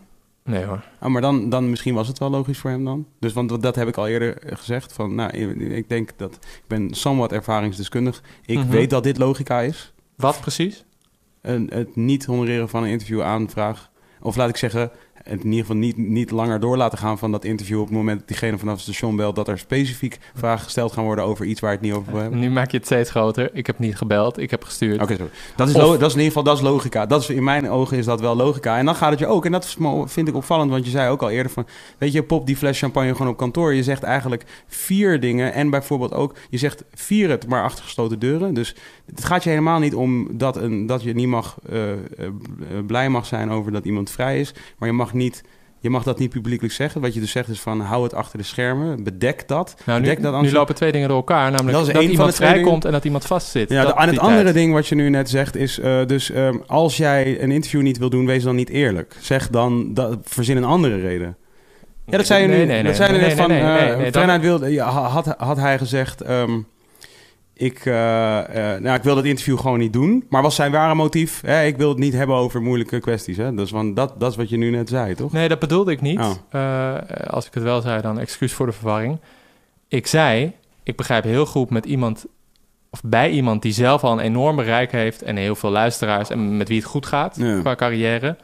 Nee 0.49 0.63
hoor. 0.63 0.84
Ah, 0.99 1.11
maar 1.11 1.22
dan, 1.22 1.49
dan 1.49 1.69
misschien 1.69 1.93
was 1.93 2.07
het 2.07 2.19
wel 2.19 2.30
logisch 2.30 2.57
voor 2.57 2.69
hem 2.69 2.85
dan. 2.85 3.07
Dus 3.19 3.34
want 3.34 3.61
dat 3.61 3.76
heb 3.76 3.88
ik 3.88 3.97
al 3.97 4.07
eerder 4.07 4.38
gezegd. 4.45 4.93
Van, 4.93 5.15
nou, 5.15 5.31
ik 5.73 5.89
denk 5.89 6.09
dat... 6.17 6.34
Ik 6.34 6.67
ben 6.67 6.93
somewhat 6.93 7.31
ervaringsdeskundig. 7.31 8.23
Ik 8.45 8.57
Mhm. 8.57 8.69
weet 8.69 8.89
dat 8.89 9.03
dit 9.03 9.17
logica 9.17 9.61
is. 9.61 9.93
Wat 10.15 10.39
precies? 10.41 10.85
Een, 11.41 11.69
het 11.73 11.95
niet 11.95 12.26
honoreren 12.26 12.69
van 12.69 12.84
een 12.84 12.89
interview 12.89 13.22
aanvraag. 13.22 13.91
Of 14.22 14.35
laat 14.35 14.49
ik 14.49 14.57
zeggen, 14.57 14.91
het 15.30 15.39
in 15.39 15.45
ieder 15.45 15.60
geval 15.60 15.76
niet, 15.76 15.97
niet 15.97 16.31
langer 16.31 16.60
door 16.60 16.77
laten 16.77 16.97
gaan 16.97 17.18
van 17.18 17.31
dat 17.31 17.43
interview... 17.43 17.80
op 17.80 17.85
het 17.85 17.95
moment 17.95 18.19
dat 18.19 18.27
diegene 18.27 18.57
vanaf 18.57 18.73
het 18.73 18.84
station 18.84 19.15
belt... 19.15 19.35
dat 19.35 19.47
er 19.47 19.60
specifiek 19.60 20.19
vragen 20.35 20.64
gesteld 20.64 20.91
gaan 20.91 21.03
worden 21.03 21.26
over 21.26 21.45
iets 21.45 21.60
waar 21.60 21.72
het 21.72 21.81
niet 21.81 21.93
over 21.93 22.11
wil 22.11 22.22
hebben. 22.22 22.39
Nu 22.39 22.49
maak 22.49 22.72
je 22.72 22.77
het 22.77 22.85
steeds 22.85 23.10
groter. 23.10 23.49
Ik 23.53 23.68
heb 23.68 23.80
niet 23.80 23.97
gebeld, 23.97 24.38
ik 24.38 24.52
heb 24.52 24.64
gestuurd. 24.64 25.02
Oké. 25.02 25.18
Dat 25.56 25.69
is, 25.69 25.76
Of- 25.76 25.81
dat 25.81 26.02
is 26.02 26.02
in 26.02 26.10
ieder 26.10 26.26
geval 26.26 26.43
dat 26.43 26.57
is 26.57 26.61
logica. 26.64 27.06
Dat 27.06 27.22
is, 27.22 27.30
in 27.30 27.43
mijn 27.43 27.69
ogen 27.69 27.97
is 27.97 28.06
dat 28.06 28.22
wel 28.22 28.35
logica. 28.35 28.77
En 28.77 28.85
dan 28.85 28.95
gaat 28.95 29.10
het 29.10 29.19
je 29.19 29.27
ook, 29.27 29.45
en 29.45 29.52
dat 29.52 29.76
vind 30.06 30.27
ik 30.27 30.35
opvallend, 30.35 30.72
want 30.72 30.85
je 30.85 30.91
zei 30.91 31.10
ook 31.10 31.22
al 31.22 31.30
eerder 31.30 31.52
van, 31.52 31.65
weet 31.97 32.11
je, 32.14 32.23
pop 32.23 32.45
die 32.45 32.57
fles 32.57 32.80
champagne 32.80 33.11
gewoon 33.11 33.31
op 33.31 33.38
kantoor. 33.38 33.73
Je 33.73 33.84
zegt 33.84 34.03
eigenlijk 34.03 34.43
vier 34.68 35.19
dingen 35.19 35.53
en 35.53 35.69
bijvoorbeeld 35.69 36.14
ook, 36.14 36.35
je 36.49 36.57
zegt 36.57 36.84
vier 36.93 37.30
het 37.30 37.47
maar 37.47 37.64
achter 37.64 37.84
gesloten 37.84 38.19
deuren. 38.19 38.53
Dus 38.53 38.76
het 39.10 39.26
gaat 39.26 39.44
je 39.44 39.49
helemaal 39.49 39.80
niet 39.80 39.95
om 39.95 40.27
dat, 40.32 40.57
een, 40.57 40.86
dat 40.86 41.03
je 41.03 41.14
niet 41.14 41.27
mag, 41.27 41.57
eh, 41.69 41.91
eh, 41.91 41.98
blij 42.88 43.10
mag 43.10 43.26
zijn 43.26 43.52
over 43.52 43.72
dat 43.72 43.86
iemand 43.86 44.10
vrij 44.10 44.40
is, 44.40 44.53
maar 44.77 44.90
je 44.90 44.95
mag 44.95 45.14
niet... 45.14 45.44
Je 45.80 45.91
mag 45.91 46.03
dat 46.03 46.19
niet 46.19 46.30
publiekelijk 46.30 46.73
zeggen. 46.73 47.02
Wat 47.02 47.14
je 47.14 47.19
dus 47.19 47.32
zegt 47.32 47.49
is 47.49 47.60
van 47.60 47.80
hou 47.80 48.03
het 48.03 48.14
achter 48.14 48.38
de 48.38 48.44
schermen. 48.44 49.03
Bedek 49.03 49.48
dat. 49.48 49.76
Nou, 49.86 49.99
nu, 49.99 50.06
Bedek 50.06 50.23
dat 50.23 50.41
nu 50.41 50.52
lopen 50.52 50.76
twee 50.76 50.91
dingen 50.91 51.07
door 51.07 51.18
elkaar. 51.18 51.52
Namelijk 51.52 51.77
Dat 51.86 51.94
dat, 51.94 52.03
iemand 52.03 52.36
vrijkomt 52.36 52.86
en 52.86 52.91
dat 52.91 53.06
iemand 53.06 53.26
vastzit. 53.26 53.69
Ja, 53.69 53.84
Dat- 53.84 53.95
aan 53.95 54.07
het 54.07 54.19
andere 54.19 54.44
tijd. 54.44 54.56
ding 54.56 54.73
wat 54.73 54.88
je 54.88 54.95
nu 54.95 55.10
net 55.10 55.30
zegt 55.30 55.56
is... 55.56 55.80
eh, 55.80 56.06
dus 56.06 56.32
ehm, 56.32 56.57
als 56.68 56.98
jij 56.98 57.41
een 57.41 57.52
interview 57.52 57.82
niet 57.82 57.98
wil 57.98 58.10
doen, 58.10 58.26
wees 58.26 58.44
dan 58.44 58.56
niet 58.56 58.69
eerlijk. 58.69 59.15
Zeg 59.19 59.49
dan, 59.49 59.94
dat, 59.94 60.18
verzin 60.23 60.57
een 60.57 60.64
andere 60.64 60.99
reden. 60.99 61.38
Ja, 62.06 62.18
dat 62.18 62.26
zei 62.26 62.41
je 62.41 62.48
nu. 62.48 62.56
Nee, 62.56 62.65
nee, 62.65 62.76
nee. 62.76 62.84
dat 62.84 62.95
zei 62.95 63.14
je 63.14 63.19
net 63.19 63.34
van... 63.34 64.41
wilde, 64.41 64.72
ja, 64.72 64.90
had, 64.90 65.36
had 65.38 65.57
hij 65.57 65.77
gezegd... 65.77 66.22
ehm, 66.22 66.60
ik, 67.57 67.86
eh, 67.86 68.73
eh, 68.73 68.82
nou, 68.82 68.95
ik 68.98 69.03
wil 69.03 69.15
dat 69.15 69.26
interview 69.26 69.60
gewoon 69.60 69.80
niet 69.80 69.94
doen. 69.94 70.26
Maar 70.30 70.41
was 70.41 70.56
zijn 70.56 70.72
ware 70.72 70.95
motief... 70.95 71.41
Hè, 71.45 71.65
ik 71.65 71.77
wil 71.77 71.90
het 71.90 71.98
niet 71.98 72.14
hebben 72.14 72.36
over 72.36 72.61
moeilijke 72.61 72.99
kwesties. 72.99 73.38
Hè? 73.38 73.53
Dus, 73.56 73.72
want 73.72 73.95
dat, 73.95 74.19
dat 74.19 74.32
is 74.32 74.38
wat 74.38 74.49
je 74.49 74.57
nu 74.57 74.69
net 74.69 74.90
zei, 74.90 75.15
toch? 75.15 75.32
Nee, 75.32 75.48
dat 75.48 75.60
bedoelde 75.60 75.91
ik 75.91 76.02
niet. 76.02 76.19
Oh. 76.19 76.32
Eh, 76.49 76.95
als 77.27 77.45
ik 77.48 77.53
het 77.53 77.64
wel 77.64 77.82
zei, 77.82 78.02
dan 78.02 78.19
excuus 78.19 78.53
voor 78.53 78.65
de 78.65 78.72
verwarring. 78.72 79.19
Ik 79.88 80.07
zei, 80.07 80.52
ik 80.84 80.95
begrijp 80.98 81.23
heel 81.23 81.45
goed 81.45 81.69
met 81.69 81.86
iemand... 81.86 82.26
of 82.91 83.02
bij 83.06 83.30
iemand 83.30 83.61
die 83.61 83.73
zelf 83.73 84.03
al 84.03 84.11
een 84.11 84.19
enorm 84.26 84.56
bereik 84.56 84.91
heeft... 84.91 85.22
en 85.22 85.36
heel 85.36 85.56
veel 85.56 85.69
luisteraars 85.72 86.30
en 86.30 86.57
met 86.57 86.68
wie 86.68 86.77
het 86.77 86.88
goed 86.88 87.06
gaat 87.06 87.36
Ja. 87.36 87.60
qua 87.60 87.76
carrière... 87.76 88.38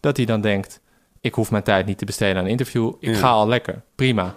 dat 0.00 0.16
hij 0.16 0.26
dan 0.26 0.40
denkt, 0.40 0.80
ik 1.20 1.34
hoef 1.34 1.50
mijn 1.50 1.62
tijd 1.62 1.86
niet 1.86 1.98
te 1.98 2.04
besteden 2.04 2.36
aan 2.36 2.44
een 2.44 2.50
interview. 2.50 2.92
Ik 3.00 3.08
Ja. 3.10 3.18
ga 3.18 3.28
al 3.28 3.48
lekker, 3.48 3.82
prima. 3.94 4.34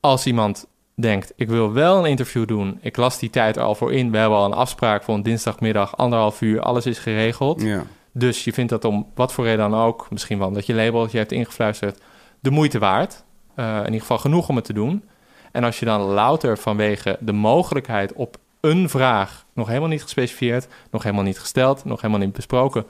Als 0.00 0.26
iemand 0.26 0.66
denkt, 1.00 1.32
ik 1.36 1.48
wil 1.48 1.72
wel 1.72 1.98
een 1.98 2.04
interview 2.10 2.46
doen... 2.46 2.78
ik 2.80 2.96
las 2.96 3.18
die 3.18 3.30
tijd 3.30 3.56
er 3.56 3.62
al 3.62 3.74
voor 3.74 3.92
in... 3.92 4.10
we 4.10 4.18
hebben 4.18 4.38
al 4.38 4.44
een 4.44 4.52
afspraak 4.52 5.02
voor 5.02 5.14
een 5.14 5.22
dinsdagmiddag... 5.22 5.96
anderhalf 5.96 6.40
uur, 6.40 6.60
alles 6.60 6.86
is 6.86 6.98
geregeld... 6.98 7.62
Ja. 7.62 7.82
Dus 8.12 8.44
je 8.44 8.52
vindt 8.52 8.70
dat 8.70 8.84
om 8.84 9.06
wat 9.14 9.32
voor 9.32 9.44
reden 9.44 9.70
dan 9.70 9.80
ook, 9.80 10.06
misschien 10.10 10.38
wel 10.38 10.52
dat 10.52 10.66
je 10.66 10.74
labeltje 10.74 11.18
hebt 11.18 11.32
ingefluisterd, 11.32 12.00
de 12.40 12.50
moeite 12.50 12.78
waard. 12.78 13.24
Eh, 13.54 13.76
in 13.78 13.84
ieder 13.84 14.00
geval 14.00 14.18
genoeg 14.18 14.48
om 14.48 14.56
het 14.56 14.64
te 14.64 14.72
doen. 14.72 15.04
En 15.52 15.64
als 15.64 15.78
je 15.78 15.84
dan 15.84 16.00
louter 16.00 16.58
vanwege 16.58 17.16
de 17.20 17.32
mogelijkheid 17.32 18.12
op 18.12 18.36
een 18.60 18.88
vraag, 18.88 19.44
nog 19.54 19.66
helemaal 19.68 19.88
niet 19.88 20.02
gespecificeerd, 20.02 20.66
nog 20.90 21.02
helemaal 21.02 21.24
niet 21.24 21.38
gesteld, 21.38 21.84
nog 21.84 22.00
helemaal 22.00 22.22
niet 22.24 22.32
besproken, 22.32 22.84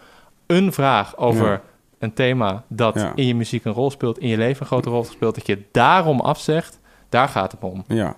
een 0.46 0.72
vraag 0.72 1.16
over 1.16 1.50
Ja. 1.50 1.60
een 1.98 2.12
thema 2.12 2.64
dat 2.68 2.94
Ja. 2.94 3.12
in 3.14 3.26
je 3.26 3.34
muziek 3.34 3.64
een 3.64 3.72
rol 3.72 3.90
speelt, 3.90 4.18
in 4.18 4.28
je 4.28 4.36
leven 4.36 4.60
een 4.60 4.66
grote 4.66 4.90
rol 4.90 5.04
speelt, 5.04 5.34
dat 5.34 5.46
je 5.46 5.62
daarom 5.72 6.20
afzegt, 6.20 6.80
daar 7.16 7.28
gaat 7.28 7.52
het 7.52 7.62
om. 7.62 7.84
Ja, 7.88 8.16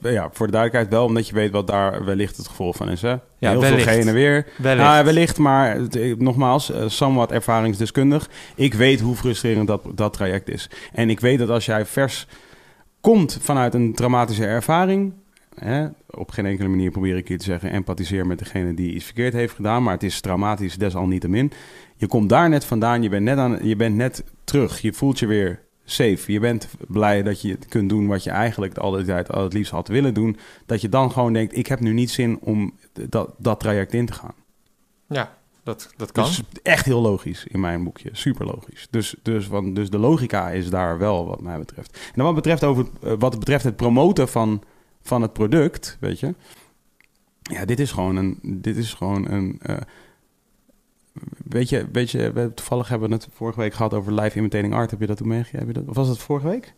ja, 0.00 0.28
voor 0.32 0.46
de 0.46 0.52
duidelijkheid 0.52 0.88
wel, 0.88 1.04
omdat 1.04 1.28
je 1.28 1.34
weet 1.34 1.50
wat 1.50 1.66
daar 1.66 2.04
wellicht 2.04 2.36
het 2.36 2.48
gevolg 2.48 2.76
van 2.76 2.90
is. 2.90 3.02
Hè? 3.02 3.08
Heel 3.38 3.60
wellicht. 3.60 3.82
veel 3.82 3.92
heen 3.92 4.08
en 4.08 4.14
weer. 4.14 4.46
Wellicht. 4.56 4.86
Nou, 4.86 5.04
wellicht, 5.04 5.38
maar 5.38 5.78
nogmaals, 6.18 6.70
eh, 6.70 6.82
somewhat 6.86 7.32
ervaringsdeskundig. 7.32 8.30
Ik 8.54 8.74
weet 8.74 9.00
hoe 9.00 9.16
frustrerend 9.16 9.66
dat, 9.66 9.82
dat 9.94 10.12
traject 10.12 10.48
is. 10.48 10.70
En 10.92 11.10
ik 11.10 11.20
weet 11.20 11.38
dat 11.38 11.48
als 11.48 11.64
jij 11.64 11.86
vers 11.86 12.26
komt 13.00 13.38
vanuit 13.40 13.74
een 13.74 13.94
traumatische 13.94 14.46
ervaring... 14.46 15.12
Hè, 15.54 15.86
op 16.10 16.30
geen 16.30 16.46
enkele 16.46 16.68
manier 16.68 16.90
probeer 16.90 17.16
ik 17.16 17.28
hier 17.28 17.38
te 17.38 17.44
zeggen... 17.44 17.70
empathiseer 17.70 18.26
met 18.26 18.38
degene 18.38 18.74
die 18.74 18.94
iets 18.94 19.04
verkeerd 19.04 19.32
heeft 19.32 19.54
gedaan... 19.54 19.82
maar 19.82 19.92
het 19.92 20.02
is 20.02 20.20
traumatisch 20.20 20.76
desalniettemin. 20.76 21.52
Je 21.96 22.06
komt 22.06 22.28
daar 22.28 22.48
net 22.48 22.64
vandaan, 22.64 23.02
je 23.02 23.08
bent 23.08 23.24
net, 23.24 23.38
aan, 23.38 23.58
je 23.62 23.76
bent 23.76 23.96
net 23.96 24.24
terug. 24.44 24.80
Je 24.80 24.92
voelt 24.92 25.18
je 25.18 25.26
weer 25.26 25.60
safe. 25.84 26.32
Je 26.32 26.40
bent 26.40 26.68
blij 26.88 27.22
dat 27.22 27.40
je 27.40 27.58
kunt 27.68 27.88
doen 27.88 28.06
wat 28.06 28.24
je 28.24 28.30
eigenlijk 28.30 28.78
al 28.78 28.90
de 28.90 29.04
tijd 29.04 29.32
al 29.32 29.42
het 29.42 29.52
liefst 29.52 29.72
had 29.72 29.88
willen 29.88 30.14
doen. 30.14 30.36
Dat 30.66 30.80
je 30.80 30.88
dan 30.88 31.12
gewoon 31.12 31.32
denkt, 31.32 31.56
ik 31.56 31.66
heb 31.66 31.80
nu 31.80 31.92
niet 31.92 32.10
zin 32.10 32.38
om 32.40 32.74
dat, 33.08 33.34
dat 33.38 33.60
traject 33.60 33.94
in 33.94 34.06
te 34.06 34.12
gaan. 34.12 34.34
Ja, 35.06 35.36
dat, 35.64 35.92
dat 35.96 36.12
kan. 36.12 36.24
Dus 36.24 36.42
echt 36.62 36.84
heel 36.84 37.00
logisch 37.00 37.46
in 37.46 37.60
mijn 37.60 37.84
boekje. 37.84 38.10
Super 38.12 38.46
logisch. 38.46 38.86
Dus, 38.90 39.14
dus, 39.22 39.46
want, 39.46 39.76
dus 39.76 39.90
de 39.90 39.98
logica 39.98 40.50
is 40.50 40.70
daar 40.70 40.98
wel, 40.98 41.26
wat 41.26 41.40
mij 41.40 41.58
betreft. 41.58 41.96
En 41.96 42.12
dan 42.14 42.24
wat 42.24 42.34
betreft, 42.34 42.64
over, 42.64 42.86
eh, 43.02 43.12
wat 43.18 43.38
betreft 43.38 43.64
het 43.64 43.76
promoten 43.76 44.28
van, 44.28 44.62
van 45.02 45.22
het 45.22 45.32
product, 45.32 45.96
weet 46.00 46.20
je. 46.20 46.34
Ja, 47.42 47.64
dit 47.64 47.80
is 47.80 47.92
gewoon 47.92 48.16
een. 48.16 48.38
Dit 48.42 48.76
is 48.76 48.94
gewoon 48.94 49.30
een 49.30 49.58
eh, 49.62 49.76
weet, 51.48 51.68
je, 51.68 51.86
weet 51.92 52.10
je, 52.10 52.16
we 52.18 52.22
hebben- 52.24 52.54
toevallig 52.54 52.88
hebben 52.88 53.08
we 53.08 53.14
het 53.14 53.28
vorige 53.32 53.60
week 53.60 53.74
gehad 53.74 53.94
over 53.94 54.12
live 54.14 54.38
imitating 54.38 54.74
art. 54.74 54.90
Heb 54.90 55.00
je 55.00 55.06
dat 55.06 55.16
toen 55.16 55.28
meegekregen? 55.28 55.66
Heb 55.66 55.76
je 55.76 55.80
dat- 55.82 55.88
Of 55.90 55.96
was 55.96 56.08
het 56.08 56.18
vorige 56.18 56.48
week? 56.48 56.74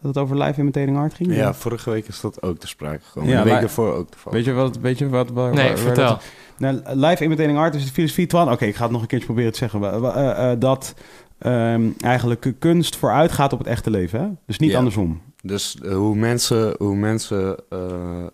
Dat 0.00 0.14
het 0.14 0.22
over 0.24 0.38
live 0.38 0.60
imitating 0.60 0.96
art 0.96 1.14
ging? 1.14 1.34
Ja, 1.34 1.54
vorige 1.54 1.90
week 1.90 2.08
is 2.08 2.20
dat 2.20 2.42
ook 2.42 2.58
te 2.58 2.66
sprake 2.66 3.00
gekomen. 3.04 3.30
Ja, 3.30 3.42
de 3.42 3.50
week 3.50 3.60
daarvoor 3.60 3.92
ook 3.94 4.10
toevallig. 4.10 4.38
Weet 4.38 4.46
je 4.46 4.52
wat? 4.60 4.78
Weet 4.78 4.98
je 4.98 5.08
wat 5.08 5.30
waar, 5.30 5.54
Nee, 5.54 5.56
waar- 5.56 5.68
waar 5.68 5.78
vertel. 5.78 6.08
dat- 6.08 6.22
nou, 6.58 6.80
live 7.06 7.24
imitating 7.24 7.58
art 7.58 7.74
is 7.74 7.84
de 7.86 7.92
filosofie 7.92 8.26
Twan. 8.26 8.52
Oké, 8.52 8.64
ik 8.64 8.74
ga 8.76 8.82
het 8.82 8.92
nog 8.92 9.00
een 9.00 9.06
keertje 9.06 9.26
proberen 9.26 9.52
te 9.52 9.58
zeggen. 9.58 9.82
Eh, 9.82 10.50
eh, 10.52 10.60
dat 10.60 10.94
ehm, 11.38 11.88
eigenlijk 12.00 12.54
kunst 12.58 12.96
vooruit 12.96 13.32
gaat 13.32 13.52
op 13.52 13.58
het 13.58 13.68
echte 13.68 13.90
leven. 13.90 14.20
Hè? 14.20 14.26
Dus 14.46 14.58
niet 14.58 14.70
Ja. 14.70 14.76
andersom. 14.78 15.20
Dus 15.42 15.78
eh, 15.82 15.94
hoe 15.94 16.16
mensen, 16.16 16.74
hoe 16.78 16.96
mensen 16.96 17.56
eh, 17.68 18.24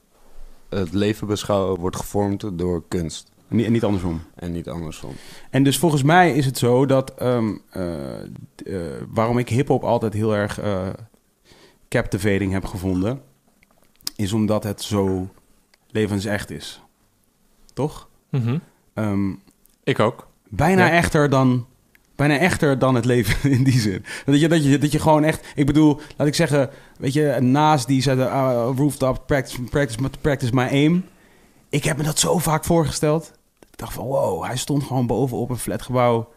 het 0.69 0.93
leven 0.93 1.27
beschouwen 1.27 1.81
wordt 1.81 1.97
gevormd 1.97 2.59
door 2.59 2.83
kunst. 2.89 3.31
Niet, 3.55 3.69
niet 3.69 3.85
andersom. 3.85 4.23
En 4.35 4.53
niet 4.53 4.69
andersom. 4.69 5.13
En 5.51 5.63
dus 5.63 5.79
volgens 5.79 6.03
mij 6.03 6.33
is 6.35 6.47
het 6.47 6.59
zo 6.59 6.87
dat 6.87 7.15
ehm, 7.15 7.53
eh, 7.71 8.23
eh, 8.23 8.27
waarom 9.09 9.39
ik 9.39 9.49
hip-hop 9.49 9.83
altijd 9.85 10.13
heel 10.13 10.35
erg 10.37 10.61
eh, 10.61 10.89
captivating 11.89 12.53
heb 12.53 12.65
gevonden, 12.65 13.21
is 14.17 14.33
omdat 14.33 14.65
het 14.65 14.83
zo 14.83 15.29
levensecht 15.91 16.51
is. 16.51 16.81
Toch? 17.73 18.09
Mhm. 18.31 18.59
Ehm, 18.95 19.31
Ik 19.85 19.99
ook. 20.01 20.29
bijna 20.49 20.85
Ja. 20.87 20.91
echter 20.91 21.31
dan. 21.31 21.67
Bijna 22.17 22.39
echter 22.39 22.79
dan 22.79 22.95
het 22.95 23.05
leven 23.05 23.51
in 23.59 23.65
die 23.65 23.81
zin. 23.81 24.05
Dat 24.25 24.41
je, 24.41 24.49
dat, 24.49 24.65
je, 24.65 24.79
dat 24.79 24.93
je 24.93 24.99
gewoon 24.99 25.25
echt. 25.25 25.47
Ik 25.55 25.67
bedoel, 25.67 26.01
laat 26.17 26.27
ik 26.29 26.35
zeggen. 26.35 26.71
Weet 26.99 27.13
je, 27.13 27.37
naast 27.41 27.87
die 27.87 28.03
zetten. 28.03 28.27
Uh, 28.27 28.71
rooftop, 28.77 29.23
practice, 29.27 29.63
practice, 29.63 29.99
practice 30.21 30.55
my 30.55 30.63
aim. 30.71 31.05
Ik 31.69 31.85
heb 31.85 31.97
me 31.97 32.03
dat 32.03 32.19
zo 32.19 32.39
vaak 32.39 32.65
voorgesteld. 32.65 33.33
Dacht 33.85 33.97
van 33.97 34.07
wow, 34.07 34.45
hij 34.45 34.57
stond 34.57 34.83
gewoon 34.83 35.07
bovenop 35.07 35.51
een 35.51 35.57
flatgebouw. 35.59 36.33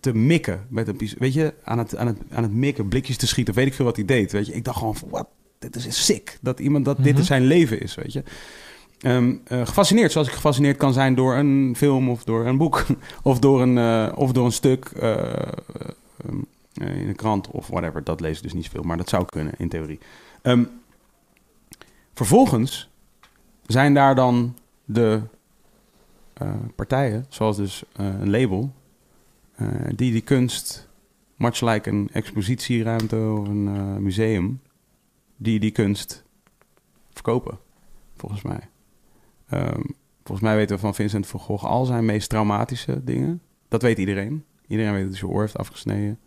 te 0.00 0.14
mikken. 0.14 0.66
Met 0.68 0.88
een, 0.88 0.98
weet 1.18 1.32
je, 1.34 1.54
aan 1.64 1.78
het, 1.78 1.96
aan, 1.96 2.06
het, 2.06 2.18
aan 2.30 2.42
het 2.42 2.52
mikken, 2.52 2.88
blikjes 2.88 3.16
te 3.16 3.26
schieten. 3.26 3.54
Weet 3.54 3.66
ik 3.66 3.74
veel 3.74 3.84
wat 3.84 3.96
hij 3.96 4.04
deed. 4.04 4.32
Weet 4.32 4.46
je, 4.46 4.52
ik 4.54 4.64
dacht 4.64 4.78
gewoon 4.78 4.96
van 4.96 5.08
wat. 5.08 5.26
Dit 5.58 5.76
is 5.76 6.04
sick. 6.04 6.38
Dat 6.40 6.60
iemand 6.60 6.84
dat 6.84 6.96
dit 7.04 7.14
Mhm. 7.14 7.22
zijn 7.24 7.42
leven 7.42 7.80
is. 7.80 7.94
Weet 7.94 8.12
je. 8.12 8.22
Ehm, 9.00 9.34
eh, 9.44 9.66
gefascineerd, 9.66 10.12
zoals 10.12 10.26
ik 10.26 10.32
gefascineerd 10.34 10.76
kan 10.76 10.92
zijn 10.92 11.14
door 11.14 11.34
een 11.36 11.74
film 11.76 12.10
of 12.10 12.24
door 12.24 12.46
een 12.46 12.56
boek 12.58 12.84
of 13.22 13.38
door 13.38 13.62
een, 13.62 13.78
eh, 13.78 14.12
of 14.18 14.32
door 14.32 14.44
een 14.44 14.52
stuk. 14.52 14.84
eh, 14.84 15.16
ehm, 15.16 16.38
eh, 16.74 16.96
in 17.00 17.08
een 17.08 17.16
krant 17.16 17.48
of 17.50 17.66
whatever. 17.66 18.04
Dat 18.04 18.20
lees 18.20 18.36
ik 18.36 18.42
dus 18.42 18.52
niet 18.52 18.64
zoveel, 18.64 18.82
maar 18.82 18.96
dat 18.96 19.08
zou 19.08 19.24
kunnen 19.24 19.52
in 19.58 19.68
theorie. 19.68 19.98
Ehm, 20.42 20.64
vervolgens 22.14 22.88
zijn 23.66 23.94
daar 23.94 24.14
dan 24.14 24.56
de 24.84 25.20
partijen, 26.74 27.26
zoals 27.28 27.56
dus 27.56 27.84
eh, 27.92 28.06
een 28.06 28.30
label, 28.30 28.72
eh, 29.54 29.68
die 29.94 30.12
die 30.12 30.20
kunst, 30.20 30.88
much 31.36 31.60
like 31.60 31.90
een 31.90 32.08
expositieruimte 32.12 33.16
of 33.16 33.48
een 33.48 33.68
eh, 33.68 33.96
museum, 33.96 34.60
die 35.36 35.60
die 35.60 35.70
kunst 35.70 36.24
verkopen, 37.10 37.58
volgens 38.16 38.42
mij. 38.42 38.68
Ehm, 39.48 39.82
volgens 40.22 40.40
mij 40.40 40.56
weten 40.56 40.74
we 40.74 40.82
van 40.82 40.94
Vincent 40.94 41.26
van 41.26 41.40
Gogh 41.40 41.64
al 41.64 41.84
zijn 41.84 42.04
meest 42.04 42.28
traumatische 42.28 43.04
dingen. 43.04 43.42
Dat 43.68 43.82
weet 43.82 43.98
iedereen. 43.98 44.44
Iedereen 44.66 44.92
weet 44.92 45.02
dat 45.02 45.10
hij 45.10 45.18
zijn 45.18 45.30
oor 45.30 45.40
heeft 45.40 45.58
afgesneden. 45.58 46.18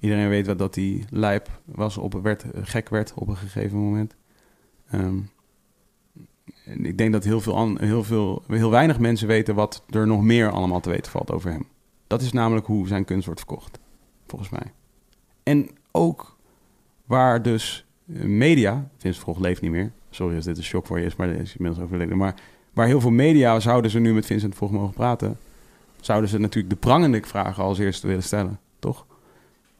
Iedereen 0.00 0.28
weet 0.28 0.46
wat 0.46 0.58
dat 0.58 0.74
hij 0.74 1.04
lijp 1.10 1.60
was, 1.64 1.96
op, 1.96 2.12
werd, 2.22 2.44
gek 2.54 2.88
werd 2.88 3.14
op 3.14 3.28
een 3.28 3.36
gegeven 3.36 3.78
moment. 3.78 4.16
Ehm, 4.90 5.18
ik 6.66 6.98
denk 6.98 7.12
dat 7.12 7.24
heel, 7.24 7.40
veel 7.40 7.76
heel, 7.76 8.04
veel, 8.04 8.42
heel 8.48 8.70
weinig 8.70 8.98
mensen 8.98 9.28
weten 9.28 9.54
wat 9.54 9.82
er 9.90 10.06
nog 10.06 10.22
meer 10.22 10.50
allemaal 10.50 10.80
te 10.80 10.90
weten 10.90 11.12
valt 11.12 11.30
over 11.30 11.50
hem. 11.50 11.66
Dat 12.06 12.22
is 12.22 12.32
namelijk 12.32 12.66
hoe 12.66 12.88
zijn 12.88 13.04
kunst 13.04 13.24
wordt 13.24 13.40
verkocht, 13.40 13.78
volgens 14.26 14.50
mij. 14.50 14.72
En 15.42 15.68
ook 15.90 16.36
waar 17.04 17.42
dus 17.42 17.86
eh, 18.14 18.22
media, 18.22 18.88
Vincent 18.96 19.24
Gogh 19.24 19.40
leeft 19.40 19.60
niet 19.60 19.70
meer. 19.70 19.92
Sorry 20.10 20.36
als 20.36 20.44
dit 20.44 20.56
een 20.56 20.62
shock 20.62 20.86
voor 20.86 20.98
je 20.98 21.04
is, 21.04 21.16
maar 21.16 21.28
hij 21.28 21.36
is 21.36 21.56
inmiddels 21.56 21.84
overleden. 21.84 22.16
Maar 22.16 22.34
waar 22.72 22.86
heel 22.86 23.00
veel 23.00 23.10
media 23.10 23.60
zouden 23.60 23.90
ze 23.90 23.98
nu 23.98 24.14
met 24.14 24.26
Vincent 24.26 24.56
Gogh 24.56 24.72
mogen 24.72 24.94
praten, 24.94 25.38
zouden 26.00 26.30
ze 26.30 26.38
natuurlijk 26.38 26.74
de 26.74 26.80
prangende 26.80 27.20
vragen 27.22 27.64
als 27.64 27.78
eerste 27.78 28.06
willen 28.06 28.22
stellen, 28.22 28.60
toch? 28.78 29.06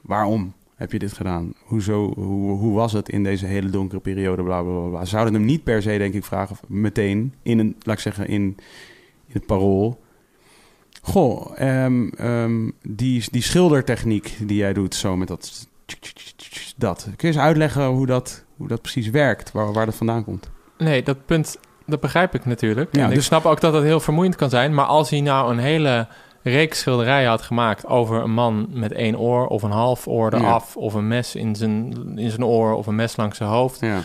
Waarom 0.01 0.55
heb 0.77 0.93
je 0.93 0.99
dit 0.99 1.13
gedaan? 1.13 1.53
Hoezo, 1.65 2.13
hoe, 2.15 2.59
hoe 2.59 2.75
was 2.75 2.93
het 2.93 3.09
in 3.09 3.23
deze 3.23 3.47
hele 3.47 3.71
donkere 3.71 4.01
periode? 4.01 4.43
Bla, 4.43 4.63
bla, 4.63 4.89
bla, 4.89 5.05
zouden 5.05 5.35
hem 5.35 5.45
niet 5.45 5.65
per 5.65 5.83
se, 5.83 5.99
denk 5.99 6.15
ik, 6.15 6.25
vragen 6.25 6.57
meteen 6.67 7.35
in 7.43 7.59
een, 7.59 7.77
laat 7.83 7.97
ik 7.97 8.03
zeggen, 8.03 8.29
in, 8.29 8.43
in 9.27 9.33
het 9.33 9.47
parool. 9.47 10.01
Goh, 11.03 11.53
ehm, 11.61 12.09
ehm, 12.09 12.71
die, 12.83 13.25
die 13.31 13.43
schildertechniek 13.43 14.37
die 14.43 14.57
jij 14.57 14.73
doet, 14.73 14.95
zo 14.95 15.17
met 15.17 15.29
dat, 15.29 15.69
dat. 16.77 17.03
Kun 17.03 17.29
je 17.29 17.35
eens 17.35 17.45
uitleggen 17.45 17.87
hoe 17.87 18.07
dat, 18.07 18.45
hoe 18.57 18.69
dat 18.69 18.83
precies 18.83 19.11
werkt, 19.11 19.53
waar, 19.53 19.73
waar 19.73 19.87
dat 19.87 19.95
vandaan 19.95 20.25
komt? 20.25 20.51
Nee, 20.79 21.03
dat 21.03 21.27
punt, 21.27 21.59
dat 21.87 22.01
begrijp 22.01 22.35
ik 22.35 22.45
natuurlijk. 22.45 22.97
Ja, 22.97 23.05
en 23.05 23.09
ik 23.09 23.15
dus- 23.15 23.25
snap 23.25 23.45
ook 23.45 23.61
dat 23.61 23.73
het 23.73 23.85
heel 23.85 24.01
vermoeiend 24.01 24.37
kan 24.37 24.51
zijn. 24.51 24.75
Maar 24.75 24.87
als 24.87 25.11
hij 25.11 25.21
nou 25.21 25.53
een 25.53 25.59
hele 25.59 26.09
reeks 26.51 26.79
schilderijen 26.79 27.29
had 27.29 27.43
gemaakt 27.43 27.87
over 27.87 28.23
een 28.23 28.33
man 28.35 28.67
met 28.71 28.93
één 28.93 29.19
oor 29.19 29.47
of 29.47 29.63
een 29.63 29.71
half 29.71 30.07
oor 30.07 30.33
Ja. 30.35 30.39
eraf, 30.39 30.77
of 30.77 30.95
een 30.95 31.09
mes 31.09 31.35
in 31.35 31.55
zijn, 31.57 31.93
in 32.19 32.31
zijn 32.31 32.45
oor 32.45 32.75
of 32.75 32.87
een 32.87 32.95
mes 32.95 33.17
langs 33.17 33.37
zijn 33.37 33.49
hoofd, 33.51 33.81
Ja, 33.81 34.01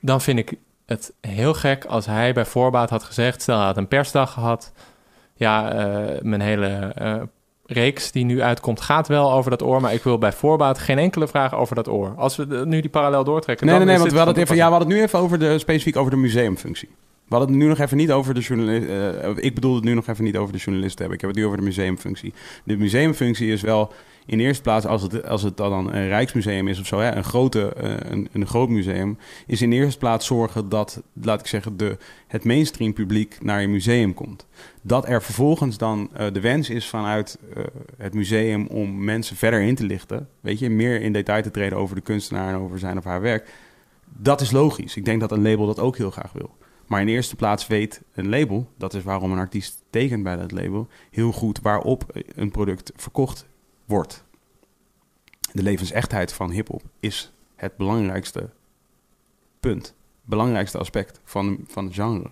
dan 0.00 0.20
vind 0.20 0.38
ik 0.38 0.54
het 0.86 1.12
heel 1.20 1.54
gek 1.54 1.84
als 1.84 2.06
hij 2.06 2.32
bij 2.32 2.44
voorbaat 2.44 2.90
had 2.90 3.02
gezegd, 3.02 3.42
stel 3.42 3.56
hij 3.56 3.66
had 3.66 3.76
een 3.76 3.88
persdag 3.88 4.32
gehad, 4.32 4.72
ja, 5.34 5.72
eh, 5.72 6.20
mijn 6.22 6.40
hele 6.40 6.92
eh, 6.94 7.14
reeks 7.66 8.12
die 8.12 8.24
nu 8.24 8.42
uitkomt 8.42 8.80
gaat 8.80 9.08
wel 9.08 9.32
over 9.32 9.50
dat 9.50 9.62
oor, 9.62 9.80
maar 9.80 9.92
ik 9.92 10.02
wil 10.02 10.18
bij 10.18 10.32
voorbaat 10.32 10.78
geen 10.78 10.98
enkele 10.98 11.28
vraag 11.28 11.54
over 11.54 11.74
dat 11.74 11.88
oor. 11.88 12.14
Als 12.16 12.36
we 12.36 12.46
de- 12.46 12.66
nu 12.66 12.80
die 12.80 12.90
parallel 12.90 13.24
doortrekken, 13.24 13.66
nee, 13.66 13.74
dan 13.76 13.84
nee, 13.86 13.94
nee, 13.94 14.02
want 14.02 14.12
we 14.12 14.18
hadden, 14.22 14.34
het 14.36 14.44
even, 14.44 14.56
ja, 14.56 14.64
we 14.66 14.70
hadden 14.70 14.88
het 14.88 14.98
nu 14.98 15.04
even 15.04 15.18
over 15.18 15.38
de, 15.38 15.58
specifiek 15.58 15.96
over 15.96 16.10
de 16.10 16.16
museumfunctie. 16.16 16.88
We 17.30 17.36
hadden 17.36 17.54
het 17.54 17.64
nu 17.64 17.68
nog 17.68 17.78
even 17.78 17.96
niet 17.96 18.12
over 18.12 18.34
de 18.34 18.40
journalist. 18.40 18.88
eh, 18.88 19.30
ik 19.36 19.54
bedoel 19.54 19.74
het 19.74 19.84
nu 19.84 19.94
nog 19.94 20.06
even 20.06 20.24
niet 20.24 20.36
over 20.36 20.52
de 20.52 20.58
journalist 20.58 20.98
hebben. 20.98 21.14
Ik 21.16 21.20
heb 21.20 21.30
het 21.30 21.38
nu 21.38 21.46
over 21.46 21.58
de 21.58 21.64
museumfunctie. 21.64 22.32
De 22.64 22.76
museumfunctie 22.76 23.52
is 23.52 23.60
wel 23.60 23.92
in 24.26 24.40
eerste 24.40 24.62
plaats, 24.62 24.86
als 24.86 25.02
het, 25.02 25.26
als 25.26 25.42
het 25.42 25.56
dan 25.56 25.94
een 25.94 26.08
Rijksmuseum 26.08 26.68
is 26.68 26.80
of 26.80 26.86
zo, 26.86 26.98
hè, 26.98 27.14
een, 27.14 27.24
grote, 27.24 27.72
eh, 27.74 28.10
een, 28.10 28.28
een 28.32 28.46
groot 28.46 28.68
museum, 28.68 29.18
is 29.46 29.62
in 29.62 29.72
eerste 29.72 29.98
plaats 29.98 30.26
zorgen 30.26 30.68
dat, 30.68 31.02
laat 31.22 31.40
ik 31.40 31.46
zeggen, 31.46 31.76
de, 31.76 31.96
het 32.26 32.44
mainstream 32.44 32.92
publiek 32.92 33.38
naar 33.42 33.60
je 33.60 33.68
museum 33.68 34.14
komt. 34.14 34.46
Dat 34.82 35.08
er 35.08 35.22
vervolgens 35.22 35.78
dan 35.78 36.10
eh, 36.12 36.26
de 36.32 36.40
wens 36.40 36.70
is 36.70 36.88
vanuit 36.88 37.38
het 37.96 38.14
museum 38.14 38.66
om 38.66 39.04
mensen 39.04 39.36
verder 39.36 39.60
in 39.60 39.74
te 39.74 39.84
lichten, 39.84 40.28
weet 40.40 40.58
je, 40.58 40.70
meer 40.70 41.00
in 41.00 41.12
detail 41.12 41.42
te 41.42 41.50
treden 41.50 41.78
over 41.78 41.94
de 41.94 42.02
kunstenaar 42.02 42.48
en 42.54 42.60
over 42.60 42.78
zijn 42.78 42.98
of 42.98 43.04
haar 43.04 43.20
werk. 43.20 43.48
Dat 44.16 44.40
is 44.40 44.50
logisch. 44.50 44.96
Ik 44.96 45.04
denk 45.04 45.20
dat 45.20 45.32
een 45.32 45.42
label 45.42 45.66
dat 45.66 45.78
ook 45.78 45.96
heel 45.96 46.10
graag 46.10 46.32
wil. 46.32 46.58
Maar 46.90 47.00
in 47.00 47.08
eerste 47.08 47.36
plaats 47.36 47.66
weet 47.66 48.02
een 48.12 48.28
label, 48.28 48.70
dat 48.76 48.94
is 48.94 49.02
waarom 49.02 49.32
een 49.32 49.38
artiest 49.38 49.82
tekent 49.90 50.22
bij 50.22 50.36
dat 50.36 50.52
label, 50.52 50.88
heel 51.10 51.32
goed 51.32 51.60
waarop 51.60 52.04
een 52.34 52.50
product 52.50 52.92
verkocht 52.96 53.46
wordt. 53.84 54.24
De 55.52 55.62
levensechtheid 55.62 56.32
van 56.32 56.50
hip-hop 56.50 56.82
is 57.00 57.32
het 57.56 57.76
belangrijkste 57.76 58.50
punt, 59.60 59.94
belangrijkste 60.24 60.78
aspect 60.78 61.20
van, 61.24 61.58
van 61.66 61.84
het 61.84 61.94
genre. 61.94 62.30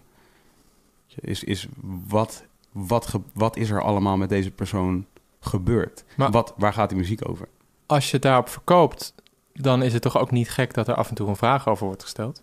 Is, 1.20 1.44
is 1.44 1.68
wat, 2.08 2.44
wat, 2.72 3.06
ge- 3.06 3.20
wat 3.34 3.56
is 3.56 3.70
er 3.70 3.82
allemaal 3.82 4.16
met 4.16 4.28
deze 4.28 4.50
persoon 4.50 5.06
gebeurd? 5.40 6.04
Maar- 6.16 6.30
wat, 6.30 6.54
waar 6.56 6.72
gaat 6.72 6.88
die 6.88 6.98
muziek 6.98 7.28
over? 7.28 7.48
als 7.86 8.06
je 8.06 8.12
het 8.12 8.22
daarop 8.22 8.48
verkoopt, 8.48 9.14
dan 9.52 9.82
is 9.82 9.92
het 9.92 10.02
toch 10.02 10.18
ook 10.18 10.30
niet 10.30 10.50
gek 10.50 10.74
dat 10.74 10.88
er 10.88 10.94
af 10.94 11.08
en 11.08 11.14
toe 11.14 11.28
een 11.28 11.36
vraag 11.36 11.68
over 11.68 11.86
wordt 11.86 12.02
gesteld? 12.02 12.42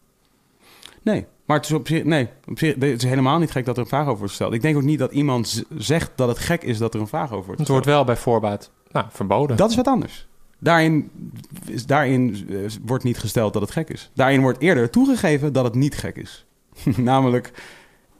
Nee, 1.01 1.25
maar 1.45 1.57
het 1.57 1.65
is 1.65 1.71
op 1.71 1.87
zich, 1.87 2.03
nee, 2.03 2.29
op 2.47 2.59
zich, 2.59 2.73
het 2.73 2.83
is 2.83 3.03
helemaal 3.03 3.39
niet 3.39 3.51
gek 3.51 3.65
dat 3.65 3.75
er 3.75 3.81
een 3.81 3.89
vraag 3.89 4.05
over 4.05 4.17
wordt 4.17 4.29
gesteld. 4.29 4.53
Ik 4.53 4.61
denk 4.61 4.75
ook 4.75 4.83
niet 4.83 4.99
dat 4.99 5.11
iemand 5.11 5.63
zegt 5.77 6.11
dat 6.15 6.27
het 6.27 6.37
gek 6.37 6.63
is 6.63 6.77
dat 6.77 6.93
er 6.93 6.99
een 6.99 7.07
vraag 7.07 7.31
over 7.31 7.45
wordt 7.45 7.49
Het 7.49 7.57
gesteld. 7.59 7.85
wordt 7.85 7.97
wel 7.97 8.03
bij 8.05 8.17
voorbaat 8.17 8.71
nou, 8.91 9.05
verboden. 9.09 9.57
Dat 9.57 9.69
is 9.69 9.75
wat 9.75 9.87
anders. 9.87 10.27
Daarin, 10.59 11.11
daarin 11.85 12.47
eh, 12.49 12.57
wordt 12.85 13.03
niet 13.03 13.17
gesteld 13.17 13.53
dat 13.53 13.61
het 13.61 13.71
gek 13.71 13.89
is. 13.89 14.11
Daarin 14.13 14.41
wordt 14.41 14.61
eerder 14.61 14.89
toegegeven 14.89 15.53
dat 15.53 15.63
het 15.63 15.75
niet 15.75 15.95
gek 15.95 16.15
is. 16.15 16.45
Namelijk, 16.97 17.51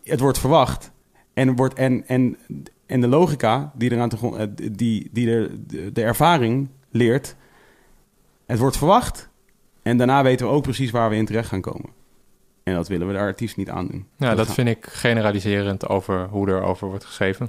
het 0.03 0.19
wordt 0.19 0.39
verwacht. 0.39 0.91
En, 1.33 1.55
wordt, 1.55 1.73
en, 1.73 2.07
en, 2.07 2.37
en 2.85 3.01
de 3.01 3.07
logica 3.07 3.71
die, 3.75 3.91
eraan 3.91 4.09
te, 4.09 4.17
eh, 4.37 4.47
die, 4.71 5.09
die 5.11 5.29
er, 5.29 5.51
de 5.93 6.03
ervaring 6.03 6.69
leert... 6.91 7.35
Het 8.45 8.59
wordt 8.59 8.77
verwacht. 8.77 9.29
En 9.81 9.97
daarna 9.97 10.23
weten 10.23 10.45
we 10.45 10.51
ook 10.51 10.63
precies 10.63 10.91
waar 10.91 11.09
we 11.09 11.15
in 11.15 11.25
terecht 11.25 11.47
gaan 11.47 11.61
komen. 11.61 11.89
En 12.65 12.73
dat 12.73 12.87
willen 12.87 13.07
we 13.07 13.13
de 13.13 13.19
artiest 13.19 13.57
niet 13.57 13.69
aandoen. 13.69 14.05
ja, 14.17 14.35
dat 14.35 14.45
gaan- 14.45 14.55
vind 14.55 14.67
ik 14.67 14.85
generaliserend 14.85 15.87
over 15.87 16.27
hoe 16.27 16.47
er 16.47 16.61
over 16.61 16.87
wordt 16.87 17.05
geschreven. 17.05 17.47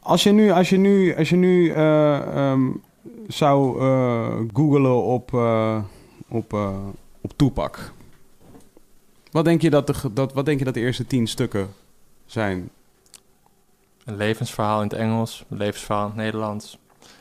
Als 0.00 0.22
je 0.22 0.32
nu, 0.32 0.50
als 0.50 0.68
je 0.68 0.76
nu, 0.76 1.16
als 1.16 1.28
je 1.28 1.36
nu 1.36 1.70
eh, 1.70 2.16
ehm, 2.50 2.70
zou 3.26 3.80
eh 3.80 4.38
googelen 4.52 5.02
op, 5.02 5.34
eh, 5.34 5.82
op, 6.28 6.52
op 7.20 7.32
Toepak. 7.36 7.92
Wat 9.30 9.44
denk, 9.44 9.62
je 9.62 9.70
dat 9.70 9.86
de, 9.86 10.12
dat, 10.12 10.32
wat 10.32 10.44
denk 10.46 10.58
je 10.58 10.64
dat 10.64 10.74
de 10.74 10.80
eerste 10.80 11.06
tien 11.06 11.26
stukken 11.26 11.68
zijn? 12.26 12.70
Een 14.04 14.16
levensverhaal 14.16 14.82
in 14.82 14.88
het 14.88 14.96
Engels, 14.98 15.44
een 15.50 15.56
levensverhaal 15.56 16.02
in 16.04 16.10
het 16.10 16.16
Nederlands. 16.16 16.78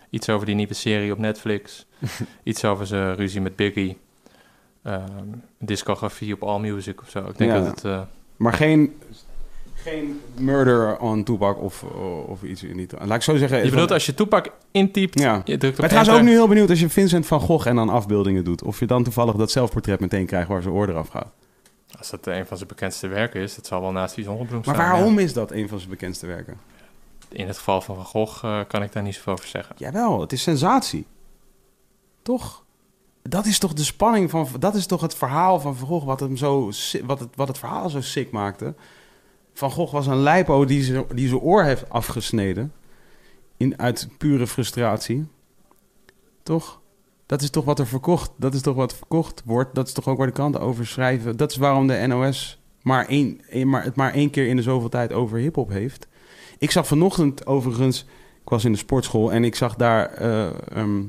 Iets 0.10 0.30
over 0.30 0.46
die 0.46 0.56
nieuwe 0.56 0.74
serie 0.74 1.12
op 1.12 1.18
Netflix. 1.18 1.86
Iets 2.44 2.66
over 2.66 2.88
zijn 2.88 3.16
ruzie 3.16 3.42
met 3.42 3.56
Biggie. 3.56 3.98
Ehm, 4.88 5.04
discografie 5.60 6.34
op 6.34 6.44
Allmusic 6.44 7.02
of 7.02 7.10
zo. 7.10 7.20
Ik 7.20 7.38
denk 7.38 7.52
Ja. 7.52 7.58
dat 7.58 7.66
het... 7.68 7.84
eh, 7.84 8.02
Maar 8.38 8.54
geen, 8.54 8.98
geen 9.74 10.22
murder 10.40 10.98
on 11.00 11.24
Toepak 11.24 11.62
of, 11.62 11.84
of 12.28 12.44
iets 12.44 12.64
in 12.64 12.78
die... 12.78 12.88
Laat 13.00 13.16
ik 13.18 13.22
zo 13.22 13.38
zeggen... 13.38 13.64
je 13.64 13.70
bedoelt 13.70 13.92
als 13.92 14.06
je 14.06 14.14
toepak 14.14 14.50
intypt, 14.72 15.20
Ja. 15.20 15.42
je 15.46 15.58
drukt 15.58 15.74
op 15.76 15.80
Maar 15.80 15.90
trouwens 15.90 16.18
ook 16.18 16.24
nu 16.24 16.30
heel 16.32 16.48
benieuwd 16.48 16.70
als 16.70 16.80
je 16.80 16.90
Vincent 16.90 17.26
van 17.26 17.40
Gogh 17.40 17.68
en 17.68 17.76
dan 17.76 17.90
afbeeldingen 17.90 18.44
doet. 18.44 18.64
Of 18.64 18.80
je 18.80 18.86
dan 18.86 19.04
toevallig 19.04 19.36
dat 19.36 19.52
zelfportret 19.52 20.00
meteen 20.00 20.26
krijgt 20.26 20.48
waar 20.48 20.62
zijn 20.62 20.74
oor 20.74 20.90
eraf 20.90 21.08
gaat. 21.08 21.28
Als 21.98 22.10
dat 22.10 22.28
een 22.28 22.46
van 22.46 22.58
zijn 22.58 22.70
bekendste 22.70 23.08
werken 23.08 23.42
is, 23.42 23.56
dat 23.56 23.66
zal 23.68 23.82
wel 23.82 23.92
naast 23.92 24.16
die 24.16 24.24
zonnebloem 24.24 24.62
Maar 24.66 24.76
staan. 24.76 24.90
waarom 24.92 25.14
ja. 25.14 25.22
is 25.26 25.34
dat 25.34 25.52
een 25.52 25.68
van 25.70 25.78
zijn 25.78 25.90
bekendste 25.90 26.26
werken? 26.26 26.58
In 27.30 27.48
het 27.48 27.58
geval 27.58 27.82
van 27.82 27.96
Van 27.96 28.06
Gogh 28.06 28.44
eh, 28.46 28.60
kan 28.68 28.84
ik 28.84 28.92
daar 28.94 29.04
niet 29.04 29.16
zoveel 29.16 29.34
over 29.34 29.48
zeggen. 29.48 29.76
Jawel, 29.78 30.22
het 30.22 30.32
is 30.32 30.42
sensatie. 30.42 31.06
Toch? 32.22 32.64
Dat 33.30 33.46
is 33.46 33.60
toch 33.60 33.74
de 33.74 33.84
spanning 33.84 34.30
van... 34.30 34.48
Dat 34.60 34.76
is 34.76 34.86
toch 34.86 35.02
het 35.02 35.16
verhaal 35.16 35.60
van 35.60 35.76
Van 35.76 36.06
wat, 36.06 36.20
hem 36.20 36.38
zo, 36.38 36.72
wat, 37.06 37.20
het, 37.20 37.30
wat 37.36 37.48
het 37.48 37.58
verhaal 37.58 37.90
zo 37.90 38.02
sick 38.02 38.32
maakte. 38.32 38.76
Van 39.54 39.72
Gogh 39.72 39.94
was 39.94 40.08
een 40.08 40.22
lijpo 40.22 40.66
die 40.66 40.84
zijn 40.84 41.06
die 41.14 41.28
zijn 41.28 41.40
oor 41.40 41.64
heeft 41.64 41.90
afgesneden. 41.90 42.74
In, 43.58 43.80
uit 43.80 44.08
pure 44.18 44.48
frustratie. 44.48 45.28
Toch? 46.44 46.82
Dat 47.26 47.42
is 47.42 47.50
toch 47.50 47.66
wat 47.66 47.80
er 47.80 47.88
verkocht... 47.88 48.32
Dat 48.36 48.54
is 48.54 48.62
toch 48.62 48.76
wat 48.76 48.96
verkocht 48.96 49.42
wordt. 49.46 49.76
Dat 49.76 49.88
is 49.88 49.94
toch 49.94 50.08
ook 50.08 50.18
waar 50.18 50.28
de 50.28 50.34
kranten 50.34 50.62
over 50.62 50.88
schrijven. 50.88 51.38
Dat 51.38 51.52
is 51.52 51.58
waarom 51.58 51.88
de 51.88 52.08
NOS 52.08 52.60
maar, 52.82 53.06
één- 53.06 53.42
maar 53.66 53.84
het 53.84 53.96
maar 53.96 54.14
één 54.14 54.30
keer 54.30 54.48
in 54.48 54.56
de 54.56 54.62
zoveel 54.62 54.90
tijd 54.90 55.14
over 55.14 55.38
hiphop 55.38 55.70
heeft. 55.70 56.08
Ik 56.58 56.72
zag 56.72 56.88
vanochtend 56.88 57.46
overigens... 57.46 58.06
Ik 58.42 58.54
was 58.54 58.66
in 58.66 58.72
de 58.72 58.78
sportschool 58.78 59.32
en 59.32 59.44
ik 59.44 59.56
zag 59.56 59.76
daar 59.76 60.14
eh, 60.14 60.50
ehm, 60.70 61.02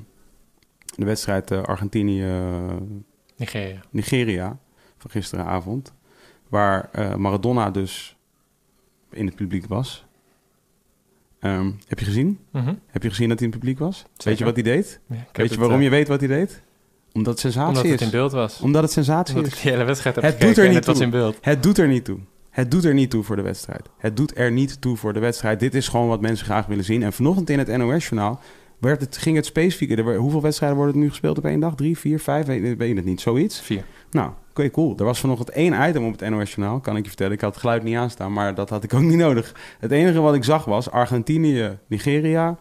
de 0.99 1.05
wedstrijd 1.05 1.51
eh, 1.51 1.63
Argentinië-Nigeria 1.63 3.81
Nigeria. 3.91 4.59
van 4.99 5.11
gisteravond. 5.11 5.93
Waar 6.49 6.89
eh, 6.93 7.15
Maradona 7.15 7.71
dus 7.71 8.17
in 9.11 9.27
het 9.27 9.35
publiek 9.35 9.67
was. 9.67 10.07
Ehm, 11.41 11.71
heb 11.87 11.99
je 11.99 12.05
gezien? 12.05 12.39
Mhm. 12.51 12.75
Heb 12.87 13.03
je 13.03 13.09
gezien 13.09 13.29
dat 13.29 13.39
hij 13.39 13.47
in 13.47 13.53
het 13.53 13.61
publiek 13.63 13.79
was? 13.79 14.05
Weet 14.25 14.39
je 14.39 14.45
wat 14.45 14.55
hij 14.55 14.63
deed? 14.63 15.01
Ja, 15.07 15.17
Weet 15.33 15.53
je 15.53 15.59
waarom 15.59 15.79
eh, 15.79 15.85
je 15.85 15.91
weet 15.91 16.09
wat 16.09 16.19
hij 16.21 16.29
deed? 16.29 16.63
Omdat 17.13 17.33
het 17.33 17.41
sensatie 17.43 17.69
Omdat 17.69 17.85
het 17.93 18.01
is. 18.01 18.07
in 18.07 18.11
beeld 18.13 18.33
was. 18.33 18.61
Omdat 18.61 18.83
het 18.83 18.93
sensatie 18.93 19.37
Omdat 19.37 19.53
is. 19.53 19.61
de 19.63 19.69
hele 19.71 19.85
wedstrijd 19.85 20.17
heb 20.17 20.25
Het 20.25 20.41
doet 20.41 20.59
er 20.59 20.67
niet 20.67 20.75
het 20.77 20.87
was 20.87 21.01
in 21.01 21.11
beeld. 21.11 21.39
Het 21.41 21.63
doet 21.63 21.79
er 21.79 21.89
niet 21.89 22.05
toe. 22.05 22.19
Het 22.51 22.71
doet 22.71 22.85
er 22.85 22.95
niet 22.95 23.11
toe 23.11 23.23
voor 23.23 23.37
de 23.37 23.43
wedstrijd. 23.43 23.89
Het 23.99 24.17
doet 24.17 24.39
er 24.39 24.53
niet 24.53 24.81
toe 24.81 24.97
voor 24.97 25.13
de 25.13 25.21
wedstrijd. 25.21 25.61
Dit 25.61 25.75
is 25.75 25.89
gewoon 25.89 26.09
wat 26.09 26.21
mensen 26.21 26.47
graag 26.47 26.67
willen 26.67 26.85
zien. 26.85 27.03
En 27.03 27.13
vanochtend 27.13 27.51
in 27.51 27.59
het 27.59 27.77
NOS-journaal 27.77 28.41
werd 28.79 29.01
het, 29.01 29.17
ging 29.17 29.37
het 29.37 29.47
specifiek... 29.47 29.91
Er, 29.91 30.05
werden- 30.05 30.23
hoeveel 30.23 30.43
wedstrijden 30.43 30.77
worden 30.77 30.95
er 30.97 31.01
nu 31.03 31.09
gespeeld 31.09 31.39
op 31.39 31.45
één 31.45 31.61
dag? 31.61 31.75
Drie, 31.75 31.99
vier, 31.99 32.21
vijf? 32.21 32.47
Weet, 32.47 32.77
weet 32.77 32.89
je 32.89 32.95
het 32.95 33.05
niet. 33.05 33.21
Zoiets? 33.21 33.61
Vier. 33.61 33.85
Nou, 34.11 34.31
oké, 34.51 34.71
cool. 34.71 34.97
Er 34.97 35.05
was 35.05 35.21
vanochtend 35.21 35.51
één 35.51 35.89
item 35.89 36.07
op 36.07 36.21
het 36.21 36.31
NOS-journaal, 36.31 36.81
kan 36.81 36.97
ik 36.97 37.03
je 37.03 37.09
vertellen. 37.09 37.33
Ik 37.33 37.41
had 37.41 37.51
het 37.51 37.61
geluid 37.61 37.83
niet 37.83 37.97
aanstaan, 37.97 38.33
maar 38.33 38.55
dat 38.55 38.71
had 38.71 38.85
ik 38.85 38.95
ook 38.95 39.03
niet 39.11 39.17
nodig. 39.17 39.55
Het 39.79 39.91
enige 39.91 40.21
wat 40.21 40.35
ik 40.35 40.45
zag 40.45 40.65
was 40.65 40.91
Argentinië, 40.91 41.79
Nigeria... 41.87 42.59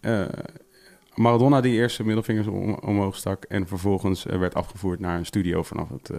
eh, 0.00 0.24
Maradona 1.14 1.60
die 1.60 1.72
eerst 1.72 1.94
zijn 1.94 2.06
middelvingers 2.06 2.46
om, 2.46 2.74
omhoog 2.74 3.16
stak... 3.16 3.44
en 3.44 3.66
vervolgens 3.66 4.26
eh, 4.26 4.38
werd 4.38 4.54
afgevoerd 4.54 5.00
naar 5.00 5.18
een 5.18 5.26
studio 5.26 5.62
vanaf, 5.62 5.88
het, 5.88 6.10
eh, 6.10 6.18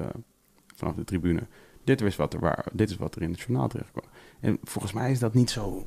vanaf 0.75 0.95
de 0.95 1.03
tribune. 1.03 1.41
Dit 1.83 2.01
is, 2.01 2.15
wat 2.15 2.33
er 2.33 2.39
waar, 2.39 2.65
dit 2.73 2.89
is 2.89 2.97
wat 2.97 3.15
er 3.15 3.21
in 3.21 3.31
het 3.31 3.39
journaal 3.39 3.67
terecht 3.67 3.91
kwam. 3.91 4.05
En 4.39 4.57
volgens 4.63 4.93
mij 4.93 5.11
is 5.11 5.19
dat 5.19 5.33
niet 5.33 5.49
zo... 5.49 5.85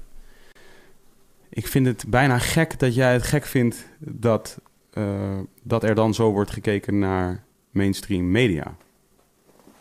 Ik 1.51 1.67
vind 1.67 1.87
het 1.87 2.05
bijna 2.09 2.39
gek 2.39 2.79
dat 2.79 2.95
jij 2.95 3.13
het 3.13 3.23
gek 3.23 3.47
vindt 3.47 3.89
dat, 3.99 4.61
eh, 4.93 5.39
dat 5.63 5.85
er 5.85 5.95
dan 5.95 6.15
zo 6.15 6.31
wordt 6.31 6.51
gekeken 6.51 6.99
naar 6.99 7.45
mainstream 7.71 8.31
media. 8.31 8.75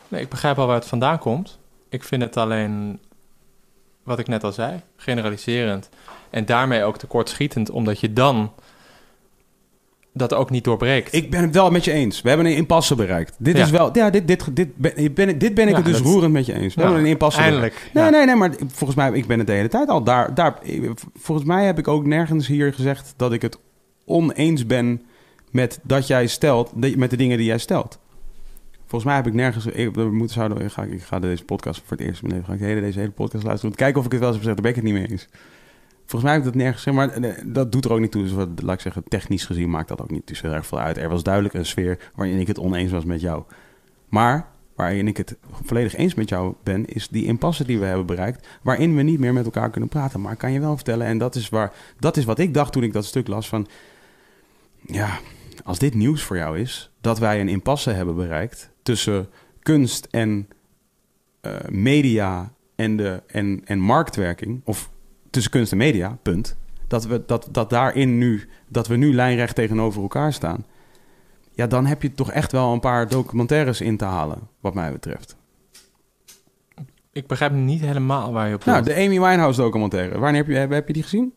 Nee, 0.07 0.21
ik 0.21 0.29
begrijp 0.29 0.59
al 0.59 0.67
waar 0.67 0.75
het 0.75 0.85
vandaan 0.85 1.19
komt. 1.19 1.59
Ik 1.89 2.03
vind 2.03 2.21
het 2.21 2.37
alleen, 2.37 2.99
wat 4.03 4.19
ik 4.19 4.27
net 4.27 4.43
al 4.43 4.51
zei, 4.51 4.81
generaliserend. 4.95 5.89
En 6.29 6.45
daarmee 6.45 6.83
ook 6.83 6.97
tekortschietend, 6.97 7.69
omdat 7.69 7.99
je 7.99 8.13
dan 8.13 8.53
dat 10.13 10.33
ook 10.33 10.49
niet 10.49 10.63
doorbreekt. 10.63 11.13
Ik 11.13 11.29
ben 11.29 11.41
het 11.41 11.53
wel 11.53 11.71
met 11.71 11.85
je 11.85 11.91
eens. 11.91 12.21
We 12.21 12.27
hebben 12.29 12.47
een 12.47 12.55
impasse 12.55 12.95
bereikt. 12.95 13.35
Dit 13.37 13.57
Ja. 13.57 13.63
is 13.63 13.69
wel, 13.69 13.89
ja, 13.97 14.09
dit, 14.09 14.27
dit, 14.27 14.55
dit, 14.55 14.75
ben, 15.13 15.37
dit 15.37 15.53
ben 15.53 15.65
ik 15.67 15.69
Ja, 15.69 15.75
het 15.75 15.85
dus 15.85 15.97
dat- 15.97 16.05
roerend 16.05 16.33
met 16.33 16.45
je 16.45 16.53
eens. 16.53 16.75
We 16.75 16.81
Ja, 16.81 16.85
hebben 16.87 17.03
een 17.05 17.11
impasse. 17.11 17.39
Eindelijk. 17.39 17.89
Nee, 17.93 18.09
nee, 18.09 18.25
nee, 18.25 18.35
maar 18.35 18.51
volgens 18.67 18.95
mij, 18.99 19.11
ik 19.11 19.27
ben 19.27 19.37
het 19.37 19.47
de 19.47 19.53
hele 19.53 19.67
tijd 19.67 19.89
al 19.89 20.03
daar. 20.03 20.33
daar 20.33 20.59
volgens 21.17 21.47
mij 21.47 21.65
heb 21.65 21.77
ik 21.77 21.87
ook 21.87 22.05
nergens 22.05 22.47
hier 22.47 22.73
gezegd 22.73 23.13
dat 23.17 23.33
ik 23.33 23.41
het 23.41 23.57
oneens 24.05 24.65
ben 24.65 25.01
met 25.51 25.79
dat 25.83 26.07
jij 26.07 26.27
stelt, 26.27 26.95
met 26.97 27.09
de 27.09 27.17
dingen 27.17 27.37
die 27.37 27.45
jij 27.47 27.57
stelt. 27.57 27.99
Volgens 28.79 29.03
mij 29.03 29.15
heb 29.15 29.27
ik 29.27 29.33
nergens. 29.33 29.65
Ik, 29.65 29.95
we 29.95 30.03
moeten 30.11 30.35
zouden, 30.35 30.61
ik, 30.61 30.71
ga, 30.71 30.83
ik 30.83 31.01
ga 31.01 31.19
deze 31.19 31.43
podcast 31.43 31.81
voor 31.85 31.97
het 31.97 32.05
eerst. 32.05 32.21
Ga 32.45 32.53
ik 32.53 32.59
de 32.59 32.65
hele, 32.65 32.81
deze 32.81 32.99
hele 32.99 33.11
podcast 33.11 33.43
luisteren. 33.43 33.71
Om 33.71 33.77
te 33.77 33.83
kijken 33.83 33.99
of 33.99 34.05
ik 34.05 34.11
het 34.11 34.19
wel 34.21 34.29
eens 34.29 34.37
heb 34.37 34.47
gezegd. 34.47 34.63
Daar 34.63 34.73
ben 34.73 34.83
ik 34.83 34.87
het 34.87 34.93
niet 34.93 35.09
mee 35.09 35.11
eens. 35.11 35.27
Volgens 36.09 36.23
mij 36.23 36.31
heb 36.31 36.41
ik 36.41 36.53
dat 36.53 36.61
nergens 36.61 36.83
gezegd. 36.83 36.97
Maar 36.97 37.23
eh, 37.23 37.43
dat 37.45 37.71
doet 37.71 37.85
er 37.85 37.91
ook 37.91 37.99
niet 37.99 38.11
toe. 38.11 38.23
Dus 38.23 38.31
wat, 38.31 38.49
laat 38.61 38.75
ik 38.75 38.81
zeggen, 38.81 39.03
technisch 39.07 39.45
gezien 39.45 39.69
maakt 39.69 39.87
dat 39.87 40.01
ook 40.01 40.11
niet 40.11 40.27
dus 40.27 40.41
heel 40.41 40.51
erg 40.51 40.65
veel 40.65 40.79
uit. 40.79 40.97
Er 40.97 41.09
was 41.09 41.23
duidelijk 41.23 41.53
een 41.53 41.65
sfeer 41.65 42.11
waarin 42.15 42.39
ik 42.39 42.47
het 42.47 42.59
oneens 42.59 42.91
was 42.91 43.05
met 43.05 43.21
jou. 43.21 43.43
Maar 44.07 44.47
waarin 44.75 45.07
ik 45.07 45.17
het 45.17 45.37
volledig 45.63 45.95
eens 45.95 46.13
met 46.13 46.29
jou 46.29 46.53
ben, 46.63 46.85
is 46.85 47.07
die 47.07 47.25
impasse 47.25 47.65
die 47.65 47.79
we 47.79 47.85
hebben 47.85 48.05
bereikt. 48.05 48.47
Waarin 48.61 48.95
we 48.95 49.01
niet 49.01 49.19
meer 49.19 49.33
met 49.33 49.45
elkaar 49.45 49.69
kunnen 49.69 49.89
praten. 49.89 50.21
Maar 50.21 50.31
ik 50.31 50.37
kan 50.37 50.51
je 50.51 50.59
wel 50.59 50.75
vertellen, 50.75 51.07
en 51.07 51.17
dat 51.17 51.35
is, 51.35 51.49
waar, 51.49 51.73
dat 51.99 52.17
is 52.17 52.25
wat 52.25 52.39
ik 52.39 52.53
dacht 52.53 52.71
toen 52.71 52.83
ik 52.83 52.93
dat 52.93 53.05
stuk 53.05 53.27
las 53.27 53.47
van. 53.47 53.67
Ja, 54.81 55.19
als 55.63 55.79
dit 55.79 55.93
nieuws 55.93 56.23
voor 56.23 56.37
jou 56.37 56.59
is, 56.59 56.91
dat 57.01 57.19
wij 57.19 57.41
een 57.41 57.49
impasse 57.49 57.89
hebben 57.89 58.15
bereikt 58.15 58.69
tussen 58.81 59.29
kunst 59.61 60.07
en 60.11 60.47
eh, 61.41 61.53
media 61.69 62.51
en, 62.75 62.97
de, 62.97 63.23
en, 63.27 63.61
en 63.65 63.79
marktwerking, 63.79 64.61
of 64.63 64.89
tussen 65.29 65.51
kunst 65.51 65.71
en 65.71 65.77
media, 65.77 66.17
punt. 66.21 66.57
Dat 66.87 67.05
we, 67.05 67.23
dat, 67.25 67.47
dat 67.51 67.69
daarin 67.69 68.17
nu, 68.17 68.49
dat 68.67 68.87
we 68.87 68.95
nu 68.95 69.13
lijnrecht 69.13 69.55
tegenover 69.55 70.01
elkaar 70.01 70.33
staan. 70.33 70.65
Ja, 71.51 71.67
dan 71.67 71.85
heb 71.85 72.01
je 72.01 72.13
toch 72.13 72.31
echt 72.31 72.51
wel 72.51 72.73
een 72.73 72.79
paar 72.79 73.07
documentaires 73.07 73.81
in 73.81 73.97
te 73.97 74.05
halen, 74.05 74.39
wat 74.59 74.73
mij 74.73 74.91
betreft. 74.91 75.37
Ik 77.11 77.27
begrijp 77.27 77.51
niet 77.51 77.81
helemaal 77.81 78.31
waar 78.31 78.47
je 78.47 78.55
op 78.55 78.65
Nou, 78.65 78.83
de 78.83 78.95
Amy 78.95 79.07
Winehouse 79.19 79.61
documentaire. 79.61 80.19
Wanneer 80.19 80.41
heb 80.41 80.51
je, 80.51 80.57
heb, 80.57 80.69
heb 80.69 80.87
je 80.87 80.93
die 80.93 81.03
gezien? 81.03 81.33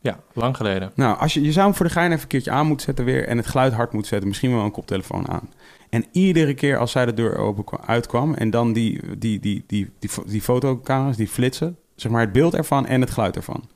Ja, 0.00 0.20
lang 0.32 0.56
geleden. 0.56 0.92
Nou, 0.94 1.18
als 1.18 1.34
je, 1.34 1.42
je 1.42 1.52
zou 1.52 1.66
hem 1.66 1.74
voor 1.74 1.86
de 1.86 1.92
gein 1.92 2.10
even 2.10 2.22
een 2.22 2.28
keertje 2.28 2.50
aan 2.50 2.66
moeten 2.66 2.86
zetten 2.86 3.04
weer... 3.04 3.28
en 3.28 3.36
het 3.36 3.46
geluid 3.46 3.72
hard 3.72 3.92
moet 3.92 4.06
zetten, 4.06 4.28
misschien 4.28 4.54
wel 4.54 4.64
een 4.64 4.70
koptelefoon 4.70 5.28
aan. 5.28 5.50
En 5.90 6.04
iedere 6.12 6.54
keer 6.54 6.76
als 6.78 6.90
zij 6.90 7.06
de 7.06 7.14
deur 7.14 7.36
open 7.36 7.64
kwa- 7.64 7.86
uitkwam... 7.86 8.34
en 8.34 8.50
dan 8.50 8.72
die, 8.72 9.18
die, 9.18 9.40
die, 9.40 9.64
die, 9.66 9.90
die, 9.98 10.10
fo- 10.10 10.24
die 10.26 10.42
fotocamera's, 10.42 11.16
die 11.16 11.28
flitsen... 11.28 11.76
zeg 11.94 12.12
maar 12.12 12.20
het 12.20 12.32
beeld 12.32 12.54
ervan 12.54 12.86
en 12.86 13.00
het 13.00 13.10
geluid 13.10 13.36
ervan. 13.36 13.68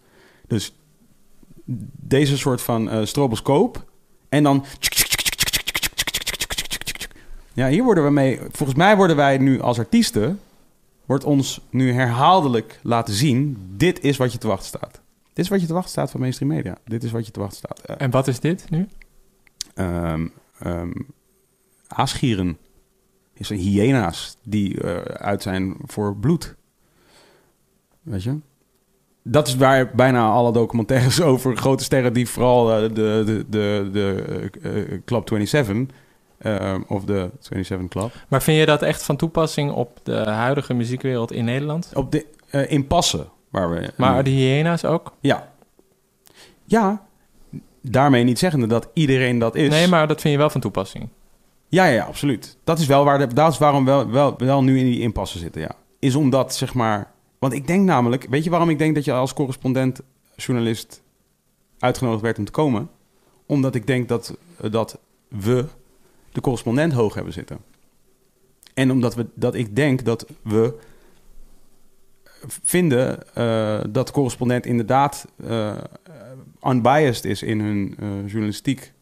Dus 0.47 0.75
deze 1.99 2.37
soort 2.39 2.63
van 2.63 2.91
eh 2.91 3.05
stroboscoop... 3.05 3.85
en 4.29 4.43
dan... 4.43 4.65
Ja, 7.53 7.69
hier 7.69 7.85
worden 7.85 8.05
we 8.05 8.11
mee... 8.11 8.41
Volgens 8.51 8.79
mij 8.79 8.97
worden 8.97 9.17
wij 9.17 9.39
nu 9.39 9.61
als 9.61 9.79
artiesten... 9.79 10.41
wordt 11.07 11.25
ons 11.25 11.61
nu 11.71 11.93
herhaaldelijk 11.93 12.79
laten 12.83 13.15
zien... 13.15 13.57
dit 13.77 14.01
is 14.01 14.17
wat 14.17 14.33
je 14.33 14.39
te 14.39 14.47
wachten 14.47 14.67
staat. 14.67 15.01
Dit 15.33 15.45
is 15.45 15.51
wat 15.51 15.61
je 15.61 15.67
te 15.67 15.73
wachten 15.73 15.91
staat 15.91 16.11
van 16.11 16.21
mainstream 16.21 16.53
media. 16.53 16.77
Dit 16.85 17.05
is 17.05 17.11
wat 17.11 17.27
je 17.27 17.33
te 17.33 17.41
wachten 17.41 17.59
staat. 17.59 17.81
Eh, 17.81 17.97
En 17.99 18.11
wat 18.11 18.29
is 18.29 18.41
dit 18.41 18.71
nu? 18.71 18.89
ehm, 19.75 20.93
aasgieren. 21.87 22.59
Is 23.33 23.51
een 23.51 23.57
hyena's 23.59 24.37
die 24.43 24.81
eh, 24.81 24.97
uit 25.15 25.43
zijn 25.43 25.77
voor 25.85 26.17
bloed. 26.17 26.55
Weet 28.07 28.23
je? 28.23 28.39
Dat 29.23 29.49
is 29.49 29.57
waar 29.57 29.91
bijna 29.95 30.29
alle 30.31 30.53
documentaires 30.53 31.21
over 31.31 31.57
grote 31.57 31.85
sterren 31.85 32.13
die 32.13 32.29
vooral 32.29 32.73
eh, 32.73 32.83
de, 32.83 32.89
de, 33.27 33.45
de, 33.49 33.89
de 33.93 34.25
eh, 34.63 34.93
eh, 34.93 35.01
Club 35.05 35.29
27 35.29 35.97
eh, 36.39 36.75
of 36.87 37.05
de 37.05 37.31
27 37.39 37.89
Club 37.89 38.13
Maar 38.29 38.43
vind 38.43 38.59
je 38.59 38.67
dat 38.67 38.83
echt 38.83 39.03
van 39.03 39.17
toepassing 39.17 39.73
op 39.73 40.01
de 40.03 40.15
huidige 40.17 40.75
muziekwereld 40.75 41.33
in 41.33 41.45
Nederland? 41.45 41.91
op 41.95 42.13
de 42.13 42.27
eh, 42.51 42.71
in 42.71 42.87
passen 42.87 43.29
waar 43.51 43.71
we 43.71 43.93
Maar 43.97 44.25
de 44.25 44.31
hyena's 44.31 44.85
ook? 44.85 45.13
ja 45.21 45.53
ja 46.65 47.07
daarmee 47.83 48.25
niet 48.25 48.39
zeggende 48.39 48.67
dat 48.67 48.89
iedereen 48.93 49.39
dat 49.39 49.55
is 49.55 49.69
Nee, 49.69 49.89
maar 49.89 50.09
dat 50.09 50.21
vind 50.21 50.33
je 50.35 50.41
wel 50.41 50.51
van 50.51 50.61
toepassing. 50.61 51.09
Ja, 51.69 51.85
ja, 51.85 51.93
ja, 51.93 52.05
absoluut. 52.05 52.57
Dat 52.65 52.79
is 52.79 52.87
wel 52.87 53.05
waar 53.05 53.19
de, 53.19 53.35
dat 53.35 53.53
is 53.53 53.59
waarom 53.59 53.85
wel, 53.85 54.11
wel, 54.11 54.35
wel 54.39 54.63
nu 54.63 54.79
in 54.79 54.85
die 54.85 55.01
impasse 55.01 55.39
zitten, 55.39 55.61
ja. 55.61 55.71
Is 55.99 56.15
omdat, 56.15 56.55
zeg 56.55 56.75
maar... 56.75 57.11
Want 57.39 57.53
ik 57.53 57.67
denk 57.67 57.85
namelijk... 57.85 58.27
Weet 58.31 58.45
je 58.45 58.51
waarom 58.51 58.71
ik 58.71 58.79
denk 58.79 58.95
dat 58.95 59.05
je 59.05 59.13
als 59.13 59.35
correspondent, 59.35 60.01
journalist... 60.37 61.03
uitgenodigd 61.79 62.23
werd 62.23 62.39
om 62.39 62.45
te 62.45 62.51
komen? 62.51 62.91
Omdat 63.47 63.75
ik 63.75 63.87
denk 63.87 64.09
dat, 64.09 64.37
dat 64.71 64.99
we 65.29 65.65
de 66.33 66.41
correspondent 66.41 66.93
hoog 66.93 67.15
hebben 67.15 67.33
zitten. 67.33 67.59
En 68.75 68.91
omdat 68.91 69.15
we, 69.15 69.27
dat 69.35 69.55
ik 69.55 69.77
denk 69.77 70.05
dat 70.05 70.27
we 70.43 70.79
vinden 72.47 73.35
eh, 73.35 73.81
dat 73.91 74.07
de 74.07 74.13
correspondent 74.13 74.67
inderdaad 74.67 75.27
eh, 75.47 75.77
unbiased 76.63 77.25
is 77.25 77.43
in 77.43 77.61
hun 77.61 77.97
eh, 77.99 78.09
journalistiek 78.27 78.95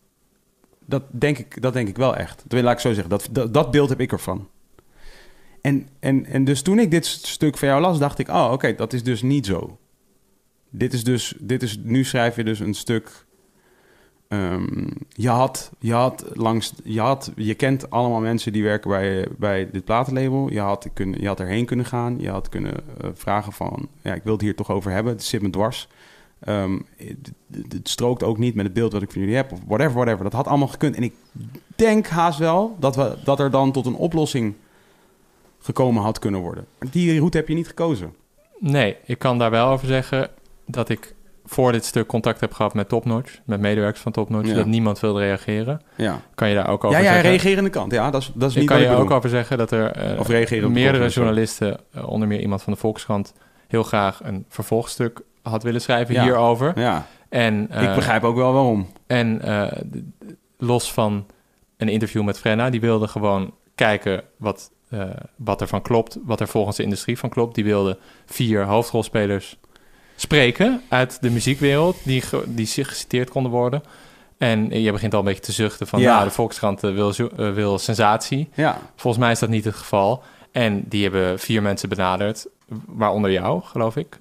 dat 0.86 1.02
denk 1.08 1.38
ik, 1.38 1.62
dat 1.62 1.72
denk 1.72 1.88
ik 1.88 1.96
wel 1.96 2.16
echt. 2.16 2.44
Dat 2.46 2.62
laat 2.62 2.72
ik 2.72 2.80
zo 2.80 2.92
zeggen. 2.92 3.10
Dat, 3.10 3.28
dat, 3.30 3.54
dat 3.54 3.70
beeld 3.70 3.88
heb 3.88 4.00
ik 4.00 4.12
ervan. 4.12 4.48
En, 5.64 5.88
en, 6.00 6.26
en 6.26 6.44
dus 6.44 6.62
toen 6.62 6.78
ik 6.78 6.90
dit 6.90 7.06
stuk 7.06 7.58
van 7.58 7.68
jou 7.68 7.80
las, 7.80 7.98
dacht 7.98 8.18
ik... 8.18 8.28
oh, 8.28 8.48
oké, 8.52 8.74
dat 8.74 8.92
is 8.92 9.02
dus 9.02 9.22
niet 9.22 9.46
zo. 9.46 9.78
Dit 10.70 10.92
is 10.92 11.04
dus... 11.04 11.34
Dit 11.38 11.62
is, 11.62 11.78
nu 11.82 12.04
schrijf 12.04 12.36
je 12.36 12.44
dus 12.44 12.60
een 12.60 12.74
stuk... 12.74 13.24
ehm, 14.28 14.86
je, 15.08 15.28
had, 15.28 15.72
je 15.78 15.92
had 15.92 16.24
langs... 16.32 16.72
Je, 16.82 17.00
had, 17.00 17.32
je 17.36 17.54
kent 17.54 17.90
allemaal 17.90 18.20
mensen 18.20 18.52
die 18.52 18.62
werken 18.62 18.90
bij, 18.90 19.28
bij 19.38 19.70
dit 19.70 19.84
platenlabel. 19.84 20.50
Je 20.50 20.60
had, 20.60 20.88
je 20.94 21.26
had 21.26 21.40
erheen 21.40 21.64
kunnen 21.64 21.86
gaan. 21.86 22.18
Je 22.18 22.30
had 22.30 22.48
kunnen 22.48 22.74
eh, 22.74 23.10
vragen 23.14 23.52
van... 23.52 23.88
ja, 24.02 24.14
ik 24.14 24.22
wil 24.22 24.32
het 24.32 24.42
hier 24.42 24.56
toch 24.56 24.70
over 24.70 24.90
hebben. 24.90 25.12
Het 25.12 25.24
zit 25.24 25.42
me 25.42 25.50
dwars. 25.50 25.88
Ehm, 26.40 26.78
het 27.68 27.88
strookt 27.88 28.22
ook 28.22 28.38
niet 28.38 28.54
met 28.54 28.64
het 28.64 28.74
beeld 28.74 28.92
wat 28.92 29.02
ik 29.02 29.12
van 29.12 29.20
jullie 29.20 29.36
heb. 29.36 29.52
Of 29.52 29.60
whatever, 29.66 29.94
whatever. 29.94 30.24
Dat 30.24 30.32
had 30.32 30.46
allemaal 30.46 30.68
gekund. 30.68 30.96
En 30.96 31.02
ik 31.02 31.14
denk 31.76 32.06
haast 32.06 32.38
wel 32.38 32.76
dat, 32.78 32.96
we, 32.96 33.16
dat 33.24 33.40
er 33.40 33.50
dan 33.50 33.72
tot 33.72 33.86
een 33.86 33.96
oplossing 33.96 34.54
gekomen 35.64 36.02
had 36.02 36.18
kunnen 36.18 36.40
worden. 36.40 36.66
Die 36.90 37.18
route 37.18 37.36
heb 37.36 37.48
je 37.48 37.54
niet 37.54 37.66
gekozen. 37.66 38.14
Nee, 38.58 38.96
ik 39.04 39.18
kan 39.18 39.38
daar 39.38 39.50
wel 39.50 39.66
over 39.68 39.86
zeggen 39.86 40.28
dat 40.66 40.88
ik 40.88 41.14
voor 41.44 41.72
dit 41.72 41.84
stuk 41.84 42.06
contact 42.06 42.40
heb 42.40 42.52
gehad 42.52 42.74
met 42.74 42.88
Topnotch, 42.88 43.38
met 43.44 43.60
medewerkers 43.60 44.02
van 44.02 44.12
Topnotch, 44.12 44.48
Ja. 44.48 44.54
dat 44.54 44.66
niemand 44.66 45.00
wilde 45.00 45.20
reageren. 45.20 45.80
Ja, 45.94 46.20
Kan 46.34 46.48
je 46.48 46.54
daar 46.54 46.68
ook 46.68 46.84
over 46.84 46.98
ja, 46.98 47.04
ja 47.04 47.12
zeggen? 47.12 47.28
reagerende 47.30 47.70
kant. 47.70 47.92
Ja, 47.92 48.10
dat 48.10 48.20
is, 48.22 48.30
dat 48.34 48.48
is 48.48 48.54
Ik 48.54 48.60
niet 48.60 48.68
kan 48.70 48.78
wat 48.78 48.86
je 48.88 48.92
ik 48.94 49.00
ook 49.00 49.10
over 49.10 49.28
zeggen 49.28 49.58
dat 49.58 49.70
er 49.70 49.90
eh, 49.90 50.18
Of 50.20 50.28
reageren 50.28 50.72
meerdere 50.72 51.08
journalisten, 51.08 51.78
eh, 51.92 52.08
onder 52.08 52.28
meer 52.28 52.40
iemand 52.40 52.62
van 52.62 52.72
de 52.72 52.78
Volkskrant, 52.78 53.32
heel 53.68 53.82
graag 53.82 54.20
een 54.24 54.44
vervolgstuk 54.48 55.20
had 55.42 55.62
willen 55.62 55.80
schrijven 55.80 56.14
Ja. 56.14 56.22
hierover. 56.22 56.72
Ja, 56.80 57.06
En, 57.28 57.70
eh, 57.70 57.82
ik 57.82 57.94
begrijp 57.94 58.24
ook 58.24 58.36
wel 58.36 58.52
waarom. 58.52 58.88
En 59.06 59.40
los 60.58 60.92
van 60.92 61.26
een 61.76 61.88
interview 61.88 62.22
met 62.24 62.38
Frenna, 62.38 62.70
die 62.70 62.80
wilde 62.80 63.08
gewoon 63.08 63.54
kijken 63.74 64.22
wat, 64.38 64.70
eh, 65.00 65.10
wat 65.36 65.60
er 65.60 65.66
van 65.66 65.82
klopt, 65.82 66.18
wat 66.24 66.40
er 66.40 66.48
volgens 66.48 66.76
de 66.76 66.82
industrie 66.82 67.18
van 67.18 67.28
klopt. 67.28 67.54
Die 67.54 67.64
wilde 67.64 67.98
vier 68.26 68.64
hoofdrolspelers 68.64 69.58
spreken 70.16 70.82
uit 70.88 71.18
de 71.22 71.30
muziekwereld 71.30 71.96
die, 72.04 72.22
die 72.46 72.66
zich 72.66 72.88
geciteerd 72.88 73.30
konden 73.30 73.52
worden. 73.52 73.82
En 74.38 74.80
je 74.82 74.92
begint 74.92 75.12
al 75.12 75.18
een 75.18 75.24
beetje 75.24 75.40
te 75.42 75.52
zuchten 75.52 75.86
van, 75.86 76.00
Ja. 76.00 76.12
nou, 76.14 76.24
de 76.24 76.30
Volkskrant 76.34 76.82
eh, 76.84 76.92
wil, 76.94 77.12
eh, 77.36 77.52
wil 77.52 77.78
sensatie. 77.78 78.48
Ja, 78.54 78.78
Volgens 78.96 79.22
mij 79.22 79.32
is 79.32 79.38
dat 79.38 79.48
niet 79.48 79.64
het 79.64 79.74
geval. 79.74 80.22
En 80.52 80.84
die 80.88 81.02
hebben 81.02 81.38
vier 81.38 81.62
mensen 81.62 81.88
benaderd, 81.88 82.46
waaronder 82.86 83.30
jou, 83.32 83.62
geloof 83.62 83.96
ik. 83.96 84.18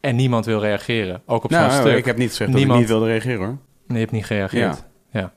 En 0.00 0.16
niemand 0.16 0.44
wil 0.44 0.60
reageren. 0.60 1.22
Ook 1.26 1.44
op 1.44 1.50
nou, 1.50 1.70
zo'n 1.70 1.80
stuk. 1.80 1.96
ik 1.96 2.04
heb 2.04 2.16
niet 2.16 2.28
gezegd 2.28 2.50
dat 2.50 2.58
Niemand- 2.58 2.80
ik 2.80 2.86
niet 2.86 2.96
wilde 2.96 3.10
reageren 3.10 3.38
hoor. 3.38 3.56
Nee, 3.86 3.96
je 3.98 3.98
hebt 3.98 4.10
niet 4.12 4.24
gereageerd. 4.24 4.84
Ja, 5.12 5.32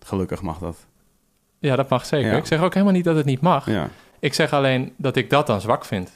Gelukkig 0.00 0.42
mag 0.42 0.58
dat. 0.58 0.76
Dat 1.60 1.88
mag 1.88 2.06
zeker. 2.06 2.30
Ja. 2.30 2.36
Ik 2.36 2.46
zeg 2.46 2.62
ook 2.62 2.72
helemaal 2.72 2.94
niet 2.94 3.04
dat 3.04 3.16
het 3.16 3.24
niet 3.24 3.40
mag. 3.40 3.70
Ja. 3.70 3.88
Ik 4.20 4.34
zeg 4.34 4.52
alleen 4.52 4.92
dat 4.96 5.16
ik 5.16 5.30
dat 5.30 5.46
dan 5.46 5.60
zwak 5.60 5.84
vind. 5.84 6.10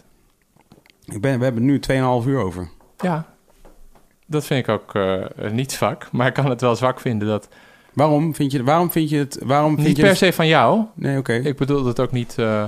Ik 1.04 1.20
ben, 1.20 1.38
we 1.38 1.44
hebben 1.44 1.64
nu 1.64 1.80
2,5 1.90 2.26
uur 2.26 2.38
over. 2.42 2.68
Ja, 2.98 3.26
dat 4.26 4.46
vind 4.46 4.68
ik 4.68 4.74
ook 4.74 4.94
eh, 4.94 5.24
niet 5.52 5.72
zwak. 5.72 6.08
Maar 6.12 6.26
ik 6.26 6.34
kan 6.34 6.50
het 6.50 6.60
wel 6.60 6.76
zwak 6.76 7.00
vinden 7.00 7.28
dat... 7.28 7.48
Waarom 7.92 8.34
vind 8.34 8.52
je, 8.52 8.64
waarom 8.64 8.90
vind 8.90 9.10
je 9.10 9.18
het... 9.18 9.38
Waarom 9.44 9.74
vind 9.74 9.86
Niet 9.86 9.96
je 9.96 10.02
per 10.02 10.10
het- 10.10 10.20
se 10.20 10.32
van 10.32 10.46
jou. 10.46 10.84
Nee, 10.94 11.18
oké. 11.18 11.32
Ik 11.32 11.56
bedoel 11.56 11.84
het 11.84 12.00
ook 12.00 12.10
niet... 12.12 12.34
eh 12.38 12.64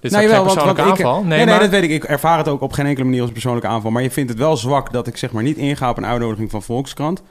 dit 0.00 0.12
is 0.12 0.18
wel, 0.18 0.28
geen 0.34 0.42
persoonlijke 0.42 0.82
want 0.82 0.90
aanval. 0.98 1.24
Nee, 1.24 1.36
nee, 1.38 1.46
maar- 1.46 1.60
dat 1.60 1.68
weet 1.70 1.82
ik. 1.82 1.90
Ik 1.90 2.04
ervaar 2.04 2.38
het 2.38 2.48
ook 2.48 2.60
op 2.60 2.72
geen 2.72 2.86
enkele 2.86 3.04
manier 3.04 3.22
als 3.22 3.30
persoonlijke 3.30 3.68
aanval. 3.68 3.90
Maar 3.90 4.02
je 4.02 4.10
vindt 4.10 4.30
het 4.30 4.38
wel 4.38 4.56
zwak 4.56 4.92
dat 4.92 5.06
ik 5.06 5.16
zeg 5.16 5.32
maar 5.32 5.42
niet 5.42 5.56
inga 5.56 5.90
op 5.90 5.96
een 5.96 6.06
uitnodiging 6.06 6.50
van 6.50 6.62
Volkskrant. 6.62 7.22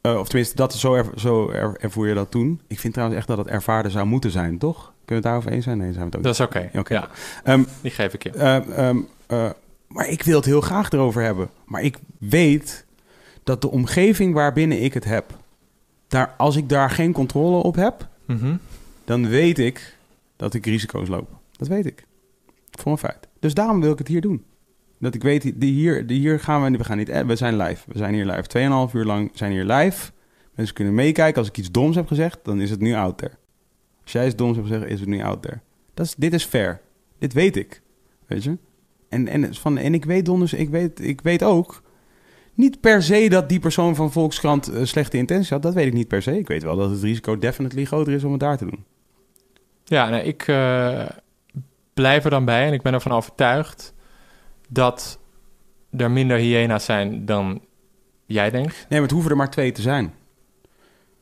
Eh, 0.00 0.18
of 0.18 0.28
tenminste, 0.28 0.56
dat, 0.56 0.74
zo, 0.74 0.94
er, 0.94 1.06
zo 1.16 1.50
er, 1.50 1.76
ervoer 1.80 2.08
je 2.08 2.14
dat 2.14 2.30
toen. 2.30 2.60
Ik 2.66 2.78
vind 2.80 2.92
trouwens 2.92 3.18
echt 3.18 3.28
dat 3.28 3.38
het 3.38 3.46
ervaarde 3.46 3.90
zou 3.90 4.06
moeten 4.06 4.30
zijn, 4.30 4.58
toch? 4.58 4.76
Kunnen 4.76 4.92
we 5.04 5.14
het 5.14 5.22
daarover 5.22 5.50
eens 5.52 5.64
zijn? 5.64 5.78
Nee, 5.78 5.92
zijn 5.92 5.98
we 5.98 6.06
het 6.06 6.16
ook 6.16 6.22
Dat 6.22 6.34
is 6.34 6.40
oké. 6.40 6.70
Oké. 6.78 6.94
Ja, 6.94 7.08
Ehm, 7.44 7.62
die 7.80 7.90
geef 7.90 8.14
ik 8.14 8.22
je. 8.22 8.30
Eh, 8.30 8.88
ehm, 8.88 8.98
eh, 9.26 9.50
maar 9.88 10.08
ik 10.08 10.22
wil 10.22 10.36
het 10.36 10.44
heel 10.44 10.60
graag 10.60 10.90
erover 10.90 11.22
hebben. 11.22 11.50
Maar 11.64 11.82
ik 11.82 11.98
weet 12.18 12.84
dat 13.44 13.60
de 13.60 13.70
omgeving 13.70 14.34
waarbinnen 14.34 14.82
ik 14.82 14.94
het 14.94 15.04
heb, 15.04 15.24
daar, 16.08 16.34
als 16.36 16.56
ik 16.56 16.68
daar 16.68 16.90
geen 16.90 17.12
controle 17.12 17.62
op 17.62 17.74
heb, 17.74 18.08
Mhm. 18.26 18.56
dan 19.04 19.28
weet 19.28 19.58
ik 19.58 19.96
dat 20.36 20.54
ik 20.54 20.66
risico's 20.66 21.08
loop. 21.08 21.28
Dat 21.56 21.68
weet 21.68 21.86
ik. 21.86 22.04
Voor 22.70 22.92
een 22.92 22.98
feit. 22.98 23.28
Dus 23.40 23.54
daarom 23.54 23.80
wil 23.80 23.92
ik 23.92 23.98
het 23.98 24.08
hier 24.08 24.20
doen. 24.20 24.44
Dat 25.00 25.14
ik 25.14 25.22
weet, 25.22 25.60
die 25.60 25.72
hier, 25.72 26.06
die 26.06 26.18
hier 26.18 26.40
gaan 26.40 26.62
we, 26.62 26.78
we 26.78 26.84
gaan 26.84 26.96
niet, 26.96 27.08
eh, 27.08 27.26
we 27.26 27.36
zijn 27.36 27.56
live. 27.56 27.82
We 27.92 27.98
zijn 27.98 28.14
hier 28.14 28.24
live. 28.24 28.88
2,5 28.88 28.94
uur 28.94 29.04
lang 29.04 29.30
zijn 29.34 29.52
hier 29.52 29.64
live. 29.64 30.10
Mensen 30.54 30.74
kunnen 30.74 30.94
meekijken. 30.94 31.38
Als 31.38 31.48
ik 31.48 31.58
iets 31.58 31.70
doms 31.70 31.96
heb 31.96 32.06
gezegd, 32.06 32.38
dan 32.42 32.60
is 32.60 32.70
het 32.70 32.80
nu 32.80 32.94
out 32.94 33.18
there. 33.18 33.32
Als 34.02 34.12
jij 34.12 34.26
iets 34.26 34.36
doms 34.36 34.56
hebt 34.56 34.68
gezegd, 34.68 34.90
is 34.90 35.00
het 35.00 35.08
nu 35.08 35.22
out 35.22 35.42
there. 35.42 35.60
Dat 35.94 36.06
is, 36.06 36.14
dit 36.14 36.32
is 36.32 36.44
fair. 36.44 36.80
Dit 37.18 37.32
weet 37.32 37.56
ik. 37.56 37.82
Weet 38.26 38.44
je? 38.44 38.58
En, 39.08 39.28
en, 39.28 39.54
van, 39.54 39.78
en 39.78 39.94
ik 39.94 40.04
weet 40.04 40.24
donders, 40.24 40.52
ik 40.52 40.68
weet, 40.68 41.00
ik 41.04 41.20
weet 41.20 41.42
ook 41.42 41.82
niet 42.54 42.80
per 42.80 43.02
se 43.02 43.28
dat 43.28 43.48
die 43.48 43.60
persoon 43.60 43.94
van 43.94 44.12
Volkskrant 44.12 44.68
eh, 44.68 44.84
slechte 44.84 45.16
intenties 45.16 45.50
had. 45.50 45.62
Dat 45.62 45.74
weet 45.74 45.86
ik 45.86 45.92
niet 45.92 46.08
per 46.08 46.22
se. 46.22 46.38
Ik 46.38 46.48
weet 46.48 46.62
wel 46.62 46.76
dat 46.76 46.90
het 46.90 47.02
risico 47.02 47.38
definitely 47.38 47.84
groter 47.84 48.12
is 48.12 48.24
om 48.24 48.30
het 48.30 48.40
daar 48.40 48.56
te 48.56 48.66
doen. 48.66 48.84
Ja, 49.84 50.20
ik 50.20 50.46
eh, 50.46 51.06
blijf 51.94 52.24
er 52.24 52.30
dan 52.30 52.44
bij 52.44 52.66
en 52.66 52.72
ik 52.72 52.82
ben 52.82 52.92
ervan 52.92 53.12
overtuigd 53.12 53.94
dat 54.72 55.18
er 55.96 56.10
minder 56.10 56.36
hyena's 56.38 56.84
zijn 56.84 57.24
dan 57.24 57.60
jij 58.26 58.50
denkt. 58.50 58.74
Nee, 58.74 58.86
maar 58.88 59.00
het 59.00 59.10
hoeven 59.10 59.30
er 59.30 59.36
maar 59.36 59.50
twee 59.50 59.72
te 59.72 59.82
zijn. 59.82 60.14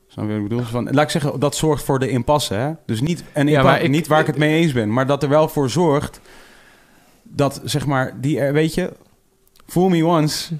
Snap 0.09 0.25
je 0.25 0.31
wat 0.33 0.43
ik 0.43 0.49
bedoel? 0.49 0.65
Van, 0.65 0.85
laat 0.91 1.05
ik 1.05 1.11
zeggen, 1.11 1.41
dat 1.41 1.57
zorgt 1.57 1.85
voor 1.85 1.99
de 1.99 2.09
impasse. 2.09 2.55
Hè? 2.55 2.73
Dus 2.87 3.01
niet, 3.01 3.25
en 3.33 3.47
Ja, 3.49 3.57
impa- 3.59 3.71
maar 3.71 3.83
ik- 3.83 3.91
niet 3.91 4.07
waar 4.07 4.21
ik 4.21 4.27
het 4.27 4.37
mee 4.39 4.61
eens 4.61 4.73
ben, 4.73 4.93
maar 4.93 5.07
dat 5.07 5.23
er 5.23 5.29
wel 5.29 5.49
voor 5.49 5.71
zorgt 5.71 6.21
dat, 7.23 7.61
zeg 7.65 7.87
maar, 7.87 8.21
die, 8.21 8.41
er- 8.41 8.53
weet 8.53 8.75
je, 8.75 8.93
fool 9.67 9.89
me 9.89 10.05
once, 10.07 10.55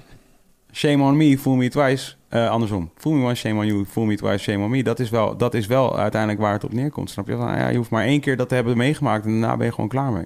shame 0.71 1.03
on 1.03 1.17
me, 1.17 1.37
fool 1.37 1.55
me 1.55 1.69
twice. 1.69 2.13
Eh, 2.29 2.49
andersom, 2.49 2.91
fool 2.95 3.13
me 3.13 3.23
once, 3.25 3.35
shame 3.47 3.59
on 3.59 3.65
you, 3.65 3.85
fool 3.85 4.05
me 4.05 4.15
twice, 4.15 4.37
shame 4.37 4.63
on 4.63 4.69
me. 4.69 4.83
Dat 4.83 4.99
is 4.99 5.09
wel, 5.09 5.37
dat 5.37 5.53
is 5.53 5.67
wel 5.67 5.97
uiteindelijk 5.97 6.41
waar 6.41 6.53
het 6.53 6.63
op 6.63 6.73
neerkomt. 6.73 7.09
Snap 7.09 7.27
je? 7.27 7.35
Van, 7.35 7.47
ja, 7.57 7.67
je 7.69 7.77
hoeft 7.77 7.89
maar 7.89 8.03
één 8.05 8.19
keer 8.19 8.37
dat 8.37 8.49
te 8.49 8.55
hebben 8.55 8.77
meegemaakt 8.77 9.25
en 9.25 9.31
daarna 9.31 9.57
ben 9.57 9.65
je 9.65 9.73
gewoon 9.73 9.89
klaar 9.89 10.11
mee. 10.11 10.25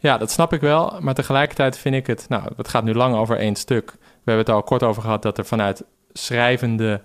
Ja, 0.00 0.18
dat 0.18 0.30
snap 0.30 0.52
ik 0.52 0.60
wel. 0.60 0.96
Maar 1.00 1.14
tegelijkertijd 1.14 1.78
vind 1.78 1.94
ik 1.94 2.06
het... 2.06 2.26
Nou, 2.28 2.42
het 2.56 2.68
gaat 2.68 2.84
nu 2.84 2.94
lang 2.94 3.14
over 3.14 3.38
één 3.38 3.56
stuk. 3.56 3.90
We 4.00 4.30
hebben 4.30 4.44
het 4.44 4.54
al 4.54 4.62
kort 4.62 4.82
over 4.82 5.02
gehad 5.02 5.22
dat 5.22 5.38
er 5.38 5.44
vanuit 5.44 5.84
schrijvende 6.12 7.02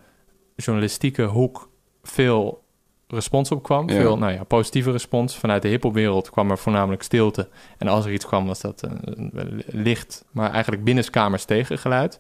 journalistieke 0.56 1.24
hoek 1.24 1.70
veel 2.04 2.64
respons 3.08 3.52
op 3.52 3.64
kwam. 3.64 3.90
Ja. 3.90 3.96
Veel 3.96 4.18
nou 4.18 4.34
ja, 4.34 4.44
positieve 4.44 4.92
respons. 4.92 5.38
Vanuit 5.38 5.62
de 5.62 5.68
hiphopwereld 5.68 6.30
kwam 6.30 6.52
er 6.52 6.58
voornamelijk 6.58 7.04
stilte. 7.04 7.50
En 7.78 7.88
als 7.88 8.06
er 8.06 8.12
iets 8.12 8.26
kwam, 8.26 8.46
was 8.46 8.62
dat 8.62 8.82
een, 8.82 9.32
een 9.34 9.64
licht, 9.68 10.26
maar 10.32 10.52
eigenlijk 10.52 10.84
binnenskamers 10.84 11.46
tegengeluid. 11.46 12.20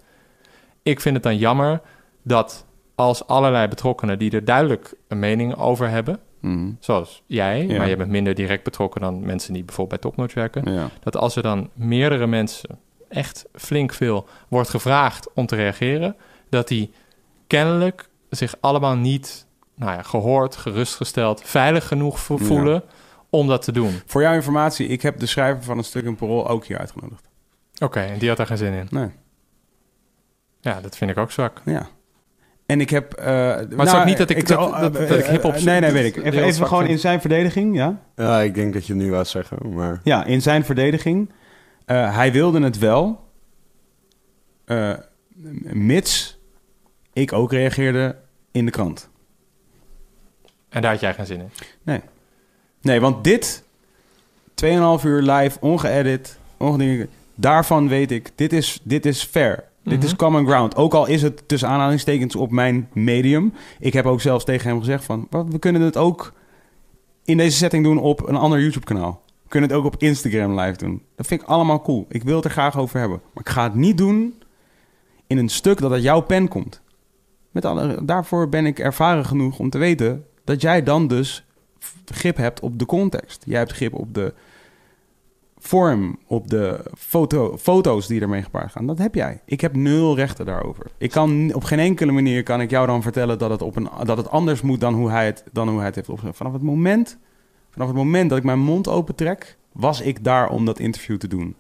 Ik 0.83 0.99
vind 1.01 1.15
het 1.15 1.23
dan 1.23 1.37
jammer 1.37 1.81
dat 2.23 2.65
als 2.95 3.27
allerlei 3.27 3.67
betrokkenen 3.67 4.19
die 4.19 4.31
er 4.31 4.45
duidelijk 4.45 4.93
een 5.07 5.19
mening 5.19 5.55
over 5.55 5.89
hebben, 5.89 6.19
Mhm. 6.45 6.71
zoals 6.79 7.23
jij, 7.25 7.65
Ja. 7.67 7.77
maar 7.77 7.89
je 7.89 7.95
bent 7.95 8.09
minder 8.09 8.35
direct 8.35 8.63
betrokken 8.63 9.01
dan 9.01 9.25
mensen 9.25 9.53
die 9.53 9.63
bijvoorbeeld 9.63 10.01
bij 10.01 10.09
Topnotch 10.11 10.33
werken, 10.33 10.73
Ja. 10.73 10.89
dat 11.03 11.15
als 11.17 11.35
er 11.35 11.43
dan 11.43 11.69
meerdere 11.73 12.27
mensen, 12.27 12.79
echt 13.09 13.45
flink 13.53 13.93
veel, 13.93 14.27
wordt 14.47 14.69
gevraagd 14.69 15.33
om 15.33 15.45
te 15.45 15.55
reageren, 15.55 16.15
dat 16.49 16.67
die 16.67 16.91
kennelijk 17.47 18.09
zich 18.29 18.55
allemaal 18.59 18.95
niet 18.95 19.47
nou 19.75 19.91
ja, 19.91 20.01
gehoord, 20.01 20.55
gerustgesteld, 20.55 21.41
veilig 21.43 21.87
genoeg 21.87 22.19
vo- 22.19 22.37
Ja. 22.39 22.45
voelen 22.45 22.83
om 23.29 23.47
dat 23.47 23.61
te 23.61 23.71
doen. 23.71 23.99
Voor 24.05 24.21
jouw 24.21 24.33
informatie, 24.33 24.87
ik 24.87 25.01
heb 25.01 25.19
de 25.19 25.25
schrijver 25.25 25.63
van 25.63 25.77
een 25.77 25.83
stuk 25.83 26.05
in 26.05 26.15
Parool 26.15 26.47
ook 26.49 26.65
hier 26.65 26.77
uitgenodigd. 26.77 27.27
Oké, 27.83 27.99
en 27.99 28.17
die 28.19 28.27
had 28.27 28.37
daar 28.37 28.47
geen 28.47 28.57
zin 28.57 28.73
in. 28.73 28.87
Nee. 28.89 29.09
Ja, 30.61 30.81
dat 30.81 30.97
vind 30.97 31.11
ik 31.11 31.17
ook 31.17 31.31
zwak. 31.31 31.61
Ja. 31.65 31.87
En 32.65 32.81
ik 32.81 32.89
heb... 32.89 33.13
eh, 33.13 33.25
maar 33.25 33.57
het 33.57 33.81
is 33.87 33.93
ook 33.93 34.05
niet 34.05 34.17
dat 34.17 34.29
ik- 34.29 34.47
dat- 34.47 34.79
dat- 34.79 34.93
dat 34.93 35.19
ik 35.19 35.25
hiphop- 35.25 35.59
Nee, 35.59 35.79
nee, 35.79 35.91
weet 35.91 36.15
ik. 36.15 36.23
Even, 36.23 36.43
even 36.43 36.67
gewoon 36.67 36.85
in 36.87 36.99
zijn 36.99 37.21
verdediging, 37.21 37.75
ja? 37.75 38.01
Ja, 38.15 38.41
ik 38.41 38.53
denk 38.53 38.73
dat 38.73 38.85
je 38.85 38.93
het 38.93 39.01
nu 39.01 39.09
wou 39.11 39.25
zeggen, 39.25 39.73
maar... 39.73 39.99
Ja, 40.03 40.25
in 40.25 40.41
zijn 40.41 40.65
verdediging. 40.65 41.29
Eh, 41.85 42.15
hij 42.15 42.31
wilde 42.31 42.61
het 42.61 42.77
wel. 42.77 43.23
eh, 44.65 44.93
mits 45.73 46.39
ik 47.13 47.33
ook 47.33 47.51
reageerde 47.51 48.15
in 48.51 48.65
de 48.65 48.71
krant. 48.71 49.09
En 50.69 50.81
daar 50.81 50.91
had 50.91 50.99
jij 50.99 51.13
geen 51.13 51.25
zin 51.25 51.39
in. 51.83 52.01
Nee, 52.81 52.99
want 52.99 53.23
dit... 53.23 53.63
2,5 54.65 55.03
uur 55.05 55.21
live, 55.21 55.57
ongeëdit, 55.59 56.39
ongedingen. 56.57 57.09
Daarvan 57.35 57.87
weet 57.87 58.11
ik, 58.11 58.31
dit 58.35 58.53
is, 58.53 58.79
dit 58.83 59.05
is 59.05 59.23
fair. 59.23 59.63
Dit 59.85 60.03
is 60.03 60.09
Mhm. 60.09 60.17
common 60.19 60.45
ground. 60.45 60.75
Ook 60.75 60.93
al 60.93 61.05
is 61.05 61.21
het 61.21 61.47
tussen 61.47 61.69
aanhalingstekens 61.69 62.35
op 62.35 62.51
mijn 62.51 62.89
medium. 62.93 63.53
Ik 63.79 63.93
heb 63.93 64.05
ook 64.05 64.21
zelfs 64.21 64.45
tegen 64.45 64.69
hem 64.69 64.79
gezegd 64.79 65.03
van... 65.03 65.27
"Wat, 65.29 65.45
we 65.49 65.59
kunnen 65.59 65.81
het 65.81 65.97
ook 65.97 66.33
in 67.23 67.37
deze 67.37 67.57
setting 67.57 67.83
doen 67.83 67.97
op 67.99 68.27
een 68.27 68.35
ander 68.35 68.59
YouTube-kanaal. 68.61 69.21
We 69.43 69.49
kunnen 69.49 69.69
het 69.69 69.77
ook 69.77 69.85
op 69.85 69.95
Instagram 69.97 70.59
live 70.59 70.77
doen. 70.77 71.01
Dat 71.15 71.27
vind 71.27 71.41
ik 71.41 71.47
allemaal 71.47 71.81
cool. 71.81 72.05
Ik 72.09 72.23
wil 72.23 72.35
het 72.35 72.45
er 72.45 72.51
graag 72.51 72.77
over 72.77 72.99
hebben. 72.99 73.21
Maar 73.33 73.43
ik 73.43 73.49
ga 73.51 73.63
het 73.63 73.75
niet 73.75 73.97
doen 73.97 74.33
in 75.27 75.37
een 75.37 75.49
stuk 75.49 75.79
dat 75.79 75.91
uit 75.91 76.03
jouw 76.03 76.21
pen 76.21 76.47
komt. 76.47 76.81
Met 77.51 77.65
alle, 77.65 78.05
daarvoor 78.05 78.49
ben 78.49 78.65
ik 78.65 78.79
ervaren 78.79 79.25
genoeg 79.25 79.59
om 79.59 79.69
te 79.69 79.77
weten... 79.77 80.25
dat 80.43 80.61
jij 80.61 80.83
dan 80.83 81.07
dus 81.07 81.45
grip 82.05 82.37
hebt 82.37 82.59
op 82.59 82.79
de 82.79 82.85
context. 82.85 83.43
Jij 83.45 83.57
hebt 83.59 83.71
grip 83.71 83.93
op 83.93 84.13
de 84.13 84.33
vorm, 85.65 86.17
op 86.27 86.49
de 86.49 86.91
foto, 86.97 87.57
foto's 87.57 88.07
die 88.07 88.21
ermee 88.21 88.43
gepaard 88.43 88.71
gaan. 88.71 88.85
Dat 88.85 88.97
heb 88.97 89.15
jij. 89.15 89.41
Ik 89.45 89.61
heb 89.61 89.75
nul 89.75 90.15
rechten 90.15 90.45
daarover. 90.45 90.85
Ik 90.97 91.11
kan 91.11 91.53
op 91.53 91.63
geen 91.63 91.79
enkele 91.79 92.11
manier 92.11 92.43
kan 92.43 92.61
ik 92.61 92.69
jou 92.69 92.87
dan 92.87 93.01
vertellen 93.01 93.37
dat 93.37 93.49
het, 93.49 93.61
op 93.61 93.75
een, 93.75 93.89
dat 94.03 94.17
het 94.17 94.29
anders 94.29 94.61
moet 94.61 94.79
dan 94.79 94.93
hoe 94.93 95.09
hij 95.09 95.25
het, 95.25 95.43
dan 95.51 95.67
hoe 95.67 95.77
hij 95.77 95.85
het 95.85 95.95
heeft 95.95 96.09
opgezet. 96.09 96.35
Vanaf 96.35 96.53
het 96.53 96.61
moment, 96.61 97.17
vanaf 97.69 97.87
het 97.87 97.97
moment 97.97 98.29
dat 98.29 98.37
ik 98.37 98.43
mijn 98.43 98.59
mond 98.59 98.87
opentrek, 98.87 99.57
was 99.71 100.01
ik 100.01 100.23
daar 100.23 100.49
om 100.49 100.65
dat 100.65 100.79
interview 100.79 101.17
te 101.17 101.27
doen. 101.27 101.55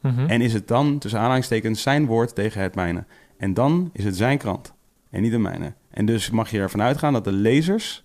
Mhm. 0.00 0.26
En 0.26 0.40
is 0.40 0.52
het 0.52 0.68
dan, 0.68 0.98
tussen 0.98 1.20
aanhalingstekens, 1.20 1.82
zijn 1.82 2.06
woord 2.06 2.34
tegen 2.34 2.62
het 2.62 2.74
mijne. 2.74 3.04
En 3.36 3.54
dan 3.54 3.90
is 3.92 4.04
het 4.04 4.16
zijn 4.16 4.38
krant 4.38 4.72
en 5.10 5.22
niet 5.22 5.32
de 5.32 5.38
mijne. 5.38 5.72
En 5.90 6.06
dus 6.06 6.30
mag 6.30 6.50
je 6.50 6.58
ervan 6.58 6.82
uitgaan 6.82 7.12
dat 7.12 7.24
de 7.24 7.32
lezers 7.32 8.04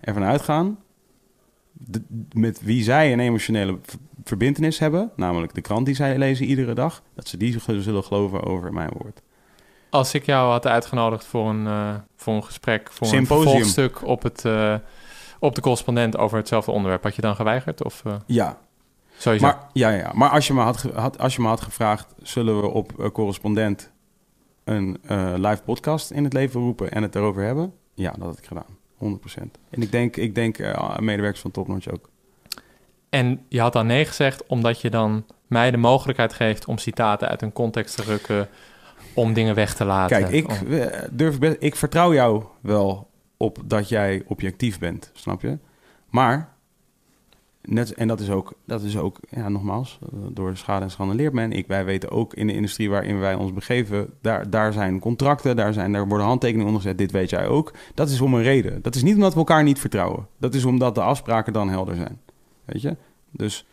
ervan 0.00 0.24
uitgaan... 0.24 0.78
de- 1.86 2.24
met 2.32 2.62
wie 2.62 2.82
zij 2.82 3.12
een 3.12 3.20
emotionele 3.20 3.78
v- 3.82 3.94
verbintenis 4.24 4.78
hebben... 4.78 5.10
namelijk 5.16 5.54
de 5.54 5.60
krant 5.60 5.86
die 5.86 5.94
zij 5.94 6.18
lezen 6.18 6.46
iedere 6.46 6.74
dag... 6.74 7.02
dat 7.14 7.28
ze 7.28 7.36
die 7.36 7.58
zullen 7.80 8.04
geloven 8.04 8.42
over 8.42 8.72
mijn 8.72 8.90
woord. 8.98 9.22
Als 9.90 10.14
ik 10.14 10.26
jou 10.26 10.50
had 10.50 10.66
uitgenodigd 10.66 11.24
voor 11.24 11.48
een, 11.50 11.66
eh, 11.66 11.94
voor 12.16 12.34
een 12.34 12.44
gesprek, 12.44 12.88
voor 12.92 13.06
Symposium. 13.06 13.40
een 13.40 13.44
vervolgstuk 13.44 14.06
op, 14.08 14.22
het, 14.22 14.44
eh, 14.44 14.74
op 15.38 15.54
de 15.54 15.60
correspondent 15.60 16.16
over 16.16 16.36
hetzelfde 16.36 16.70
onderwerp, 16.72 17.02
had 17.02 17.14
je 17.16 17.22
dan 17.22 17.34
geweigerd? 17.36 17.84
Of 17.84 18.02
eh, 18.04 18.14
Ja, 18.26 18.58
sowieso? 19.16 19.46
maar, 19.46 19.58
ja, 19.72 19.90
ja, 19.90 20.10
maar 20.14 20.28
als, 20.30 20.46
je 20.46 20.54
me 20.54 20.60
had, 20.60 20.82
had, 20.94 21.18
als 21.18 21.36
je 21.36 21.42
me 21.42 21.48
had 21.48 21.60
gevraagd... 21.60 22.14
zullen 22.22 22.60
we 22.60 22.66
op 22.66 23.10
correspondent 23.12 23.90
een 24.64 24.98
live 25.36 25.62
podcast 25.64 26.10
in 26.10 26.24
het 26.24 26.32
leven 26.32 26.60
roepen... 26.60 26.90
en 26.92 27.02
het 27.02 27.14
erover 27.14 27.42
hebben? 27.42 27.72
Ja, 27.94 28.10
dat 28.10 28.26
had 28.26 28.38
ik 28.38 28.46
gedaan. 28.46 28.80
100%. 29.02 29.04
En 29.70 29.82
ik 29.82 29.92
denk, 29.92 30.16
ik 30.16 30.34
denk 30.34 30.58
eh, 30.58 30.98
medewerkers 30.98 31.40
van 31.40 31.50
Topnotch 31.50 31.88
ook. 31.88 32.10
En 33.08 33.44
je 33.48 33.60
had 33.60 33.72
dan 33.72 33.86
nee 33.86 34.04
gezegd 34.04 34.46
omdat 34.46 34.80
je 34.80 34.90
dan 34.90 35.24
mij 35.46 35.70
de 35.70 35.76
mogelijkheid 35.76 36.32
geeft 36.32 36.64
om 36.66 36.78
citaten 36.78 37.28
uit 37.28 37.42
een 37.42 37.52
context 37.52 37.96
te 37.96 38.02
rukken, 38.02 38.48
om 39.14 39.32
dingen 39.32 39.54
weg 39.54 39.74
te 39.74 39.84
laten. 39.84 40.18
Kijk, 40.18 40.32
ik, 40.32 40.48
Om- 40.48 40.56
durf 41.10 41.38
best, 41.38 41.56
ik 41.58 41.76
vertrouw 41.76 42.14
jou 42.14 42.44
wel 42.60 43.10
op 43.36 43.58
dat 43.64 43.88
jij 43.88 44.22
objectief 44.26 44.78
bent, 44.78 45.10
snap 45.14 45.42
je? 45.42 45.58
Maar, 46.10 46.51
net, 47.62 47.94
en 47.94 48.08
dat 48.08 48.20
is 48.20 48.30
ook, 48.30 48.52
dat 48.64 48.82
is 48.82 48.96
ook 48.96 49.18
ja, 49.30 49.48
nogmaals, 49.48 49.98
eh, 50.02 50.18
door 50.30 50.56
schade 50.56 50.84
en 50.84 50.90
schande 50.90 51.14
leert 51.14 51.32
men. 51.32 51.52
Ik, 51.52 51.66
wij 51.66 51.84
weten 51.84 52.10
ook 52.10 52.34
in 52.34 52.46
de 52.46 52.54
industrie 52.54 52.90
waarin 52.90 53.18
wij 53.18 53.34
ons 53.34 53.52
begeven, 53.52 54.10
daar, 54.20 54.50
daar 54.50 54.72
zijn 54.72 54.98
contracten, 54.98 55.56
daar, 55.56 55.72
zijn, 55.72 55.92
daar 55.92 56.08
worden 56.08 56.26
handtekeningen 56.26 56.66
ondergezet, 56.66 56.98
dit 56.98 57.10
weet 57.10 57.30
jij 57.30 57.46
ook. 57.46 57.72
Dat 57.94 58.10
is 58.10 58.20
om 58.20 58.34
een 58.34 58.42
reden. 58.42 58.82
Dat 58.82 58.94
is 58.94 59.02
niet 59.02 59.14
omdat 59.14 59.32
we 59.32 59.38
elkaar 59.38 59.62
niet 59.62 59.78
vertrouwen. 59.78 60.26
Dat 60.38 60.54
is 60.54 60.64
omdat 60.64 60.94
de 60.94 61.02
afspraken 61.02 61.52
dan 61.52 61.68
helder 61.68 61.94
zijn. 61.96 62.20
Weet 62.64 62.82
je? 62.82 62.96
Dus 63.30 63.66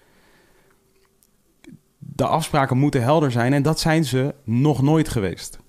de 1.97 2.25
afspraken 2.25 2.77
moeten 2.77 3.01
helder 3.01 3.31
zijn 3.31 3.53
en 3.53 3.63
dat 3.63 3.79
zijn 3.79 4.05
ze 4.05 4.35
nog 4.43 4.81
nooit 4.81 5.09
geweest 5.09 5.59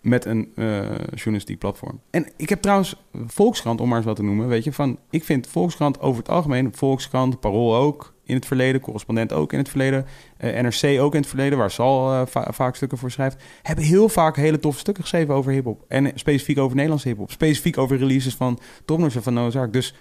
met 0.00 0.24
een 0.24 0.52
eh, 0.54 0.80
journalistiek 1.14 1.58
platform. 1.58 2.00
En 2.10 2.26
ik 2.36 2.48
heb 2.48 2.60
trouwens 2.62 2.96
Volkskrant, 3.26 3.80
om 3.80 3.88
maar 3.88 3.96
eens 3.96 4.06
wat 4.06 4.16
te 4.16 4.22
noemen, 4.22 4.48
weet 4.48 4.64
je, 4.64 4.72
van 4.72 4.98
ik 5.10 5.24
vind 5.24 5.46
Volkskrant 5.46 6.00
over 6.00 6.18
het 6.18 6.30
algemeen, 6.30 6.74
Volkskrant, 6.74 7.40
Parool 7.40 7.76
ook 7.76 8.14
in 8.24 8.34
het 8.34 8.46
verleden, 8.46 8.80
correspondent 8.80 9.32
ook 9.32 9.52
in 9.52 9.58
het 9.58 9.68
verleden, 9.68 10.06
eh, 10.36 10.60
NRC 10.62 11.00
ook 11.00 11.14
in 11.14 11.20
het 11.20 11.28
verleden, 11.28 11.58
waar 11.58 11.70
Sal 11.70 12.12
eh, 12.12 12.22
va- 12.26 12.52
vaak 12.52 12.76
stukken 12.76 12.98
voor 12.98 13.10
schrijft, 13.10 13.42
hebben 13.62 13.84
heel 13.84 14.08
vaak 14.08 14.36
hele 14.36 14.58
toffe 14.58 14.80
stukken 14.80 15.02
geschreven 15.02 15.34
over 15.34 15.52
hip-hop. 15.52 15.84
En 15.88 16.12
specifiek 16.14 16.58
over 16.58 16.74
Nederlandse 16.74 17.08
hip-hop, 17.08 17.30
specifiek 17.30 17.78
over 17.78 17.96
releases 17.96 18.34
van 18.34 18.58
Topnotch 18.84 19.14
en 19.16 19.22
van 19.22 19.34
Noah's 19.34 19.56
Ark. 19.56 19.72
Dus 19.72 19.94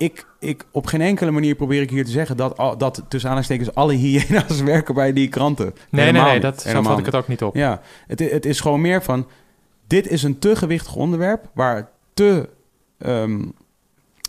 ik, 0.00 0.26
ik, 0.38 0.66
op 0.72 0.86
geen 0.86 1.00
enkele 1.00 1.30
manier 1.30 1.54
probeer 1.54 1.82
ik 1.82 1.90
hier 1.90 2.04
te 2.04 2.10
zeggen 2.10 2.36
dat, 2.36 2.56
dat 2.56 3.04
tussen 3.08 3.30
aanhalingstekens 3.30 3.74
alle 3.74 3.94
hyena's 3.94 4.60
werken 4.74 4.94
bij 4.94 5.12
die 5.12 5.28
kranten. 5.28 5.64
nee, 5.64 5.74
nee, 5.90 6.04
Helemaal 6.04 6.30
nee, 6.30 6.40
dat, 6.40 6.62
Helemaal 6.62 6.90
vat 6.90 6.98
ik 6.98 7.04
het 7.06 7.14
ook 7.14 7.28
niet 7.28 7.42
op. 7.42 7.54
Ja, 7.54 7.80
het, 8.06 8.18
het 8.18 8.46
is 8.46 8.60
gewoon 8.60 8.80
meer 8.80 9.02
van... 9.02 9.26
Dit 9.86 10.08
is 10.08 10.22
een 10.22 10.38
te 10.38 10.56
gewichtig 10.56 10.94
onderwerp 10.94 11.50
waar 11.54 11.90
te... 12.14 12.48
ehm, 12.98 13.44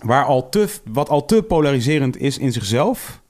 waar 0.02 0.26
al 0.26 0.50
te, 0.50 0.68
wat 0.92 1.10
al 1.10 1.26
te 1.26 1.44
polariserend 1.44 2.18
is 2.18 2.38
in 2.38 2.52
zichzelf... 2.52 3.22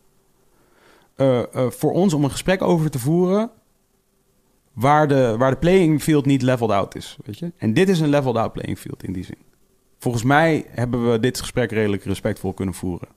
eh, 1.16 1.40
eh, 1.40 1.70
voor 1.70 1.92
ons 1.92 2.14
om 2.14 2.24
een 2.24 2.32
gesprek 2.32 2.62
over 2.62 2.90
te 2.90 3.00
voeren... 3.00 3.50
Waar 4.74 5.08
de, 5.08 5.36
waar 5.38 5.52
de 5.52 5.58
playing 5.58 6.02
field 6.02 6.26
niet 6.26 6.42
leveled 6.42 6.72
out 6.72 6.96
is, 6.96 7.18
weet 7.26 7.40
je? 7.40 7.52
En 7.58 7.74
dit 7.74 7.90
is 7.90 8.00
een 8.00 8.10
leveled 8.10 8.36
out 8.36 8.54
playing 8.54 8.80
field 8.80 9.04
in 9.04 9.14
die 9.14 9.24
zin. 9.24 9.38
Volgens 10.02 10.24
mij 10.24 10.66
hebben 10.70 11.12
we 11.12 11.20
dit 11.20 11.40
gesprek 11.40 11.72
redelijk 11.72 12.04
respectvol 12.04 12.54
kunnen 12.54 12.74
voeren. 12.74 13.08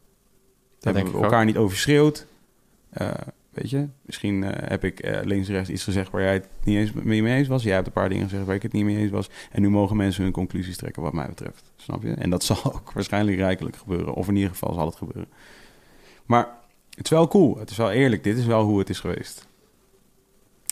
hebben 0.81 1.03
denk 1.03 1.13
we 1.13 1.19
ik 1.19 1.25
elkaar 1.25 1.45
niet 1.45 1.57
overschreeuwd. 1.57 2.27
Eh, 2.91 3.11
weet 3.51 3.71
je, 3.71 3.89
misschien 4.03 4.45
eh, 4.45 4.69
heb 4.69 4.85
ik 4.85 5.01
eh, 5.01 5.21
links 5.23 5.49
en 5.49 5.55
rechts 5.55 5.71
iets 5.71 5.85
gezegd 5.85 6.11
waar 6.11 6.23
jij 6.23 6.33
het 6.33 6.49
niet 6.65 6.77
eens 6.77 6.93
mee 6.93 7.23
mee 7.23 7.37
eens 7.37 7.49
was. 7.49 7.63
Jij 7.63 7.75
hebt 7.75 7.87
een 7.87 7.93
paar 7.93 8.09
dingen 8.09 8.25
gezegd 8.25 8.47
waar 8.47 8.55
ik 8.55 8.63
het 8.63 8.73
niet 8.73 8.85
mee 8.85 8.97
eens 8.97 9.11
was. 9.11 9.31
En 9.51 9.63
nu 9.63 9.71
mogen 9.71 9.97
mensen 9.97 10.23
hun 10.23 10.33
conclusies 10.33 10.77
trekken 10.77 11.03
wat 11.03 11.13
mij 11.13 11.27
betreft. 11.27 11.73
Snap 11.77 12.03
je? 12.03 12.13
En 12.13 12.31
dat 12.31 12.45
zal 12.55 12.65
ook 12.65 12.93
waarschijnlijk 12.93 13.37
rijkelijk 13.37 13.77
gebeuren. 13.77 14.15
Of 14.15 14.29
in 14.29 14.37
ieder 14.37 14.51
geval 14.51 14.75
zal 14.75 14.87
het 14.87 14.97
gebeuren. 14.97 15.29
Maar 16.27 16.49
het 16.91 17.05
is 17.05 17.11
wel 17.11 17.29
cool. 17.29 17.59
Het 17.59 17.71
is 17.71 17.77
wel 17.77 17.91
eerlijk. 17.91 18.25
Dit 18.25 18.39
is 18.39 18.47
wel 18.47 18.65
hoe 18.65 18.79
het 18.79 18.91
is 18.91 19.01
geweest. 19.01 19.47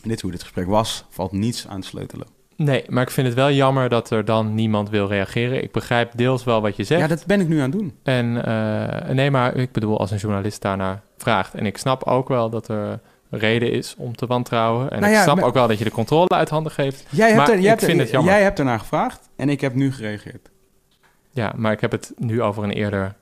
Dit 0.03 0.13
is 0.13 0.21
hoe 0.21 0.31
dit 0.31 0.43
gesprek 0.43 0.67
was. 0.67 1.05
Valt 1.09 1.33
niets 1.33 1.69
aan 1.69 1.81
te 1.81 1.87
sleutelen. 1.87 2.27
Nee, 2.65 2.85
maar 2.89 3.03
ik 3.03 3.11
vind 3.11 3.27
het 3.27 3.37
wel 3.37 3.51
jammer 3.51 3.89
dat 3.89 4.11
er 4.11 4.25
dan 4.25 4.55
niemand 4.55 4.91
wil 4.91 5.07
reageren. 5.09 5.63
Ik 5.63 5.73
begrijp 5.73 6.11
deels 6.15 6.45
wel 6.45 6.61
wat 6.61 6.77
je 6.77 6.85
zegt. 6.85 7.01
Ja, 7.01 7.07
dat 7.07 7.27
ben 7.27 7.41
ik 7.41 7.49
nu 7.49 7.57
aan 7.61 7.71
het 7.71 7.79
doen. 7.79 7.95
En 8.03 8.45
eh, 8.45 9.15
nee, 9.15 9.31
maar 9.31 9.55
ik 9.57 9.73
bedoel, 9.73 9.99
als 9.99 10.11
een 10.11 10.17
journalist 10.19 10.63
daarnaar 10.63 11.01
vraagt. 11.19 11.55
En 11.55 11.67
ik 11.67 11.79
snap 11.79 12.05
ook 12.05 12.29
wel 12.29 12.51
dat 12.51 12.69
er 12.69 13.01
reden 13.31 13.73
is 13.73 13.95
om 13.99 14.17
te 14.17 14.27
wantrouwen. 14.27 14.91
En 14.91 15.01
Nou 15.01 15.13
ik 15.13 15.19
snap 15.21 15.37
maar- 15.37 15.45
ook 15.45 15.55
wel 15.55 15.69
dat 15.69 15.79
je 15.79 15.85
de 15.85 15.91
controle 15.91 16.29
uit 16.29 16.49
handen 16.49 16.73
geeft. 16.73 17.05
Jij 17.11 17.27
hebt, 17.27 17.39
Maar 17.39 17.49
er, 17.49 17.53
jij, 17.55 17.63
ik 17.63 17.69
hebt 17.69 17.81
er- 17.83 17.89
vind 17.89 18.01
het 18.01 18.11
jammer. 18.11 18.33
jij 18.33 18.43
hebt 18.43 18.59
ernaar 18.59 18.79
gevraagd 18.79 19.29
en 19.37 19.49
ik 19.49 19.61
heb 19.61 19.75
nu 19.75 19.93
gereageerd. 19.93 20.51
Ja, 21.31 21.53
maar 21.57 21.73
ik 21.73 21.81
heb 21.81 21.91
het 21.91 22.13
nu 22.17 22.43
over 22.43 22.65
een 22.65 22.71
eerder 22.73 23.15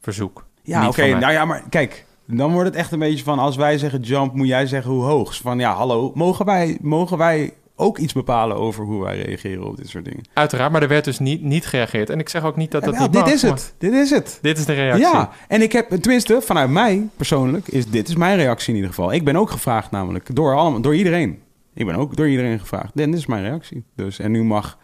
verzoek. 0.00 0.44
Ja, 0.62 0.88
oké. 0.88 1.06
Nou 1.06 1.32
ja, 1.32 1.44
maar 1.44 1.62
kijk. 1.68 2.04
Dan 2.26 2.52
wordt 2.52 2.68
het 2.68 2.76
echt 2.78 2.92
een 2.92 2.98
beetje 2.98 3.24
van... 3.24 3.38
als 3.38 3.56
wij 3.56 3.78
zeggen 3.78 4.00
jump, 4.00 4.32
moet 4.34 4.46
jij 4.46 4.66
zeggen 4.66 4.90
hoe 4.90 5.04
hoog. 5.04 5.34
Van 5.36 5.58
ja, 5.58 5.74
hallo. 5.74 6.12
Mogen 6.14 6.44
wij, 6.46 6.78
mogen 6.80 7.18
wij 7.18 7.52
ook 7.76 7.98
iets 7.98 8.12
bepalen 8.12 8.56
over 8.56 8.84
hoe 8.84 9.02
wij 9.02 9.22
reageren 9.22 9.64
op 9.64 9.76
dit 9.76 9.88
soort 9.88 10.04
dingen? 10.04 10.24
Uiteraard, 10.32 10.72
maar 10.72 10.82
er 10.82 10.88
werd 10.88 11.04
dus 11.04 11.18
niet, 11.18 11.42
niet 11.42 11.66
gereageerd. 11.66 12.10
En 12.10 12.18
ik 12.18 12.28
zeg 12.28 12.44
ook 12.44 12.56
niet 12.56 12.70
dat 12.70 12.84
dat 12.84 12.98
niet 12.98 13.12
dit 13.12 13.20
mag, 13.20 13.32
is 13.32 13.42
het. 13.42 13.74
Dit 13.78 13.92
is 13.92 14.10
het. 14.10 14.38
Dit 14.42 14.58
is 14.58 14.64
de 14.64 14.72
reactie. 14.72 15.04
Ja, 15.04 15.30
en 15.48 15.62
ik 15.62 15.72
heb, 15.72 15.90
tenminste, 15.90 16.40
vanuit 16.42 16.70
mij 16.70 17.08
persoonlijk, 17.16 17.68
is 17.68 17.86
dit 17.86 18.08
is 18.08 18.14
mijn 18.14 18.36
reactie 18.36 18.68
in 18.68 18.74
ieder 18.74 18.90
geval. 18.90 19.12
Ik 19.12 19.24
ben 19.24 19.36
ook 19.36 19.50
gevraagd 19.50 19.90
namelijk, 19.90 20.34
door, 20.34 20.56
allemaal, 20.56 20.80
door 20.80 20.96
iedereen. 20.96 21.38
Ik 21.74 21.86
ben 21.86 21.94
ook 21.94 22.16
door 22.16 22.28
iedereen 22.28 22.58
gevraagd. 22.58 23.00
En 23.00 23.10
dit 23.10 23.20
is 23.20 23.26
mijn 23.26 23.42
reactie. 23.42 23.84
Dus, 23.94 24.18
en 24.18 24.30
nu 24.30 24.44
mag 24.44 24.78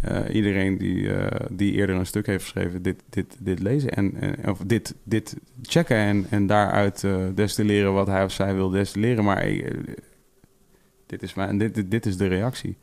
eh, 0.00 0.34
iedereen 0.34 0.78
die, 0.78 1.14
eh, 1.14 1.46
die 1.50 1.72
eerder 1.72 1.96
een 1.96 2.06
stuk 2.06 2.26
heeft 2.26 2.42
geschreven, 2.42 2.82
dit, 2.82 3.02
dit, 3.10 3.36
dit 3.38 3.60
lezen. 3.60 3.90
En, 3.90 4.20
en, 4.20 4.50
of 4.50 4.58
dit, 4.66 4.94
dit 5.04 5.36
checken 5.62 5.96
en, 5.96 6.26
en 6.30 6.46
daaruit 6.46 7.04
eh, 7.04 7.16
destilleren 7.34 7.92
wat 7.92 8.06
hij 8.06 8.24
of 8.24 8.32
zij 8.32 8.54
wil 8.54 8.70
destilleren. 8.70 9.24
Maar 9.24 9.44
dit, 11.06 11.22
is 11.22 11.34
mijn, 11.34 11.58
dit, 11.58 11.74
dit, 11.74 11.90
dit 11.90 12.06
is 12.06 12.16
de 12.16 12.26
reactie. 12.26 12.76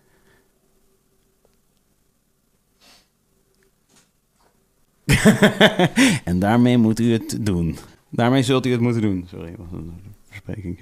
en 6.24 6.40
daarmee 6.40 6.78
moet 6.78 7.00
u 7.00 7.12
het 7.12 7.46
doen. 7.46 7.78
Daarmee 8.10 8.44
zult 8.44 8.66
u 8.66 8.72
het 8.72 8.82
moeten 8.82 9.02
doen. 9.02 9.26
Sorry, 9.30 9.56
was 9.58 9.68
een 9.72 9.94
verspreking. 10.28 10.80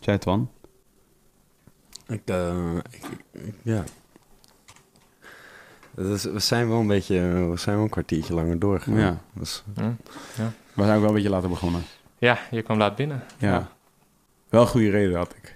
Jij 0.00 0.18
Twan? 0.18 0.50
Ik, 2.06 2.20
eh, 2.24 2.76
ik, 2.90 3.04
ik- 3.32 3.54
ja. 3.62 3.84
Dat 5.94 6.06
is, 6.06 6.24
we 6.24 6.38
zijn 6.38 6.68
wel 6.68 6.80
een 6.80 6.86
beetje, 6.86 7.14
we 7.50 7.56
zijn 7.56 7.74
wel 7.76 7.84
een 7.84 7.90
kwartiertje 7.90 8.34
langer 8.34 8.58
doorgegaan. 8.58 8.98
Ja. 8.98 9.20
Dus, 9.34 9.64
Hm? 9.74 9.90
We 10.74 10.82
zijn 10.82 10.94
ook 10.94 11.00
wel 11.00 11.08
een 11.08 11.14
beetje 11.14 11.28
later 11.30 11.48
begonnen. 11.48 11.82
Ja, 12.18 12.38
je 12.50 12.62
kwam 12.62 12.78
laat 12.78 12.96
binnen. 12.96 13.22
Ja. 13.38 13.72
Wel 14.48 14.66
goede 14.66 14.90
reden 14.90 15.16
had 15.16 15.34
ik. 15.36 15.53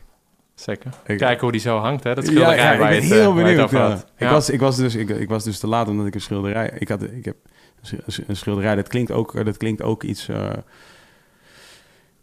Zeker. 0.61 0.91
Ik- 1.07 1.19
Kijken 1.19 1.41
hoe 1.41 1.53
die 1.53 1.61
zo 1.61 1.78
hangt, 1.78 2.05
hè? 2.05 2.15
Dat 2.15 2.25
schilderij 2.27 2.57
ja, 2.57 2.73
ik 2.73 2.78
ben 2.78 2.89
eh, 2.89 3.09
heel 3.11 3.35
het 3.35 3.45
benieuwd. 3.45 3.70
ja. 3.70 4.05
Ik, 4.17 4.28
was, 4.28 4.51
ik, 4.51 4.61
was 4.61 4.77
dus, 4.77 4.95
ik, 4.95 5.09
ik 5.09 5.28
was 5.28 5.45
dus 5.45 5.59
te 5.59 5.67
laat 5.67 5.89
omdat 5.89 6.07
ik 6.07 6.15
een 6.15 6.20
schilderij... 6.20 6.73
Ik, 6.78 6.89
had, 6.89 7.03
ik 7.03 7.25
heb 7.25 7.37
een 7.81 8.03
sch- 8.12 8.19
een 8.27 8.37
schilderij, 8.37 8.75
dat 8.75 8.89
klinkt 8.89 9.11
ook, 9.12 9.45
dat 9.45 9.57
klinkt 9.57 9.83
ook 9.83 10.03
iets... 10.03 10.28
eh, 10.28 10.51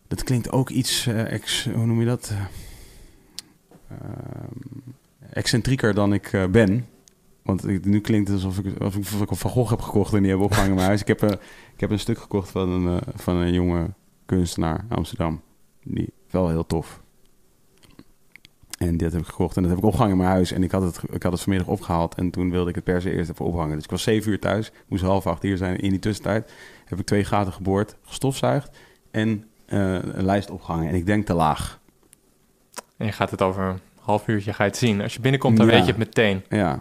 dat 0.07 0.23
klinkt 0.23 0.51
ook 0.51 0.69
iets... 0.69 1.07
eh, 1.07 1.31
ex, 1.31 1.67
hoe 1.73 1.85
noem 1.85 1.99
je 1.99 2.05
dat? 2.05 2.33
Eh, 3.87 3.97
ehm, 3.97 4.91
excentrieker 5.29 5.93
dan 5.93 6.13
ik 6.13 6.33
eh, 6.33 6.45
ben. 6.45 6.87
Want 7.41 7.85
nu 7.85 7.99
klinkt 7.99 8.27
het 8.29 8.43
alsof 8.43 8.65
ik, 8.65 8.81
alsof 8.81 9.21
ik, 9.21 9.29
een 9.29 9.37
Van 9.37 9.51
Gogh 9.51 9.69
heb 9.69 9.81
gekocht 9.81 10.13
en 10.13 10.19
die 10.19 10.27
hebben 10.29 10.45
opgehangen 10.45 10.71
in 10.71 10.75
mijn 10.77 10.87
huis. 10.87 11.01
Ik 11.01 11.07
heb, 11.07 11.23
eh, 11.23 11.29
ik 11.73 11.79
heb 11.79 11.89
een 11.91 11.99
stuk 11.99 12.17
gekocht 12.17 12.49
van 12.51 12.69
een, 12.69 12.99
eh, 12.99 13.07
van 13.15 13.35
een 13.35 13.53
jonge 13.53 13.87
kunstenaar 14.25 14.85
in 14.89 14.95
Amsterdam. 14.95 15.41
Die 15.83 16.13
wel 16.29 16.49
heel 16.49 16.65
tof. 16.65 17.03
En 18.77 18.97
dit 18.97 19.11
heb 19.11 19.21
ik 19.21 19.27
gekocht 19.27 19.55
en 19.55 19.61
dat 19.61 19.71
heb 19.71 19.79
ik 19.79 19.85
opgehangen 19.85 20.13
in 20.15 20.21
mijn 20.21 20.31
huis. 20.33 20.51
En 20.51 20.63
ik 20.63 20.71
had, 20.71 20.81
het, 20.81 20.99
ik 21.11 21.23
had 21.23 21.31
het 21.31 21.41
vanmiddag 21.41 21.67
opgehaald 21.69 22.15
en 22.15 22.29
toen 22.29 22.51
wilde 22.51 22.69
ik 22.69 22.75
het 22.75 22.83
per 22.83 23.01
se 23.01 23.11
eerst 23.11 23.29
even 23.29 23.45
ophangen. 23.45 23.75
Dus 23.75 23.83
ik 23.83 23.89
was 23.89 24.03
zeven 24.03 24.31
uur 24.31 24.39
thuis, 24.39 24.71
moest 24.87 25.03
half 25.03 25.27
acht 25.27 25.41
hier 25.41 25.57
zijn. 25.57 25.77
In 25.77 25.89
die 25.89 25.99
tussentijd 25.99 26.51
heb 26.85 26.99
ik 26.99 27.05
twee 27.05 27.23
gaten 27.23 27.53
geboord, 27.53 27.95
gestofzuigd 28.03 28.77
en 29.11 29.45
eh, 29.65 29.93
een 29.93 30.25
lijst 30.25 30.49
opgehangen. 30.49 30.89
En 30.89 30.95
ik 30.95 31.05
denk 31.05 31.25
te 31.25 31.33
laag. 31.33 31.79
En 32.97 33.05
je 33.05 33.11
gaat 33.11 33.31
het 33.31 33.41
over 33.41 33.63
een 33.63 33.79
half 33.99 34.27
uurtje 34.27 34.53
ga 34.53 34.63
je 34.63 34.69
het 34.69 34.79
zien. 34.79 35.01
Als 35.01 35.13
je 35.13 35.19
binnenkomt, 35.19 35.57
dan 35.57 35.65
Ja. 35.65 35.71
weet 35.71 35.81
je 35.81 35.87
het 35.87 35.97
meteen. 35.97 36.43
Ja. 36.49 36.79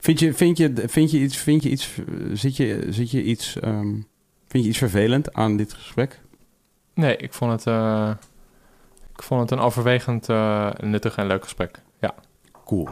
Vind 0.00 0.18
je, 0.18 0.34
vind 0.34 0.56
je, 0.56 0.72
vind 0.86 1.10
je 1.10 1.18
iets, 1.18 1.36
vind 1.36 1.62
je 1.62 1.70
iets, 1.70 1.98
zit 2.32 2.56
je, 2.56 2.86
zit 2.88 3.10
je 3.10 3.22
iets, 3.22 3.60
ehm, 3.60 3.92
vind 4.46 4.64
je 4.64 4.68
iets 4.68 4.78
vervelend 4.78 5.32
aan 5.32 5.56
dit 5.56 5.72
gesprek? 5.72 6.20
Nee, 6.94 7.16
ik 7.16 7.32
vond 7.32 7.52
het, 7.52 7.66
eh, 7.66 8.10
ik 9.18 9.22
vond 9.24 9.40
het 9.40 9.50
een 9.50 9.64
overwegend 9.64 10.28
eh, 10.28 10.70
nuttig 10.80 11.16
en 11.16 11.26
leuk 11.26 11.42
gesprek. 11.42 11.82
Ja, 12.00 12.14
Cool. 12.64 12.88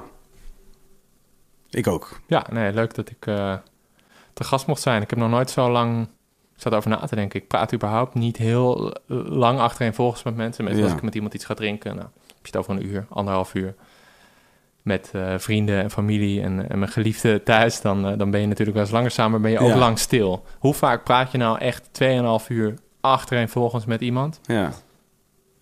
Ik 1.71 1.87
ook. 1.87 2.21
ja 2.27 2.47
nee, 2.53 2.73
leuk 2.73 2.95
dat 2.95 3.11
ik 3.11 3.27
eh, 3.27 3.55
te 4.33 4.45
gast 4.45 4.67
mocht 4.67 4.83
zijn. 4.83 5.03
Ik 5.03 5.11
heb 5.11 5.19
nog 5.19 5.31
nooit 5.31 5.51
zo 5.51 5.71
lang... 5.71 6.09
Zat 6.57 6.75
over 6.75 6.91
na 6.91 6.97
te 7.07 7.15
denken. 7.15 7.41
Ik 7.41 7.49
praat 7.49 7.75
überhaupt 7.75 8.15
niet 8.15 8.37
heel 8.37 8.95
lang 9.07 9.59
achtereenvolgens 9.59 10.23
met 10.23 10.37
mensen. 10.37 10.65
Meestal 10.65 10.83
Ja. 10.83 10.89
als 10.89 10.99
ik 10.99 11.05
met 11.05 11.15
iemand 11.15 11.35
iets 11.35 11.45
ga 11.45 11.55
drinken, 11.55 11.95
nou, 11.97 12.07
heb 12.27 12.37
je 12.47 12.47
het 12.47 12.57
over 12.57 12.75
een 12.75 12.87
uur, 12.87 13.07
anderhalf 13.09 13.55
uur. 13.55 13.75
Met 14.83 15.11
eh, 15.13 15.35
vrienden 15.39 15.83
en 15.83 15.91
familie 15.91 16.43
en, 16.43 16.71
en 16.71 16.79
mijn 16.79 16.91
geliefde 16.91 17.43
thuis, 17.43 17.81
dan, 17.81 18.03
dan 18.19 18.31
ben 18.31 18.41
je 18.41 18.47
natuurlijk 18.47 18.77
wel 18.77 18.85
eens 18.87 18.95
langer 18.95 19.11
samen, 19.11 19.43
ben 19.43 19.51
je 19.51 19.59
ook 19.59 19.69
Ja. 19.69 19.77
lang 19.77 19.99
stil. 19.99 20.45
Hoe 20.59 20.75
vaak 20.75 21.05
praat 21.05 21.31
je 21.33 21.39
nou 21.39 21.59
echt 21.59 21.89
2,5 21.93 22.47
uur 22.49 22.75
achtereenvolgens 23.01 23.85
met 23.85 24.01
iemand? 24.01 24.41
Ja. 24.43 24.73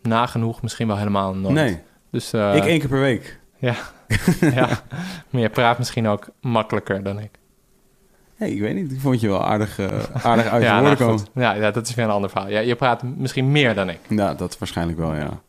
Nagenoeg, 0.05 0.62
misschien 0.62 0.86
wel 0.86 0.97
helemaal 0.97 1.34
nooit. 1.34 1.55
Nee, 1.55 1.78
Dus 2.10 2.33
eh, 2.33 2.55
ik 2.55 2.65
één 2.65 2.78
keer 2.78 2.89
per 2.89 3.00
week. 3.00 3.39
ja, 4.41 4.66
maar 5.31 5.41
je 5.41 5.49
praat 5.49 5.78
misschien 5.78 6.07
ook 6.07 6.28
makkelijker 6.41 7.02
dan 7.02 7.18
ik. 7.18 7.31
Nee, 8.39 8.55
ik 8.55 8.60
weet 8.60 8.74
niet. 8.74 8.92
Ik 8.92 9.00
vond 9.00 9.20
je 9.20 9.28
wel 9.28 9.44
aardig, 9.44 9.78
eh, 9.78 9.86
aardig 10.31 10.47
uit 10.47 10.62
je 10.62 10.68
ja, 10.68 10.81
woorden 10.81 10.99
nou, 10.99 11.10
komen. 11.10 11.26
ja, 11.34 11.55
ja, 11.55 11.70
dat 11.70 11.89
is 11.89 11.94
weer 11.94 12.05
een 12.05 12.10
ander 12.10 12.31
verhaal. 12.31 12.50
Ja, 12.50 12.60
je 12.60 12.74
praat 12.74 13.02
misschien 13.02 13.52
meer 13.52 13.74
dan 13.74 13.89
ik. 13.89 13.99
Ja, 14.08 14.34
dat 14.34 14.58
waarschijnlijk 14.58 14.99
wel, 14.99 15.15
ja. 15.15 15.41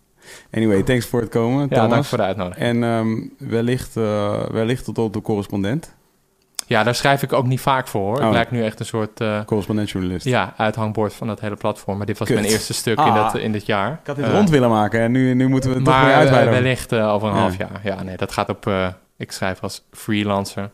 Anyway, 0.52 0.84
thanks 0.84 1.06
voor 1.06 1.22
het 1.22 1.30
komen, 1.30 1.62
Ja, 1.62 1.68
Thomas. 1.68 1.90
dank 1.90 2.04
voor 2.06 2.18
de 2.18 2.24
uitnodiging. 2.24 2.66
En 2.66 2.84
ehm, 2.84 3.50
wellicht, 3.50 3.98
eh, 3.98 4.44
wellicht 4.50 4.84
tot 4.86 4.98
op 4.98 5.14
de 5.14 5.22
correspondent. 5.22 5.95
Ja, 6.68 6.84
daar 6.84 6.96
schrijf 6.96 7.22
ik 7.24 7.34
ook 7.34 7.46
niet 7.46 7.60
vaak 7.62 7.88
voor 7.88 8.02
hoor. 8.02 8.20
Oh. 8.20 8.26
Ik 8.28 8.32
lijk 8.34 8.52
nu 8.52 8.64
echt 8.64 8.80
een 8.80 8.86
soort 8.86 9.22
eh, 9.22 9.44
Correspondent-journalist. 9.46 10.26
ja, 10.26 10.54
uithangbord 10.58 11.14
van 11.14 11.28
dat 11.28 11.40
hele 11.40 11.56
platform. 11.56 11.98
Maar 11.98 12.06
dit 12.06 12.18
was 12.18 12.28
Kut. 12.28 12.38
mijn 12.40 12.50
eerste 12.52 12.74
stuk 12.74 12.98
in, 12.98 13.04
Ah. 13.04 13.16
dat, 13.16 13.42
in 13.42 13.52
dit 13.52 13.66
jaar. 13.66 13.92
Ik 13.92 14.08
had 14.08 14.16
dit 14.16 14.26
Eh, 14.26 14.32
rond 14.32 14.50
willen 14.50 14.70
maken 14.70 15.00
en 15.00 15.12
nu, 15.12 15.34
nu 15.34 15.48
moeten 15.48 15.70
we 15.70 15.76
het 15.76 15.86
toch 15.86 15.94
maar 15.94 16.04
weer 16.04 16.14
eh, 16.14 16.20
uitweiden. 16.20 16.54
wellicht 16.54 16.92
eh, 16.92 17.08
over 17.14 17.28
een 17.30 17.34
Ja. 17.36 17.40
half 17.42 17.58
jaar. 17.58 17.80
Ja, 17.84 18.04
nee, 18.04 18.18
dat 18.18 18.32
gaat 18.32 18.50
op... 18.50 18.70
ik 19.18 19.32
schrijf 19.32 19.62
als 19.64 19.84
freelancer. 19.92 20.70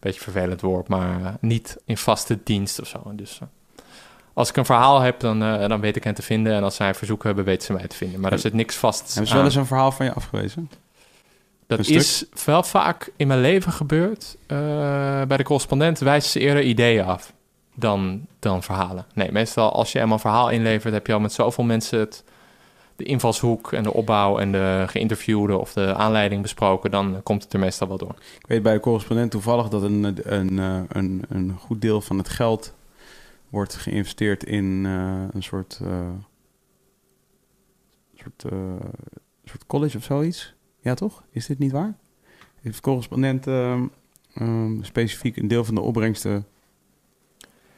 Beetje 0.00 0.20
vervelend 0.20 0.60
woord, 0.60 0.88
maar 0.88 1.36
niet 1.40 1.76
in 1.84 1.96
vaste 1.96 2.38
dienst 2.44 2.80
of 2.80 2.86
zo. 2.86 3.02
Dus 3.12 3.38
als 4.34 4.48
ik 4.48 4.56
een 4.56 4.64
verhaal 4.64 5.00
heb, 5.00 5.20
dan, 5.20 5.38
dan 5.40 5.80
weet 5.80 5.96
ik 5.96 6.04
hen 6.04 6.14
te 6.14 6.22
vinden. 6.22 6.52
En 6.54 6.62
als 6.62 6.74
zij 6.76 6.88
een 6.88 6.94
verzoek 6.94 7.22
hebben, 7.24 7.44
weten 7.44 7.66
ze 7.66 7.72
mij 7.72 7.86
te 7.86 7.96
vinden. 7.96 8.20
Maar 8.20 8.32
er 8.32 8.38
zit 8.38 8.52
niks 8.52 8.76
vast 8.76 9.08
Hebben 9.08 9.26
ze 9.26 9.34
wel 9.34 9.44
eens 9.44 9.54
een 9.54 9.66
verhaal 9.66 9.92
van 9.92 10.06
je 10.06 10.12
afgewezen? 10.14 10.70
Dat 11.70 11.78
een 11.78 11.84
stuk? 11.84 11.96
is 11.96 12.44
wel 12.44 12.62
vaak 12.62 13.12
in 13.16 13.26
mijn 13.26 13.40
leven 13.40 13.72
gebeurd. 13.72 14.36
Eh, 14.46 14.56
bij 15.24 15.36
de 15.36 15.42
correspondent 15.42 15.98
wijzen 15.98 16.30
ze 16.30 16.40
eerder 16.40 16.62
ideeën 16.62 17.04
af 17.04 17.32
dan, 17.74 18.26
dan 18.38 18.62
verhalen. 18.62 19.06
Nee, 19.14 19.32
meestal 19.32 19.72
als 19.72 19.92
je 19.92 19.98
eenmaal 19.98 20.14
een 20.14 20.20
verhaal 20.20 20.50
inlevert, 20.50 20.94
heb 20.94 21.06
je 21.06 21.12
al 21.12 21.20
met 21.20 21.32
zoveel 21.32 21.64
mensen 21.64 21.98
het, 21.98 22.24
de 22.96 23.04
invalshoek 23.04 23.72
en 23.72 23.82
de 23.82 23.92
opbouw 23.92 24.38
en 24.38 24.52
de 24.52 24.84
geïnterviewde 24.86 25.58
of 25.58 25.72
de 25.72 25.94
aanleiding 25.94 26.42
besproken, 26.42 26.90
dan 26.90 27.20
komt 27.22 27.42
het 27.42 27.52
er 27.52 27.58
meestal 27.58 27.88
wel 27.88 27.98
door. 27.98 28.14
Ik 28.38 28.46
weet 28.46 28.62
bij 28.62 28.72
de 28.72 28.80
correspondent 28.80 29.30
toevallig 29.30 29.68
dat 29.68 29.82
een, 29.82 30.16
een, 30.22 30.58
eh, 30.58 30.80
een, 30.88 31.22
een 31.28 31.56
goed 31.58 31.80
deel 31.80 32.00
van 32.00 32.18
het 32.18 32.28
geld 32.28 32.74
wordt 33.48 33.74
geïnvesteerd 33.74 34.44
in 34.44 34.82
eh, 34.86 35.24
een 35.30 35.42
soort, 35.42 35.80
eh, 35.82 36.10
soort, 38.14 38.44
eh, 38.44 38.76
soort 39.44 39.66
college 39.66 39.96
of 39.96 40.04
zoiets. 40.04 40.54
Ja, 40.80 40.94
toch? 40.94 41.24
Is 41.30 41.46
dit 41.46 41.58
niet 41.58 41.72
waar? 41.72 41.94
Heeft 42.60 42.76
de 42.76 42.82
correspondent 42.82 43.46
ehm, 43.46 43.86
ehm, 44.34 44.82
specifiek 44.82 45.36
een 45.36 45.48
deel 45.48 45.64
van 45.64 45.74
de 45.74 45.80
opbrengsten 45.80 46.46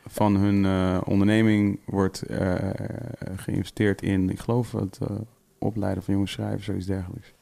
van 0.07 0.37
hun 0.37 0.65
eh, 0.65 1.01
onderneming 1.05 1.79
wordt 1.85 2.23
eh, 2.23 2.71
geïnvesteerd 3.37 4.03
in, 4.03 4.31
ik 4.31 4.39
geloof, 4.39 4.73
het 4.73 4.99
eh, 5.03 5.17
opleiden 5.59 6.03
van 6.03 6.15
jonge 6.15 6.27
schrijvers, 6.27 6.65
zoiets 6.65 6.87
dergelijks. 6.87 7.33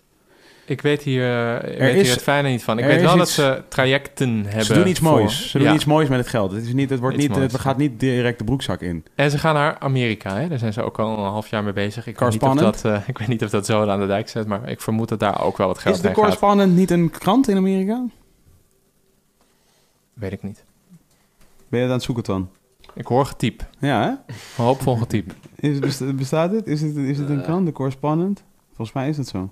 Ik 0.71 0.81
weet 0.83 1.03
hier, 1.03 1.23
eh, 1.63 1.73
ik 1.73 1.79
weet 1.79 1.95
is- 1.95 2.03
hier 2.03 2.13
het 2.13 2.23
fijne 2.23 2.49
niet 2.49 2.63
van. 2.65 2.79
Ik 2.79 2.85
er 2.85 2.91
weet 2.91 2.99
is 3.01 3.05
wel 3.05 3.17
dat 3.17 3.29
ze 3.29 3.63
trajecten 3.69 4.45
hebben. 4.45 4.65
Ze 4.65 4.75
doen 4.75 4.87
iets 4.89 5.01
voor- 5.01 5.11
moois. 5.11 5.51
Ze 5.51 5.59
doen 5.59 5.67
Ja. 5.67 5.75
iets 5.75 5.85
moois 5.85 6.09
met 6.09 6.19
het 6.19 6.29
geld. 6.29 6.53
Het, 6.53 6.63
is 6.65 6.73
niet, 6.73 6.91
het, 6.91 6.99
wordt 7.01 7.17
Iets 7.17 7.27
niet, 7.27 7.37
moois, 7.37 7.53
het 7.53 7.61
gaat 7.61 7.77
niet 7.77 8.01
direct 8.01 8.39
de 8.39 8.45
broekzak 8.45 8.81
in. 8.81 9.05
En 9.15 9.31
ze 9.31 9.39
gaan 9.39 9.55
naar 9.55 9.79
Amerika, 9.79 10.37
hè? 10.37 10.49
daar 10.49 10.59
zijn 10.59 10.73
ze 10.73 10.83
ook 10.83 10.99
al 10.99 11.19
een 11.19 11.25
half 11.31 11.49
jaar 11.49 11.65
mee 11.65 11.73
bezig. 11.73 12.07
Ik 12.07 12.19
weet, 12.19 12.31
niet 12.31 12.43
of 12.43 12.49
Correspondent? 12.49 12.83
dat, 12.83 12.93
eh, 13.03 13.09
ik 13.09 13.19
weet 13.19 13.29
niet 13.29 13.45
of 13.45 13.51
dat 13.51 13.67
zo 13.67 13.87
aan 13.87 14.01
de 14.01 14.07
dijk 14.07 14.29
zit, 14.29 14.47
maar 14.47 14.69
ik 14.69 14.81
vermoed 14.81 15.09
dat 15.09 15.21
daar 15.21 15.43
ook 15.43 15.57
wel 15.57 15.67
wat 15.67 15.79
geld 15.79 15.95
is 15.95 16.01
de 16.01 16.07
heen 16.07 16.17
gaat. 16.17 16.25
correspondent 16.25 16.77
niet 16.77 16.91
een 16.91 17.11
krant 17.11 17.49
in 17.49 17.57
Amerika? 17.57 18.05
Weet 20.15 20.33
ik 20.33 20.43
niet. 20.43 20.65
Ben 21.69 21.81
je 21.81 21.87
dat 21.87 21.87
aan 21.87 21.93
het 21.93 22.03
zoeken 22.03 22.25
dan? 22.25 22.49
Ik 22.95 23.07
hoor 23.07 23.27
getiep. 23.27 23.67
Ja, 23.79 24.03
hè? 24.03 24.35
Hoopvol 24.63 24.97
getiep. 24.97 25.33
Is, 25.57 25.79
bestaat 26.15 26.51
dit? 26.51 26.67
Is 26.67 26.81
het, 26.81 26.97
is 26.97 27.19
het 27.19 27.29
een 27.29 27.39
Eh. 27.39 27.45
krant, 27.45 27.67
de 27.67 27.73
correspondent? 27.73 28.45
Volgens 28.67 28.93
mij 28.93 29.09
is 29.09 29.17
het 29.17 29.29
zo. 29.29 29.51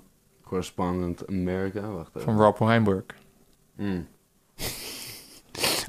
Correspondent 0.49 1.27
America, 1.27 1.81
wacht 1.81 2.09
even. 2.15 2.21
Van 2.33 2.41
Rob 2.45 2.57
Weinberg. 2.57 3.03
Hmm. 3.75 4.07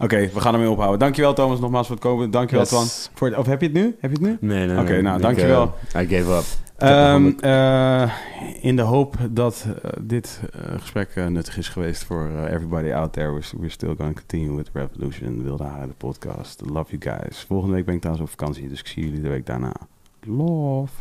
Oké, 0.05 0.31
we 0.35 0.41
gaan 0.41 0.55
ermee 0.55 0.71
ophouden. 0.71 0.99
Dankjewel 0.99 1.35
Thomas 1.35 1.61
nogmaals 1.61 1.87
voor 1.87 1.97
het 1.97 2.05
komen. 2.05 2.31
Dankjewel 2.31 2.65
Yes. 2.65 2.71
Twan. 2.73 3.11
Voor 3.15 3.29
het, 3.29 3.37
of 3.37 3.47
heb 3.47 3.61
je 3.61 3.67
het 3.67 3.77
nu? 3.77 3.85
Heb 4.01 4.11
je 4.17 4.17
het 4.17 4.21
nu? 4.21 4.37
Nee, 4.49 4.67
nee, 4.67 4.79
Oké, 4.79 4.91
nee. 4.93 5.03
nou, 5.03 5.17
Ik, 5.17 5.23
dankjewel. 5.23 5.75
eh, 5.93 6.03
I 6.03 6.07
gave 6.17 6.33
up. 6.37 6.45
Ehm, 6.77 7.33
eh, 7.41 8.13
in 8.61 8.77
de 8.77 8.83
hoop 8.83 9.15
dat 9.31 9.67
eh, 9.83 9.91
dit 10.01 10.41
gesprek 10.77 11.15
nuttig 11.15 11.57
is 11.59 11.69
geweest 11.69 12.05
voor 12.05 12.31
everybody 12.51 12.93
out 12.93 13.13
there. 13.13 13.31
We're, 13.33 13.45
we're 13.57 13.69
still 13.69 13.95
going 13.97 14.15
to 14.15 14.19
continue 14.27 14.57
with 14.57 14.71
Revolution, 14.73 15.43
Wilde 15.43 15.65
Haren, 15.65 15.89
de 15.89 15.95
podcast. 15.95 16.63
Love 16.73 16.97
you 16.97 17.17
guys. 17.19 17.45
Volgende 17.49 17.75
week 17.75 17.85
ben 17.85 17.95
ik 17.95 18.01
trouwens 18.01 18.27
op 18.31 18.39
vakantie, 18.39 18.69
dus 18.69 18.81
ik 18.81 18.87
zie 18.87 19.05
jullie 19.05 19.21
de 19.21 19.29
week 19.29 19.47
daarna. 19.47 19.73
Love. 20.21 20.93